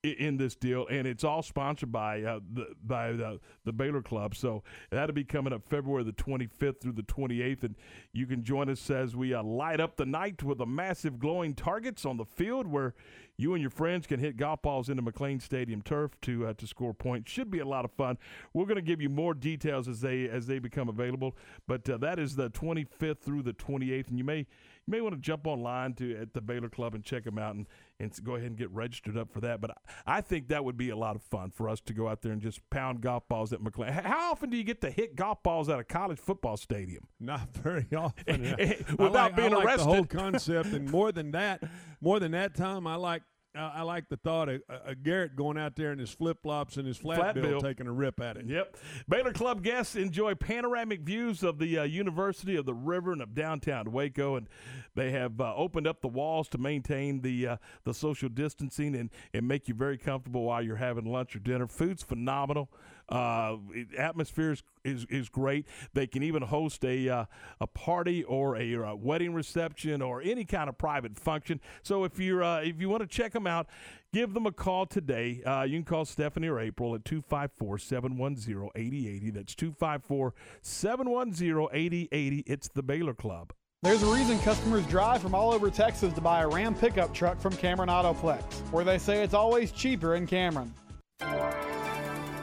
in 0.03 0.37
this 0.37 0.55
deal, 0.55 0.87
and 0.87 1.05
it's 1.05 1.23
all 1.23 1.43
sponsored 1.43 1.91
by 1.91 2.23
uh, 2.23 2.39
the 2.53 2.67
by 2.83 3.11
the, 3.11 3.39
the 3.65 3.71
Baylor 3.71 4.01
Club. 4.01 4.35
So 4.35 4.63
that'll 4.89 5.13
be 5.13 5.23
coming 5.23 5.53
up 5.53 5.63
February 5.69 6.03
the 6.03 6.11
25th 6.11 6.81
through 6.81 6.93
the 6.93 7.03
28th, 7.03 7.63
and 7.63 7.75
you 8.11 8.25
can 8.25 8.43
join 8.43 8.69
us 8.69 8.89
as 8.89 9.15
we 9.15 9.33
uh, 9.33 9.43
light 9.43 9.79
up 9.79 9.97
the 9.97 10.05
night 10.05 10.41
with 10.41 10.59
a 10.59 10.65
massive 10.65 11.19
glowing 11.19 11.53
targets 11.53 12.05
on 12.05 12.17
the 12.17 12.25
field 12.25 12.65
where 12.65 12.95
you 13.37 13.53
and 13.53 13.61
your 13.61 13.69
friends 13.69 14.07
can 14.07 14.19
hit 14.19 14.37
golf 14.37 14.61
balls 14.61 14.89
into 14.89 15.03
McLane 15.03 15.41
Stadium 15.41 15.81
turf 15.81 16.11
to 16.21 16.47
uh, 16.47 16.53
to 16.53 16.65
score 16.65 16.93
points. 16.93 17.31
Should 17.31 17.51
be 17.51 17.59
a 17.59 17.65
lot 17.65 17.85
of 17.85 17.91
fun. 17.91 18.17
We're 18.53 18.65
going 18.65 18.75
to 18.77 18.81
give 18.81 19.01
you 19.01 19.09
more 19.09 19.35
details 19.35 19.87
as 19.87 20.01
they 20.01 20.27
as 20.27 20.47
they 20.47 20.57
become 20.57 20.89
available, 20.89 21.35
but 21.67 21.87
uh, 21.87 21.97
that 21.97 22.17
is 22.17 22.35
the 22.35 22.49
25th 22.49 23.19
through 23.19 23.43
the 23.43 23.53
28th, 23.53 24.07
and 24.07 24.17
you 24.17 24.23
may 24.23 24.47
you 24.91 24.97
may 24.97 25.01
want 25.01 25.15
to 25.15 25.21
jump 25.21 25.47
online 25.47 25.93
to 25.93 26.17
at 26.17 26.33
the 26.33 26.41
Baylor 26.41 26.67
Club 26.67 26.93
and 26.93 27.03
check 27.03 27.23
them 27.23 27.37
out 27.37 27.55
and, 27.55 27.65
and 27.99 28.11
go 28.23 28.35
ahead 28.35 28.47
and 28.47 28.57
get 28.57 28.69
registered 28.71 29.17
up 29.17 29.31
for 29.31 29.39
that. 29.39 29.61
But 29.61 29.77
I, 30.05 30.19
think 30.19 30.49
that 30.49 30.65
would 30.65 30.75
be 30.75 30.89
a 30.89 30.97
lot 30.97 31.15
of 31.15 31.23
fun 31.23 31.51
for 31.51 31.69
us 31.69 31.79
to 31.81 31.93
go 31.93 32.09
out 32.09 32.21
there 32.21 32.33
and 32.33 32.41
just 32.41 32.59
pound 32.69 32.99
golf 32.99 33.27
balls 33.29 33.53
at 33.53 33.61
McLane. 33.61 33.91
How 33.91 34.31
often 34.31 34.49
do 34.49 34.57
you 34.57 34.65
get 34.65 34.81
to 34.81 34.91
hit 34.91 35.15
golf 35.15 35.41
balls 35.43 35.69
at 35.69 35.79
a 35.79 35.83
college 35.85 36.19
football 36.19 36.57
stadium? 36.57 37.07
Not 37.21 37.53
very 37.55 37.87
often. 37.95 38.41
Without 38.99 39.13
like, 39.13 39.35
being 39.37 39.51
like 39.51 39.65
arrested. 39.65 39.87
The 39.87 39.93
whole 39.93 40.05
concept, 40.05 40.73
and 40.73 40.91
more 40.91 41.13
than 41.13 41.31
that, 41.31 41.63
more 42.01 42.19
than 42.19 42.33
that, 42.33 42.53
Tom, 42.55 42.85
I 42.85 42.95
like 42.95 43.23
I 43.53 43.81
like 43.81 44.07
the 44.07 44.17
thought 44.17 44.47
of 44.47 44.61
uh, 44.69 44.93
Garrett 45.03 45.35
going 45.35 45.57
out 45.57 45.75
there 45.75 45.91
in 45.91 45.99
his 45.99 46.09
flip 46.09 46.41
flops 46.41 46.77
and 46.77 46.87
his 46.87 46.97
flat, 46.97 47.19
flat 47.19 47.35
bill, 47.35 47.43
bill, 47.43 47.61
taking 47.61 47.85
a 47.85 47.91
rip 47.91 48.21
at 48.21 48.37
it. 48.37 48.45
Yep. 48.45 48.77
Baylor 49.09 49.33
Club 49.33 49.61
guests 49.61 49.95
enjoy 49.95 50.35
panoramic 50.35 51.01
views 51.01 51.43
of 51.43 51.59
the 51.59 51.79
uh, 51.79 51.83
University 51.83 52.55
of 52.55 52.65
the 52.65 52.73
River 52.73 53.11
and 53.11 53.21
of 53.21 53.35
downtown 53.35 53.91
Waco, 53.91 54.35
and 54.35 54.47
they 54.95 55.11
have 55.11 55.41
uh, 55.41 55.53
opened 55.55 55.85
up 55.85 56.01
the 56.01 56.07
walls 56.07 56.47
to 56.49 56.57
maintain 56.57 57.21
the 57.21 57.47
uh, 57.47 57.57
the 57.83 57.93
social 57.93 58.29
distancing 58.29 58.95
and, 58.95 59.09
and 59.33 59.47
make 59.47 59.67
you 59.67 59.73
very 59.73 59.97
comfortable 59.97 60.43
while 60.43 60.61
you're 60.61 60.77
having 60.77 61.05
lunch 61.05 61.35
or 61.35 61.39
dinner. 61.39 61.67
Food's 61.67 62.03
phenomenal. 62.03 62.69
Uh, 63.11 63.57
atmosphere 63.97 64.53
is 64.53 64.63
is 64.83 65.05
is 65.09 65.29
great. 65.29 65.67
They 65.93 66.07
can 66.07 66.23
even 66.23 66.41
host 66.41 66.83
a 66.85 67.09
uh, 67.09 67.25
a 67.59 67.67
party 67.67 68.23
or 68.23 68.55
a, 68.55 68.75
uh, 68.75 68.95
wedding 68.95 69.33
reception 69.33 70.01
or 70.01 70.21
any 70.21 70.45
kind 70.45 70.69
of 70.69 70.77
private 70.77 71.17
function. 71.19 71.59
So 71.83 72.03
if 72.05 72.19
you're 72.19 72.43
uh, 72.43 72.61
if 72.61 72.79
you 72.79 72.89
want 72.89 73.01
to 73.01 73.07
check 73.07 73.33
them 73.33 73.47
out, 73.47 73.67
give 74.13 74.33
them 74.33 74.45
a 74.45 74.51
call 74.51 74.85
today. 74.85 75.43
Uh, 75.43 75.63
you 75.63 75.77
can 75.77 75.83
call 75.83 76.05
Stephanie 76.05 76.47
or 76.47 76.59
April 76.59 76.95
at 76.95 77.03
254 77.03 77.77
710 77.77 78.69
8080. 78.75 79.29
That's 79.31 79.55
254 79.55 80.33
710 80.61 81.67
8080. 81.73 82.43
It's 82.47 82.69
the 82.69 82.83
Baylor 82.83 83.13
Club. 83.13 83.53
There's 83.83 84.03
a 84.03 84.13
reason 84.13 84.37
customers 84.39 84.85
drive 84.85 85.23
from 85.23 85.33
all 85.33 85.51
over 85.51 85.71
Texas 85.71 86.13
to 86.13 86.21
buy 86.21 86.43
a 86.43 86.47
Ram 86.47 86.75
pickup 86.75 87.15
truck 87.15 87.39
from 87.39 87.57
Cameron 87.57 87.89
Autoplex, 87.89 88.43
where 88.71 88.85
they 88.85 88.99
say 88.99 89.23
it's 89.23 89.33
always 89.33 89.71
cheaper 89.71 90.13
in 90.13 90.27
Cameron. 90.27 90.71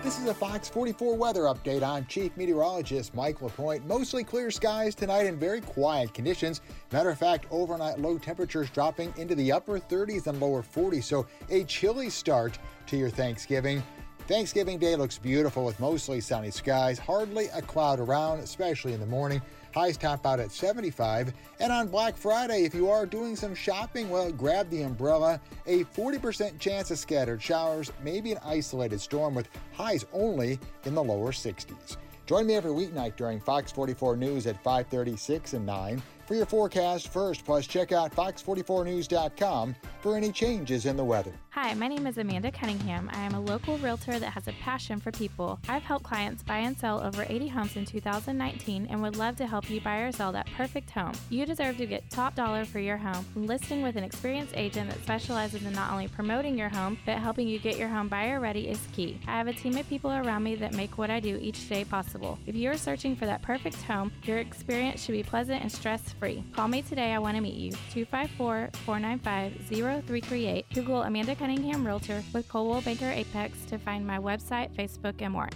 This 0.00 0.16
is 0.16 0.26
a 0.26 0.34
Fox 0.34 0.68
44 0.68 1.16
weather 1.16 1.42
update. 1.42 1.82
I'm 1.82 2.06
Chief 2.06 2.34
Meteorologist 2.36 3.16
Mike 3.16 3.42
LaPointe. 3.42 3.84
Mostly 3.84 4.22
clear 4.22 4.48
skies 4.52 4.94
tonight 4.94 5.26
and 5.26 5.40
very 5.40 5.60
quiet 5.60 6.14
conditions. 6.14 6.60
Matter 6.92 7.10
of 7.10 7.18
fact, 7.18 7.46
overnight 7.50 7.98
low 7.98 8.16
temperatures 8.16 8.70
dropping 8.70 9.12
into 9.16 9.34
the 9.34 9.50
upper 9.50 9.80
30s 9.80 10.28
and 10.28 10.40
lower 10.40 10.62
40s, 10.62 11.02
so 11.02 11.26
a 11.50 11.64
chilly 11.64 12.10
start 12.10 12.60
to 12.86 12.96
your 12.96 13.10
Thanksgiving. 13.10 13.82
Thanksgiving 14.28 14.78
Day 14.78 14.94
looks 14.94 15.18
beautiful 15.18 15.64
with 15.64 15.80
mostly 15.80 16.20
sunny 16.20 16.52
skies, 16.52 17.00
hardly 17.00 17.46
a 17.46 17.60
cloud 17.60 17.98
around, 17.98 18.38
especially 18.38 18.92
in 18.92 19.00
the 19.00 19.06
morning. 19.06 19.42
Highs 19.74 19.96
top 19.96 20.26
out 20.26 20.40
at 20.40 20.50
75. 20.50 21.32
And 21.60 21.72
on 21.72 21.88
Black 21.88 22.16
Friday, 22.16 22.64
if 22.64 22.74
you 22.74 22.90
are 22.90 23.06
doing 23.06 23.36
some 23.36 23.54
shopping, 23.54 24.10
well, 24.10 24.32
grab 24.32 24.70
the 24.70 24.82
umbrella. 24.82 25.40
A 25.66 25.84
40% 25.84 26.58
chance 26.58 26.90
of 26.90 26.98
scattered 26.98 27.42
showers, 27.42 27.92
maybe 28.02 28.32
an 28.32 28.38
isolated 28.44 29.00
storm 29.00 29.34
with 29.34 29.48
highs 29.72 30.04
only 30.12 30.58
in 30.84 30.94
the 30.94 31.02
lower 31.02 31.32
60s. 31.32 31.96
Join 32.26 32.46
me 32.46 32.54
every 32.54 32.72
weeknight 32.72 33.16
during 33.16 33.40
Fox 33.40 33.72
44 33.72 34.16
News 34.16 34.46
at 34.46 34.62
5:36 34.62 35.54
and 35.54 35.64
9 35.64 36.02
for 36.28 36.34
your 36.34 36.46
forecast 36.46 37.08
first. 37.08 37.44
Plus, 37.44 37.66
check 37.66 37.90
out 37.90 38.14
fox44news.com 38.14 39.74
for 40.02 40.16
any 40.16 40.30
changes 40.30 40.84
in 40.86 40.96
the 40.96 41.04
weather. 41.04 41.32
Hi, 41.50 41.74
my 41.74 41.88
name 41.88 42.06
is 42.06 42.18
Amanda 42.18 42.52
Cunningham. 42.52 43.10
I 43.12 43.22
am 43.22 43.34
a 43.34 43.40
local 43.40 43.78
realtor 43.78 44.20
that 44.20 44.30
has 44.30 44.46
a 44.46 44.52
passion 44.52 45.00
for 45.00 45.10
people. 45.10 45.58
I've 45.68 45.82
helped 45.82 46.04
clients 46.04 46.44
buy 46.44 46.58
and 46.58 46.78
sell 46.78 47.00
over 47.02 47.26
80 47.28 47.48
homes 47.48 47.76
in 47.76 47.84
2019 47.84 48.86
and 48.88 49.02
would 49.02 49.16
love 49.16 49.34
to 49.36 49.46
help 49.46 49.68
you 49.68 49.80
buy 49.80 50.00
or 50.02 50.12
sell 50.12 50.30
that 50.32 50.46
perfect 50.56 50.90
home. 50.90 51.14
You 51.30 51.46
deserve 51.46 51.78
to 51.78 51.86
get 51.86 52.08
top 52.10 52.36
dollar 52.36 52.64
for 52.64 52.78
your 52.78 52.96
home. 52.96 53.26
Listing 53.34 53.82
with 53.82 53.96
an 53.96 54.04
experienced 54.04 54.56
agent 54.56 54.90
that 54.90 55.02
specializes 55.02 55.64
in 55.64 55.72
not 55.72 55.90
only 55.90 56.06
promoting 56.06 56.56
your 56.56 56.68
home, 56.68 56.96
but 57.04 57.18
helping 57.18 57.48
you 57.48 57.58
get 57.58 57.76
your 57.76 57.88
home 57.88 58.06
buyer 58.06 58.38
ready 58.38 58.68
is 58.68 58.78
key. 58.92 59.18
I 59.26 59.32
have 59.32 59.48
a 59.48 59.52
team 59.52 59.76
of 59.78 59.88
people 59.88 60.12
around 60.12 60.44
me 60.44 60.54
that 60.56 60.74
make 60.74 60.96
what 60.96 61.10
I 61.10 61.18
do 61.18 61.38
each 61.40 61.68
day 61.68 61.84
possible. 61.84 62.38
If 62.46 62.54
you 62.54 62.70
are 62.70 62.76
searching 62.76 63.16
for 63.16 63.26
that 63.26 63.42
perfect 63.42 63.82
home, 63.82 64.12
your 64.22 64.38
experience 64.38 65.02
should 65.02 65.12
be 65.12 65.24
pleasant 65.24 65.62
and 65.62 65.72
stress 65.72 66.14
free. 66.18 66.44
Call 66.54 66.68
me 66.68 66.82
today. 66.82 67.12
I 67.12 67.18
want 67.18 67.36
to 67.36 67.42
meet 67.42 67.54
you. 67.54 67.70
254 67.90 68.70
495 68.84 69.52
0338. 69.68 70.66
Google 70.74 71.02
Amanda 71.02 71.34
Cunningham 71.34 71.86
Realtor 71.86 72.22
with 72.32 72.48
Coldwell 72.48 72.82
Banker 72.82 73.10
Apex 73.10 73.64
to 73.66 73.78
find 73.78 74.06
my 74.06 74.18
website, 74.18 74.74
Facebook, 74.74 75.20
and 75.20 75.32
more. 75.32 75.48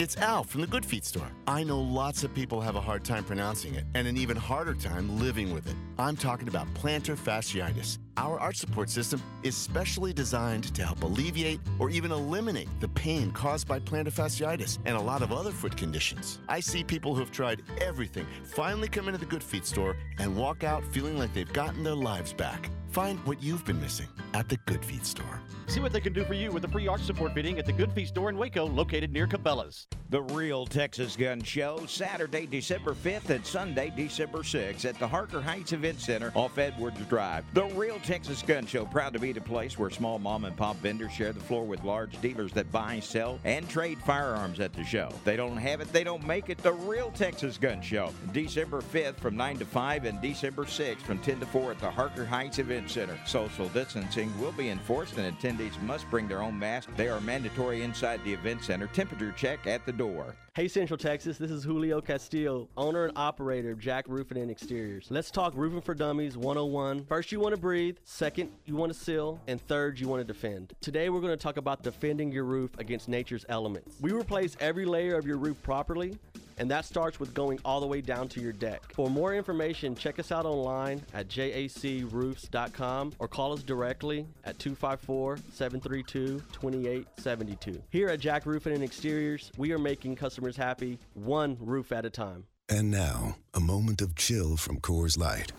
It's 0.00 0.16
Al 0.16 0.44
from 0.44 0.62
the 0.62 0.66
Good 0.66 0.86
Feet 0.86 1.04
store. 1.04 1.30
I 1.46 1.62
know 1.62 1.78
lots 1.78 2.24
of 2.24 2.34
people 2.34 2.58
have 2.62 2.74
a 2.74 2.80
hard 2.80 3.04
time 3.04 3.22
pronouncing 3.22 3.74
it 3.74 3.84
and 3.94 4.08
an 4.08 4.16
even 4.16 4.34
harder 4.34 4.72
time 4.72 5.20
living 5.20 5.52
with 5.52 5.66
it. 5.66 5.76
I'm 5.98 6.16
talking 6.16 6.48
about 6.48 6.72
plantar 6.72 7.18
fasciitis. 7.18 7.98
Our 8.16 8.40
arch 8.40 8.56
support 8.56 8.88
system 8.88 9.22
is 9.42 9.54
specially 9.54 10.14
designed 10.14 10.74
to 10.74 10.86
help 10.86 11.02
alleviate 11.02 11.60
or 11.78 11.90
even 11.90 12.12
eliminate 12.12 12.70
the 12.80 12.88
pain 12.88 13.30
caused 13.32 13.68
by 13.68 13.78
plantar 13.78 14.10
fasciitis 14.10 14.78
and 14.86 14.96
a 14.96 15.00
lot 15.02 15.20
of 15.20 15.34
other 15.34 15.50
foot 15.50 15.76
conditions. 15.76 16.38
I 16.48 16.60
see 16.60 16.82
people 16.82 17.14
who've 17.14 17.30
tried 17.30 17.60
everything 17.82 18.26
finally 18.42 18.88
come 18.88 19.06
into 19.06 19.20
the 19.20 19.26
Good 19.26 19.44
Feet 19.44 19.66
store 19.66 19.98
and 20.18 20.34
walk 20.34 20.64
out 20.64 20.82
feeling 20.94 21.18
like 21.18 21.34
they've 21.34 21.52
gotten 21.52 21.84
their 21.84 21.94
lives 21.94 22.32
back. 22.32 22.70
Find 22.88 23.18
what 23.26 23.42
you've 23.42 23.66
been 23.66 23.82
missing 23.82 24.08
at 24.32 24.48
the 24.48 24.56
Good 24.64 24.82
Feet 24.82 25.04
store. 25.04 25.42
See 25.70 25.78
what 25.78 25.92
they 25.92 26.00
can 26.00 26.12
do 26.12 26.24
for 26.24 26.34
you 26.34 26.50
with 26.50 26.64
a 26.64 26.68
free 26.68 26.88
arch 26.88 27.02
support 27.02 27.32
fitting 27.32 27.60
at 27.60 27.64
the 27.64 27.72
Good 27.72 27.92
Feet 27.92 28.08
store 28.08 28.28
in 28.28 28.36
Waco, 28.36 28.66
located 28.66 29.12
near 29.12 29.28
Cabela's. 29.28 29.86
The 30.08 30.22
Real 30.22 30.66
Texas 30.66 31.14
Gun 31.14 31.40
Show, 31.44 31.86
Saturday, 31.86 32.44
December 32.44 32.92
5th 32.92 33.30
and 33.30 33.46
Sunday, 33.46 33.92
December 33.94 34.38
6th 34.38 34.84
at 34.84 34.98
the 34.98 35.06
Harker 35.06 35.40
Heights 35.40 35.72
Event 35.72 36.00
Center 36.00 36.32
off 36.34 36.58
Edwards 36.58 36.98
Drive. 37.08 37.44
The 37.54 37.66
Real 37.66 38.00
Texas 38.00 38.42
Gun 38.42 38.66
Show, 38.66 38.84
proud 38.86 39.12
to 39.12 39.20
be 39.20 39.30
the 39.30 39.40
place 39.40 39.78
where 39.78 39.90
small 39.90 40.18
mom 40.18 40.44
and 40.44 40.56
pop 40.56 40.74
vendors 40.78 41.12
share 41.12 41.32
the 41.32 41.38
floor 41.38 41.64
with 41.64 41.84
large 41.84 42.20
dealers 42.20 42.50
that 42.54 42.72
buy, 42.72 42.98
sell, 42.98 43.38
and 43.44 43.68
trade 43.68 43.98
firearms 44.00 44.58
at 44.58 44.72
the 44.72 44.82
show. 44.82 45.12
They 45.24 45.36
don't 45.36 45.56
have 45.56 45.80
it, 45.80 45.92
they 45.92 46.02
don't 46.02 46.26
make 46.26 46.50
it. 46.50 46.58
The 46.58 46.72
Real 46.72 47.12
Texas 47.12 47.56
Gun 47.56 47.80
Show, 47.80 48.12
December 48.32 48.80
5th 48.80 49.18
from 49.18 49.36
9 49.36 49.58
to 49.58 49.64
5 49.64 50.04
and 50.06 50.20
December 50.20 50.64
6th 50.64 51.02
from 51.02 51.20
10 51.20 51.38
to 51.38 51.46
4 51.46 51.70
at 51.70 51.78
the 51.78 51.90
Harker 51.90 52.24
Heights 52.24 52.58
Event 52.58 52.90
Center. 52.90 53.16
Social 53.24 53.68
distancing 53.68 54.36
will 54.40 54.50
be 54.50 54.70
enforced 54.70 55.18
and 55.18 55.26
attendees 55.60 55.80
must 55.82 56.10
bring 56.10 56.28
their 56.28 56.42
own 56.42 56.58
mask. 56.58 56.88
They 56.96 57.08
are 57.08 57.20
mandatory 57.20 57.82
inside 57.82 58.22
the 58.24 58.32
event 58.32 58.64
center. 58.64 58.86
Temperature 58.88 59.32
check 59.36 59.66
at 59.66 59.84
the 59.86 59.92
door. 59.92 60.34
Hey 60.60 60.68
Central 60.68 60.98
Texas, 60.98 61.38
this 61.38 61.50
is 61.50 61.64
Julio 61.64 62.02
Castillo, 62.02 62.68
owner 62.76 63.06
and 63.06 63.16
operator 63.16 63.70
of 63.70 63.78
JAC 63.78 64.04
Roofing 64.08 64.36
and 64.36 64.50
Exteriors. 64.50 65.06
Let's 65.08 65.30
talk 65.30 65.54
roofing 65.56 65.80
for 65.80 65.94
dummies 65.94 66.36
101. 66.36 67.06
First, 67.06 67.32
you 67.32 67.40
want 67.40 67.54
to 67.54 67.58
breathe, 67.58 67.96
second, 68.04 68.50
you 68.66 68.76
want 68.76 68.92
to 68.92 68.98
seal, 68.98 69.40
and 69.46 69.58
third, 69.68 69.98
you 69.98 70.06
want 70.06 70.20
to 70.20 70.30
defend. 70.30 70.74
Today, 70.82 71.08
we're 71.08 71.22
going 71.22 71.32
to 71.32 71.42
talk 71.42 71.56
about 71.56 71.82
defending 71.82 72.30
your 72.30 72.44
roof 72.44 72.72
against 72.78 73.08
nature's 73.08 73.46
elements. 73.48 73.96
We 74.02 74.12
replace 74.12 74.54
every 74.60 74.84
layer 74.84 75.16
of 75.16 75.26
your 75.26 75.38
roof 75.38 75.56
properly 75.62 76.18
and 76.60 76.70
that 76.70 76.84
starts 76.84 77.18
with 77.18 77.32
going 77.32 77.58
all 77.64 77.80
the 77.80 77.86
way 77.86 78.02
down 78.02 78.28
to 78.28 78.40
your 78.40 78.52
deck. 78.52 78.82
For 78.92 79.08
more 79.08 79.34
information, 79.34 79.94
check 79.96 80.18
us 80.18 80.30
out 80.30 80.44
online 80.44 81.02
at 81.14 81.26
jacroofs.com 81.26 83.12
or 83.18 83.28
call 83.28 83.54
us 83.54 83.62
directly 83.62 84.26
at 84.44 84.58
254 84.58 85.38
732 85.54 86.42
2872. 86.52 87.82
Here 87.88 88.08
at 88.08 88.20
JAC 88.20 88.44
Roofing 88.44 88.74
and 88.74 88.84
Exteriors, 88.84 89.50
we 89.56 89.72
are 89.72 89.78
making 89.78 90.16
customers 90.50 90.56
happy 90.68 90.98
one 91.14 91.56
roof 91.60 91.92
at 91.92 92.04
a 92.04 92.10
time. 92.10 92.44
And 92.68 92.90
now, 92.90 93.36
a 93.54 93.60
moment 93.60 94.00
of 94.00 94.14
chill 94.14 94.56
from 94.56 94.80
Coors 94.80 95.18
Light. 95.18 95.52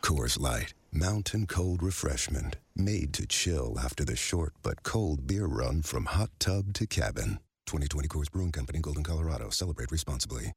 Coors 0.00 0.40
Light, 0.40 0.74
mountain 0.92 1.46
cold 1.46 1.82
refreshment, 1.82 2.56
made 2.74 3.12
to 3.14 3.26
chill 3.26 3.76
after 3.78 4.04
the 4.04 4.16
short 4.16 4.54
but 4.62 4.82
cold 4.82 5.26
beer 5.26 5.46
run 5.46 5.82
from 5.82 6.06
hot 6.06 6.30
tub 6.38 6.72
to 6.74 6.86
cabin. 6.86 7.40
2020 7.66 8.08
Coors 8.08 8.30
Brewing 8.30 8.52
Company, 8.52 8.78
Golden, 8.80 9.02
Colorado. 9.02 9.50
Celebrate 9.50 9.90
responsibly. 9.90 10.52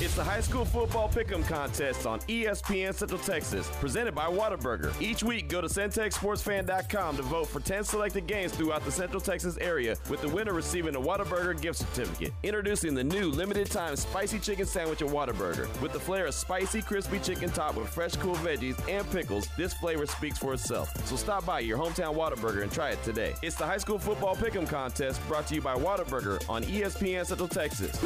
It's 0.00 0.14
the 0.14 0.22
high 0.22 0.40
school 0.40 0.64
football 0.64 1.08
pick'em 1.08 1.44
contest 1.48 2.06
on 2.06 2.20
ESPN 2.20 2.94
Central 2.94 3.18
Texas, 3.18 3.68
presented 3.80 4.14
by 4.14 4.26
Whataburger. 4.26 4.94
Each 5.02 5.24
week, 5.24 5.48
go 5.48 5.60
to 5.60 5.66
centexsportsfan.com 5.66 7.16
to 7.16 7.22
vote 7.22 7.48
for 7.48 7.58
10 7.58 7.82
selected 7.82 8.28
games 8.28 8.52
throughout 8.52 8.84
the 8.84 8.92
Central 8.92 9.20
Texas 9.20 9.58
area, 9.60 9.96
with 10.08 10.20
the 10.20 10.28
winner 10.28 10.52
receiving 10.52 10.94
a 10.94 11.00
Whataburger 11.00 11.60
gift 11.60 11.80
certificate. 11.80 12.32
Introducing 12.44 12.94
the 12.94 13.02
new 13.02 13.28
limited 13.28 13.72
time 13.72 13.96
spicy 13.96 14.38
chicken 14.38 14.66
sandwich 14.66 15.02
at 15.02 15.08
Whataburger. 15.08 15.66
With 15.80 15.92
the 15.92 15.98
flair 15.98 16.26
of 16.26 16.34
spicy, 16.34 16.80
crispy 16.80 17.18
chicken 17.18 17.50
topped 17.50 17.76
with 17.76 17.88
fresh, 17.88 18.14
cool 18.14 18.36
veggies 18.36 18.78
and 18.88 19.10
pickles, 19.10 19.48
this 19.56 19.74
flavor 19.74 20.06
speaks 20.06 20.38
for 20.38 20.54
itself. 20.54 20.94
So 21.08 21.16
stop 21.16 21.44
by 21.44 21.58
your 21.58 21.76
hometown 21.76 22.14
Whataburger 22.14 22.62
and 22.62 22.70
try 22.70 22.90
it 22.90 23.02
today. 23.02 23.34
It's 23.42 23.56
the 23.56 23.66
high 23.66 23.78
school 23.78 23.98
football 23.98 24.36
pick'em 24.36 24.68
contest 24.68 25.26
brought 25.26 25.48
to 25.48 25.56
you 25.56 25.60
by 25.60 25.74
Whataburger 25.74 26.48
on 26.48 26.62
ESPN 26.62 27.26
Central 27.26 27.48
Texas. 27.48 27.98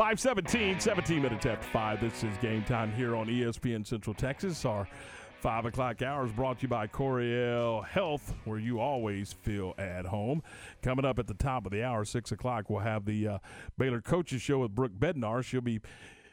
517, 0.00 0.80
17 0.80 1.22
minutes 1.22 1.46
after 1.46 1.68
5. 1.68 2.00
This 2.00 2.24
is 2.24 2.36
game 2.38 2.64
time 2.64 2.90
here 2.92 3.14
on 3.14 3.26
ESPN 3.26 3.86
Central 3.86 4.14
Texas. 4.14 4.64
Our 4.64 4.88
5 5.40 5.66
o'clock 5.66 6.02
hour 6.02 6.24
is 6.26 6.32
brought 6.32 6.58
to 6.58 6.62
you 6.62 6.68
by 6.68 6.86
Coryell 6.86 7.82
Health, 7.82 8.34
where 8.44 8.58
you 8.58 8.80
always 8.80 9.32
feel 9.32 9.74
at 9.78 10.06
home. 10.06 10.42
Coming 10.82 11.04
up 11.04 11.18
at 11.18 11.26
the 11.26 11.34
top 11.34 11.66
of 11.66 11.72
the 11.72 11.82
hour, 11.82 12.04
6 12.04 12.32
o'clock, 12.32 12.70
we'll 12.70 12.80
have 12.80 13.04
the 13.04 13.28
uh, 13.28 13.38
Baylor 13.78 14.00
Coaches 14.00 14.42
Show 14.42 14.60
with 14.60 14.74
Brooke 14.74 14.92
Bednar. 14.98 15.44
She'll 15.44 15.60
be 15.60 15.80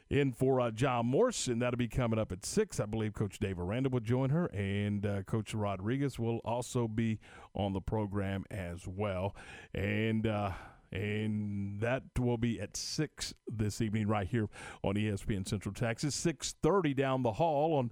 in 0.09 0.31
for 0.31 0.59
uh, 0.59 0.71
John 0.71 1.05
Morrison. 1.07 1.59
That'll 1.59 1.77
be 1.77 1.87
coming 1.87 2.19
up 2.19 2.31
at 2.31 2.45
6. 2.45 2.79
I 2.79 2.85
believe 2.85 3.13
Coach 3.13 3.39
Dave 3.39 3.59
Aranda 3.59 3.89
will 3.89 3.99
join 3.99 4.29
her, 4.29 4.45
and 4.47 5.05
uh, 5.05 5.23
Coach 5.23 5.53
Rodriguez 5.53 6.17
will 6.17 6.39
also 6.39 6.87
be 6.87 7.19
on 7.53 7.73
the 7.73 7.81
program 7.81 8.45
as 8.51 8.87
well. 8.87 9.35
And, 9.73 10.25
uh, 10.25 10.51
and 10.91 11.81
that 11.81 12.03
will 12.17 12.37
be 12.37 12.61
at 12.61 12.77
six 12.77 13.33
this 13.47 13.81
evening 13.81 14.07
right 14.07 14.27
here 14.27 14.47
on 14.83 14.95
ESPN 14.95 15.47
Central 15.47 15.73
Texas. 15.73 16.15
Six 16.15 16.55
thirty 16.63 16.93
down 16.93 17.23
the 17.23 17.33
hall 17.33 17.73
on 17.73 17.91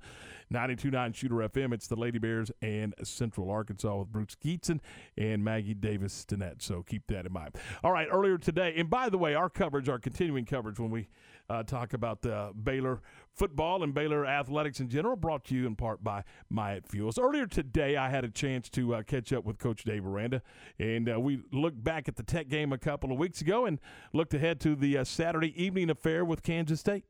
92.9 0.54 1.16
Shooter 1.16 1.36
FM. 1.36 1.74
It's 1.74 1.88
the 1.88 1.96
Lady 1.96 2.20
Bears 2.20 2.52
and 2.62 2.94
Central 3.04 3.50
Arkansas 3.50 3.98
with 3.98 4.12
Bruce 4.12 4.38
Gietzen 4.42 4.80
and 5.18 5.44
Maggie 5.44 5.74
Davis 5.74 6.26
Stinnett. 6.26 6.62
So 6.62 6.84
keep 6.84 7.08
that 7.08 7.26
in 7.26 7.34
mind. 7.34 7.56
All 7.84 7.92
right, 7.92 8.08
earlier 8.10 8.38
today, 8.38 8.74
and 8.78 8.90
by 8.90 9.10
the 9.10 9.18
way, 9.18 9.34
our 9.34 9.50
coverage, 9.50 9.90
our 9.90 10.00
continuing 10.00 10.46
coverage 10.46 10.80
when 10.80 10.92
we 10.92 11.08
uh, 11.50 11.64
talk 11.64 11.94
about 11.94 12.22
the 12.22 12.52
Baylor 12.64 13.02
football 13.34 13.84
and 13.84 13.94
Baylor 13.94 14.26
athletics 14.26 14.80
in 14.80 14.90
general, 14.90 15.16
brought 15.16 15.46
to 15.46 15.56
you 15.56 15.68
in 15.68 15.76
part 15.76 16.04
by 16.04 16.24
Myatt 16.50 16.88
Fuels. 16.88 17.18
Earlier 17.20 17.46
today, 17.48 17.98
I 17.98 18.10
had 18.10 18.24
a 18.24 18.30
chance 18.30 18.70
to 18.72 18.96
uh, 18.96 19.04
catch 19.04 19.34
up 19.34 19.46
with 19.46 19.58
Coach 19.60 19.84
Dave 19.84 20.06
Aranda, 20.06 20.42
and 20.80 21.10
uh, 21.10 21.20
we 21.20 21.42
looked 21.52 21.84
back 21.84 22.08
at 22.08 22.16
the 22.16 22.24
Tech 22.24 22.48
game 22.48 22.74
a 22.74 22.78
couple 22.78 23.12
of 23.12 23.18
weeks 23.18 23.42
ago 23.42 23.66
and 23.66 23.80
looked 24.14 24.34
ahead 24.34 24.60
to 24.62 24.76
the 24.76 24.98
uh, 24.98 25.04
Saturday 25.04 25.54
evening 25.62 25.90
affair 25.90 26.26
with 26.26 26.44
Kansas 26.44 26.80
State. 26.80 27.06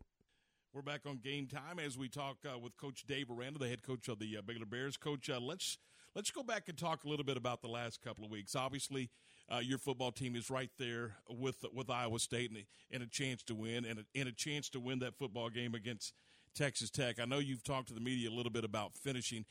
We're 0.73 0.81
back 0.81 1.01
on 1.05 1.19
game 1.23 1.47
time 1.47 1.79
as 1.79 1.97
we 1.97 2.09
talk 2.09 2.37
uh, 2.45 2.59
with 2.59 2.75
Coach 2.75 3.05
Dave 3.07 3.31
Aranda, 3.31 3.59
the 3.59 3.69
head 3.69 3.81
coach 3.81 4.09
of 4.09 4.19
the 4.19 4.37
Baylor 4.45 4.65
Bears. 4.65 4.97
Coach, 4.97 5.29
let's 5.41 5.77
let's 6.15 6.31
go 6.31 6.43
back 6.43 6.67
and 6.67 6.77
talk 6.77 7.05
a 7.05 7.07
little 7.07 7.23
bit 7.23 7.37
about 7.37 7.61
the 7.61 7.69
last 7.69 8.01
couple 8.01 8.25
of 8.25 8.31
weeks. 8.31 8.55
Obviously, 8.55 9.09
uh, 9.53 9.59
your 9.59 9.77
football 9.77 10.11
team 10.11 10.35
is 10.35 10.49
right 10.49 10.71
there 10.77 11.17
with 11.29 11.63
with 11.73 11.89
Iowa 11.89 12.19
State 12.19 12.51
and, 12.51 12.63
and 12.91 13.03
a 13.03 13.07
chance 13.07 13.43
to 13.43 13.55
win 13.55 13.85
and 13.85 13.99
a, 13.99 14.03
and 14.15 14.27
a 14.27 14.31
chance 14.31 14.69
to 14.69 14.79
win 14.79 14.99
that 14.99 15.15
football 15.15 15.49
game 15.49 15.75
against 15.75 16.13
Texas 16.55 16.89
Tech. 16.89 17.19
I 17.19 17.25
know 17.25 17.39
you've 17.39 17.63
talked 17.63 17.89
to 17.89 17.93
the 17.93 18.01
media 18.01 18.29
a 18.29 18.35
little 18.35 18.51
bit 18.51 18.63
about 18.63 18.93
finishing. 18.95 19.45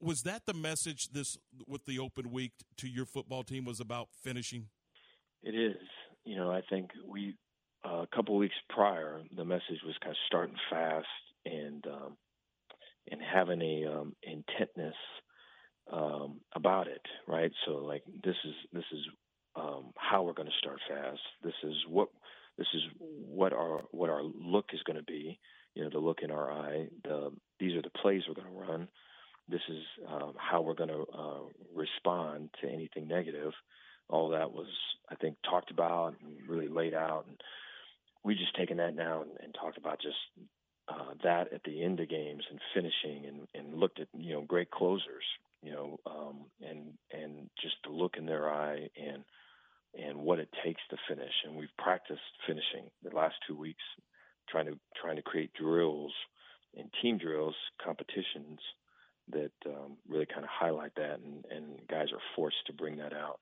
Was 0.00 0.22
that 0.22 0.46
the 0.46 0.54
message 0.54 1.10
this 1.10 1.38
with 1.68 1.84
the 1.84 1.98
open 1.98 2.32
week 2.32 2.52
to 2.78 2.88
your 2.88 3.06
football 3.06 3.44
team 3.44 3.64
was 3.64 3.78
about 3.78 4.08
finishing? 4.22 4.66
It 5.42 5.54
is. 5.54 5.76
You 6.24 6.36
know, 6.36 6.50
I 6.50 6.62
think 6.68 6.90
we 7.06 7.36
uh, 7.84 8.02
a 8.02 8.08
couple 8.14 8.36
weeks 8.36 8.54
prior, 8.68 9.22
the 9.36 9.44
message 9.44 9.80
was 9.84 9.94
kind 10.02 10.10
of 10.10 10.16
starting 10.26 10.56
fast 10.70 11.06
and 11.44 11.84
um, 11.86 12.16
and 13.10 13.20
having 13.22 13.62
a 13.62 13.86
um, 13.86 14.16
intentness 14.28 14.94
um, 15.92 16.40
about 16.54 16.88
it, 16.88 17.02
right? 17.28 17.52
So 17.64 17.72
like 17.76 18.02
this 18.24 18.34
is 18.44 18.54
this 18.72 18.84
is 18.92 19.06
um, 19.56 19.92
how 19.96 20.22
we're 20.22 20.32
going 20.32 20.48
to 20.48 20.58
start 20.58 20.78
fast. 20.88 21.20
This 21.42 21.54
is 21.62 21.74
what 21.88 22.08
this 22.58 22.66
is 22.74 22.82
what 23.00 23.52
our 23.52 23.82
what 23.90 24.10
our 24.10 24.22
look 24.22 24.66
is 24.72 24.82
going 24.84 24.98
to 24.98 25.04
be. 25.04 25.38
You 25.74 25.84
know, 25.84 25.90
the 25.90 25.98
look 25.98 26.18
in 26.22 26.30
our 26.30 26.50
eye. 26.50 26.88
The 27.04 27.32
these 27.58 27.74
are 27.76 27.82
the 27.82 27.90
plays 27.90 28.22
we're 28.28 28.40
going 28.40 28.52
to 28.52 28.70
run. 28.72 28.88
This 29.48 29.60
is 29.68 29.82
um, 30.08 30.34
how 30.36 30.62
we're 30.62 30.74
going 30.74 30.90
to 30.90 31.04
uh, 31.16 31.40
respond 31.74 32.50
to 32.62 32.68
anything 32.68 33.06
negative. 33.06 33.52
All 34.08 34.30
that 34.30 34.52
was, 34.52 34.66
I 35.10 35.14
think, 35.16 35.36
talked 35.48 35.70
about 35.70 36.14
and 36.20 36.48
really 36.48 36.68
laid 36.68 36.94
out. 36.94 37.26
And 37.28 37.40
we 38.24 38.34
just 38.34 38.56
taken 38.56 38.78
that 38.78 38.96
now 38.96 39.22
and, 39.22 39.30
and 39.42 39.54
talked 39.54 39.78
about 39.78 40.00
just 40.00 40.16
uh, 40.88 41.14
that 41.22 41.52
at 41.52 41.62
the 41.64 41.82
end 41.82 42.00
of 42.00 42.08
games 42.08 42.44
and 42.50 42.60
finishing 42.74 43.26
and, 43.26 43.48
and 43.54 43.78
looked 43.78 44.00
at 44.00 44.08
you 44.16 44.32
know 44.32 44.42
great 44.42 44.70
closers 44.70 45.24
you 45.62 45.72
know 45.72 45.98
um, 46.06 46.44
and 46.62 46.92
and 47.12 47.50
just 47.60 47.74
the 47.84 47.90
look 47.90 48.16
in 48.16 48.26
their 48.26 48.48
eye 48.48 48.88
and 48.96 49.24
and 49.96 50.18
what 50.18 50.38
it 50.38 50.48
takes 50.64 50.82
to 50.90 50.96
finish. 51.08 51.32
And 51.44 51.56
we've 51.56 51.76
practiced 51.78 52.20
finishing 52.46 52.90
the 53.02 53.14
last 53.14 53.34
two 53.46 53.56
weeks 53.56 53.82
trying 54.48 54.66
to 54.66 54.78
trying 55.00 55.16
to 55.16 55.22
create 55.22 55.52
drills 55.54 56.12
and 56.76 56.90
team 57.02 57.18
drills 57.18 57.54
competitions 57.82 58.60
that 59.30 59.52
um, 59.66 59.96
really 60.08 60.26
kind 60.26 60.44
of 60.44 60.50
highlight 60.50 60.94
that 60.96 61.18
and, 61.24 61.44
and 61.50 61.80
guys 61.88 62.08
are 62.12 62.22
forced 62.36 62.64
to 62.66 62.72
bring 62.72 62.96
that 62.98 63.12
out 63.12 63.40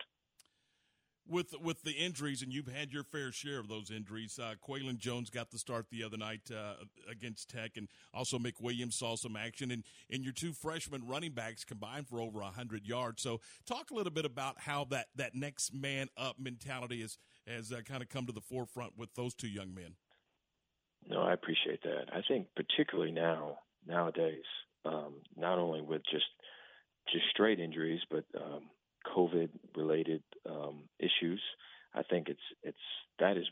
with 1.27 1.55
with 1.61 1.83
the 1.83 1.93
injuries, 1.93 2.43
and 2.43 2.53
you've 2.53 2.69
had 2.69 2.93
your 2.93 3.05
fair 3.05 3.33
share 3.33 3.59
of 3.59 3.69
those 3.69 3.91
injuries. 3.91 4.39
Uh, 4.39 4.55
Qualan 4.61 4.99
Jones 4.99 5.31
got 5.31 5.51
the 5.51 5.59
start 5.59 5.87
the 5.91 6.05
other 6.05 6.17
night 6.17 6.51
uh, 6.51 6.75
against 7.11 7.51
Tech, 7.51 7.73
and 7.77 7.89
also 8.13 8.39
McWilliams 8.39 8.95
saw 8.95 9.17
some 9.17 9.37
action. 9.37 9.71
And, 9.71 9.85
and 10.11 10.23
your 10.23 10.33
two 10.33 10.53
freshman 10.53 11.07
running 11.07 11.33
backs 11.33 11.65
combined 11.65 12.09
for 12.09 12.21
over 12.21 12.41
hundred 12.43 12.87
yards. 12.87 13.23
So, 13.23 13.41
talk 13.67 13.91
a 13.91 13.95
little 13.95 14.13
bit 14.13 14.25
about 14.25 14.61
how 14.61 14.85
that 14.91 15.07
that 15.17 15.35
next 15.35 15.75
man 15.75 16.09
up 16.17 16.37
mentality 16.39 17.03
is 17.03 17.19
has 17.47 17.73
uh, 17.73 17.81
kind 17.83 18.03
of 18.03 18.09
come 18.09 18.27
to 18.27 18.33
the 18.33 18.41
forefront 18.41 18.93
with 18.97 19.15
those 19.15 19.35
two 19.35 19.49
young 19.49 19.75
men. 19.75 19.97
No, 21.09 21.21
I 21.21 21.33
appreciate 21.33 21.83
that. 21.83 22.07
I 22.13 22.23
think 22.27 22.49
particularly 22.57 23.13
now 23.13 23.59
nowadays, 23.87 24.45
um, 24.85 25.15
not 25.37 25.59
only 25.59 25.81
with 25.81 26.03
just 26.11 26.25
just 27.13 27.25
straight 27.31 27.61
injuries, 27.61 28.01
but 28.11 28.25
um, 28.41 28.71
COVID 29.05 29.49
related 29.77 30.23
um, 30.49 30.83
issues. 30.99 31.41
I 31.95 32.03
think 32.03 32.29
it's 32.29 32.41
it's 32.63 32.77
that 33.19 33.37
is 33.37 33.47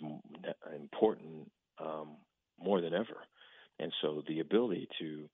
important 0.74 1.50
um, 1.78 2.16
more 2.58 2.80
than 2.80 2.94
ever, 2.94 3.16
and 3.78 3.92
so 4.02 4.22
the 4.26 4.40
ability 4.40 4.88
to 4.98 5.28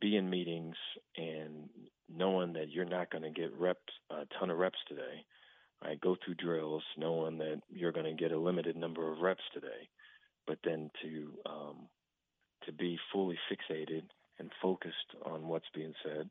be 0.00 0.16
in 0.16 0.28
meetings 0.28 0.76
and 1.16 1.68
knowing 2.14 2.52
that 2.54 2.70
you're 2.70 2.84
not 2.84 3.10
going 3.10 3.22
to 3.22 3.30
get 3.30 3.58
reps 3.58 3.80
a 4.10 4.24
ton 4.38 4.50
of 4.50 4.58
reps 4.58 4.78
today, 4.88 5.24
right? 5.82 6.00
Go 6.00 6.16
through 6.24 6.34
drills 6.34 6.82
knowing 6.96 7.38
that 7.38 7.60
you're 7.70 7.92
going 7.92 8.06
to 8.06 8.22
get 8.22 8.32
a 8.32 8.38
limited 8.38 8.76
number 8.76 9.10
of 9.10 9.20
reps 9.20 9.42
today, 9.52 9.88
but 10.46 10.58
then 10.64 10.90
to 11.02 11.32
um, 11.46 11.88
to 12.66 12.72
be 12.72 12.98
fully 13.12 13.38
fixated 13.50 14.02
and 14.38 14.50
focused 14.62 15.14
on 15.24 15.46
what's 15.46 15.68
being 15.74 15.94
said, 16.02 16.28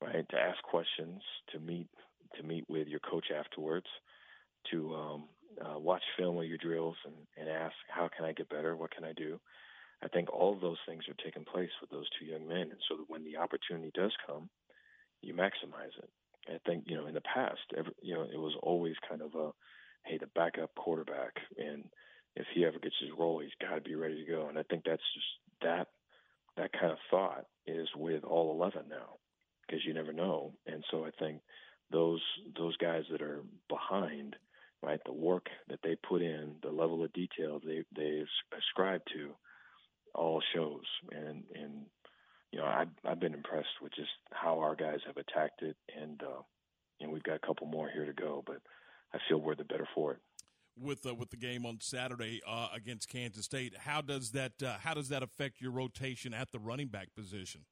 right? 0.00 0.28
To 0.28 0.36
ask 0.36 0.62
questions, 0.62 1.22
to 1.52 1.58
meet 1.58 1.88
to 2.36 2.42
meet 2.42 2.64
with 2.68 2.88
your 2.88 3.00
coach 3.00 3.26
afterwards, 3.36 3.86
to 4.70 4.94
um, 4.94 5.24
uh, 5.60 5.78
watch 5.78 6.02
film 6.18 6.38
of 6.38 6.44
your 6.44 6.58
drills 6.58 6.96
and, 7.04 7.14
and 7.38 7.48
ask, 7.48 7.74
how 7.88 8.08
can 8.14 8.24
I 8.24 8.32
get 8.32 8.48
better? 8.48 8.76
What 8.76 8.94
can 8.94 9.04
I 9.04 9.12
do? 9.12 9.40
I 10.02 10.08
think 10.08 10.32
all 10.32 10.54
of 10.54 10.60
those 10.60 10.78
things 10.86 11.04
are 11.08 11.24
taking 11.24 11.44
place 11.44 11.70
with 11.80 11.90
those 11.90 12.06
two 12.18 12.26
young 12.26 12.48
men. 12.48 12.70
And 12.72 12.80
so 12.88 12.96
that 12.96 13.08
when 13.08 13.24
the 13.24 13.36
opportunity 13.36 13.90
does 13.94 14.12
come, 14.26 14.48
you 15.20 15.34
maximize 15.34 15.96
it. 15.98 16.10
I 16.48 16.58
think, 16.66 16.84
you 16.86 16.96
know, 16.96 17.06
in 17.06 17.14
the 17.14 17.20
past, 17.20 17.60
every, 17.76 17.92
you 18.02 18.14
know, 18.14 18.22
it 18.22 18.38
was 18.38 18.54
always 18.62 18.94
kind 19.08 19.20
of 19.20 19.34
a, 19.34 19.50
hey, 20.06 20.18
the 20.18 20.26
backup 20.34 20.74
quarterback. 20.74 21.34
And 21.58 21.84
if 22.34 22.46
he 22.54 22.64
ever 22.64 22.78
gets 22.78 22.94
his 23.00 23.10
role, 23.18 23.40
he's 23.40 23.50
got 23.60 23.74
to 23.74 23.80
be 23.82 23.94
ready 23.94 24.24
to 24.24 24.30
go. 24.30 24.48
And 24.48 24.58
I 24.58 24.62
think 24.62 24.84
that's 24.84 25.02
just 25.14 25.26
that, 25.62 25.88
that 26.56 26.72
kind 26.72 26.92
of 26.92 26.98
thought 27.10 27.44
is 27.66 27.88
with 27.94 28.24
all 28.24 28.52
11 28.52 28.84
now 28.88 29.18
because 29.66 29.84
you 29.84 29.92
never 29.92 30.12
know. 30.12 30.54
And 30.66 30.82
so 30.90 31.04
I 31.04 31.10
think 31.18 31.40
those 31.90 32.22
those 32.56 32.76
guys 32.76 33.04
that 33.10 33.22
are 33.22 33.42
behind, 33.68 34.36
right? 34.82 35.00
The 35.04 35.12
work 35.12 35.46
that 35.68 35.80
they 35.82 35.96
put 35.96 36.22
in, 36.22 36.54
the 36.62 36.70
level 36.70 37.04
of 37.04 37.12
detail 37.12 37.60
they 37.64 37.84
they 37.94 38.24
ascribe 38.56 39.02
to, 39.12 39.30
all 40.14 40.42
shows. 40.54 40.84
And 41.12 41.44
and 41.54 41.86
you 42.52 42.58
know 42.58 42.66
I've 42.66 42.88
I've 43.04 43.20
been 43.20 43.34
impressed 43.34 43.80
with 43.82 43.94
just 43.94 44.10
how 44.32 44.58
our 44.60 44.74
guys 44.74 45.00
have 45.06 45.16
attacked 45.16 45.62
it, 45.62 45.76
and 46.00 46.20
uh, 46.22 46.42
and 47.00 47.10
we've 47.10 47.22
got 47.22 47.36
a 47.36 47.46
couple 47.46 47.66
more 47.66 47.88
here 47.92 48.06
to 48.06 48.12
go, 48.12 48.42
but 48.46 48.60
I 49.12 49.18
feel 49.28 49.38
we're 49.38 49.54
the 49.54 49.64
better 49.64 49.88
for 49.94 50.12
it. 50.12 50.18
With 50.80 51.04
uh, 51.04 51.14
with 51.14 51.30
the 51.30 51.36
game 51.36 51.66
on 51.66 51.78
Saturday 51.80 52.40
uh, 52.46 52.68
against 52.74 53.08
Kansas 53.08 53.44
State, 53.44 53.74
how 53.76 54.00
does 54.00 54.30
that 54.32 54.62
uh, 54.62 54.76
how 54.78 54.94
does 54.94 55.08
that 55.08 55.22
affect 55.22 55.60
your 55.60 55.72
rotation 55.72 56.32
at 56.32 56.52
the 56.52 56.58
running 56.58 56.88
back 56.88 57.08
position? 57.14 57.62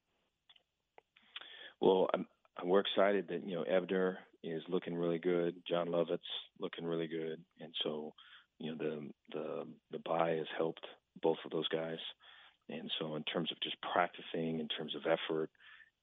Well, 1.81 2.09
I'm 2.13 2.27
we're 2.65 2.81
excited 2.81 3.29
that 3.29 3.47
you 3.47 3.57
know 3.57 3.63
Ebner 3.63 4.19
is 4.43 4.63
looking 4.69 4.95
really 4.95 5.19
good. 5.19 5.57
John 5.69 5.91
Lovett's 5.91 6.23
looking 6.61 6.85
really 6.85 7.07
good, 7.07 7.41
and 7.61 7.75
so 7.83 8.15
you 8.59 8.71
know 8.71 8.79
the 8.79 9.11
the 9.33 9.65
the 9.93 9.99
bye 10.01 10.37
has 10.39 10.47
helped 10.57 10.85
both 11.23 11.39
of 11.45 11.51
those 11.51 11.69
guys. 11.69 11.99
And 12.71 12.91
so, 12.99 13.17
in 13.17 13.25
terms 13.25 13.51
of 13.51 13.61
just 13.63 13.77
practicing, 13.81 14.61
in 14.61 14.69
terms 14.69 14.95
of 14.95 15.03
effort, 15.07 15.51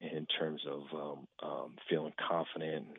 in 0.02 0.26
terms 0.40 0.62
of 0.68 0.82
um, 0.94 1.28
um, 1.44 1.76
feeling 1.90 2.14
confident, 2.28 2.88
and 2.88 2.98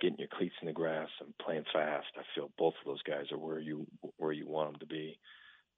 getting 0.00 0.18
your 0.18 0.28
cleats 0.36 0.56
in 0.60 0.66
the 0.66 0.72
grass 0.72 1.08
and 1.20 1.32
playing 1.38 1.64
fast, 1.72 2.08
I 2.16 2.22
feel 2.34 2.50
both 2.58 2.74
of 2.80 2.86
those 2.86 3.02
guys 3.02 3.30
are 3.30 3.38
where 3.38 3.60
you 3.60 3.86
where 4.16 4.32
you 4.32 4.48
want 4.48 4.72
them 4.72 4.80
to 4.80 4.86
be. 4.86 5.18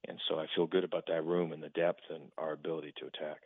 And 0.07 0.19
so, 0.27 0.39
I 0.39 0.47
feel 0.55 0.65
good 0.65 0.83
about 0.83 1.05
that 1.07 1.25
room 1.25 1.51
and 1.51 1.61
the 1.61 1.69
depth 1.69 2.01
and 2.09 2.23
our 2.37 2.53
ability 2.53 2.93
to 2.99 3.05
attack 3.05 3.39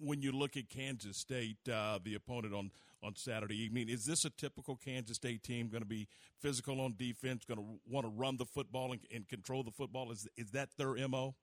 when 0.00 0.22
you 0.22 0.32
look 0.32 0.56
at 0.56 0.68
Kansas 0.68 1.16
State, 1.16 1.68
uh, 1.68 1.98
the 2.02 2.14
opponent 2.14 2.54
on, 2.54 2.70
on 3.04 3.14
Saturday 3.16 3.56
evening, 3.56 3.88
is 3.88 4.04
this 4.04 4.24
a 4.24 4.30
typical 4.30 4.76
Kansas 4.76 5.16
State 5.16 5.42
team 5.42 5.68
going 5.68 5.82
to 5.82 5.88
be 5.88 6.08
physical 6.40 6.80
on 6.80 6.94
defense, 6.96 7.44
going 7.44 7.58
to 7.58 7.66
want 7.88 8.06
to 8.06 8.10
run 8.10 8.36
the 8.36 8.46
football 8.46 8.92
and, 8.92 9.00
and, 9.12 9.28
control 9.28 9.62
the 9.62 9.70
football? 9.70 10.10
Is, 10.10 10.26
is 10.36 10.50
that 10.52 10.70
their 10.78 10.94
MO? 11.08 11.34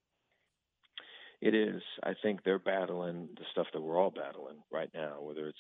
It 1.42 1.56
is. 1.56 1.82
I 2.04 2.14
think 2.22 2.44
they're 2.44 2.60
battling 2.60 3.30
the 3.36 3.46
stuff 3.52 3.68
that 3.74 3.82
we're 3.82 4.00
all 4.00 4.12
battling 4.12 4.58
right 4.72 4.90
now, 4.94 5.22
whether 5.22 5.48
it's 5.48 5.58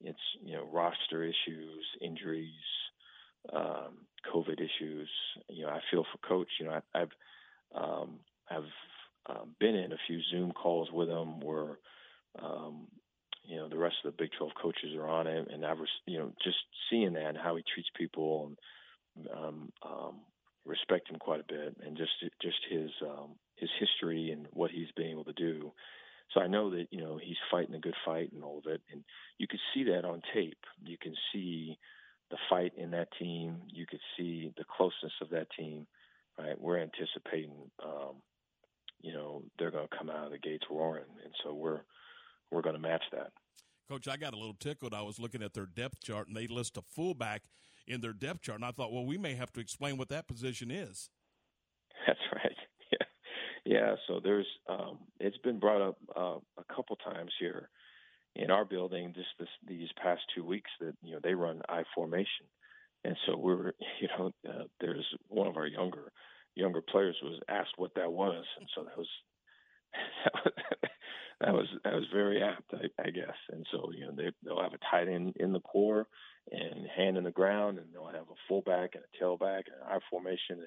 it's 0.00 0.18
you 0.44 0.54
know 0.54 0.68
roster 0.72 1.24
issues, 1.24 1.84
injuries, 2.00 2.52
um, 3.52 4.06
COVID 4.32 4.60
issues. 4.60 5.08
You 5.48 5.66
know, 5.66 5.70
I 5.70 5.80
feel 5.90 6.04
for 6.04 6.28
coach. 6.28 6.48
You 6.60 6.66
know, 6.66 6.80
I, 6.94 6.98
have 6.98 7.08
um, 7.74 8.20
I've 8.48 8.62
um, 9.28 9.56
been 9.58 9.74
in 9.74 9.92
a 9.92 9.98
few 10.06 10.20
Zoom 10.30 10.52
calls 10.52 10.90
with 10.92 11.08
him 11.08 11.40
where 11.40 11.78
um, 12.40 12.86
you 13.48 13.56
know, 13.56 13.68
the 13.68 13.78
rest 13.78 13.96
of 14.04 14.12
the 14.12 14.22
Big 14.22 14.30
12 14.36 14.52
coaches 14.60 14.94
are 14.94 15.08
on 15.08 15.26
it, 15.26 15.48
and 15.50 15.64
I 15.64 15.72
was, 15.72 15.88
you 16.06 16.18
know, 16.18 16.32
just 16.44 16.58
seeing 16.90 17.14
that 17.14 17.28
and 17.28 17.38
how 17.38 17.56
he 17.56 17.64
treats 17.74 17.88
people, 17.96 18.52
and 19.16 19.28
um, 19.34 19.72
um, 19.82 20.14
respect 20.66 21.10
him 21.10 21.18
quite 21.18 21.40
a 21.40 21.48
bit, 21.48 21.76
and 21.84 21.96
just 21.96 22.12
just 22.42 22.58
his 22.70 22.90
um, 23.02 23.30
his 23.56 23.70
history 23.80 24.30
and 24.30 24.46
what 24.52 24.70
he's 24.70 24.92
been 24.96 25.08
able 25.08 25.24
to 25.24 25.32
do. 25.32 25.72
So 26.34 26.40
I 26.40 26.46
know 26.46 26.70
that 26.70 26.88
you 26.90 27.00
know 27.00 27.18
he's 27.20 27.38
fighting 27.50 27.74
a 27.74 27.80
good 27.80 27.96
fight 28.04 28.32
and 28.32 28.44
all 28.44 28.58
of 28.58 28.70
it, 28.70 28.82
and 28.92 29.02
you 29.38 29.46
could 29.48 29.60
see 29.74 29.84
that 29.84 30.04
on 30.04 30.20
tape. 30.34 30.58
You 30.84 30.98
can 31.00 31.14
see 31.32 31.78
the 32.30 32.36
fight 32.50 32.72
in 32.76 32.90
that 32.90 33.08
team. 33.18 33.62
You 33.72 33.86
could 33.86 34.00
see 34.16 34.52
the 34.58 34.64
closeness 34.64 35.14
of 35.22 35.30
that 35.30 35.48
team. 35.58 35.86
Right, 36.38 36.60
we're 36.60 36.78
anticipating, 36.78 37.50
um, 37.84 38.14
you 39.00 39.12
know, 39.12 39.42
they're 39.58 39.72
going 39.72 39.88
to 39.88 39.96
come 39.96 40.08
out 40.08 40.26
of 40.26 40.30
the 40.30 40.38
gates 40.38 40.66
roaring, 40.70 41.10
and 41.24 41.32
so 41.42 41.52
we're 41.52 41.80
we're 42.50 42.62
going 42.62 42.76
to 42.76 42.82
match 42.82 43.02
that. 43.12 43.32
Coach, 43.88 44.06
I 44.06 44.16
got 44.16 44.34
a 44.34 44.36
little 44.36 44.56
tickled. 44.58 44.92
I 44.92 45.02
was 45.02 45.18
looking 45.18 45.42
at 45.42 45.54
their 45.54 45.66
depth 45.66 46.00
chart, 46.02 46.28
and 46.28 46.36
they 46.36 46.46
list 46.46 46.76
a 46.76 46.82
fullback 46.82 47.42
in 47.86 48.00
their 48.00 48.12
depth 48.12 48.42
chart, 48.42 48.58
and 48.58 48.64
I 48.64 48.70
thought, 48.70 48.92
well, 48.92 49.06
we 49.06 49.16
may 49.16 49.34
have 49.34 49.52
to 49.52 49.60
explain 49.60 49.96
what 49.96 50.10
that 50.10 50.28
position 50.28 50.70
is. 50.70 51.08
That's 52.06 52.18
right. 52.32 52.56
Yeah, 52.92 53.06
yeah. 53.64 53.94
So 54.06 54.20
there's, 54.22 54.46
um, 54.68 54.98
it's 55.20 55.38
been 55.38 55.58
brought 55.58 55.80
up 55.80 55.96
uh, 56.14 56.38
a 56.58 56.74
couple 56.74 56.96
times 56.96 57.32
here 57.40 57.70
in 58.36 58.50
our 58.50 58.64
building 58.64 59.12
just 59.14 59.28
this, 59.38 59.48
these 59.66 59.88
past 60.02 60.20
two 60.34 60.44
weeks 60.44 60.70
that 60.80 60.94
you 61.02 61.12
know 61.12 61.20
they 61.22 61.34
run 61.34 61.62
I 61.68 61.82
formation, 61.94 62.46
and 63.04 63.16
so 63.26 63.36
we're, 63.38 63.72
you 64.00 64.08
know, 64.18 64.32
uh, 64.48 64.64
there's 64.80 65.06
one 65.28 65.46
of 65.46 65.56
our 65.56 65.66
younger 65.66 66.12
younger 66.54 66.82
players 66.82 67.16
was 67.22 67.40
asked 67.48 67.74
what 67.76 67.94
that 67.94 68.12
was, 68.12 68.44
and 68.58 68.68
so 68.74 68.84
that 68.84 68.98
was 68.98 69.08
that 70.24 70.34
was 70.44 70.52
that 71.40 71.54
was 71.54 71.66
that 71.84 71.94
was 71.94 72.04
very 72.12 72.42
apt, 72.42 72.72
I, 72.72 73.02
I 73.02 73.10
guess. 73.10 73.36
And 73.50 73.66
so 73.70 73.90
you 73.94 74.06
know 74.06 74.12
they 74.16 74.30
they'll 74.44 74.62
have 74.62 74.74
a 74.74 74.90
tight 74.90 75.08
end 75.08 75.34
in 75.36 75.52
the 75.52 75.60
core 75.60 76.06
and 76.50 76.86
hand 76.96 77.16
in 77.16 77.24
the 77.24 77.30
ground, 77.30 77.78
and 77.78 77.86
they'll 77.92 78.06
have 78.06 78.28
a 78.30 78.42
fullback 78.48 78.94
and 78.94 79.04
a 79.04 79.24
tailback 79.24 79.64
and 79.66 79.80
an 79.82 79.88
I 79.88 79.98
formation. 80.10 80.58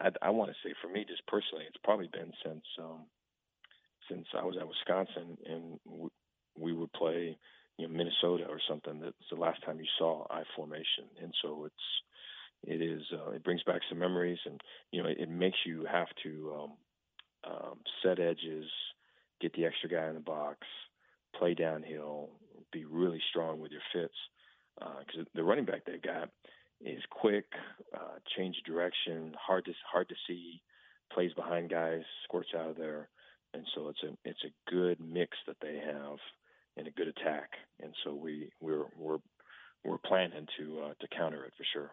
And 0.00 0.14
I, 0.22 0.28
I 0.28 0.30
want 0.30 0.50
to 0.50 0.56
say 0.68 0.74
for 0.80 0.88
me, 0.88 1.04
just 1.06 1.26
personally, 1.26 1.64
it's 1.66 1.80
probably 1.84 2.08
been 2.12 2.32
since 2.44 2.64
um, 2.78 3.04
since 4.10 4.26
I 4.36 4.44
was 4.44 4.56
at 4.58 4.68
Wisconsin, 4.68 5.36
and 5.44 6.10
we 6.58 6.72
would 6.72 6.92
play 6.92 7.36
you 7.76 7.86
know 7.86 7.94
Minnesota 7.94 8.44
or 8.48 8.60
something. 8.68 9.00
That's 9.00 9.14
the 9.30 9.36
last 9.36 9.62
time 9.64 9.78
you 9.78 9.86
saw 9.98 10.24
I 10.30 10.42
formation, 10.56 11.04
and 11.22 11.34
so 11.42 11.66
it's 11.66 11.74
it 12.64 12.82
is 12.82 13.02
uh, 13.12 13.32
it 13.32 13.44
brings 13.44 13.62
back 13.64 13.82
some 13.88 13.98
memories, 13.98 14.38
and 14.46 14.60
you 14.90 15.02
know 15.02 15.08
it, 15.08 15.18
it 15.20 15.30
makes 15.30 15.58
you 15.66 15.84
have 15.90 16.08
to 16.22 16.54
um, 16.56 16.72
um, 17.52 17.78
set 18.02 18.18
edges 18.18 18.70
get 19.40 19.52
the 19.54 19.64
extra 19.64 19.88
guy 19.88 20.08
in 20.08 20.14
the 20.14 20.20
box, 20.20 20.58
play 21.36 21.54
downhill, 21.54 22.30
be 22.72 22.84
really 22.84 23.20
strong 23.30 23.60
with 23.60 23.72
your 23.72 23.82
fits. 23.92 24.14
Because 24.78 25.26
uh, 25.26 25.30
the 25.34 25.42
running 25.42 25.64
back 25.64 25.84
they've 25.84 26.00
got 26.00 26.30
is 26.80 27.02
quick, 27.10 27.46
uh, 27.94 28.18
change 28.36 28.56
direction, 28.64 29.34
hard 29.38 29.64
to 29.64 29.72
hard 29.90 30.08
to 30.08 30.14
see, 30.26 30.60
plays 31.12 31.32
behind 31.34 31.70
guys, 31.70 32.02
squirts 32.24 32.50
out 32.56 32.70
of 32.70 32.76
there, 32.76 33.08
and 33.54 33.64
so 33.74 33.88
it's 33.88 34.02
a 34.04 34.16
it's 34.24 34.44
a 34.44 34.70
good 34.70 35.00
mix 35.00 35.36
that 35.46 35.56
they 35.60 35.80
have 35.84 36.18
and 36.76 36.86
a 36.86 36.90
good 36.92 37.08
attack. 37.08 37.50
And 37.82 37.92
so 38.04 38.14
we 38.14 38.50
we're 38.60 38.84
we're 38.96 39.18
we're 39.84 39.98
planning 39.98 40.46
to 40.58 40.80
uh, 40.84 40.92
to 41.00 41.08
counter 41.16 41.44
it 41.44 41.52
for 41.56 41.64
sure. 41.72 41.90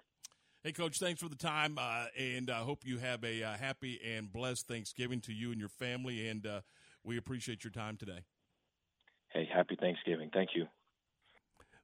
Hey, 0.64 0.72
Coach, 0.72 0.98
thanks 0.98 1.22
for 1.22 1.30
the 1.30 1.36
time, 1.36 1.78
uh, 1.78 2.06
and 2.18 2.50
I 2.50 2.60
uh, 2.60 2.64
hope 2.64 2.80
you 2.86 2.98
have 2.98 3.24
a 3.24 3.44
uh, 3.44 3.56
happy 3.56 4.00
and 4.04 4.32
blessed 4.32 4.68
Thanksgiving 4.68 5.22
to 5.22 5.32
you 5.32 5.52
and 5.52 5.60
your 5.60 5.70
family. 5.70 6.28
And 6.28 6.46
uh, 6.48 6.62
we 7.06 7.18
appreciate 7.18 7.64
your 7.64 7.72
time 7.72 7.98
today. 7.98 8.20
Hey, 9.30 9.48
happy 9.54 9.76
Thanksgiving. 9.80 10.30
Thank 10.34 10.50
you. 10.56 10.66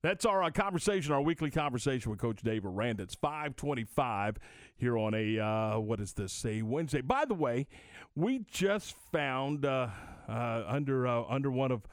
That's 0.03 0.25
our 0.25 0.43
uh, 0.43 0.49
conversation, 0.49 1.13
our 1.13 1.21
weekly 1.21 1.51
conversation 1.51 2.09
with 2.09 2.19
Coach 2.19 2.41
Dave 2.41 2.65
Aranda. 2.65 3.03
It's 3.03 3.13
525 3.15 4.37
here 4.75 4.97
on 4.97 5.13
a, 5.13 5.39
uh, 5.39 5.79
what 5.79 5.99
is 5.99 6.13
this, 6.13 6.43
a 6.43 6.63
Wednesday. 6.63 7.01
By 7.01 7.25
the 7.25 7.35
way, 7.35 7.67
we 8.15 8.39
just 8.49 8.95
found 9.11 9.65
uh, 9.65 9.89
uh 10.27 10.63
under 10.67 11.07
uh, 11.07 11.23
under 11.29 11.51
one 11.51 11.71
of 11.71 11.87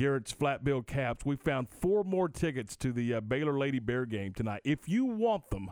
Garrett's 0.00 0.32
flat 0.32 0.64
bill 0.64 0.80
caps, 0.82 1.26
we 1.26 1.36
found 1.36 1.68
four 1.68 2.04
more 2.04 2.26
tickets 2.26 2.74
to 2.76 2.90
the 2.90 3.14
uh, 3.14 3.20
Baylor 3.20 3.58
Lady 3.58 3.78
Bear 3.78 4.06
game 4.06 4.32
tonight. 4.32 4.62
If 4.64 4.88
you 4.88 5.04
want 5.04 5.50
them 5.50 5.70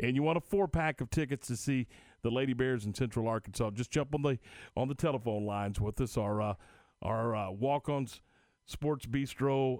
and 0.00 0.16
you 0.16 0.22
want 0.22 0.38
a 0.38 0.40
four 0.40 0.66
pack 0.66 1.02
of 1.02 1.10
tickets 1.10 1.48
to 1.48 1.56
see 1.56 1.86
the 2.26 2.34
Lady 2.34 2.54
Bears 2.54 2.84
in 2.84 2.92
Central 2.92 3.28
Arkansas, 3.28 3.70
just 3.70 3.92
jump 3.92 4.12
on 4.12 4.22
the 4.22 4.38
on 4.76 4.88
the 4.88 4.94
telephone 4.96 5.46
lines 5.46 5.80
with 5.80 6.00
us. 6.00 6.16
Our 6.16 6.42
uh, 6.42 6.54
our 7.00 7.36
uh, 7.36 7.50
walk 7.52 7.88
ons 7.88 8.20
Sports 8.64 9.06
Bistro 9.06 9.78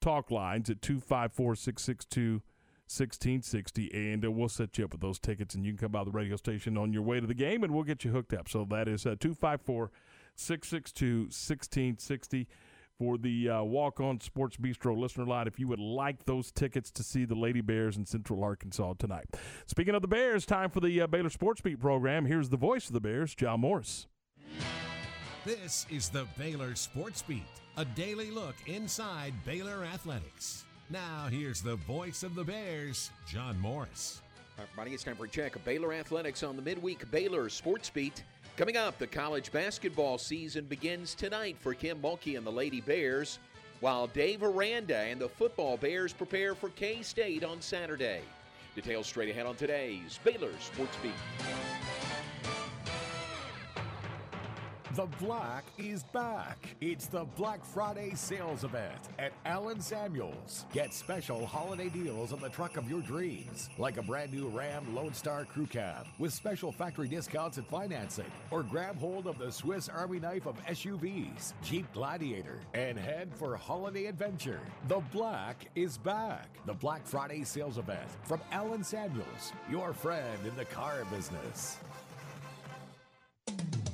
talk 0.00 0.32
lines 0.32 0.68
at 0.68 0.82
254 0.82 1.54
662 1.54 2.42
1660 2.88 3.90
and 3.92 4.24
uh, 4.24 4.30
we'll 4.30 4.48
set 4.48 4.78
you 4.78 4.84
up 4.84 4.92
with 4.92 5.00
those 5.00 5.18
tickets 5.18 5.54
and 5.54 5.64
you 5.64 5.72
can 5.72 5.78
come 5.78 5.92
by 5.92 6.04
the 6.04 6.10
radio 6.10 6.36
station 6.36 6.76
on 6.76 6.92
your 6.92 7.02
way 7.02 7.18
to 7.18 7.26
the 7.26 7.34
game 7.34 7.64
and 7.64 7.72
we'll 7.72 7.82
get 7.84 8.04
you 8.04 8.12
hooked 8.12 8.32
up. 8.32 8.48
So 8.48 8.66
that 8.70 8.88
is 8.88 9.06
uh, 9.06 9.16
254 9.18 9.90
662 10.34 11.22
1660 11.22 12.48
for 12.98 13.18
the 13.18 13.48
uh, 13.48 13.62
Walk 13.62 14.00
On 14.00 14.20
Sports 14.20 14.56
Bistro 14.56 14.96
listener 14.96 15.24
line 15.24 15.46
if 15.46 15.58
you 15.58 15.68
would 15.68 15.80
like 15.80 16.24
those 16.24 16.50
tickets 16.50 16.90
to 16.92 17.02
see 17.02 17.24
the 17.24 17.34
Lady 17.34 17.60
Bears 17.60 17.96
in 17.96 18.06
Central 18.06 18.42
Arkansas 18.42 18.94
tonight. 18.98 19.26
Speaking 19.66 19.94
of 19.94 20.02
the 20.02 20.08
Bears, 20.08 20.46
time 20.46 20.70
for 20.70 20.80
the 20.80 21.00
uh, 21.00 21.06
Baylor 21.06 21.30
Sports 21.30 21.60
Beat 21.60 21.80
program. 21.80 22.26
Here's 22.26 22.48
the 22.48 22.56
voice 22.56 22.86
of 22.88 22.92
the 22.92 23.00
Bears, 23.00 23.34
John 23.34 23.60
Morris. 23.60 24.06
This 25.44 25.86
is 25.90 26.08
the 26.08 26.26
Baylor 26.36 26.74
Sports 26.74 27.22
Beat, 27.22 27.44
a 27.76 27.84
daily 27.84 28.30
look 28.30 28.56
inside 28.66 29.32
Baylor 29.44 29.84
athletics. 29.84 30.64
Now, 30.90 31.28
here's 31.30 31.62
the 31.62 31.76
voice 31.76 32.22
of 32.22 32.34
the 32.34 32.44
Bears, 32.44 33.10
John 33.28 33.58
Morris. 33.60 34.22
All 34.58 34.62
right, 34.62 34.68
everybody, 34.70 34.94
it's 34.94 35.04
time 35.04 35.16
for 35.16 35.24
a 35.24 35.28
check 35.28 35.54
of 35.54 35.64
Baylor 35.64 35.92
athletics 35.92 36.42
on 36.42 36.56
the 36.56 36.62
midweek 36.62 37.10
Baylor 37.10 37.48
Sports 37.48 37.90
Beat. 37.90 38.22
Coming 38.56 38.78
up, 38.78 38.96
the 38.96 39.06
college 39.06 39.52
basketball 39.52 40.16
season 40.16 40.64
begins 40.64 41.14
tonight 41.14 41.58
for 41.60 41.74
Kim 41.74 42.00
Mulkey 42.00 42.38
and 42.38 42.46
the 42.46 42.50
Lady 42.50 42.80
Bears, 42.80 43.38
while 43.80 44.06
Dave 44.06 44.42
Aranda 44.42 44.96
and 44.96 45.20
the 45.20 45.28
football 45.28 45.76
Bears 45.76 46.14
prepare 46.14 46.54
for 46.54 46.70
K 46.70 47.02
State 47.02 47.44
on 47.44 47.60
Saturday. 47.60 48.22
Details 48.74 49.06
straight 49.06 49.28
ahead 49.28 49.44
on 49.44 49.56
today's 49.56 50.18
Baylor 50.24 50.52
Sports 50.58 50.96
Beat. 51.02 51.12
The 54.96 55.04
Black 55.20 55.66
is 55.76 56.04
back. 56.04 56.74
It's 56.80 57.06
the 57.06 57.26
Black 57.36 57.62
Friday 57.66 58.14
sales 58.14 58.64
event 58.64 59.10
at 59.18 59.34
Allen 59.44 59.78
Samuels. 59.78 60.64
Get 60.72 60.94
special 60.94 61.44
holiday 61.44 61.90
deals 61.90 62.32
on 62.32 62.40
the 62.40 62.48
truck 62.48 62.78
of 62.78 62.88
your 62.88 63.02
dreams, 63.02 63.68
like 63.76 63.98
a 63.98 64.02
brand 64.02 64.32
new 64.32 64.48
Ram 64.48 64.94
Lone 64.94 65.12
Star 65.12 65.44
Crew 65.44 65.66
Cab 65.66 66.06
with 66.18 66.32
special 66.32 66.72
factory 66.72 67.08
discounts 67.08 67.58
and 67.58 67.66
financing, 67.66 68.32
or 68.50 68.62
grab 68.62 68.98
hold 68.98 69.26
of 69.26 69.38
the 69.38 69.52
Swiss 69.52 69.90
Army 69.90 70.18
knife 70.18 70.46
of 70.46 70.56
SUVs, 70.64 71.52
Jeep 71.62 71.84
Gladiator, 71.92 72.60
and 72.72 72.98
head 72.98 73.28
for 73.34 73.54
holiday 73.54 74.06
adventure. 74.06 74.60
The 74.88 75.02
Black 75.12 75.68
is 75.74 75.98
back. 75.98 76.48
The 76.64 76.72
Black 76.72 77.06
Friday 77.06 77.44
sales 77.44 77.76
event 77.76 78.08
from 78.24 78.40
Allen 78.50 78.82
Samuels, 78.82 79.52
your 79.70 79.92
friend 79.92 80.38
in 80.46 80.56
the 80.56 80.64
car 80.64 81.04
business. 81.10 81.76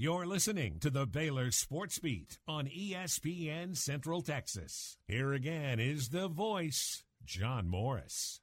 You're 0.00 0.26
listening 0.26 0.78
to 0.78 0.90
the 0.90 1.06
Baylor 1.06 1.50
Sports 1.50 1.98
Beat 1.98 2.38
on 2.46 2.66
ESPN 2.68 3.76
Central 3.76 4.22
Texas. 4.22 4.96
Here 5.08 5.32
again 5.32 5.80
is 5.80 6.10
the 6.10 6.28
voice, 6.28 7.02
John 7.24 7.66
Morris. 7.66 8.40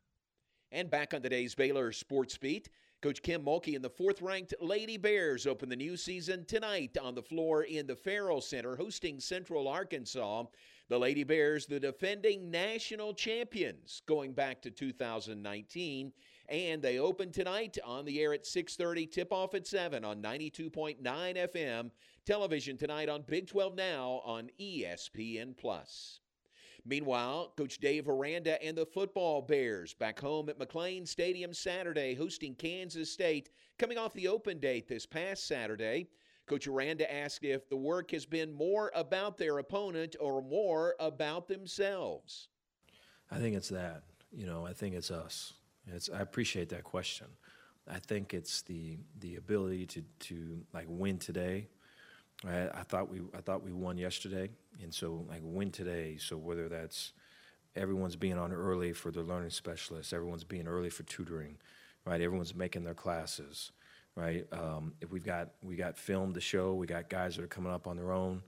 And 0.69 0.89
back 0.89 1.13
on 1.13 1.21
today's 1.21 1.55
Baylor 1.55 1.93
Sports 1.93 2.37
Beat, 2.37 2.67
Coach 3.01 3.21
Kim 3.21 3.45
Mulkey 3.45 3.73
and 3.73 3.85
the 3.85 3.89
fourth 3.89 4.21
ranked 4.21 4.53
Lady 4.59 4.97
Bears 4.97 5.47
open 5.47 5.69
the 5.69 5.77
new 5.77 5.95
season 5.95 6.43
tonight 6.43 6.97
on 7.01 7.15
the 7.15 7.23
floor 7.23 7.63
in 7.63 7.87
the 7.87 7.95
Ferrell 7.95 8.41
Center, 8.41 8.75
hosting 8.75 9.21
Central 9.21 9.69
Arkansas. 9.69 10.43
The 10.89 10.99
Lady 10.99 11.23
Bears, 11.23 11.67
the 11.67 11.79
defending 11.79 12.51
national 12.51 13.13
champions, 13.13 14.01
going 14.05 14.33
back 14.33 14.61
to 14.63 14.71
2019 14.71 16.11
and 16.49 16.81
they 16.81 16.99
open 16.99 17.31
tonight 17.31 17.77
on 17.83 18.05
the 18.05 18.21
air 18.21 18.33
at 18.33 18.45
6:30, 18.45 19.05
tip 19.11 19.31
off 19.31 19.53
at 19.53 19.67
7 19.67 20.03
on 20.03 20.21
92.9 20.21 21.01
FM, 21.01 21.91
television 22.25 22.77
tonight 22.77 23.09
on 23.09 23.23
Big 23.23 23.47
12 23.47 23.75
Now 23.75 24.21
on 24.25 24.49
ESPN 24.59 25.55
Plus. 25.57 26.19
Meanwhile, 26.87 27.53
Coach 27.57 27.79
Dave 27.79 28.07
Aranda 28.07 28.61
and 28.63 28.77
the 28.77 28.85
football 28.85 29.41
Bears 29.41 29.95
back 29.95 30.19
home 30.19 30.49
at 30.49 30.59
McLane 30.59 31.07
Stadium 31.07 31.51
Saturday, 31.51 32.13
hosting 32.13 32.53
Kansas 32.53 33.11
State, 33.11 33.49
coming 33.79 33.97
off 33.97 34.13
the 34.13 34.27
open 34.27 34.59
date 34.59 34.87
this 34.87 35.05
past 35.05 35.47
Saturday. 35.47 36.07
Coach 36.45 36.67
Aranda 36.67 37.11
asked 37.11 37.43
if 37.43 37.67
the 37.69 37.75
work 37.75 38.11
has 38.11 38.27
been 38.27 38.53
more 38.53 38.91
about 38.93 39.39
their 39.39 39.57
opponent 39.57 40.15
or 40.19 40.43
more 40.43 40.95
about 40.99 41.47
themselves. 41.47 42.49
I 43.31 43.39
think 43.39 43.55
it's 43.55 43.69
that. 43.69 44.03
You 44.31 44.45
know, 44.45 44.63
I 44.65 44.73
think 44.73 44.93
it's 44.93 45.09
us. 45.09 45.53
It's, 45.93 46.09
I 46.09 46.21
appreciate 46.21 46.69
that 46.69 46.83
question. 46.83 47.27
I 47.87 47.99
think 47.99 48.33
it's 48.33 48.61
the 48.63 48.97
the 49.19 49.35
ability 49.35 49.85
to 49.87 50.03
to 50.21 50.59
like 50.73 50.87
win 50.87 51.19
today. 51.19 51.67
Right? 52.43 52.69
I 52.73 52.83
thought 52.83 53.09
we 53.09 53.21
I 53.35 53.41
thought 53.41 53.63
we 53.63 53.71
won 53.73 53.97
yesterday, 53.97 54.49
and 54.81 54.93
so 54.93 55.25
like 55.29 55.41
win 55.43 55.71
today. 55.71 56.17
So 56.17 56.37
whether 56.37 56.67
that's 56.67 57.13
everyone's 57.75 58.15
being 58.15 58.37
on 58.37 58.51
early 58.51 58.93
for 58.93 59.11
the 59.11 59.21
learning 59.21 59.51
specialists, 59.51 60.13
everyone's 60.13 60.43
being 60.43 60.67
early 60.67 60.89
for 60.89 61.03
tutoring, 61.03 61.57
right? 62.05 62.21
Everyone's 62.21 62.55
making 62.55 62.83
their 62.83 62.93
classes, 62.93 63.71
right? 64.15 64.45
Um, 64.51 64.93
if 65.01 65.11
we've 65.11 65.25
got 65.25 65.51
we 65.63 65.75
got 65.75 65.97
film 65.97 66.33
to 66.33 66.41
show, 66.41 66.73
we 66.73 66.87
got 66.87 67.09
guys 67.09 67.35
that 67.35 67.43
are 67.43 67.47
coming 67.47 67.71
up 67.71 67.87
on 67.87 67.97
their 67.97 68.11
own, 68.11 68.41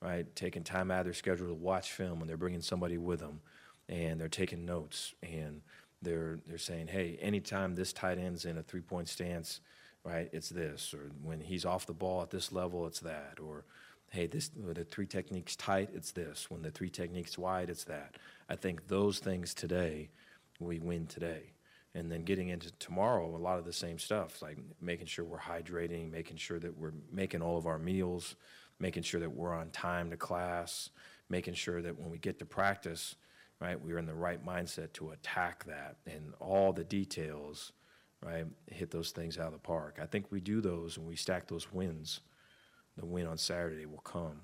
right? 0.00 0.24
Taking 0.36 0.62
time 0.62 0.90
out 0.90 1.00
of 1.00 1.06
their 1.06 1.14
schedule 1.14 1.48
to 1.48 1.54
watch 1.54 1.92
film, 1.92 2.20
and 2.20 2.30
they're 2.30 2.36
bringing 2.36 2.62
somebody 2.62 2.98
with 2.98 3.18
them, 3.20 3.40
and 3.88 4.20
they're 4.20 4.28
taking 4.28 4.64
notes 4.64 5.14
and 5.22 5.62
they're 6.04 6.38
they're 6.46 6.58
saying, 6.58 6.88
hey, 6.88 7.18
anytime 7.20 7.74
this 7.74 7.92
tight 7.92 8.18
end's 8.18 8.44
in 8.44 8.58
a 8.58 8.62
three 8.62 8.80
point 8.80 9.08
stance, 9.08 9.60
right, 10.04 10.28
it's 10.32 10.50
this, 10.50 10.94
or 10.94 11.10
when 11.22 11.40
he's 11.40 11.64
off 11.64 11.86
the 11.86 11.92
ball 11.92 12.22
at 12.22 12.30
this 12.30 12.52
level, 12.52 12.86
it's 12.86 13.00
that, 13.00 13.38
or 13.42 13.64
hey, 14.10 14.26
this 14.26 14.50
the 14.56 14.84
three 14.84 15.06
techniques 15.06 15.56
tight, 15.56 15.90
it's 15.92 16.12
this. 16.12 16.50
When 16.50 16.62
the 16.62 16.70
three 16.70 16.90
techniques 16.90 17.36
wide, 17.36 17.70
it's 17.70 17.84
that. 17.84 18.16
I 18.48 18.56
think 18.56 18.86
those 18.86 19.18
things 19.18 19.54
today, 19.54 20.10
we 20.60 20.78
win 20.78 21.06
today. 21.06 21.52
And 21.96 22.10
then 22.10 22.24
getting 22.24 22.48
into 22.48 22.72
tomorrow, 22.72 23.34
a 23.34 23.38
lot 23.38 23.58
of 23.58 23.64
the 23.64 23.72
same 23.72 23.98
stuff, 23.98 24.42
like 24.42 24.58
making 24.80 25.06
sure 25.06 25.24
we're 25.24 25.38
hydrating, 25.38 26.10
making 26.10 26.36
sure 26.38 26.58
that 26.58 26.76
we're 26.76 26.92
making 27.12 27.40
all 27.40 27.56
of 27.56 27.66
our 27.66 27.78
meals, 27.78 28.34
making 28.80 29.04
sure 29.04 29.20
that 29.20 29.30
we're 29.30 29.54
on 29.54 29.70
time 29.70 30.10
to 30.10 30.16
class, 30.16 30.90
making 31.28 31.54
sure 31.54 31.80
that 31.82 31.98
when 31.98 32.10
we 32.10 32.18
get 32.18 32.38
to 32.40 32.46
practice, 32.46 33.14
right? 33.60 33.80
We 33.80 33.92
are 33.92 33.98
in 33.98 34.06
the 34.06 34.14
right 34.14 34.44
mindset 34.44 34.92
to 34.94 35.10
attack 35.10 35.64
that 35.64 35.96
and 36.06 36.34
all 36.40 36.72
the 36.72 36.84
details, 36.84 37.72
right? 38.22 38.46
Hit 38.66 38.90
those 38.90 39.10
things 39.10 39.38
out 39.38 39.48
of 39.48 39.52
the 39.52 39.58
park. 39.58 39.98
I 40.02 40.06
think 40.06 40.26
we 40.30 40.40
do 40.40 40.60
those 40.60 40.96
and 40.96 41.06
we 41.06 41.16
stack 41.16 41.48
those 41.48 41.72
wins. 41.72 42.20
The 42.96 43.06
win 43.06 43.26
on 43.26 43.38
Saturday 43.38 43.86
will 43.86 43.98
come. 43.98 44.40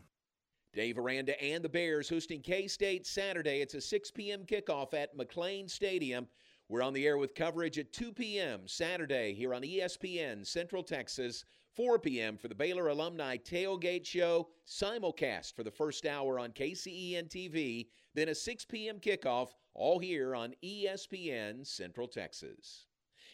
Dave 0.72 0.98
Aranda 0.98 1.40
and 1.42 1.64
the 1.64 1.68
Bears 1.68 2.08
hosting 2.08 2.40
K 2.40 2.68
State 2.68 3.06
Saturday. 3.06 3.60
It's 3.60 3.74
a 3.74 3.80
6 3.80 4.10
p.m. 4.12 4.44
kickoff 4.44 4.94
at 4.94 5.16
McLane 5.16 5.68
Stadium. 5.68 6.28
We're 6.68 6.82
on 6.82 6.92
the 6.92 7.06
air 7.06 7.18
with 7.18 7.34
coverage 7.34 7.80
at 7.80 7.92
2 7.92 8.12
p.m. 8.12 8.60
Saturday 8.66 9.34
here 9.34 9.52
on 9.52 9.62
ESPN 9.62 10.46
Central 10.46 10.84
Texas. 10.84 11.44
4 11.74 11.98
p.m. 11.98 12.36
for 12.36 12.48
the 12.48 12.54
Baylor 12.54 12.88
Alumni 12.88 13.36
Tailgate 13.36 14.04
Show, 14.04 14.48
simulcast 14.66 15.54
for 15.54 15.62
the 15.62 15.70
first 15.70 16.04
hour 16.06 16.38
on 16.38 16.50
KCEN 16.50 17.28
TV, 17.28 17.86
then 18.14 18.28
a 18.28 18.34
6 18.34 18.64
p.m. 18.64 18.98
kickoff, 18.98 19.50
all 19.74 19.98
here 19.98 20.34
on 20.34 20.54
ESPN 20.64 21.66
Central 21.66 22.08
Texas. 22.08 22.86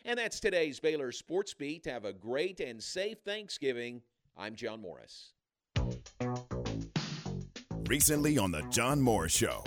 And 0.04 0.18
that's 0.18 0.38
today's 0.38 0.78
Baylor 0.78 1.12
Sports 1.12 1.54
Beat. 1.54 1.86
Have 1.86 2.04
a 2.04 2.12
great 2.12 2.60
and 2.60 2.82
safe 2.82 3.18
Thanksgiving. 3.24 4.02
I'm 4.36 4.54
John 4.54 4.80
Morris. 4.80 5.32
Recently 7.88 8.36
on 8.36 8.50
The 8.50 8.62
John 8.70 9.00
Morris 9.00 9.32
Show. 9.32 9.64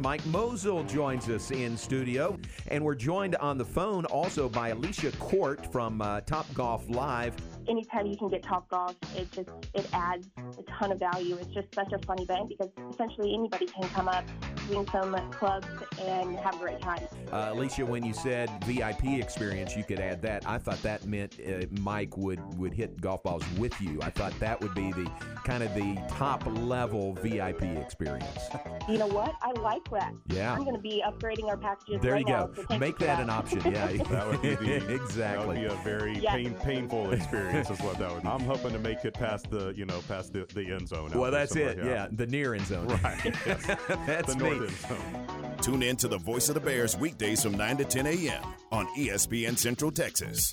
Mike 0.00 0.24
Mosel 0.26 0.82
joins 0.84 1.28
us 1.28 1.50
in 1.50 1.76
studio, 1.76 2.38
and 2.68 2.84
we're 2.84 2.94
joined 2.94 3.36
on 3.36 3.58
the 3.58 3.64
phone 3.64 4.04
also 4.06 4.48
by 4.48 4.70
Alicia 4.70 5.12
Court 5.12 5.70
from 5.72 6.02
uh, 6.02 6.20
Top 6.22 6.52
Golf 6.54 6.88
Live. 6.88 7.34
Anytime 7.68 8.06
you 8.06 8.16
can 8.16 8.28
get 8.28 8.42
Top 8.42 8.68
Golf, 8.68 8.94
it 9.16 9.30
just 9.32 9.48
it 9.74 9.86
adds 9.92 10.28
a 10.58 10.62
ton 10.78 10.92
of 10.92 10.98
value. 10.98 11.36
It's 11.36 11.52
just 11.54 11.74
such 11.74 11.92
a 11.92 11.98
fun 12.06 12.20
event 12.20 12.48
because 12.50 12.68
essentially 12.92 13.34
anybody 13.34 13.66
can 13.66 13.82
come 13.90 14.08
up, 14.08 14.24
swing 14.66 14.86
some 14.92 15.14
clubs, 15.30 15.66
and 16.02 16.36
have 16.38 16.56
a 16.56 16.58
great 16.58 16.80
time. 16.80 17.02
Uh, 17.32 17.50
Alicia, 17.52 17.84
when 17.86 18.04
you 18.04 18.12
said 18.12 18.50
VIP 18.64 19.04
experience, 19.20 19.76
you 19.76 19.84
could 19.84 20.00
add 20.00 20.20
that. 20.22 20.46
I 20.46 20.58
thought 20.58 20.82
that 20.82 21.04
meant 21.06 21.38
uh, 21.46 21.66
Mike 21.80 22.16
would 22.16 22.40
would 22.58 22.72
hit 22.74 23.00
golf 23.00 23.22
balls 23.22 23.44
with 23.58 23.78
you. 23.80 23.98
I 24.02 24.10
thought 24.10 24.38
that 24.40 24.60
would 24.60 24.74
be 24.74 24.92
the 24.92 25.10
kind 25.44 25.62
of 25.62 25.74
the 25.74 25.96
top 26.08 26.42
level 26.46 27.14
VIP 27.14 27.62
experience. 27.62 28.26
You 28.86 28.98
know 28.98 29.06
what? 29.06 29.32
I 29.40 29.52
like 29.62 29.88
that. 29.92 30.12
Yeah. 30.26 30.52
I'm 30.52 30.62
going 30.62 30.76
to 30.76 30.80
be 30.82 31.02
upgrading 31.06 31.44
our 31.48 31.56
packages. 31.56 32.02
There 32.02 32.12
right 32.12 32.20
you 32.20 32.26
now, 32.26 32.48
go. 32.48 32.64
so 32.68 32.78
Make 32.78 32.92
you 32.92 32.98
for 32.98 33.04
that 33.06 33.20
an 33.20 33.30
option. 33.30 33.62
Yeah, 33.64 33.86
That 34.10 34.28
would 34.28 34.42
be 34.42 34.54
the 34.56 34.94
exactly. 34.94 35.16
That 35.22 35.46
would 35.46 35.56
be 35.56 35.64
a 35.64 35.74
very 35.82 36.18
Yeah. 36.18 36.34
pain, 36.34 36.52
painful 36.62 37.12
experience, 37.12 37.53
is 37.54 37.80
what 37.80 37.98
that 37.98 38.12
would. 38.12 38.22
be. 38.22 38.28
I'm 38.28 38.40
hoping 38.40 38.72
to 38.72 38.78
make 38.78 39.04
it 39.04 39.14
past 39.14 39.50
the, 39.50 39.72
you 39.76 39.84
know, 39.84 40.00
past 40.08 40.32
the, 40.32 40.46
the 40.54 40.72
end 40.72 40.88
zone. 40.88 41.10
Well, 41.14 41.30
that's 41.30 41.52
somewhere, 41.52 41.70
it. 41.70 41.84
Yeah. 41.84 42.08
the 42.10 42.26
near 42.26 42.54
end 42.54 42.66
zone. 42.66 42.86
Right. 42.88 43.34
Yes. 43.46 43.66
that's 44.06 44.34
the 44.34 44.42
me. 44.42 44.50
north 44.56 44.88
end 44.90 45.00
zone. 45.00 45.56
Tune 45.60 45.82
in 45.82 45.96
to 45.96 46.08
the 46.08 46.18
Voice 46.18 46.48
of 46.48 46.54
the 46.54 46.60
Bears 46.60 46.96
weekdays 46.96 47.42
from 47.42 47.52
9 47.52 47.78
to 47.78 47.84
10 47.84 48.06
a.m. 48.06 48.42
on 48.72 48.86
ESPN 48.96 49.56
Central 49.58 49.90
Texas. 49.90 50.52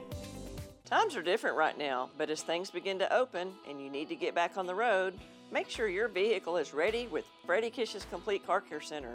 Times 0.91 1.15
are 1.15 1.21
different 1.21 1.55
right 1.55 1.77
now, 1.77 2.09
but 2.17 2.29
as 2.29 2.43
things 2.43 2.69
begin 2.69 2.99
to 2.99 3.13
open 3.13 3.53
and 3.65 3.81
you 3.81 3.89
need 3.89 4.09
to 4.09 4.15
get 4.15 4.35
back 4.35 4.57
on 4.57 4.67
the 4.67 4.75
road, 4.75 5.17
make 5.49 5.69
sure 5.69 5.87
your 5.87 6.09
vehicle 6.09 6.57
is 6.57 6.73
ready 6.73 7.07
with 7.07 7.23
Freddie 7.45 7.69
Kish's 7.69 8.05
Complete 8.09 8.45
Car 8.45 8.59
Care 8.59 8.81
Center. 8.81 9.13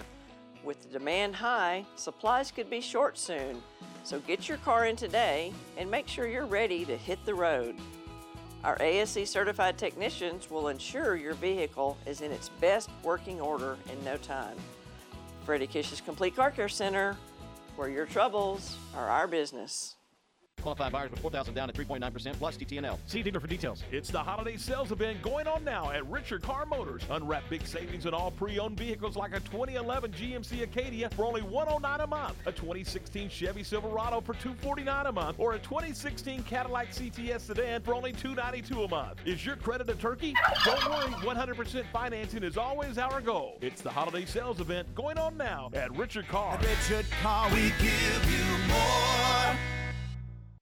With 0.64 0.82
the 0.82 0.88
demand 0.88 1.34
high, 1.34 1.84
supplies 1.96 2.50
could 2.50 2.70
be 2.70 2.80
short 2.80 3.18
soon. 3.18 3.60
So 4.04 4.20
get 4.20 4.48
your 4.48 4.56
car 4.56 4.86
in 4.86 4.96
today 4.96 5.52
and 5.76 5.90
make 5.90 6.08
sure 6.08 6.26
you're 6.26 6.46
ready 6.46 6.86
to 6.86 6.96
hit 6.96 7.22
the 7.26 7.34
road. 7.34 7.76
Our 8.64 8.80
ASE 8.80 9.28
certified 9.28 9.76
technicians 9.76 10.50
will 10.50 10.68
ensure 10.68 11.14
your 11.14 11.34
vehicle 11.34 11.98
is 12.06 12.22
in 12.22 12.32
its 12.32 12.48
best 12.58 12.88
working 13.02 13.38
order 13.38 13.76
in 13.92 14.02
no 14.02 14.16
time. 14.16 14.56
Freddie 15.44 15.66
Kish's 15.66 16.00
Complete 16.00 16.36
Car 16.36 16.50
Care 16.50 16.70
Center, 16.70 17.18
where 17.76 17.90
your 17.90 18.06
troubles 18.06 18.78
are 18.96 19.10
our 19.10 19.28
business. 19.28 19.96
Qualified 20.62 20.90
buyers 20.90 21.10
with 21.12 21.20
4000 21.20 21.54
down 21.54 21.68
at 21.68 21.76
3.9% 21.76 22.32
plus 22.38 22.56
TTNL. 22.56 22.98
See 23.06 23.22
dealer 23.22 23.38
for 23.38 23.46
details. 23.46 23.84
It's 23.92 24.10
the 24.10 24.18
holiday 24.18 24.56
sales 24.56 24.90
event 24.90 25.22
going 25.22 25.46
on 25.46 25.62
now 25.62 25.92
at 25.92 26.04
Richard 26.10 26.42
Carr 26.42 26.66
Motors. 26.66 27.02
Unwrap 27.08 27.44
big 27.48 27.64
savings 27.66 28.04
on 28.04 28.14
all 28.14 28.32
pre-owned 28.32 28.76
vehicles 28.76 29.14
like 29.16 29.32
a 29.32 29.38
2011 29.38 30.10
GMC 30.10 30.62
Acadia 30.62 31.08
for 31.10 31.24
only 31.24 31.42
109 31.42 32.00
a 32.00 32.06
month, 32.08 32.36
a 32.46 32.52
2016 32.52 33.28
Chevy 33.28 33.62
Silverado 33.62 34.20
for 34.20 34.32
249 34.34 35.06
a 35.06 35.12
month, 35.12 35.36
or 35.38 35.52
a 35.52 35.58
2016 35.60 36.42
Cadillac 36.42 36.88
CTS 36.90 37.42
sedan 37.42 37.80
for 37.82 37.94
only 37.94 38.12
292 38.12 38.82
a 38.82 38.88
month. 38.88 39.20
Is 39.24 39.46
your 39.46 39.54
credit 39.54 39.88
a 39.88 39.94
turkey? 39.94 40.34
Don't 40.64 40.90
worry, 40.90 41.12
100% 41.12 41.84
financing 41.92 42.42
is 42.42 42.56
always 42.56 42.98
our 42.98 43.20
goal. 43.20 43.58
It's 43.60 43.82
the 43.82 43.90
holiday 43.90 44.24
sales 44.24 44.58
event 44.58 44.92
going 44.96 45.16
on 45.18 45.36
now 45.36 45.70
at 45.74 45.96
Richard 45.96 46.26
Carr. 46.26 46.54
At 46.54 46.62
Richard 46.62 47.06
Carr, 47.22 47.48
we 47.50 47.72
give 47.78 48.32
you 48.32 48.68
more. 48.68 49.56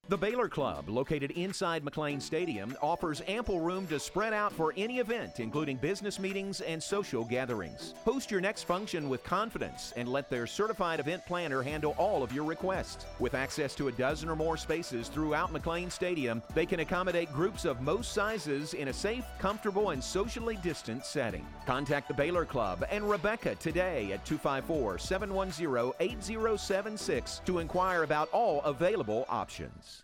The 0.06 0.18
Baylor 0.18 0.50
Club, 0.50 0.90
located 0.90 1.30
inside 1.30 1.82
McLane 1.82 2.20
Stadium, 2.20 2.76
offers 2.82 3.22
ample 3.26 3.60
room 3.60 3.86
to 3.86 3.98
spread 3.98 4.34
out 4.34 4.52
for 4.52 4.74
any 4.76 4.98
event, 4.98 5.40
including 5.40 5.78
business 5.78 6.18
meetings 6.18 6.60
and 6.60 6.82
social 6.82 7.24
gatherings. 7.24 7.94
Host 8.04 8.30
your 8.30 8.42
next 8.42 8.64
function 8.64 9.08
with 9.08 9.24
confidence 9.24 9.94
and 9.96 10.06
let 10.06 10.28
their 10.28 10.46
certified 10.46 11.00
event 11.00 11.24
planner 11.24 11.62
handle 11.62 11.94
all 11.96 12.22
of 12.22 12.34
your 12.34 12.44
requests. 12.44 13.06
With 13.18 13.32
access 13.32 13.74
to 13.76 13.88
a 13.88 13.92
dozen 13.92 14.28
or 14.28 14.36
more 14.36 14.58
spaces 14.58 15.08
throughout 15.08 15.54
McLane 15.54 15.90
Stadium, 15.90 16.42
they 16.54 16.66
can 16.66 16.80
accommodate 16.80 17.32
groups 17.32 17.64
of 17.64 17.80
most 17.80 18.12
sizes 18.12 18.74
in 18.74 18.88
a 18.88 18.92
safe, 18.92 19.24
comfortable, 19.38 19.88
and 19.88 20.04
socially 20.04 20.58
distant 20.62 21.06
setting. 21.06 21.46
Contact 21.64 22.08
the 22.08 22.14
Baylor 22.14 22.44
Club 22.44 22.84
and 22.90 23.08
Rebecca 23.08 23.54
today 23.54 24.12
at 24.12 24.26
254 24.26 24.98
710 24.98 25.92
8076 25.98 27.40
to 27.46 27.58
inquire 27.58 28.02
about 28.02 28.28
all 28.32 28.60
available 28.64 29.24
options. 29.30 30.03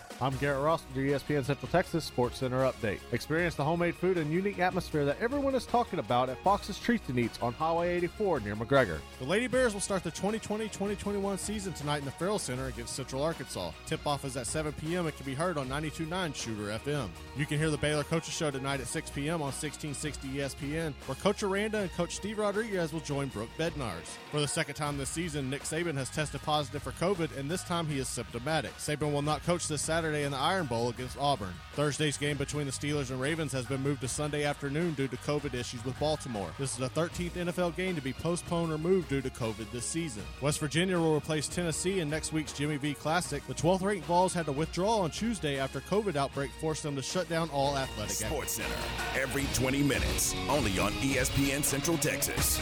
I'm 0.21 0.37
Garrett 0.37 0.61
Ross 0.61 0.83
with 0.87 1.03
your 1.03 1.17
ESPN 1.17 1.43
Central 1.43 1.67
Texas 1.71 2.05
Sports 2.05 2.37
Center 2.37 2.59
update. 2.59 2.99
Experience 3.11 3.55
the 3.55 3.63
homemade 3.63 3.95
food 3.95 4.19
and 4.19 4.31
unique 4.31 4.59
atmosphere 4.59 5.03
that 5.03 5.19
everyone 5.19 5.55
is 5.55 5.65
talking 5.65 5.97
about 5.97 6.29
at 6.29 6.37
Fox's 6.43 6.77
Treats 6.77 7.09
and 7.09 7.17
Eats 7.17 7.39
on 7.41 7.53
Highway 7.53 7.95
84 7.95 8.41
near 8.41 8.55
McGregor. 8.55 8.99
The 9.17 9.25
Lady 9.25 9.47
Bears 9.47 9.73
will 9.73 9.81
start 9.81 10.03
the 10.03 10.11
2020-2021 10.11 11.39
season 11.39 11.73
tonight 11.73 11.97
in 11.97 12.05
the 12.05 12.11
Ferrell 12.11 12.37
Center 12.37 12.67
against 12.67 12.95
Central 12.95 13.23
Arkansas. 13.23 13.71
Tip-off 13.87 14.23
is 14.23 14.37
at 14.37 14.45
7 14.45 14.71
p.m. 14.73 15.07
It 15.07 15.17
can 15.17 15.25
be 15.25 15.33
heard 15.33 15.57
on 15.57 15.67
92.9 15.67 16.35
Shooter 16.35 16.79
FM. 16.85 17.09
You 17.35 17.47
can 17.47 17.57
hear 17.57 17.71
the 17.71 17.77
Baylor 17.77 18.03
Coaches 18.03 18.35
Show 18.35 18.51
tonight 18.51 18.79
at 18.79 18.85
6 18.85 19.09
p.m. 19.09 19.41
on 19.41 19.49
1660 19.49 20.27
ESPN, 20.27 20.93
where 21.07 21.15
Coach 21.15 21.41
Aranda 21.41 21.79
and 21.79 21.91
Coach 21.93 22.17
Steve 22.17 22.37
Rodriguez 22.37 22.93
will 22.93 22.99
join 22.99 23.29
Brooke 23.29 23.49
Bednars. 23.57 24.17
For 24.29 24.39
the 24.39 24.47
second 24.47 24.75
time 24.75 24.99
this 24.99 25.09
season, 25.09 25.49
Nick 25.49 25.63
Saban 25.63 25.95
has 25.95 26.11
tested 26.11 26.43
positive 26.43 26.83
for 26.83 26.91
COVID, 26.91 27.35
and 27.39 27.49
this 27.49 27.63
time 27.63 27.87
he 27.87 27.97
is 27.97 28.07
symptomatic. 28.07 28.77
Saban 28.77 29.11
will 29.11 29.23
not 29.23 29.43
coach 29.43 29.67
this 29.67 29.81
Saturday 29.81 30.10
in 30.15 30.31
the 30.31 30.37
Iron 30.37 30.65
Bowl 30.65 30.89
against 30.89 31.17
Auburn. 31.17 31.53
Thursday's 31.73 32.17
game 32.17 32.37
between 32.37 32.65
the 32.65 32.71
Steelers 32.71 33.09
and 33.09 33.19
Ravens 33.19 33.51
has 33.53 33.65
been 33.65 33.81
moved 33.81 34.01
to 34.01 34.07
Sunday 34.07 34.43
afternoon 34.43 34.93
due 34.93 35.07
to 35.07 35.17
COVID 35.17 35.53
issues 35.53 35.83
with 35.85 35.97
Baltimore. 35.99 36.49
This 36.59 36.71
is 36.73 36.77
the 36.77 36.89
13th 36.89 37.31
NFL 37.31 37.75
game 37.75 37.95
to 37.95 38.01
be 38.01 38.13
postponed 38.13 38.71
or 38.71 38.77
moved 38.77 39.09
due 39.09 39.21
to 39.21 39.29
COVID 39.29 39.71
this 39.71 39.85
season. 39.85 40.23
West 40.41 40.59
Virginia 40.59 40.99
will 40.99 41.15
replace 41.15 41.47
Tennessee 41.47 42.01
in 42.01 42.09
next 42.09 42.33
week's 42.33 42.53
Jimmy 42.53 42.77
V 42.77 42.93
Classic. 42.93 43.45
The 43.47 43.53
12th 43.53 43.83
ranked 43.83 44.05
Vols 44.05 44.33
had 44.33 44.45
to 44.45 44.51
withdraw 44.51 44.99
on 44.99 45.11
Tuesday 45.11 45.57
after 45.57 45.79
COVID 45.81 46.15
outbreak 46.15 46.51
forced 46.59 46.83
them 46.83 46.95
to 46.95 47.01
shut 47.01 47.29
down 47.29 47.49
all 47.51 47.77
athletic 47.77 48.11
Sports 48.15 48.53
Center 48.53 48.75
every 49.15 49.45
20 49.53 49.81
minutes, 49.83 50.35
only 50.49 50.77
on 50.79 50.91
ESPN 50.93 51.63
Central 51.63 51.97
Texas. 51.97 52.59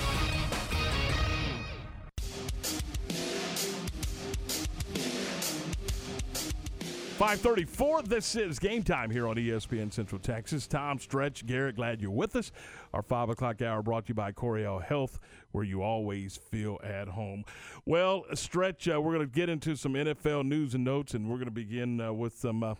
534. 7.20 8.04
This 8.04 8.34
is 8.38 8.60
game 8.60 8.82
time 8.82 9.12
here 9.12 9.28
on 9.28 9.36
ESPN 9.36 9.92
Central 9.92 10.22
Texas. 10.22 10.68
Tom 10.68 11.00
Stretch, 11.00 11.46
Garrett, 11.46 11.76
glad 11.76 12.00
you're 12.00 12.12
with 12.12 12.34
us. 12.38 12.50
Our 12.94 13.02
5 13.02 13.28
o'clock 13.28 13.62
hour 13.62 13.84
brought 13.84 14.06
to 14.06 14.12
you 14.12 14.14
by 14.14 14.32
Coryell 14.32 14.80
Health, 14.80 15.20
where 15.52 15.66
you 15.66 15.82
always 15.82 16.38
feel 16.38 16.80
at 16.82 17.10
home. 17.10 17.44
Well, 17.86 18.24
Stretch, 18.36 18.88
uh, 18.88 19.02
we're 19.02 19.16
going 19.16 19.28
to 19.28 19.34
get 19.34 19.50
into 19.50 19.76
some 19.76 19.96
NFL 19.96 20.46
news 20.46 20.74
and 20.74 20.86
notes, 20.86 21.14
and 21.14 21.30
we're 21.30 21.36
going 21.36 21.48
to 21.48 21.52
begin 21.52 22.00
uh, 22.00 22.14
with 22.14 22.38
some, 22.38 22.64
uh, 22.64 22.76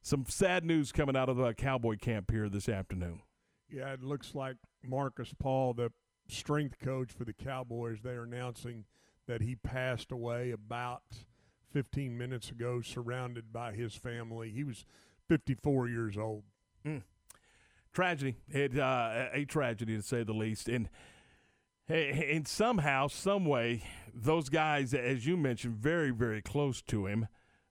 some 0.00 0.26
sad 0.28 0.64
news 0.64 0.92
coming 0.92 1.16
out 1.16 1.28
of 1.28 1.36
the 1.36 1.52
Cowboy 1.52 1.96
camp 1.96 2.30
here 2.30 2.48
this 2.48 2.68
afternoon. 2.68 3.22
Yeah, 3.68 3.92
it 3.92 4.04
looks 4.04 4.32
like 4.32 4.58
Marcus 4.84 5.34
Paul, 5.36 5.74
the 5.74 5.90
strength 6.28 6.78
coach 6.78 7.10
for 7.10 7.24
the 7.24 7.32
Cowboys, 7.32 7.98
they're 8.00 8.22
announcing 8.22 8.84
that 9.26 9.42
he 9.42 9.56
passed 9.56 10.12
away 10.12 10.52
about– 10.52 11.02
15 11.72 12.16
minutes 12.16 12.50
ago, 12.50 12.80
surrounded 12.80 13.52
by 13.52 13.72
his 13.72 13.94
family. 13.94 14.50
He 14.50 14.64
was 14.64 14.84
54 15.28 15.88
years 15.88 16.16
old. 16.16 16.44
Mm. 16.86 17.02
Tragedy. 17.92 18.36
It, 18.48 18.78
uh, 18.78 19.26
a 19.32 19.44
tragedy 19.44 19.96
to 19.96 20.02
say 20.02 20.22
the 20.24 20.32
least. 20.32 20.68
And 20.68 20.88
and 21.88 22.46
somehow, 22.46 23.08
some 23.08 23.44
way, 23.44 23.82
those 24.14 24.48
guys, 24.48 24.94
as 24.94 25.26
you 25.26 25.36
mentioned, 25.36 25.74
very, 25.74 26.10
very 26.10 26.40
close 26.40 26.80
to 26.82 27.06
him, 27.06 27.26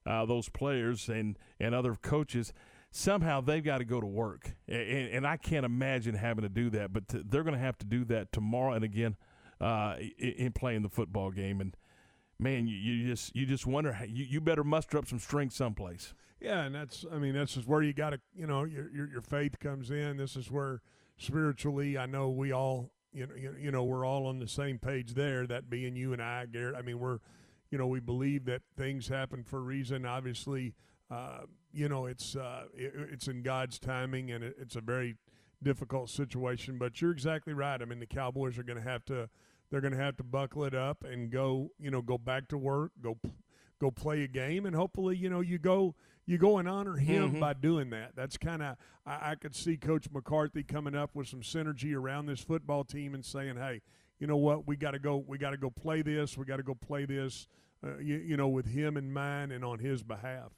uh, 0.06 0.26
those 0.26 0.48
players 0.48 1.08
and, 1.08 1.38
and 1.58 1.74
other 1.74 1.94
coaches, 1.94 2.52
somehow 2.90 3.40
they've 3.40 3.64
got 3.64 3.78
to 3.78 3.84
go 3.84 4.00
to 4.00 4.06
work. 4.06 4.54
And, 4.68 5.08
and 5.08 5.26
I 5.26 5.38
can't 5.38 5.64
imagine 5.64 6.14
having 6.14 6.42
to 6.42 6.48
do 6.48 6.70
that, 6.70 6.92
but 6.92 7.04
they're 7.08 7.42
going 7.42 7.54
to 7.54 7.60
have 7.60 7.78
to 7.78 7.86
do 7.86 8.04
that 8.06 8.32
tomorrow 8.32 8.74
and 8.74 8.84
again 8.84 9.16
uh, 9.60 9.96
in, 10.18 10.32
in 10.32 10.52
playing 10.52 10.82
the 10.82 10.88
football 10.88 11.30
game. 11.30 11.60
And 11.60 11.76
man, 12.42 12.66
you, 12.66 12.76
you 12.76 13.06
just 13.08 13.34
you 13.34 13.46
just 13.46 13.66
wonder 13.66 13.92
how, 13.92 14.04
you, 14.04 14.24
you 14.24 14.40
better 14.40 14.64
muster 14.64 14.98
up 14.98 15.06
some 15.06 15.18
strength 15.18 15.54
someplace. 15.54 16.14
Yeah, 16.40 16.62
and 16.62 16.74
that's 16.74 17.04
I 17.12 17.18
mean 17.18 17.34
that's 17.34 17.56
is 17.56 17.66
where 17.66 17.82
you 17.82 17.92
got 17.92 18.10
to 18.10 18.20
you 18.34 18.46
know 18.46 18.64
your, 18.64 18.90
your, 18.90 19.08
your 19.08 19.20
faith 19.20 19.60
comes 19.60 19.90
in. 19.90 20.16
This 20.16 20.34
is 20.36 20.50
where 20.50 20.82
spiritually 21.16 21.96
I 21.96 22.06
know 22.06 22.30
we 22.30 22.52
all 22.52 22.90
you 23.12 23.26
know 23.26 23.34
you, 23.36 23.54
you 23.60 23.70
know 23.70 23.84
we're 23.84 24.04
all 24.04 24.26
on 24.26 24.40
the 24.40 24.48
same 24.48 24.78
page 24.78 25.14
there. 25.14 25.46
That 25.46 25.70
being 25.70 25.94
you 25.94 26.12
and 26.12 26.20
I, 26.20 26.46
Garrett. 26.46 26.74
I 26.74 26.82
mean 26.82 26.98
we're 26.98 27.20
you 27.70 27.78
know 27.78 27.86
we 27.86 28.00
believe 28.00 28.44
that 28.46 28.62
things 28.76 29.06
happen 29.06 29.44
for 29.44 29.58
a 29.58 29.62
reason. 29.62 30.04
Obviously, 30.04 30.74
uh, 31.10 31.42
you 31.72 31.88
know 31.88 32.06
it's 32.06 32.34
uh, 32.34 32.64
it, 32.74 32.92
it's 33.12 33.28
in 33.28 33.42
God's 33.42 33.78
timing 33.78 34.32
and 34.32 34.42
it, 34.42 34.56
it's 34.58 34.74
a 34.74 34.80
very 34.80 35.16
difficult 35.62 36.10
situation. 36.10 36.76
But 36.76 37.00
you're 37.00 37.12
exactly 37.12 37.52
right. 37.52 37.80
I 37.80 37.84
mean 37.84 38.00
the 38.00 38.06
Cowboys 38.06 38.58
are 38.58 38.64
going 38.64 38.82
to 38.82 38.88
have 38.88 39.04
to 39.04 39.28
they're 39.72 39.80
going 39.80 39.94
to 39.94 39.98
have 39.98 40.18
to 40.18 40.22
buckle 40.22 40.64
it 40.64 40.74
up 40.74 41.02
and 41.02 41.30
go, 41.30 41.70
you 41.80 41.90
know, 41.90 42.02
go 42.02 42.18
back 42.18 42.46
to 42.48 42.58
work, 42.58 42.92
go 43.02 43.16
go 43.80 43.90
play 43.90 44.22
a 44.22 44.28
game, 44.28 44.66
and 44.66 44.76
hopefully, 44.76 45.16
you 45.16 45.30
know, 45.30 45.40
you 45.40 45.58
go 45.58 45.94
you 46.26 46.36
go 46.36 46.58
and 46.58 46.68
honor 46.68 46.96
him 46.96 47.30
mm-hmm. 47.30 47.40
by 47.40 47.54
doing 47.54 47.88
that. 47.90 48.14
That's 48.14 48.36
kind 48.36 48.62
of 48.62 48.76
I, 49.06 49.30
I 49.30 49.34
could 49.34 49.56
see 49.56 49.78
Coach 49.78 50.08
McCarthy 50.12 50.62
coming 50.62 50.94
up 50.94 51.14
with 51.14 51.26
some 51.26 51.40
synergy 51.40 51.96
around 51.96 52.26
this 52.26 52.40
football 52.40 52.84
team 52.84 53.14
and 53.14 53.24
saying, 53.24 53.56
hey, 53.56 53.80
you 54.18 54.26
know 54.26 54.36
what, 54.36 54.68
we 54.68 54.76
got 54.76 54.90
to 54.90 54.98
go, 54.98 55.24
we 55.26 55.38
got 55.38 55.50
to 55.50 55.56
go 55.56 55.70
play 55.70 56.02
this, 56.02 56.36
we 56.36 56.44
got 56.44 56.58
to 56.58 56.62
go 56.62 56.74
play 56.74 57.06
this, 57.06 57.48
uh, 57.82 57.96
you, 57.96 58.16
you 58.16 58.36
know, 58.36 58.48
with 58.48 58.66
him 58.66 58.98
in 58.98 59.10
mind 59.10 59.52
and 59.52 59.64
on 59.64 59.78
his 59.78 60.02
behalf. 60.02 60.52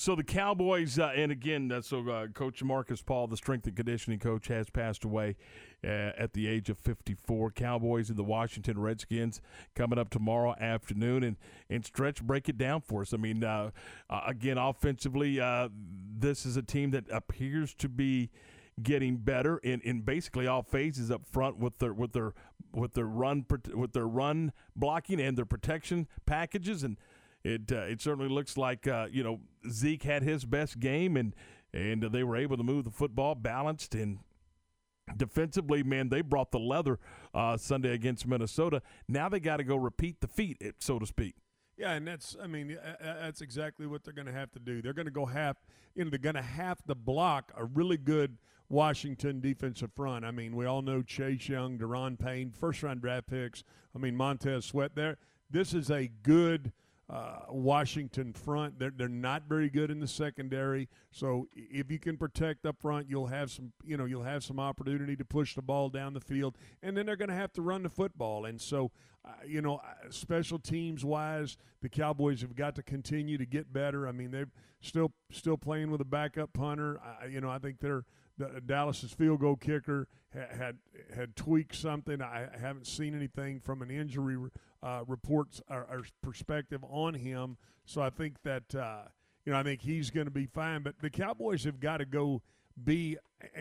So 0.00 0.14
the 0.14 0.24
Cowboys, 0.24 0.98
uh, 0.98 1.12
and 1.14 1.30
again, 1.32 1.70
uh, 1.70 1.82
so 1.82 2.08
uh, 2.08 2.28
Coach 2.28 2.62
Marcus 2.62 3.02
Paul, 3.02 3.26
the 3.26 3.36
strength 3.36 3.66
and 3.66 3.76
conditioning 3.76 4.20
coach, 4.20 4.46
has 4.46 4.70
passed 4.70 5.04
away 5.04 5.36
uh, 5.84 6.12
at 6.18 6.32
the 6.32 6.48
age 6.48 6.68
of 6.68 6.78
54. 6.78 7.50
Cowboys 7.52 8.08
and 8.08 8.18
the 8.18 8.24
Washington 8.24 8.78
Redskins 8.78 9.40
coming 9.74 9.98
up 9.98 10.10
tomorrow 10.10 10.54
afternoon, 10.60 11.22
and 11.22 11.36
and 11.70 11.84
stretch 11.84 12.22
break 12.22 12.48
it 12.48 12.58
down 12.58 12.80
for 12.80 13.02
us. 13.02 13.12
I 13.12 13.16
mean, 13.16 13.44
uh, 13.44 13.70
uh, 14.10 14.20
again, 14.26 14.58
offensively, 14.58 15.40
this 16.18 16.46
is 16.46 16.56
a 16.56 16.62
team 16.62 16.90
that 16.92 17.04
appears 17.10 17.74
to 17.74 17.88
be 17.88 18.30
getting 18.82 19.16
better 19.16 19.58
in, 19.58 19.80
in 19.80 20.00
basically 20.02 20.46
all 20.46 20.62
phases 20.62 21.10
up 21.10 21.26
front 21.26 21.58
with 21.58 21.78
their 21.78 21.92
with 21.92 22.12
their 22.12 22.32
with 22.72 22.94
their 22.94 23.06
run 23.06 23.44
with 23.74 23.92
their 23.92 24.06
run 24.06 24.52
blocking 24.76 25.20
and 25.20 25.36
their 25.36 25.44
protection 25.44 26.06
packages 26.26 26.82
and 26.82 26.96
it 27.44 27.72
uh, 27.72 27.82
it 27.82 28.00
certainly 28.00 28.28
looks 28.28 28.56
like 28.56 28.86
uh, 28.86 29.06
you 29.10 29.22
know 29.22 29.40
Zeke 29.68 30.02
had 30.02 30.22
his 30.22 30.44
best 30.44 30.78
game 30.80 31.16
and 31.16 31.34
and 31.72 32.02
they 32.02 32.24
were 32.24 32.36
able 32.36 32.56
to 32.56 32.62
move 32.62 32.84
the 32.84 32.90
football 32.90 33.34
balanced 33.34 33.94
and 33.94 34.18
defensively. 35.16 35.82
Man, 35.82 36.08
they 36.08 36.20
brought 36.20 36.50
the 36.50 36.58
leather 36.58 36.98
uh, 37.34 37.56
Sunday 37.56 37.92
against 37.92 38.26
Minnesota. 38.26 38.82
Now 39.08 39.28
they 39.28 39.40
got 39.40 39.58
to 39.58 39.64
go 39.64 39.76
repeat 39.76 40.20
the 40.20 40.28
feat, 40.28 40.62
so 40.78 40.98
to 40.98 41.06
speak. 41.06 41.34
Yeah, 41.76 41.92
and 41.92 42.06
that's 42.06 42.36
I 42.42 42.48
mean 42.48 42.76
that's 43.00 43.40
exactly 43.40 43.86
what 43.86 44.02
they're 44.02 44.12
going 44.12 44.26
to 44.26 44.32
have 44.32 44.50
to 44.52 44.58
do. 44.58 44.82
They're 44.82 44.92
going 44.92 45.06
to 45.06 45.12
go 45.12 45.26
have 45.26 45.56
you 45.94 46.04
know 46.04 46.10
they're 46.10 46.18
going 46.18 46.34
to 46.34 46.42
have 46.42 46.82
to 46.88 46.94
block 46.94 47.52
a 47.56 47.64
really 47.64 47.96
good 47.96 48.36
Washington 48.68 49.40
defensive 49.40 49.92
front. 49.94 50.24
I 50.24 50.30
mean, 50.30 50.54
we 50.54 50.66
all 50.66 50.82
know 50.82 51.02
Chase 51.02 51.48
Young, 51.48 51.78
Daron 51.78 52.18
Payne, 52.18 52.50
first 52.50 52.82
round 52.82 53.00
draft 53.00 53.28
picks. 53.28 53.64
I 53.94 53.98
mean, 53.98 54.16
Montez 54.16 54.64
Sweat 54.66 54.94
there. 54.94 55.18
This 55.50 55.72
is 55.72 55.90
a 55.90 56.10
good 56.22 56.72
uh, 57.10 57.40
Washington 57.48 58.32
front. 58.32 58.78
They're, 58.78 58.92
they're 58.94 59.08
not 59.08 59.44
very 59.48 59.70
good 59.70 59.90
in 59.90 60.00
the 60.00 60.06
secondary. 60.06 60.88
So 61.10 61.48
if 61.54 61.90
you 61.90 61.98
can 61.98 62.16
protect 62.16 62.66
up 62.66 62.80
front, 62.80 63.08
you'll 63.08 63.28
have 63.28 63.50
some 63.50 63.72
you 63.84 63.96
know 63.96 64.04
you'll 64.04 64.24
have 64.24 64.44
some 64.44 64.60
opportunity 64.60 65.16
to 65.16 65.24
push 65.24 65.54
the 65.54 65.62
ball 65.62 65.88
down 65.88 66.12
the 66.12 66.20
field, 66.20 66.56
and 66.82 66.96
then 66.96 67.06
they're 67.06 67.16
going 67.16 67.30
to 67.30 67.34
have 67.34 67.52
to 67.54 67.62
run 67.62 67.82
the 67.82 67.90
football. 67.90 68.44
And 68.44 68.60
so 68.60 68.90
uh, 69.24 69.32
you 69.46 69.60
know, 69.60 69.76
uh, 69.76 70.10
special 70.10 70.58
teams 70.58 71.04
wise, 71.04 71.56
the 71.82 71.88
Cowboys 71.88 72.40
have 72.40 72.54
got 72.54 72.74
to 72.76 72.82
continue 72.82 73.36
to 73.36 73.46
get 73.46 73.72
better. 73.72 74.06
I 74.08 74.12
mean, 74.12 74.30
they're 74.30 74.50
still 74.80 75.12
still 75.32 75.56
playing 75.56 75.90
with 75.90 76.00
a 76.00 76.06
backup 76.06 76.52
punter. 76.52 77.00
I, 77.00 77.26
you 77.26 77.40
know, 77.40 77.50
I 77.50 77.58
think 77.58 77.80
they're 77.80 78.04
the, 78.38 78.62
Dallas's 78.64 79.12
field 79.12 79.40
goal 79.40 79.56
kicker 79.56 80.08
had, 80.32 80.50
had 80.56 80.76
had 81.14 81.36
tweaked 81.36 81.74
something. 81.74 82.22
I 82.22 82.48
haven't 82.58 82.86
seen 82.86 83.14
anything 83.14 83.60
from 83.60 83.82
an 83.82 83.90
injury 83.90 84.36
uh, 84.82 85.02
reports 85.06 85.60
our, 85.68 85.84
or, 85.84 86.04
perspective 86.22 86.84
on 86.88 87.14
him. 87.14 87.56
So 87.84 88.02
I 88.02 88.10
think 88.10 88.42
that 88.44 88.74
uh, 88.74 89.02
you 89.44 89.52
know 89.52 89.58
I 89.58 89.62
think 89.62 89.82
he's 89.82 90.10
going 90.10 90.26
to 90.26 90.32
be 90.32 90.46
fine. 90.46 90.82
But 90.82 91.00
the 91.00 91.10
Cowboys 91.10 91.64
have 91.64 91.80
got 91.80 91.98
to 91.98 92.04
go 92.04 92.42
be 92.82 93.16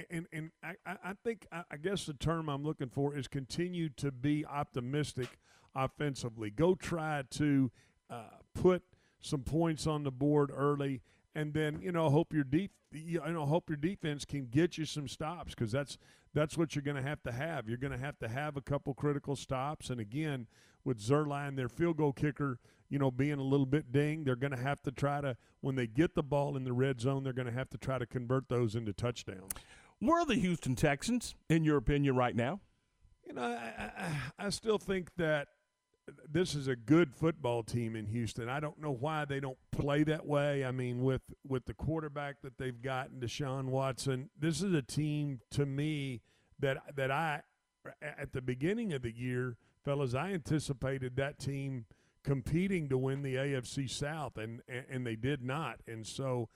and 0.10 0.28
and 0.32 0.52
I, 0.64 0.76
I 0.86 1.14
think 1.24 1.48
I 1.52 1.78
guess 1.78 2.06
the 2.06 2.14
term 2.14 2.50
I'm 2.50 2.64
looking 2.64 2.90
for 2.90 3.16
is 3.16 3.28
continue 3.28 3.90
to 3.98 4.12
be 4.12 4.46
optimistic 4.46 5.38
offensively. 5.76 6.50
Go 6.50 6.76
try 6.76 7.24
to 7.32 7.72
uh, 8.10 8.24
put 8.54 8.84
some 9.20 9.42
points 9.42 9.88
on 9.88 10.04
the 10.04 10.12
board 10.12 10.52
early, 10.54 11.02
and 11.36 11.54
then 11.54 11.80
you 11.82 11.92
know 11.92 12.10
hope 12.10 12.34
your 12.34 12.44
deep 12.44 12.72
you 12.92 13.22
know 13.28 13.46
hope 13.46 13.70
your 13.70 13.78
defense 13.78 14.26
can 14.26 14.48
get 14.48 14.78
you 14.78 14.86
some 14.86 15.08
stops 15.08 15.54
because 15.54 15.72
that's 15.72 15.98
that's 16.34 16.58
what 16.58 16.76
you're 16.76 16.84
going 16.84 16.98
to 16.98 17.08
have 17.08 17.22
to 17.24 17.32
have. 17.32 17.68
You're 17.68 17.78
going 17.78 17.94
to 17.94 18.00
have 18.00 18.20
to 18.20 18.28
have 18.28 18.58
a 18.58 18.62
couple 18.62 18.94
critical 18.94 19.36
stops, 19.36 19.90
and 19.90 20.00
again, 20.00 20.48
with 20.88 21.00
Zuerlein, 21.00 21.58
their 21.58 21.68
field 21.68 21.98
goal 21.98 22.14
kicker, 22.14 22.60
you 22.90 22.98
know, 22.98 23.12
being 23.12 23.34
a 23.40 23.44
little 23.44 23.66
bit 23.66 23.92
ding, 23.92 24.24
they're 24.24 24.38
going 24.38 24.56
to 24.56 24.58
have 24.58 24.82
to 24.84 24.92
try 24.92 25.20
to, 25.20 25.36
when 25.60 25.76
they 25.76 25.86
get 25.86 26.16
the 26.16 26.24
ball 26.24 26.56
in 26.56 26.64
the 26.64 26.72
red 26.72 27.02
zone, 27.02 27.26
they're 27.26 27.34
going 27.34 27.48
to 27.48 27.54
have 27.54 27.70
to 27.72 27.78
try 27.78 27.98
to 27.98 28.06
convert 28.06 28.48
those 28.48 28.74
into 28.74 28.94
touchdowns. 28.94 29.52
Where 30.00 30.22
are 30.22 30.26
the 30.26 30.36
Houston 30.36 30.76
Texans, 30.76 31.36
in 31.50 31.66
your 31.66 31.76
opinion, 31.76 32.16
right 32.16 32.34
now? 32.34 32.62
You 33.26 33.34
know, 33.34 33.42
I, 33.42 33.92
I, 33.98 34.46
I 34.46 34.50
still 34.50 34.78
think 34.78 35.10
that 35.18 35.50
this 36.32 36.56
is 36.56 36.70
a 36.70 36.76
good 36.78 37.14
football 37.14 37.64
team 37.64 37.98
in 37.98 38.06
Houston. 38.06 38.48
I 38.48 38.62
don't 38.62 38.82
know 38.82 38.94
why 38.94 39.26
they 39.26 39.42
don't 39.42 39.58
play 39.74 40.04
that 40.06 40.26
way. 40.26 40.64
I 40.64 40.72
mean, 40.72 41.04
with 41.04 41.24
with 41.46 41.66
the 41.66 41.74
quarterback 41.74 42.42
that 42.44 42.58
they've 42.58 42.82
gotten, 42.82 43.20
Deshaun 43.20 43.66
Watson, 43.66 44.30
this 44.40 44.62
is 44.62 44.74
a 44.74 44.82
team 44.82 45.42
to 45.52 45.66
me 45.66 46.22
that 46.60 46.96
that 46.96 47.12
I 47.12 47.42
at 48.02 48.32
the 48.32 48.42
beginning 48.42 48.94
of 48.94 49.02
the 49.02 49.12
year, 49.12 49.58
fellas, 49.88 50.14
I 50.14 50.34
anticipated 50.34 51.16
that 51.16 51.40
team 51.40 51.86
competing 52.22 52.90
to 52.90 52.98
win 52.98 53.22
the 53.22 53.36
AFC 53.36 53.90
South, 53.90 54.38
and 54.38 54.62
and 54.68 55.08
they 55.08 55.16
did 55.16 55.42
not. 55.42 55.80
And 55.88 56.06
so, 56.06 56.50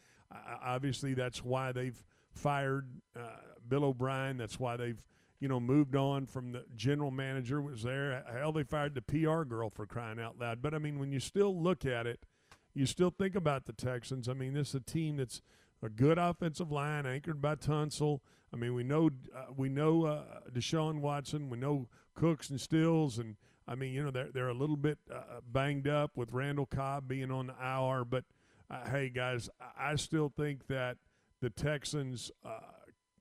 obviously, 0.61 1.13
that's 1.13 1.41
why 1.41 1.71
they've 1.71 2.03
fired 2.33 2.89
uh, 3.17 3.21
Bill 3.65 3.85
O'Brien. 3.85 4.35
That's 4.35 4.59
why 4.59 4.75
they've 4.75 5.01
you 5.39 5.47
know 5.47 5.61
moved 5.61 5.95
on 5.95 6.25
from 6.25 6.51
the 6.51 6.65
general 6.75 7.09
manager 7.09 7.61
was 7.61 7.83
there. 7.83 8.21
Hell, 8.29 8.51
they 8.51 8.63
fired 8.63 8.95
the 8.95 9.01
PR 9.01 9.43
girl 9.43 9.69
for 9.69 9.85
crying 9.85 10.19
out 10.19 10.37
loud. 10.37 10.61
But 10.61 10.73
I 10.73 10.79
mean, 10.79 10.99
when 10.99 11.13
you 11.13 11.21
still 11.21 11.57
look 11.57 11.85
at 11.85 12.05
it, 12.05 12.25
you 12.73 12.85
still 12.85 13.11
think 13.11 13.35
about 13.35 13.65
the 13.65 13.73
Texans. 13.73 14.27
I 14.27 14.33
mean, 14.33 14.53
this 14.55 14.69
is 14.69 14.75
a 14.75 14.79
team 14.81 15.15
that's 15.15 15.41
a 15.83 15.89
good 15.89 16.17
offensive 16.17 16.71
line 16.71 17.05
anchored 17.05 17.41
by 17.41 17.55
Tunsil. 17.55 18.19
I 18.53 18.57
mean, 18.57 18.73
we 18.73 18.83
know 18.83 19.09
uh, 19.35 19.45
we 19.55 19.69
know 19.69 20.05
uh, 20.05 20.23
Deshaun 20.53 20.99
Watson, 20.99 21.49
we 21.49 21.57
know 21.57 21.87
Cooks 22.15 22.49
and 22.49 22.59
Stills, 22.59 23.17
and 23.17 23.35
I 23.67 23.75
mean, 23.75 23.93
you 23.93 24.03
know, 24.03 24.11
they're 24.11 24.29
they're 24.31 24.49
a 24.49 24.53
little 24.53 24.77
bit 24.77 24.99
uh, 25.13 25.39
banged 25.45 25.87
up 25.87 26.17
with 26.17 26.33
Randall 26.33 26.65
Cobb 26.65 27.07
being 27.07 27.31
on 27.31 27.47
the 27.47 27.53
IR, 27.53 28.05
but 28.05 28.25
uh, 28.69 28.89
hey, 28.89 29.09
guys, 29.09 29.49
I 29.77 29.95
still 29.95 30.31
think 30.35 30.67
that 30.67 30.97
the 31.41 31.49
Texans, 31.49 32.31
uh, 32.45 32.59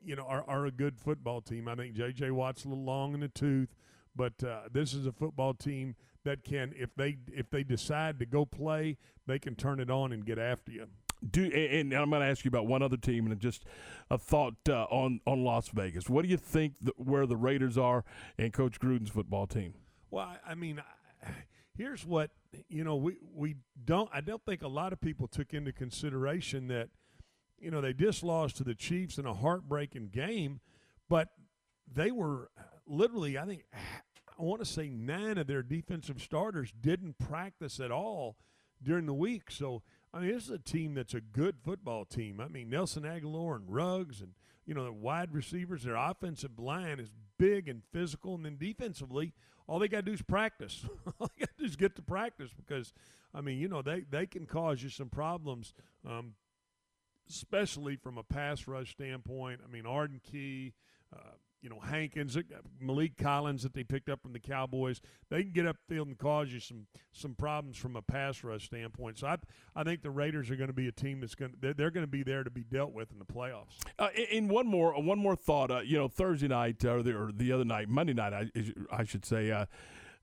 you 0.05 0.17
know, 0.17 0.25
are 0.25 0.45
are 0.49 0.67
a 0.67 0.71
good 0.71 0.99
football 0.99 1.41
team. 1.41 1.69
I 1.69 1.75
think 1.75 1.95
J.J. 1.95 2.31
Watt's 2.33 2.65
a 2.65 2.69
little 2.69 2.85
long 2.85 3.15
in 3.15 3.21
the 3.21 3.29
tooth, 3.29 3.75
but 4.15 4.43
uh, 4.43 4.63
this 4.73 4.93
is 4.95 5.07
a 5.07 5.13
football 5.13 5.55
team 5.55 5.95
that 6.25 6.45
can, 6.45 6.75
if 6.77 6.95
they 6.95 7.19
if 7.33 7.51
they 7.51 7.63
decide 7.63 8.19
to 8.19 8.27
go 8.27 8.45
play, 8.45 8.99
they 9.27 9.39
can 9.39 9.55
turn 9.55 9.81
it 9.81 9.91
on 9.91 10.13
and 10.13 10.25
get 10.25 10.39
after 10.39 10.73
you 10.73 10.87
do 11.29 11.45
and 11.45 11.93
I'm 11.93 12.11
going 12.11 12.23
to 12.23 12.29
ask 12.29 12.45
you 12.45 12.49
about 12.49 12.67
one 12.67 12.83
other 12.83 12.97
team 12.97 13.27
and 13.27 13.39
just 13.41 13.65
a 14.11 14.19
thought 14.19 14.55
uh, 14.69 14.85
on 14.85 15.21
on 15.27 15.45
Las 15.45 15.69
Vegas. 15.69 16.09
What 16.09 16.23
do 16.23 16.29
you 16.29 16.37
think 16.37 16.75
the, 16.81 16.93
where 16.97 17.27
the 17.27 17.37
Raiders 17.37 17.77
are 17.77 18.05
and 18.39 18.53
Coach 18.53 18.81
Gruden's 18.81 19.11
football 19.11 19.47
team? 19.47 19.75
Well, 20.11 20.37
I 20.47 20.55
mean, 20.55 20.83
here's 21.77 22.07
what 22.07 22.31
you 22.69 22.85
know. 22.85 22.97
We 22.97 23.19
we 23.35 23.57
don't. 23.85 24.09
I 24.13 24.21
don't 24.21 24.45
think 24.45 24.63
a 24.63 24.69
lot 24.69 24.93
of 24.93 25.01
people 25.01 25.29
took 25.29 25.53
into 25.53 25.73
consideration 25.73 26.69
that 26.69 26.89
you 27.59 27.71
know 27.71 27.81
they 27.81 27.93
just 27.93 28.23
lost 28.23 28.57
to 28.59 28.65
the 28.65 28.75
Chiefs 28.75 29.19
in 29.19 29.27
a 29.27 29.35
heartbreaking 29.35 30.09
game, 30.09 30.61
but 31.09 31.29
they 31.93 32.11
were 32.11 32.51
literally. 32.87 33.39
I 33.39 33.45
think 33.45 33.65
I 34.39 34.43
want 34.43 34.61
to 34.61 34.67
say 34.67 34.89
nine 34.89 35.37
of 35.37 35.47
their 35.47 35.63
defensive 35.63 36.23
starters 36.23 36.73
didn't 36.81 37.19
practice 37.19 37.79
at 37.79 37.91
all 37.91 38.37
during 38.83 39.05
the 39.05 39.13
week. 39.13 39.51
So 39.51 39.83
I 40.13 40.21
mean, 40.21 40.33
this 40.33 40.45
is 40.45 40.51
a 40.51 40.59
team 40.59 40.95
that's 40.95 41.15
a 41.15 41.21
good 41.21 41.57
football 41.63 42.05
team. 42.05 42.41
I 42.41 42.49
mean, 42.49 42.69
Nelson 42.69 43.05
Agholor 43.05 43.57
and 43.57 43.65
Ruggs 43.69 44.21
and, 44.21 44.33
you 44.67 44.75
know, 44.75 44.85
the 44.85 44.93
wide 44.93 45.33
receivers, 45.33 45.85
their 45.85 45.95
offensive 45.95 46.59
line 46.59 46.99
is 46.99 47.11
big 47.39 47.69
and 47.69 47.83
physical. 47.93 48.35
And 48.35 48.45
then 48.45 48.57
defensively, 48.59 49.33
all 49.69 49.79
they 49.79 49.89
got 49.89 49.99
to 49.99 50.03
do 50.03 50.13
is 50.13 50.23
practice. 50.23 50.85
all 51.21 51.31
they 51.37 51.47
got 51.47 51.57
to 51.57 51.63
do 51.63 51.65
is 51.65 51.77
get 51.77 51.95
to 51.97 52.03
practice 52.03 52.51
because, 52.57 52.93
I 53.33 53.41
mean, 53.41 53.59
you 53.59 53.69
know, 53.69 53.83
they, 53.83 54.01
they 54.11 54.27
can 54.27 54.47
cause 54.47 54.83
you 54.83 54.89
some 54.89 55.11
problems, 55.11 55.73
um, 56.05 56.35
especially 57.29 57.95
from 57.95 58.19
a 58.19 58.25
pass 58.25 58.67
rush 58.67 58.91
standpoint. 58.91 59.61
I 59.65 59.71
mean, 59.71 59.87
Arden 59.87 60.21
Key, 60.29 60.73
uh, 61.15 61.35
you 61.63 61.69
know, 61.69 61.79
Hankins, 61.81 62.37
Malik 62.81 63.17
Collins 63.17 63.63
that 63.63 63.75
they 63.75 63.85
picked 63.85 64.09
up 64.09 64.23
from 64.23 64.33
the 64.33 64.41
Cowboys, 64.41 65.01
they 65.29 65.43
can 65.43 65.53
get 65.53 65.67
upfield 65.67 66.03
and 66.03 66.19
cause 66.19 66.53
you 66.53 66.61
some 66.61 66.87
some 67.13 67.35
problems 67.35 67.77
from 67.77 67.97
a 67.97 68.03
pass 68.03 68.43
rush 68.43 68.65
standpoint. 68.67 69.19
So 69.19 69.27
I 69.27 69.37
I 69.77 69.85
think 69.85 70.03
the 70.03 70.11
Raiders 70.11 70.51
are 70.51 70.57
going 70.57 70.69
to 70.69 70.75
be 70.75 70.89
a 70.89 70.93
team 70.93 71.21
that's 71.21 71.35
going 71.35 71.53
to 71.53 71.57
they're, 71.61 71.75
they're 71.75 71.91
going 71.91 72.05
to 72.07 72.11
be 72.11 72.23
there 72.23 72.45
to 72.45 72.51
be 72.51 72.63
dealt 72.63 72.93
with 72.93 73.13
in 73.13 73.19
the 73.19 73.25
playoffs. 73.25 73.79
Uh, 73.99 74.09
in 74.31 74.49
one 74.49 74.67
more 74.67 75.01
one 75.01 75.19
more 75.19 75.37
thought, 75.37 75.71
uh, 75.71 75.81
you 75.81 75.99
know, 75.99 76.09
Thursday 76.09 76.49
night 76.49 76.85
uh, 76.85 76.95
or 76.95 77.03
the, 77.03 77.15
or 77.15 77.31
the 77.33 77.53
other 77.53 77.65
night, 77.65 77.89
Monday 77.89 78.15
night, 78.15 78.33
I, 78.33 78.51
I 78.91 79.05
should 79.05 79.25
say, 79.25 79.51
uh, 79.51 79.67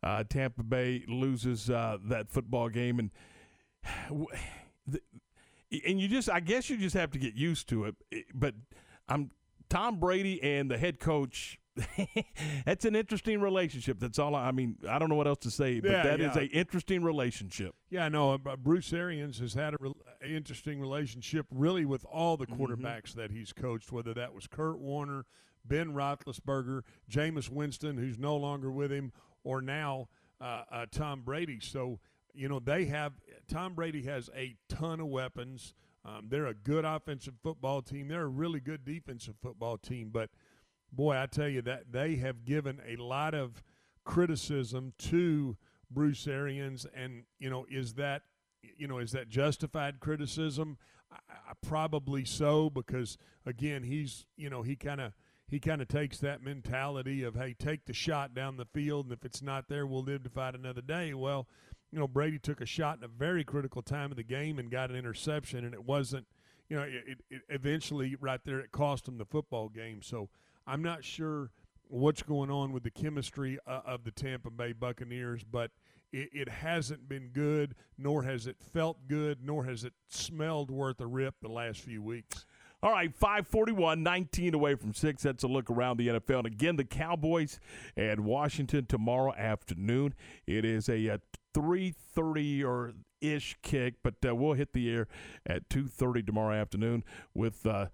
uh, 0.03 0.23
Tampa 0.27 0.63
Bay 0.63 1.03
loses 1.07 1.67
that 1.67 2.27
football 2.29 2.69
game 2.69 2.99
and. 2.99 3.11
The, 4.89 5.01
and 5.85 5.99
you 5.99 6.07
just, 6.07 6.29
I 6.29 6.39
guess 6.39 6.69
you 6.69 6.77
just 6.77 6.95
have 6.95 7.11
to 7.11 7.19
get 7.19 7.35
used 7.35 7.67
to 7.67 7.83
it. 7.83 7.95
But 8.33 8.55
I'm 9.09 9.31
Tom 9.69 9.99
Brady 9.99 10.41
and 10.41 10.69
the 10.69 10.77
head 10.77 10.99
coach. 10.99 11.59
that's 12.65 12.85
an 12.85 12.95
interesting 12.95 13.39
relationship. 13.39 13.99
That's 13.99 14.17
all. 14.17 14.33
I, 14.33 14.47
I, 14.47 14.51
mean, 14.51 14.77
I 14.89 14.97
don't 14.97 15.09
know 15.09 15.15
what 15.15 15.27
else 15.27 15.39
to 15.39 15.51
say, 15.51 15.79
but 15.79 15.91
yeah, 15.91 16.03
that 16.03 16.19
yeah. 16.19 16.31
is 16.31 16.35
an 16.35 16.47
interesting 16.47 17.03
relationship. 17.03 17.75
Yeah, 17.89 18.09
no. 18.09 18.33
Uh, 18.33 18.55
Bruce 18.55 18.91
Arians 18.93 19.39
has 19.39 19.53
had 19.53 19.73
an 19.73 19.77
re- 19.79 19.93
interesting 20.35 20.79
relationship, 20.79 21.45
really, 21.51 21.85
with 21.85 22.03
all 22.05 22.35
the 22.35 22.47
mm-hmm. 22.47 22.61
quarterbacks 22.61 23.11
mm-hmm. 23.11 23.19
that 23.19 23.31
he's 23.31 23.53
coached. 23.53 23.91
Whether 23.91 24.13
that 24.15 24.33
was 24.33 24.47
Kurt 24.47 24.79
Warner, 24.79 25.25
Ben 25.63 25.93
Roethlisberger, 25.93 26.81
Jameis 27.09 27.49
Winston, 27.49 27.97
who's 27.97 28.17
no 28.17 28.35
longer 28.35 28.71
with 28.71 28.91
him, 28.91 29.11
or 29.43 29.61
now 29.61 30.07
uh, 30.41 30.63
uh, 30.71 30.85
Tom 30.91 31.21
Brady. 31.21 31.59
So 31.59 31.99
you 32.33 32.47
know 32.49 32.59
they 32.59 32.85
have 32.85 33.13
Tom 33.47 33.73
Brady 33.73 34.03
has 34.03 34.29
a 34.35 34.55
ton 34.69 34.99
of 34.99 35.07
weapons. 35.07 35.73
Um, 36.07 36.27
they're 36.29 36.47
a 36.47 36.53
good 36.53 36.85
offensive 36.85 37.33
football 37.43 37.81
team. 37.81 38.07
They're 38.07 38.23
a 38.23 38.27
really 38.27 38.61
good 38.61 38.85
defensive 38.85 39.35
football 39.41 39.77
team. 39.77 40.09
But 40.11 40.29
boy, 40.91 41.17
I 41.17 41.25
tell 41.25 41.49
you 41.49 41.61
that 41.63 41.91
they 41.91 42.15
have 42.15 42.45
given 42.45 42.79
a 42.87 42.95
lot 42.95 43.33
of 43.33 43.61
criticism 44.05 44.93
to 44.99 45.57
Bruce 45.91 46.25
Arians, 46.27 46.85
and 46.95 47.23
you 47.39 47.49
know, 47.49 47.65
is 47.69 47.93
that 47.95 48.23
you 48.61 48.87
know 48.87 48.99
is 48.99 49.11
that 49.11 49.27
justified 49.27 49.99
criticism? 49.99 50.77
I, 51.11 51.17
I 51.49 51.53
probably 51.65 52.23
so 52.23 52.69
because 52.69 53.17
again, 53.45 53.83
he's 53.83 54.25
you 54.37 54.49
know 54.49 54.61
he 54.61 54.75
kind 54.77 55.01
of 55.01 55.13
he 55.49 55.59
kind 55.59 55.81
of 55.81 55.87
takes 55.87 56.19
that 56.19 56.41
mentality 56.41 57.23
of 57.23 57.35
hey, 57.35 57.53
take 57.57 57.85
the 57.85 57.93
shot 57.93 58.33
down 58.33 58.57
the 58.57 58.65
field, 58.65 59.07
and 59.07 59.13
if 59.13 59.25
it's 59.25 59.41
not 59.41 59.67
there, 59.67 59.85
we'll 59.85 60.03
live 60.03 60.23
to 60.23 60.29
fight 60.29 60.55
another 60.55 60.81
day. 60.81 61.13
Well, 61.13 61.47
you 61.91 61.99
know, 61.99 62.07
Brady 62.07 62.39
took 62.39 62.61
a 62.61 62.65
shot 62.65 62.97
in 62.97 63.03
a 63.03 63.07
very 63.07 63.43
critical 63.43 63.81
time 63.81 64.11
of 64.11 64.17
the 64.17 64.23
game 64.23 64.59
and 64.59 64.69
got 64.69 64.89
an 64.89 64.95
interception, 64.95 65.63
and 65.63 65.73
it 65.73 65.83
wasn't, 65.83 66.27
you 66.69 66.75
know, 66.75 66.83
it, 66.83 67.19
it 67.29 67.41
eventually 67.49 68.15
right 68.19 68.41
there 68.43 68.59
it 68.59 68.71
cost 68.71 69.07
him 69.07 69.17
the 69.17 69.25
football 69.25 69.69
game. 69.69 70.01
So 70.01 70.29
I'm 70.65 70.81
not 70.81 71.03
sure 71.03 71.51
what's 71.89 72.23
going 72.23 72.51
on 72.51 72.73
with 72.73 72.83
the 72.83 72.91
chemistry 72.91 73.57
uh, 73.65 73.81
of 73.85 74.03
the 74.03 74.11
Tampa 74.11 74.49
Bay 74.49 74.73
Buccaneers, 74.73 75.43
but 75.43 75.71
it, 76.11 76.29
it, 76.33 76.49
hasn't 76.49 77.07
been 77.07 77.29
good, 77.29 77.75
nor 77.97 78.23
has 78.23 78.47
it 78.47 78.57
felt 78.59 79.07
good, 79.07 79.39
nor 79.43 79.65
has 79.65 79.83
it 79.83 79.93
smelled 80.07 80.71
worth 80.71 80.99
a 80.99 81.07
rip 81.07 81.35
the 81.41 81.47
last 81.47 81.79
few 81.79 82.01
weeks. 82.01 82.45
All 82.83 82.91
right, 82.91 83.13
541, 83.13 84.03
19 84.03 84.53
away 84.53 84.75
from 84.75 84.93
6. 84.93 85.23
That's 85.23 85.43
a 85.43 85.47
look 85.47 85.71
around 85.71 85.97
the 85.97 86.09
NFL. 86.09 86.39
And 86.39 86.47
again, 86.47 86.75
the 86.75 86.83
Cowboys 86.83 87.59
and 87.95 88.19
Washington 88.23 88.85
tomorrow 88.85 89.33
afternoon. 89.33 90.13
It 90.45 90.63
is 90.63 90.87
a, 90.87 91.07
a 91.07 91.13
uh, 91.15 91.17
3.30 91.55 92.63
or 92.63 92.93
ish 93.19 93.57
kick, 93.63 93.95
but 94.03 94.13
uh, 94.27 94.35
we'll 94.35 94.53
hit 94.53 94.73
the 94.73 94.91
air 94.91 95.07
at 95.47 95.67
2.30 95.69 96.27
tomorrow 96.27 96.55
afternoon 96.55 97.03
with 97.33 97.65
uh, 97.65 97.87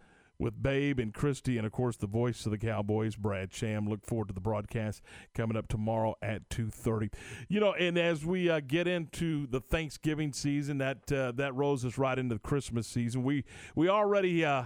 with 0.44 0.62
Babe 0.62 1.00
and 1.00 1.14
Kristi, 1.14 1.58
and 1.58 1.66
of 1.66 1.72
course 1.72 1.96
the 1.96 2.06
voice 2.06 2.46
of 2.46 2.52
the 2.52 2.58
Cowboys, 2.58 3.16
Brad 3.16 3.54
Sham. 3.54 3.88
Look 3.88 4.06
forward 4.06 4.28
to 4.28 4.34
the 4.34 4.42
broadcast 4.42 5.02
coming 5.34 5.58
up 5.58 5.68
tomorrow 5.68 6.16
at 6.22 6.50
two 6.50 6.70
thirty. 6.70 7.10
You 7.48 7.60
know, 7.60 7.74
and 7.74 7.98
as 7.98 8.26
we 8.26 8.50
uh, 8.50 8.60
get 8.60 8.88
into 8.88 9.48
the 9.48 9.62
Thanksgiving 9.62 10.34
season, 10.34 10.78
that 10.80 11.12
uh, 11.12 11.32
that 11.34 11.56
rolls 11.56 11.86
us 11.86 11.98
right 11.98 12.20
into 12.20 12.36
the 12.36 12.40
Christmas 12.40 12.86
season. 12.86 13.24
We 13.24 13.46
we 13.76 13.90
already. 13.90 14.46
Uh, 14.46 14.66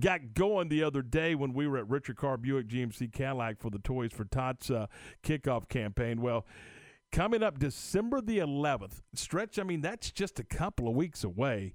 got 0.00 0.32
going 0.32 0.68
the 0.68 0.80
other 0.80 1.02
day 1.02 1.34
when 1.34 1.52
we 1.52 1.66
were 1.66 1.76
at 1.76 1.88
Richard 1.88 2.16
Carr 2.16 2.36
Buick 2.36 2.68
GMC 2.68 3.12
Cadillac 3.12 3.58
for 3.58 3.68
the 3.68 3.80
Toys 3.80 4.12
for 4.12 4.24
Tots 4.24 4.70
uh, 4.70 4.86
kickoff 5.24 5.68
campaign. 5.68 6.20
Well, 6.20 6.46
coming 7.10 7.42
up 7.42 7.58
December 7.58 8.20
the 8.20 8.38
11th, 8.38 9.02
stretch, 9.14 9.58
I 9.58 9.64
mean, 9.64 9.80
that's 9.80 10.12
just 10.12 10.38
a 10.38 10.44
couple 10.44 10.86
of 10.86 10.94
weeks 10.94 11.24
away, 11.24 11.74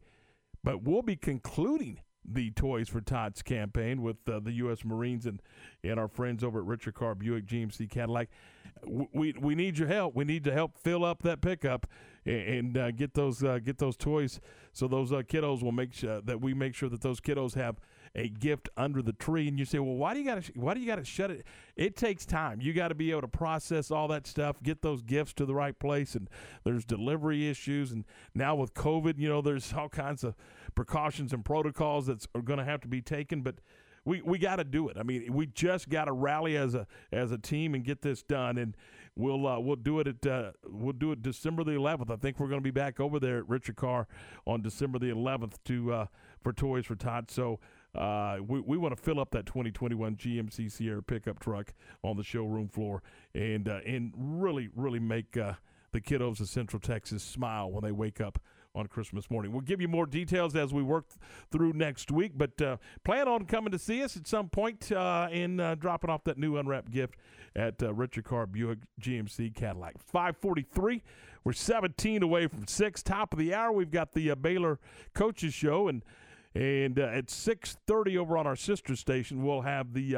but 0.64 0.84
we'll 0.84 1.02
be 1.02 1.18
concluding 1.18 2.00
the 2.26 2.52
Toys 2.52 2.90
for 2.90 3.02
Tots 3.02 3.42
campaign 3.42 4.02
with 4.02 4.18
uh, 4.28 4.40
the 4.40 4.52
U.S. 4.54 4.86
Marines 4.86 5.26
and, 5.26 5.42
and 5.84 6.00
our 6.00 6.08
friends 6.08 6.44
over 6.44 6.60
at 6.60 6.66
Richard 6.66 6.96
Carr 6.96 7.16
Buick 7.16 7.46
GMC 7.46 7.90
Cadillac. 7.90 8.30
We, 8.86 9.34
we 9.34 9.56
need 9.56 9.78
your 9.78 9.88
help. 9.88 10.16
We 10.16 10.24
need 10.24 10.44
to 10.46 10.54
help 10.54 10.78
fill 10.78 11.04
up 11.06 11.24
that 11.24 11.42
pickup 11.42 11.88
and, 12.26 12.42
and 12.42 12.78
uh, 12.78 12.92
get 12.92 13.14
those 13.14 13.44
uh, 13.44 13.60
get 13.64 13.78
those 13.78 13.98
toys 13.98 14.40
so 14.72 14.88
those 14.88 15.12
uh, 15.12 15.18
kiddos 15.18 15.62
will 15.62 15.72
make 15.72 15.94
sure 15.94 16.22
that 16.22 16.42
we 16.42 16.54
make 16.54 16.76
sure 16.76 16.90
that 16.90 17.02
those 17.02 17.20
kiddos 17.20 17.56
have 17.56 17.80
a 18.16 18.30
gift 18.30 18.70
under 18.78 19.02
the 19.02 19.14
tree. 19.14 19.48
And 19.48 19.58
you 19.58 19.66
say, 19.66 19.80
well, 19.80 19.96
why 19.96 20.14
do 20.14 20.20
you 20.20 20.26
got 20.26 20.44
to 20.44 20.52
why 20.56 20.74
do 20.74 20.80
you 20.80 20.88
got 20.88 20.98
to 20.98 21.06
shut 21.06 21.32
it? 21.32 21.46
It 21.76 21.96
takes 21.96 22.26
time. 22.26 22.62
You 22.62 22.74
got 22.74 22.90
to 22.90 22.96
be 22.96 23.12
able 23.12 23.22
to 23.22 23.28
process 23.28 23.92
all 23.92 24.08
that 24.10 24.28
stuff, 24.28 24.62
get 24.62 24.82
those 24.82 25.02
gifts 25.02 25.34
to 25.34 25.46
the 25.46 25.56
right 25.56 25.78
place, 25.78 26.16
and 26.16 26.30
there's 26.64 26.86
delivery 26.86 27.50
issues. 27.50 27.92
And 27.92 28.06
now 28.36 28.56
with 28.56 28.74
COVID, 28.74 29.18
you 29.18 29.30
know, 29.30 29.42
there's 29.42 29.74
all 29.74 29.90
kinds 29.90 30.24
of 30.24 30.36
precautions 30.76 31.34
and 31.34 31.44
protocols 31.44 32.08
that 32.08 32.26
are 32.36 32.42
going 32.42 32.60
to 32.60 32.66
have 32.66 32.82
to 32.82 32.88
be 32.88 33.02
taken, 33.02 33.42
but 33.42 33.56
we, 34.06 34.22
we 34.22 34.38
got 34.38 34.58
to 34.58 34.64
do 34.64 34.90
it. 34.90 34.98
I 34.98 35.04
mean, 35.04 35.32
we 35.32 35.46
just 35.48 35.90
got 35.90 36.06
to 36.06 36.12
rally 36.12 36.58
as 36.58 36.76
a 36.76 36.88
as 37.12 37.32
a 37.32 37.38
team 37.38 37.74
and 37.74 37.84
get 37.84 38.02
this 38.02 38.22
done. 38.22 38.58
And 38.58 38.76
we'll 39.16 39.48
uh, 39.48 39.60
we'll 39.60 39.78
do 39.78 40.00
it 40.00 40.08
at 40.08 40.28
uh, 40.28 40.52
we'll 40.68 40.94
do 40.94 41.12
it 41.12 41.22
December 41.22 41.64
the 41.64 41.72
11th. 41.72 42.12
I 42.12 42.18
think 42.18 42.40
we're 42.40 42.48
going 42.48 42.60
to 42.60 42.64
be 42.64 42.72
back 42.72 43.00
over 43.00 43.20
there 43.20 43.40
at 43.40 43.50
Richard 43.50 43.76
Carr 43.76 44.08
on 44.46 44.62
December 44.62 45.00
the 45.00 45.12
11th 45.12 45.54
to 45.66 45.94
uh, 45.94 46.06
for 46.42 46.54
Toys 46.54 46.86
for 46.86 46.96
Tots. 46.96 47.34
So 47.34 47.60
uh, 47.96 48.38
we, 48.46 48.60
we 48.60 48.78
want 48.78 48.96
to 48.96 49.02
fill 49.02 49.20
up 49.20 49.32
that 49.32 49.46
2021 49.46 50.16
GMC 50.16 50.72
Sierra 50.72 51.04
pickup 51.04 51.40
truck 51.40 51.74
on 52.04 52.18
the 52.18 52.24
showroom 52.24 52.68
floor 52.68 53.04
and 53.36 53.68
uh, 53.70 53.80
and 53.86 54.14
really 54.18 54.70
really 54.76 55.00
make 55.00 55.38
uh, 55.38 55.54
the 55.92 56.02
kiddos 56.02 56.40
of 56.40 56.50
Central 56.50 56.80
Texas 56.80 57.24
smile 57.24 57.72
when 57.72 57.84
they 57.84 57.92
wake 57.92 58.20
up 58.20 58.40
on 58.76 58.88
Christmas 58.88 59.30
morning. 59.30 59.52
We'll 59.52 59.62
give 59.62 59.80
you 59.80 59.88
more 59.88 60.06
details 60.06 60.56
as 60.56 60.74
we 60.74 60.82
work 60.82 61.06
through 61.52 61.74
next 61.74 62.12
week, 62.12 62.32
but 62.36 62.60
uh, 62.62 62.78
plan 63.04 63.28
on 63.28 63.46
coming 63.46 63.72
to 63.72 63.80
see 63.80 64.04
us 64.04 64.18
at 64.18 64.28
some 64.28 64.50
point 64.50 64.92
uh, 64.92 65.28
and 65.32 65.62
uh, 65.62 65.76
dropping 65.76 66.10
off 66.10 66.24
that 66.24 66.38
new 66.38 66.58
unwrapped 66.58 66.92
gift 66.92 67.16
at 67.56 67.82
uh, 67.84 67.94
Richard 67.94 68.24
Carr 68.24 68.48
Buick 68.48 68.80
GMC 69.00 69.54
Cadillac. 69.54 70.00
543. 70.00 71.04
We're 71.44 71.54
17 71.54 72.24
away 72.24 72.48
from 72.48 72.66
6. 72.66 73.04
Top 73.04 73.34
of 73.34 73.40
the 73.40 73.54
hour, 73.54 73.72
we've 73.72 73.92
got 73.92 74.14
the 74.14 74.32
uh, 74.32 74.36
Baylor 74.36 74.80
Coaches 75.14 75.54
Show, 75.54 75.88
and 75.88 76.04
and 76.56 77.00
uh, 77.00 77.04
at 77.04 77.28
6.30 77.28 78.18
over 78.18 78.38
on 78.38 78.48
our 78.48 78.56
sister 78.56 78.96
station, 78.96 79.44
we'll 79.44 79.62
have 79.62 79.94
the 79.94 80.18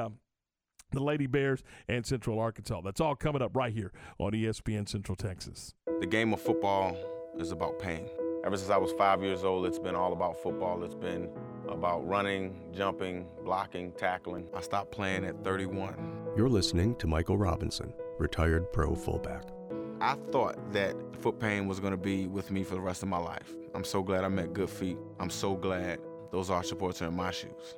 the 0.91 1.03
Lady 1.03 1.27
Bears 1.27 1.64
and 1.88 2.05
Central 2.05 2.39
Arkansas. 2.39 2.81
That's 2.81 3.01
all 3.01 3.15
coming 3.15 3.41
up 3.41 3.55
right 3.55 3.73
here 3.73 3.91
on 4.19 4.31
ESPN 4.31 4.88
Central 4.88 5.15
Texas. 5.15 5.73
The 5.99 6.07
game 6.07 6.33
of 6.33 6.41
football 6.41 6.97
is 7.38 7.51
about 7.51 7.80
pain. 7.80 8.07
Ever 8.45 8.57
since 8.57 8.69
I 8.69 8.77
was 8.77 8.91
five 8.93 9.23
years 9.23 9.43
old, 9.43 9.65
it's 9.65 9.80
been 9.80 9.95
all 9.95 10.14
about 10.14 10.41
football. 10.41 10.83
It's 10.83 10.93
been 10.93 11.30
about 11.67 12.07
running, 12.07 12.61
jumping, 12.72 13.25
blocking, 13.43 13.91
tackling. 13.93 14.47
I 14.55 14.61
stopped 14.61 14.91
playing 14.91 15.25
at 15.25 15.43
31. 15.43 15.95
You're 16.38 16.49
listening 16.49 16.95
to 16.97 17.07
Michael 17.07 17.38
Robinson, 17.38 17.91
retired 18.19 18.72
pro 18.72 18.93
fullback. 18.93 19.45
I 19.99 20.15
thought 20.31 20.73
that 20.73 20.95
foot 21.22 21.39
pain 21.39 21.67
was 21.67 21.80
going 21.80 21.91
to 21.91 21.97
be 21.97 22.27
with 22.27 22.51
me 22.51 22.64
for 22.64 22.75
the 22.75 22.81
rest 22.81 23.01
of 23.01 23.09
my 23.09 23.17
life. 23.17 23.55
I'm 23.73 23.83
so 23.83 24.03
glad 24.03 24.23
I 24.23 24.27
met 24.27 24.53
Good 24.53 24.69
Feet. 24.69 24.97
I'm 25.19 25.30
so 25.30 25.55
glad 25.55 25.99
those 26.35 26.49
arch 26.49 26.67
supports 26.67 27.01
are 27.01 27.07
in 27.07 27.15
my 27.15 27.31
shoes. 27.31 27.77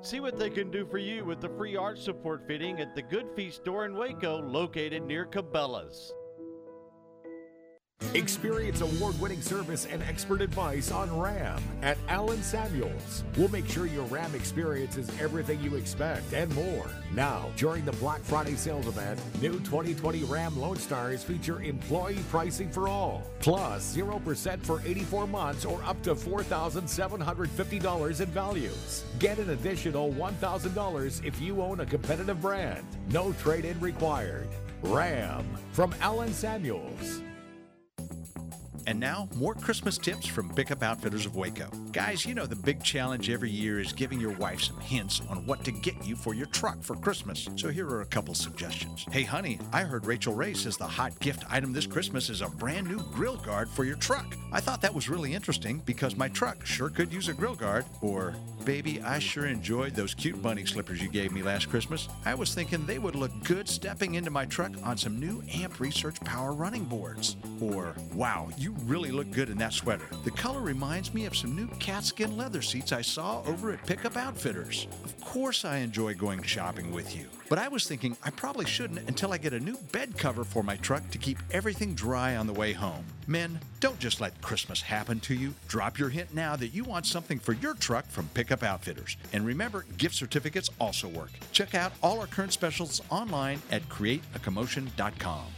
See 0.00 0.20
what 0.20 0.38
they 0.38 0.48
can 0.48 0.70
do 0.70 0.86
for 0.86 0.98
you 0.98 1.24
with 1.24 1.40
the 1.40 1.48
free 1.48 1.74
arch 1.74 1.98
support 1.98 2.46
fitting 2.46 2.78
at 2.78 2.94
the 2.94 3.02
Good 3.02 3.26
Feet 3.34 3.52
store 3.52 3.84
in 3.84 3.96
Waco, 3.96 4.40
located 4.40 5.02
near 5.02 5.26
Cabela's. 5.26 6.14
Experience 8.12 8.80
award 8.80 9.20
winning 9.20 9.40
service 9.40 9.86
and 9.86 10.02
expert 10.02 10.40
advice 10.40 10.92
on 10.92 11.16
RAM 11.18 11.60
at 11.82 11.98
Allen 12.08 12.42
Samuels. 12.42 13.24
We'll 13.36 13.48
make 13.48 13.68
sure 13.68 13.86
your 13.86 14.04
RAM 14.04 14.34
experience 14.34 14.96
is 14.96 15.08
everything 15.20 15.60
you 15.60 15.74
expect 15.74 16.32
and 16.32 16.54
more. 16.54 16.86
Now, 17.12 17.50
during 17.56 17.84
the 17.84 17.92
Black 17.92 18.20
Friday 18.20 18.54
sales 18.54 18.86
event, 18.86 19.20
new 19.40 19.58
2020 19.60 20.24
Ram 20.24 20.60
Lone 20.60 20.76
Stars 20.76 21.24
feature 21.24 21.62
employee 21.62 22.20
pricing 22.30 22.70
for 22.70 22.88
all, 22.88 23.22
plus 23.40 23.96
0% 23.96 24.64
for 24.64 24.80
84 24.84 25.26
months 25.26 25.64
or 25.64 25.82
up 25.84 26.00
to 26.02 26.14
$4,750 26.14 28.20
in 28.20 28.28
values. 28.28 29.04
Get 29.18 29.38
an 29.38 29.50
additional 29.50 30.12
$1,000 30.12 31.24
if 31.24 31.40
you 31.40 31.62
own 31.62 31.80
a 31.80 31.86
competitive 31.86 32.40
brand. 32.40 32.86
No 33.10 33.32
trade 33.32 33.64
in 33.64 33.78
required. 33.80 34.48
RAM 34.82 35.44
from 35.72 35.94
Allen 36.00 36.32
Samuels. 36.32 37.23
And 38.86 39.00
now, 39.00 39.28
more 39.36 39.54
Christmas 39.54 39.96
tips 39.96 40.26
from 40.26 40.50
Pickup 40.50 40.82
Outfitters 40.82 41.24
of 41.24 41.36
Waco. 41.36 41.68
Guys, 41.92 42.26
you 42.26 42.34
know 42.34 42.44
the 42.44 42.56
big 42.56 42.82
challenge 42.82 43.30
every 43.30 43.50
year 43.50 43.80
is 43.80 43.92
giving 43.92 44.20
your 44.20 44.32
wife 44.32 44.60
some 44.60 44.78
hints 44.78 45.22
on 45.30 45.46
what 45.46 45.64
to 45.64 45.72
get 45.72 45.94
you 46.04 46.14
for 46.14 46.34
your 46.34 46.46
truck 46.46 46.82
for 46.82 46.94
Christmas. 46.96 47.48
So 47.56 47.68
here 47.68 47.88
are 47.88 48.02
a 48.02 48.06
couple 48.06 48.34
suggestions. 48.34 49.06
Hey, 49.10 49.22
honey, 49.22 49.58
I 49.72 49.82
heard 49.82 50.04
Rachael 50.04 50.34
Ray 50.34 50.52
says 50.52 50.76
the 50.76 50.86
hot 50.86 51.18
gift 51.20 51.44
item 51.50 51.72
this 51.72 51.86
Christmas 51.86 52.28
is 52.28 52.42
a 52.42 52.48
brand 52.48 52.86
new 52.86 52.98
grill 53.12 53.36
guard 53.36 53.70
for 53.70 53.84
your 53.84 53.96
truck. 53.96 54.36
I 54.52 54.60
thought 54.60 54.82
that 54.82 54.94
was 54.94 55.08
really 55.08 55.32
interesting 55.32 55.80
because 55.86 56.16
my 56.16 56.28
truck 56.28 56.66
sure 56.66 56.90
could 56.90 57.12
use 57.12 57.28
a 57.28 57.32
grill 57.34 57.54
guard. 57.54 57.86
Or, 58.02 58.34
baby, 58.64 59.00
I 59.02 59.18
sure 59.18 59.46
enjoyed 59.46 59.94
those 59.94 60.14
cute 60.14 60.40
bunny 60.42 60.66
slippers 60.66 61.02
you 61.02 61.08
gave 61.08 61.32
me 61.32 61.42
last 61.42 61.70
Christmas. 61.70 62.08
I 62.26 62.34
was 62.34 62.54
thinking 62.54 62.84
they 62.84 62.98
would 62.98 63.14
look 63.14 63.32
good 63.44 63.68
stepping 63.68 64.14
into 64.14 64.30
my 64.30 64.44
truck 64.44 64.72
on 64.82 64.98
some 64.98 65.18
new 65.18 65.42
AMP 65.54 65.80
Research 65.80 66.20
Power 66.20 66.52
running 66.52 66.84
boards. 66.84 67.36
Or, 67.60 67.94
wow, 68.12 68.50
you 68.58 68.73
really 68.84 69.10
look 69.10 69.30
good 69.30 69.48
in 69.48 69.58
that 69.58 69.72
sweater. 69.72 70.06
The 70.24 70.30
color 70.30 70.60
reminds 70.60 71.14
me 71.14 71.26
of 71.26 71.36
some 71.36 71.56
new 71.56 71.66
catskin 71.78 72.36
leather 72.36 72.62
seats 72.62 72.92
I 72.92 73.02
saw 73.02 73.42
over 73.44 73.72
at 73.72 73.86
Pickup 73.86 74.16
Outfitters. 74.16 74.86
Of 75.04 75.18
course, 75.20 75.64
I 75.64 75.78
enjoy 75.78 76.14
going 76.14 76.42
shopping 76.42 76.92
with 76.92 77.16
you, 77.16 77.26
but 77.48 77.58
I 77.58 77.68
was 77.68 77.86
thinking 77.86 78.16
I 78.22 78.30
probably 78.30 78.66
shouldn't 78.66 79.08
until 79.08 79.32
I 79.32 79.38
get 79.38 79.52
a 79.52 79.60
new 79.60 79.76
bed 79.92 80.18
cover 80.18 80.44
for 80.44 80.62
my 80.62 80.76
truck 80.76 81.08
to 81.10 81.18
keep 81.18 81.38
everything 81.50 81.94
dry 81.94 82.36
on 82.36 82.46
the 82.46 82.52
way 82.52 82.72
home. 82.72 83.04
Men, 83.26 83.58
don't 83.80 83.98
just 83.98 84.20
let 84.20 84.40
Christmas 84.42 84.82
happen 84.82 85.20
to 85.20 85.34
you. 85.34 85.54
Drop 85.68 85.98
your 85.98 86.10
hint 86.10 86.34
now 86.34 86.56
that 86.56 86.68
you 86.68 86.84
want 86.84 87.06
something 87.06 87.38
for 87.38 87.54
your 87.54 87.74
truck 87.74 88.06
from 88.08 88.28
Pickup 88.34 88.62
Outfitters. 88.62 89.16
And 89.32 89.46
remember, 89.46 89.86
gift 89.96 90.14
certificates 90.14 90.70
also 90.78 91.08
work. 91.08 91.30
Check 91.52 91.74
out 91.74 91.92
all 92.02 92.20
our 92.20 92.26
current 92.26 92.52
specials 92.52 93.00
online 93.10 93.62
at 93.70 93.88
createacommotion.com. 93.88 95.53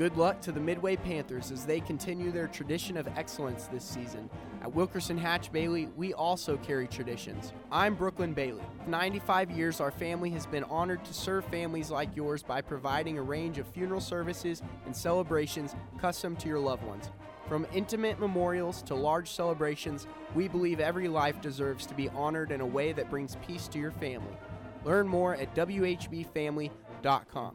Good 0.00 0.16
luck 0.16 0.40
to 0.40 0.50
the 0.50 0.60
Midway 0.60 0.96
Panthers 0.96 1.52
as 1.52 1.66
they 1.66 1.78
continue 1.78 2.30
their 2.30 2.48
tradition 2.48 2.96
of 2.96 3.06
excellence 3.18 3.66
this 3.66 3.84
season. 3.84 4.30
At 4.62 4.72
Wilkirson 4.72 5.18
Hatch 5.18 5.52
Bailey, 5.52 5.90
we 5.94 6.14
also 6.14 6.56
carry 6.56 6.88
traditions. 6.88 7.52
I'm 7.70 7.96
Brooklyn 7.96 8.32
Bailey. 8.32 8.62
For 8.82 8.88
95 8.88 9.50
years, 9.50 9.78
our 9.78 9.90
family 9.90 10.30
has 10.30 10.46
been 10.46 10.64
honored 10.64 11.04
to 11.04 11.12
serve 11.12 11.44
families 11.44 11.90
like 11.90 12.16
yours 12.16 12.42
by 12.42 12.62
providing 12.62 13.18
a 13.18 13.22
range 13.22 13.58
of 13.58 13.66
funeral 13.66 14.00
services 14.00 14.62
and 14.86 14.96
celebrations 14.96 15.76
custom 15.98 16.34
to 16.36 16.48
your 16.48 16.60
loved 16.60 16.84
ones. 16.84 17.10
From 17.46 17.66
intimate 17.74 18.18
memorials 18.18 18.80
to 18.84 18.94
large 18.94 19.30
celebrations, 19.30 20.06
we 20.34 20.48
believe 20.48 20.80
every 20.80 21.08
life 21.08 21.42
deserves 21.42 21.84
to 21.84 21.94
be 21.94 22.08
honored 22.08 22.52
in 22.52 22.62
a 22.62 22.66
way 22.66 22.92
that 22.92 23.10
brings 23.10 23.36
peace 23.46 23.68
to 23.68 23.78
your 23.78 23.90
family. 23.90 24.38
Learn 24.82 25.06
more 25.06 25.34
at 25.34 25.54
WHBFamily.com. 25.54 27.54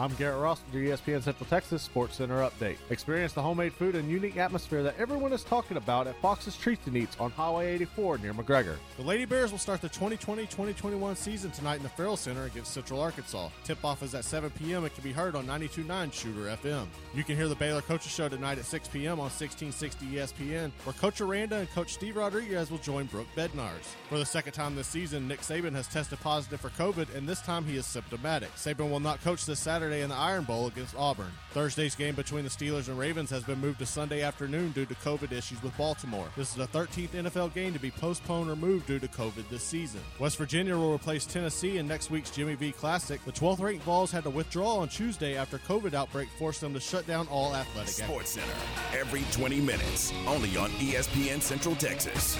I'm 0.00 0.14
Garrett 0.14 0.40
Ross 0.40 0.60
with 0.64 0.80
your 0.80 0.96
ESPN 0.96 1.20
Central 1.24 1.50
Texas 1.50 1.82
Sports 1.82 2.18
Center 2.18 2.36
update. 2.36 2.76
Experience 2.90 3.32
the 3.32 3.42
homemade 3.42 3.72
food 3.72 3.96
and 3.96 4.08
unique 4.08 4.36
atmosphere 4.36 4.84
that 4.84 4.94
everyone 4.96 5.32
is 5.32 5.42
talking 5.42 5.76
about 5.76 6.06
at 6.06 6.14
Fox's 6.20 6.56
Treats 6.56 6.86
and 6.86 6.96
Eats 6.96 7.16
on 7.18 7.32
Highway 7.32 7.74
84 7.74 8.18
near 8.18 8.32
McGregor. 8.32 8.76
The 8.96 9.02
Lady 9.02 9.24
Bears 9.24 9.50
will 9.50 9.58
start 9.58 9.80
the 9.80 9.88
2020-2021 9.88 11.16
season 11.16 11.50
tonight 11.50 11.78
in 11.78 11.82
the 11.82 11.88
Ferrell 11.88 12.16
Center 12.16 12.44
against 12.44 12.72
Central 12.72 13.00
Arkansas. 13.00 13.48
Tip-off 13.64 14.04
is 14.04 14.14
at 14.14 14.24
7 14.24 14.50
p.m. 14.50 14.84
It 14.84 14.94
can 14.94 15.02
be 15.02 15.10
heard 15.10 15.34
on 15.34 15.48
92.9 15.48 16.12
Shooter 16.12 16.56
FM. 16.62 16.86
You 17.12 17.24
can 17.24 17.34
hear 17.34 17.48
the 17.48 17.56
Baylor 17.56 17.82
Coaches 17.82 18.12
Show 18.12 18.28
tonight 18.28 18.58
at 18.58 18.66
6 18.66 18.86
p.m. 18.86 19.18
on 19.18 19.30
1660 19.30 20.06
ESPN, 20.06 20.70
where 20.84 20.92
Coach 20.92 21.20
Aranda 21.20 21.56
and 21.56 21.70
Coach 21.72 21.94
Steve 21.94 22.14
Rodriguez 22.14 22.70
will 22.70 22.78
join 22.78 23.06
Brooke 23.06 23.26
Bednars. 23.36 23.96
For 24.08 24.18
the 24.18 24.24
second 24.24 24.52
time 24.52 24.76
this 24.76 24.86
season, 24.86 25.26
Nick 25.26 25.40
Saban 25.40 25.72
has 25.72 25.88
tested 25.88 26.20
positive 26.20 26.60
for 26.60 26.70
COVID, 26.70 27.16
and 27.16 27.28
this 27.28 27.40
time 27.40 27.64
he 27.64 27.76
is 27.76 27.84
symptomatic. 27.84 28.54
Saban 28.54 28.90
will 28.90 29.00
not 29.00 29.20
coach 29.22 29.44
this 29.44 29.58
Saturday 29.58 29.87
in 29.92 30.10
the 30.10 30.14
Iron 30.14 30.44
Bowl 30.44 30.66
against 30.66 30.94
Auburn. 30.96 31.32
Thursday's 31.52 31.94
game 31.94 32.14
between 32.14 32.44
the 32.44 32.50
Steelers 32.50 32.88
and 32.88 32.98
Ravens 32.98 33.30
has 33.30 33.42
been 33.42 33.60
moved 33.60 33.78
to 33.78 33.86
Sunday 33.86 34.22
afternoon 34.22 34.70
due 34.72 34.86
to 34.86 34.94
COVID 34.94 35.32
issues 35.32 35.62
with 35.62 35.76
Baltimore. 35.76 36.28
This 36.36 36.50
is 36.50 36.54
the 36.54 36.66
13th 36.66 37.10
NFL 37.10 37.54
game 37.54 37.72
to 37.72 37.78
be 37.80 37.90
postponed 37.90 38.50
or 38.50 38.56
moved 38.56 38.86
due 38.86 38.98
to 38.98 39.08
COVID 39.08 39.48
this 39.48 39.62
season. 39.62 40.00
West 40.18 40.36
Virginia 40.36 40.76
will 40.76 40.94
replace 40.94 41.26
Tennessee 41.26 41.78
in 41.78 41.88
next 41.88 42.10
week's 42.10 42.30
Jimmy 42.30 42.54
V 42.54 42.72
Classic. 42.72 43.24
The 43.24 43.32
12th 43.32 43.60
ranked 43.60 43.84
Vols 43.84 44.12
had 44.12 44.24
to 44.24 44.30
withdraw 44.30 44.76
on 44.76 44.88
Tuesday 44.88 45.36
after 45.36 45.58
COVID 45.58 45.94
outbreak 45.94 46.28
forced 46.38 46.60
them 46.60 46.74
to 46.74 46.80
shut 46.80 47.06
down 47.06 47.26
all 47.28 47.56
athletic 47.56 47.94
Sports 47.94 48.30
Center 48.32 48.54
every 48.94 49.24
20 49.32 49.60
minutes, 49.60 50.12
only 50.26 50.56
on 50.56 50.70
ESPN 50.72 51.40
Central 51.40 51.74
Texas. 51.76 52.38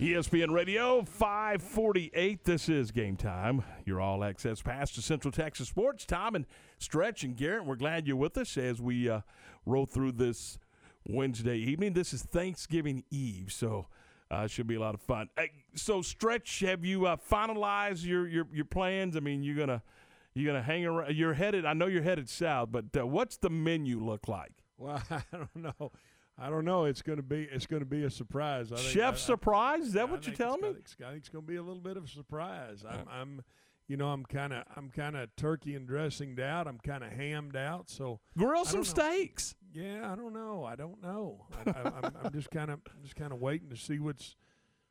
ESPN 0.00 0.52
Radio 0.52 1.02
548. 1.02 2.44
This 2.44 2.68
is 2.68 2.92
game 2.92 3.16
time. 3.16 3.64
Your 3.84 4.00
all 4.00 4.22
access 4.22 4.62
pass 4.62 4.92
to 4.92 5.02
Central 5.02 5.32
Texas 5.32 5.66
sports. 5.68 6.06
Tom 6.06 6.36
and 6.36 6.46
Stretch 6.78 7.24
and 7.24 7.36
Garrett, 7.36 7.64
we're 7.64 7.74
glad 7.74 8.06
you're 8.06 8.14
with 8.14 8.38
us 8.38 8.56
as 8.56 8.80
we 8.80 9.10
uh, 9.10 9.22
roll 9.66 9.86
through 9.86 10.12
this 10.12 10.56
Wednesday 11.04 11.56
evening. 11.56 11.94
This 11.94 12.12
is 12.12 12.22
Thanksgiving 12.22 13.02
Eve, 13.10 13.50
so 13.52 13.88
uh, 14.30 14.46
should 14.46 14.68
be 14.68 14.76
a 14.76 14.80
lot 14.80 14.94
of 14.94 15.00
fun. 15.00 15.30
Hey, 15.36 15.50
so, 15.74 16.00
Stretch, 16.00 16.60
have 16.60 16.84
you 16.84 17.06
uh, 17.06 17.16
finalized 17.16 18.06
your, 18.06 18.28
your 18.28 18.46
your 18.52 18.66
plans? 18.66 19.16
I 19.16 19.20
mean, 19.20 19.42
you're 19.42 19.56
gonna 19.56 19.82
you're 20.32 20.46
gonna 20.46 20.62
hang 20.62 20.86
around. 20.86 21.16
You're 21.16 21.34
headed. 21.34 21.66
I 21.66 21.72
know 21.72 21.86
you're 21.86 22.02
headed 22.02 22.28
south, 22.28 22.68
but 22.70 22.84
uh, 22.96 23.04
what's 23.04 23.36
the 23.36 23.50
menu 23.50 23.98
look 23.98 24.28
like? 24.28 24.52
Well, 24.76 25.02
I 25.10 25.22
don't 25.32 25.56
know. 25.56 25.90
I 26.40 26.50
don't 26.50 26.64
know. 26.64 26.84
It's 26.84 27.02
going 27.02 27.16
to 27.16 27.22
be 27.22 27.48
it's 27.50 27.66
going 27.66 27.80
to 27.80 27.86
be 27.86 28.04
a 28.04 28.10
surprise. 28.10 28.72
I 28.72 28.76
think, 28.76 28.88
Chef 28.88 29.14
I, 29.14 29.16
surprise? 29.16 29.86
Is 29.86 29.92
that 29.94 30.08
what 30.08 30.26
you're 30.26 30.36
telling 30.36 30.60
me? 30.60 30.68
I 30.68 30.72
think 30.72 31.16
it's 31.16 31.28
going 31.28 31.44
to 31.44 31.48
be 31.50 31.56
a 31.56 31.62
little 31.62 31.82
bit 31.82 31.96
of 31.96 32.04
a 32.04 32.08
surprise. 32.08 32.84
I'm, 32.88 33.00
uh. 33.00 33.10
I'm 33.10 33.42
you 33.88 33.96
know, 33.96 34.08
I'm 34.08 34.24
kind 34.24 34.52
of 34.52 34.64
I'm 34.76 34.90
kind 34.90 35.16
of 35.16 35.34
turkey 35.36 35.74
and 35.74 35.88
dressinged 35.88 36.40
out. 36.40 36.68
I'm 36.68 36.78
kind 36.78 37.02
of 37.02 37.10
hammed 37.10 37.56
out. 37.56 37.88
So 37.90 38.20
Grill 38.36 38.64
some 38.64 38.84
steaks. 38.84 39.54
Yeah, 39.72 40.12
I 40.12 40.14
don't 40.14 40.32
know. 40.32 40.64
I 40.64 40.76
don't 40.76 41.02
know. 41.02 41.46
I, 41.66 41.70
I, 41.70 41.92
I'm, 42.02 42.12
I'm 42.24 42.32
just 42.32 42.50
kind 42.50 42.70
of 42.70 42.80
just 43.02 43.16
kind 43.16 43.32
of 43.32 43.40
waiting 43.40 43.70
to 43.70 43.76
see 43.76 43.98
what's. 43.98 44.36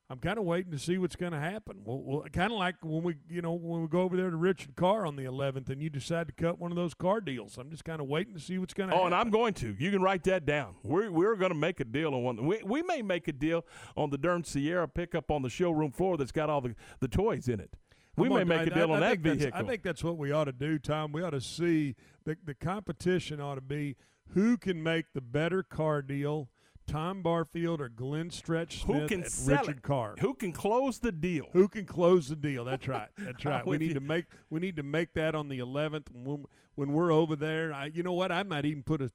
I'm 0.09 0.19
kind 0.19 0.37
of 0.39 0.45
waiting 0.45 0.71
to 0.71 0.79
see 0.79 0.97
what's 0.97 1.17
going 1.17 1.33
to 1.33 1.39
happen. 1.39 1.81
Well, 1.83 2.01
well 2.01 2.23
kind 2.31 2.53
of 2.53 2.57
like 2.57 2.75
when 2.81 3.03
we, 3.03 3.15
you 3.29 3.41
know, 3.41 3.51
when 3.53 3.81
we 3.81 3.87
go 3.89 4.01
over 4.01 4.15
there 4.15 4.29
to 4.29 4.37
Richard 4.37 4.77
Carr 4.77 5.05
on 5.05 5.17
the 5.17 5.23
11th, 5.23 5.69
and 5.69 5.81
you 5.81 5.89
decide 5.89 6.27
to 6.27 6.33
cut 6.33 6.59
one 6.59 6.71
of 6.71 6.77
those 6.77 6.93
car 6.93 7.19
deals. 7.19 7.57
I'm 7.57 7.69
just 7.69 7.83
kind 7.83 7.99
of 7.99 8.07
waiting 8.07 8.33
to 8.33 8.39
see 8.39 8.57
what's 8.57 8.73
going 8.73 8.87
to 8.89 8.95
Oh, 8.95 8.99
happen. 8.99 9.13
and 9.13 9.15
I'm 9.21 9.29
going 9.29 9.53
to. 9.55 9.75
You 9.77 9.91
can 9.91 10.01
write 10.01 10.23
that 10.23 10.45
down. 10.45 10.75
We're 10.83 11.11
we're 11.11 11.35
going 11.35 11.51
to 11.51 11.57
make 11.57 11.81
a 11.81 11.85
deal 11.85 12.13
on 12.13 12.23
one. 12.23 12.45
We, 12.45 12.61
we 12.63 12.83
may 12.83 13.01
make 13.01 13.27
a 13.27 13.33
deal 13.33 13.65
on 13.97 14.09
the 14.09 14.17
Dern 14.17 14.45
Sierra 14.45 14.87
pickup 14.87 15.29
on 15.29 15.41
the 15.41 15.49
showroom 15.49 15.91
floor 15.91 16.15
that's 16.15 16.31
got 16.31 16.49
all 16.49 16.61
the, 16.61 16.73
the 17.01 17.09
toys 17.09 17.49
in 17.49 17.59
it. 17.59 17.73
We 18.15 18.29
may 18.29 18.45
make 18.45 18.65
a 18.67 18.73
deal 18.73 18.91
I- 18.93 18.95
on 18.95 19.03
I 19.03 19.09
that 19.09 19.19
vehicle. 19.19 19.51
I 19.53 19.63
think 19.63 19.83
that's 19.83 20.03
what 20.05 20.17
we 20.17 20.31
ought 20.31 20.45
to 20.45 20.51
do, 20.53 20.79
Tom. 20.79 21.11
We 21.11 21.21
ought 21.21 21.31
to 21.31 21.41
see 21.41 21.95
the 22.23 22.37
the 22.45 22.55
competition 22.55 23.41
ought 23.41 23.55
to 23.55 23.61
be 23.61 23.97
who 24.29 24.57
can 24.57 24.81
make 24.81 25.05
the 25.13 25.21
better 25.21 25.63
car 25.63 26.01
deal, 26.01 26.49
Tom 26.87 27.21
Barfield 27.21 27.81
or 27.81 27.89
Glenn 27.89 28.29
Stretch 28.31 28.81
Smith 28.83 29.01
Who 29.01 29.07
can 29.07 29.23
at 29.23 29.31
sell 29.31 29.57
Richard 29.59 29.77
it? 29.77 29.81
Carr. 29.83 30.15
Who 30.19 30.33
can 30.33 30.51
close 30.53 30.99
the 30.99 31.11
deal? 31.11 31.45
Who 31.53 31.67
can 31.67 31.85
close 31.85 32.29
the 32.29 32.35
deal? 32.35 32.65
That's 32.65 32.87
right. 32.87 33.09
That's 33.17 33.43
right. 33.45 33.65
we 33.65 33.77
need 33.77 33.89
you. 33.89 33.93
to 33.95 33.99
make 33.99 34.25
we 34.49 34.59
need 34.59 34.77
to 34.77 34.83
make 34.83 35.13
that 35.13 35.35
on 35.35 35.49
the 35.49 35.59
11th 35.59 36.07
when 36.13 36.45
when 36.75 36.93
we're 36.93 37.11
over 37.11 37.35
there. 37.35 37.73
I, 37.73 37.85
you 37.93 38.03
know 38.03 38.13
what? 38.13 38.31
I 38.31 38.43
might 38.43 38.65
even 38.65 38.83
put 38.83 39.01
a 39.01 39.11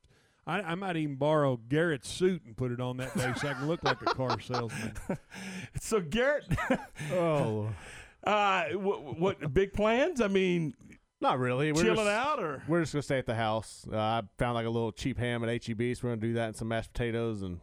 I, 0.47 0.61
I 0.61 0.75
might 0.75 0.97
even 0.97 1.17
borrow 1.17 1.57
Garrett's 1.57 2.09
suit 2.09 2.43
and 2.45 2.57
put 2.57 2.73
it 2.73 2.81
on 2.81 2.97
that 2.99 3.15
day 3.17 3.33
so 3.37 3.49
I 3.49 3.55
can 3.55 3.69
look 3.69 3.83
like 3.85 4.03
a 4.03 4.07
car 4.07 4.41
salesman. 4.41 4.93
so 5.81 6.01
Garrett, 6.01 6.45
Oh, 7.13 7.71
uh, 8.25 8.65
what, 8.71 9.19
what 9.19 9.55
big 9.55 9.73
plans? 9.73 10.21
I 10.21 10.29
mean, 10.29 10.75
not 11.23 11.39
really. 11.39 11.73
We're 11.73 11.83
chilling 11.83 11.97
just, 11.97 12.09
out 12.09 12.43
or 12.43 12.63
We're 12.69 12.81
just 12.81 12.93
gonna 12.93 13.03
stay 13.03 13.19
at 13.19 13.27
the 13.27 13.35
house. 13.35 13.87
Uh, 13.91 13.97
I 13.97 14.23
found 14.39 14.55
like 14.55 14.67
a 14.67 14.71
little 14.71 14.93
cheap 14.93 15.19
ham 15.19 15.43
at 15.45 15.65
HEB, 15.65 15.97
so 15.97 16.01
we're 16.03 16.11
gonna 16.11 16.17
do 16.17 16.35
that 16.35 16.49
and 16.49 16.57
some 16.57 16.69
mashed 16.69 16.93
potatoes 16.93 17.43
and 17.43 17.61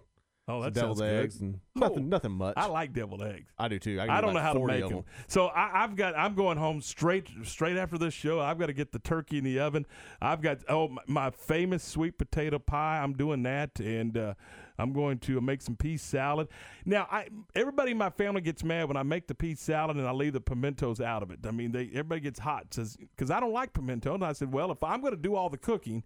oh, 0.48 0.64
that 0.64 0.74
deviled 0.74 0.98
sounds 0.98 1.12
good. 1.12 1.24
eggs 1.24 1.42
and 1.42 1.60
nothing, 1.76 2.08
nothing 2.10 2.32
much. 2.32 2.54
I 2.56 2.68
like 2.68 2.94
deviled 2.94 3.22
eggs. 3.22 3.52
I 3.60 3.68
do 3.68 3.78
too. 3.78 4.00
I, 4.00 4.18
I 4.18 4.22
don't 4.22 4.34
like 4.34 4.36
know 4.36 4.48
how 4.48 4.54
to 4.54 4.60
40 4.60 4.74
make 4.74 4.84
of 4.86 4.90
them. 4.90 5.04
So 5.28 5.48
I, 5.48 5.84
I've 5.84 5.96
got. 5.98 6.18
I'm 6.18 6.36
going 6.36 6.58
home 6.58 6.82
straight 6.82 7.28
straight 7.44 7.78
after 7.78 7.98
this 7.98 8.14
show. 8.14 8.40
I've 8.40 8.58
got 8.58 8.68
to 8.68 8.74
get 8.74 8.94
the 8.94 9.00
turkey 9.00 9.38
in 9.38 9.44
the 9.44 9.60
oven. 9.60 9.86
I've 10.22 10.42
got 10.42 10.60
oh 10.70 10.88
my, 10.88 11.02
my 11.08 11.30
famous 11.30 11.84
sweet 11.84 12.18
potato 12.18 12.60
pie. 12.60 13.02
I'm 13.04 13.14
doing 13.14 13.44
that, 13.44 13.80
and 13.80 14.18
uh, 14.18 14.34
I'm 14.80 14.94
going 14.94 15.20
to 15.20 15.40
make 15.42 15.62
some 15.62 15.76
pea 15.76 15.98
salad. 15.98 16.48
Now, 16.86 17.08
I 17.12 17.28
everybody 17.54 17.92
in 17.92 17.98
my 17.98 18.10
family 18.10 18.42
gets 18.42 18.64
mad 18.64 18.88
when 18.88 18.98
I 18.98 19.04
make 19.04 19.28
the 19.28 19.36
pea 19.36 19.56
salad 19.56 19.98
and 19.98 20.08
I 20.08 20.12
leave 20.12 20.34
the 20.34 20.42
pimentos 20.42 21.00
out 21.02 21.22
of 21.22 21.32
it. 21.32 21.40
I 21.46 21.52
mean, 21.52 21.72
they 21.72 21.88
everybody 21.88 22.22
gets 22.22 22.40
hot 22.40 22.74
says 22.74 22.96
because 22.98 23.30
I 23.30 23.40
don't 23.40 23.54
like 23.54 23.74
pimento. 23.74 24.14
And 24.16 24.24
I 24.26 24.34
said, 24.34 24.52
well, 24.54 24.72
if 24.72 24.84
I'm 24.84 25.02
going 25.02 25.14
to 25.16 25.22
do 25.22 25.36
all 25.36 25.50
the 25.50 25.58
cooking, 25.58 26.04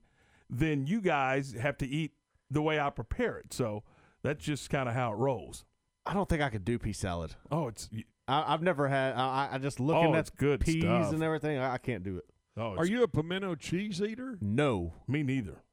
then 0.49 0.85
you 0.87 0.99
guys 1.01 1.53
have 1.53 1.77
to 1.77 1.87
eat 1.87 2.11
the 2.51 2.61
way 2.61 2.79
I 2.79 2.89
prepare 2.89 3.37
it. 3.37 3.53
So 3.53 3.83
that's 4.23 4.43
just 4.43 4.69
kind 4.69 4.89
of 4.89 4.95
how 4.95 5.11
it 5.13 5.15
rolls. 5.15 5.65
I 6.05 6.13
don't 6.13 6.27
think 6.27 6.41
I 6.41 6.49
could 6.49 6.65
do 6.65 6.77
pea 6.79 6.93
salad. 6.93 7.35
Oh, 7.51 7.67
it's 7.69 7.89
I, 8.27 8.53
I've 8.53 8.61
never 8.61 8.87
had. 8.87 9.15
I, 9.15 9.49
I 9.53 9.57
just 9.57 9.79
looking 9.79 10.13
Oh, 10.15 10.17
at 10.17 10.35
good 10.35 10.61
peas 10.61 10.81
stuff. 10.83 11.13
and 11.13 11.23
everything. 11.23 11.57
I, 11.57 11.73
I 11.73 11.77
can't 11.77 12.03
do 12.03 12.17
it. 12.17 12.25
Oh, 12.55 12.75
Are 12.77 12.85
you 12.85 13.03
a 13.03 13.07
pimento 13.07 13.55
cheese 13.55 14.01
eater? 14.01 14.37
No, 14.39 14.93
me 15.07 15.23
neither. 15.23 15.63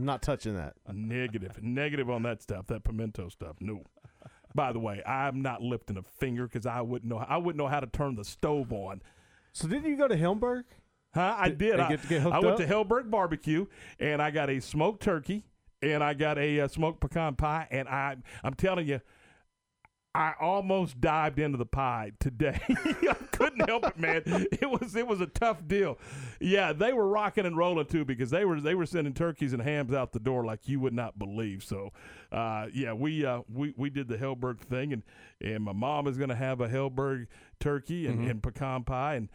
I'm 0.00 0.06
not 0.06 0.22
touching 0.22 0.56
that. 0.56 0.74
Negative, 0.92 1.62
Negative 1.62 2.08
on 2.08 2.22
that 2.22 2.40
stuff. 2.42 2.66
That 2.68 2.84
pimento 2.84 3.28
stuff. 3.28 3.56
No. 3.60 3.82
By 4.54 4.72
the 4.72 4.78
way, 4.78 5.02
I'm 5.04 5.42
not 5.42 5.60
lifting 5.62 5.98
a 5.98 6.02
finger 6.02 6.44
because 6.48 6.64
I 6.66 6.80
wouldn't 6.80 7.08
know. 7.10 7.18
I 7.18 7.36
wouldn't 7.36 7.58
know 7.58 7.68
how 7.68 7.80
to 7.80 7.86
turn 7.86 8.14
the 8.16 8.24
stove 8.24 8.72
on. 8.72 9.02
So 9.52 9.68
didn't 9.68 9.90
you 9.90 9.96
go 9.96 10.08
to 10.08 10.16
Helberg? 10.16 10.62
Huh? 11.14 11.36
I 11.38 11.48
Did- 11.50 11.58
did. 11.58 11.80
I, 11.80 11.88
get- 11.90 12.08
get 12.08 12.22
I 12.22 12.38
went 12.40 12.52
up? 12.52 12.56
to 12.58 12.66
Helberg 12.66 13.10
Barbecue 13.10 13.66
and 13.98 14.22
I 14.22 14.30
got 14.30 14.48
a 14.48 14.58
smoked 14.60 15.02
turkey 15.02 15.44
and 15.82 16.02
I 16.02 16.14
got 16.14 16.38
a 16.38 16.60
uh, 16.60 16.68
smoked 16.68 17.00
pecan 17.00 17.34
pie 17.36 17.68
and 17.70 17.86
I 17.88 18.16
I'm 18.42 18.54
telling 18.54 18.86
you. 18.88 19.00
I 20.12 20.32
almost 20.40 21.00
dived 21.00 21.38
into 21.38 21.56
the 21.56 21.66
pie 21.66 22.10
today. 22.18 22.58
I 22.68 23.14
couldn't 23.30 23.68
help 23.68 23.86
it, 23.86 23.96
man. 23.96 24.22
It 24.26 24.68
was 24.68 24.96
it 24.96 25.06
was 25.06 25.20
a 25.20 25.26
tough 25.26 25.66
deal. 25.68 25.98
Yeah, 26.40 26.72
they 26.72 26.92
were 26.92 27.06
rocking 27.06 27.46
and 27.46 27.56
rolling 27.56 27.86
too 27.86 28.04
because 28.04 28.28
they 28.30 28.44
were 28.44 28.60
they 28.60 28.74
were 28.74 28.86
sending 28.86 29.14
turkeys 29.14 29.52
and 29.52 29.62
hams 29.62 29.92
out 29.92 30.12
the 30.12 30.18
door 30.18 30.44
like 30.44 30.68
you 30.68 30.80
would 30.80 30.94
not 30.94 31.16
believe. 31.18 31.62
So, 31.62 31.92
uh, 32.32 32.66
yeah, 32.74 32.92
we 32.92 33.24
uh, 33.24 33.42
we 33.52 33.72
we 33.76 33.88
did 33.88 34.08
the 34.08 34.16
Helberg 34.18 34.58
thing, 34.60 34.92
and 34.92 35.02
and 35.40 35.62
my 35.62 35.72
mom 35.72 36.08
is 36.08 36.16
going 36.18 36.30
to 36.30 36.34
have 36.36 36.60
a 36.60 36.68
Helberg 36.68 37.26
turkey 37.60 38.08
and, 38.08 38.20
Mhm. 38.26 38.30
and 38.30 38.42
pecan 38.42 38.82
pie, 38.82 39.14
and 39.14 39.28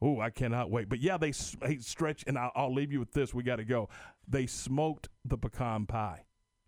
oh, 0.00 0.18
I 0.18 0.30
cannot 0.30 0.70
wait. 0.70 0.88
But 0.88 1.00
yeah, 1.00 1.18
they 1.18 1.28
s- 1.28 1.56
hey, 1.62 1.76
stretch, 1.78 2.24
and 2.26 2.38
I'll, 2.38 2.52
I'll 2.54 2.72
leave 2.74 2.90
you 2.90 3.00
with 3.00 3.12
this. 3.12 3.34
We 3.34 3.42
got 3.42 3.56
to 3.56 3.64
go. 3.64 3.90
They 4.26 4.46
smoked 4.46 5.10
the 5.26 5.36
pecan 5.36 5.84
pie. 5.84 6.22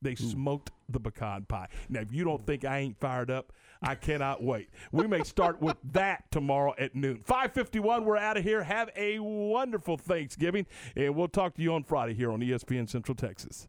They 0.05 0.15
smoked 0.15 0.71
the 0.89 1.01
pecan 1.01 1.47
pie. 1.47 1.69
Now, 1.89 2.01
if 2.01 2.13
you 2.13 2.25
don't 2.25 2.47
think 2.47 2.65
I 2.65 2.79
ain't 2.79 3.01
fired 3.01 3.31
up, 3.31 3.53
I 3.83 3.95
cannot 3.95 4.43
wait. 4.43 4.69
We 4.93 5.07
may 5.07 5.23
start 5.25 5.61
with 5.61 5.77
that 5.93 6.31
tomorrow 6.31 6.75
at 6.79 6.95
noon. 6.95 7.21
551, 7.25 8.05
we're 8.05 8.19
out 8.19 8.37
of 8.37 8.45
here. 8.45 8.63
Have 8.63 8.91
a 8.97 9.19
wonderful 9.19 9.97
Thanksgiving, 9.97 10.67
and 10.95 11.17
we'll 11.17 11.29
talk 11.29 11.55
to 11.55 11.63
you 11.63 11.73
on 11.73 11.85
Friday 11.85 12.13
here 12.13 12.31
on 12.31 12.41
ESPN 12.41 12.89
Central 12.89 13.15
Texas. 13.15 13.63